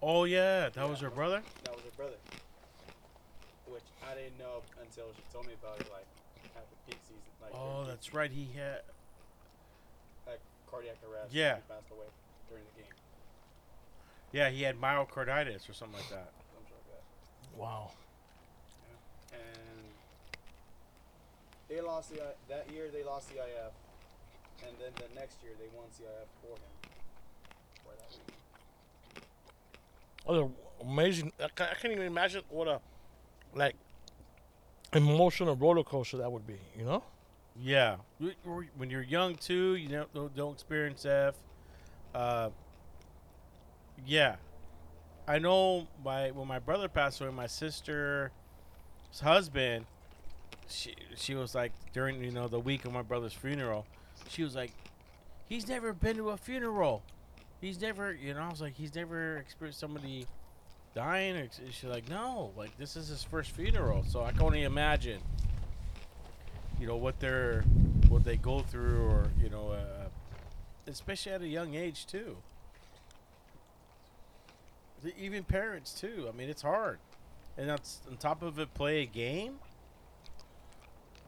Oh 0.02 0.24
yeah, 0.24 0.68
that 0.68 0.88
was 0.88 1.00
Yeah. 1.00 1.08
her 1.08 1.14
brother. 1.14 1.42
That 1.64 1.74
was 1.74 1.84
her 1.84 1.96
brother. 1.96 2.16
Which 3.66 3.88
I 4.04 4.14
didn't 4.14 4.38
know 4.38 4.60
until 4.80 5.06
she 5.16 5.22
told 5.32 5.46
me 5.46 5.54
about 5.54 5.80
it, 5.80 5.90
like 5.90 6.06
at 6.56 6.68
the 6.68 6.76
peak 6.86 7.00
season. 7.02 7.22
Like 7.40 7.52
Oh, 7.54 7.80
peak 7.80 7.88
that's 7.88 8.12
right. 8.12 8.30
He 8.30 8.48
had. 8.54 8.82
Like 10.26 10.40
cardiac 10.70 10.96
arrest. 11.08 11.32
Yeah. 11.32 11.56
He 11.56 11.62
passed 11.72 11.90
away 11.90 12.06
during 12.50 12.64
the 12.76 12.82
game. 12.82 12.92
Yeah, 14.32 14.50
he 14.50 14.62
had 14.62 14.76
myocarditis 14.80 15.68
or 15.70 15.72
something 15.72 15.98
like 15.98 16.10
that. 16.10 16.32
Something 16.52 16.74
like 16.74 16.88
that. 16.92 17.58
Wow. 17.58 17.92
and 19.32 19.73
they 21.74 21.80
lost 21.80 22.10
the 22.14 22.22
I- 22.22 22.34
that 22.48 22.70
year 22.72 22.88
they 22.92 23.02
lost 23.02 23.28
the 23.28 23.34
CIF, 23.36 23.72
and 24.66 24.76
then 24.80 24.92
the 24.96 25.14
next 25.18 25.42
year 25.42 25.52
they 25.58 25.68
won 25.76 25.86
CIF 25.90 26.28
for 26.40 26.54
him. 26.54 26.72
For 27.84 27.94
that 30.26 30.44
week. 30.46 30.52
Amazing. 30.82 31.32
I 31.40 31.48
can't 31.48 31.92
even 31.92 32.06
imagine 32.06 32.42
what 32.50 32.68
a 32.68 32.80
like 33.54 33.74
emotional 34.92 35.56
roller 35.56 35.82
coaster 35.82 36.16
that 36.18 36.30
would 36.30 36.46
be. 36.46 36.58
You 36.78 36.84
know? 36.84 37.02
Yeah, 37.60 37.96
W- 38.18 38.34
w- 38.44 38.68
when 38.76 38.90
you're 38.90 39.02
young 39.02 39.36
too, 39.36 39.76
you 39.76 39.88
don't 39.88 40.12
don't, 40.14 40.34
don't 40.36 40.52
experience 40.52 41.04
F. 41.06 41.34
Uh, 42.14 42.50
yeah, 44.06 44.36
I 45.28 45.38
know. 45.38 45.86
My 46.04 46.30
when 46.32 46.48
my 46.48 46.58
brother 46.58 46.88
passed 46.88 47.20
away, 47.20 47.30
my 47.30 47.46
sister's 47.46 48.30
husband, 49.22 49.86
she 50.68 50.94
she 51.16 51.34
was 51.34 51.54
like 51.54 51.72
during 51.92 52.22
you 52.22 52.30
know 52.30 52.48
the 52.48 52.60
week 52.60 52.84
of 52.84 52.92
my 52.92 53.02
brother's 53.02 53.32
funeral, 53.32 53.86
she 54.28 54.42
was 54.42 54.54
like, 54.54 54.72
he's 55.48 55.68
never 55.68 55.92
been 55.92 56.16
to 56.16 56.30
a 56.30 56.36
funeral. 56.36 57.02
He's 57.60 57.80
never, 57.80 58.12
you 58.12 58.34
know, 58.34 58.40
I 58.40 58.50
was 58.50 58.60
like, 58.60 58.74
he's 58.74 58.94
never 58.94 59.38
experienced 59.38 59.80
somebody 59.80 60.26
dying. 60.94 61.34
Or, 61.36 61.48
she's 61.70 61.88
like, 61.88 62.08
no, 62.10 62.52
like 62.56 62.76
this 62.76 62.96
is 62.96 63.08
his 63.08 63.22
first 63.22 63.52
funeral, 63.52 64.04
so 64.06 64.22
I 64.22 64.32
can 64.32 64.42
only 64.42 64.64
imagine 64.64 65.20
you 66.80 66.86
know 66.86 66.96
what 66.96 67.18
they're 67.20 67.62
what 68.08 68.24
they 68.24 68.36
go 68.36 68.60
through 68.60 69.04
or 69.06 69.30
you 69.42 69.48
know 69.48 69.70
uh, 69.70 70.08
especially 70.86 71.32
at 71.32 71.42
a 71.42 71.48
young 71.48 71.74
age 71.74 72.06
too 72.06 72.36
even 75.18 75.44
parents 75.44 75.92
too 75.92 76.26
i 76.32 76.36
mean 76.36 76.48
it's 76.48 76.62
hard 76.62 76.98
and 77.56 77.68
that's 77.68 78.00
on 78.10 78.16
top 78.16 78.42
of 78.42 78.58
it 78.58 78.72
play 78.74 79.02
a 79.02 79.06
game 79.06 79.54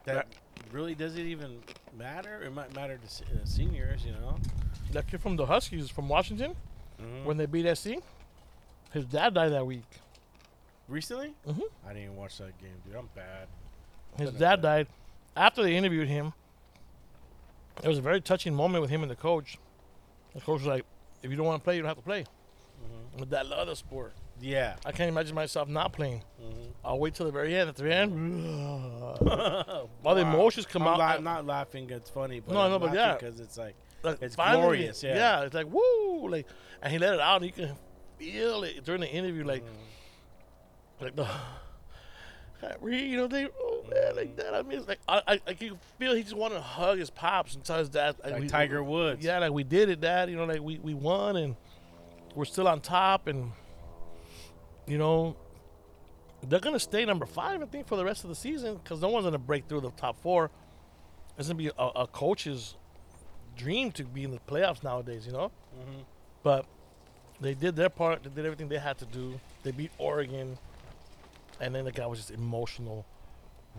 that 0.06 0.26
really 0.72 0.94
doesn't 0.94 1.20
even 1.26 1.60
matter 1.96 2.42
it 2.42 2.52
might 2.52 2.74
matter 2.74 2.96
to 2.98 3.08
se- 3.08 3.24
uh, 3.34 3.44
seniors 3.44 4.04
you 4.04 4.12
know 4.12 4.36
That 4.92 5.06
kid 5.06 5.20
from 5.20 5.36
the 5.36 5.46
Huskies 5.46 5.90
from 5.90 6.08
Washington 6.08 6.54
when 7.24 7.36
they 7.36 7.46
beat 7.46 7.66
SC, 7.76 7.98
his 8.92 9.04
dad 9.04 9.34
died 9.34 9.50
that 9.52 9.66
week. 9.66 9.84
recently 10.88 11.34
Mhm. 11.46 11.60
i 11.84 11.88
didn't 11.88 12.02
even 12.04 12.16
watch 12.16 12.38
that 12.38 12.56
game 12.58 12.80
dude 12.84 12.94
i'm 12.96 13.08
bad 13.14 13.48
His 14.18 14.32
dad 14.32 14.62
died 14.62 14.86
after 15.36 15.62
they 15.62 15.76
interviewed 15.76 16.08
him. 16.08 16.32
It 17.82 17.88
was 17.88 17.98
a 17.98 18.02
very 18.02 18.22
touching 18.22 18.54
moment 18.54 18.80
with 18.80 18.88
him 18.88 19.02
and 19.02 19.10
the 19.10 19.16
coach. 19.16 19.58
The 20.34 20.40
coach 20.40 20.60
was 20.60 20.66
like, 20.66 20.86
"If 21.22 21.30
you 21.30 21.36
don't 21.36 21.44
want 21.44 21.60
to 21.60 21.64
play, 21.64 21.76
you 21.76 21.82
don't 21.82 21.88
have 21.90 21.98
to 21.98 22.02
play." 22.02 22.24
Mhm. 22.24 23.20
With 23.20 23.28
that 23.30 23.44
love 23.46 23.68
of 23.68 23.76
sport, 23.76 24.14
yeah 24.40 24.76
I 24.84 24.92
can't 24.92 25.08
imagine 25.08 25.34
myself 25.34 25.68
not 25.68 25.92
playing. 25.92 26.22
Mhm. 26.42 26.68
I'll 26.84 26.98
wait 26.98 27.14
till 27.14 27.26
the 27.26 27.32
very 27.32 27.54
end. 27.56 27.68
At 27.68 27.76
the 27.76 27.92
end, 27.94 28.12
all 29.20 29.20
the 29.20 29.88
Wow. 30.02 30.16
emotions 30.16 30.66
come 30.66 30.82
I'm 30.82 30.88
out. 30.88 30.98
la- 30.98 31.04
I- 31.06 31.14
I'm 31.16 31.24
not 31.24 31.46
laughing 31.46 31.88
it's 31.90 32.10
funny 32.10 32.40
but 32.40 32.52
No, 32.54 32.60
I 32.60 32.68
know, 32.68 32.78
but 32.78 32.94
yeah. 32.94 33.14
because 33.14 33.40
it's 33.40 33.56
like 33.58 33.74
like, 34.02 34.22
It's 34.22 34.36
finally- 34.36 34.60
glorious, 34.62 35.02
yeah. 35.02 35.42
it's 35.42 35.54
like 35.54 35.66
woo, 35.72 36.28
like, 36.28 36.46
and 36.82 36.92
he 36.92 36.98
let 36.98 37.14
it 37.14 37.20
out. 37.20 37.42
and 37.42 37.46
You 37.46 37.52
can 37.52 37.76
feel 38.18 38.62
it 38.62 38.84
during 38.84 39.00
the 39.00 39.10
interview, 39.10 39.42
like, 39.44 39.64
Mm. 39.64 41.02
like 41.02 41.16
the. 41.16 41.26
Kyrie, 42.60 43.02
you 43.02 43.16
know 43.18 43.26
they, 43.26 43.46
oh 43.60 43.84
man, 43.90 44.16
like 44.16 44.34
that. 44.36 44.54
I 44.54 44.62
mean, 44.62 44.78
it's 44.78 44.88
like 44.88 44.98
I, 45.06 45.20
I, 45.28 45.40
I 45.46 45.52
can 45.54 45.78
feel 45.98 46.14
he 46.14 46.22
just 46.22 46.34
wanted 46.36 46.54
to 46.54 46.60
hug 46.62 46.98
his 46.98 47.10
pops 47.10 47.54
and 47.54 47.62
tell 47.62 47.78
his 47.78 47.90
dad, 47.90 48.16
Like 48.24 48.40
we- 48.40 48.48
Tiger 48.48 48.82
Woods. 48.82 49.22
yeah, 49.24 49.38
like 49.40 49.52
we 49.52 49.62
did 49.62 49.90
it, 49.90 50.00
Dad. 50.00 50.30
You 50.30 50.36
know, 50.36 50.44
like 50.46 50.62
we, 50.62 50.78
we 50.78 50.94
won 50.94 51.36
and 51.36 51.54
we're 52.34 52.46
still 52.46 52.66
on 52.66 52.80
top, 52.80 53.26
and 53.26 53.52
you 54.86 54.98
know 54.98 55.36
they're 56.48 56.60
gonna 56.60 56.78
stay 56.78 57.04
number 57.04 57.26
five, 57.26 57.62
I 57.62 57.66
think, 57.66 57.86
for 57.88 57.96
the 57.96 58.04
rest 58.04 58.24
of 58.24 58.30
the 58.30 58.36
season 58.36 58.76
because 58.82 59.00
no 59.00 59.08
one's 59.08 59.24
gonna 59.24 59.38
break 59.38 59.68
through 59.68 59.80
the 59.80 59.90
top 59.92 60.20
four. 60.22 60.50
It's 61.38 61.48
gonna 61.48 61.58
be 61.58 61.68
a, 61.68 61.84
a 61.96 62.06
coach's 62.06 62.76
dream 63.56 63.90
to 63.92 64.04
be 64.04 64.24
in 64.24 64.30
the 64.30 64.38
playoffs 64.40 64.82
nowadays, 64.82 65.26
you 65.26 65.32
know. 65.32 65.50
Mhm. 65.78 66.04
But 66.42 66.66
they 67.40 67.54
did 67.54 67.74
their 67.76 67.88
part. 67.90 68.22
They 68.22 68.30
did 68.30 68.44
everything 68.44 68.68
they 68.68 68.78
had 68.78 68.98
to 68.98 69.06
do. 69.06 69.40
They 69.62 69.70
beat 69.72 69.90
Oregon, 69.98 70.58
and 71.60 71.74
then 71.74 71.84
the 71.84 71.92
guy 71.92 72.06
was 72.06 72.18
just 72.20 72.30
emotional 72.30 73.04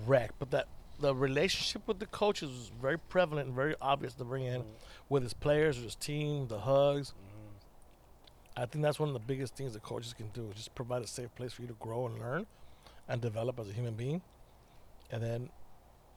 wreck. 0.06 0.32
But 0.40 0.52
that 0.52 0.68
the 1.00 1.14
relationship 1.16 1.88
with 1.88 2.00
the 2.00 2.08
coaches 2.08 2.50
was 2.50 2.72
very 2.82 2.98
prevalent 2.98 3.48
and 3.48 3.56
very 3.56 3.76
obvious 3.82 4.14
to 4.16 4.24
bring 4.24 4.46
in 4.46 4.64
with 5.10 5.22
his 5.24 5.34
players, 5.34 5.78
with 5.78 5.86
his 5.86 5.96
team, 5.96 6.48
the 6.48 6.60
hugs. 6.60 7.14
I 8.58 8.66
think 8.66 8.84
that's 8.84 9.00
one 9.00 9.08
of 9.10 9.14
the 9.14 9.20
biggest 9.20 9.56
things 9.56 9.74
that 9.74 9.84
coaches 9.84 10.14
can 10.14 10.30
do: 10.30 10.50
is 10.50 10.56
just 10.56 10.76
provide 10.76 11.04
a 11.04 11.08
safe 11.08 11.34
place 11.36 11.54
for 11.54 11.62
you 11.62 11.68
to 11.68 11.76
grow 11.76 12.08
and 12.08 12.20
learn, 12.20 12.48
and 13.08 13.22
develop 13.22 13.60
as 13.60 13.70
a 13.70 13.74
human 13.74 13.94
being, 13.94 14.22
and 15.12 15.22
then 15.24 15.50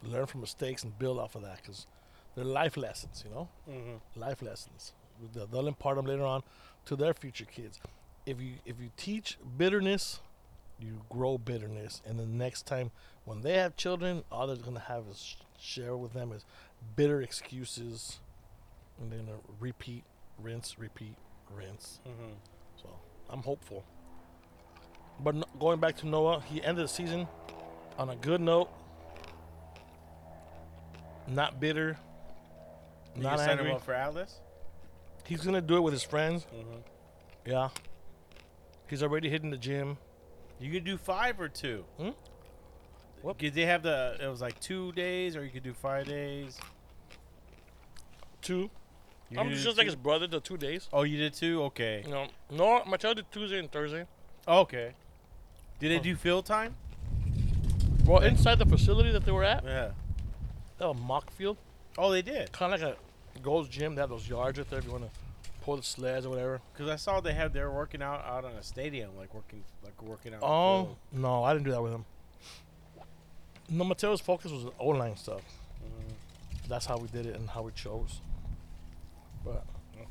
learn 0.03 0.27
from 0.27 0.41
mistakes 0.41 0.83
and 0.83 0.99
build 0.99 1.19
off 1.19 1.35
of 1.35 1.43
that 1.43 1.57
because 1.59 1.87
they're 2.35 2.45
life 2.45 2.77
lessons, 2.77 3.23
you 3.25 3.31
know 3.31 3.49
Mhm. 3.69 4.01
life 4.17 4.41
lessons. 4.41 4.95
They'll 5.33 5.47
they'll 5.47 5.69
impart 5.69 5.97
them 5.97 6.07
later 6.07 6.25
on 6.25 6.43
to 6.87 6.97
their 6.97 7.12
future 7.12 7.45
kids. 7.45 7.79
If 8.25 8.41
you 8.41 8.59
if 8.65 8.81
you 8.81 8.91
teach 8.97 9.39
bitterness, 9.59 10.21
you 10.79 11.05
grow 11.11 11.37
bitterness, 11.37 12.01
and 12.07 12.19
the 12.19 12.25
next 12.25 12.65
time 12.65 12.91
when 13.27 13.43
they 13.43 13.59
have 13.59 13.77
children, 13.77 14.25
all 14.33 14.47
they're 14.47 14.57
gonna 14.57 14.81
have 14.81 15.07
is 15.09 15.37
share 15.59 15.95
with 15.95 16.15
them 16.15 16.33
is 16.33 16.47
bitter 16.97 17.21
excuses, 17.21 18.21
and 18.99 19.12
they're 19.12 19.19
gonna 19.19 19.41
repeat, 19.59 20.05
rinse, 20.39 20.79
repeat, 20.79 21.17
rinse. 21.55 22.01
Mhm. 22.06 22.35
So 22.82 22.89
I'm 23.28 23.43
hopeful. 23.43 23.85
But 25.20 25.35
no, 25.35 25.44
going 25.59 25.81
back 25.81 25.97
to 25.98 26.06
Noah, 26.06 26.40
he 26.43 26.62
ended 26.62 26.85
the 26.85 26.89
season 26.89 27.28
on 27.98 28.09
a 28.10 28.16
good 28.16 28.40
note. 28.40 28.70
Not 31.27 31.60
bitter. 31.60 31.98
You 33.14 33.22
Not 33.22 33.39
sign 33.39 33.59
him 33.59 33.66
angry. 33.66 33.81
for 33.81 33.93
Atlas. 33.94 34.40
He's 35.27 35.43
gonna 35.44 35.60
do 35.60 35.77
it 35.77 35.81
with 35.81 35.93
his 35.93 36.02
friends. 36.02 36.47
Mhm. 36.52 36.82
Yeah. 37.44 37.68
He's 38.89 39.02
already 39.02 39.28
hitting 39.31 39.51
the 39.51 39.56
gym. 39.59 39.98
You 40.59 40.72
could 40.72 40.85
do 40.85 40.97
five 40.97 41.40
or 41.40 41.48
two. 41.48 41.85
Hmm? 41.97 42.10
What? 43.22 43.39
Did 43.39 43.55
they 43.55 43.66
have 43.66 43.82
the? 43.82 44.16
It 44.20 44.27
was 44.27 44.40
like 44.40 44.59
two 44.60 44.93
days, 44.93 45.36
or 45.36 45.44
you 45.44 45.51
could 45.51 45.62
do 45.62 45.74
five 45.74 46.06
days. 46.06 46.59
Two. 48.40 48.70
You 49.31 49.39
I'm 49.39 49.51
just 49.51 49.77
like 49.78 49.86
his 49.86 49.94
brother, 49.97 50.27
the 50.27 50.40
two 50.40 50.57
days. 50.57 50.89
Oh, 50.93 51.02
you 51.05 51.16
did 51.16 51.35
too. 51.35 51.62
Okay. 51.65 52.05
No, 52.09 52.27
no, 52.51 52.82
my 52.85 52.97
child 52.97 53.16
did 53.16 53.31
Tuesday 53.31 53.59
and 53.59 53.70
Thursday. 53.70 54.07
Okay. 54.48 54.94
Did 55.78 55.93
they 55.93 55.98
Oh. 55.98 56.02
do 56.02 56.16
field 56.16 56.47
time? 56.47 56.74
Well, 58.05 58.23
inside 58.23 58.59
the 58.59 58.66
facility 58.66 59.12
that 59.12 59.24
they 59.24 59.31
were 59.32 59.44
at, 59.44 59.62
Yeah. 59.65 59.93
they 60.78 60.86
have 60.86 60.97
a 60.97 61.01
mock 61.01 61.31
field, 61.31 61.59
Oh, 61.97 62.11
they 62.11 62.23
did. 62.23 62.51
kind 62.51 62.74
of 62.74 62.81
like 62.81 62.97
a 63.36 63.39
Gold's 63.40 63.69
Gym. 63.69 63.94
They 63.94 64.01
have 64.01 64.11
those 64.11 64.28
yards 64.28 64.59
right 64.59 64.69
there 64.69 64.81
if 64.81 64.85
you 64.85 64.90
want 64.90 65.05
to 65.05 65.11
pull 65.62 65.77
the 65.77 65.82
sleds 65.85 66.27
or 66.27 66.31
whatever. 66.31 66.61
Cause 66.74 66.89
I 66.89 66.97
saw 66.97 67.20
they 67.20 67.35
had 67.35 67.52
they 67.52 67.61
were 67.61 67.70
working 67.70 68.02
out 68.02 68.24
out 68.24 68.44
on 68.44 68.52
a 68.52 68.62
stadium, 68.65 69.16
like 69.16 69.32
working 69.32 69.62
like 69.85 70.02
working 70.02 70.35
out. 70.35 70.40
the 70.40 70.47
Oh 70.47 70.85
field. 70.85 70.97
no, 71.12 71.44
I 71.44 71.52
didn't 71.52 71.66
do 71.66 71.70
that 71.70 71.82
with 71.82 71.93
him. 71.93 72.05
No, 73.69 73.85
Mateo's 73.85 74.20
focus 74.20 74.51
was 74.51 74.66
O 74.81 74.89
line 74.89 75.16
stuff. 75.16 75.43
Mhm. 75.85 76.15
That's 76.69 76.86
how 76.86 76.97
we 76.98 77.07
did 77.09 77.27
it 77.27 77.36
and 77.36 77.48
how 77.51 77.62
we 77.62 77.70
chose. 77.73 78.20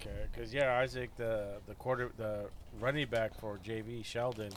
Okay, 0.02 0.12
because 0.32 0.54
yeah, 0.54 0.78
Isaac, 0.78 1.10
the 1.18 1.58
the 1.68 1.76
quarter, 1.76 2.12
the 2.18 2.46
running 2.80 3.08
back 3.08 3.38
for 3.40 3.58
JV 3.64 4.04
Sheldon, 4.06 4.52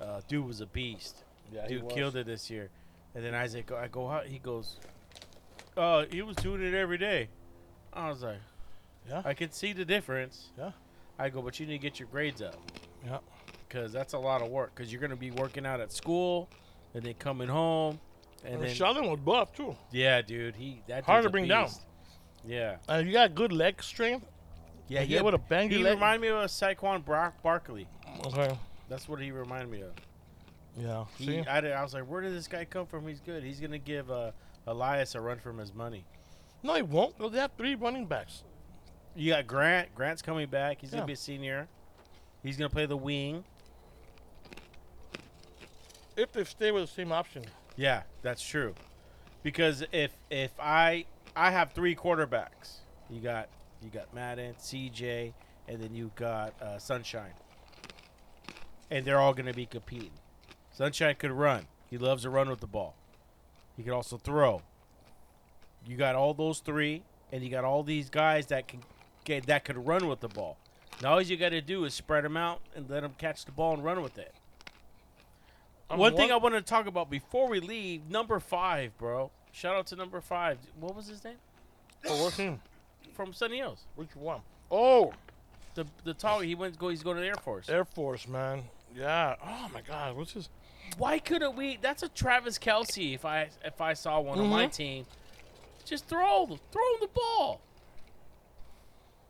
uh, 0.00 0.20
dude 0.28 0.44
was 0.46 0.60
a 0.60 0.66
beast. 0.66 1.24
yeah, 1.52 1.66
dude 1.66 1.88
killed 1.88 2.16
it 2.16 2.26
this 2.26 2.50
year. 2.50 2.70
And 3.14 3.24
then 3.24 3.34
Isaac, 3.34 3.70
I 3.72 3.88
go, 3.88 4.08
how? 4.08 4.20
He 4.20 4.38
goes, 4.38 4.76
uh, 5.76 6.04
he 6.10 6.20
was 6.22 6.36
doing 6.36 6.62
it 6.62 6.74
every 6.74 6.98
day. 6.98 7.28
I 7.92 8.10
was 8.10 8.22
like, 8.22 8.40
Yeah. 9.08 9.22
I 9.24 9.32
can 9.32 9.52
see 9.52 9.72
the 9.72 9.84
difference. 9.86 10.50
Yeah. 10.58 10.72
I 11.18 11.30
go, 11.30 11.40
but 11.40 11.58
you 11.58 11.66
need 11.66 11.78
to 11.78 11.82
get 11.82 11.98
your 11.98 12.08
grades 12.08 12.42
up. 12.42 12.56
Yeah. 13.06 13.18
Because 13.66 13.90
that's 13.92 14.12
a 14.12 14.18
lot 14.18 14.42
of 14.42 14.48
work. 14.48 14.74
Because 14.74 14.92
you're 14.92 15.00
gonna 15.00 15.16
be 15.16 15.30
working 15.30 15.64
out 15.64 15.80
at 15.80 15.92
school, 15.92 16.50
and 16.92 17.02
then 17.04 17.14
coming 17.14 17.48
home, 17.48 18.00
and 18.44 18.54
And 18.54 18.62
then 18.64 18.74
Sheldon 18.74 19.06
was 19.08 19.20
buff 19.20 19.54
too. 19.54 19.76
yeah, 19.92 20.20
dude, 20.22 20.56
he 20.56 20.82
that 20.88 21.04
Hard 21.04 21.22
to 21.24 21.30
bring 21.30 21.48
down. 21.48 21.70
Yeah, 22.44 22.76
And 22.88 23.00
if 23.00 23.06
you 23.06 23.12
got 23.12 23.34
good 23.34 23.52
leg 23.52 23.82
strength, 23.82 24.26
yeah, 24.88 25.00
like, 25.00 25.08
he 25.08 25.14
you 25.14 25.18
able 25.20 25.30
to 25.32 25.38
bang 25.38 25.68
He 25.70 25.78
your 25.78 25.90
reminded 25.90 26.20
me 26.22 26.28
of 26.28 26.48
Saquon 26.50 27.04
Bar- 27.04 27.34
Barkley. 27.42 27.86
okay. 28.26 28.56
That's 28.88 29.08
what 29.08 29.20
he 29.20 29.30
reminded 29.32 29.70
me 29.70 29.82
of. 29.82 29.92
Yeah. 30.78 31.04
He, 31.18 31.26
See. 31.26 31.40
I, 31.40 31.58
I 31.72 31.82
was 31.82 31.94
like, 31.94 32.04
where 32.04 32.20
did 32.20 32.34
this 32.34 32.46
guy 32.48 32.64
come 32.64 32.86
from? 32.86 33.06
He's 33.08 33.20
good. 33.20 33.42
He's 33.42 33.58
gonna 33.60 33.78
give 33.78 34.10
uh, 34.10 34.30
Elias 34.66 35.14
a 35.14 35.20
run 35.20 35.38
for 35.38 35.52
his 35.54 35.74
money. 35.74 36.04
No, 36.62 36.74
he 36.74 36.82
won't. 36.82 37.18
They 37.32 37.38
have 37.38 37.52
three 37.56 37.74
running 37.74 38.06
backs. 38.06 38.42
You 39.14 39.32
got 39.32 39.46
Grant. 39.46 39.94
Grant's 39.94 40.22
coming 40.22 40.46
back. 40.48 40.78
He's 40.80 40.90
Yeah. 40.90 40.98
gonna 40.98 41.06
be 41.06 41.14
a 41.14 41.16
senior. 41.16 41.66
He's 42.42 42.56
gonna 42.56 42.70
play 42.70 42.86
the 42.86 42.96
wing. 42.96 43.44
If 46.16 46.32
they 46.32 46.44
stay 46.44 46.70
with 46.72 46.86
the 46.88 46.92
same 46.94 47.12
option. 47.12 47.44
Yeah, 47.76 48.02
that's 48.22 48.42
true. 48.42 48.74
Because 49.42 49.84
if 49.92 50.12
if 50.30 50.52
I 50.60 51.06
I 51.34 51.50
have 51.50 51.72
three 51.72 51.94
quarterbacks, 51.94 52.78
you 53.10 53.20
got 53.20 53.48
you 53.86 53.92
got 54.00 54.12
Madden, 54.12 54.54
CJ, 54.60 55.32
and 55.68 55.80
then 55.80 55.94
you 55.94 56.10
got 56.16 56.60
uh, 56.60 56.76
Sunshine, 56.78 57.32
and 58.90 59.04
they're 59.04 59.20
all 59.20 59.32
gonna 59.32 59.54
be 59.54 59.64
competing. 59.66 60.10
Sunshine 60.72 61.14
could 61.16 61.30
run. 61.30 61.66
He 61.88 61.96
loves 61.98 62.24
to 62.24 62.30
run 62.30 62.50
with 62.50 62.60
the 62.60 62.66
ball. 62.66 62.94
He 63.76 63.82
could 63.84 63.92
also 63.92 64.16
throw. 64.18 64.62
You 65.86 65.96
got 65.96 66.16
all 66.16 66.34
those 66.34 66.58
three, 66.58 67.04
and 67.30 67.44
you 67.44 67.48
got 67.50 67.64
all 67.64 67.84
these 67.84 68.10
guys 68.10 68.46
that 68.46 68.66
can 68.66 68.80
get 69.24 69.46
that 69.46 69.64
could 69.64 69.86
run 69.86 70.08
with 70.08 70.18
the 70.20 70.28
ball. 70.28 70.56
Now 71.00 71.12
all 71.14 71.22
you 71.22 71.36
got 71.36 71.50
to 71.50 71.60
do 71.60 71.84
is 71.84 71.94
spread 71.94 72.24
them 72.24 72.36
out 72.36 72.60
and 72.74 72.90
let 72.90 73.02
them 73.02 73.12
catch 73.18 73.44
the 73.44 73.52
ball 73.52 73.74
and 73.74 73.84
run 73.84 74.02
with 74.02 74.18
it. 74.18 74.34
I'm 75.88 75.98
One 75.98 76.16
thing 76.16 76.32
I 76.32 76.36
one- 76.36 76.52
want 76.52 76.54
to 76.66 76.68
talk 76.68 76.86
about 76.86 77.08
before 77.10 77.48
we 77.48 77.60
leave, 77.60 78.08
number 78.10 78.40
five, 78.40 78.96
bro. 78.98 79.30
Shout 79.52 79.76
out 79.76 79.86
to 79.88 79.96
number 79.96 80.20
five. 80.20 80.58
What 80.80 80.96
was 80.96 81.06
his 81.06 81.22
name? 81.22 81.36
Oh, 82.08 82.24
what's 82.24 82.36
him? 82.36 82.60
From 83.16 83.32
Sunny 83.32 83.56
Hills. 83.56 83.84
Which 83.96 84.14
one? 84.14 84.40
Oh, 84.70 85.12
The 85.74 85.86
the 86.04 86.14
tall 86.14 86.40
he 86.40 86.54
went 86.54 86.78
go 86.78 86.88
he's 86.90 87.02
going 87.02 87.16
to 87.16 87.22
the 87.22 87.28
Air 87.28 87.34
Force. 87.36 87.68
Air 87.68 87.84
Force, 87.84 88.28
man. 88.28 88.64
Yeah. 88.94 89.36
Oh 89.44 89.68
my 89.72 89.80
God. 89.80 90.16
What's 90.16 90.32
his? 90.32 90.48
Why 90.98 91.18
couldn't 91.18 91.56
we 91.56 91.78
that's 91.80 92.02
a 92.02 92.08
Travis 92.08 92.58
Kelce 92.58 93.14
if 93.14 93.24
I 93.24 93.48
if 93.64 93.80
I 93.80 93.94
saw 93.94 94.20
one 94.20 94.38
on 94.38 94.46
my 94.48 94.66
Mhm. 94.66 94.72
team. 94.72 95.06
Just 95.84 96.06
throw 96.06 96.46
the 96.46 96.56
throw 96.70 96.94
him 96.94 97.00
the 97.00 97.08
ball. 97.08 97.60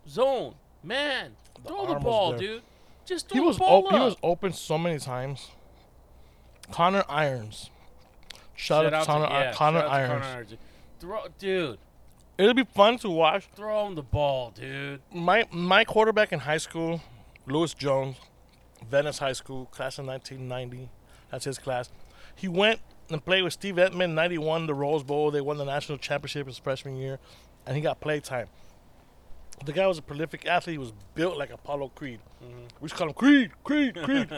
Zone. 0.08 0.54
Man. 0.82 1.36
The 1.62 1.68
throw 1.68 1.86
the 1.86 1.94
ball, 2.00 2.32
dude. 2.34 2.62
Just 3.04 3.28
throw 3.28 3.44
He 3.46 3.52
the 3.52 3.58
ball 3.58 3.86
op- 3.86 3.92
he 3.92 3.98
was 4.00 4.16
open 4.22 4.52
so 4.52 4.76
many 4.78 4.98
times. 4.98 5.50
Connor 6.72 7.04
Irons. 7.08 7.70
Shout, 8.54 8.92
out 8.92 9.00
to 9.00 9.06
Connor, 9.06 9.26
yeah, 9.30 9.52
Connor 9.52 9.80
shout 9.80 9.88
out 9.88 9.92
Irons. 9.94 10.22
Connor 10.22 10.34
Irons. 10.34 10.54
Throw, 10.98 11.24
dude, 11.38 11.78
It'll 12.38 12.54
be 12.54 12.64
fun 12.64 12.98
to 12.98 13.08
watch. 13.10 13.48
throw 13.54 13.86
him 13.86 13.94
the 13.94 14.02
ball, 14.02 14.50
dude. 14.50 15.00
My 15.12 15.46
my 15.50 15.84
quarterback 15.84 16.32
in 16.32 16.40
high 16.40 16.58
school, 16.58 17.00
Lewis 17.46 17.72
Jones, 17.72 18.16
Venice 18.90 19.18
High 19.18 19.32
School, 19.32 19.66
class 19.66 19.98
of 19.98 20.06
1990. 20.06 20.90
That's 21.30 21.44
his 21.44 21.58
class. 21.58 21.90
He 22.34 22.48
went 22.48 22.80
and 23.10 23.24
played 23.24 23.42
with 23.42 23.52
Steve 23.54 23.76
Emtman, 23.76 24.12
91, 24.12 24.66
the 24.66 24.74
Rose 24.74 25.02
Bowl. 25.02 25.30
They 25.30 25.40
won 25.40 25.56
the 25.56 25.64
national 25.64 25.98
championship 25.98 26.46
his 26.46 26.58
freshman 26.58 26.96
year, 26.96 27.18
and 27.66 27.74
he 27.74 27.82
got 27.82 28.00
play 28.00 28.20
time. 28.20 28.48
The 29.64 29.72
guy 29.72 29.86
was 29.86 29.96
a 29.96 30.02
prolific 30.02 30.44
athlete. 30.46 30.74
He 30.74 30.78
was 30.78 30.92
built 31.14 31.38
like 31.38 31.50
Apollo 31.50 31.92
Creed. 31.94 32.20
Mm-hmm. 32.44 32.66
We 32.80 32.88
just 32.88 32.98
call 32.98 33.08
him 33.08 33.14
Creed, 33.14 33.52
Creed, 33.64 33.94
Creed. 34.02 34.28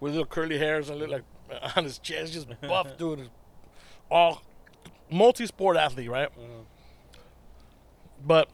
with 0.00 0.12
little 0.12 0.24
curly 0.24 0.56
hairs 0.58 0.88
and 0.88 0.98
look 0.98 1.10
like 1.10 1.24
on 1.76 1.84
his 1.84 1.98
chest, 1.98 2.32
just 2.32 2.48
buff 2.62 2.96
dude. 2.96 3.28
All 4.10 4.42
multi-sport 5.10 5.76
athlete, 5.76 6.08
right? 6.08 6.30
Mm-hmm. 6.30 6.62
But 8.24 8.48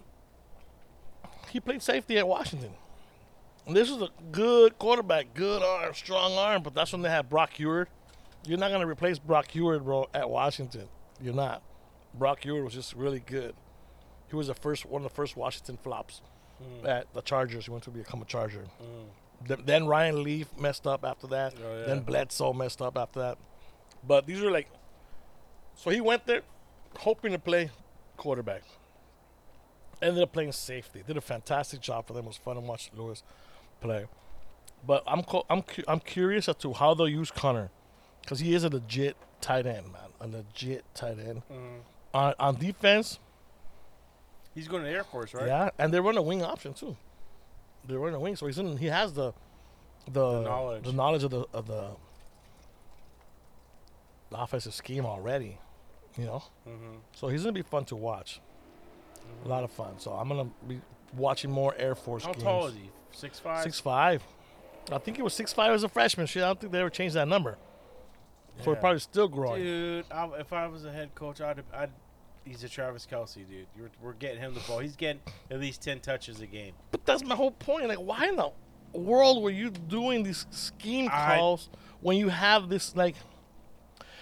he 1.50 1.60
played 1.60 1.82
safety 1.82 2.18
at 2.18 2.26
Washington. 2.28 2.72
And 3.66 3.76
this 3.76 3.90
was 3.90 4.00
a 4.02 4.08
good 4.32 4.78
quarterback, 4.78 5.34
good 5.34 5.62
arm, 5.62 5.92
strong 5.94 6.32
arm. 6.34 6.62
But 6.62 6.74
that's 6.74 6.92
when 6.92 7.02
they 7.02 7.10
had 7.10 7.28
Brock 7.28 7.52
Huard. 7.54 7.88
You're 8.46 8.58
not 8.58 8.70
gonna 8.70 8.86
replace 8.86 9.18
Brock 9.18 9.48
Huard, 9.48 9.84
bro, 9.84 10.08
at 10.14 10.30
Washington. 10.30 10.88
You're 11.20 11.34
not. 11.34 11.62
Brock 12.14 12.40
Huard 12.44 12.64
was 12.64 12.72
just 12.74 12.94
really 12.94 13.20
good. 13.20 13.54
He 14.28 14.36
was 14.36 14.46
the 14.46 14.54
first 14.54 14.86
one 14.86 15.02
of 15.04 15.08
the 15.10 15.14
first 15.14 15.36
Washington 15.36 15.76
flops 15.82 16.22
Mm. 16.62 16.88
at 16.88 17.12
the 17.14 17.20
Chargers. 17.22 17.66
He 17.66 17.70
went 17.70 17.84
to 17.84 17.90
become 17.90 18.20
a 18.20 18.24
Charger. 18.24 18.64
Mm. 18.82 19.46
Th- 19.46 19.60
Then 19.64 19.86
Ryan 19.86 20.24
Leaf 20.24 20.48
messed 20.58 20.86
up 20.88 21.04
after 21.04 21.28
that. 21.28 21.54
Oh, 21.64 21.78
yeah. 21.80 21.86
Then 21.86 22.00
Bledsoe 22.00 22.52
messed 22.52 22.82
up 22.82 22.96
after 22.98 23.20
that. 23.20 23.38
But 24.04 24.26
these 24.26 24.42
are 24.42 24.50
like, 24.50 24.68
so 25.76 25.90
he 25.90 26.00
went 26.00 26.26
there 26.26 26.42
hoping 26.98 27.30
to 27.32 27.38
play 27.38 27.70
quarterback. 28.16 28.62
Ended 30.00 30.22
up 30.22 30.32
playing 30.32 30.52
safety. 30.52 31.02
Did 31.06 31.16
a 31.16 31.20
fantastic 31.20 31.80
job 31.80 32.06
for 32.06 32.12
them. 32.12 32.24
It 32.24 32.28
was 32.28 32.36
fun 32.36 32.54
to 32.54 32.60
watch 32.60 32.90
Lewis 32.96 33.22
play. 33.80 34.06
But 34.86 35.02
I'm 35.06 35.22
co- 35.24 35.44
I'm 35.50 35.62
cu- 35.62 35.82
I'm 35.88 35.98
curious 36.00 36.48
as 36.48 36.54
to 36.56 36.72
how 36.72 36.94
they'll 36.94 37.08
use 37.08 37.30
Connor, 37.32 37.70
because 38.22 38.38
he 38.38 38.54
is 38.54 38.62
a 38.62 38.68
legit 38.68 39.16
tight 39.40 39.66
end, 39.66 39.86
man. 39.92 40.10
A 40.20 40.28
legit 40.28 40.84
tight 40.94 41.18
end. 41.18 41.42
Mm. 41.52 41.80
On 42.14 42.34
on 42.38 42.54
defense, 42.56 43.18
He's 44.54 44.66
going 44.68 44.82
to 44.84 44.88
the 44.88 44.94
Air 44.94 45.04
Force, 45.04 45.34
right? 45.34 45.46
yeah, 45.46 45.70
and 45.78 45.92
they 45.92 46.00
run 46.00 46.16
a 46.16 46.22
wing 46.22 46.42
option 46.44 46.74
too. 46.74 46.96
They 47.86 47.94
run 47.96 48.14
a 48.14 48.20
wing, 48.20 48.36
so 48.36 48.46
he's 48.46 48.58
in. 48.58 48.76
He 48.76 48.86
has 48.86 49.12
the 49.14 49.32
the, 50.06 50.12
The 50.12 50.40
knowledge. 50.42 50.84
the 50.84 50.92
knowledge 50.92 51.24
of 51.24 51.30
the 51.30 51.44
of 51.52 51.66
the, 51.66 51.90
the 54.30 54.38
offensive 54.40 54.74
scheme 54.74 55.06
already. 55.06 55.58
You 56.16 56.24
know, 56.24 56.42
Mm-hmm. 56.68 56.96
so 57.14 57.28
he's 57.28 57.42
gonna 57.42 57.52
be 57.52 57.62
fun 57.62 57.84
to 57.86 57.96
watch. 57.96 58.40
A 59.44 59.48
lot 59.48 59.64
of 59.64 59.70
fun. 59.70 59.98
So 59.98 60.12
I'm 60.12 60.28
gonna 60.28 60.50
be 60.66 60.80
watching 61.16 61.50
more 61.50 61.74
Air 61.78 61.94
Force 61.94 62.24
How 62.24 62.32
games. 62.32 62.42
tall 62.44 62.66
is 62.66 62.74
he? 62.74 62.90
Six 63.12 63.38
five. 63.38 63.62
Six 63.62 63.80
five. 63.80 64.22
I 64.90 64.98
think 64.98 65.16
he 65.16 65.22
was 65.22 65.34
six 65.34 65.52
five 65.52 65.72
as 65.72 65.82
a 65.82 65.88
freshman. 65.88 66.26
Shit, 66.26 66.42
I 66.42 66.46
don't 66.46 66.60
think 66.60 66.72
they 66.72 66.80
ever 66.80 66.90
changed 66.90 67.14
that 67.16 67.28
number. 67.28 67.56
So 68.62 68.70
Yeah. 68.70 68.74
he's 68.76 68.80
probably 68.80 68.98
still 69.00 69.28
growing. 69.28 69.62
Dude, 69.62 70.04
I, 70.10 70.26
if 70.38 70.52
I 70.52 70.66
was 70.66 70.84
a 70.84 70.92
head 70.92 71.14
coach, 71.14 71.40
I'd, 71.40 71.62
I'd. 71.72 71.90
He's 72.44 72.64
a 72.64 72.68
Travis 72.68 73.06
Kelce, 73.10 73.46
dude. 73.48 73.66
You're, 73.76 73.90
we're 74.02 74.14
getting 74.14 74.40
him 74.40 74.54
the 74.54 74.60
ball. 74.60 74.78
He's 74.78 74.96
getting 74.96 75.20
at 75.50 75.60
least 75.60 75.82
ten 75.82 76.00
touches 76.00 76.40
a 76.40 76.46
game. 76.46 76.72
But 76.90 77.04
that's 77.04 77.22
my 77.22 77.34
whole 77.34 77.50
point. 77.50 77.86
Like, 77.88 77.98
why 77.98 78.26
in 78.26 78.36
the 78.36 78.50
world 78.94 79.42
were 79.42 79.50
you 79.50 79.70
doing 79.70 80.22
these 80.22 80.46
scheme 80.50 81.08
I- 81.12 81.36
calls 81.36 81.68
when 82.00 82.16
you 82.16 82.28
have 82.30 82.68
this 82.68 82.96
like? 82.96 83.16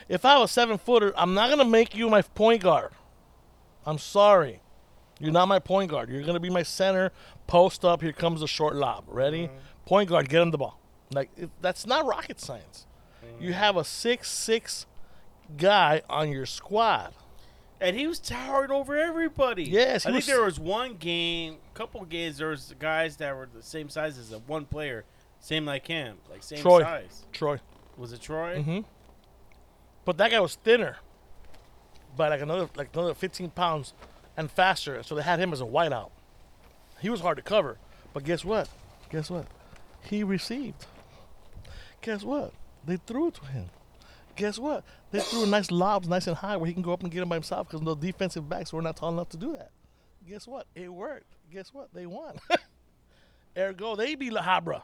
If 0.09 0.25
I 0.25 0.39
was 0.39 0.51
seven 0.53 0.79
footer, 0.79 1.13
I'm 1.17 1.35
not 1.35 1.51
gonna 1.51 1.65
make 1.65 1.95
you 1.95 2.09
my 2.11 2.23
point 2.23 2.63
guard. 2.63 2.91
I'm 3.85 3.99
sorry, 3.99 4.61
you're 5.19 5.33
not 5.33 5.49
my 5.49 5.59
point 5.59 5.91
guard. 5.91 6.11
You're 6.11 6.23
gonna 6.23 6.41
be 6.41 6.51
my 6.51 6.63
center. 6.63 7.13
Post 7.47 7.85
up. 7.85 8.03
Here 8.03 8.13
comes 8.13 8.41
the 8.41 8.47
short 8.47 8.75
lob. 8.75 9.05
Ready? 9.09 9.49
Point 9.87 10.09
guard. 10.09 10.29
Get 10.29 10.43
him 10.43 10.51
the 10.51 10.59
ball. 10.59 10.79
Like 11.13 11.31
it, 11.37 11.51
that's 11.63 11.87
not 11.87 12.05
rocket 12.07 12.41
science. 12.41 12.87
You 13.41 13.53
have 13.53 13.77
a 13.77 13.85
six 13.85 14.31
six 14.31 14.87
guy 15.57 16.03
on 16.09 16.31
your 16.31 16.47
squad. 16.47 17.13
And 17.81 17.95
he 17.95 18.07
was 18.07 18.19
towering 18.19 18.71
over 18.71 18.97
everybody. 18.97 19.65
Yes, 19.65 20.07
I 20.07 20.09
think 20.09 20.17
was- 20.17 20.27
there 20.27 20.43
was 20.43 20.59
one 20.59 20.95
game, 20.97 21.57
couple 21.75 22.03
games. 22.07 22.39
There 22.39 22.49
was 22.49 22.75
guys 22.79 23.19
that 23.19 23.37
were 23.37 23.49
the 23.55 23.63
same 23.63 23.89
size 23.91 24.17
as. 24.17 24.35
One 24.47 24.65
player, 24.65 25.05
same 25.41 25.67
like 25.67 25.87
him, 25.87 26.17
like 26.31 26.43
same 26.43 26.59
Troy. 26.61 26.83
size. 26.83 27.27
Troy. 27.33 27.61
Was 27.99 28.13
it 28.15 28.23
Troy? 28.23 28.57
Mm-hmm. 28.59 28.79
But 30.05 30.17
that 30.19 30.31
guy 30.31 30.41
was 30.41 30.55
thinner, 30.57 30.97
by 32.17 32.29
like 32.29 32.41
another 32.41 32.69
like 32.77 32.91
another 32.95 33.15
15 33.15 33.51
pounds, 33.51 33.93
and 34.37 34.51
faster. 34.51 35.03
So 35.03 35.15
they 35.15 35.23
had 35.23 35.39
him 35.39 35.53
as 35.53 35.61
a 35.61 35.65
wideout. 35.65 36.11
He 37.01 37.11
was 37.11 37.21
hard 37.21 37.37
to 37.37 37.43
cover. 37.43 37.79
But 38.13 38.25
guess 38.25 38.45
what? 38.45 38.69
Guess 39.11 39.31
what? 39.31 39.47
He 40.03 40.23
received. 40.23 40.87
Guess 42.01 42.23
what? 42.23 42.53
They 42.87 42.97
threw 42.97 43.29
it 43.29 43.35
to 43.35 43.45
him. 43.47 43.67
Guess 44.37 44.59
what? 44.59 44.85
They 45.11 45.21
threw 45.21 45.47
nice 45.47 45.71
lobs, 45.71 46.09
nice 46.09 46.27
and 46.27 46.37
high, 46.37 46.57
where 46.57 46.67
he 46.67 46.75
can 46.75 46.83
go 46.83 46.93
up 46.93 47.03
and 47.03 47.11
get 47.11 47.23
him 47.23 47.29
by 47.29 47.37
himself 47.37 47.69
because 47.69 47.83
no 47.83 47.95
defensive 47.95 48.49
backs 48.49 48.73
were 48.73 48.83
not 48.83 48.97
tall 48.97 49.11
enough 49.11 49.31
to 49.31 49.37
do 49.37 49.53
that. 49.53 49.71
Guess 50.29 50.47
what? 50.47 50.67
It 50.75 50.93
worked. 50.93 51.37
Guess 51.51 51.73
what? 51.73 51.89
They 51.95 52.07
won. 52.07 52.37
Ergo, 53.57 53.97
they 53.97 54.15
beat 54.15 54.33
La 54.33 54.43
Habra. 54.43 54.83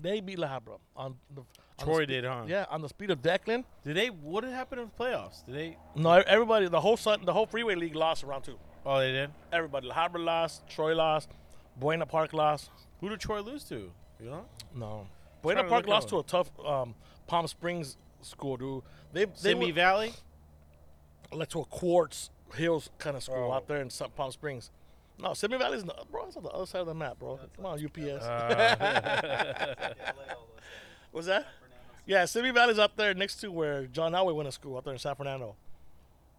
They 0.00 0.20
beat 0.20 0.38
La 0.38 0.48
Habra 0.48 0.78
on 0.94 1.16
the. 1.34 1.42
Troy 1.80 2.06
did, 2.06 2.24
huh? 2.24 2.44
Yeah, 2.46 2.66
on 2.70 2.82
the 2.82 2.88
speed 2.88 3.10
of 3.10 3.22
Declan. 3.22 3.64
Did 3.84 3.96
they? 3.96 4.08
What 4.08 4.44
had 4.44 4.52
happened 4.52 4.80
in 4.82 4.90
the 4.96 5.04
playoffs? 5.04 5.44
Did 5.44 5.54
they? 5.54 5.76
No, 5.96 6.12
everybody, 6.12 6.68
the 6.68 6.80
whole 6.80 6.96
sun, 6.96 7.24
the 7.24 7.32
whole 7.32 7.46
freeway 7.46 7.74
league 7.74 7.94
lost 7.96 8.22
around 8.24 8.42
two. 8.42 8.58
Oh, 8.84 8.98
they 8.98 9.12
did. 9.12 9.30
Everybody, 9.52 9.86
La 9.88 9.94
Habra 9.94 10.24
lost, 10.24 10.66
Troy 10.68 10.94
lost, 10.94 11.28
Buena 11.76 12.06
Park 12.06 12.32
lost. 12.32 12.70
Who 13.00 13.08
did 13.08 13.20
Troy 13.20 13.40
lose 13.40 13.64
to? 13.64 13.90
You 14.22 14.30
know? 14.30 14.44
No, 14.74 15.06
Buena 15.42 15.64
Park 15.64 15.86
lost 15.86 16.08
to 16.10 16.18
a 16.18 16.22
tough 16.22 16.50
um, 16.64 16.94
Palm 17.26 17.46
Springs 17.46 17.96
school, 18.22 18.56
dude. 18.56 18.82
They 19.12 19.24
they 19.24 19.30
Simi 19.34 19.66
went 19.66 19.74
Valley. 19.76 20.12
like 21.32 21.48
to 21.50 21.60
a 21.60 21.64
Quartz 21.64 22.30
Hills 22.54 22.90
kind 22.98 23.16
of 23.16 23.22
school 23.22 23.48
Oh. 23.50 23.52
out 23.52 23.66
there 23.68 23.80
in 23.80 23.88
Palm 24.16 24.30
Springs. 24.32 24.70
No, 25.18 25.34
Simi 25.34 25.58
Valley's 25.58 25.84
not, 25.84 26.10
bro. 26.10 26.26
It's 26.26 26.36
on 26.36 26.42
the 26.44 26.48
other 26.50 26.64
side 26.66 26.80
of 26.80 26.86
the 26.86 26.94
map, 26.94 27.18
bro. 27.18 27.38
Come 27.56 27.66
on, 27.66 27.74
UPS. 27.84 28.24
Was 31.12 31.26
that? 31.26 31.46
Yeah, 32.06 32.24
Simi 32.24 32.50
Valley's 32.50 32.78
up 32.78 32.96
there 32.96 33.14
next 33.14 33.36
to 33.36 33.50
where 33.50 33.86
John 33.86 34.12
Elway 34.12 34.34
went 34.34 34.48
to 34.48 34.52
school, 34.52 34.76
out 34.76 34.84
there 34.84 34.92
in 34.92 34.98
San 34.98 35.14
Fernando. 35.14 35.56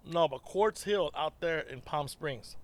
No, 0.05 0.27
but 0.27 0.43
Quartz 0.43 0.83
Hill 0.83 1.11
out 1.15 1.39
there 1.39 1.59
in 1.59 1.81
Palm 1.81 2.07
Springs. 2.07 2.55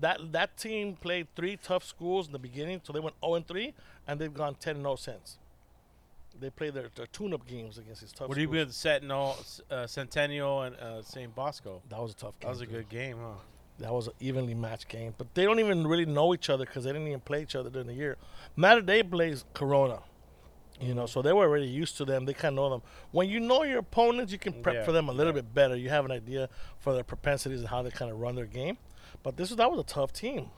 That 0.00 0.32
that 0.32 0.56
team 0.56 0.96
played 0.96 1.28
three 1.34 1.56
tough 1.56 1.84
schools 1.84 2.26
in 2.26 2.32
the 2.32 2.38
beginning, 2.38 2.80
so 2.84 2.92
they 2.92 3.00
went 3.00 3.16
0 3.24 3.34
and 3.36 3.46
3, 3.46 3.72
and 4.06 4.20
they've 4.20 4.32
gone 4.32 4.54
10 4.56 4.76
0 4.76 4.96
since. 4.96 5.38
They 6.38 6.50
play 6.50 6.70
their, 6.70 6.88
their 6.96 7.06
tune-up 7.06 7.46
games 7.46 7.78
against 7.78 8.00
these 8.00 8.12
tough 8.12 8.28
What 8.28 8.34
do 8.34 8.40
you 8.40 8.48
with 8.48 8.72
Sentinel, 8.72 9.36
uh, 9.70 9.86
Centennial, 9.86 10.62
and 10.62 10.74
uh, 10.76 11.00
St. 11.00 11.32
Bosco? 11.32 11.80
That 11.88 12.00
was 12.00 12.10
a 12.10 12.16
tough 12.16 12.38
game. 12.40 12.48
That 12.48 12.50
was 12.50 12.60
a 12.60 12.66
dude. 12.66 12.74
good 12.74 12.88
game, 12.88 13.18
huh? 13.22 13.34
That 13.78 13.92
was 13.92 14.08
an 14.08 14.14
evenly 14.18 14.54
matched 14.54 14.88
game. 14.88 15.14
But 15.16 15.32
they 15.34 15.44
don't 15.44 15.60
even 15.60 15.86
really 15.86 16.06
know 16.06 16.34
each 16.34 16.50
other 16.50 16.64
because 16.66 16.84
they 16.84 16.92
didn't 16.92 17.06
even 17.06 17.20
play 17.20 17.42
each 17.42 17.54
other 17.54 17.70
during 17.70 17.86
the 17.86 17.94
year. 17.94 18.16
Mater 18.56 18.82
Dei 18.82 19.04
plays 19.04 19.44
Corona. 19.54 20.00
You 20.80 20.92
know, 20.94 21.06
so 21.06 21.22
they 21.22 21.32
were 21.32 21.44
already 21.46 21.66
used 21.68 21.96
to 21.98 22.04
them. 22.04 22.24
They 22.24 22.34
kind 22.34 22.52
of 22.58 22.64
know 22.64 22.70
them. 22.70 22.82
When 23.12 23.28
you 23.28 23.38
know 23.40 23.62
your 23.62 23.78
opponents, 23.78 24.32
you 24.32 24.38
can 24.38 24.54
prep 24.62 24.74
Yeah, 24.74 24.84
for 24.84 24.90
them 24.92 25.08
a 25.08 25.12
little 25.12 25.32
yeah. 25.32 25.40
bit 25.42 25.54
better. 25.54 25.76
You 25.76 25.88
have 25.90 26.04
an 26.04 26.10
idea 26.10 26.48
for 26.78 26.92
their 26.92 27.04
propensities 27.04 27.60
and 27.60 27.68
how 27.68 27.82
they 27.82 27.90
kind 27.90 28.10
of 28.10 28.18
run 28.18 28.34
their 28.34 28.46
game. 28.46 28.76
But 29.22 29.36
this 29.36 29.50
was 29.50 29.56
that 29.58 29.70
was 29.70 29.78
a 29.80 29.84
tough 29.84 30.12
team. 30.12 30.50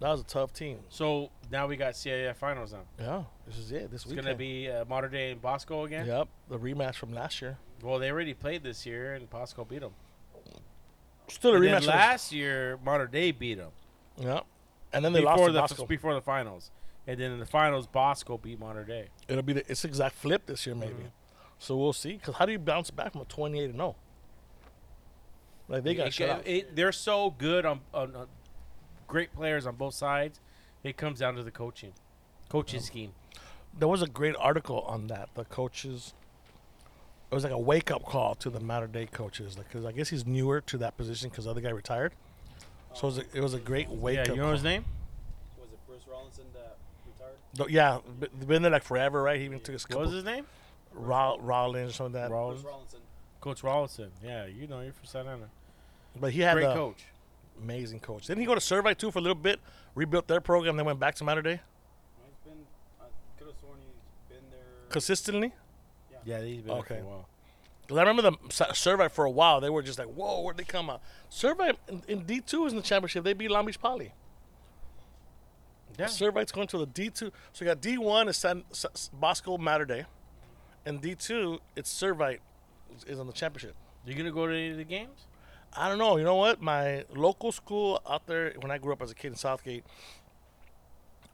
That 0.00 0.10
was 0.10 0.20
a 0.20 0.24
tough 0.24 0.52
team. 0.52 0.80
So 0.88 1.30
now 1.50 1.66
we 1.66 1.76
got 1.76 1.94
CIF 1.94 2.36
finals 2.36 2.72
now. 2.72 2.82
Yeah, 3.00 3.22
this 3.46 3.58
is 3.58 3.70
it. 3.72 3.90
This 3.90 4.02
It's 4.02 4.06
weekend. 4.10 4.26
gonna 4.26 4.36
be 4.36 4.68
uh, 4.70 4.84
Mater 4.86 5.08
Dei 5.08 5.30
and 5.32 5.40
Bosco 5.40 5.84
again. 5.84 6.06
Yep, 6.06 6.28
the 6.50 6.58
rematch 6.58 6.96
from 6.96 7.12
last 7.12 7.40
year. 7.40 7.58
Well, 7.82 7.98
they 8.00 8.10
already 8.10 8.34
played 8.34 8.62
this 8.64 8.84
year, 8.86 9.14
and 9.14 9.30
Bosco 9.30 9.64
beat 9.64 9.80
them. 9.80 9.92
Still 11.28 11.52
a 11.52 11.54
And 11.56 11.64
rematch. 11.64 11.80
then 11.80 11.88
last 11.88 12.32
year, 12.32 12.78
Mater 12.84 13.06
Dei 13.06 13.30
beat 13.32 13.54
them 13.58 13.70
yeah, 14.16 14.40
and 14.92 15.04
then 15.04 15.12
they 15.12 15.20
lost 15.20 15.36
before 15.36 15.46
to 15.48 15.52
the 15.52 15.60
Bosco. 15.60 15.86
before 15.86 16.14
the 16.14 16.20
finals, 16.22 16.70
and 17.08 17.18
then 17.18 17.32
in 17.32 17.40
the 17.40 17.46
finals, 17.46 17.86
Bosco 17.88 18.38
beat 18.38 18.60
Mater 18.60 18.84
Dei. 18.84 19.08
It'll 19.26 19.42
be 19.42 19.54
the 19.54 19.68
it's 19.68 19.84
exact 19.84 20.14
flip 20.14 20.46
this 20.46 20.64
year, 20.66 20.76
maybe. 20.76 20.92
Mm-hmm. 20.92 21.06
So 21.58 21.76
we'll 21.76 21.92
see. 21.92 22.12
Because 22.12 22.36
how 22.36 22.46
do 22.46 22.52
you 22.52 22.58
bounce 22.60 22.90
back 22.92 23.10
from 23.12 23.22
a 23.22 23.24
twenty-eight 23.24 23.64
and 23.70 23.74
zero? 23.74 23.96
Like 25.68 25.82
they 25.84 25.94
got 25.94 26.08
It- 26.08 26.12
shut 26.14 26.30
out. 26.30 26.46
it- 26.46 26.74
they're 26.76 26.92
so 26.92 27.30
good 27.30 27.66
on, 27.66 27.80
on, 27.92 28.14
on 28.14 28.26
great 29.06 29.32
players 29.34 29.66
on 29.66 29.74
both 29.76 29.94
sides. 29.94 30.40
It 30.84 30.96
comes 30.96 31.18
down 31.18 31.34
to 31.34 31.42
the 31.42 31.50
coaching, 31.50 31.92
coaching 32.48 32.80
scheme. 32.80 33.12
there 33.76 33.88
was 33.88 34.00
a 34.00 34.06
great 34.06 34.36
article 34.38 34.80
on 34.82 35.08
that. 35.08 35.28
The 35.34 35.44
coaches. 35.44 36.14
It 37.30 37.34
was 37.34 37.44
like 37.44 37.52
a 37.52 37.58
wake 37.58 37.90
up 37.90 38.04
call 38.06 38.34
to 38.36 38.48
the 38.48 38.60
Mater 38.60 38.86
Dei 38.86 39.04
coaches, 39.06 39.58
like 39.58 39.68
because 39.68 39.84
I 39.84 39.92
guess 39.92 40.08
he's 40.08 40.24
newer 40.24 40.60
to 40.62 40.78
that 40.78 40.96
position 40.96 41.28
because 41.28 41.44
the 41.44 41.50
other 41.50 41.60
guy 41.60 41.70
retired. 41.70 42.14
So 42.94 43.00
it 43.08 43.10
was 43.10 43.18
a, 43.18 43.24
it 43.34 43.40
was 43.42 43.54
a 43.54 43.58
great 43.58 43.88
wake 43.90 44.16
Yeah, 44.16 44.22
up. 44.22 44.28
you 44.28 44.36
know 44.36 44.52
his 44.52 44.62
name? 44.62 44.84
Was 45.58 45.68
it 45.70 45.78
Bruce 45.86 46.02
Rollinson 46.10 46.50
that 46.54 46.78
retired? 47.06 47.32
name? 47.32 47.47
Yeah, 47.68 47.98
been 48.46 48.62
there 48.62 48.70
like 48.70 48.84
forever, 48.84 49.22
right? 49.22 49.38
He 49.38 49.44
even 49.46 49.60
took 49.60 49.72
his 49.72 49.88
What 49.88 50.00
was 50.00 50.12
his 50.12 50.24
name? 50.24 50.46
Roll, 50.94 51.38
Rollins 51.40 51.90
or 51.90 51.94
something 51.94 52.20
like 52.20 52.28
that. 52.30 52.34
Rollins. 52.34 52.62
Bruce 52.62 52.74
Rollinson. 52.74 53.00
Coach 53.40 53.62
Rollinson. 53.62 54.08
Yeah, 54.24 54.46
you 54.46 54.66
know, 54.66 54.80
you're 54.80 54.92
from 54.92 55.06
Santa 55.06 55.30
Ana. 55.30 55.48
But 56.20 56.32
he 56.32 56.40
had 56.40 56.54
Great 56.54 56.66
a 56.66 56.74
coach. 56.74 57.04
amazing 57.62 58.00
coach. 58.00 58.26
Didn't 58.26 58.40
he 58.40 58.46
go 58.46 58.54
to 58.54 58.60
Servite 58.60 58.98
too 58.98 59.10
for 59.10 59.18
a 59.18 59.22
little 59.22 59.34
bit? 59.36 59.60
Rebuilt 59.94 60.26
their 60.28 60.40
program, 60.40 60.76
then 60.76 60.86
went 60.86 60.98
back 61.00 61.14
to 61.16 61.24
Mater 61.24 61.42
Dei 61.42 61.50
He's 61.52 61.60
been. 62.44 62.64
I 63.00 63.04
could 63.38 63.48
have 63.48 63.56
sworn 63.58 63.78
he's 63.80 64.36
been 64.36 64.50
there. 64.50 64.60
consistently. 64.90 65.52
Yeah, 66.24 66.40
he's 66.42 66.62
been 66.62 66.72
Okay. 66.78 66.94
there 66.96 67.02
for 67.02 67.04
a 67.04 67.10
while. 67.10 67.28
Because 67.82 67.96
I 67.98 68.00
remember 68.02 68.22
the 68.22 68.32
Servite 68.48 69.10
for 69.12 69.24
a 69.24 69.30
while. 69.30 69.60
They 69.60 69.70
were 69.70 69.82
just 69.82 69.98
like, 69.98 70.08
whoa, 70.08 70.42
where'd 70.42 70.56
they 70.58 70.64
come 70.64 70.90
out? 70.90 71.00
Servite 71.30 71.76
in, 71.88 72.02
in 72.06 72.24
D2 72.24 72.66
is 72.66 72.72
in 72.72 72.76
the 72.76 72.82
championship. 72.82 73.24
They 73.24 73.32
beat 73.32 73.50
Long 73.50 73.64
Beach 73.66 73.80
Poly. 73.80 74.12
Yeah. 75.98 76.06
Servite's 76.06 76.52
going 76.52 76.68
to 76.68 76.78
the 76.78 76.86
D2. 76.86 77.30
So 77.52 77.64
you 77.64 77.66
got 77.66 77.80
D1 77.80 78.28
is 78.28 78.36
San, 78.36 78.64
S- 78.70 79.10
Bosco 79.12 79.58
Mater 79.58 79.84
Dei. 79.84 80.04
And 80.86 81.02
D2, 81.02 81.58
it's 81.76 81.92
Servite 81.92 82.38
is- 83.06 83.18
on 83.18 83.26
the 83.26 83.32
championship. 83.32 83.74
You 84.06 84.14
gonna 84.14 84.30
go 84.30 84.46
to 84.46 84.52
any 84.54 84.70
of 84.70 84.76
the 84.78 84.84
games? 84.84 85.26
I 85.74 85.88
don't 85.88 85.98
know. 85.98 86.16
You 86.16 86.24
know 86.24 86.36
what? 86.36 86.62
My 86.62 87.04
local 87.14 87.52
school 87.52 88.00
out 88.08 88.26
there, 88.26 88.54
when 88.60 88.70
I 88.70 88.78
grew 88.78 88.92
up 88.92 89.02
as 89.02 89.10
a 89.10 89.14
kid 89.14 89.28
in 89.28 89.34
Southgate, 89.34 89.84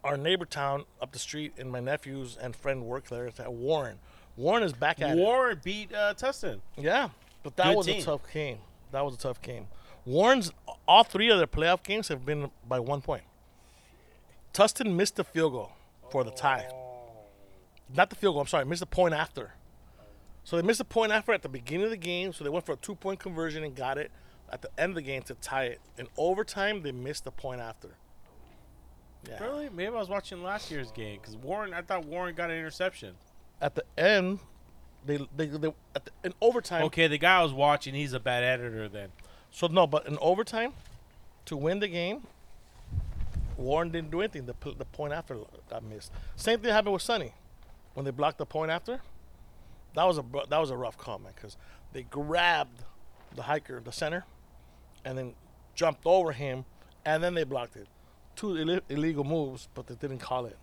our 0.03 0.17
neighbor 0.17 0.45
town 0.45 0.85
up 1.01 1.13
the 1.13 1.19
street, 1.19 1.53
and 1.57 1.71
my 1.71 1.81
nephews 1.81 2.37
and 2.41 2.55
friend 2.57 2.85
work 2.85 3.09
there, 3.09 3.27
it's 3.27 3.41
at 3.41 3.53
Warren. 3.53 3.99
Warren 4.37 4.63
is 4.65 4.73
back 4.73 5.01
at 5.01 5.11
it. 5.11 5.17
Warren 5.17 5.61
beat 5.63 5.95
uh, 5.95 6.15
Tustin. 6.15 6.61
Yeah, 6.77 7.11
but 7.43 7.57
that 7.57 7.67
Good 7.69 7.77
was 7.77 7.87
team. 7.87 8.01
a 8.03 8.05
tough 8.05 8.23
game. 8.33 8.59
That 8.91 9.05
was 9.05 9.15
a 9.15 9.19
tough 9.19 9.41
game. 9.41 9.69
Warren's 10.05 10.51
all 10.87 11.05
three 11.05 11.31
of 11.31 11.39
their 11.39 11.47
playoff 11.47 11.83
games 11.83 12.09
have 12.09 12.27
been 12.27 12.51
by 12.69 12.81
one 12.81 13.01
point. 13.01 13.23
Tustin 14.55 14.95
missed 14.95 15.17
the 15.17 15.25
field 15.25 15.53
goal 15.53 15.73
for 16.11 16.25
the 16.25 16.31
tie. 16.31 16.67
Not 17.95 18.09
the 18.09 18.17
field 18.17 18.35
goal. 18.35 18.43
I'm 18.43 18.47
sorry, 18.47 18.65
missed 18.65 18.81
the 18.81 18.87
point 18.87 19.13
after. 19.13 19.53
So 20.45 20.57
they 20.57 20.63
missed 20.63 20.79
the 20.79 20.85
point 20.85 21.11
after 21.11 21.33
at 21.33 21.43
the 21.43 21.49
beginning 21.49 21.85
of 21.85 21.91
the 21.91 21.97
game. 21.97 22.33
So 22.33 22.45
they 22.45 22.51
went 22.51 22.65
for 22.65 22.73
a 22.73 22.77
two 22.77 22.95
point 22.95 23.19
conversion 23.19 23.65
and 23.65 23.75
got 23.75 23.99
it 23.99 24.11
at 24.51 24.63
the 24.63 24.69
end 24.79 24.91
of 24.91 24.95
the 24.95 25.03
game 25.03 25.23
to 25.23 25.35
tie 25.35 25.65
it. 25.65 25.81
In 25.99 26.07
overtime, 26.17 26.83
they 26.83 26.93
missed 26.93 27.25
the 27.25 27.31
point 27.31 27.61
after. 27.61 27.97
Yeah. 29.29 29.43
Really? 29.43 29.69
Maybe 29.71 29.89
I 29.89 29.99
was 29.99 30.09
watching 30.09 30.43
last 30.43 30.71
year's 30.71 30.93
game 30.93 31.19
because 31.21 31.37
Warren. 31.37 31.75
I 31.75 31.83
thought 31.83 32.05
Warren 32.05 32.35
got 32.35 32.51
an 32.51 32.57
interception. 32.57 33.15
At 33.61 33.75
the 33.75 33.85
end, 33.97 34.39
they 35.07 35.17
they, 35.37 35.47
they 35.47 35.73
at 35.97 36.05
the, 36.05 36.11
in 36.23 36.35
overtime. 36.41 36.85
Okay, 36.85 37.09
the 37.09 37.19
guy 37.19 37.39
I 37.39 37.43
was 37.43 37.53
watching, 37.53 37.95
he's 37.95 38.13
a 38.13 38.21
bad 38.21 38.45
editor. 38.45 38.89
Then 38.89 39.09
So 39.51 39.67
no, 39.67 39.87
but 39.87 40.07
in 40.07 40.19
overtime, 40.21 40.75
to 41.47 41.57
win 41.57 41.81
the 41.81 41.89
game, 41.89 42.27
Warren 43.57 43.91
didn't 43.91 44.11
do 44.11 44.21
anything. 44.21 44.47
The 44.47 44.55
the 44.77 44.85
point 44.85 45.13
after 45.13 45.39
got 45.71 45.85
missed. 45.85 46.13
Same 46.37 46.61
thing 46.61 46.71
happened 46.73 46.93
with 46.93 47.03
Sunny, 47.03 47.33
when 47.95 48.05
they 48.05 48.11
blocked 48.11 48.39
the 48.39 48.47
point 48.47 48.71
after. 48.71 49.01
That 49.95 50.05
was 50.05 50.19
a 50.19 50.25
that 50.51 50.59
was 50.59 50.71
a 50.71 50.77
rough 50.77 50.99
call, 50.99 51.19
man, 51.19 51.33
because 51.35 51.57
they 51.93 52.03
grabbed 52.03 52.83
the 53.35 53.43
hiker, 53.43 53.81
the 53.81 53.93
center, 53.93 54.25
and 55.05 55.17
then 55.17 55.35
jumped 55.75 56.03
over 56.05 56.33
him, 56.33 56.65
and 57.05 57.23
then 57.23 57.35
they 57.35 57.45
blocked 57.45 57.77
it. 57.77 57.87
Two 58.37 58.57
Ill- 58.59 58.81
illegal 58.89 59.25
moves, 59.25 59.69
but 59.75 59.87
they 59.87 59.95
didn't 59.95 60.19
call 60.19 60.47
it. 60.47 60.59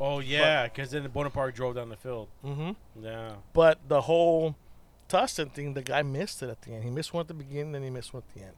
Oh 0.00 0.20
yeah, 0.20 0.64
because 0.64 0.90
then 0.90 1.08
Buena 1.08 1.30
Park 1.30 1.54
drove 1.54 1.74
down 1.76 1.88
the 1.88 1.96
field. 1.96 2.28
Mm-hmm. 2.44 3.04
Yeah. 3.04 3.32
But 3.52 3.80
the 3.88 4.02
whole 4.02 4.56
Tustin 5.08 5.52
thing, 5.52 5.74
the 5.74 5.82
guy 5.82 6.02
missed 6.02 6.42
it 6.42 6.50
at 6.50 6.62
the 6.62 6.72
end. 6.72 6.84
He 6.84 6.90
missed 6.90 7.12
one 7.14 7.22
at 7.22 7.28
the 7.28 7.34
beginning, 7.34 7.72
then 7.72 7.82
he 7.82 7.90
missed 7.90 8.12
one 8.12 8.22
at 8.28 8.34
the 8.34 8.44
end. 8.44 8.54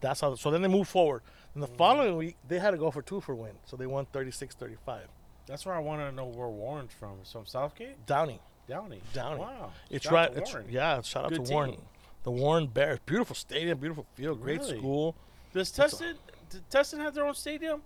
That's 0.00 0.20
how. 0.20 0.34
So 0.34 0.50
then 0.50 0.62
they 0.62 0.68
moved 0.68 0.90
forward. 0.90 1.22
And 1.54 1.62
the 1.62 1.68
following 1.68 2.16
week, 2.16 2.36
they 2.48 2.58
had 2.58 2.72
to 2.72 2.76
go 2.76 2.90
for 2.90 3.00
two 3.02 3.20
for 3.20 3.34
win. 3.34 3.52
So 3.66 3.76
they 3.76 3.86
won 3.86 4.06
36-35. 4.12 5.00
That's 5.46 5.64
where 5.66 5.74
I 5.74 5.78
want 5.78 6.00
to 6.00 6.10
know 6.12 6.24
where 6.26 6.48
Warren's 6.48 6.92
from. 6.98 7.18
It's 7.20 7.32
from 7.32 7.46
Southgate, 7.46 8.04
Downey. 8.06 8.40
Downey. 8.68 9.00
Downey. 9.12 9.40
Wow. 9.40 9.70
It's 9.90 10.04
Shout 10.04 10.12
right. 10.12 10.32
It's, 10.36 10.56
yeah. 10.70 11.00
Shout 11.02 11.24
out 11.26 11.30
Good 11.30 11.44
to 11.44 11.52
Warren. 11.52 11.76
The 12.22 12.30
Warren 12.30 12.66
Bears. 12.66 12.98
Beautiful 13.04 13.36
stadium. 13.36 13.78
Beautiful 13.78 14.06
field. 14.14 14.40
Great 14.40 14.60
Really? 14.60 14.78
school. 14.78 15.14
Does 15.52 15.70
Tustin? 15.70 16.14
Does 16.48 16.62
Tustin 16.70 16.98
have 17.00 17.14
their 17.14 17.26
own 17.26 17.34
stadium? 17.34 17.82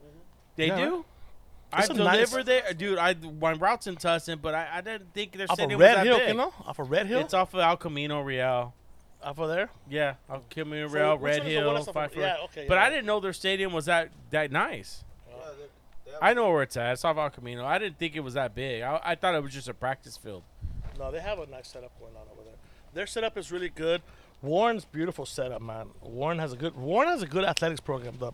They 0.55 0.69
Yeah. 0.69 0.77
do. 0.77 1.05
I 1.73 1.81
It's 1.81 1.91
nice- 1.91 2.31
deliver 2.31 2.43
there, 2.45 2.73
dude. 2.73 2.97
I 2.99 3.15
my 3.15 3.53
routes 3.53 3.87
in 3.89 3.97
Tustin, 3.97 4.41
but 4.41 4.55
I, 4.55 4.69
I 4.75 4.81
didn't 4.81 5.13
think 5.13 5.33
their 5.33 5.45
Off 5.47 5.51
of 5.51 5.55
stadium 5.57 5.79
was 5.81 5.85
Red 5.87 5.97
that 5.99 6.07
Hill, 6.07 6.19
big. 6.19 6.29
you 6.29 6.35
know? 6.35 6.55
Off 6.65 6.79
of 6.79 6.91
Red 6.91 7.07
Hill. 7.09 7.21
It's 7.21 7.35
off 7.35 7.53
of 7.53 7.61
El 7.61 7.77
Camino 7.77 8.21
Real. 8.23 8.73
Off 9.23 9.39
of 9.39 9.49
there. 9.49 9.71
Yeah, 9.89 10.15
El 10.31 10.45
Camino 10.51 10.89
So 10.89 10.95
Real, 10.95 11.13
which 11.17 11.23
Red 11.23 11.39
one 11.41 11.47
is 11.49 11.53
Hill, 11.55 11.75
that's 11.75 11.89
off 11.89 11.95
Five 11.95 12.17
yeah, 12.17 12.37
okay, 12.45 12.67
But 12.69 12.75
yeah. 12.75 12.85
I 12.85 12.91
didn't 12.91 13.07
know 13.07 13.21
their 13.21 13.33
stadium 13.33 13.73
was 13.73 13.87
that 13.87 14.11
that 14.31 14.51
nice. 14.53 15.05
Yeah, 15.29 15.35
they- 15.37 15.65
they 16.05 16.11
have- 16.13 16.23
I 16.23 16.35
know 16.35 16.51
where 16.51 16.63
it's 16.63 16.77
at. 16.77 16.93
It's 16.93 17.05
off 17.05 17.17
El 17.17 17.31
Camino. 17.31 17.65
I 17.67 17.79
didn't 17.79 17.99
think 17.99 18.17
it 18.17 18.21
was 18.21 18.35
that 18.35 18.55
big. 18.55 18.83
I, 18.83 19.01
I 19.05 19.15
thought 19.15 19.35
it 19.35 19.43
was 19.43 19.53
just 19.53 19.69
a 19.69 19.75
practice 19.75 20.17
field. 20.17 20.43
No, 20.99 21.11
they 21.11 21.21
have 21.21 21.39
a 21.39 21.47
nice 21.47 21.69
setup 21.69 21.99
going 22.01 22.15
on 22.17 22.23
over 22.33 22.43
there. 22.45 22.55
Their 22.95 23.07
setup 23.07 23.37
is 23.39 23.53
really 23.53 23.69
good. 23.69 24.03
Warren's 24.43 24.85
beautiful 24.85 25.27
setup, 25.27 25.61
man. 25.63 25.89
Warren 26.01 26.39
has 26.39 26.53
a 26.53 26.57
good 26.57 26.77
Warren 26.77 27.09
has 27.09 27.23
a 27.23 27.27
good 27.27 27.45
athletics 27.45 27.81
program. 27.81 28.15
The 28.19 28.33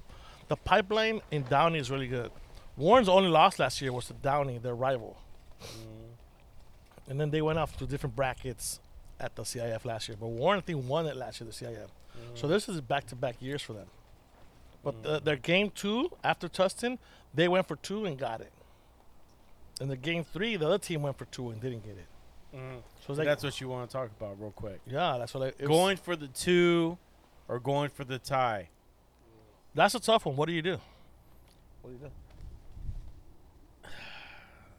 the 0.48 0.56
pipeline 0.56 1.22
in 1.30 1.44
Downey 1.44 1.78
is 1.78 1.90
really 1.90 2.06
good. 2.06 2.30
Warren's 2.76 3.08
only 3.08 3.28
loss 3.30 3.58
last 3.58 3.80
year 3.80 3.92
was 3.92 4.06
to 4.06 4.12
Downey, 4.14 4.58
their 4.58 4.74
rival. 4.74 5.16
Mm-hmm. 5.62 7.10
And 7.10 7.20
then 7.20 7.30
they 7.30 7.40
went 7.42 7.58
off 7.58 7.76
to 7.78 7.86
different 7.86 8.16
brackets 8.16 8.80
at 9.20 9.36
the 9.36 9.42
CIF 9.42 9.84
last 9.84 10.08
year. 10.08 10.16
But 10.20 10.28
Warren, 10.28 10.58
I 10.58 10.60
think, 10.62 10.88
won 10.88 11.06
it 11.06 11.16
last 11.16 11.40
year, 11.40 11.48
the 11.48 11.54
CIF. 11.54 11.76
Mm-hmm. 11.76 12.34
So 12.34 12.46
this 12.46 12.68
is 12.68 12.80
back 12.80 13.06
to 13.06 13.16
back 13.16 13.40
years 13.40 13.62
for 13.62 13.72
them. 13.72 13.86
But 14.82 15.02
the, 15.02 15.08
mm-hmm. 15.16 15.24
their 15.24 15.36
game 15.36 15.70
two 15.74 16.10
after 16.22 16.48
Tustin, 16.48 16.98
they 17.34 17.48
went 17.48 17.66
for 17.66 17.76
two 17.76 18.04
and 18.04 18.18
got 18.18 18.40
it. 18.40 18.52
And 19.80 19.90
the 19.90 19.96
game 19.96 20.24
three, 20.24 20.56
the 20.56 20.66
other 20.66 20.78
team 20.78 21.02
went 21.02 21.18
for 21.18 21.24
two 21.26 21.50
and 21.50 21.60
didn't 21.60 21.84
get 21.84 21.96
it. 21.96 22.06
Mm-hmm. 22.56 22.78
So 23.06 23.14
like, 23.14 23.26
That's 23.26 23.42
what 23.42 23.60
you 23.60 23.68
want 23.68 23.90
to 23.90 23.96
talk 23.96 24.10
about, 24.16 24.40
real 24.40 24.52
quick. 24.52 24.80
yeah, 24.86 25.16
that's 25.18 25.34
what 25.34 25.54
I. 25.60 25.64
Going 25.64 25.96
for 25.96 26.14
the 26.14 26.28
two, 26.28 26.96
or 27.48 27.58
going 27.58 27.90
for 27.90 28.04
the 28.04 28.18
tie. 28.18 28.68
That's 29.74 29.94
a 29.94 30.00
tough 30.00 30.26
one. 30.26 30.36
What 30.36 30.46
do 30.46 30.54
you 30.54 30.62
do? 30.62 30.78
What 31.82 31.90
do 31.90 31.92
you 31.92 31.98
do? 31.98 32.10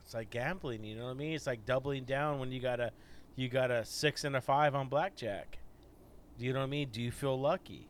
It's 0.05 0.13
like 0.13 0.29
gambling. 0.29 0.83
You 0.83 0.95
know 0.97 1.05
what 1.05 1.11
I 1.11 1.13
mean? 1.15 1.33
It's 1.33 1.47
like 1.47 1.65
doubling 1.65 2.03
down 2.03 2.37
when 2.39 2.51
you 2.51 2.59
got 2.59 2.79
a 2.79 2.91
you 3.35 3.49
got 3.49 3.71
a 3.71 3.83
six 3.85 4.23
and 4.23 4.35
a 4.35 4.41
five 4.41 4.75
on 4.75 4.87
blackjack. 4.87 5.57
Do 6.37 6.45
you 6.45 6.53
know 6.53 6.59
what 6.59 6.65
I 6.65 6.69
mean? 6.69 6.89
Do 6.91 7.01
you 7.01 7.11
feel 7.11 7.39
lucky? 7.39 7.87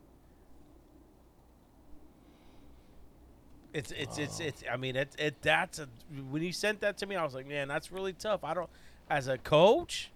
It's 3.74 3.92
it's 3.92 4.18
it's 4.18 4.40
it's. 4.40 4.64
I 4.72 4.78
mean, 4.78 4.96
it 4.96 5.10
it 5.20 5.42
that's 5.42 5.80
a 5.80 5.90
when 6.30 6.42
you 6.42 6.54
sent 6.54 6.80
that 6.82 6.98
to 7.00 7.06
me, 7.06 7.16
I 7.16 7.24
was 7.24 7.34
like, 7.34 7.48
man, 7.48 7.68
that's 7.68 7.92
really 7.92 8.14
tough. 8.14 8.44
I 8.44 8.54
don't, 8.54 8.70
as 9.10 9.28
a 9.28 9.38
coach, 9.38 10.12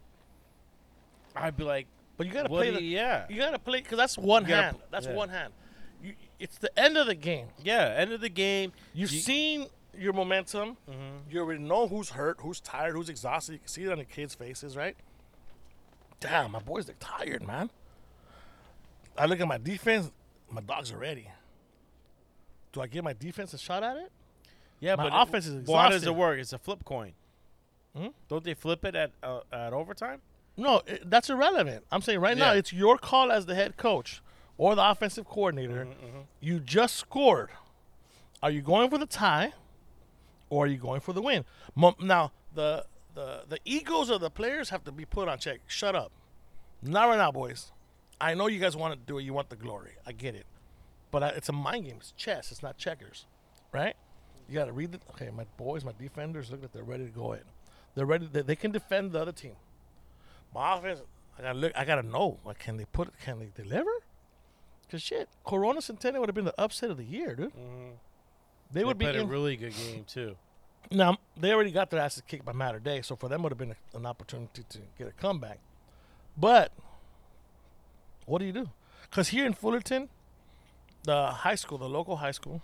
I'd 1.35 1.57
be 1.57 1.65
like, 1.65 1.87
But 2.15 2.27
you 2.27 2.33
gotta 2.33 2.47
play 2.47 2.71
do 2.71 2.77
the. 2.77 2.83
yeah, 2.83 3.25
You 3.29 3.37
gotta 3.37 3.59
play 3.59 3.81
because 3.81 3.97
that's 3.97 4.17
one 4.17 4.47
You 4.47 4.53
hand. 4.55 4.77
pl- 4.77 4.87
That's 4.91 5.07
yeah. 5.07 5.13
one 5.13 5.29
hand. 5.29 5.51
You, 6.01 6.13
it's 6.39 6.57
the 6.57 6.77
end 6.79 6.95
of 6.95 7.07
the 7.07 7.15
game. 7.15 7.47
yeah. 7.61 7.93
End 7.97 8.13
of 8.13 8.21
the 8.21 8.29
game, 8.29 8.71
You've 8.93 9.11
You- 9.11 9.19
seen 9.19 9.67
your 9.97 10.13
momentum. 10.13 10.77
Mhm. 10.89 11.29
You 11.29 11.41
already 11.41 11.59
know 11.61 11.85
who's 11.89 12.11
hurt, 12.11 12.37
who's 12.39 12.61
tired, 12.61 12.93
who's 12.95 13.09
exhausted. 13.09 13.53
You 13.53 13.59
can 13.59 13.67
see 13.67 13.83
it 13.83 13.91
on 13.91 13.97
the 13.97 14.05
kids' 14.05 14.35
faces, 14.35 14.77
right? 14.77 14.95
Damn, 16.19 16.51
my 16.51 16.59
boys, 16.59 16.85
they're 16.85 16.95
tired, 16.99 17.45
man. 17.45 17.69
I 19.17 19.25
look 19.25 19.39
at 19.39 19.47
my 19.47 19.57
defense. 19.57 20.11
My 20.49 20.61
dogs 20.61 20.91
are 20.91 20.97
ready. 20.97 21.27
Do 22.71 22.81
I 22.81 22.87
give 22.87 23.03
my 23.03 23.13
defense 23.13 23.53
a 23.53 23.57
shot 23.57 23.83
at 23.83 23.97
it? 23.97 24.11
Yeah, 24.79 24.95
My 24.95 25.09
but 25.09 25.21
offense 25.27 25.47
is 25.47 25.67
Well, 25.67 25.77
how 25.81 25.89
does 25.89 26.05
it 26.05 26.15
work? 26.15 26.39
It's 26.39 26.53
a 26.53 26.57
flip 26.57 26.85
coin. 26.85 27.13
Hmm? 27.95 28.07
Don't 28.29 28.43
they 28.43 28.53
flip 28.53 28.85
it 28.85 28.95
at 28.95 29.11
uh, 29.23 29.41
at 29.51 29.73
overtime? 29.73 30.21
No, 30.55 30.81
it, 30.85 31.09
that's 31.09 31.29
irrelevant. 31.29 31.85
I'm 31.91 32.01
saying 32.01 32.19
right 32.19 32.37
now, 32.37 32.53
it's 32.53 32.71
your 32.71 32.97
call 32.97 33.31
as 33.31 33.45
the 33.45 33.55
head 33.55 33.77
coach 33.77 34.21
or 34.57 34.75
the 34.75 34.89
offensive 34.89 35.25
coordinator. 35.25 35.85
Mm-hmm, 35.85 36.19
You 36.39 36.59
just 36.59 36.95
scored. 36.97 37.49
Are 38.43 38.51
you 38.51 38.61
going 38.61 38.89
for 38.89 38.97
the 38.97 39.05
tie, 39.05 39.53
or 40.49 40.65
are 40.65 40.67
you 40.67 40.77
going 40.77 41.01
for 41.01 41.13
the 41.13 41.21
win? 41.21 41.43
Now, 41.99 42.31
the 42.53 42.85
the 43.19 43.43
the 43.49 43.59
egos 43.65 44.09
of 44.09 44.21
the 44.21 44.29
players 44.29 44.69
have 44.69 44.83
to 44.85 44.91
be 44.91 45.05
put 45.05 45.27
on 45.27 45.39
check. 45.39 45.59
Shut 45.67 45.95
up. 45.95 46.11
Not 46.81 47.09
right 47.09 47.17
now, 47.17 47.31
boys. 47.31 47.71
I 48.21 48.33
know 48.33 48.47
you 48.47 48.59
guys 48.59 48.75
want 48.75 48.93
to 48.93 48.99
do 48.99 49.17
it. 49.17 49.23
You 49.23 49.33
want 49.33 49.49
the 49.49 49.55
glory. 49.55 49.91
I 50.05 50.13
get 50.13 50.35
it, 50.35 50.45
but 51.11 51.23
I, 51.23 51.27
it's 51.29 51.49
a 51.49 51.53
mind 51.53 51.85
game. 51.85 51.97
It's 51.99 52.11
chess. 52.11 52.51
It's 52.51 52.63
not 52.63 52.77
checkers, 52.77 53.25
right? 53.73 53.95
You 54.47 54.55
got 54.55 54.65
to 54.65 54.71
read 54.71 54.93
the. 54.93 54.99
Okay, 55.11 55.29
my 55.35 55.45
boys, 55.57 55.83
my 55.83 55.91
defenders, 55.99 56.49
look 56.49 56.61
like 56.61 56.71
they're 56.71 56.83
ready 56.83 57.05
to 57.05 57.11
go 57.11 57.33
in. 57.33 57.41
They're 57.95 58.05
ready. 58.05 58.29
They, 58.31 58.41
they 58.41 58.55
can 58.55 58.71
defend 58.71 59.11
the 59.11 59.21
other 59.21 59.33
team. 59.33 59.55
My 60.55 60.77
offense, 60.77 61.01
I 61.37 61.41
gotta 61.41 61.59
look. 61.59 61.73
I 61.75 61.83
gotta 61.85 62.03
know. 62.03 62.39
Like, 62.45 62.59
can 62.59 62.77
they 62.77 62.85
put? 62.85 63.09
Can 63.19 63.39
they 63.39 63.49
deliver? 63.55 63.91
Cause 64.89 65.03
shit, 65.03 65.29
Corona 65.45 65.81
Centennial 65.83 66.21
would 66.21 66.29
have 66.29 66.35
been 66.35 66.45
the 66.45 66.59
upset 66.59 66.89
of 66.89 66.97
the 66.97 67.03
year, 67.03 67.35
dude. 67.35 67.49
Mm-hmm. 67.49 67.91
They 68.71 68.83
would 68.83 68.97
be 68.97 69.05
played 69.05 69.17
a 69.17 69.25
really 69.25 69.55
good 69.55 69.73
game 69.75 70.03
too. 70.07 70.35
Now. 70.91 71.17
They 71.39 71.53
already 71.53 71.71
got 71.71 71.89
their 71.89 72.01
asses 72.01 72.23
kicked 72.27 72.43
by 72.43 72.51
Mater 72.51 72.79
Dei, 72.79 73.01
so 73.01 73.15
for 73.15 73.29
them 73.29 73.43
would 73.43 73.51
have 73.51 73.57
been 73.57 73.71
a, 73.71 73.97
an 73.97 74.05
opportunity 74.05 74.65
to 74.67 74.79
get 74.97 75.07
a 75.07 75.11
comeback. 75.11 75.59
But 76.35 76.73
what 78.25 78.39
do 78.39 78.45
you 78.45 78.51
do? 78.51 78.69
Cause 79.09 79.29
here 79.29 79.45
in 79.45 79.53
Fullerton, 79.53 80.09
the 81.03 81.27
high 81.27 81.55
school, 81.55 81.77
the 81.77 81.87
local 81.87 82.17
high 82.17 82.31
school, 82.31 82.61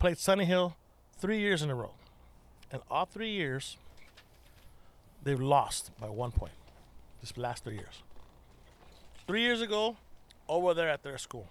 played 0.00 0.18
Sunny 0.18 0.44
Hill 0.44 0.74
three 1.18 1.38
years 1.38 1.62
in 1.62 1.70
a 1.70 1.74
row, 1.74 1.92
and 2.72 2.82
all 2.90 3.06
three 3.06 3.30
years 3.30 3.76
they've 5.22 5.40
lost 5.40 5.92
by 6.00 6.08
one 6.08 6.32
point. 6.32 6.52
This 7.20 7.36
last 7.36 7.62
three 7.64 7.76
years. 7.76 8.02
Three 9.26 9.42
years 9.42 9.60
ago, 9.60 9.96
over 10.48 10.74
there 10.74 10.88
at 10.88 11.02
their 11.02 11.18
school. 11.18 11.46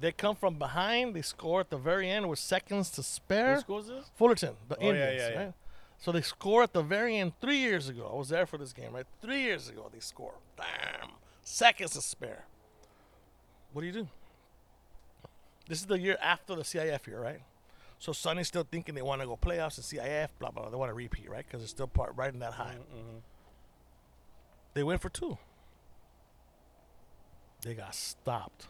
They 0.00 0.12
come 0.12 0.36
from 0.36 0.54
behind. 0.58 1.14
They 1.14 1.22
score 1.22 1.60
at 1.60 1.70
the 1.70 1.76
very 1.76 2.08
end 2.08 2.28
with 2.28 2.38
seconds 2.38 2.90
to 2.90 3.02
spare. 3.02 3.54
What 3.54 3.60
school 3.60 3.78
is 3.80 3.86
this? 3.88 4.10
Fullerton, 4.16 4.54
the 4.68 4.76
Oh, 4.76 4.80
Indians, 4.88 5.20
yeah, 5.20 5.28
yeah. 5.30 5.38
right? 5.46 5.54
So 5.98 6.12
they 6.12 6.20
score 6.22 6.62
at 6.62 6.72
the 6.72 6.82
very 6.82 7.16
end 7.16 7.32
three 7.40 7.58
years 7.58 7.88
ago. 7.88 8.08
I 8.12 8.16
was 8.16 8.28
there 8.28 8.46
for 8.46 8.56
this 8.58 8.72
game, 8.72 8.92
right? 8.92 9.06
Three 9.20 9.40
years 9.42 9.68
ago, 9.68 9.90
they 9.92 9.98
score. 9.98 10.34
Damn. 10.56 11.10
Seconds 11.42 11.92
to 11.92 12.00
spare. 12.02 12.44
What 13.72 13.80
do 13.82 13.86
you 13.88 13.92
do? 13.92 14.08
This 15.68 15.80
is 15.80 15.86
the 15.86 15.98
year 15.98 16.16
after 16.22 16.54
the 16.54 16.62
CIF 16.62 17.06
year, 17.06 17.20
right? 17.20 17.40
So 17.98 18.12
Sunny's 18.12 18.46
still 18.46 18.66
thinking 18.70 18.94
they 18.94 19.02
want 19.02 19.20
to 19.22 19.26
go 19.26 19.36
playoffs 19.36 19.76
and 19.76 19.84
CIF, 19.84 20.28
blah, 20.38 20.50
blah, 20.50 20.62
blah. 20.62 20.70
They 20.70 20.76
want 20.76 20.90
to 20.90 20.94
repeat, 20.94 21.28
right? 21.28 21.44
Because 21.44 21.60
they're 21.60 21.68
still 21.68 21.88
part 21.88 22.14
right 22.16 22.32
in 22.32 22.38
that 22.38 22.52
high. 22.52 22.76
Mm-hmm, 22.78 22.96
mm-hmm. 22.98 23.18
They 24.74 24.84
went 24.84 25.00
for 25.02 25.08
two. 25.08 25.36
They 27.62 27.74
got 27.74 27.94
stopped. 27.94 28.66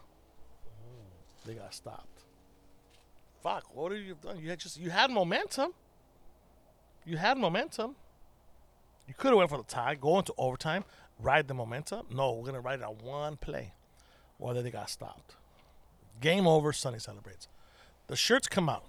They 1.45 1.53
got 1.53 1.73
stopped. 1.73 2.23
Fuck, 3.41 3.73
what 3.75 3.91
have 3.91 4.01
you 4.01 4.15
done? 4.21 4.39
You 4.39 4.49
had 4.49 4.59
just 4.59 4.77
you 4.79 4.89
had 4.89 5.09
momentum. 5.11 5.71
You 7.05 7.17
had 7.17 7.37
momentum. 7.37 7.95
You 9.07 9.13
could 9.17 9.29
have 9.29 9.37
went 9.37 9.49
for 9.49 9.57
the 9.57 9.63
tie, 9.63 9.95
go 9.95 10.19
into 10.19 10.33
overtime, 10.37 10.83
ride 11.19 11.47
the 11.47 11.53
momentum. 11.53 12.05
No, 12.11 12.33
we're 12.33 12.45
gonna 12.45 12.59
ride 12.59 12.79
it 12.79 12.85
on 12.85 12.95
one 13.01 13.37
play. 13.37 13.73
Well, 14.37 14.53
then 14.53 14.63
they 14.63 14.71
got 14.71 14.89
stopped. 14.89 15.35
Game 16.21 16.45
over. 16.47 16.73
Sunny 16.73 16.99
celebrates. 16.99 17.47
The 18.07 18.15
shirts 18.15 18.47
come 18.47 18.69
out. 18.69 18.85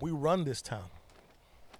We 0.00 0.10
run 0.10 0.44
this 0.44 0.62
town. 0.62 0.84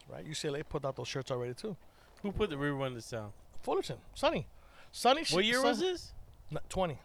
Right? 0.08 0.28
UCLA 0.28 0.62
put 0.68 0.84
out 0.84 0.96
those 0.96 1.08
shirts 1.08 1.30
already 1.30 1.54
too. 1.54 1.76
Who 2.22 2.32
put 2.32 2.50
the 2.50 2.58
river 2.58 2.86
in 2.86 2.94
the 2.94 3.00
sound? 3.02 3.32
Fullerton, 3.62 3.98
Sunny, 4.14 4.46
Sunny. 4.90 5.24
What 5.30 5.44
year 5.44 5.62
was 5.62 5.78
this? 5.80 6.12
N- 6.50 6.58
Twenty. 6.68 6.98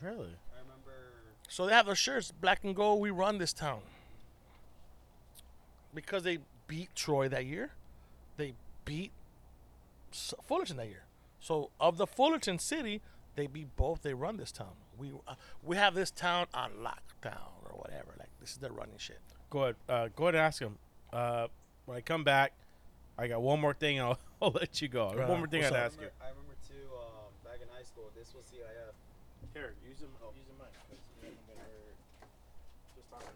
Really? 0.00 0.36
I 1.46 1.52
remember. 1.52 1.52
So 1.52 1.66
they 1.66 1.72
have 1.72 1.86
their 1.86 1.94
shirts, 1.94 2.32
black 2.32 2.64
and 2.64 2.74
gold. 2.74 3.00
We 3.00 3.10
run 3.10 3.38
this 3.38 3.52
town 3.52 3.80
because 5.94 6.22
they 6.22 6.38
beat 6.66 6.94
Troy 6.94 7.28
that 7.28 7.46
year. 7.46 7.70
They 8.36 8.54
beat 8.84 9.12
Fullerton 10.12 10.76
that 10.76 10.88
year. 10.88 11.04
So 11.40 11.70
of 11.80 11.96
the 11.96 12.06
Fullerton 12.06 12.58
city, 12.58 13.00
they 13.36 13.46
beat 13.46 13.76
both. 13.76 14.02
They 14.02 14.14
run 14.14 14.36
this 14.36 14.52
town. 14.52 14.72
We 14.98 15.12
uh, 15.28 15.34
we 15.62 15.76
have 15.76 15.94
this 15.94 16.10
town 16.10 16.46
on 16.54 16.72
lockdown 16.82 17.62
or 17.64 17.78
whatever. 17.78 18.14
Like 18.18 18.30
this 18.40 18.52
is 18.52 18.56
their 18.56 18.72
running 18.72 18.98
shit. 18.98 19.20
Go 19.50 19.62
ahead. 19.64 19.76
Uh, 19.88 20.08
go 20.14 20.24
ahead 20.24 20.34
and 20.34 20.42
ask 20.42 20.60
him. 20.60 20.78
Uh, 21.12 21.46
when 21.84 21.96
I 21.98 22.00
come 22.00 22.24
back, 22.24 22.52
I 23.18 23.28
got 23.28 23.42
one 23.42 23.60
more 23.60 23.74
thing. 23.74 23.98
And 23.98 24.08
I'll, 24.08 24.18
I'll 24.42 24.50
let 24.50 24.82
you 24.82 24.88
go. 24.88 25.12
Right 25.14 25.28
one 25.28 25.38
more 25.38 25.46
thing. 25.46 25.64
I'd 25.64 25.70
What's 25.70 25.94
ask 25.94 26.00
you. 26.00 26.08
I 26.20 26.28
remember 26.30 26.54
too. 26.66 26.88
Um, 26.96 27.30
back 27.44 27.60
in 27.62 27.68
high 27.68 27.84
school, 27.84 28.10
this 28.16 28.34
was 28.34 28.44
CIF. 28.46 28.94
Here, 29.54 29.74
use 29.88 30.00
them. 30.00 30.10
Oh. 30.22 30.32
Use 30.36 30.44
the 30.48 30.62
mic. 30.62 30.72
Just 32.96 33.08
talking. 33.10 33.28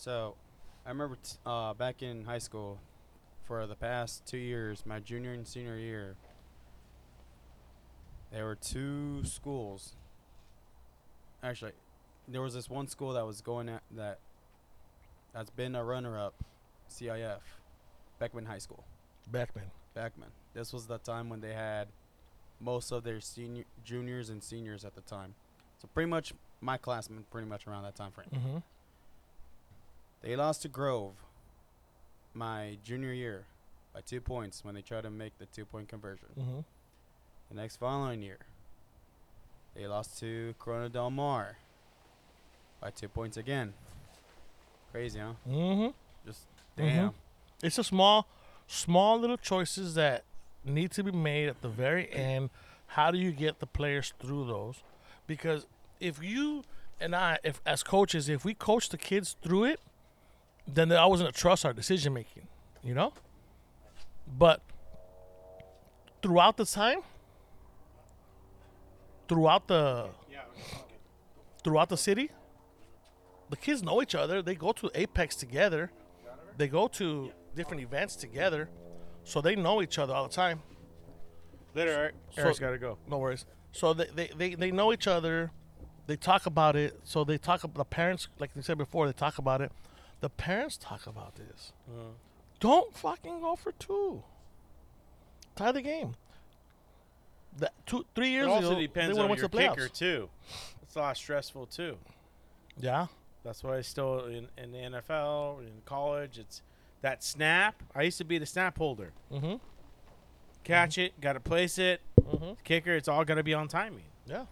So, 0.00 0.34
I 0.86 0.88
remember 0.88 1.18
t- 1.22 1.36
uh, 1.44 1.74
back 1.74 2.02
in 2.02 2.24
high 2.24 2.38
school, 2.38 2.80
for 3.44 3.66
the 3.66 3.74
past 3.74 4.24
two 4.24 4.38
years, 4.38 4.86
my 4.86 4.98
junior 4.98 5.34
and 5.34 5.46
senior 5.46 5.76
year, 5.76 6.16
there 8.32 8.46
were 8.46 8.54
two 8.54 9.22
schools. 9.24 9.96
Actually, 11.42 11.72
there 12.26 12.40
was 12.40 12.54
this 12.54 12.70
one 12.70 12.88
school 12.88 13.12
that 13.12 13.26
was 13.26 13.42
going 13.42 13.68
at 13.68 13.82
that. 13.90 14.20
That's 15.34 15.50
been 15.50 15.74
a 15.74 15.84
runner-up, 15.84 16.32
CIF, 16.88 17.40
Beckman 18.18 18.46
High 18.46 18.56
School. 18.56 18.84
Beckman. 19.30 19.70
Beckman. 19.92 20.30
This 20.54 20.72
was 20.72 20.86
the 20.86 20.96
time 20.96 21.28
when 21.28 21.42
they 21.42 21.52
had 21.52 21.88
most 22.58 22.90
of 22.90 23.04
their 23.04 23.20
senior, 23.20 23.64
juniors 23.84 24.30
and 24.30 24.42
seniors 24.42 24.86
at 24.86 24.94
the 24.94 25.02
time. 25.02 25.34
So 25.76 25.90
pretty 25.92 26.08
much 26.08 26.32
my 26.62 26.78
classmen, 26.78 27.26
pretty 27.30 27.48
much 27.48 27.66
around 27.66 27.82
that 27.82 27.96
time 27.96 28.12
frame. 28.12 28.28
Mm-hmm. 28.34 28.58
They 30.22 30.36
lost 30.36 30.62
to 30.62 30.68
Grove 30.68 31.12
my 32.34 32.76
junior 32.84 33.12
year 33.12 33.44
by 33.94 34.00
two 34.02 34.20
points 34.20 34.64
when 34.64 34.74
they 34.74 34.82
tried 34.82 35.02
to 35.02 35.10
make 35.10 35.36
the 35.38 35.46
two 35.46 35.64
point 35.64 35.88
conversion. 35.88 36.28
Mm-hmm. 36.38 36.60
The 37.50 37.54
next 37.60 37.76
following 37.76 38.22
year, 38.22 38.38
they 39.74 39.86
lost 39.86 40.18
to 40.20 40.54
Corona 40.58 40.88
Del 40.88 41.10
Mar 41.10 41.56
by 42.80 42.90
two 42.90 43.08
points 43.08 43.36
again. 43.36 43.72
Crazy, 44.92 45.18
huh? 45.18 45.32
Mm-hmm. 45.48 45.88
Just 46.26 46.40
Mhm. 46.76 46.94
damn. 46.94 47.14
It's 47.62 47.78
a 47.78 47.84
small, 47.84 48.26
small 48.66 49.18
little 49.18 49.36
choices 49.36 49.94
that 49.94 50.24
need 50.64 50.90
to 50.92 51.02
be 51.02 51.12
made 51.12 51.48
at 51.48 51.62
the 51.62 51.68
very 51.68 52.12
end. 52.12 52.50
How 52.88 53.10
do 53.10 53.18
you 53.18 53.32
get 53.32 53.60
the 53.60 53.66
players 53.66 54.12
through 54.20 54.46
those? 54.46 54.82
Because 55.26 55.66
if 56.00 56.22
you 56.22 56.64
and 57.00 57.14
I, 57.14 57.38
if 57.44 57.60
as 57.64 57.82
coaches, 57.82 58.28
if 58.28 58.44
we 58.44 58.54
coach 58.54 58.88
the 58.88 58.98
kids 58.98 59.36
through 59.42 59.64
it, 59.64 59.80
then 60.74 60.88
they're 60.88 60.98
always 61.00 61.20
gonna 61.20 61.32
trust 61.32 61.64
our 61.64 61.72
decision 61.72 62.12
making. 62.12 62.46
You 62.82 62.94
know. 62.94 63.12
But 64.38 64.62
throughout 66.22 66.56
the 66.56 66.64
time, 66.64 67.00
throughout 69.28 69.66
the 69.68 70.08
throughout 71.62 71.88
the 71.88 71.96
city, 71.96 72.30
the 73.50 73.56
kids 73.56 73.82
know 73.82 74.00
each 74.02 74.14
other. 74.14 74.42
They 74.42 74.54
go 74.54 74.72
to 74.72 74.90
Apex 74.94 75.36
together. 75.36 75.90
They 76.56 76.68
go 76.68 76.88
to 76.88 77.32
different 77.54 77.82
events 77.82 78.16
together, 78.16 78.68
so 79.24 79.40
they 79.40 79.56
know 79.56 79.82
each 79.82 79.98
other 79.98 80.14
all 80.14 80.26
the 80.28 80.34
time. 80.34 80.62
Later, 81.74 81.90
Eric. 81.90 82.14
So- 82.34 82.42
Eric's 82.42 82.58
got 82.58 82.70
to 82.70 82.78
go. 82.78 82.98
No 83.08 83.18
worries. 83.18 83.46
So 83.72 83.94
they, 83.94 84.06
they, 84.14 84.30
they, 84.36 84.54
they 84.56 84.70
know 84.72 84.92
each 84.92 85.06
other. 85.06 85.52
They 86.06 86.16
talk 86.16 86.46
about 86.46 86.74
it. 86.74 86.98
So 87.04 87.22
they 87.22 87.38
talk 87.38 87.62
about 87.62 87.76
the 87.76 87.84
parents, 87.84 88.26
like 88.40 88.52
they 88.54 88.62
said 88.62 88.78
before, 88.78 89.06
they 89.06 89.12
talk 89.12 89.38
about 89.38 89.60
it. 89.60 89.70
The 90.20 90.28
parents 90.28 90.76
talk 90.76 91.06
about 91.06 91.36
this. 91.36 91.72
Don't 92.60 92.94
fucking 92.94 93.40
go 93.40 93.56
for 93.56 93.72
two. 93.72 94.22
Tie 95.56 95.72
the 95.72 95.82
game. 95.82 96.14
That 97.58 97.72
two, 97.86 98.04
three 98.14 98.28
It 98.28 98.32
years 98.32 98.46
also 98.48 98.72
ago, 98.72 98.80
depends 98.80 99.16
they 99.16 99.22
on 99.22 99.36
your 99.36 99.48
kicker 99.48 99.88
too. 99.88 100.28
It's 100.82 100.94
a 100.94 101.00
lot 101.00 101.16
stressful 101.16 101.66
too. 101.66 101.96
Yeah. 102.78 103.06
That's 103.44 103.64
why 103.64 103.78
I 103.78 103.80
still 103.80 104.26
in, 104.26 104.48
in 104.58 104.72
the 104.72 104.78
NFL, 104.78 105.60
in 105.60 105.82
college, 105.84 106.38
it's 106.38 106.62
that 107.00 107.24
snap. 107.24 107.82
I 107.94 108.02
used 108.02 108.18
to 108.18 108.24
be 108.24 108.38
the 108.38 108.46
snap 108.46 108.76
holder. 108.76 109.12
Mm-hmm. 109.32 109.56
Catch 110.64 110.98
it, 110.98 111.18
got 111.20 111.32
to 111.32 111.40
place 111.40 111.78
it. 111.78 112.02
Mm-hmm. 112.20 112.52
Kicker, 112.64 112.94
it's 112.94 113.08
all 113.08 113.24
got 113.24 113.36
to 113.36 113.42
be 113.42 113.54
on 113.54 113.68
timing. 113.68 114.04
Yeah. 114.26 114.44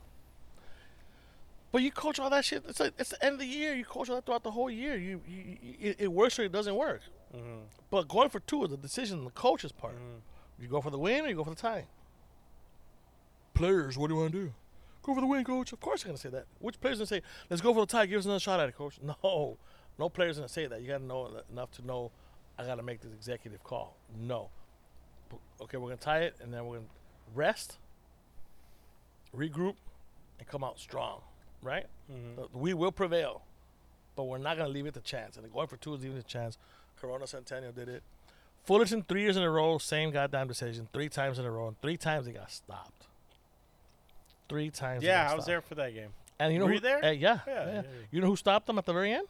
But 1.70 1.82
you 1.82 1.90
coach 1.90 2.19
all 2.19 2.31
that 2.31 2.45
shit. 2.45 2.65
It's 2.66 2.81
like 2.81 2.95
it's 2.99 3.11
the 3.11 3.23
end 3.24 3.35
of 3.35 3.40
the 3.40 3.47
year. 3.47 3.74
You 3.74 3.85
coach 3.85 4.09
all 4.09 4.16
that 4.16 4.24
throughout 4.24 4.43
the 4.43 4.51
whole 4.51 4.70
year. 4.70 4.97
You, 4.97 5.20
you, 5.28 5.57
you 5.62 5.74
it, 5.81 5.97
it 6.01 6.12
works 6.12 6.39
or 6.39 6.45
it 6.45 6.53
doesn't 6.53 6.74
work. 6.74 7.03
Mm-hmm. 7.36 7.59
But 7.90 8.09
going 8.09 8.31
for 8.31 8.40
two 8.40 8.65
is 8.65 8.70
the 8.70 8.77
decision 8.78 9.19
on 9.19 9.24
the 9.24 9.31
coach's 9.31 9.73
part. 9.73 9.95
Mhm. 9.97 10.20
You 10.61 10.69
go 10.69 10.81
for 10.81 10.90
the 10.90 10.99
win 10.99 11.24
or 11.24 11.28
you 11.28 11.35
go 11.36 11.45
for 11.45 11.51
the 11.51 11.57
tie. 11.57 11.86
Players, 13.55 13.99
what 13.99 14.09
do 14.09 14.15
you 14.15 14.20
want 14.20 14.32
to 14.32 14.39
do? 14.47 14.53
Go 15.03 15.15
for 15.15 15.20
the 15.20 15.27
win, 15.27 15.45
coach. 15.45 15.73
Of 15.73 15.81
course, 15.81 16.03
they're 16.03 16.09
gonna 16.11 16.19
say 16.19 16.28
that. 16.31 16.47
Which 16.59 16.81
players 16.81 16.99
gonna 16.99 17.07
say, 17.07 17.23
"Let's 17.51 17.61
go 17.62 17.73
for 17.74 17.81
the 17.81 17.86
tie. 17.86 18.07
Give 18.07 18.19
us 18.19 18.24
another 18.24 18.40
shot 18.40 18.61
at 18.61 18.69
it, 18.69 18.77
coach"? 18.77 18.99
No, 19.03 19.57
no 19.99 20.09
players 20.09 20.36
gonna 20.36 20.49
say 20.49 20.66
that. 20.66 20.81
You 20.81 20.89
gotta 20.89 21.05
know 21.05 21.43
enough 21.51 21.70
to 21.73 21.86
know. 21.86 22.11
I 22.59 22.65
gotta 22.65 22.82
make 22.82 23.01
this 23.01 23.12
executive 23.12 23.62
call. 23.65 23.97
No. 24.19 24.51
Okay, 25.61 25.77
we're 25.77 25.89
gonna 25.89 25.97
tie 26.01 26.20
it, 26.20 26.36
and 26.40 26.53
then 26.53 26.66
we're 26.66 26.77
gonna 26.77 26.89
rest, 27.35 27.78
regroup, 29.36 29.74
and 30.39 30.47
come 30.49 30.62
out 30.65 30.78
strong. 30.78 31.20
Right? 31.62 31.86
Mhm. 32.10 32.39
Uh, 32.39 32.47
We 32.59 32.72
will 32.74 32.93
prevail, 32.93 33.43
but 34.16 34.24
we're 34.24 34.39
not 34.39 34.56
gonna 34.56 34.68
leave 34.68 34.86
it 34.86 34.94
to 34.94 35.01
chance. 35.01 35.36
And 35.36 35.52
going 35.52 35.66
for 35.68 35.76
two 35.76 35.94
is 35.94 36.02
leaving 36.02 36.18
it 36.18 36.22
to 36.22 36.26
chance. 36.26 36.56
Corona 37.01 37.26
Centennial 37.26 37.72
did 37.72 37.89
it. 37.89 38.02
Fullerton 38.64 39.02
three 39.02 39.22
years 39.22 39.36
in 39.36 39.43
a 39.43 39.51
row, 39.51 39.78
same 39.78 40.10
goddamn 40.10 40.47
decision, 40.48 40.89
three 40.93 41.09
times 41.09 41.39
in 41.39 41.44
a 41.44 41.51
row, 41.51 41.68
and 41.68 41.80
three 41.80 41.97
times 41.97 42.26
they 42.26 42.32
got 42.32 42.51
stopped. 42.51 43.06
Three 44.48 44.70
times. 44.70 45.02
Yeah, 45.02 45.20
I 45.22 45.35
was 45.35 45.44
stopped. 45.44 45.47
there 45.47 45.60
for 45.62 45.74
that 45.76 45.94
game. 45.94 46.12
And 46.39 46.52
you 46.52 46.59
know 46.59 46.66
Were 46.66 46.70
who, 46.70 46.74
you 46.76 46.80
there? 46.80 47.05
uh, 47.05 47.10
yeah, 47.10 47.40
Yeah, 47.47 47.52
yeah. 47.66 47.72
yeah. 47.74 47.82
You 48.10 48.20
know 48.20 48.26
who 48.28 48.36
stopped 48.36 48.66
them 48.66 48.78
at 48.78 48.85
the 48.86 48.93
very 48.93 49.12
end? 49.12 49.26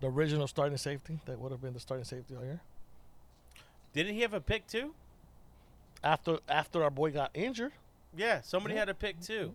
The 0.00 0.08
original 0.08 0.46
starting 0.48 0.78
safety 0.78 1.20
that 1.26 1.38
would 1.38 1.52
have 1.52 1.60
been 1.60 1.74
the 1.74 1.80
starting 1.80 2.04
safety 2.04 2.34
all 2.34 2.42
year. 2.44 2.60
Didn't 3.92 4.14
he 4.14 4.22
have 4.22 4.32
a 4.34 4.40
pick 4.40 4.66
too? 4.66 4.94
After 6.02 6.38
after 6.48 6.82
our 6.82 6.90
boy 6.90 7.10
got 7.12 7.30
injured, 7.34 7.72
Yeah, 8.16 8.40
somebody 8.40 8.74
had 8.76 8.88
a 8.88 8.94
pick 8.94 9.20
too. 9.20 9.54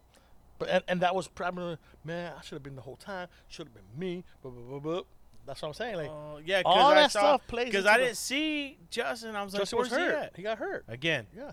But 0.59 0.69
and, 0.69 0.83
and 0.87 1.01
that 1.01 1.13
was 1.15 1.27
probably 1.27 1.77
man, 2.03 2.33
I 2.37 2.41
should 2.41 2.53
have 2.55 2.63
been 2.63 2.75
the 2.75 2.81
whole 2.81 2.95
time. 2.97 3.27
Should 3.47 3.67
have 3.67 3.73
been 3.73 3.99
me. 3.99 4.23
Blah, 4.41 4.51
blah, 4.51 4.79
blah. 4.79 5.01
That's 5.45 5.61
what 5.61 5.67
I'm 5.69 5.73
saying. 5.75 5.95
Like 5.97 6.09
Oh, 6.09 6.39
yeah, 6.45 6.61
all 6.65 6.75
because 6.75 6.91
I 6.91 6.95
that 6.95 7.11
saw 7.11 7.19
stuff 7.19 7.47
plays 7.47 7.65
because 7.65 7.85
I 7.85 7.97
the- 7.97 8.05
didn't 8.05 8.17
see 8.17 8.77
Justin. 8.89 9.35
I 9.35 9.43
was 9.43 9.53
like, 9.53 9.61
was 9.61 9.73
"Where's 9.73 9.89
he 9.91 9.97
at?" 10.01 10.33
He 10.35 10.41
got 10.41 10.57
hurt. 10.57 10.85
again, 10.87 11.27
Yeah. 11.35 11.51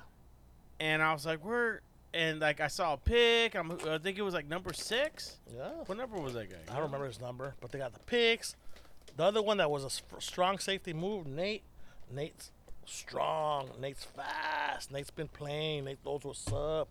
and 0.81 1.03
I 1.03 1.13
was 1.13 1.27
like, 1.27 1.45
"Where?" 1.45 1.81
And 2.15 2.41
like 2.41 2.61
I 2.61 2.69
saw 2.69 2.93
a 2.95 2.97
pick. 2.99 3.55
I'm, 3.55 3.73
I 3.89 3.97
think 3.99 4.19
it 4.19 4.23
was 4.23 4.35
like 4.35 4.47
number 4.47 4.73
six. 4.75 5.39
Yeah. 5.55 5.69
What 5.87 5.97
number 5.99 6.19
was 6.19 6.35
that 6.35 6.51
guy? 6.51 6.57
I 6.71 6.75
don't 6.75 6.85
remember 6.85 7.07
his 7.07 7.21
number, 7.21 7.55
but 7.61 7.73
they 7.73 7.79
got 7.79 7.93
the 7.95 8.01
picks. 8.01 8.55
The 9.17 9.25
other 9.25 9.43
one 9.43 9.57
that 9.59 9.71
was 9.71 9.85
a 9.85 10.21
strong 10.21 10.59
safety 10.59 10.93
move, 10.93 11.27
Nate. 11.27 11.63
Nate's 12.11 12.51
strong. 12.87 13.71
Nate's 13.81 14.05
fast. 14.05 14.91
Nate's 14.93 15.11
been 15.11 15.29
playing. 15.29 15.85
Nate 15.85 15.99
knows 16.05 16.25
what's 16.25 16.51
up. 16.53 16.89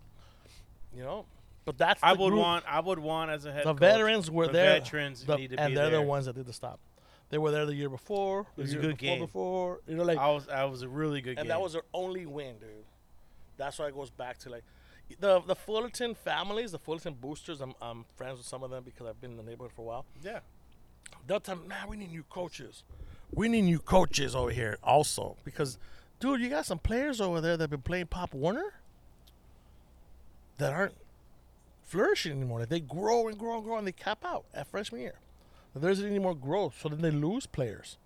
You 0.96 1.02
know, 1.04 1.24
but 1.64 1.78
that's 1.78 2.02
I 2.02 2.12
would 2.12 2.30
group. 2.30 2.40
want. 2.40 2.64
I 2.68 2.80
would 2.80 2.98
want 2.98 3.30
as 3.30 3.44
a 3.46 3.52
head. 3.52 3.64
the 3.64 3.72
coach, 3.72 3.80
veterans 3.80 4.30
were 4.30 4.46
the 4.46 4.52
there. 4.52 4.72
Veterans 4.80 5.24
the- 5.24 5.36
need 5.36 5.50
to 5.50 5.60
and 5.60 5.70
be 5.70 5.74
they're 5.74 5.90
there. 5.90 6.00
the 6.00 6.06
ones 6.06 6.26
that 6.26 6.34
did 6.34 6.46
the 6.46 6.52
stop. 6.52 6.80
They 7.30 7.38
were 7.38 7.50
there 7.50 7.64
the 7.64 7.74
year 7.74 7.88
before. 7.88 8.46
The 8.56 8.60
It 8.60 8.64
was 8.64 8.70
a 8.70 8.72
year 8.74 8.82
good 8.82 8.98
before 8.98 9.08
game. 9.16 9.20
Before 9.20 9.80
you 9.86 9.96
know, 9.96 10.04
like, 10.04 10.18
I 10.18 10.28
was. 10.30 10.48
I 10.48 10.64
was 10.64 10.82
a 10.82 10.88
really 10.88 11.20
good 11.20 11.36
game. 11.36 11.38
and 11.38 11.46
game. 11.46 11.48
that 11.48 11.60
was 11.62 11.72
their 11.72 11.82
only 11.94 12.26
win, 12.26 12.58
dude. 12.58 12.68
That's 13.56 13.78
why 13.78 13.86
it 13.86 13.94
goes 13.94 14.10
back 14.10 14.38
to 14.40 14.50
like 14.50 14.64
the 15.20 15.40
the 15.40 15.54
Fullerton 15.54 16.14
families, 16.14 16.72
the 16.72 16.78
Fullerton 16.78 17.14
boosters. 17.14 17.60
I'm 17.60 17.74
I'm 17.80 18.04
friends 18.16 18.38
with 18.38 18.46
some 18.46 18.62
of 18.62 18.70
them 18.70 18.82
because 18.84 19.06
I've 19.06 19.20
been 19.20 19.30
in 19.32 19.36
the 19.36 19.42
neighborhood 19.42 19.72
for 19.74 19.82
a 19.82 19.84
while. 19.84 20.04
yeah. 20.22 20.40
they'll 21.26 21.40
tell 21.40 21.56
me, 21.56 21.68
man, 21.68 21.88
we 21.88 21.96
need 21.96 22.10
new 22.10 22.24
coaches. 22.24 22.82
We 23.34 23.48
need 23.48 23.62
new 23.62 23.78
coaches 23.78 24.34
over 24.34 24.50
here 24.50 24.76
also. 24.82 25.36
Because, 25.44 25.78
dude, 26.20 26.40
you 26.40 26.50
got 26.50 26.66
some 26.66 26.78
players 26.78 27.18
over 27.20 27.40
there 27.40 27.56
that 27.56 27.62
have 27.64 27.70
been 27.70 27.80
playing 27.80 28.06
Pop 28.08 28.34
Warner 28.34 28.74
that 30.58 30.72
aren't 30.72 30.94
flourishing 31.92 32.32
anymore. 32.32 32.64
They 32.64 32.80
grow 32.80 33.28
and 33.28 33.38
grow 33.38 33.56
and 33.56 33.64
grow 33.64 33.76
and 33.76 33.86
they 33.86 33.92
cap 33.92 34.24
out 34.24 34.44
at 34.54 34.66
freshman 34.66 35.02
year. 35.02 35.18
There 35.74 35.90
isn't 35.90 36.06
any 36.06 36.18
more 36.18 36.34
growth, 36.34 36.74
so 36.80 36.88
then 36.88 37.00
they 37.00 37.10
lose 37.10 37.46
players. 37.46 37.96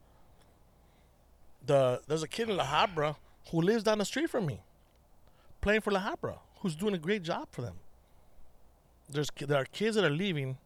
The 1.65 2.01
There's 2.07 2.23
a 2.23 2.29
kid 2.29 2.51
in 2.51 2.57
La 2.57 2.67
Habra 2.67 3.17
who 3.51 3.61
lives 3.61 3.85
down 3.85 3.99
the 3.99 4.05
street 4.05 4.31
from 4.31 4.47
me 4.47 4.61
playing 5.61 5.81
for 5.81 5.91
La 5.91 6.01
Habra 6.01 6.39
who's 6.61 6.77
doing 6.77 6.95
a 6.95 6.99
great 6.99 7.23
job 7.23 7.49
for 7.51 7.63
them. 7.63 7.77
There's 9.09 9.31
there 9.37 9.59
are 9.59 9.65
kids 9.65 9.97
that 9.97 10.05
are 10.05 10.11
leaving. 10.11 10.59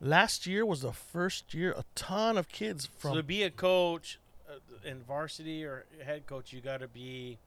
Last 0.00 0.46
year 0.46 0.64
was 0.64 0.82
the 0.82 0.92
first 0.92 1.54
year 1.54 1.72
a 1.72 1.84
ton 1.94 2.36
of 2.36 2.48
kids 2.48 2.86
from 2.98 3.12
so 3.12 3.16
to 3.16 3.22
be 3.22 3.42
a 3.42 3.50
coach 3.50 4.18
uh, 4.48 4.88
in 4.88 5.02
varsity 5.02 5.64
or 5.64 5.84
head 6.04 6.26
coach, 6.26 6.52
you 6.52 6.60
got 6.60 6.80
to 6.80 6.88
be 6.88 7.38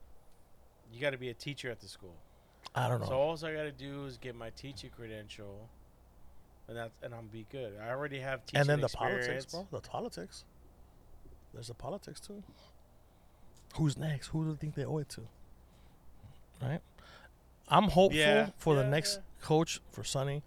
you 0.91 0.99
got 0.99 1.11
to 1.11 1.17
be 1.17 1.29
a 1.29 1.33
teacher 1.33 1.69
at 1.69 1.79
the 1.79 1.87
school. 1.87 2.15
I 2.75 2.87
don't 2.87 2.99
know. 3.01 3.07
So 3.07 3.13
all 3.13 3.33
I 3.33 3.53
got 3.53 3.63
to 3.63 3.71
do 3.71 4.05
is 4.05 4.17
get 4.17 4.35
my 4.35 4.49
teaching 4.51 4.89
credential, 4.95 5.67
and 6.67 6.77
that's 6.77 6.91
and 7.03 7.13
I'm 7.13 7.27
be 7.27 7.45
good. 7.51 7.73
I 7.83 7.89
already 7.89 8.19
have 8.19 8.45
teaching 8.45 8.61
and 8.61 8.69
then 8.69 8.79
the 8.79 8.85
experience. 8.85 9.25
politics, 9.27 9.53
bro. 9.53 9.67
The 9.81 9.87
politics. 9.87 10.43
There's 11.53 11.67
the 11.67 11.73
politics 11.73 12.19
too. 12.19 12.43
Who's 13.75 13.97
next? 13.97 14.27
Who 14.27 14.43
do 14.43 14.51
you 14.51 14.55
think 14.55 14.75
they 14.75 14.85
owe 14.85 14.99
it 14.99 15.09
to? 15.09 15.21
Right. 16.61 16.79
I'm 17.67 17.85
hopeful 17.85 18.19
Yeah, 18.19 18.49
for 18.57 18.75
the 18.75 18.83
next 18.83 19.15
yeah. 19.17 19.45
coach 19.45 19.79
for 19.91 20.03
Sunny. 20.03 20.41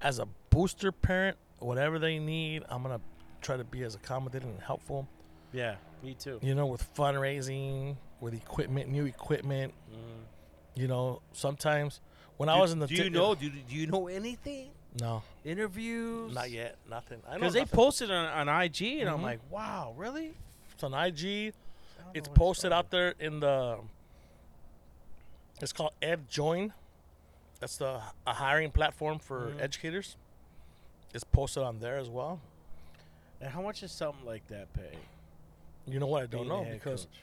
As 0.00 0.18
a 0.18 0.26
booster 0.50 0.92
parent, 0.92 1.36
whatever 1.58 1.98
they 1.98 2.18
need, 2.18 2.64
I'm 2.68 2.82
gonna 2.82 3.00
try 3.40 3.56
to 3.56 3.64
be 3.64 3.82
as 3.82 3.94
accommodating 3.94 4.50
and 4.50 4.60
helpful. 4.60 5.08
Yeah, 5.52 5.76
me 6.02 6.14
too. 6.14 6.38
You 6.42 6.54
know, 6.54 6.66
with 6.66 6.94
fundraising, 6.94 7.96
with 8.20 8.34
equipment, 8.34 8.88
new 8.90 9.04
equipment. 9.06 9.74
Mhm. 9.92 10.24
You 10.80 10.88
know, 10.88 11.20
sometimes 11.32 12.00
when 12.38 12.48
I 12.48 12.58
was 12.58 12.72
in 12.72 12.78
the 12.78 12.86
do 12.86 12.96
ti- 12.96 13.04
you 13.04 13.10
know? 13.10 13.34
Do, 13.34 13.50
do 13.50 13.74
you 13.76 13.86
know 13.86 14.08
anything? 14.08 14.70
No, 14.98 15.22
Interviews? 15.44 16.34
not 16.34 16.50
yet. 16.50 16.76
Nothing. 16.88 17.20
I 17.28 17.32
know 17.32 17.38
Because 17.40 17.52
they 17.52 17.60
nothing. 17.60 17.76
posted 17.76 18.10
on, 18.10 18.48
on 18.48 18.62
IG, 18.62 19.00
and 19.00 19.08
I'm 19.10 19.18
Mhm. 19.20 19.22
like, 19.22 19.40
wow, 19.50 19.92
really? 19.96 20.32
It's 20.72 20.82
on 20.82 20.94
IG. 20.94 21.22
It's 21.22 21.56
know 21.58 22.12
where 22.14 22.22
to 22.22 22.30
posted 22.30 22.72
out 22.72 22.90
there 22.90 23.14
in 23.20 23.40
the. 23.40 23.78
It's 25.60 25.72
called 25.72 25.92
EdJoin. 26.00 26.72
That's 27.60 27.76
the 27.76 28.00
a 28.26 28.32
hiring 28.32 28.70
platform 28.72 29.18
for 29.18 29.50
Mhm. 29.52 29.60
educators. 29.60 30.16
It's 31.12 31.24
posted 31.24 31.62
on 31.62 31.78
there 31.80 31.98
as 31.98 32.08
well. 32.08 32.40
And 33.40 33.50
how 33.50 33.60
much 33.60 33.80
does 33.80 33.92
something 33.92 34.24
like 34.24 34.46
that 34.48 34.72
pay? 34.72 34.96
You 35.86 35.98
know 36.00 36.06
what? 36.06 36.22
I 36.22 36.26
don't 36.26 36.40
being 36.42 36.48
know 36.48 36.64
because 36.64 37.04
coach? 37.04 37.22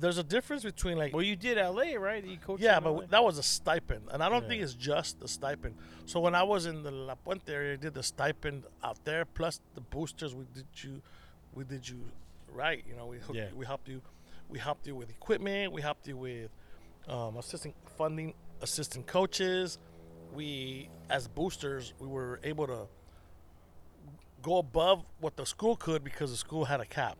There's 0.00 0.18
a 0.18 0.22
difference 0.22 0.62
between 0.62 0.96
like 0.96 1.12
well, 1.12 1.22
you 1.22 1.36
did 1.36 1.56
LA, 1.58 1.94
right? 1.98 2.24
You 2.24 2.36
coached. 2.38 2.62
yeah, 2.62 2.80
but 2.80 2.92
LA? 2.92 3.02
that 3.10 3.24
was 3.24 3.38
a 3.38 3.42
stipend, 3.42 4.02
and 4.12 4.22
I 4.22 4.28
don't 4.28 4.46
think 4.46 4.62
it's 4.62 4.74
just 4.74 5.20
the 5.20 5.28
stipend. 5.28 5.74
So 6.06 6.20
when 6.20 6.34
I 6.34 6.42
was 6.42 6.66
in 6.66 6.82
the 6.82 6.90
La 6.90 7.14
Puente 7.16 7.48
area, 7.48 7.72
I 7.74 7.76
did 7.76 7.94
the 7.94 8.02
stipend 8.02 8.64
out 8.84 9.04
there 9.04 9.24
plus 9.24 9.60
the 9.74 9.80
boosters. 9.80 10.34
We 10.34 10.44
did 10.54 10.66
you, 10.82 11.02
we 11.54 11.64
did 11.64 11.88
you 11.88 12.00
right. 12.52 12.84
You 12.88 12.96
know, 12.96 13.06
we 13.06 13.18
hooked, 13.18 13.36
Yeah. 13.36 13.48
we 13.54 13.66
helped 13.66 13.88
you, 13.88 14.00
we 14.48 14.58
helped 14.58 14.86
you 14.86 14.94
with 14.94 15.10
equipment. 15.10 15.72
We 15.72 15.82
helped 15.82 16.06
you 16.06 16.16
with 16.16 16.50
um, 17.08 17.36
assistant 17.36 17.74
funding, 17.96 18.34
assistant 18.62 19.06
coaches. 19.06 19.78
We 20.32 20.90
as 21.10 21.26
boosters, 21.26 21.94
we 21.98 22.06
were 22.06 22.38
able 22.44 22.66
to 22.66 22.86
go 24.42 24.58
above 24.58 25.04
what 25.20 25.36
the 25.36 25.44
school 25.44 25.74
could 25.76 26.04
because 26.04 26.30
the 26.30 26.36
school 26.36 26.66
had 26.66 26.80
a 26.80 26.86
cap. 26.86 27.16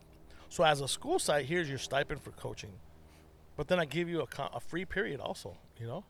So 0.49 0.63
as 0.63 0.81
a 0.81 0.87
school 0.87 1.19
site, 1.19 1.45
here's 1.45 1.69
your 1.69 1.77
stipend 1.77 2.21
for 2.21 2.31
coaching. 2.31 2.71
But 3.55 3.67
then 3.67 3.79
I 3.79 3.85
give 3.85 4.09
you 4.09 4.21
a, 4.21 4.27
co- 4.27 4.49
a 4.53 4.59
free 4.59 4.85
period 4.85 5.19
also, 5.19 5.57
you 5.79 5.85
know? 5.87 6.03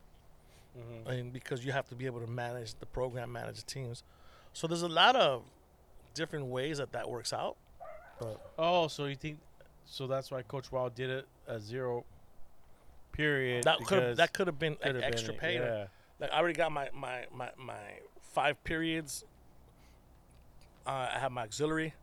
Mhm. 0.77 1.07
And 1.07 1.33
because 1.33 1.65
you 1.65 1.71
have 1.71 1.87
to 1.89 1.95
be 1.95 2.05
able 2.05 2.21
to 2.21 2.27
manage 2.27 2.75
the 2.75 2.85
program, 2.85 3.31
manage 3.31 3.57
the 3.57 3.63
teams. 3.65 4.03
So 4.53 4.67
there's 4.67 4.83
a 4.83 4.87
lot 4.89 5.15
of 5.15 5.43
different 6.13 6.45
ways 6.45 6.77
that 6.77 6.91
that 6.93 7.09
works 7.09 7.33
out. 7.33 7.57
But 8.19 8.39
Oh, 8.57 8.87
so 8.87 9.05
you 9.05 9.15
think? 9.15 9.39
So 9.85 10.05
that's 10.07 10.29
why 10.31 10.41
Coach 10.43 10.71
Wild 10.71 10.93
did 10.95 11.09
it 11.09 11.25
a 11.47 11.59
zero 11.59 12.05
period. 13.11 13.63
that 13.63 13.79
could 13.85 14.17
that 14.17 14.33
could 14.33 14.47
have 14.47 14.59
been 14.59 14.77
an 14.83 15.01
extra 15.03 15.33
been, 15.33 15.39
pay. 15.39 15.59
Like- 15.59 15.69
Yeah. 15.69 15.87
Like 16.19 16.31
I 16.31 16.37
already 16.39 16.53
got 16.53 16.71
my 16.71 16.89
my 16.93 17.25
my, 17.33 17.49
my 17.57 17.79
five 18.21 18.61
periods. 18.63 19.23
Uh, 20.85 21.09
I 21.13 21.19
have 21.19 21.31
my 21.31 21.43
auxiliary, 21.43 21.93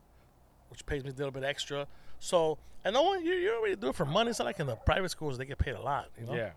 which 0.70 0.84
pays 0.86 1.04
me 1.04 1.10
a 1.10 1.14
little 1.14 1.30
bit 1.32 1.44
extra. 1.44 1.86
So 2.18 2.58
and 2.84 2.94
no 2.94 3.02
one 3.02 3.24
you 3.24 3.32
you 3.34 3.52
already 3.54 3.76
do 3.76 3.88
it 3.88 3.94
for 3.94 4.04
money. 4.06 4.30
It's 4.30 4.38
not 4.38 4.44
like 4.46 4.60
in 4.60 4.66
the 4.66 4.76
private 4.76 5.10
schools 5.10 5.38
they 5.38 5.44
get 5.44 5.58
paid 5.58 5.74
a 5.74 5.80
lot. 5.80 6.08
You 6.18 6.26
know? 6.26 6.34
Yeah. 6.34 6.50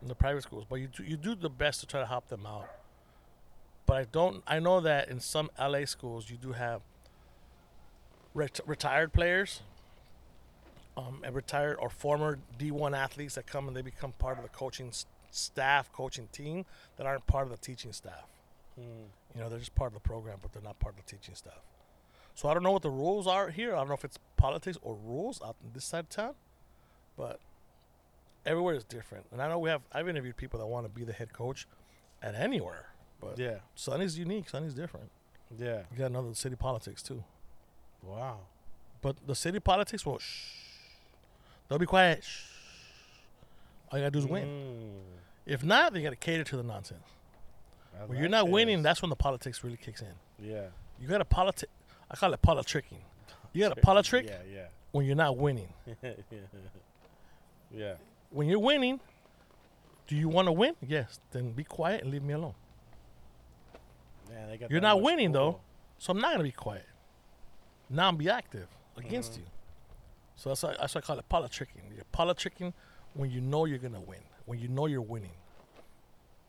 in 0.00 0.08
the 0.08 0.14
private 0.14 0.42
schools, 0.42 0.64
but 0.68 0.76
you 0.76 0.88
do, 0.88 1.04
you 1.04 1.16
do 1.16 1.34
the 1.34 1.48
best 1.50 1.80
to 1.80 1.86
try 1.86 2.00
to 2.00 2.06
help 2.06 2.28
them 2.28 2.44
out. 2.46 2.68
But 3.86 3.96
I 3.98 4.04
don't. 4.04 4.42
I 4.46 4.58
know 4.58 4.80
that 4.80 5.08
in 5.08 5.20
some 5.20 5.50
LA 5.58 5.84
schools 5.84 6.30
you 6.30 6.36
do 6.36 6.52
have 6.52 6.80
ret- 8.34 8.60
retired 8.66 9.12
players, 9.12 9.60
um, 10.96 11.22
and 11.24 11.34
retired 11.34 11.76
or 11.80 11.88
former 11.90 12.38
D1 12.58 12.96
athletes 12.96 13.34
that 13.36 13.46
come 13.46 13.68
and 13.68 13.76
they 13.76 13.82
become 13.82 14.12
part 14.18 14.36
of 14.38 14.42
the 14.44 14.50
coaching 14.50 14.88
s- 14.88 15.06
staff, 15.30 15.92
coaching 15.92 16.28
team 16.32 16.64
that 16.96 17.06
aren't 17.06 17.26
part 17.26 17.44
of 17.44 17.50
the 17.50 17.56
teaching 17.56 17.92
staff. 17.92 18.26
Mm. 18.78 18.84
You 19.34 19.40
know, 19.40 19.48
they're 19.48 19.58
just 19.58 19.74
part 19.74 19.88
of 19.88 19.94
the 19.94 20.00
program, 20.08 20.38
but 20.42 20.52
they're 20.52 20.62
not 20.62 20.78
part 20.78 20.98
of 20.98 21.04
the 21.04 21.16
teaching 21.16 21.34
staff. 21.34 21.60
So 22.34 22.48
I 22.48 22.54
don't 22.54 22.62
know 22.62 22.72
what 22.72 22.82
the 22.82 22.90
rules 22.90 23.26
are 23.26 23.50
here. 23.50 23.74
I 23.74 23.78
don't 23.78 23.88
know 23.88 23.94
if 23.94 24.04
it's 24.04 24.18
politics 24.36 24.78
or 24.82 24.94
rules 24.94 25.40
out 25.42 25.56
in 25.64 25.72
this 25.74 25.84
side 25.84 26.00
of 26.00 26.08
town, 26.08 26.34
but 27.16 27.40
everywhere 28.46 28.74
is 28.74 28.84
different. 28.84 29.26
And 29.32 29.40
I 29.42 29.48
know 29.48 29.58
we 29.58 29.68
have. 29.70 29.82
I've 29.92 30.08
interviewed 30.08 30.36
people 30.36 30.58
that 30.60 30.66
want 30.66 30.86
to 30.86 30.90
be 30.90 31.04
the 31.04 31.12
head 31.12 31.32
coach 31.32 31.66
at 32.22 32.34
anywhere, 32.34 32.86
but 33.20 33.38
Yeah. 33.38 33.56
Sunny's 33.74 34.18
unique. 34.18 34.48
Sunny's 34.48 34.74
different. 34.74 35.10
Yeah. 35.58 35.82
You 35.92 35.98
got 35.98 36.12
the 36.12 36.34
city 36.34 36.56
politics 36.56 37.02
too. 37.02 37.22
Wow. 38.02 38.38
But 39.02 39.26
the 39.26 39.34
city 39.34 39.60
politics 39.60 40.06
will 40.06 40.18
shh. 40.18 40.54
They'll 41.68 41.78
be 41.78 41.86
quiet. 41.86 42.24
Shh. 42.24 42.44
All 43.90 43.98
you 43.98 44.04
gotta 44.04 44.10
do 44.12 44.18
is 44.20 44.26
win. 44.26 44.46
Mm. 44.46 45.00
If 45.44 45.62
not, 45.64 45.94
you 45.94 46.02
gotta 46.02 46.16
cater 46.16 46.44
to 46.44 46.56
the 46.56 46.62
nonsense. 46.62 47.04
I 48.00 48.06
When 48.06 48.16
you're 48.16 48.28
like 48.28 48.30
not 48.30 48.48
winning, 48.48 48.82
that's 48.82 49.02
when 49.02 49.10
the 49.10 49.16
politics 49.16 49.62
really 49.62 49.76
kicks 49.76 50.00
in. 50.00 50.14
yeah. 50.38 50.66
You 51.00 51.08
got 51.08 51.18
to 51.18 51.24
politic. 51.24 51.68
I 52.12 52.16
call 52.16 52.32
it 52.34 52.42
politricking. 52.42 52.98
You 53.52 53.66
got 53.68 53.74
to 53.74 53.80
politrick 53.80 54.26
Yeah. 54.28 54.36
yeah. 54.52 54.66
when 54.92 55.06
you're 55.06 55.16
not 55.16 55.36
winning. 55.36 55.72
Yeah. 57.74 57.94
When 58.30 58.48
you're 58.48 58.58
winning, 58.58 59.00
do 60.06 60.14
you 60.16 60.28
want 60.28 60.46
to 60.48 60.52
win? 60.52 60.74
Yes. 60.86 61.18
Then 61.30 61.52
be 61.52 61.64
quiet 61.64 62.02
and 62.02 62.10
leave 62.10 62.22
me 62.22 62.34
alone. 62.34 62.54
Man, 64.28 64.48
they 64.50 64.58
got 64.58 64.70
You're 64.70 64.80
not 64.80 65.00
winning 65.00 65.32
though, 65.32 65.60
so 65.98 66.10
I'm 66.12 66.20
not 66.20 66.32
gonna 66.32 66.44
be 66.44 66.52
quiet. 66.52 66.86
Now 67.88 68.08
I'm 68.08 68.16
be 68.16 68.28
active 68.28 68.68
against 68.96 69.32
Mhm. 69.34 69.38
you. 69.38 69.44
So 70.36 70.48
that's 70.50 70.62
why, 70.62 70.76
that's 70.78 70.94
why 70.94 70.98
I 70.98 71.02
call 71.02 71.18
it 71.18 71.28
politricking. 71.30 71.94
You're 71.94 72.04
politricking 72.12 72.72
when 73.14 73.30
you 73.30 73.40
know 73.40 73.64
you're 73.64 73.78
gonna 73.78 74.00
win, 74.00 74.20
when 74.46 74.58
you 74.58 74.68
know 74.68 74.86
you're 74.86 75.00
winning. 75.02 75.32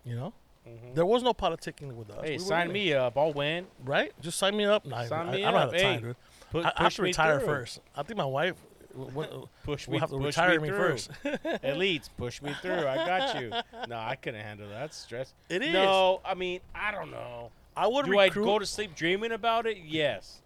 You 0.03 0.15
know, 0.17 0.33
Mhm. 0.67 0.95
there 0.95 1.05
was 1.05 1.23
no 1.23 1.33
politicking 1.33 1.93
with 1.93 2.09
us. 2.11 2.23
Hey, 2.23 2.31
We 2.33 2.39
sign 2.39 2.71
me 2.71 2.93
up. 2.93 3.17
I'll 3.17 3.33
win. 3.33 3.67
right? 3.83 4.11
Just 4.21 4.37
sign 4.37 4.55
me 4.55 4.65
up. 4.65 4.85
Sign 4.87 5.11
I, 5.29 5.31
me 5.31 5.43
I 5.43 5.51
don't 5.51 5.59
have 5.59 5.71
the 5.71 5.77
time, 5.79 5.93
Hey, 5.99 6.05
dude. 6.05 6.15
Pu- 6.51 6.61
I, 6.61 6.71
I 6.77 6.83
have 6.83 6.93
to 6.95 7.01
retire 7.01 7.39
through. 7.39 7.47
first. 7.47 7.79
I 7.95 8.03
think 8.03 8.17
my 8.17 8.25
wife 8.25 8.55
Push 9.63 9.87
me. 9.87 9.93
will 9.93 9.99
have 9.99 10.09
to 10.11 10.17
push 10.17 10.25
retire 10.37 10.59
me, 10.61 10.69
me, 10.69 10.75
first. 10.77 11.11
Elites, 11.63 12.09
push 12.15 12.41
me 12.41 12.53
through. 12.61 12.87
I 12.87 12.95
got 12.95 13.41
you. 13.41 13.51
No, 13.89 13.97
I 13.97 14.15
couldn't 14.15 14.41
handle 14.41 14.69
that 14.69 14.93
stress. 14.93 15.33
It 15.49 15.61
is. 15.63 15.73
No, 15.73 16.21
I 16.23 16.35
mean, 16.35 16.61
I 16.73 16.91
don't 16.91 17.11
know. 17.11 17.49
I 17.75 17.87
would 17.87 18.05
Do 18.05 18.17
I 18.19 18.29
go 18.29 18.59
to 18.59 18.65
sleep 18.65 18.95
dreaming 18.95 19.31
about 19.31 19.65
it? 19.65 19.77
Yes. 19.83 20.41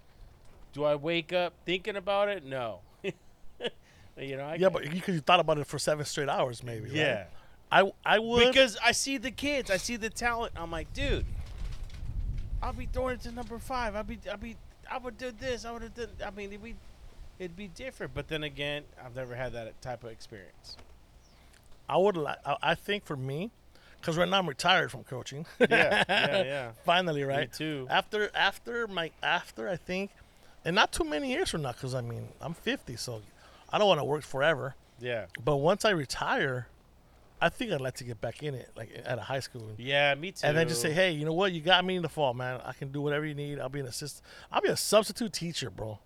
Do 0.73 0.85
I 0.85 0.95
wake 0.95 1.33
up 1.33 1.53
thinking 1.65 1.95
about 1.97 2.29
it? 2.29 2.43
No. 2.45 2.79
you 4.17 4.37
know. 4.37 4.45
I, 4.45 4.55
yeah, 4.55 4.69
but 4.69 4.89
because 4.89 5.13
you 5.15 5.21
thought 5.21 5.39
about 5.39 5.57
it 5.59 5.67
for 5.67 5.77
seven 5.77 6.05
straight 6.05 6.29
hours, 6.29 6.63
maybe. 6.63 6.85
right? 6.89 7.27
I 7.71 7.91
I 8.05 8.19
would. 8.19 8.47
Because 8.47 8.77
I 8.83 8.91
see 8.91 9.17
the 9.17 9.31
kids, 9.31 9.69
I 9.71 9.77
see 9.77 9.95
the 9.97 10.09
talent. 10.09 10.53
I'm 10.55 10.71
like, 10.71 10.91
dude, 10.93 11.25
I'll 12.61 12.73
be 12.73 12.87
throwing 12.91 13.15
it 13.15 13.21
to 13.21 13.31
number 13.31 13.59
five. 13.59 13.95
I'll 13.95 14.03
be, 14.03 14.19
I'll 14.29 14.37
be, 14.37 14.55
I 14.89 14.97
would 14.97 15.17
do 15.17 15.31
this. 15.31 15.65
I 15.65 15.71
would 15.71 15.81
have 15.81 15.93
done. 15.93 16.09
I 16.25 16.31
mean, 16.31 16.49
it'd 16.49 16.63
be, 16.63 16.75
it'd 17.39 17.55
be 17.57 17.67
different. 17.67 18.13
But 18.13 18.27
then 18.29 18.43
again, 18.43 18.83
I've 19.03 19.15
never 19.15 19.35
had 19.35 19.53
that 19.53 19.79
type 19.81 20.03
of 20.03 20.11
experience. 20.11 20.77
I 21.89 21.97
would 21.97 22.17
like. 22.17 22.37
I, 22.45 22.55
I 22.61 22.75
think 22.75 23.05
for 23.05 23.15
me, 23.15 23.51
because 23.99 24.17
right 24.17 24.27
now 24.27 24.39
I'm 24.39 24.47
retired 24.49 24.91
from 24.91 25.03
coaching. 25.03 25.45
Yeah, 25.59 25.67
yeah, 25.69 26.43
yeah. 26.43 26.71
Finally, 26.85 27.21
Me 27.21 27.27
right? 27.27 27.51
too. 27.51 27.87
After 27.89 28.29
after 28.33 28.87
my 28.87 29.11
after 29.21 29.67
I 29.69 29.75
think, 29.75 30.11
and 30.65 30.75
not 30.75 30.91
too 30.91 31.03
many 31.03 31.31
years 31.31 31.49
from 31.49 31.61
now, 31.63 31.71
because 31.73 31.93
I 31.95 32.01
mean 32.01 32.29
I'm 32.41 32.53
50, 32.53 32.95
so 32.95 33.21
I 33.69 33.77
don't 33.77 33.87
want 33.87 33.99
to 33.99 34.05
work 34.05 34.23
forever. 34.23 34.75
Yeah, 34.99 35.25
But 35.45 35.57
once 35.57 35.85
I 35.85 35.91
retire, 35.91 36.67
I 37.39 37.49
think 37.49 37.71
I'd 37.71 37.81
like 37.81 37.95
to 37.95 38.03
get 38.03 38.19
back 38.19 38.41
in 38.41 38.55
it, 38.55 38.71
like 38.75 38.89
at 39.05 39.17
a 39.19 39.21
high 39.21 39.39
school. 39.41 39.71
yeah, 39.77 40.15
me 40.15 40.31
too. 40.31 40.45
And 40.47 40.57
then 40.57 40.67
just 40.67 40.81
say, 40.81 40.91
hey, 40.91 41.11
you 41.11 41.23
know 41.23 41.33
what? 41.33 41.51
You 41.51 41.61
got 41.61 41.85
me 41.85 41.95
in 41.95 42.01
the 42.01 42.09
fall, 42.09 42.33
man. 42.33 42.59
I 42.65 42.73
can 42.73 42.91
do 42.91 42.99
whatever 43.01 43.25
you 43.25 43.35
need. 43.35 43.59
I'll 43.59 43.69
be 43.69 43.79
an 43.79 43.85
assistant. 43.85 44.25
I'll 44.51 44.61
be 44.61 44.69
a 44.69 44.77
substitute 44.77 45.33
teacher, 45.33 45.69
bro. 45.69 45.99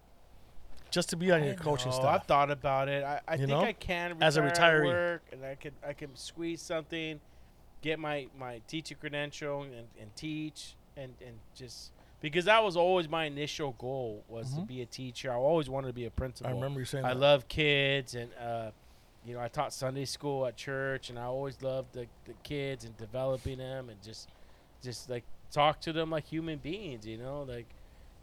Just 0.89 1.09
to 1.11 1.15
be 1.15 1.31
on 1.31 1.41
your 1.45 1.53
coaching 1.53 1.89
No, 1.91 1.95
staff. 1.95 2.05
I've 2.21 2.23
thought 2.27 2.51
about 2.51 2.89
it. 2.89 3.03
I, 3.05 3.21
I 3.25 3.37
think 3.37 3.47
know? 3.49 3.61
I 3.61 3.71
can 3.71 4.17
As 4.21 4.35
a 4.35 4.41
retiree. 4.41 4.83
work, 4.87 5.23
and 5.31 5.45
I 5.45 5.55
could 5.55 5.73
I 5.87 5.93
can 5.93 6.13
squeeze 6.17 6.61
something, 6.61 7.21
get 7.81 7.97
my 7.97 8.27
my 8.37 8.59
teacher 8.67 8.95
credential, 8.95 9.61
and, 9.63 9.87
and 9.97 10.13
teach, 10.17 10.75
and 10.97 11.13
and 11.25 11.35
just 11.55 11.91
because 12.19 12.43
that 12.43 12.61
was 12.61 12.75
always 12.75 13.07
my 13.07 13.23
initial 13.23 13.71
goal 13.79 14.25
was 14.27 14.53
to 14.53 14.59
Mhm. 14.61 14.67
be 14.67 14.81
a 14.81 14.85
teacher. 14.85 15.31
I 15.31 15.35
always 15.35 15.69
wanted 15.69 15.87
to 15.87 15.93
be 15.93 16.05
a 16.07 16.11
principal. 16.11 16.51
I 16.51 16.53
remember 16.53 16.81
you 16.81 16.85
saying 16.85 17.05
I 17.05 17.13
that. 17.13 17.19
love 17.21 17.47
kids, 17.47 18.13
and 18.13 18.29
uh, 18.33 18.71
you 19.25 19.33
know, 19.35 19.39
I 19.41 19.47
taught 19.47 19.73
Sunday 19.73 20.05
school 20.05 20.45
at 20.47 20.55
church, 20.57 21.09
and 21.09 21.19
I 21.19 21.23
always 21.25 21.61
loved 21.61 21.93
the, 21.93 22.07
the 22.25 22.33
kids 22.43 22.85
and 22.85 22.95
developing 22.97 23.57
them, 23.59 23.89
and 23.89 24.01
just 24.01 24.29
just 24.83 25.09
like 25.09 25.23
talk 25.51 25.79
to 25.81 25.93
them 25.93 26.09
like 26.09 26.25
human 26.25 26.57
beings, 26.57 27.05
you 27.05 27.17
know, 27.17 27.43
like, 27.43 27.67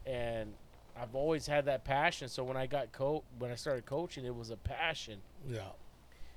and 0.07 0.53
I've 1.01 1.15
always 1.15 1.47
had 1.47 1.67
that 1.67 1.85
passion. 1.85 2.29
So 2.29 2.43
when 2.43 2.57
I 2.57 2.67
got 2.67 2.91
co 2.93 3.23
when 3.39 3.51
I 3.51 3.55
started 3.55 3.87
coaching, 3.87 4.25
it 4.25 4.35
was 4.35 4.51
a 4.51 4.57
passion. 4.57 5.19
Yeah. 5.49 5.61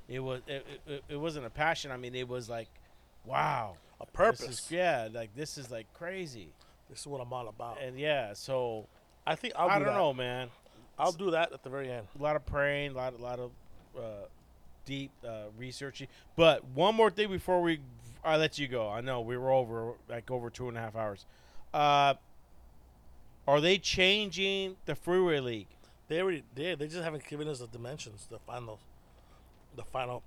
It 0.07 0.19
was 0.19 0.41
it, 0.47 0.65
it, 0.85 1.03
it 1.09 1.15
wasn't 1.17 1.45
a 1.45 1.49
passion. 1.49 1.89
I 1.91 1.97
mean, 1.97 2.13
it 2.15 2.27
was 2.27 2.49
like, 2.49 2.67
wow, 3.25 3.77
A 3.99 4.05
purpose. 4.05 4.41
is- 4.65 4.67
yeah, 4.71 5.07
like 5.11 5.33
this 5.35 5.57
is 5.57 5.71
like 5.71 5.87
crazy, 5.93 6.49
This 6.89 6.99
is 6.99 7.07
what 7.07 7.21
I'm 7.21 7.31
all 7.33 7.47
about. 7.47 7.81
and 7.81 7.97
yeah. 7.97 8.33
So 8.33 8.85
I 9.25 9.35
think 9.35 9.53
I'll 9.55 9.69
I 9.69 9.79
do 9.79 9.85
don't 9.85 9.93
that. 9.93 9.99
know, 9.99 10.13
man. 10.13 10.49
I'll 10.99 11.11
do 11.13 11.31
that 11.31 11.51
at 11.53 11.63
the 11.63 11.69
very 11.69 11.89
end. 11.89 12.05
a 12.19 12.21
lot 12.21 12.35
of 12.35 12.45
praying, 12.45 12.91
a 12.91 12.95
lot, 12.95 13.13
a 13.17 13.21
lot 13.23 13.39
of 13.39 13.51
uh, 13.97 14.01
deep 14.85 15.11
uh, 15.27 15.43
researching. 15.57 16.07
But 16.35 16.63
one 16.65 16.95
more 16.95 17.09
thing 17.09 17.29
before 17.29 17.61
we, 17.61 17.79
I 18.23 18.37
let 18.37 18.57
you 18.59 18.67
go. 18.67 18.89
I 18.89 19.01
know 19.01 19.21
we 19.21 19.37
were 19.37 19.51
over 19.51 19.93
like 20.09 20.29
over 20.31 20.49
two 20.49 20.67
and 20.69 20.77
a 20.77 20.81
half 20.81 20.95
hours. 20.95 21.25
Uh, 21.73 22.15
are 23.47 23.61
they 23.61 23.77
changing 23.77 24.75
the 24.85 24.95
freeway 24.95 25.39
league? 25.39 25.67
They 26.07 26.21
already 26.21 26.43
did. 26.55 26.79
They 26.79 26.87
just 26.87 27.03
haven't 27.03 27.25
given 27.27 27.47
us 27.47 27.59
the 27.59 27.67
dimensions, 27.67 28.27
the 28.29 28.39
final, 28.39 28.79
the 29.75 29.83
final. 29.83 30.23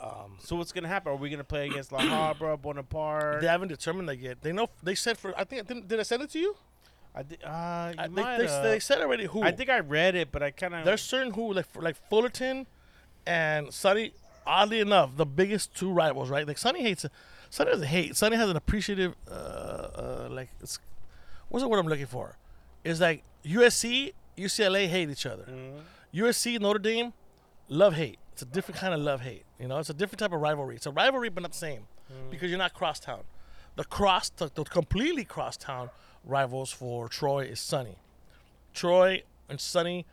Um, 0.00 0.36
So 0.40 0.56
what's 0.56 0.72
gonna 0.72 0.88
happen? 0.88 1.12
Are 1.12 1.16
we 1.16 1.30
gonna 1.30 1.44
play 1.44 1.66
against 1.68 1.92
La 1.92 2.00
Habra, 2.00 2.58
Buena 2.62 2.82
Park? 2.82 3.40
they 3.40 3.46
haven't 3.46 3.68
determined 3.68 4.08
that 4.08 4.18
yet. 4.18 4.40
They 4.42 4.52
know. 4.52 4.68
They 4.82 4.94
said 4.94 5.18
for. 5.18 5.32
I 5.38 5.44
think. 5.44 5.66
Did, 5.68 5.86
did 5.88 6.00
I 6.00 6.02
send 6.02 6.22
it 6.22 6.30
to 6.30 6.38
you? 6.38 6.56
I, 7.14 7.22
di- 7.24 7.38
uh, 7.44 7.48
I, 7.50 8.08
they, 8.08 8.22
they, 8.46 8.62
they 8.62 8.78
said 8.78 9.00
already 9.00 9.26
who. 9.26 9.42
I 9.42 9.50
think 9.50 9.68
I 9.68 9.80
read 9.80 10.14
it, 10.14 10.30
but 10.32 10.42
I 10.42 10.52
kind 10.52 10.74
of. 10.74 10.84
There's 10.84 11.02
certain 11.02 11.32
who 11.34 11.52
like 11.52 11.66
like 11.76 11.96
Fullerton 12.08 12.66
and 13.26 13.72
Sunny. 13.72 14.12
Oddly 14.46 14.80
enough, 14.80 15.16
the 15.16 15.26
biggest 15.26 15.74
two 15.76 15.92
rivals, 15.92 16.30
right? 16.30 16.46
Like 16.46 16.58
Sunny 16.58 16.82
hates. 16.82 17.04
Sunny 17.50 17.70
doesn't 17.70 17.86
hate. 17.86 18.16
Sunny 18.16 18.36
has 18.36 18.48
an 18.48 18.56
appreciative, 18.56 19.14
uh, 19.30 19.34
uh, 19.34 20.28
like 20.30 20.48
it's. 20.60 20.78
What's 21.48 21.62
the 21.62 21.68
word 21.68 21.78
I'm 21.78 21.86
looking 21.86 22.06
for? 22.06 22.36
It's 22.84 23.00
like 23.00 23.22
USC, 23.44 24.12
UCLA 24.38 24.88
hate 24.88 25.10
each 25.10 25.26
other. 25.26 25.44
USC, 26.14 26.58
Notre 26.60 26.78
Dame, 26.78 27.12
love 27.68 27.94
hate. 27.94 28.18
It's 28.32 28.42
a 28.42 28.46
different 28.46 28.80
kind 28.80 28.94
of 28.94 29.00
love 29.00 29.20
hate. 29.20 29.44
You 29.58 29.68
know, 29.68 29.78
it's 29.78 29.90
a 29.90 29.94
different 29.94 30.20
type 30.20 30.32
of 30.32 30.40
rivalry. 30.40 30.76
It's 30.76 30.86
a 30.86 30.90
rivalry, 30.90 31.28
but 31.28 31.42
not 31.42 31.52
the 31.52 31.58
same 31.58 31.86
because 32.30 32.48
you're 32.50 32.58
not 32.58 32.74
crosstown. 32.74 33.20
The 33.76 33.84
cross, 33.84 34.30
the, 34.30 34.50
the 34.52 34.64
completely 34.64 35.24
crosstown 35.24 35.90
rivals 36.24 36.72
for 36.72 37.08
Troy 37.08 37.44
is 37.44 37.60
Sunny. 37.60 37.98
Troy 38.74 39.22
and 39.48 39.60
Sunny 39.60 40.06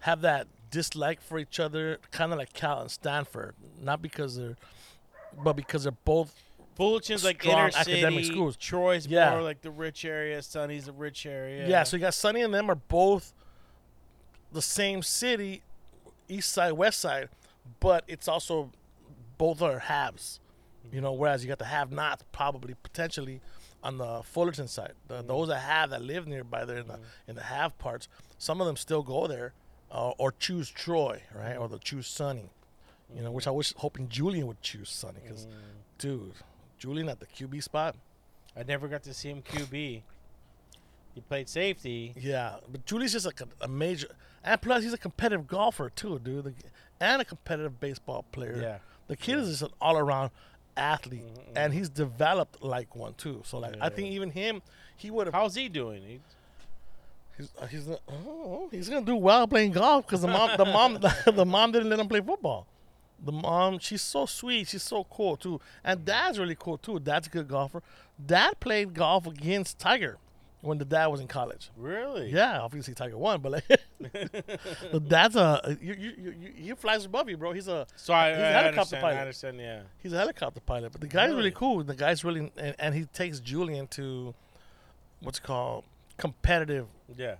have 0.00 0.20
that 0.22 0.46
dislike 0.74 1.20
for 1.20 1.38
each 1.38 1.60
other, 1.60 1.98
kind 2.10 2.32
of 2.32 2.38
like 2.38 2.52
Cal 2.52 2.80
and 2.80 2.90
Stanford. 2.90 3.54
Not 3.80 4.02
because 4.02 4.36
they're, 4.36 4.56
but 5.42 5.54
because 5.54 5.84
they're 5.84 5.92
both. 6.04 6.34
Fullerton's 6.74 7.24
like 7.24 7.46
inner 7.46 7.70
academic 7.74 8.24
city. 8.24 8.34
schools. 8.34 8.56
Troy's 8.56 9.06
Yeah. 9.06 9.30
more 9.30 9.42
like 9.42 9.62
the 9.62 9.70
rich 9.70 10.04
area. 10.04 10.42
Sunny's 10.42 10.86
the 10.86 10.92
rich 10.92 11.24
area. 11.24 11.68
Yeah. 11.68 11.84
so 11.84 11.96
you 11.96 12.00
got 12.00 12.14
Sunny 12.14 12.42
and 12.42 12.52
them 12.52 12.68
are 12.68 12.74
both 12.74 13.32
the 14.50 14.60
same 14.60 15.02
city, 15.02 15.62
east 16.28 16.50
side, 16.52 16.72
west 16.72 16.98
side, 16.98 17.28
but 17.78 18.02
it's 18.08 18.26
also 18.26 18.72
both 19.38 19.62
are 19.62 19.78
halves. 19.78 20.40
You 20.92 21.00
know, 21.00 21.12
whereas 21.12 21.44
you 21.44 21.48
got 21.48 21.58
the 21.58 21.64
have-nots 21.64 22.24
probably 22.32 22.74
potentially 22.82 23.40
on 23.82 23.98
the 23.98 24.22
Fullerton 24.24 24.66
side. 24.66 24.94
The, 25.06 25.22
mm. 25.22 25.28
Those 25.28 25.48
that 25.48 25.60
have 25.60 25.90
that 25.90 26.02
live 26.02 26.26
nearby 26.26 26.64
there 26.64 26.78
in 26.78 26.88
the 26.88 26.94
mm. 26.94 27.04
in 27.28 27.36
the 27.36 27.42
have 27.42 27.78
parts, 27.78 28.08
some 28.38 28.60
of 28.60 28.66
them 28.66 28.76
still 28.76 29.02
go 29.02 29.26
there, 29.28 29.52
uh, 29.94 30.10
or 30.18 30.32
choose 30.32 30.68
Troy, 30.68 31.22
right, 31.34 31.56
or 31.56 31.68
they'll 31.68 31.78
choose 31.78 32.06
Sunny. 32.06 32.50
You 33.14 33.22
know, 33.22 33.30
which 33.30 33.46
I 33.46 33.50
was 33.50 33.72
hoping 33.76 34.08
Julian 34.08 34.46
would 34.48 34.60
choose 34.60 34.90
Sunny 34.90 35.20
because, 35.22 35.46
dude, 35.98 36.32
Julian 36.78 37.08
at 37.08 37.20
the 37.20 37.26
QB 37.26 37.62
spot. 37.62 37.94
I 38.56 38.62
never 38.64 38.88
got 38.88 39.02
to 39.04 39.14
see 39.14 39.30
him 39.30 39.42
QB. 39.42 40.02
He 41.14 41.20
played 41.28 41.48
safety. 41.48 42.12
Yeah, 42.16 42.56
but 42.70 42.84
Julie's 42.86 43.12
just 43.12 43.26
like 43.26 43.40
a, 43.40 43.46
a 43.60 43.68
major, 43.68 44.08
and 44.42 44.60
plus 44.60 44.82
he's 44.82 44.92
a 44.92 44.98
competitive 44.98 45.46
golfer 45.46 45.90
too, 45.90 46.18
dude, 46.18 46.44
the, 46.44 46.54
and 47.00 47.22
a 47.22 47.24
competitive 47.24 47.78
baseball 47.78 48.24
player. 48.32 48.58
Yeah. 48.60 48.78
the 49.06 49.16
kid 49.16 49.38
is 49.38 49.48
just 49.48 49.62
an 49.62 49.68
all-around 49.80 50.30
athlete, 50.76 51.22
Mm-hmm, 51.22 51.56
and 51.56 51.72
he's 51.72 51.88
developed 51.88 52.62
like 52.64 52.96
one 52.96 53.14
too. 53.14 53.42
So 53.44 53.58
like, 53.58 53.76
I 53.80 53.90
think 53.90 54.08
even 54.08 54.30
him, 54.30 54.60
he 54.96 55.10
would 55.12 55.28
have. 55.28 55.34
How's 55.34 55.54
he 55.54 55.68
doing? 55.68 56.02
He, 56.02 56.20
He's, 57.36 57.50
uh, 57.60 57.66
he's, 57.66 57.88
uh, 57.88 57.96
oh, 58.08 58.68
he's 58.70 58.88
gonna 58.88 59.04
do 59.04 59.16
well 59.16 59.46
playing 59.48 59.72
golf 59.72 60.06
because 60.06 60.22
the 60.22 60.28
mom, 60.28 60.50
the 60.56 60.64
mom, 60.64 60.98
the 61.34 61.44
mom 61.44 61.72
didn't 61.72 61.88
let 61.90 61.98
him 61.98 62.08
play 62.08 62.20
football. 62.20 62.66
The 63.24 63.32
mom, 63.32 63.78
she's 63.78 64.02
so 64.02 64.26
sweet, 64.26 64.68
she's 64.68 64.82
so 64.82 65.04
cool 65.04 65.36
too, 65.36 65.60
and 65.82 66.04
dad's 66.04 66.38
really 66.38 66.56
cool 66.58 66.78
too. 66.78 66.98
Dad's 67.00 67.26
a 67.26 67.30
good 67.30 67.48
golfer. 67.48 67.82
Dad 68.24 68.60
played 68.60 68.94
golf 68.94 69.26
against 69.26 69.78
Tiger 69.78 70.18
when 70.60 70.78
the 70.78 70.84
dad 70.84 71.06
was 71.08 71.20
in 71.20 71.26
college. 71.28 71.70
really? 71.76 72.30
Yeah, 72.30 72.60
obviously 72.60 72.94
Tiger 72.94 73.18
won, 73.18 73.40
but 73.40 73.52
like, 73.52 73.64
but 74.92 75.08
that's 75.08 75.36
a 75.36 75.76
you, 75.80 75.94
you, 75.94 76.12
you, 76.18 76.34
you, 76.40 76.52
he 76.56 76.72
flies 76.74 77.04
above 77.04 77.28
you, 77.28 77.36
bro. 77.36 77.52
He's 77.52 77.68
a 77.68 77.86
So 77.96 78.12
I, 78.14 78.30
He's 78.30 78.38
a 78.38 78.46
I 78.46 78.50
helicopter 78.50 78.78
understand. 78.96 79.02
pilot. 79.02 79.16
I 79.16 79.20
understand. 79.20 79.58
Yeah. 79.60 79.80
he's 80.02 80.12
a 80.12 80.18
helicopter 80.18 80.60
pilot, 80.60 80.92
but 80.92 81.00
the 81.00 81.06
guy's 81.06 81.28
really, 81.30 81.36
Really? 81.36 81.50
cool. 81.52 81.82
The 81.84 81.94
guy's 81.94 82.24
really 82.24 82.52
and, 82.56 82.74
and 82.78 82.94
he 82.94 83.04
takes 83.06 83.40
Julian 83.40 83.86
to 83.88 84.34
what's 85.20 85.38
it 85.38 85.42
called 85.44 85.84
competitive. 86.16 86.86
Yeah. 87.16 87.36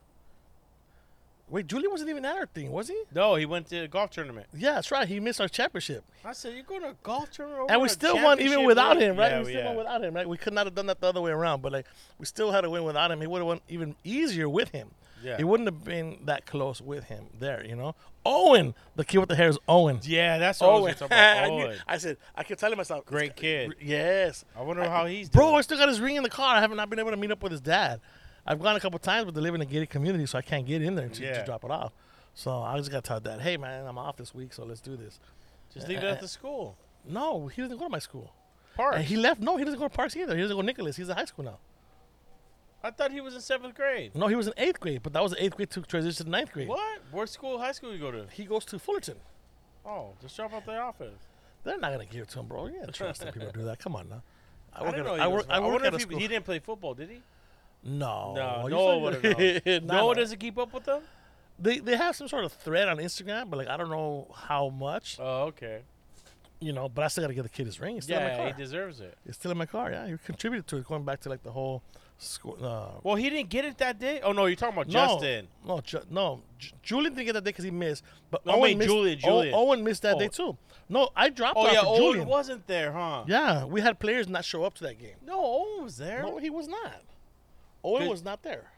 Wait, 1.51 1.67
Julian 1.67 1.91
wasn't 1.91 2.09
even 2.09 2.25
at 2.25 2.37
our 2.37 2.47
thing, 2.47 2.73
was 2.73 2.89
he? 2.89 3.01
No, 3.15 3.35
he 3.35 3.45
went 3.45 3.69
to 3.69 3.77
a 3.81 3.89
golf 3.89 4.11
tournament. 4.11 4.47
Yeah, 4.57 4.73
that's 4.73 4.91
right. 4.91 5.07
He 5.07 5.21
missed 5.21 5.41
our 5.41 5.49
championship, 5.49 6.03
I 6.25 6.33
said, 6.33 6.55
"You're 6.55 6.63
going 6.63 6.81
to 6.81 6.89
a 6.89 6.95
golf 7.03 7.31
tournament?" 7.31 7.71
and 7.71 7.83
we 7.83 7.89
still 7.89 8.17
won 8.17 8.41
even 8.41 8.65
without 8.65 8.97
league?" 8.97 9.11
him, 9.11 9.17
right? 9.17 9.31
Yeah, 9.33 9.39
we 9.41 9.45
still 9.45 9.61
yeah. 9.61 9.67
won 9.67 9.77
without 9.77 10.03
him, 10.03 10.15
right? 10.15 10.29
We 10.29 10.39
could 10.39 10.55
not 10.55 10.67
have 10.67 10.75
done 10.75 10.87
that 10.87 11.01
the 11.01 11.07
other 11.07 11.21
way 11.21 11.31
around, 11.31 11.61
but 11.61 11.71
like 11.73 11.87
we 12.19 12.25
still 12.25 12.51
had 12.51 12.63
to 12.63 12.71
win 12.71 12.85
without 12.85 13.11
him. 13.11 13.21
He 13.21 13.27
would 13.27 13.39
have 13.39 13.47
won 13.47 13.61
even 13.69 13.95
easier 14.05 14.49
with 14.49 14.71
him. 14.71 14.91
Yeah. 15.23 15.37
It 15.39 15.45
wouldn't 15.45 15.69
have 15.69 15.85
been 15.85 16.19
that 16.25 16.45
close 16.45 16.83
with 16.83 17.05
him 17.05 17.27
there, 17.39 17.65
you 17.65 17.75
know. 17.77 17.95
Owen, 18.27 18.75
the 18.95 19.05
kid 19.05 19.19
with 19.19 19.29
the 19.31 19.37
hair 19.37 19.49
is 19.49 19.59
Owen. 19.67 20.01
Yeah, 20.03 20.39
that's 20.39 20.61
what 20.61 20.69
I 20.69 20.73
Owen. 20.73 20.83
was 20.83 20.93
talking 20.95 21.07
about. 21.07 21.37
I, 21.45 21.49
knew- 21.49 21.75
I 21.89 21.99
said, 21.99 22.17
I 22.35 22.43
kept 22.43 22.61
telling 22.61 22.77
myself, 22.77 23.07
Great 23.07 23.31
uh, 23.31 23.35
kid. 23.35 23.75
Yes. 23.81 24.45
I 24.57 24.63
wonder 24.63 24.89
how 24.89 25.07
he's 25.07 25.31
Bro, 25.31 25.47
doing. 25.47 25.57
I 25.57 25.61
still 25.63 25.79
got 25.79 25.89
his 25.89 26.01
ring 26.01 26.17
in 26.17 26.23
the 26.23 26.31
car. 26.31 26.57
I 26.57 26.61
have 26.61 26.71
not 26.73 26.91
been 26.91 26.99
able 26.99 27.11
to 27.11 27.17
meet 27.17 27.31
up 27.31 27.43
with 27.43 27.53
his 27.53 27.63
dad. 27.63 28.01
I've 28.47 28.61
gone 28.61 28.77
a 28.77 28.81
couple 28.81 28.99
times, 28.99 29.25
but 29.25 29.35
they 29.35 29.41
live 29.41 29.55
in 29.55 29.61
a 29.61 29.65
gated 29.65 29.91
community, 29.91 30.27
so 30.27 30.39
I 30.39 30.43
can't 30.43 30.67
get 30.67 30.83
in 30.83 30.95
there 30.95 31.09
to, 31.09 31.35
to 31.35 31.45
drop 31.45 31.65
it 31.65 31.71
off. 31.71 31.93
So 32.35 32.63
I 32.63 32.77
just 32.77 32.91
got 32.91 33.05
to 33.05 33.09
tell 33.09 33.21
dad, 33.21 33.41
hey, 33.41 33.57
man, 33.57 33.87
I'm 33.87 33.97
off 33.99 34.17
this 34.17 34.35
week, 34.35 34.53
so 34.53 34.65
let's 34.65 34.81
do 34.81 34.97
this. 34.97 35.21
Just 35.73 35.89
leave 35.89 35.99
it 35.99 36.05
at 36.05 36.21
the 36.21 36.29
school. 36.29 36.77
No, 37.09 37.49
he 37.49 37.63
doesn't 37.63 37.79
go 37.79 37.85
to 37.85 37.91
my 37.91 37.99
school. 37.99 38.33
Park. 38.77 38.97
And 38.97 39.05
he 39.05 39.17
left. 39.17 39.41
No, 39.41 39.57
he 39.57 39.65
doesn't 39.65 39.79
go 39.79 39.87
to 39.89 39.95
Parks 39.95 40.17
either. 40.17 40.35
He 40.35 40.43
doesn't 40.43 40.57
go 40.57 40.63
to 40.63 40.67
Nicholas. 40.67 40.97
He's 40.97 41.09
in 41.09 41.17
high 41.17 41.25
school 41.27 41.45
now. 41.45 41.59
I 42.83 42.91
thought 42.91 43.13
he 43.13 43.21
was 43.21 43.35
in 43.35 43.41
seventh 43.41 43.75
grade. 43.75 44.15
No, 44.15 44.27
he 44.27 44.35
was 44.35 44.47
in 44.47 44.53
eighth 44.59 44.79
grade, 44.79 45.03
but 45.03 45.13
that 45.15 45.23
was 45.23 45.35
eighth 45.39 45.57
grade 45.57 45.71
to 45.71 45.81
transition 45.83 46.27
to 46.27 46.31
ninth 46.31 46.53
grade. 46.53 46.69
What? 46.69 47.01
What 47.13 47.29
school? 47.29 47.59
High 47.59 47.73
school 47.73 47.93
you 47.93 47.99
go 47.99 48.11
to? 48.11 48.27
He 48.31 48.45
goes 48.45 48.65
to 48.67 48.79
Fullerton. 48.79 49.17
Oh, 49.87 50.11
just 50.21 50.37
drop 50.37 50.53
out 50.53 50.67
the 50.67 50.77
office. 50.77 51.15
They're 51.63 51.79
not 51.79 51.93
gonna 51.93 52.05
give 52.05 52.23
it 52.23 52.29
to 52.31 52.41
him, 52.41 52.47
bro. 52.47 52.67
Yeah, 52.67 52.85
trust 52.87 53.25
people 53.25 53.51
do 53.53 53.65
that. 53.65 53.79
Come 53.79 53.97
on 53.97 54.09
now. 54.11 54.23
I, 54.75 54.83
work 54.83 54.95
didn't 54.97 55.07
at 55.07 55.07
a- 55.07 55.09
know 55.09 55.15
he 55.17 55.21
I 55.23 55.29
work. 55.29 55.47
I 55.49 55.61
work 55.61 55.73
wonder 55.73 55.87
at 55.87 55.95
if 55.95 56.11
he, 56.11 56.17
he 56.19 56.29
didn't 56.29 56.45
play 56.45 56.59
football, 56.59 56.95
did 56.95 57.09
he? 57.11 57.23
No, 57.85 58.33
No, 58.35 58.63
no, 58.63 58.67
Noah 58.69 58.93
said- 58.95 59.03
would 59.03 59.25
have 59.25 59.67
known. 59.67 59.87
Nah, 59.87 59.95
Noah 59.97 60.15
nah. 60.15 60.21
doesn't 60.21 60.39
keep 60.39 60.59
up 60.59 60.73
with 60.73 60.85
them. 60.85 61.03
They 61.59 61.79
they 61.79 61.97
have 61.97 62.17
some 62.17 62.29
sort 62.29 62.45
of 62.45 62.53
thread 62.53 62.89
on 62.89 62.97
Instagram, 62.99 63.51
but 63.51 63.59
like 63.59 63.69
I 63.69 63.77
don't 63.77 63.91
know 63.91 64.27
how 64.35 64.71
much, 64.71 65.19
Oh, 65.21 65.43
okay. 65.45 65.83
you 66.61 66.73
know. 66.73 66.89
But 66.89 67.05
I 67.05 67.09
still 67.09 67.23
gotta 67.25 67.35
get 67.35 67.43
the 67.45 67.49
kid 67.49 67.67
his 67.67 67.79
ring. 67.79 67.97
It's 67.97 68.07
still 68.07 68.19
in 68.19 68.25
my 68.25 68.31
Yeah, 68.31 68.37
car. 68.39 68.47
he 68.49 68.53
deserves 68.55 69.01
it. 69.01 69.17
It's 69.27 69.37
still 69.39 69.53
in 69.53 69.59
my 69.59 69.67
car. 69.67 69.93
Yeah, 69.93 70.07
he 70.09 70.17
contributed 70.25 70.67
to 70.69 70.79
it, 70.79 70.85
going 70.87 71.05
back 71.05 71.21
to 71.21 71.29
like 71.29 71.43
the 71.45 71.53
whole 71.53 71.83
school. 72.19 72.57
Uh, 72.61 72.99
Well, 73.05 73.15
he 73.17 73.29
didn't 73.31 73.51
get 73.51 73.65
it 73.65 73.79
that 73.79 73.99
day. 74.01 74.21
Oh 74.23 74.33
no, 74.33 74.47
you're 74.47 74.57
talking 74.57 74.75
about 74.75 74.89
no, 74.89 74.93
Justin. 74.93 75.47
No, 75.65 75.81
Ju- 75.81 76.03
no. 76.11 76.43
Ju- 76.59 76.73
Julian 76.83 77.13
didn't 77.15 77.27
get 77.27 77.33
that 77.35 77.45
day 77.45 77.51
because 77.51 77.65
he 77.65 77.71
missed. 77.71 78.03
But 78.31 78.45
No, 78.47 78.53
Owen 78.55 78.61
wait, 78.63 78.79
missed. 78.79 78.89
Julian, 78.91 79.19
O- 79.19 79.29
Julian. 79.29 79.55
Owen 79.55 79.85
missed 79.85 80.03
that 80.03 80.17
Oh. 80.17 80.19
day 80.19 80.29
too. 80.29 80.57
No, 80.89 81.11
I 81.15 81.29
dropped 81.29 81.57
Oh 81.57 81.67
off 81.67 81.73
yeah, 81.73 81.83
Owen 81.85 82.01
Julian. 82.01 82.27
wasn't 82.29 82.67
there, 82.67 82.93
huh? 82.93 83.25
Yeah, 83.29 83.65
we 83.65 83.81
had 83.81 83.99
players 84.01 84.27
not 84.29 84.45
show 84.45 84.65
up 84.65 84.75
to 84.75 84.85
that 84.85 84.99
game. 84.99 85.17
No, 85.25 85.39
Owen 85.41 85.85
was 85.85 85.99
there. 85.99 86.23
No, 86.23 86.39
he 86.39 86.51
was 86.51 86.67
not. 86.67 86.95
Owen 87.85 88.09
was 88.09 88.25
not 88.25 88.43
there. 88.43 88.71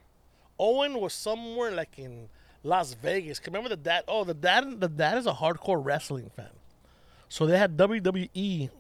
Owen 0.59 1.01
was 1.01 1.13
somewhere 1.15 1.71
like 1.71 1.99
in 1.99 2.29
Las 2.65 2.95
Vegas. 2.95 3.41
Remember 3.47 3.69
the 3.69 3.77
dad? 3.77 4.05
Oh, 4.09 4.25
the 4.25 4.35
dad. 4.35 4.81
The 4.81 4.89
dad 4.89 5.17
is 5.19 5.27
a 5.27 5.33
hardcore 5.33 5.83
wrestling 5.83 6.31
fan. 6.35 6.49
So 7.29 7.47
they 7.47 7.57
had 7.59 7.77
WWE 7.77 8.71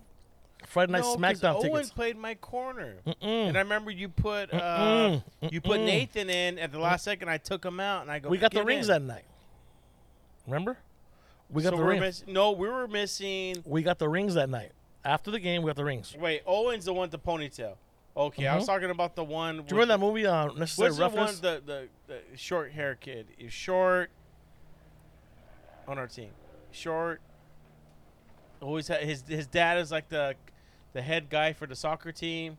Friday 0.67 0.93
Night 0.93 1.03
No, 1.03 1.17
SmackDown 1.17 1.55
Owen 1.57 1.63
tickets. 1.73 1.91
played 1.91 2.17
my 2.17 2.35
corner, 2.37 2.97
Mm-mm. 3.07 3.17
and 3.49 3.57
I 3.57 3.61
remember 3.61 3.91
you 3.91 4.09
put 4.09 4.53
uh, 4.53 5.19
Mm-mm. 5.43 5.53
you 5.53 5.61
put 5.61 5.81
Mm-mm. 5.81 5.87
Nathan 5.87 6.31
in 6.31 6.59
at 6.59 6.73
the 6.73 6.79
last 6.79 7.05
second. 7.05 7.29
I 7.29 7.39
took 7.39 7.65
him 7.65 7.79
out, 7.81 8.03
and 8.03 8.11
I 8.11 8.19
go. 8.19 8.29
we 8.29 8.39
got 8.39 8.53
the 8.53 8.65
rings 8.65 8.89
in." 8.89 8.95
that 9.07 9.15
night. 9.15 9.25
Remember? 10.47 10.77
We 11.51 11.63
got 11.63 11.71
so 11.73 11.77
the 11.77 11.85
rings. 11.85 12.01
miss- 12.01 12.25
no, 12.27 12.53
we 12.53 12.69
were 12.69 12.89
missing. 12.89 13.63
we 13.65 13.83
got 13.83 13.99
the 13.99 14.09
rings 14.09 14.35
that 14.35 14.49
night. 14.49 14.73
After 15.05 15.31
the 15.31 15.39
game, 15.39 15.63
we 15.63 15.69
got 15.69 15.77
the 15.77 15.85
rings. 15.85 16.17
Wait, 16.19 16.43
Owen's 16.47 16.85
the 16.87 16.93
one 16.93 17.03
with 17.03 17.13
the 17.13 17.19
ponytail. 17.19 17.75
Okay, 18.17 18.47
I 18.47 18.55
was 18.55 18.65
Mhm. 18.65 18.67
talking 18.69 18.91
about 18.91 19.15
the 19.15 19.25
one. 19.25 19.57
Do 19.59 19.75
you 19.75 19.81
remember 19.81 19.87
that 19.87 19.99
movie, 19.99 20.27
uh, 20.27 20.47
Necessary 20.55 20.89
What's 20.93 20.99
the 21.15 21.21
one? 21.21 21.35
The, 21.43 21.63
the 21.65 21.89
the 22.07 22.37
short 22.37 22.73
hair 22.73 22.95
kid. 22.95 23.29
is 23.39 23.53
short. 23.53 24.11
On 25.87 25.99
our 25.99 26.07
team, 26.09 26.31
short. 26.73 27.21
Always 28.61 28.89
had 28.89 29.03
his 29.03 29.23
his 29.29 29.47
dad 29.47 29.79
is 29.79 29.93
like 29.93 30.09
the 30.09 30.35
the 30.95 31.03
head 31.03 31.29
guy 31.29 31.53
for 31.53 31.67
the 31.67 31.77
soccer 31.77 32.11
team. 32.11 32.57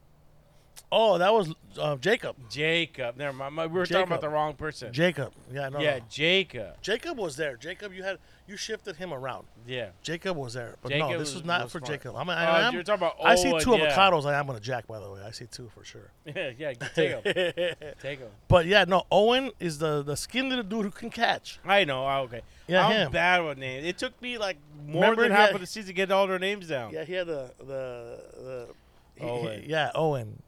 Oh, 0.92 1.18
that 1.18 1.34
was 1.34 1.54
uh, 1.80 1.96
Jacob. 1.98 2.36
Jacob. 2.50 3.18
Never 3.18 3.34
mind. 3.34 3.56
We 3.72 3.80
were 3.80 3.86
talking 3.86 4.04
about 4.04 4.22
the 4.22 4.30
wrong 4.30 4.54
person. 4.54 4.94
Jacob. 4.94 5.34
Yeah, 5.52 5.70
no. 5.70 5.80
yeah, 5.80 5.98
no. 6.00 6.04
Jacob. 6.10 6.82
Jacob 6.82 7.18
was 7.18 7.36
there. 7.36 7.58
Jacob, 7.58 7.94
you 7.94 8.04
had 8.04 8.20
you 8.48 8.56
shifted 8.56 8.96
him 8.96 9.14
around. 9.14 9.46
Yeah. 9.68 9.90
Jacob 10.02 10.38
was 10.38 10.54
there, 10.54 10.76
but 10.82 10.92
no, 10.94 11.10
this 11.10 11.20
was- 11.20 11.34
was 11.36 11.46
not 11.46 11.64
was 11.64 11.72
for 11.74 11.80
smart. 11.80 11.92
Jacob. 11.92 12.16
I'm, 12.16 12.30
Uh, 12.30 12.34
I, 12.34 12.62
am, 12.62 12.74
you're 12.74 12.84
talking 12.84 13.06
about 13.06 13.16
I 13.22 13.36
see 13.36 13.52
two 13.60 13.72
yeah. 13.78 13.94
avocados. 13.94 14.26
I 14.26 14.40
am 14.40 14.48
gonna 14.48 14.62
jack. 14.62 14.88
By 14.88 15.00
the 15.00 15.12
way, 15.12 15.22
I 15.26 15.32
see 15.32 15.46
two 15.48 15.70
for 15.76 15.84
sure. 15.84 16.10
Yeah, 16.26 16.52
yeah. 16.58 16.74
Take 16.96 17.10
him. 17.10 17.22
Take 18.02 18.20
him. 18.20 18.30
But 18.48 18.66
yeah, 18.66 18.86
no. 18.88 19.04
Owen 19.12 19.52
is 19.60 19.80
the 19.80 20.02
the 20.04 20.16
skin 20.16 20.48
little 20.48 20.64
dude 20.64 20.86
who 20.86 20.92
can 20.92 21.10
catch. 21.10 21.60
I 21.66 21.84
know. 21.84 22.06
oh, 22.08 22.22
Okay. 22.24 22.42
Yeah, 22.68 22.86
I'm 22.88 22.92
him. 23.08 23.12
bad 23.12 23.44
with 23.46 23.58
names. 23.58 23.86
It 23.86 23.98
took 23.98 24.20
me 24.22 24.38
like 24.38 24.58
more 24.86 25.02
Remember 25.02 25.24
than 25.24 25.32
half 25.34 25.48
had- 25.48 25.56
of 25.56 25.62
the 25.62 25.68
season 25.68 25.88
to 25.88 25.94
get 25.94 26.12
all 26.12 26.28
their 26.28 26.40
names 26.40 26.68
down. 26.70 26.94
Yeah, 26.94 27.04
he 27.04 27.14
had 27.14 27.28
the 27.28 27.52
the 27.60 28.22
the. 28.42 28.68
he- 29.16 29.24
he- 29.26 29.30
Owen. 29.30 29.64
yeah, 29.68 29.92
Owen. 29.96 30.42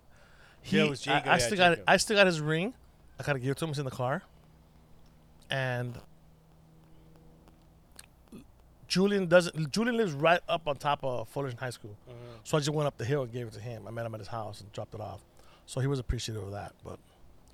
He, 0.69 0.77
Yeah, 0.77 0.85
it 0.85 0.89
was 0.89 1.01
Jacob, 1.01 1.27
I, 1.27 1.31
I 1.31 1.33
yeah, 1.37 1.37
still 1.45 1.57
got 1.57 1.69
Jacob. 1.71 1.83
I 1.87 1.97
still 1.97 2.17
got 2.17 2.27
his 2.27 2.41
ring. 2.41 2.73
I 3.19 3.23
gotta 3.23 3.39
give 3.39 3.51
it 3.51 3.57
to 3.57 3.65
him. 3.65 3.69
It's 3.71 3.79
in 3.79 3.85
the 3.85 3.91
car. 3.91 4.23
And 5.49 5.97
Julian 8.87 9.27
doesn't. 9.27 9.71
Julian 9.71 9.97
lives 9.97 10.13
right 10.13 10.39
up 10.49 10.67
on 10.67 10.75
top 10.77 10.99
of 11.03 11.27
Fullerton 11.29 11.57
High 11.57 11.69
School, 11.69 11.95
Mm-hmm. 12.09 12.17
so 12.43 12.57
I 12.57 12.59
just 12.59 12.69
went 12.71 12.87
up 12.87 12.97
the 12.97 13.05
hill 13.05 13.23
and 13.23 13.31
gave 13.31 13.47
it 13.47 13.53
to 13.53 13.59
him. 13.59 13.87
I 13.87 13.91
met 13.91 14.05
him 14.05 14.13
at 14.15 14.19
his 14.19 14.27
house 14.29 14.61
and 14.61 14.71
dropped 14.71 14.93
it 14.95 15.01
off. 15.01 15.21
So 15.67 15.79
he 15.79 15.87
was 15.87 15.99
appreciative 15.99 16.41
of 16.43 16.51
that. 16.51 16.73
But 16.83 16.97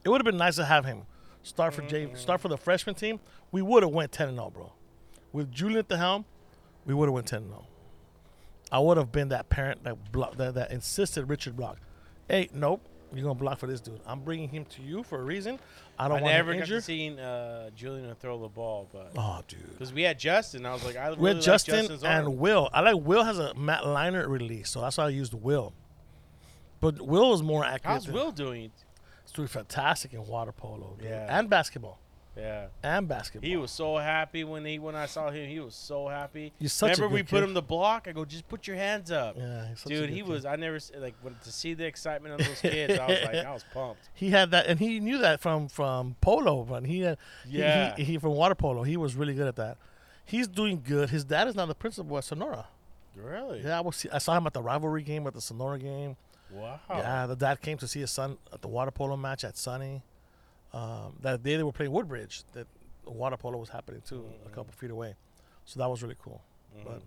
it 0.04 0.10
would 0.10 0.22
have 0.22 0.26
been 0.26 0.38
nice 0.38 0.56
to 0.56 0.66
have 0.66 0.86
him 0.86 1.02
start 1.44 1.74
for 1.74 1.82
J, 1.82 2.06
Mm-hmm. 2.06 2.16
start 2.16 2.40
for 2.42 2.48
the 2.48 2.58
freshman 2.58 2.96
team. 2.96 3.20
We 3.52 3.62
would 3.62 3.84
have 3.84 3.92
went 3.92 4.12
ten 4.14 4.30
and 4.30 4.38
zero, 4.38 4.50
bro. 4.50 4.72
With 5.34 5.52
Julian 5.52 5.80
at 5.80 5.90
the 5.90 5.98
helm, 5.98 6.24
we 6.86 6.94
would 6.94 7.08
have 7.08 7.14
went 7.14 7.28
ten 7.28 7.42
and 7.44 7.50
zero. 7.52 7.66
I 8.72 8.80
would 8.80 8.98
have 8.98 9.12
been 9.12 9.30
that 9.30 9.50
parent 9.50 9.84
that 9.84 10.12
block 10.12 10.38
that, 10.38 10.54
that 10.56 10.72
insisted 10.72 11.26
Richard 11.30 11.56
block. 11.58 11.78
Hey, 12.30 12.50
nope, 12.54 12.82
you're 13.14 13.24
gonna 13.24 13.36
block 13.36 13.60
for 13.60 13.68
this 13.68 13.80
dude. 13.82 14.00
I'm 14.06 14.22
bringing 14.22 14.50
him 14.50 14.66
to 14.66 14.82
you 14.82 15.04
for 15.04 15.20
a 15.20 15.24
reason. 15.24 15.60
I 15.98 16.08
don't 16.08 16.18
I 16.18 16.22
want 16.22 16.34
never 16.34 16.52
him 16.54 16.60
got 16.60 16.68
to 16.68 16.94
injured. 16.94 17.20
uh, 17.20 17.70
Julian 17.76 18.14
throw 18.16 18.42
the 18.42 18.48
ball, 18.50 18.90
but 18.92 19.12
Oh, 19.18 19.42
dude. 19.48 19.70
because 19.72 19.94
we 19.94 20.02
had 20.04 20.20
Justin, 20.20 20.66
I 20.66 20.74
was 20.74 20.84
like, 20.84 20.98
I 20.98 21.08
really 21.08 21.20
We 21.20 21.28
had 21.30 21.36
like 21.38 21.46
Justin 21.46 21.76
Justin's 21.76 22.04
arm. 22.04 22.26
and 22.26 22.38
Will. 22.38 22.70
I 22.74 22.82
like 22.82 22.98
Will 22.98 23.24
has 23.24 23.40
a 23.40 23.54
Matt 23.54 23.84
Leinart 23.84 24.28
release, 24.28 24.70
so 24.70 24.82
that's 24.82 24.98
why 24.98 25.06
I 25.06 25.10
used 25.10 25.34
Will. 25.34 25.74
But 26.82 27.02
Will 27.02 27.34
is 27.34 27.42
more 27.42 27.64
accurate. 27.64 27.84
How's 27.86 28.06
than- 28.06 28.16
Will 28.16 28.32
doing? 28.32 28.72
He's 29.24 29.32
doing 29.32 29.48
fantastic 29.48 30.14
in 30.14 30.26
water 30.28 30.52
polo, 30.52 30.96
dude. 31.00 31.10
Yeah. 31.10 31.40
and 31.40 31.50
basketball, 31.50 32.00
Yeah. 32.38 32.68
and 32.84 33.08
basketball. 33.08 33.50
He 33.50 33.56
was 33.56 33.72
so 33.72 33.98
happy 33.98 34.44
when 34.44 34.66
he 34.66 34.78
when 34.80 34.96
I 34.96 35.06
saw 35.06 35.30
him. 35.32 35.48
He 35.50 35.60
was 35.60 35.74
so 35.76 36.08
happy. 36.10 36.52
He's 36.60 36.74
such 36.74 36.98
a 36.98 37.02
Remember 37.02 37.14
we 37.14 37.22
good 37.22 37.30
put 37.30 37.36
kid. 37.40 37.44
him 37.46 37.54
the 37.54 37.62
block? 37.62 38.08
I 38.08 38.12
go, 38.12 38.26
just 38.26 38.48
put 38.50 38.68
your 38.68 38.76
hands 38.76 39.10
up. 39.12 39.36
Yeah, 39.38 39.70
he's 39.70 39.80
such 39.80 39.92
a 39.94 39.96
Dude, 39.96 40.10
he 40.10 40.18
kid. 40.18 40.28
was. 40.28 40.46
I 40.46 40.56
never 40.58 40.78
like 41.00 41.16
when, 41.22 41.36
to 41.44 41.52
see 41.52 41.74
the 41.74 41.86
excitement 41.86 42.40
of 42.40 42.46
those 42.46 42.60
kids. 42.62 43.00
I 43.00 43.08
was 43.08 43.22
like, 43.24 43.36
I 43.46 43.54
was 43.54 43.66
pumped. 43.74 44.10
He 44.14 44.32
had 44.32 44.52
that, 44.52 44.66
and 44.68 44.80
he 44.80 45.00
knew 45.00 45.18
that 45.20 45.40
from 45.40 45.68
from 45.70 46.16
polo. 46.22 46.64
But 46.64 46.86
he 46.86 47.02
had, 47.02 47.18
he- 47.48 47.60
Yeah. 47.60 47.96
he, 47.96 48.04
he, 48.04 48.18
from 48.18 48.32
water 48.32 48.56
polo. 48.56 48.84
He 48.84 48.98
was 48.98 49.16
really 49.16 49.34
good 49.34 49.48
at 49.48 49.56
that. 49.56 49.78
He's 50.26 50.48
doing 50.48 50.82
good. 50.86 51.12
His 51.12 51.24
dad 51.24 51.48
is 51.48 51.56
now 51.56 51.66
the 51.68 51.76
principal 51.76 52.18
at 52.18 52.24
Sonora. 52.26 52.66
Really? 53.16 53.62
Yeah, 53.62 53.78
I 53.78 53.82
was. 53.82 54.06
I 54.12 54.18
saw 54.18 54.36
him 54.38 54.46
at 54.46 54.54
the 54.54 54.62
rivalry 54.62 55.04
game, 55.04 55.26
at 55.28 55.34
the 55.34 55.40
Sonora 55.42 55.80
game. 55.80 56.18
Wow. 56.52 56.80
Yeah, 56.90 57.28
the 57.28 57.36
dad 57.36 57.62
came 57.62 57.78
to 57.78 57.88
see 57.88 58.02
his 58.02 58.12
son 58.12 58.38
at 58.52 58.62
the 58.62 58.68
water 58.68 58.92
polo 58.92 59.16
match 59.18 59.44
at 59.44 59.56
Sunny. 59.58 60.02
Um, 60.76 61.14
that 61.22 61.42
day 61.42 61.56
they 61.58 61.64
were 61.64 61.72
playing 61.72 61.92
Woodbridge. 61.92 62.44
That 62.54 62.68
water 63.06 63.38
polo 63.38 63.58
was 63.58 63.70
happening 63.70 64.02
too, 64.06 64.26
a 64.46 64.50
couple 64.50 64.74
feet 64.74 64.92
away. 64.92 65.16
So 65.66 65.80
that 65.80 65.90
was 65.90 66.04
really 66.04 66.18
cool. 66.22 66.42
But 66.84 67.02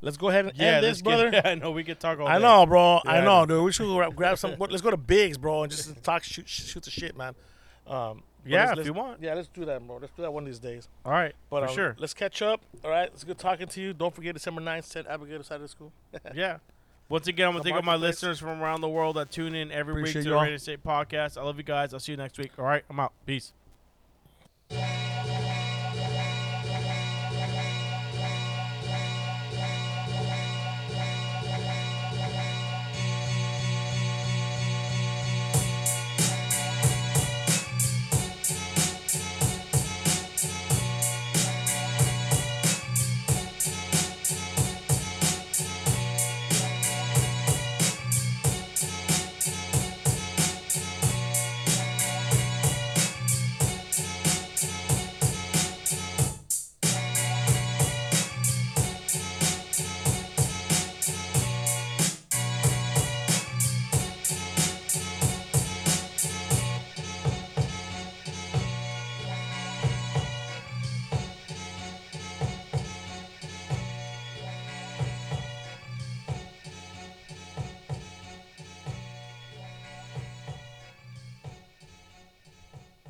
let's 0.00 0.16
go 0.16 0.28
ahead 0.30 0.46
and 0.46 0.54
Mm-hmm. 0.54 0.62
Yeah, 0.62 0.68
end 0.76 0.84
this, 0.84 0.98
get- 1.00 1.04
brother. 1.04 1.30
Yeah, 1.32 1.42
I 1.44 1.54
know 1.54 1.70
we 1.70 1.84
could 1.84 2.00
talk 2.00 2.18
all 2.18 2.26
I 2.26 2.38
day. 2.38 2.42
know, 2.44 2.66
bro. 2.66 2.82
I 2.82 3.00
Yeah, 3.04 3.10
I 3.12 3.24
know, 3.24 3.40
know. 3.40 3.46
dude. 3.46 3.64
We 3.64 3.72
should 3.72 3.86
grab, 3.86 4.14
grab 4.16 4.38
some. 4.38 4.56
Let's 4.58 4.82
go 4.82 4.90
to 4.90 4.96
Bigs, 4.96 5.38
bro, 5.38 5.62
and 5.62 5.70
just 5.70 6.02
talk, 6.02 6.24
shoot, 6.24 6.48
shoot 6.48 6.82
the 6.82 6.90
shit, 6.90 7.16
man. 7.16 7.34
Um, 7.86 8.22
Yeah, 8.44 8.68
let's- 8.70 8.80
if 8.80 8.86
you 8.86 8.92
want. 8.94 9.22
Yeah, 9.22 9.34
let's 9.34 9.48
do 9.48 9.64
that, 9.66 9.86
bro. 9.86 9.98
Let's 9.98 10.12
do 10.16 10.22
that 10.22 10.32
one 10.32 10.42
of 10.42 10.48
these 10.48 10.58
days. 10.58 10.88
All 11.04 11.12
right, 11.12 11.34
But 11.50 11.62
for 11.62 11.68
um, 11.68 11.74
sure. 11.74 11.96
let's 12.00 12.14
catch 12.14 12.42
up. 12.42 12.60
All 12.84 12.90
right, 12.90 13.08
it's 13.12 13.22
good 13.22 13.38
talking 13.38 13.68
to 13.68 13.80
you. 13.80 13.92
Don't 13.92 14.12
forget 14.14 14.34
December 14.34 14.60
9th, 14.60 14.84
St. 14.84 15.06
Abigail 15.06 15.42
side 15.44 15.56
of 15.56 15.62
the 15.62 15.68
school. 15.68 15.92
Yeah. 16.34 16.58
Once 17.08 17.26
again, 17.26 17.48
I'm 17.48 17.52
going 17.52 17.62
to 17.62 17.68
thank 17.68 17.76
all 17.76 17.82
my 17.82 17.96
listeners 17.96 18.38
from 18.38 18.62
around 18.62 18.80
the 18.80 18.88
world 18.88 19.16
that 19.16 19.30
tune 19.30 19.54
in 19.54 19.70
every 19.70 19.92
Appreciate 19.92 20.20
week 20.20 20.24
to 20.24 20.30
the. 20.30 20.36
Radio 20.36 20.56
State 20.56 20.82
Podcast. 20.82 21.36
I 21.36 21.42
love 21.42 21.58
you 21.58 21.62
guys. 21.62 21.92
I'll 21.92 22.00
see 22.00 22.12
you 22.12 22.16
next 22.16 22.38
week. 22.38 22.52
All 22.58 22.64
right, 22.64 22.84
I'm 22.88 22.98
out. 22.98 23.12
Peace. 23.26 23.52